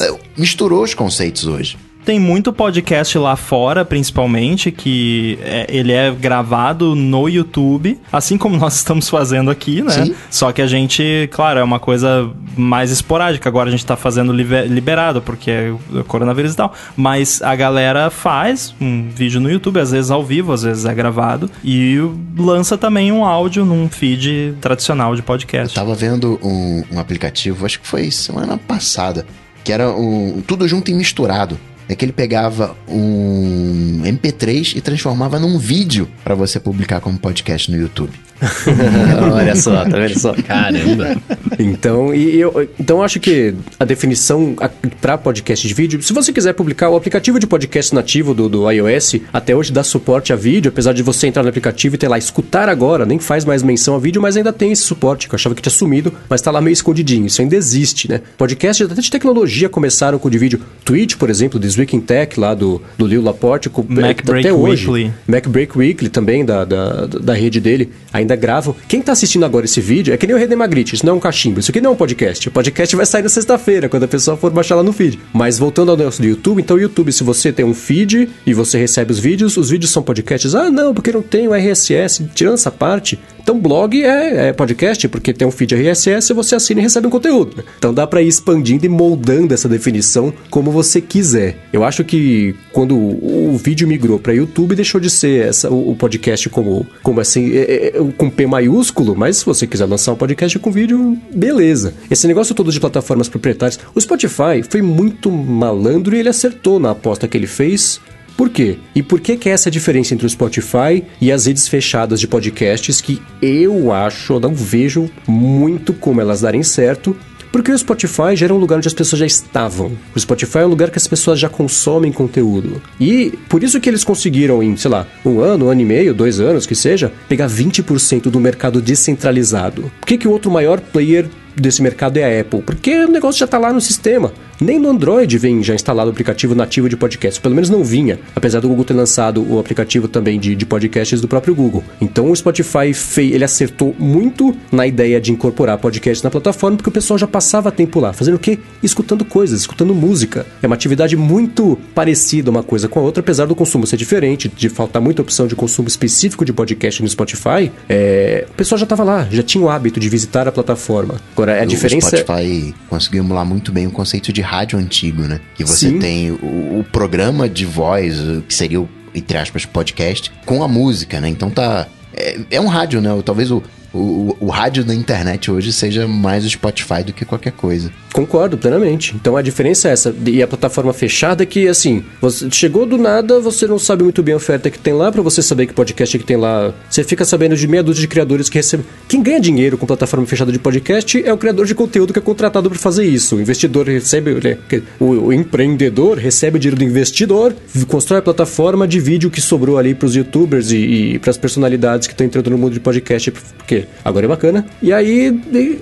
É, 0.00 0.14
Misturou 0.38 0.82
os 0.82 0.94
conceitos 0.94 1.46
hoje. 1.46 1.76
Tem 2.10 2.18
muito 2.18 2.52
podcast 2.52 3.16
lá 3.18 3.36
fora, 3.36 3.84
principalmente, 3.84 4.72
que 4.72 5.38
é, 5.42 5.64
ele 5.68 5.92
é 5.92 6.10
gravado 6.10 6.96
no 6.96 7.28
YouTube, 7.28 8.00
assim 8.12 8.36
como 8.36 8.56
nós 8.58 8.74
estamos 8.74 9.08
fazendo 9.08 9.48
aqui, 9.48 9.80
né? 9.80 10.06
Sim. 10.06 10.14
Só 10.28 10.50
que 10.50 10.60
a 10.60 10.66
gente, 10.66 11.30
claro, 11.30 11.60
é 11.60 11.62
uma 11.62 11.78
coisa 11.78 12.28
mais 12.56 12.90
esporádica. 12.90 13.48
Agora 13.48 13.68
a 13.68 13.70
gente 13.70 13.86
tá 13.86 13.94
fazendo 13.94 14.32
liberado, 14.32 15.22
porque 15.22 15.52
é 15.52 15.70
o 15.70 16.02
coronavírus 16.02 16.54
e 16.54 16.56
tal. 16.56 16.74
Mas 16.96 17.40
a 17.42 17.54
galera 17.54 18.10
faz 18.10 18.74
um 18.80 19.08
vídeo 19.08 19.40
no 19.40 19.48
YouTube, 19.48 19.78
às 19.78 19.92
vezes 19.92 20.10
ao 20.10 20.24
vivo, 20.24 20.52
às 20.52 20.64
vezes 20.64 20.84
é 20.86 20.92
gravado, 20.92 21.48
e 21.62 21.96
lança 22.36 22.76
também 22.76 23.12
um 23.12 23.24
áudio 23.24 23.64
num 23.64 23.88
feed 23.88 24.56
tradicional 24.60 25.14
de 25.14 25.22
podcast. 25.22 25.76
Tava 25.76 25.94
vendo 25.94 26.40
um, 26.42 26.82
um 26.90 26.98
aplicativo, 26.98 27.64
acho 27.64 27.78
que 27.78 27.86
foi 27.86 28.10
semana 28.10 28.58
passada, 28.58 29.24
que 29.62 29.72
era 29.72 29.88
um, 29.90 30.42
tudo 30.44 30.66
junto 30.66 30.90
e 30.90 30.94
misturado. 30.94 31.69
É 31.90 31.96
que 31.96 32.04
ele 32.04 32.12
pegava 32.12 32.76
um 32.88 34.02
MP3 34.04 34.76
e 34.76 34.80
transformava 34.80 35.40
num 35.40 35.58
vídeo 35.58 36.08
pra 36.22 36.36
você 36.36 36.60
publicar 36.60 37.00
como 37.00 37.18
podcast 37.18 37.68
no 37.68 37.76
YouTube. 37.76 38.12
Olha 39.34 39.56
só, 39.56 39.84
tá 39.84 39.98
vendo 39.98 40.16
só? 40.16 40.32
Caramba. 40.34 41.16
Então, 41.62 42.14
e 42.14 42.40
eu, 42.40 42.68
então 42.78 43.02
acho 43.02 43.20
que 43.20 43.54
a 43.78 43.84
definição 43.84 44.56
para 45.00 45.18
podcast 45.18 45.66
de 45.66 45.74
vídeo, 45.74 46.02
se 46.02 46.12
você 46.12 46.32
quiser 46.32 46.54
publicar 46.54 46.88
o 46.88 46.96
aplicativo 46.96 47.38
de 47.38 47.46
podcast 47.46 47.94
nativo 47.94 48.34
do, 48.34 48.48
do 48.48 48.70
iOS, 48.70 49.16
até 49.32 49.54
hoje 49.54 49.72
dá 49.72 49.82
suporte 49.82 50.32
a 50.32 50.36
vídeo, 50.36 50.70
apesar 50.70 50.92
de 50.92 51.02
você 51.02 51.26
entrar 51.26 51.42
no 51.42 51.48
aplicativo 51.48 51.94
e 51.94 51.98
ter 51.98 52.08
lá 52.08 52.18
escutar 52.18 52.68
agora, 52.68 53.04
nem 53.04 53.18
faz 53.18 53.44
mais 53.44 53.62
menção 53.62 53.94
a 53.94 53.98
vídeo, 53.98 54.22
mas 54.22 54.36
ainda 54.36 54.52
tem 54.52 54.72
esse 54.72 54.82
suporte, 54.82 55.28
que 55.28 55.34
eu 55.34 55.36
achava 55.36 55.54
que 55.54 55.62
tinha 55.62 55.72
sumido, 55.72 56.12
mas 56.28 56.40
tá 56.40 56.50
lá 56.50 56.60
meio 56.60 56.72
escondidinho, 56.72 57.26
isso 57.26 57.42
ainda 57.42 57.56
existe, 57.56 58.08
né? 58.08 58.20
Podcast 58.38 58.84
até 58.84 59.00
de 59.00 59.10
tecnologia 59.10 59.68
começaram 59.68 60.18
com 60.18 60.28
o 60.28 60.30
de 60.30 60.38
vídeo. 60.38 60.60
Twitch, 60.84 61.16
por 61.16 61.28
exemplo, 61.28 61.58
This 61.58 61.76
Week 61.76 61.94
in 61.94 62.00
Tech, 62.00 62.38
lá 62.38 62.54
do, 62.54 62.80
do 62.96 63.06
Lil 63.06 63.22
Laporte, 63.22 63.68
com, 63.68 63.84
Mac 63.88 64.20
até 64.20 64.22
Break 64.22 64.50
hoje. 64.50 64.88
Weekly. 64.88 65.12
Mac 65.26 65.46
Break 65.48 65.76
Weekly 65.76 66.08
também, 66.08 66.44
da, 66.44 66.64
da, 66.64 67.06
da 67.06 67.34
rede 67.34 67.60
dele, 67.60 67.90
ainda 68.12 68.36
gravam. 68.36 68.74
Quem 68.88 69.02
tá 69.02 69.12
assistindo 69.12 69.44
agora 69.44 69.64
esse 69.64 69.80
vídeo 69.80 70.14
é 70.14 70.16
que 70.16 70.26
nem 70.26 70.36
o 70.36 70.38
René 70.38 70.56
Magritte, 70.56 70.94
isso 70.94 71.04
não 71.04 71.14
é 71.14 71.16
um 71.16 71.20
cachimbo, 71.20 71.49
isso 71.58 71.70
aqui 71.70 71.80
não 71.80 71.90
é 71.90 71.92
um 71.94 71.96
podcast. 71.96 72.48
O 72.48 72.52
podcast 72.52 72.94
vai 72.94 73.06
sair 73.06 73.22
na 73.22 73.28
sexta-feira, 73.28 73.88
quando 73.88 74.04
a 74.04 74.08
pessoa 74.08 74.36
for 74.36 74.50
baixar 74.50 74.76
lá 74.76 74.82
no 74.82 74.92
feed. 74.92 75.18
Mas 75.32 75.58
voltando 75.58 75.90
ao 75.90 75.96
negócio 75.96 76.22
do 76.22 76.28
YouTube, 76.28 76.62
então 76.62 76.78
YouTube, 76.78 77.12
se 77.12 77.24
você 77.24 77.52
tem 77.52 77.64
um 77.64 77.74
feed 77.74 78.28
e 78.46 78.54
você 78.54 78.78
recebe 78.78 79.12
os 79.12 79.18
vídeos, 79.18 79.56
os 79.56 79.70
vídeos 79.70 79.90
são 79.90 80.02
podcasts. 80.02 80.54
Ah, 80.54 80.70
não, 80.70 80.94
porque 80.94 81.12
não 81.12 81.22
tem 81.22 81.48
o 81.48 81.54
RSS, 81.54 82.24
tirando 82.34 82.54
essa 82.54 82.70
parte. 82.70 83.18
Então 83.42 83.58
blog 83.58 84.02
é, 84.02 84.48
é 84.48 84.52
podcast, 84.52 85.08
porque 85.08 85.32
tem 85.32 85.46
um 85.46 85.50
feed 85.50 85.74
RSS, 85.74 86.32
você 86.32 86.54
assina 86.54 86.80
e 86.80 86.82
recebe 86.82 87.06
um 87.06 87.10
conteúdo. 87.10 87.64
Então 87.78 87.92
dá 87.92 88.06
pra 88.06 88.22
ir 88.22 88.28
expandindo 88.28 88.86
e 88.86 88.88
moldando 88.88 89.54
essa 89.54 89.68
definição 89.68 90.32
como 90.50 90.70
você 90.70 91.00
quiser. 91.00 91.56
Eu 91.72 91.84
acho 91.84 92.04
que 92.04 92.54
quando 92.72 92.96
o, 92.96 93.56
vídeo 93.62 93.86
migrou 93.86 94.18
pra 94.18 94.32
YouTube, 94.32 94.74
deixou 94.74 95.00
de 95.00 95.10
ser 95.10 95.46
essa, 95.48 95.70
o, 95.70 95.94
podcast 95.94 96.48
como, 96.48 96.86
como 97.02 97.20
assim, 97.20 97.52
é- 97.52 97.88
é- 97.88 98.12
com 98.16 98.30
P 98.30 98.46
maiúsculo, 98.46 99.14
mas 99.14 99.38
se 99.38 99.46
você 99.46 99.66
quiser 99.66 99.86
lançar 99.86 100.12
um 100.12 100.16
podcast 100.16 100.58
com 100.58 100.70
vídeo, 100.70 101.16
beleza. 101.34 101.94
Esse 102.10 102.26
negócio 102.26 102.54
todo 102.54 102.72
de 102.72 102.80
plataformas 102.80 103.28
proprietárias, 103.28 103.78
o 103.94 104.00
Spotify 104.00 104.62
foi 104.68 104.82
muito 104.82 105.30
malandro 105.30 106.14
e 106.14 106.20
ele 106.20 106.28
acertou 106.28 106.78
na 106.78 106.90
aposta 106.90 107.28
que 107.28 107.36
ele 107.36 107.46
fez 107.46 108.00
por 108.40 108.48
quê? 108.48 108.78
E 108.94 109.02
por 109.02 109.20
que 109.20 109.36
que 109.36 109.50
é 109.50 109.52
essa 109.52 109.70
diferença 109.70 110.14
entre 110.14 110.24
o 110.24 110.30
Spotify 110.30 111.04
e 111.20 111.30
as 111.30 111.44
redes 111.44 111.68
fechadas 111.68 112.18
de 112.18 112.26
podcasts 112.26 112.98
que 112.98 113.20
eu 113.42 113.92
acho, 113.92 114.32
eu 114.32 114.40
não 114.40 114.54
vejo 114.54 115.10
muito 115.28 115.92
como 115.92 116.22
elas 116.22 116.40
darem 116.40 116.62
certo, 116.62 117.14
porque 117.52 117.70
o 117.70 117.76
Spotify 117.76 118.34
já 118.34 118.46
era 118.46 118.54
um 118.54 118.56
lugar 118.56 118.78
onde 118.78 118.88
as 118.88 118.94
pessoas 118.94 119.20
já 119.20 119.26
estavam. 119.26 119.92
O 120.16 120.18
Spotify 120.18 120.60
é 120.60 120.64
um 120.64 120.70
lugar 120.70 120.88
que 120.88 120.96
as 120.96 121.06
pessoas 121.06 121.38
já 121.38 121.50
consomem 121.50 122.12
conteúdo. 122.12 122.80
E 122.98 123.38
por 123.46 123.62
isso 123.62 123.78
que 123.78 123.90
eles 123.90 124.04
conseguiram 124.04 124.62
em, 124.62 124.74
sei 124.74 124.90
lá, 124.90 125.06
um 125.22 125.40
ano, 125.40 125.66
um 125.66 125.68
ano 125.68 125.82
e 125.82 125.84
meio, 125.84 126.14
dois 126.14 126.40
anos, 126.40 126.64
que 126.64 126.74
seja, 126.74 127.12
pegar 127.28 127.46
20% 127.46 128.30
do 128.30 128.40
mercado 128.40 128.80
descentralizado. 128.80 129.92
Por 130.00 130.06
que, 130.06 130.16
que 130.16 130.26
o 130.26 130.30
outro 130.30 130.50
maior 130.50 130.80
player 130.80 131.28
desse 131.60 131.82
mercado 131.82 132.16
é 132.16 132.38
a 132.38 132.40
Apple? 132.40 132.62
Porque 132.62 133.04
o 133.04 133.08
negócio 133.08 133.38
já 133.38 133.44
está 133.44 133.58
lá 133.58 133.72
no 133.72 133.80
sistema. 133.80 134.32
Nem 134.60 134.78
no 134.78 134.90
Android 134.90 135.38
vem 135.38 135.62
já 135.62 135.74
instalado 135.74 136.10
o 136.10 136.12
aplicativo 136.12 136.54
nativo 136.54 136.86
de 136.88 136.96
podcast. 136.96 137.40
Pelo 137.40 137.54
menos 137.54 137.70
não 137.70 137.82
vinha. 137.82 138.18
Apesar 138.36 138.60
do 138.60 138.68
Google 138.68 138.84
ter 138.84 138.92
lançado 138.92 139.42
o 139.42 139.58
aplicativo 139.58 140.06
também 140.06 140.38
de, 140.38 140.54
de 140.54 140.66
podcasts 140.66 141.20
do 141.20 141.26
próprio 141.26 141.54
Google. 141.54 141.82
Então 142.00 142.30
o 142.30 142.36
Spotify 142.36 142.92
fei, 142.92 143.32
ele 143.32 143.44
acertou 143.44 143.94
muito 143.98 144.54
na 144.70 144.86
ideia 144.86 145.18
de 145.20 145.32
incorporar 145.32 145.78
podcast 145.78 146.22
na 146.22 146.30
plataforma, 146.30 146.76
porque 146.76 146.90
o 146.90 146.92
pessoal 146.92 147.16
já 147.16 147.26
passava 147.26 147.72
tempo 147.72 147.98
lá. 148.00 148.12
Fazendo 148.12 148.34
o 148.34 148.38
quê? 148.38 148.58
Escutando 148.82 149.24
coisas, 149.24 149.60
escutando 149.60 149.94
música. 149.94 150.44
É 150.62 150.66
uma 150.66 150.74
atividade 150.74 151.16
muito 151.16 151.78
parecida 151.94 152.50
uma 152.50 152.62
coisa 152.62 152.86
com 152.86 153.00
a 153.00 153.02
outra, 153.02 153.20
apesar 153.22 153.46
do 153.46 153.54
consumo 153.54 153.86
ser 153.86 153.96
diferente, 153.96 154.46
de 154.54 154.68
faltar 154.68 155.00
muita 155.00 155.22
opção 155.22 155.46
de 155.46 155.56
consumo 155.56 155.88
específico 155.88 156.44
de 156.44 156.52
podcast 156.52 157.02
no 157.02 157.08
Spotify. 157.08 157.72
é, 157.88 158.46
O 158.50 158.54
pessoal 158.54 158.78
já 158.78 158.84
estava 158.84 159.04
lá, 159.04 159.26
já 159.30 159.42
tinha 159.42 159.64
o 159.64 159.70
hábito 159.70 159.98
de 159.98 160.08
visitar 160.08 160.46
a 160.46 160.52
plataforma. 160.52 161.14
Agora, 161.32 161.49
a 161.58 161.62
O- 161.62 161.66
diferença... 161.66 162.16
O 162.16 162.18
Spotify 162.20 162.74
conseguiu 162.88 163.22
emular 163.24 163.44
muito 163.44 163.72
bem 163.72 163.86
o 163.86 163.90
conceito 163.90 164.32
de 164.32 164.40
rádio 164.40 164.78
antigo, 164.78 165.22
né? 165.22 165.40
Que 165.54 165.64
você 165.64 165.88
Sim. 165.90 165.98
tem 165.98 166.30
o, 166.30 166.80
o 166.80 166.86
programa 166.92 167.48
de 167.48 167.64
voz, 167.64 168.16
que 168.46 168.54
seria 168.54 168.80
o, 168.80 168.88
entre 169.14 169.36
aspas, 169.36 169.64
podcast, 169.66 170.30
com 170.46 170.62
a 170.62 170.68
música, 170.68 171.20
né? 171.20 171.28
Então 171.28 171.50
tá. 171.50 171.86
É, 172.14 172.38
é 172.52 172.60
um 172.60 172.66
rádio, 172.66 173.00
né? 173.00 173.10
Talvez 173.24 173.50
o, 173.50 173.62
o, 173.92 174.36
o 174.40 174.48
rádio 174.48 174.84
da 174.84 174.94
internet 174.94 175.50
hoje 175.50 175.72
seja 175.72 176.06
mais 176.06 176.44
o 176.44 176.50
Spotify 176.50 177.02
do 177.04 177.12
que 177.12 177.24
qualquer 177.24 177.52
coisa. 177.52 177.90
Concordo 178.12 178.58
plenamente. 178.58 179.14
Então 179.14 179.36
a 179.36 179.42
diferença 179.42 179.88
é 179.88 179.92
essa. 179.92 180.14
E 180.26 180.42
a 180.42 180.46
plataforma 180.46 180.92
fechada 180.92 181.46
que, 181.46 181.68
assim, 181.68 182.04
você 182.20 182.50
chegou 182.50 182.84
do 182.84 182.98
nada, 182.98 183.40
você 183.40 183.66
não 183.66 183.78
sabe 183.78 184.02
muito 184.02 184.22
bem 184.22 184.34
a 184.34 184.36
oferta 184.36 184.70
que 184.70 184.78
tem 184.78 184.92
lá, 184.92 185.12
pra 185.12 185.22
você 185.22 185.42
saber 185.42 185.66
que 185.66 185.72
podcast 185.72 186.18
que 186.18 186.24
tem 186.24 186.36
lá. 186.36 186.74
Você 186.88 187.04
fica 187.04 187.24
sabendo 187.24 187.56
de 187.56 187.66
meia 187.68 187.82
dúzia 187.82 188.00
de 188.00 188.08
criadores 188.08 188.48
que 188.48 188.58
recebem. 188.58 188.84
Quem 189.08 189.22
ganha 189.22 189.40
dinheiro 189.40 189.78
com 189.78 189.86
plataforma 189.86 190.26
fechada 190.26 190.50
de 190.50 190.58
podcast 190.58 191.22
é 191.24 191.32
o 191.32 191.38
criador 191.38 191.66
de 191.66 191.74
conteúdo 191.74 192.12
que 192.12 192.18
é 192.18 192.22
contratado 192.22 192.68
pra 192.68 192.78
fazer 192.78 193.04
isso. 193.04 193.36
O 193.36 193.40
investidor 193.40 193.86
recebe. 193.86 194.34
né, 194.34 194.58
O, 194.98 195.32
empreendedor 195.32 196.18
recebe 196.18 196.56
o 196.56 196.60
dinheiro 196.60 196.76
do 196.76 196.84
investidor, 196.84 197.54
constrói 197.86 198.18
a 198.18 198.22
plataforma, 198.22 198.86
divide 198.86 199.26
o 199.26 199.30
que 199.30 199.40
sobrou 199.40 199.78
ali 199.78 199.94
pros 199.94 200.14
youtubers 200.14 200.70
e, 200.70 200.76
e 200.76 201.18
pras 201.18 201.36
personalidades 201.36 202.06
que 202.06 202.12
estão 202.12 202.26
entrando 202.26 202.50
no 202.50 202.58
mundo 202.58 202.72
de 202.72 202.80
podcast, 202.80 203.30
porque 203.30 203.79
agora 204.04 204.26
é 204.26 204.28
bacana. 204.28 204.66
E 204.82 204.92
aí. 204.92 205.30
de- 205.30 205.78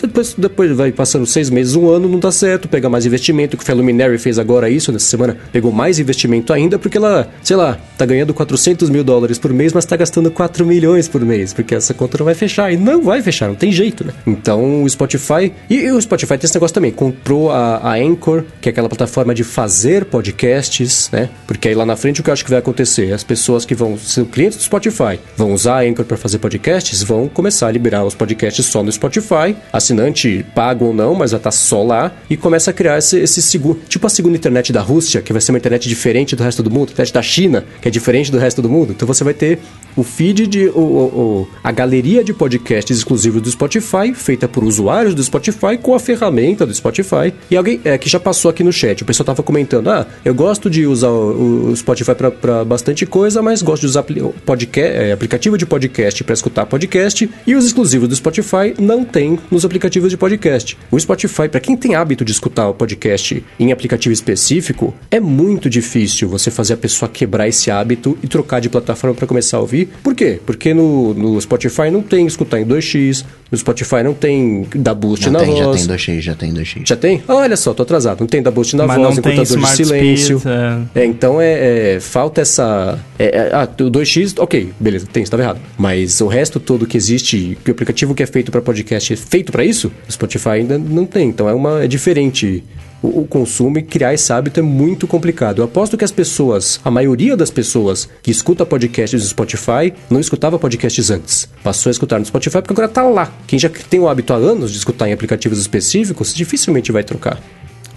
depois, 0.00 0.34
depois 0.36 0.70
vai 0.72 0.92
passando 0.92 1.26
seis 1.26 1.50
meses, 1.50 1.74
um 1.74 1.88
ano, 1.88 2.08
não 2.08 2.18
dá 2.18 2.30
certo, 2.30 2.68
pega 2.68 2.88
mais 2.88 3.06
investimento, 3.06 3.56
que 3.56 3.70
a 3.70 3.74
Luminary 3.74 4.18
fez 4.18 4.38
agora 4.38 4.68
isso, 4.68 4.92
nessa 4.92 5.06
semana, 5.06 5.36
pegou 5.52 5.72
mais 5.72 5.98
investimento 5.98 6.52
ainda, 6.52 6.78
porque 6.78 6.98
ela, 6.98 7.28
sei 7.42 7.56
lá, 7.56 7.78
tá 7.96 8.04
ganhando 8.04 8.34
400 8.34 8.90
mil 8.90 9.04
dólares 9.04 9.38
por 9.38 9.52
mês, 9.52 9.72
mas 9.72 9.84
tá 9.84 9.96
gastando 9.96 10.30
4 10.30 10.64
milhões 10.66 11.08
por 11.08 11.24
mês, 11.24 11.52
porque 11.52 11.74
essa 11.74 11.94
conta 11.94 12.18
não 12.18 12.24
vai 12.24 12.34
fechar, 12.34 12.72
e 12.72 12.76
não 12.76 13.02
vai 13.02 13.22
fechar, 13.22 13.48
não 13.48 13.54
tem 13.54 13.72
jeito, 13.72 14.04
né? 14.04 14.12
Então, 14.26 14.82
o 14.82 14.88
Spotify, 14.88 15.52
e, 15.68 15.76
e 15.76 15.92
o 15.92 16.00
Spotify 16.00 16.38
tem 16.38 16.44
esse 16.44 16.54
negócio 16.54 16.74
também, 16.74 16.90
comprou 16.90 17.50
a, 17.50 17.76
a 17.76 17.94
Anchor, 17.94 18.44
que 18.60 18.68
é 18.68 18.70
aquela 18.70 18.88
plataforma 18.88 19.34
de 19.34 19.44
fazer 19.44 20.04
podcasts, 20.04 21.10
né? 21.12 21.28
Porque 21.46 21.68
aí 21.68 21.74
lá 21.74 21.86
na 21.86 21.96
frente 21.96 22.20
o 22.20 22.24
que 22.24 22.30
eu 22.30 22.32
acho 22.32 22.44
que 22.44 22.50
vai 22.50 22.58
acontecer, 22.58 23.12
as 23.12 23.24
pessoas 23.24 23.64
que 23.64 23.74
vão 23.74 23.96
ser 23.98 24.24
clientes 24.26 24.58
do 24.58 24.64
Spotify, 24.64 25.18
vão 25.36 25.52
usar 25.52 25.78
a 25.78 25.82
Anchor 25.82 26.04
para 26.04 26.16
fazer 26.16 26.38
podcasts, 26.38 27.02
vão 27.02 27.28
começar 27.28 27.68
a 27.68 27.70
liberar 27.70 28.04
os 28.04 28.14
podcasts 28.14 28.66
só 28.66 28.82
no 28.82 28.90
Spotify, 28.90 29.56
assinante 29.82 30.44
pago 30.54 30.86
ou 30.86 30.94
não, 30.94 31.14
mas 31.14 31.30
já 31.32 31.38
tá 31.38 31.50
só 31.50 31.82
lá, 31.82 32.12
e 32.30 32.36
começa 32.36 32.70
a 32.70 32.74
criar 32.74 32.98
esse, 32.98 33.18
esse 33.18 33.42
segundo, 33.42 33.80
tipo 33.88 34.06
a 34.06 34.10
segunda 34.10 34.36
internet 34.36 34.72
da 34.72 34.80
Rússia, 34.80 35.20
que 35.20 35.32
vai 35.32 35.40
ser 35.42 35.52
uma 35.52 35.58
internet 35.58 35.88
diferente 35.88 36.34
do 36.36 36.42
resto 36.42 36.62
do 36.62 36.70
mundo, 36.70 36.90
internet 36.92 37.12
da 37.12 37.22
China, 37.22 37.64
que 37.80 37.88
é 37.88 37.90
diferente 37.90 38.30
do 38.30 38.38
resto 38.38 38.62
do 38.62 38.68
mundo. 38.68 38.92
Então 38.92 39.06
você 39.06 39.22
vai 39.24 39.34
ter 39.34 39.58
o 39.96 40.02
feed 40.02 40.46
de. 40.46 40.68
O, 40.68 40.80
o- 40.80 41.48
a 41.62 41.70
galeria 41.70 42.24
de 42.24 42.32
podcasts 42.32 42.96
exclusivos 42.96 43.42
do 43.42 43.50
Spotify, 43.50 44.12
feita 44.14 44.48
por 44.48 44.64
usuários 44.64 45.14
do 45.14 45.22
Spotify, 45.22 45.76
com 45.80 45.94
a 45.94 46.00
ferramenta 46.00 46.64
do 46.66 46.74
Spotify. 46.74 47.32
E 47.50 47.56
alguém 47.56 47.80
é, 47.84 47.98
que 47.98 48.08
já 48.08 48.18
passou 48.20 48.50
aqui 48.50 48.62
no 48.64 48.72
chat, 48.72 49.02
o 49.02 49.04
pessoal 49.04 49.26
tava 49.26 49.42
comentando: 49.42 49.88
ah, 49.90 50.06
eu 50.24 50.34
gosto 50.34 50.70
de 50.70 50.86
usar 50.86 51.08
o, 51.10 51.70
o 51.70 51.76
Spotify 51.76 52.12
pra 52.40 52.64
bastante 52.64 53.04
coisa, 53.06 53.42
mas 53.42 53.60
gosto 53.62 53.82
de 53.82 53.86
usar 53.86 54.02
podcast, 54.46 54.96
é, 54.96 55.12
aplicativo 55.12 55.58
de 55.58 55.66
podcast 55.66 56.22
pra 56.24 56.32
escutar 56.34 56.66
podcast. 56.66 57.28
E 57.46 57.54
os 57.54 57.64
exclusivos 57.66 58.08
do 58.08 58.14
Spotify 58.16 58.74
não 58.78 59.04
tem 59.04 59.38
nos 59.50 59.64
aplicativos 59.72 60.10
de 60.10 60.18
podcast. 60.18 60.76
O 60.90 61.00
Spotify, 61.00 61.48
pra 61.48 61.58
quem 61.58 61.74
tem 61.76 61.94
hábito 61.94 62.24
de 62.26 62.30
escutar 62.32 62.68
o 62.68 62.74
podcast 62.74 63.42
em 63.58 63.72
aplicativo 63.72 64.12
específico, 64.12 64.92
é 65.10 65.18
muito 65.18 65.70
difícil 65.70 66.28
você 66.28 66.50
fazer 66.50 66.74
a 66.74 66.76
pessoa 66.76 67.08
quebrar 67.08 67.48
esse 67.48 67.70
hábito 67.70 68.18
e 68.22 68.28
trocar 68.28 68.60
de 68.60 68.68
plataforma 68.68 69.16
pra 69.16 69.26
começar 69.26 69.56
a 69.56 69.60
ouvir. 69.60 69.88
Por 70.02 70.14
quê? 70.14 70.38
Porque 70.44 70.74
no, 70.74 71.14
no 71.14 71.40
Spotify 71.40 71.90
não 71.90 72.02
tem 72.02 72.26
escutar 72.26 72.60
em 72.60 72.66
2x, 72.66 73.24
no 73.50 73.56
Spotify 73.58 74.02
não 74.02 74.12
tem 74.14 74.66
dar 74.76 74.94
boost 74.94 75.24
Já 75.24 75.30
na 75.30 75.38
tem, 75.40 75.56
já 75.56 75.64
voz. 75.64 75.86
tem 75.86 75.96
2x, 75.96 76.20
já 76.20 76.34
tem 76.34 76.52
2x. 76.52 76.82
Já 76.86 76.96
tem? 76.96 77.22
Ah, 77.26 77.34
olha 77.36 77.56
só, 77.56 77.72
tô 77.72 77.82
atrasado. 77.82 78.20
Não 78.20 78.26
tem 78.26 78.42
da 78.42 78.50
boost 78.50 78.76
na 78.76 78.86
Mas 78.86 78.96
voz, 78.98 79.16
não 79.16 79.22
tem 79.22 79.32
encurtador 79.32 79.56
de 79.58 79.64
smart 79.64 79.76
silêncio. 79.76 80.38
speed, 80.38 80.52
é. 80.94 81.00
É, 81.00 81.04
então 81.06 81.40
é, 81.40 81.94
é, 81.94 82.00
falta 82.00 82.40
essa. 82.42 82.98
é, 83.18 83.24
é, 83.24 83.50
ah, 83.54 83.68
o 83.80 83.90
2x, 83.90 84.34
ok, 84.38 84.70
beleza, 84.78 85.06
tem, 85.10 85.22
estava 85.22 85.42
errado. 85.42 85.60
Mas 85.78 86.20
o 86.20 86.26
resto 86.26 86.60
todo 86.60 86.86
que 86.86 86.96
existe, 86.96 87.56
que 87.64 87.70
o 87.70 87.72
aplicativo 87.72 88.14
que 88.14 88.22
é 88.22 88.26
feito 88.26 88.50
para 88.50 88.60
podcast 88.60 89.12
é 89.12 89.16
feito 89.16 89.52
para 89.52 89.61
isso, 89.64 89.92
o 90.08 90.12
Spotify 90.12 90.50
ainda 90.50 90.78
não 90.78 91.04
tem. 91.04 91.28
Então 91.28 91.48
é 91.48 91.54
uma 91.54 91.84
é 91.84 91.88
diferente 91.88 92.62
o, 93.02 93.26
consumo 93.26 93.78
e 93.78 93.82
criar 93.82 94.14
esse 94.14 94.32
hábito 94.32 94.60
é 94.60 94.62
muito 94.62 95.06
complicado. 95.06 95.58
Eu 95.60 95.64
aposto 95.64 95.96
que 95.96 96.04
as 96.04 96.12
pessoas, 96.12 96.80
a 96.84 96.90
maioria 96.90 97.36
das 97.36 97.50
pessoas 97.50 98.08
que 98.22 98.30
escuta 98.30 98.64
podcasts 98.64 99.20
no 99.20 99.28
Spotify, 99.28 99.92
não 100.08 100.20
escutava 100.20 100.58
podcasts 100.58 101.10
antes. 101.10 101.48
Passou 101.62 101.90
a 101.90 101.92
escutar 101.92 102.18
no 102.18 102.24
Spotify 102.24 102.62
porque 102.62 102.72
agora 102.72 102.88
tá 102.88 103.02
lá. 103.02 103.30
Quem 103.46 103.58
já 103.58 103.68
tem 103.68 103.98
o 103.98 104.08
hábito 104.08 104.32
há 104.32 104.36
anos 104.36 104.70
de 104.70 104.78
escutar 104.78 105.08
em 105.08 105.12
aplicativos 105.12 105.58
específicos, 105.58 106.32
dificilmente 106.32 106.92
vai 106.92 107.02
trocar. 107.02 107.40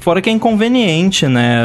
Fora 0.05 0.21
que 0.21 0.29
é 0.29 0.33
inconveniente, 0.33 1.27
né? 1.27 1.57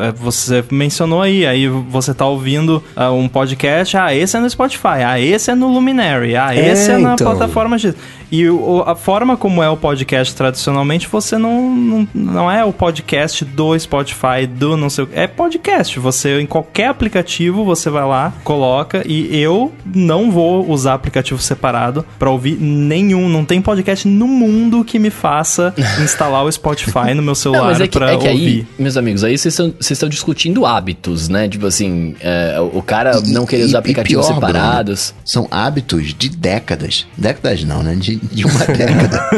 É, 0.00 0.12
você 0.12 0.64
mencionou 0.70 1.20
aí, 1.20 1.44
aí 1.44 1.68
você 1.68 2.14
tá 2.14 2.24
ouvindo 2.24 2.82
uh, 2.96 3.12
um 3.12 3.28
podcast, 3.28 3.94
ah, 3.98 4.14
esse 4.14 4.34
é 4.34 4.40
no 4.40 4.48
Spotify, 4.48 5.04
ah, 5.06 5.20
esse 5.20 5.50
é 5.50 5.54
no 5.54 5.68
Luminary, 5.68 6.34
ah, 6.34 6.56
esse 6.56 6.90
é, 6.90 6.94
é 6.94 6.96
na 6.96 7.12
então. 7.12 7.30
plataforma 7.30 7.78
X. 7.78 7.94
E 8.34 8.50
o, 8.50 8.82
a 8.84 8.96
forma 8.96 9.36
como 9.36 9.62
é 9.62 9.70
o 9.70 9.76
podcast 9.76 10.34
tradicionalmente, 10.34 11.06
você 11.06 11.38
não, 11.38 11.70
não, 11.70 12.08
não 12.12 12.50
é 12.50 12.64
o 12.64 12.72
podcast 12.72 13.44
do 13.44 13.78
Spotify, 13.78 14.44
do 14.44 14.76
não 14.76 14.90
sei 14.90 15.04
o 15.04 15.08
É 15.12 15.28
podcast. 15.28 16.00
Você, 16.00 16.40
em 16.40 16.46
qualquer 16.46 16.88
aplicativo, 16.88 17.64
você 17.64 17.88
vai 17.88 18.04
lá, 18.04 18.32
coloca. 18.42 19.04
E 19.06 19.38
eu 19.38 19.72
não 19.86 20.32
vou 20.32 20.68
usar 20.68 20.94
aplicativo 20.94 21.40
separado 21.40 22.04
para 22.18 22.28
ouvir 22.28 22.58
nenhum. 22.60 23.28
Não 23.28 23.44
tem 23.44 23.62
podcast 23.62 24.08
no 24.08 24.26
mundo 24.26 24.84
que 24.84 24.98
me 24.98 25.10
faça 25.10 25.72
instalar 26.02 26.44
o 26.44 26.50
Spotify 26.50 27.14
no 27.14 27.22
meu 27.22 27.36
celular 27.36 27.78
não, 27.78 27.84
é 27.84 27.86
que, 27.86 27.96
pra 27.96 28.14
é 28.14 28.16
que 28.16 28.28
ouvir. 28.28 28.46
Aí, 28.46 28.66
meus 28.80 28.96
amigos, 28.96 29.22
aí 29.22 29.38
vocês 29.38 29.60
estão 29.78 30.08
discutindo 30.08 30.66
hábitos, 30.66 31.28
né? 31.28 31.48
Tipo 31.48 31.68
assim, 31.68 32.16
é, 32.18 32.58
o 32.60 32.82
cara 32.82 33.20
não 33.20 33.46
querer 33.46 33.62
usar 33.62 33.78
aplicativos 33.78 34.26
pior, 34.26 34.34
separados. 34.34 35.10
Bruno, 35.10 35.22
são 35.24 35.48
hábitos 35.52 36.12
de 36.12 36.28
décadas. 36.28 37.06
Décadas 37.16 37.62
não, 37.62 37.80
né? 37.80 37.94
De, 37.94 38.23
de 38.32 38.44
uma 38.44 38.64
década. 38.66 39.28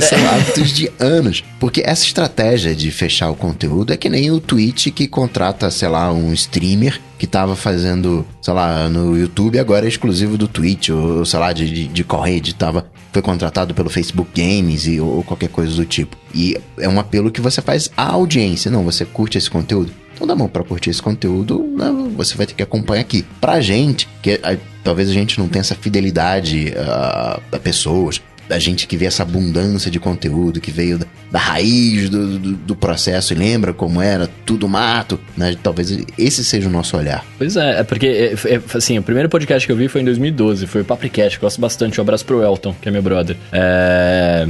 São 0.00 0.18
hábitos 0.30 0.72
de 0.72 0.90
anos. 0.98 1.44
Porque 1.58 1.82
essa 1.84 2.04
estratégia 2.04 2.74
de 2.74 2.90
fechar 2.90 3.30
o 3.30 3.34
conteúdo 3.34 3.92
é 3.92 3.96
que 3.96 4.08
nem 4.08 4.30
o 4.30 4.40
Twitch 4.40 4.88
que 4.88 5.06
contrata, 5.06 5.70
sei 5.70 5.88
lá, 5.88 6.12
um 6.12 6.32
streamer 6.32 7.00
que 7.18 7.26
tava 7.26 7.56
fazendo, 7.56 8.26
sei 8.42 8.52
lá, 8.52 8.88
no 8.88 9.16
YouTube, 9.16 9.58
agora 9.58 9.86
é 9.86 9.88
exclusivo 9.88 10.36
do 10.36 10.48
Twitch, 10.48 10.90
ou 10.90 11.24
sei 11.24 11.38
lá, 11.38 11.52
de, 11.52 11.70
de, 11.70 11.86
de 11.86 12.54
tava, 12.54 12.86
foi 13.12 13.22
contratado 13.22 13.72
pelo 13.72 13.88
Facebook 13.88 14.30
Games 14.34 14.86
e, 14.86 15.00
ou 15.00 15.22
qualquer 15.22 15.48
coisa 15.48 15.74
do 15.74 15.84
tipo. 15.84 16.16
E 16.34 16.58
é 16.78 16.88
um 16.88 16.98
apelo 16.98 17.30
que 17.30 17.40
você 17.40 17.62
faz 17.62 17.90
à 17.96 18.12
audiência. 18.12 18.70
Não, 18.70 18.84
você 18.84 19.04
curte 19.04 19.38
esse 19.38 19.48
conteúdo? 19.48 19.92
Então 20.14 20.26
dá 20.26 20.36
mão 20.36 20.48
para 20.48 20.62
curtir 20.62 20.90
esse 20.90 21.02
conteúdo, 21.02 21.64
não, 21.76 22.10
você 22.10 22.36
vai 22.36 22.46
ter 22.46 22.54
que 22.54 22.62
acompanhar 22.62 23.00
aqui. 23.00 23.24
Pra 23.40 23.60
gente, 23.60 24.08
que 24.22 24.40
a, 24.42 24.56
talvez 24.84 25.08
a 25.08 25.12
gente 25.12 25.38
não 25.38 25.48
tenha 25.48 25.62
essa 25.62 25.74
fidelidade 25.74 26.72
uh, 26.76 27.42
a 27.50 27.58
pessoas, 27.58 28.20
da 28.48 28.58
gente 28.58 28.86
que 28.86 28.96
vê 28.96 29.06
essa 29.06 29.22
abundância 29.22 29.90
de 29.90 29.98
conteúdo 29.98 30.60
que 30.60 30.70
veio 30.70 30.98
da, 30.98 31.06
da 31.30 31.38
raiz 31.38 32.10
do, 32.10 32.38
do, 32.38 32.52
do, 32.52 32.76
processo 32.76 33.32
e 33.32 33.36
lembra 33.36 33.72
como 33.72 34.02
era 34.02 34.28
tudo 34.44 34.68
mato, 34.68 35.18
né? 35.36 35.56
Talvez 35.62 35.98
esse 36.18 36.44
seja 36.44 36.68
o 36.68 36.70
nosso 36.70 36.96
olhar. 36.96 37.24
Pois 37.38 37.56
é, 37.56 37.80
é 37.80 37.82
porque, 37.82 38.06
é, 38.06 38.54
é, 38.54 38.60
assim, 38.74 38.98
o 38.98 39.02
primeiro 39.02 39.28
podcast 39.28 39.66
que 39.66 39.72
eu 39.72 39.76
vi 39.76 39.88
foi 39.88 40.02
em 40.02 40.04
2012, 40.04 40.66
foi 40.66 40.82
o 40.82 40.84
Papricast, 40.84 41.38
gosto 41.40 41.60
bastante, 41.60 41.98
um 41.98 42.02
abraço 42.02 42.24
pro 42.24 42.42
Elton, 42.42 42.74
que 42.80 42.88
é 42.88 42.92
meu 42.92 43.02
brother. 43.02 43.36
É... 43.50 44.46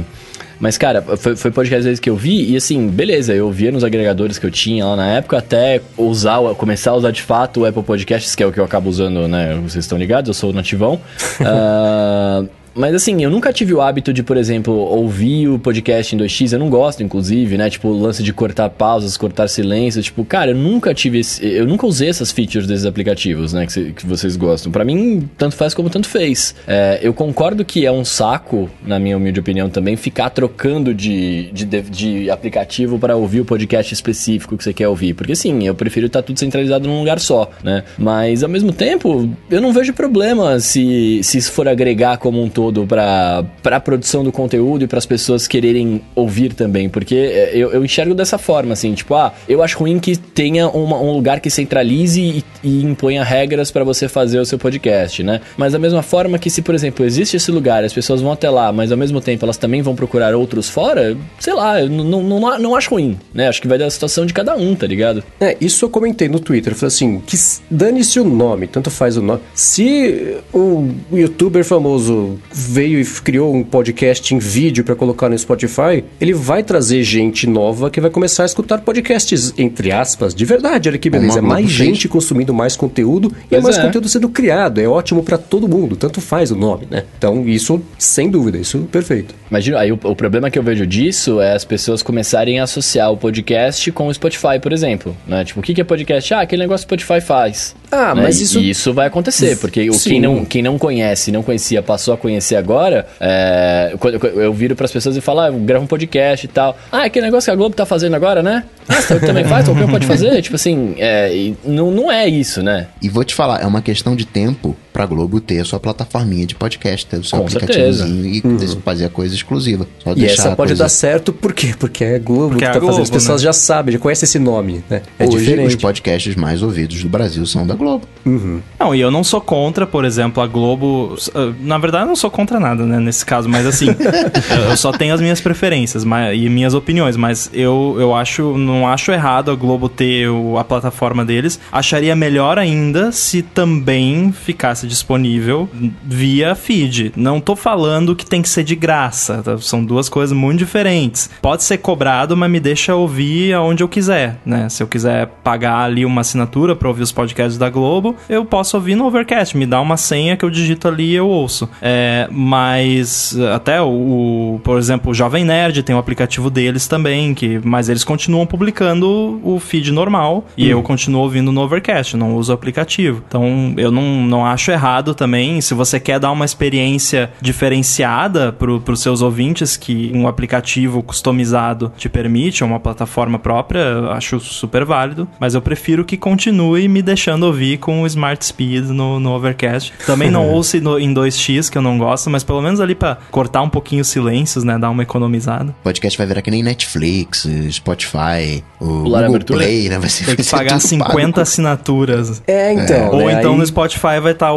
Mas, 0.59 0.77
cara, 0.77 1.01
foi, 1.01 1.35
foi 1.35 1.51
podcast 1.51 1.83
vezes 1.83 1.99
que 1.99 2.09
eu 2.09 2.15
vi 2.15 2.51
e 2.51 2.55
assim, 2.55 2.87
beleza, 2.87 3.33
eu 3.33 3.51
via 3.51 3.71
nos 3.71 3.83
agregadores 3.83 4.37
que 4.37 4.45
eu 4.45 4.51
tinha 4.51 4.85
lá 4.85 4.95
na 4.95 5.07
época 5.07 5.37
até 5.37 5.81
usar, 5.97 6.39
começar 6.55 6.91
a 6.91 6.95
usar 6.95 7.11
de 7.11 7.21
fato 7.21 7.61
o 7.61 7.65
Apple 7.65 7.83
Podcasts, 7.83 8.35
que 8.35 8.43
é 8.43 8.45
o 8.45 8.51
que 8.51 8.59
eu 8.59 8.63
acabo 8.63 8.89
usando, 8.89 9.27
né? 9.27 9.55
Vocês 9.55 9.83
estão 9.83 9.97
ligados, 9.97 10.27
eu 10.27 10.33
sou 10.33 10.53
nativão. 10.53 10.99
uh, 11.41 12.49
Mas 12.75 12.93
assim, 12.93 13.23
eu 13.23 13.29
nunca 13.29 13.53
tive 13.53 13.73
o 13.73 13.79
hábito 13.79 14.11
de, 14.11 14.21
por 14.21 14.35
exemplo, 14.35 14.73
ouvir 14.73 15.47
o 15.47 15.57
podcast 15.57 16.13
em 16.13 16.19
2x, 16.19 16.51
eu 16.51 16.59
não 16.59 16.69
gosto, 16.69 17.01
inclusive, 17.01 17.57
né? 17.57 17.69
Tipo, 17.69 17.87
o 17.87 17.99
lance 17.99 18.21
de 18.21 18.33
cortar 18.33 18.69
pausas, 18.69 19.15
cortar 19.15 19.47
silêncio. 19.47 20.01
Tipo, 20.03 20.25
cara, 20.25 20.51
eu 20.51 20.55
nunca 20.55 20.93
tive 20.93 21.19
esse, 21.19 21.45
Eu 21.45 21.65
nunca 21.65 21.87
usei 21.87 22.09
essas 22.09 22.31
features 22.31 22.67
desses 22.67 22.85
aplicativos, 22.85 23.53
né? 23.53 23.65
Que, 23.65 23.93
que 23.93 24.05
vocês 24.05 24.35
gostam. 24.35 24.71
para 24.71 24.83
mim, 24.83 25.29
tanto 25.37 25.55
faz 25.55 25.73
como 25.73 25.89
tanto 25.89 26.09
fez. 26.09 26.53
É, 26.67 26.99
eu 27.01 27.13
concordo 27.13 27.63
que 27.63 27.85
é 27.85 27.91
um 27.91 28.03
saco, 28.03 28.69
na 28.85 28.99
minha 28.99 29.15
humilde 29.15 29.39
opinião 29.39 29.69
também, 29.69 29.95
ficar 29.95 30.29
trocando 30.29 30.93
de, 30.93 31.49
de, 31.53 31.65
de 31.65 32.29
aplicativo 32.29 32.99
para 32.99 33.15
ouvir 33.15 33.39
o 33.39 33.45
podcast 33.45 33.93
específico 33.93 34.57
que 34.57 34.63
você 34.63 34.73
quer 34.73 34.89
ouvir. 34.89 35.13
Porque 35.13 35.33
sim, 35.33 35.65
eu 35.65 35.73
prefiro 35.73 36.07
estar 36.07 36.21
tudo 36.21 36.37
centralizado 36.37 36.89
num 36.89 36.99
lugar 36.99 37.21
só, 37.21 37.49
né? 37.63 37.85
Mas 37.97 38.43
ao 38.43 38.49
mesmo 38.49 38.73
tempo, 38.73 39.29
eu 39.49 39.61
não 39.61 39.71
vejo 39.71 39.93
problema 39.93 40.59
se, 40.59 41.21
se 41.23 41.37
isso 41.37 41.53
for 41.53 41.69
agregar 41.69 42.17
como 42.17 42.43
um 42.43 42.49
todo 42.49 42.64
todo 42.65 42.87
para 42.87 43.45
a 43.63 43.79
produção 43.79 44.23
do 44.23 44.31
conteúdo 44.31 44.83
e 44.83 44.87
para 44.87 44.97
as 44.97 45.05
pessoas 45.05 45.47
quererem 45.47 46.01
ouvir 46.15 46.53
também, 46.53 46.89
porque 46.89 47.15
é, 47.15 47.51
eu, 47.53 47.71
eu, 47.71 47.85
enxergo 47.85 48.15
dessa 48.15 48.37
forma, 48.37 48.73
assim, 48.73 48.93
tipo, 48.93 49.13
ah, 49.13 49.33
eu 49.47 49.61
acho 49.61 49.77
ruim 49.77 49.99
que 49.99 50.15
tenha 50.15 50.67
uma, 50.69 50.97
um 50.97 51.11
lugar 51.11 51.39
que 51.39 51.49
centralize 51.49 52.19
e, 52.19 52.43
e 52.63 52.83
imponha 52.83 53.23
regras 53.23 53.69
para 53.69 53.83
você 53.83 54.07
fazer 54.07 54.39
o 54.39 54.45
seu 54.45 54.57
podcast, 54.57 55.21
né? 55.21 55.41
Mas 55.57 55.73
da 55.73 55.79
mesma 55.79 56.01
forma 56.01 56.39
que 56.39 56.49
se, 56.49 56.61
por 56.61 56.73
exemplo, 56.73 57.05
existe 57.05 57.37
esse 57.37 57.51
lugar, 57.51 57.83
as 57.83 57.93
pessoas 57.93 58.21
vão 58.21 58.31
até 58.31 58.49
lá, 58.49 58.71
mas 58.71 58.91
ao 58.91 58.97
mesmo 58.97 59.21
tempo 59.21 59.45
elas 59.45 59.57
também 59.57 59.81
vão 59.81 59.95
procurar 59.95 60.33
outros 60.33 60.69
fora, 60.69 61.15
sei 61.39 61.53
lá, 61.53 61.81
eu 61.81 61.89
não, 61.89 62.23
não, 62.23 62.59
não 62.59 62.75
acho 62.75 62.89
ruim, 62.89 63.17
né? 63.33 63.47
Acho 63.47 63.61
que 63.61 63.67
vai 63.67 63.77
da 63.77 63.89
situação 63.89 64.25
de 64.25 64.33
cada 64.33 64.55
um, 64.55 64.75
tá 64.75 64.87
ligado? 64.87 65.23
É, 65.39 65.55
isso 65.61 65.85
eu 65.85 65.89
comentei 65.89 66.27
no 66.27 66.39
Twitter, 66.39 66.73
eu 66.73 66.77
falei 66.77 66.87
assim, 66.87 67.19
que 67.19 67.37
dane-se 67.69 68.19
o 68.19 68.23
nome, 68.23 68.67
tanto 68.67 68.89
faz 68.89 69.17
o 69.17 69.21
nome. 69.21 69.41
Se 69.53 70.37
o 70.53 70.89
youtuber 71.11 71.63
famoso 71.63 72.39
veio 72.55 73.01
e 73.01 73.05
criou 73.05 73.53
um 73.53 73.61
podcast 73.61 74.33
em 74.33 74.39
vídeo 74.39 74.85
para 74.85 74.95
colocar 74.95 75.27
no 75.27 75.37
Spotify, 75.37 76.05
ele 76.21 76.33
vai 76.33 76.63
trazer 76.63 77.03
gente 77.03 77.45
nova 77.45 77.89
que 77.89 77.99
vai 77.99 78.09
começar 78.09 78.43
a 78.43 78.45
escutar 78.45 78.79
podcasts, 78.79 79.53
entre 79.57 79.91
aspas, 79.91 80.33
de 80.33 80.45
verdade. 80.45 80.87
Olha 80.87 80.97
que 80.97 81.09
beleza. 81.09 81.39
É 81.39 81.41
mais 81.41 81.69
gente 81.69 82.07
consumindo 82.07 82.53
mais 82.53 82.77
conteúdo 82.77 83.33
e 83.51 83.55
é 83.55 83.59
mais 83.59 83.77
é. 83.77 83.81
conteúdo 83.81 84.07
sendo 84.07 84.29
criado. 84.29 84.79
É 84.79 84.87
ótimo 84.87 85.21
para 85.21 85.37
todo 85.37 85.67
mundo, 85.67 85.97
tanto 85.97 86.21
faz 86.21 86.49
o 86.49 86.55
nome, 86.55 86.87
né? 86.89 87.03
Então, 87.17 87.45
isso, 87.45 87.81
sem 87.97 88.29
dúvida, 88.29 88.57
isso 88.57 88.79
perfeito. 88.89 89.35
Imagina, 89.49 89.79
aí 89.79 89.91
o, 89.91 89.99
o 90.01 90.15
problema 90.15 90.49
que 90.49 90.57
eu 90.57 90.63
vejo 90.63 90.87
disso 90.87 91.41
é 91.41 91.53
as 91.53 91.65
pessoas 91.65 92.01
começarem 92.01 92.59
a 92.59 92.63
associar 92.63 93.11
o 93.11 93.17
podcast 93.17 93.91
com 93.91 94.07
o 94.07 94.13
Spotify, 94.13 94.59
por 94.61 94.71
exemplo. 94.71 95.15
Né? 95.27 95.43
Tipo, 95.43 95.59
o 95.59 95.63
que 95.63 95.81
é 95.81 95.83
podcast? 95.83 96.33
Ah, 96.33 96.41
aquele 96.41 96.61
negócio 96.61 96.87
que 96.87 96.95
o 96.95 96.97
Spotify 96.97 97.19
faz. 97.19 97.75
Ah, 97.91 98.15
né? 98.15 98.23
mas 98.23 98.39
isso... 98.39 98.59
E 98.59 98.69
isso 98.69 98.93
vai 98.93 99.07
acontecer, 99.07 99.57
porque 99.57 99.89
o, 99.89 99.99
quem, 99.99 100.21
não, 100.21 100.45
quem 100.45 100.61
não 100.61 100.77
conhece, 100.77 101.31
não 101.31 101.43
conhecia, 101.43 101.83
passou 101.83 102.13
a 102.13 102.17
conhecer 102.17 102.44
agora, 102.53 103.07
é, 103.17 103.93
eu, 103.93 104.41
eu 104.41 104.53
viro 104.53 104.75
pras 104.75 104.91
pessoas 104.91 105.15
e 105.15 105.21
falo, 105.21 105.39
ah, 105.39 105.47
eu 105.47 105.53
gravo 105.53 105.85
um 105.85 105.87
podcast 105.87 106.45
e 106.45 106.49
tal. 106.49 106.77
Ah, 106.91 107.05
aquele 107.05 107.27
negócio 107.27 107.47
que 107.47 107.51
a 107.51 107.55
Globo 107.55 107.73
tá 107.73 107.85
fazendo 107.85 108.13
agora, 108.15 108.43
né? 108.43 108.65
Ah, 108.87 109.01
você 109.01 109.19
também 109.19 109.43
faz? 109.45 109.65
Qualquer 109.65 109.85
um 109.85 109.89
pode 109.89 110.05
fazer? 110.05 110.41
tipo 110.41 110.55
assim, 110.55 110.95
é, 110.97 111.53
não, 111.63 111.91
não 111.91 112.11
é 112.11 112.27
isso, 112.27 112.61
né? 112.61 112.87
E 113.01 113.09
vou 113.09 113.23
te 113.23 113.33
falar, 113.33 113.61
é 113.61 113.65
uma 113.65 113.81
questão 113.81 114.15
de 114.15 114.25
tempo 114.25 114.75
pra 114.95 115.05
Globo 115.05 115.41
ter 115.41 115.59
a 115.59 115.65
sua 115.65 115.77
plataforminha 115.79 116.45
de 116.45 116.55
podcast, 116.55 117.05
ter 117.05 117.17
o 117.17 117.23
seu 117.23 117.39
Com 117.39 117.45
aplicativozinho 117.45 118.25
e 118.25 118.41
uhum. 118.45 118.81
fazer 118.83 119.05
a 119.05 119.09
coisa 119.09 119.35
exclusiva. 119.35 119.85
Só 120.01 120.13
e 120.15 120.25
essa 120.25 120.55
pode 120.55 120.69
coisa... 120.69 120.83
dar 120.83 120.89
certo 120.89 121.33
por 121.33 121.53
quê? 121.53 121.75
Porque 121.77 122.03
é 122.03 122.17
Globo 122.17 122.51
Porque 122.51 122.63
que 122.63 122.69
é 122.69 122.71
tá 122.71 122.79
Globo, 122.79 122.93
fazendo. 122.93 123.03
As 123.03 123.09
pessoas 123.09 123.41
né? 123.41 123.45
já 123.45 123.53
sabem, 123.53 123.93
já 123.93 123.99
conhecem 123.99 124.25
esse 124.25 124.39
nome, 124.39 124.83
né? 124.89 125.01
É 125.19 125.25
Hoje, 125.25 125.37
diferente. 125.37 125.67
os 125.67 125.75
podcasts 125.75 126.35
mais 126.35 126.63
ouvidos 126.63 127.03
do 127.03 127.09
Brasil 127.09 127.45
são 127.45 127.67
da 127.67 127.75
Globo. 127.75 128.07
Uhum. 128.25 128.61
Não, 128.79 128.95
e 128.95 129.01
eu 129.01 129.11
não 129.11 129.23
sou 129.23 129.41
contra, 129.41 129.85
por 129.85 130.05
exemplo, 130.05 130.41
a 130.41 130.47
Globo. 130.47 131.17
Ah, 131.33 131.53
na 131.59 131.77
verdade, 131.77 132.05
eu 132.05 132.07
não 132.07 132.15
sou 132.15 132.31
contra 132.31 132.57
nada, 132.57 132.85
né? 132.85 132.97
Nesse 132.97 133.25
caso, 133.25 133.49
mas 133.49 133.65
assim, 133.65 133.87
eu 134.69 134.77
só 134.77 134.93
tenho 134.93 135.13
as 135.13 135.19
minhas 135.19 135.41
preferências 135.41 136.05
mas, 136.05 136.37
e 136.39 136.49
minhas 136.49 136.73
opiniões, 136.73 137.17
mas 137.17 137.49
eu, 137.53 137.97
eu 137.99 138.15
acho, 138.15 138.57
não 138.75 138.87
acho 138.87 139.11
errado 139.11 139.49
a 139.49 139.55
Globo 139.55 139.87
ter 139.87 140.29
o, 140.29 140.57
a 140.57 140.63
plataforma 140.63 141.23
deles. 141.23 141.59
Acharia 141.71 142.15
melhor 142.15 142.59
ainda 142.59 143.11
se 143.11 143.41
também 143.41 144.31
ficasse 144.31 144.85
disponível 144.85 145.69
via 146.03 146.53
feed. 146.55 147.13
Não 147.15 147.39
tô 147.39 147.55
falando 147.55 148.15
que 148.15 148.25
tem 148.25 148.41
que 148.41 148.49
ser 148.49 148.63
de 148.63 148.75
graça, 148.75 149.41
tá? 149.41 149.57
são 149.57 149.83
duas 149.83 150.09
coisas 150.09 150.37
muito 150.37 150.59
diferentes. 150.59 151.29
Pode 151.41 151.63
ser 151.63 151.77
cobrado, 151.77 152.35
mas 152.35 152.51
me 152.51 152.59
deixa 152.59 152.95
ouvir 152.95 153.53
aonde 153.53 153.81
eu 153.81 153.87
quiser, 153.87 154.37
né? 154.45 154.67
Se 154.69 154.83
eu 154.83 154.87
quiser 154.87 155.27
pagar 155.43 155.79
ali 155.79 156.05
uma 156.05 156.21
assinatura 156.21 156.75
para 156.75 156.87
ouvir 156.87 157.03
os 157.03 157.11
podcasts 157.11 157.57
da 157.57 157.69
Globo, 157.69 158.15
eu 158.27 158.43
posso 158.43 158.75
ouvir 158.75 158.95
no 158.95 159.05
Overcast. 159.05 159.55
Me 159.55 159.65
dá 159.65 159.79
uma 159.79 159.97
senha 159.97 160.35
que 160.35 160.43
eu 160.43 160.49
digito 160.49 160.87
ali 160.87 161.11
e 161.11 161.15
eu 161.15 161.27
ouço. 161.27 161.69
É, 161.81 162.27
mas 162.31 163.37
até 163.53 163.81
o, 163.81 164.59
por 164.63 164.77
exemplo, 164.77 165.11
o 165.11 165.13
Jovem 165.13 165.45
Nerd 165.45 165.83
tem 165.83 165.95
o 165.95 165.97
um 165.97 165.99
aplicativo 165.99 166.49
deles 166.49 166.87
também, 166.87 167.33
que, 167.33 167.59
mas 167.63 167.89
eles 167.89 168.03
continuam 168.03 168.45
publicando 168.45 168.64
publicando 168.69 169.39
o 169.43 169.59
feed 169.59 169.91
normal 169.91 170.45
e 170.57 170.67
eu 170.69 170.81
continuo 170.81 171.21
ouvindo 171.21 171.51
no 171.51 171.61
Overcast, 171.61 172.17
não 172.17 172.35
uso 172.35 172.51
o 172.51 172.55
aplicativo. 172.55 173.23
Então 173.27 173.73
eu 173.77 173.91
não, 173.91 174.23
não 174.25 174.45
acho 174.45 174.71
errado 174.71 175.13
também. 175.13 175.61
Se 175.61 175.73
você 175.75 175.99
quer 175.99 176.19
dar 176.19 176.31
uma 176.31 176.45
experiência 176.45 177.29
diferenciada 177.41 178.51
para 178.51 178.71
os 178.71 178.99
seus 178.99 179.21
ouvintes, 179.21 179.77
que 179.77 180.11
um 180.15 180.27
aplicativo 180.27 181.03
customizado 181.03 181.91
te 181.97 182.09
permite, 182.09 182.63
uma 182.63 182.79
plataforma 182.79 183.37
própria, 183.37 183.79
eu 183.79 184.11
acho 184.11 184.39
super 184.39 184.83
válido. 184.83 185.27
Mas 185.39 185.53
eu 185.53 185.61
prefiro 185.61 186.03
que 186.03 186.17
continue 186.17 186.87
me 186.87 187.01
deixando 187.01 187.43
ouvir 187.43 187.77
com 187.77 188.01
o 188.01 188.07
Smart 188.07 188.43
Speed 188.43 188.85
no, 188.89 189.19
no 189.19 189.31
Overcast. 189.31 189.93
Também 190.05 190.31
não 190.31 190.47
ouço 190.49 190.79
no- 190.81 190.99
em 190.99 191.13
2x, 191.13 191.69
que 191.69 191.77
eu 191.77 191.81
não 191.81 191.97
gosto, 191.97 192.29
mas 192.29 192.43
pelo 192.43 192.61
menos 192.61 192.79
ali 192.79 192.95
para 192.95 193.17
cortar 193.29 193.61
um 193.61 193.69
pouquinho 193.69 194.01
os 194.01 194.07
silêncios, 194.07 194.63
né? 194.63 194.77
Dar 194.79 194.89
uma 194.89 195.03
economizada. 195.03 195.71
O 195.81 195.83
podcast 195.83 196.17
vai 196.17 196.25
virar 196.25 196.41
que 196.41 196.49
nem 196.51 196.63
Netflix, 196.63 197.47
Spotify, 197.71 198.54
o 198.79 198.85
Pular 199.03 199.19
a 199.19 199.21
Google 199.23 199.25
abertura? 199.35 199.59
Play, 199.59 199.89
né? 199.89 199.99
Vai 199.99 200.09
ser, 200.09 200.25
Tem 200.25 200.35
que 200.35 200.41
vai 200.41 200.45
ser 200.49 200.55
pagar 200.57 200.77
tudo 200.79 200.87
50 200.87 201.15
pago. 201.31 201.41
assinaturas. 201.41 202.43
É, 202.47 202.73
então. 202.73 203.09
Ou 203.11 203.25
né, 203.27 203.33
então 203.39 203.51
aí- 203.53 203.57
no 203.57 203.65
Spotify 203.65 204.19
vai 204.21 204.31
estar 204.31 204.51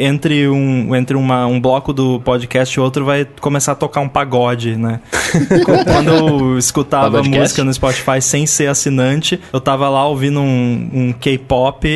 entre 0.00 0.48
um 0.48 0.94
entre 0.94 1.16
uma, 1.16 1.46
um 1.46 1.60
bloco 1.60 1.92
do 1.92 2.20
podcast 2.20 2.76
e 2.76 2.80
outro 2.80 3.04
vai 3.04 3.26
começar 3.40 3.72
a 3.72 3.74
tocar 3.74 4.00
um 4.00 4.08
pagode, 4.08 4.76
né? 4.76 5.00
Quando 5.84 6.08
eu 6.10 6.58
escutava 6.58 7.22
música 7.22 7.62
no 7.64 7.72
Spotify 7.72 8.20
sem 8.20 8.46
ser 8.46 8.68
assinante, 8.68 9.40
eu 9.52 9.60
tava 9.60 9.88
lá 9.88 10.06
ouvindo 10.06 10.40
um, 10.40 10.90
um 10.92 11.12
K-pop, 11.12 11.86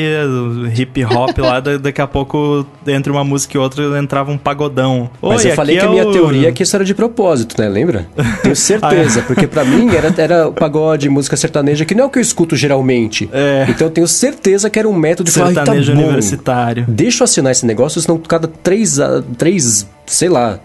hip 0.77 1.05
hop 1.05 1.39
lá, 1.39 1.61
da- 1.61 1.77
daqui 1.79 2.01
a 2.01 2.07
pouco 2.07 2.67
entre 2.87 3.11
uma 3.11 3.25
música 3.25 3.57
e 3.57 3.61
outra 3.61 3.99
entrava 3.99 4.31
um 4.31 4.39
pagodão. 4.39 5.11
Mas 5.21 5.45
Oi, 5.45 5.51
eu 5.51 5.55
falei 5.55 5.77
que 5.77 5.83
a 5.83 5.87
é 5.87 5.91
minha 5.91 6.07
o- 6.09 6.13
teoria 6.13 6.49
é 6.49 6.53
que 6.53 6.63
isso 6.63 6.75
era 6.77 6.85
de 6.85 6.95
propósito, 6.95 7.61
né? 7.61 7.69
Lembra? 7.69 8.07
Tenho 8.43 8.57
certeza, 8.57 9.23
porque 9.23 9.47
pra 9.47 9.65
mim 9.65 9.89
era, 9.95 10.13
era 10.17 10.51
pagode, 10.51 11.09
música 11.09 11.37
sertaneja, 11.43 11.85
que 11.85 11.95
não 11.95 12.05
é 12.05 12.07
o 12.07 12.11
que 12.11 12.19
eu 12.19 12.23
escuto 12.23 12.57
geralmente. 12.57 13.29
É. 13.33 13.67
Então 13.69 13.87
eu 13.87 13.91
tenho 13.91 14.09
certeza 14.09 14.71
que 14.71 14.79
era 14.79 14.89
um 14.89 14.95
método 14.95 15.31
de 15.31 15.37
falar, 15.37 15.49
"Ai, 15.49 15.55
tá 15.55 15.65
sertanejo 15.65 15.93
universitário. 15.93 16.85
Deixa 16.89 17.23
eu 17.23 17.25
assinar 17.25 17.53
esse 17.53 17.67
negócio, 17.67 18.01
senão 18.01 18.19
cada 18.19 18.49
três, 18.49 18.99
três 19.37 19.87
sei 20.07 20.29
lá, 20.29 20.59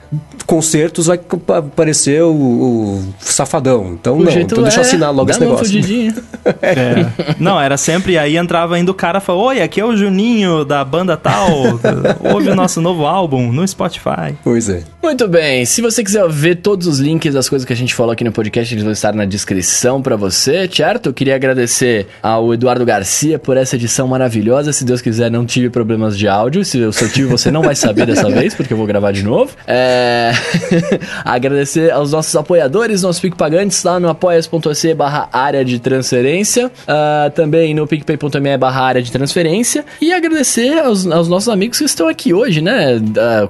concertos 0.45 1.07
vai 1.07 1.19
aparecer 1.57 2.23
o, 2.23 2.31
o 2.31 3.13
safadão. 3.19 3.93
Então 3.93 4.17
não, 4.17 4.31
então 4.31 4.63
deixa 4.63 4.79
eu 4.79 4.81
assinar 4.81 5.13
logo 5.13 5.29
esse 5.29 5.39
negócio. 5.39 5.65
fudidinha. 5.65 6.15
É. 6.61 7.35
Não, 7.37 7.59
era 7.59 7.75
sempre. 7.75 8.17
Aí 8.17 8.37
entrava 8.37 8.75
ainda 8.75 8.89
o 8.89 8.93
cara 8.93 9.17
e 9.17 9.21
falava: 9.21 9.47
Oi, 9.47 9.61
aqui 9.61 9.81
é 9.81 9.85
o 9.85 9.95
Juninho 9.97 10.63
da 10.63 10.83
banda 10.83 11.17
tal. 11.17 11.49
Ouve 12.33 12.49
o 12.49 12.55
nosso 12.55 12.79
novo 12.79 13.05
álbum 13.05 13.51
no 13.51 13.67
Spotify. 13.67 14.33
Pois 14.43 14.69
é. 14.69 14.83
Muito 15.03 15.27
bem, 15.27 15.65
se 15.65 15.81
você 15.81 16.03
quiser 16.03 16.27
ver 16.29 16.55
todos 16.55 16.87
os 16.87 16.99
links 16.99 17.33
das 17.33 17.49
coisas 17.49 17.65
que 17.65 17.73
a 17.73 17.75
gente 17.75 17.93
falou 17.93 18.13
aqui 18.13 18.23
no 18.23 18.31
podcast, 18.31 18.73
eles 18.73 18.83
vão 18.83 18.93
estar 18.93 19.13
na 19.13 19.25
descrição 19.25 20.01
pra 20.01 20.15
você, 20.15 20.69
certo? 20.71 21.07
Eu 21.07 21.13
queria 21.13 21.35
agradecer 21.35 22.07
ao 22.23 22.53
Eduardo 22.53 22.85
Garcia 22.85 23.37
por 23.37 23.57
essa 23.57 23.75
edição 23.75 24.07
maravilhosa. 24.07 24.71
Se 24.71 24.85
Deus 24.85 25.01
quiser, 25.01 25.29
não 25.29 25.45
tive 25.45 25.69
problemas 25.69 26.17
de 26.17 26.29
áudio. 26.29 26.63
Se 26.63 26.79
eu 26.79 26.93
só 26.93 27.07
tive, 27.07 27.27
você 27.27 27.51
não 27.51 27.61
vai 27.61 27.75
saber 27.75 28.05
dessa 28.05 28.27
vez, 28.31 28.55
porque 28.55 28.71
eu 28.71 28.77
vou 28.77 28.87
gravar 28.87 29.11
de 29.11 29.23
novo. 29.23 29.26
É... 29.67 30.31
agradecer 31.25 31.91
aos 31.91 32.11
nossos 32.11 32.35
apoiadores, 32.35 33.01
nossos 33.01 33.21
PicPagantes 33.21 33.83
lá 33.83 33.99
no 33.99 34.09
apoias.se 34.09 34.93
barra 34.93 35.29
área 35.31 35.63
de 35.63 35.79
transferência, 35.79 36.71
ah, 36.87 37.31
também 37.33 37.73
no 37.73 37.87
picpay.me 37.87 38.57
barra 38.57 38.81
área 38.81 39.01
de 39.01 39.11
transferência, 39.11 39.85
e 40.01 40.13
agradecer 40.13 40.79
aos, 40.79 41.05
aos 41.07 41.27
nossos 41.27 41.49
amigos 41.49 41.79
que 41.79 41.85
estão 41.85 42.07
aqui 42.07 42.33
hoje, 42.33 42.61
né? 42.61 42.99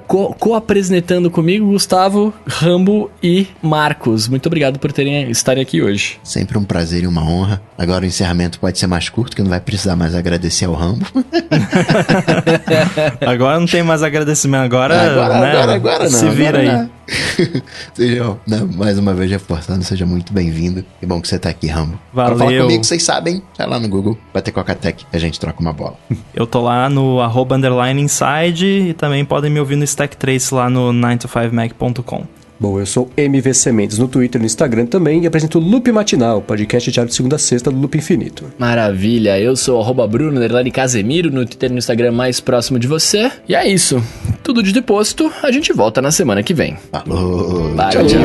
Co- 0.06 0.34
Co-apresentando 0.38 1.30
comigo, 1.30 1.66
Gustavo, 1.66 2.32
Rambo 2.46 3.10
e 3.22 3.46
Marcos. 3.62 4.28
Muito 4.28 4.46
obrigado 4.46 4.78
por 4.78 4.92
terem 4.92 5.30
estarem 5.30 5.62
aqui 5.62 5.82
hoje. 5.82 6.18
Sempre 6.24 6.58
um 6.58 6.64
prazer 6.64 7.04
e 7.04 7.06
uma 7.06 7.22
honra. 7.22 7.60
Agora 7.76 8.04
o 8.04 8.06
encerramento 8.06 8.58
pode 8.58 8.78
ser 8.78 8.86
mais 8.86 9.08
curto, 9.08 9.36
que 9.36 9.42
não 9.42 9.50
vai 9.50 9.60
precisar 9.60 9.96
mais 9.96 10.14
agradecer 10.14 10.64
ao 10.64 10.74
Rambo. 10.74 11.06
Agora 13.26 13.58
não 13.58 13.66
tem 13.66 13.82
mais 13.82 14.02
agradecimento. 14.02 14.64
Agora, 14.64 15.00
agora, 15.00 15.40
né, 15.40 15.50
agora, 15.52 15.67
agora 15.74 16.04
não. 16.04 16.18
Se 16.18 16.28
vira 16.30 16.60
agora 16.60 16.90
aí. 17.06 17.62
seja, 17.94 18.36
né, 18.46 18.68
mais 18.76 18.98
uma 18.98 19.14
vez 19.14 19.30
reforçando, 19.30 19.84
seja 19.84 20.04
muito 20.06 20.32
bem-vindo. 20.32 20.84
Que 21.00 21.06
bom 21.06 21.20
que 21.20 21.28
você 21.28 21.38
tá 21.38 21.48
aqui, 21.48 21.66
Rambo. 21.66 21.98
Pra 22.12 22.26
falar 22.26 22.36
Valeu. 22.36 22.64
comigo, 22.64 22.84
vocês 22.84 23.02
sabem, 23.02 23.42
vai 23.56 23.66
lá 23.66 23.78
no 23.78 23.88
Google, 23.88 24.18
vai 24.32 24.42
ter 24.42 24.52
Coca-Tech, 24.52 25.06
a 25.12 25.18
gente 25.18 25.38
troca 25.38 25.60
uma 25.60 25.72
bola. 25.72 25.96
Eu 26.34 26.46
tô 26.46 26.60
lá 26.60 26.88
no 26.88 27.20
arroba 27.20 27.56
underline 27.56 28.00
inside 28.00 28.66
e 28.66 28.94
também 28.94 29.24
podem 29.24 29.50
me 29.50 29.60
ouvir 29.60 29.76
no 29.76 29.84
Stack 29.84 30.16
Trace 30.16 30.52
lá 30.54 30.68
no 30.68 30.92
9to5mac.com. 30.92 32.37
Bom, 32.60 32.80
eu 32.80 32.86
sou 32.86 33.08
MVC 33.16 33.70
Mendes 33.70 33.98
no 33.98 34.08
Twitter 34.08 34.40
e 34.40 34.42
no 34.42 34.46
Instagram 34.46 34.86
também 34.86 35.22
e 35.22 35.26
apresento 35.26 35.58
o 35.58 35.62
Loop 35.62 35.92
Matinal, 35.92 36.42
podcast 36.42 36.90
diário 36.90 37.08
de 37.08 37.14
segunda 37.14 37.36
a 37.36 37.38
sexta 37.38 37.70
do 37.70 37.78
Loop 37.78 37.96
Infinito. 37.96 38.52
Maravilha, 38.58 39.38
eu 39.38 39.54
sou 39.54 39.78
o 39.78 39.82
arroba 39.82 40.06
Bruno 40.08 40.38
underline 40.38 40.70
Casemiro 40.72 41.30
no 41.30 41.46
Twitter 41.46 41.70
e 41.70 41.72
no 41.72 41.78
Instagram 41.78 42.10
mais 42.10 42.40
próximo 42.40 42.76
de 42.78 42.88
você. 42.88 43.30
E 43.48 43.54
é 43.54 43.68
isso. 43.68 44.02
Tudo 44.42 44.60
de 44.62 44.72
deposto, 44.72 45.30
a 45.40 45.52
gente 45.52 45.72
volta 45.72 46.02
na 46.02 46.10
semana 46.10 46.42
que 46.42 46.52
vem. 46.52 46.76
Falou! 46.90 47.74
Valeu. 47.74 47.90
Tchau, 47.90 48.06
tchau. 48.06 48.20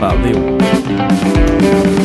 Valeu. 0.00 2.01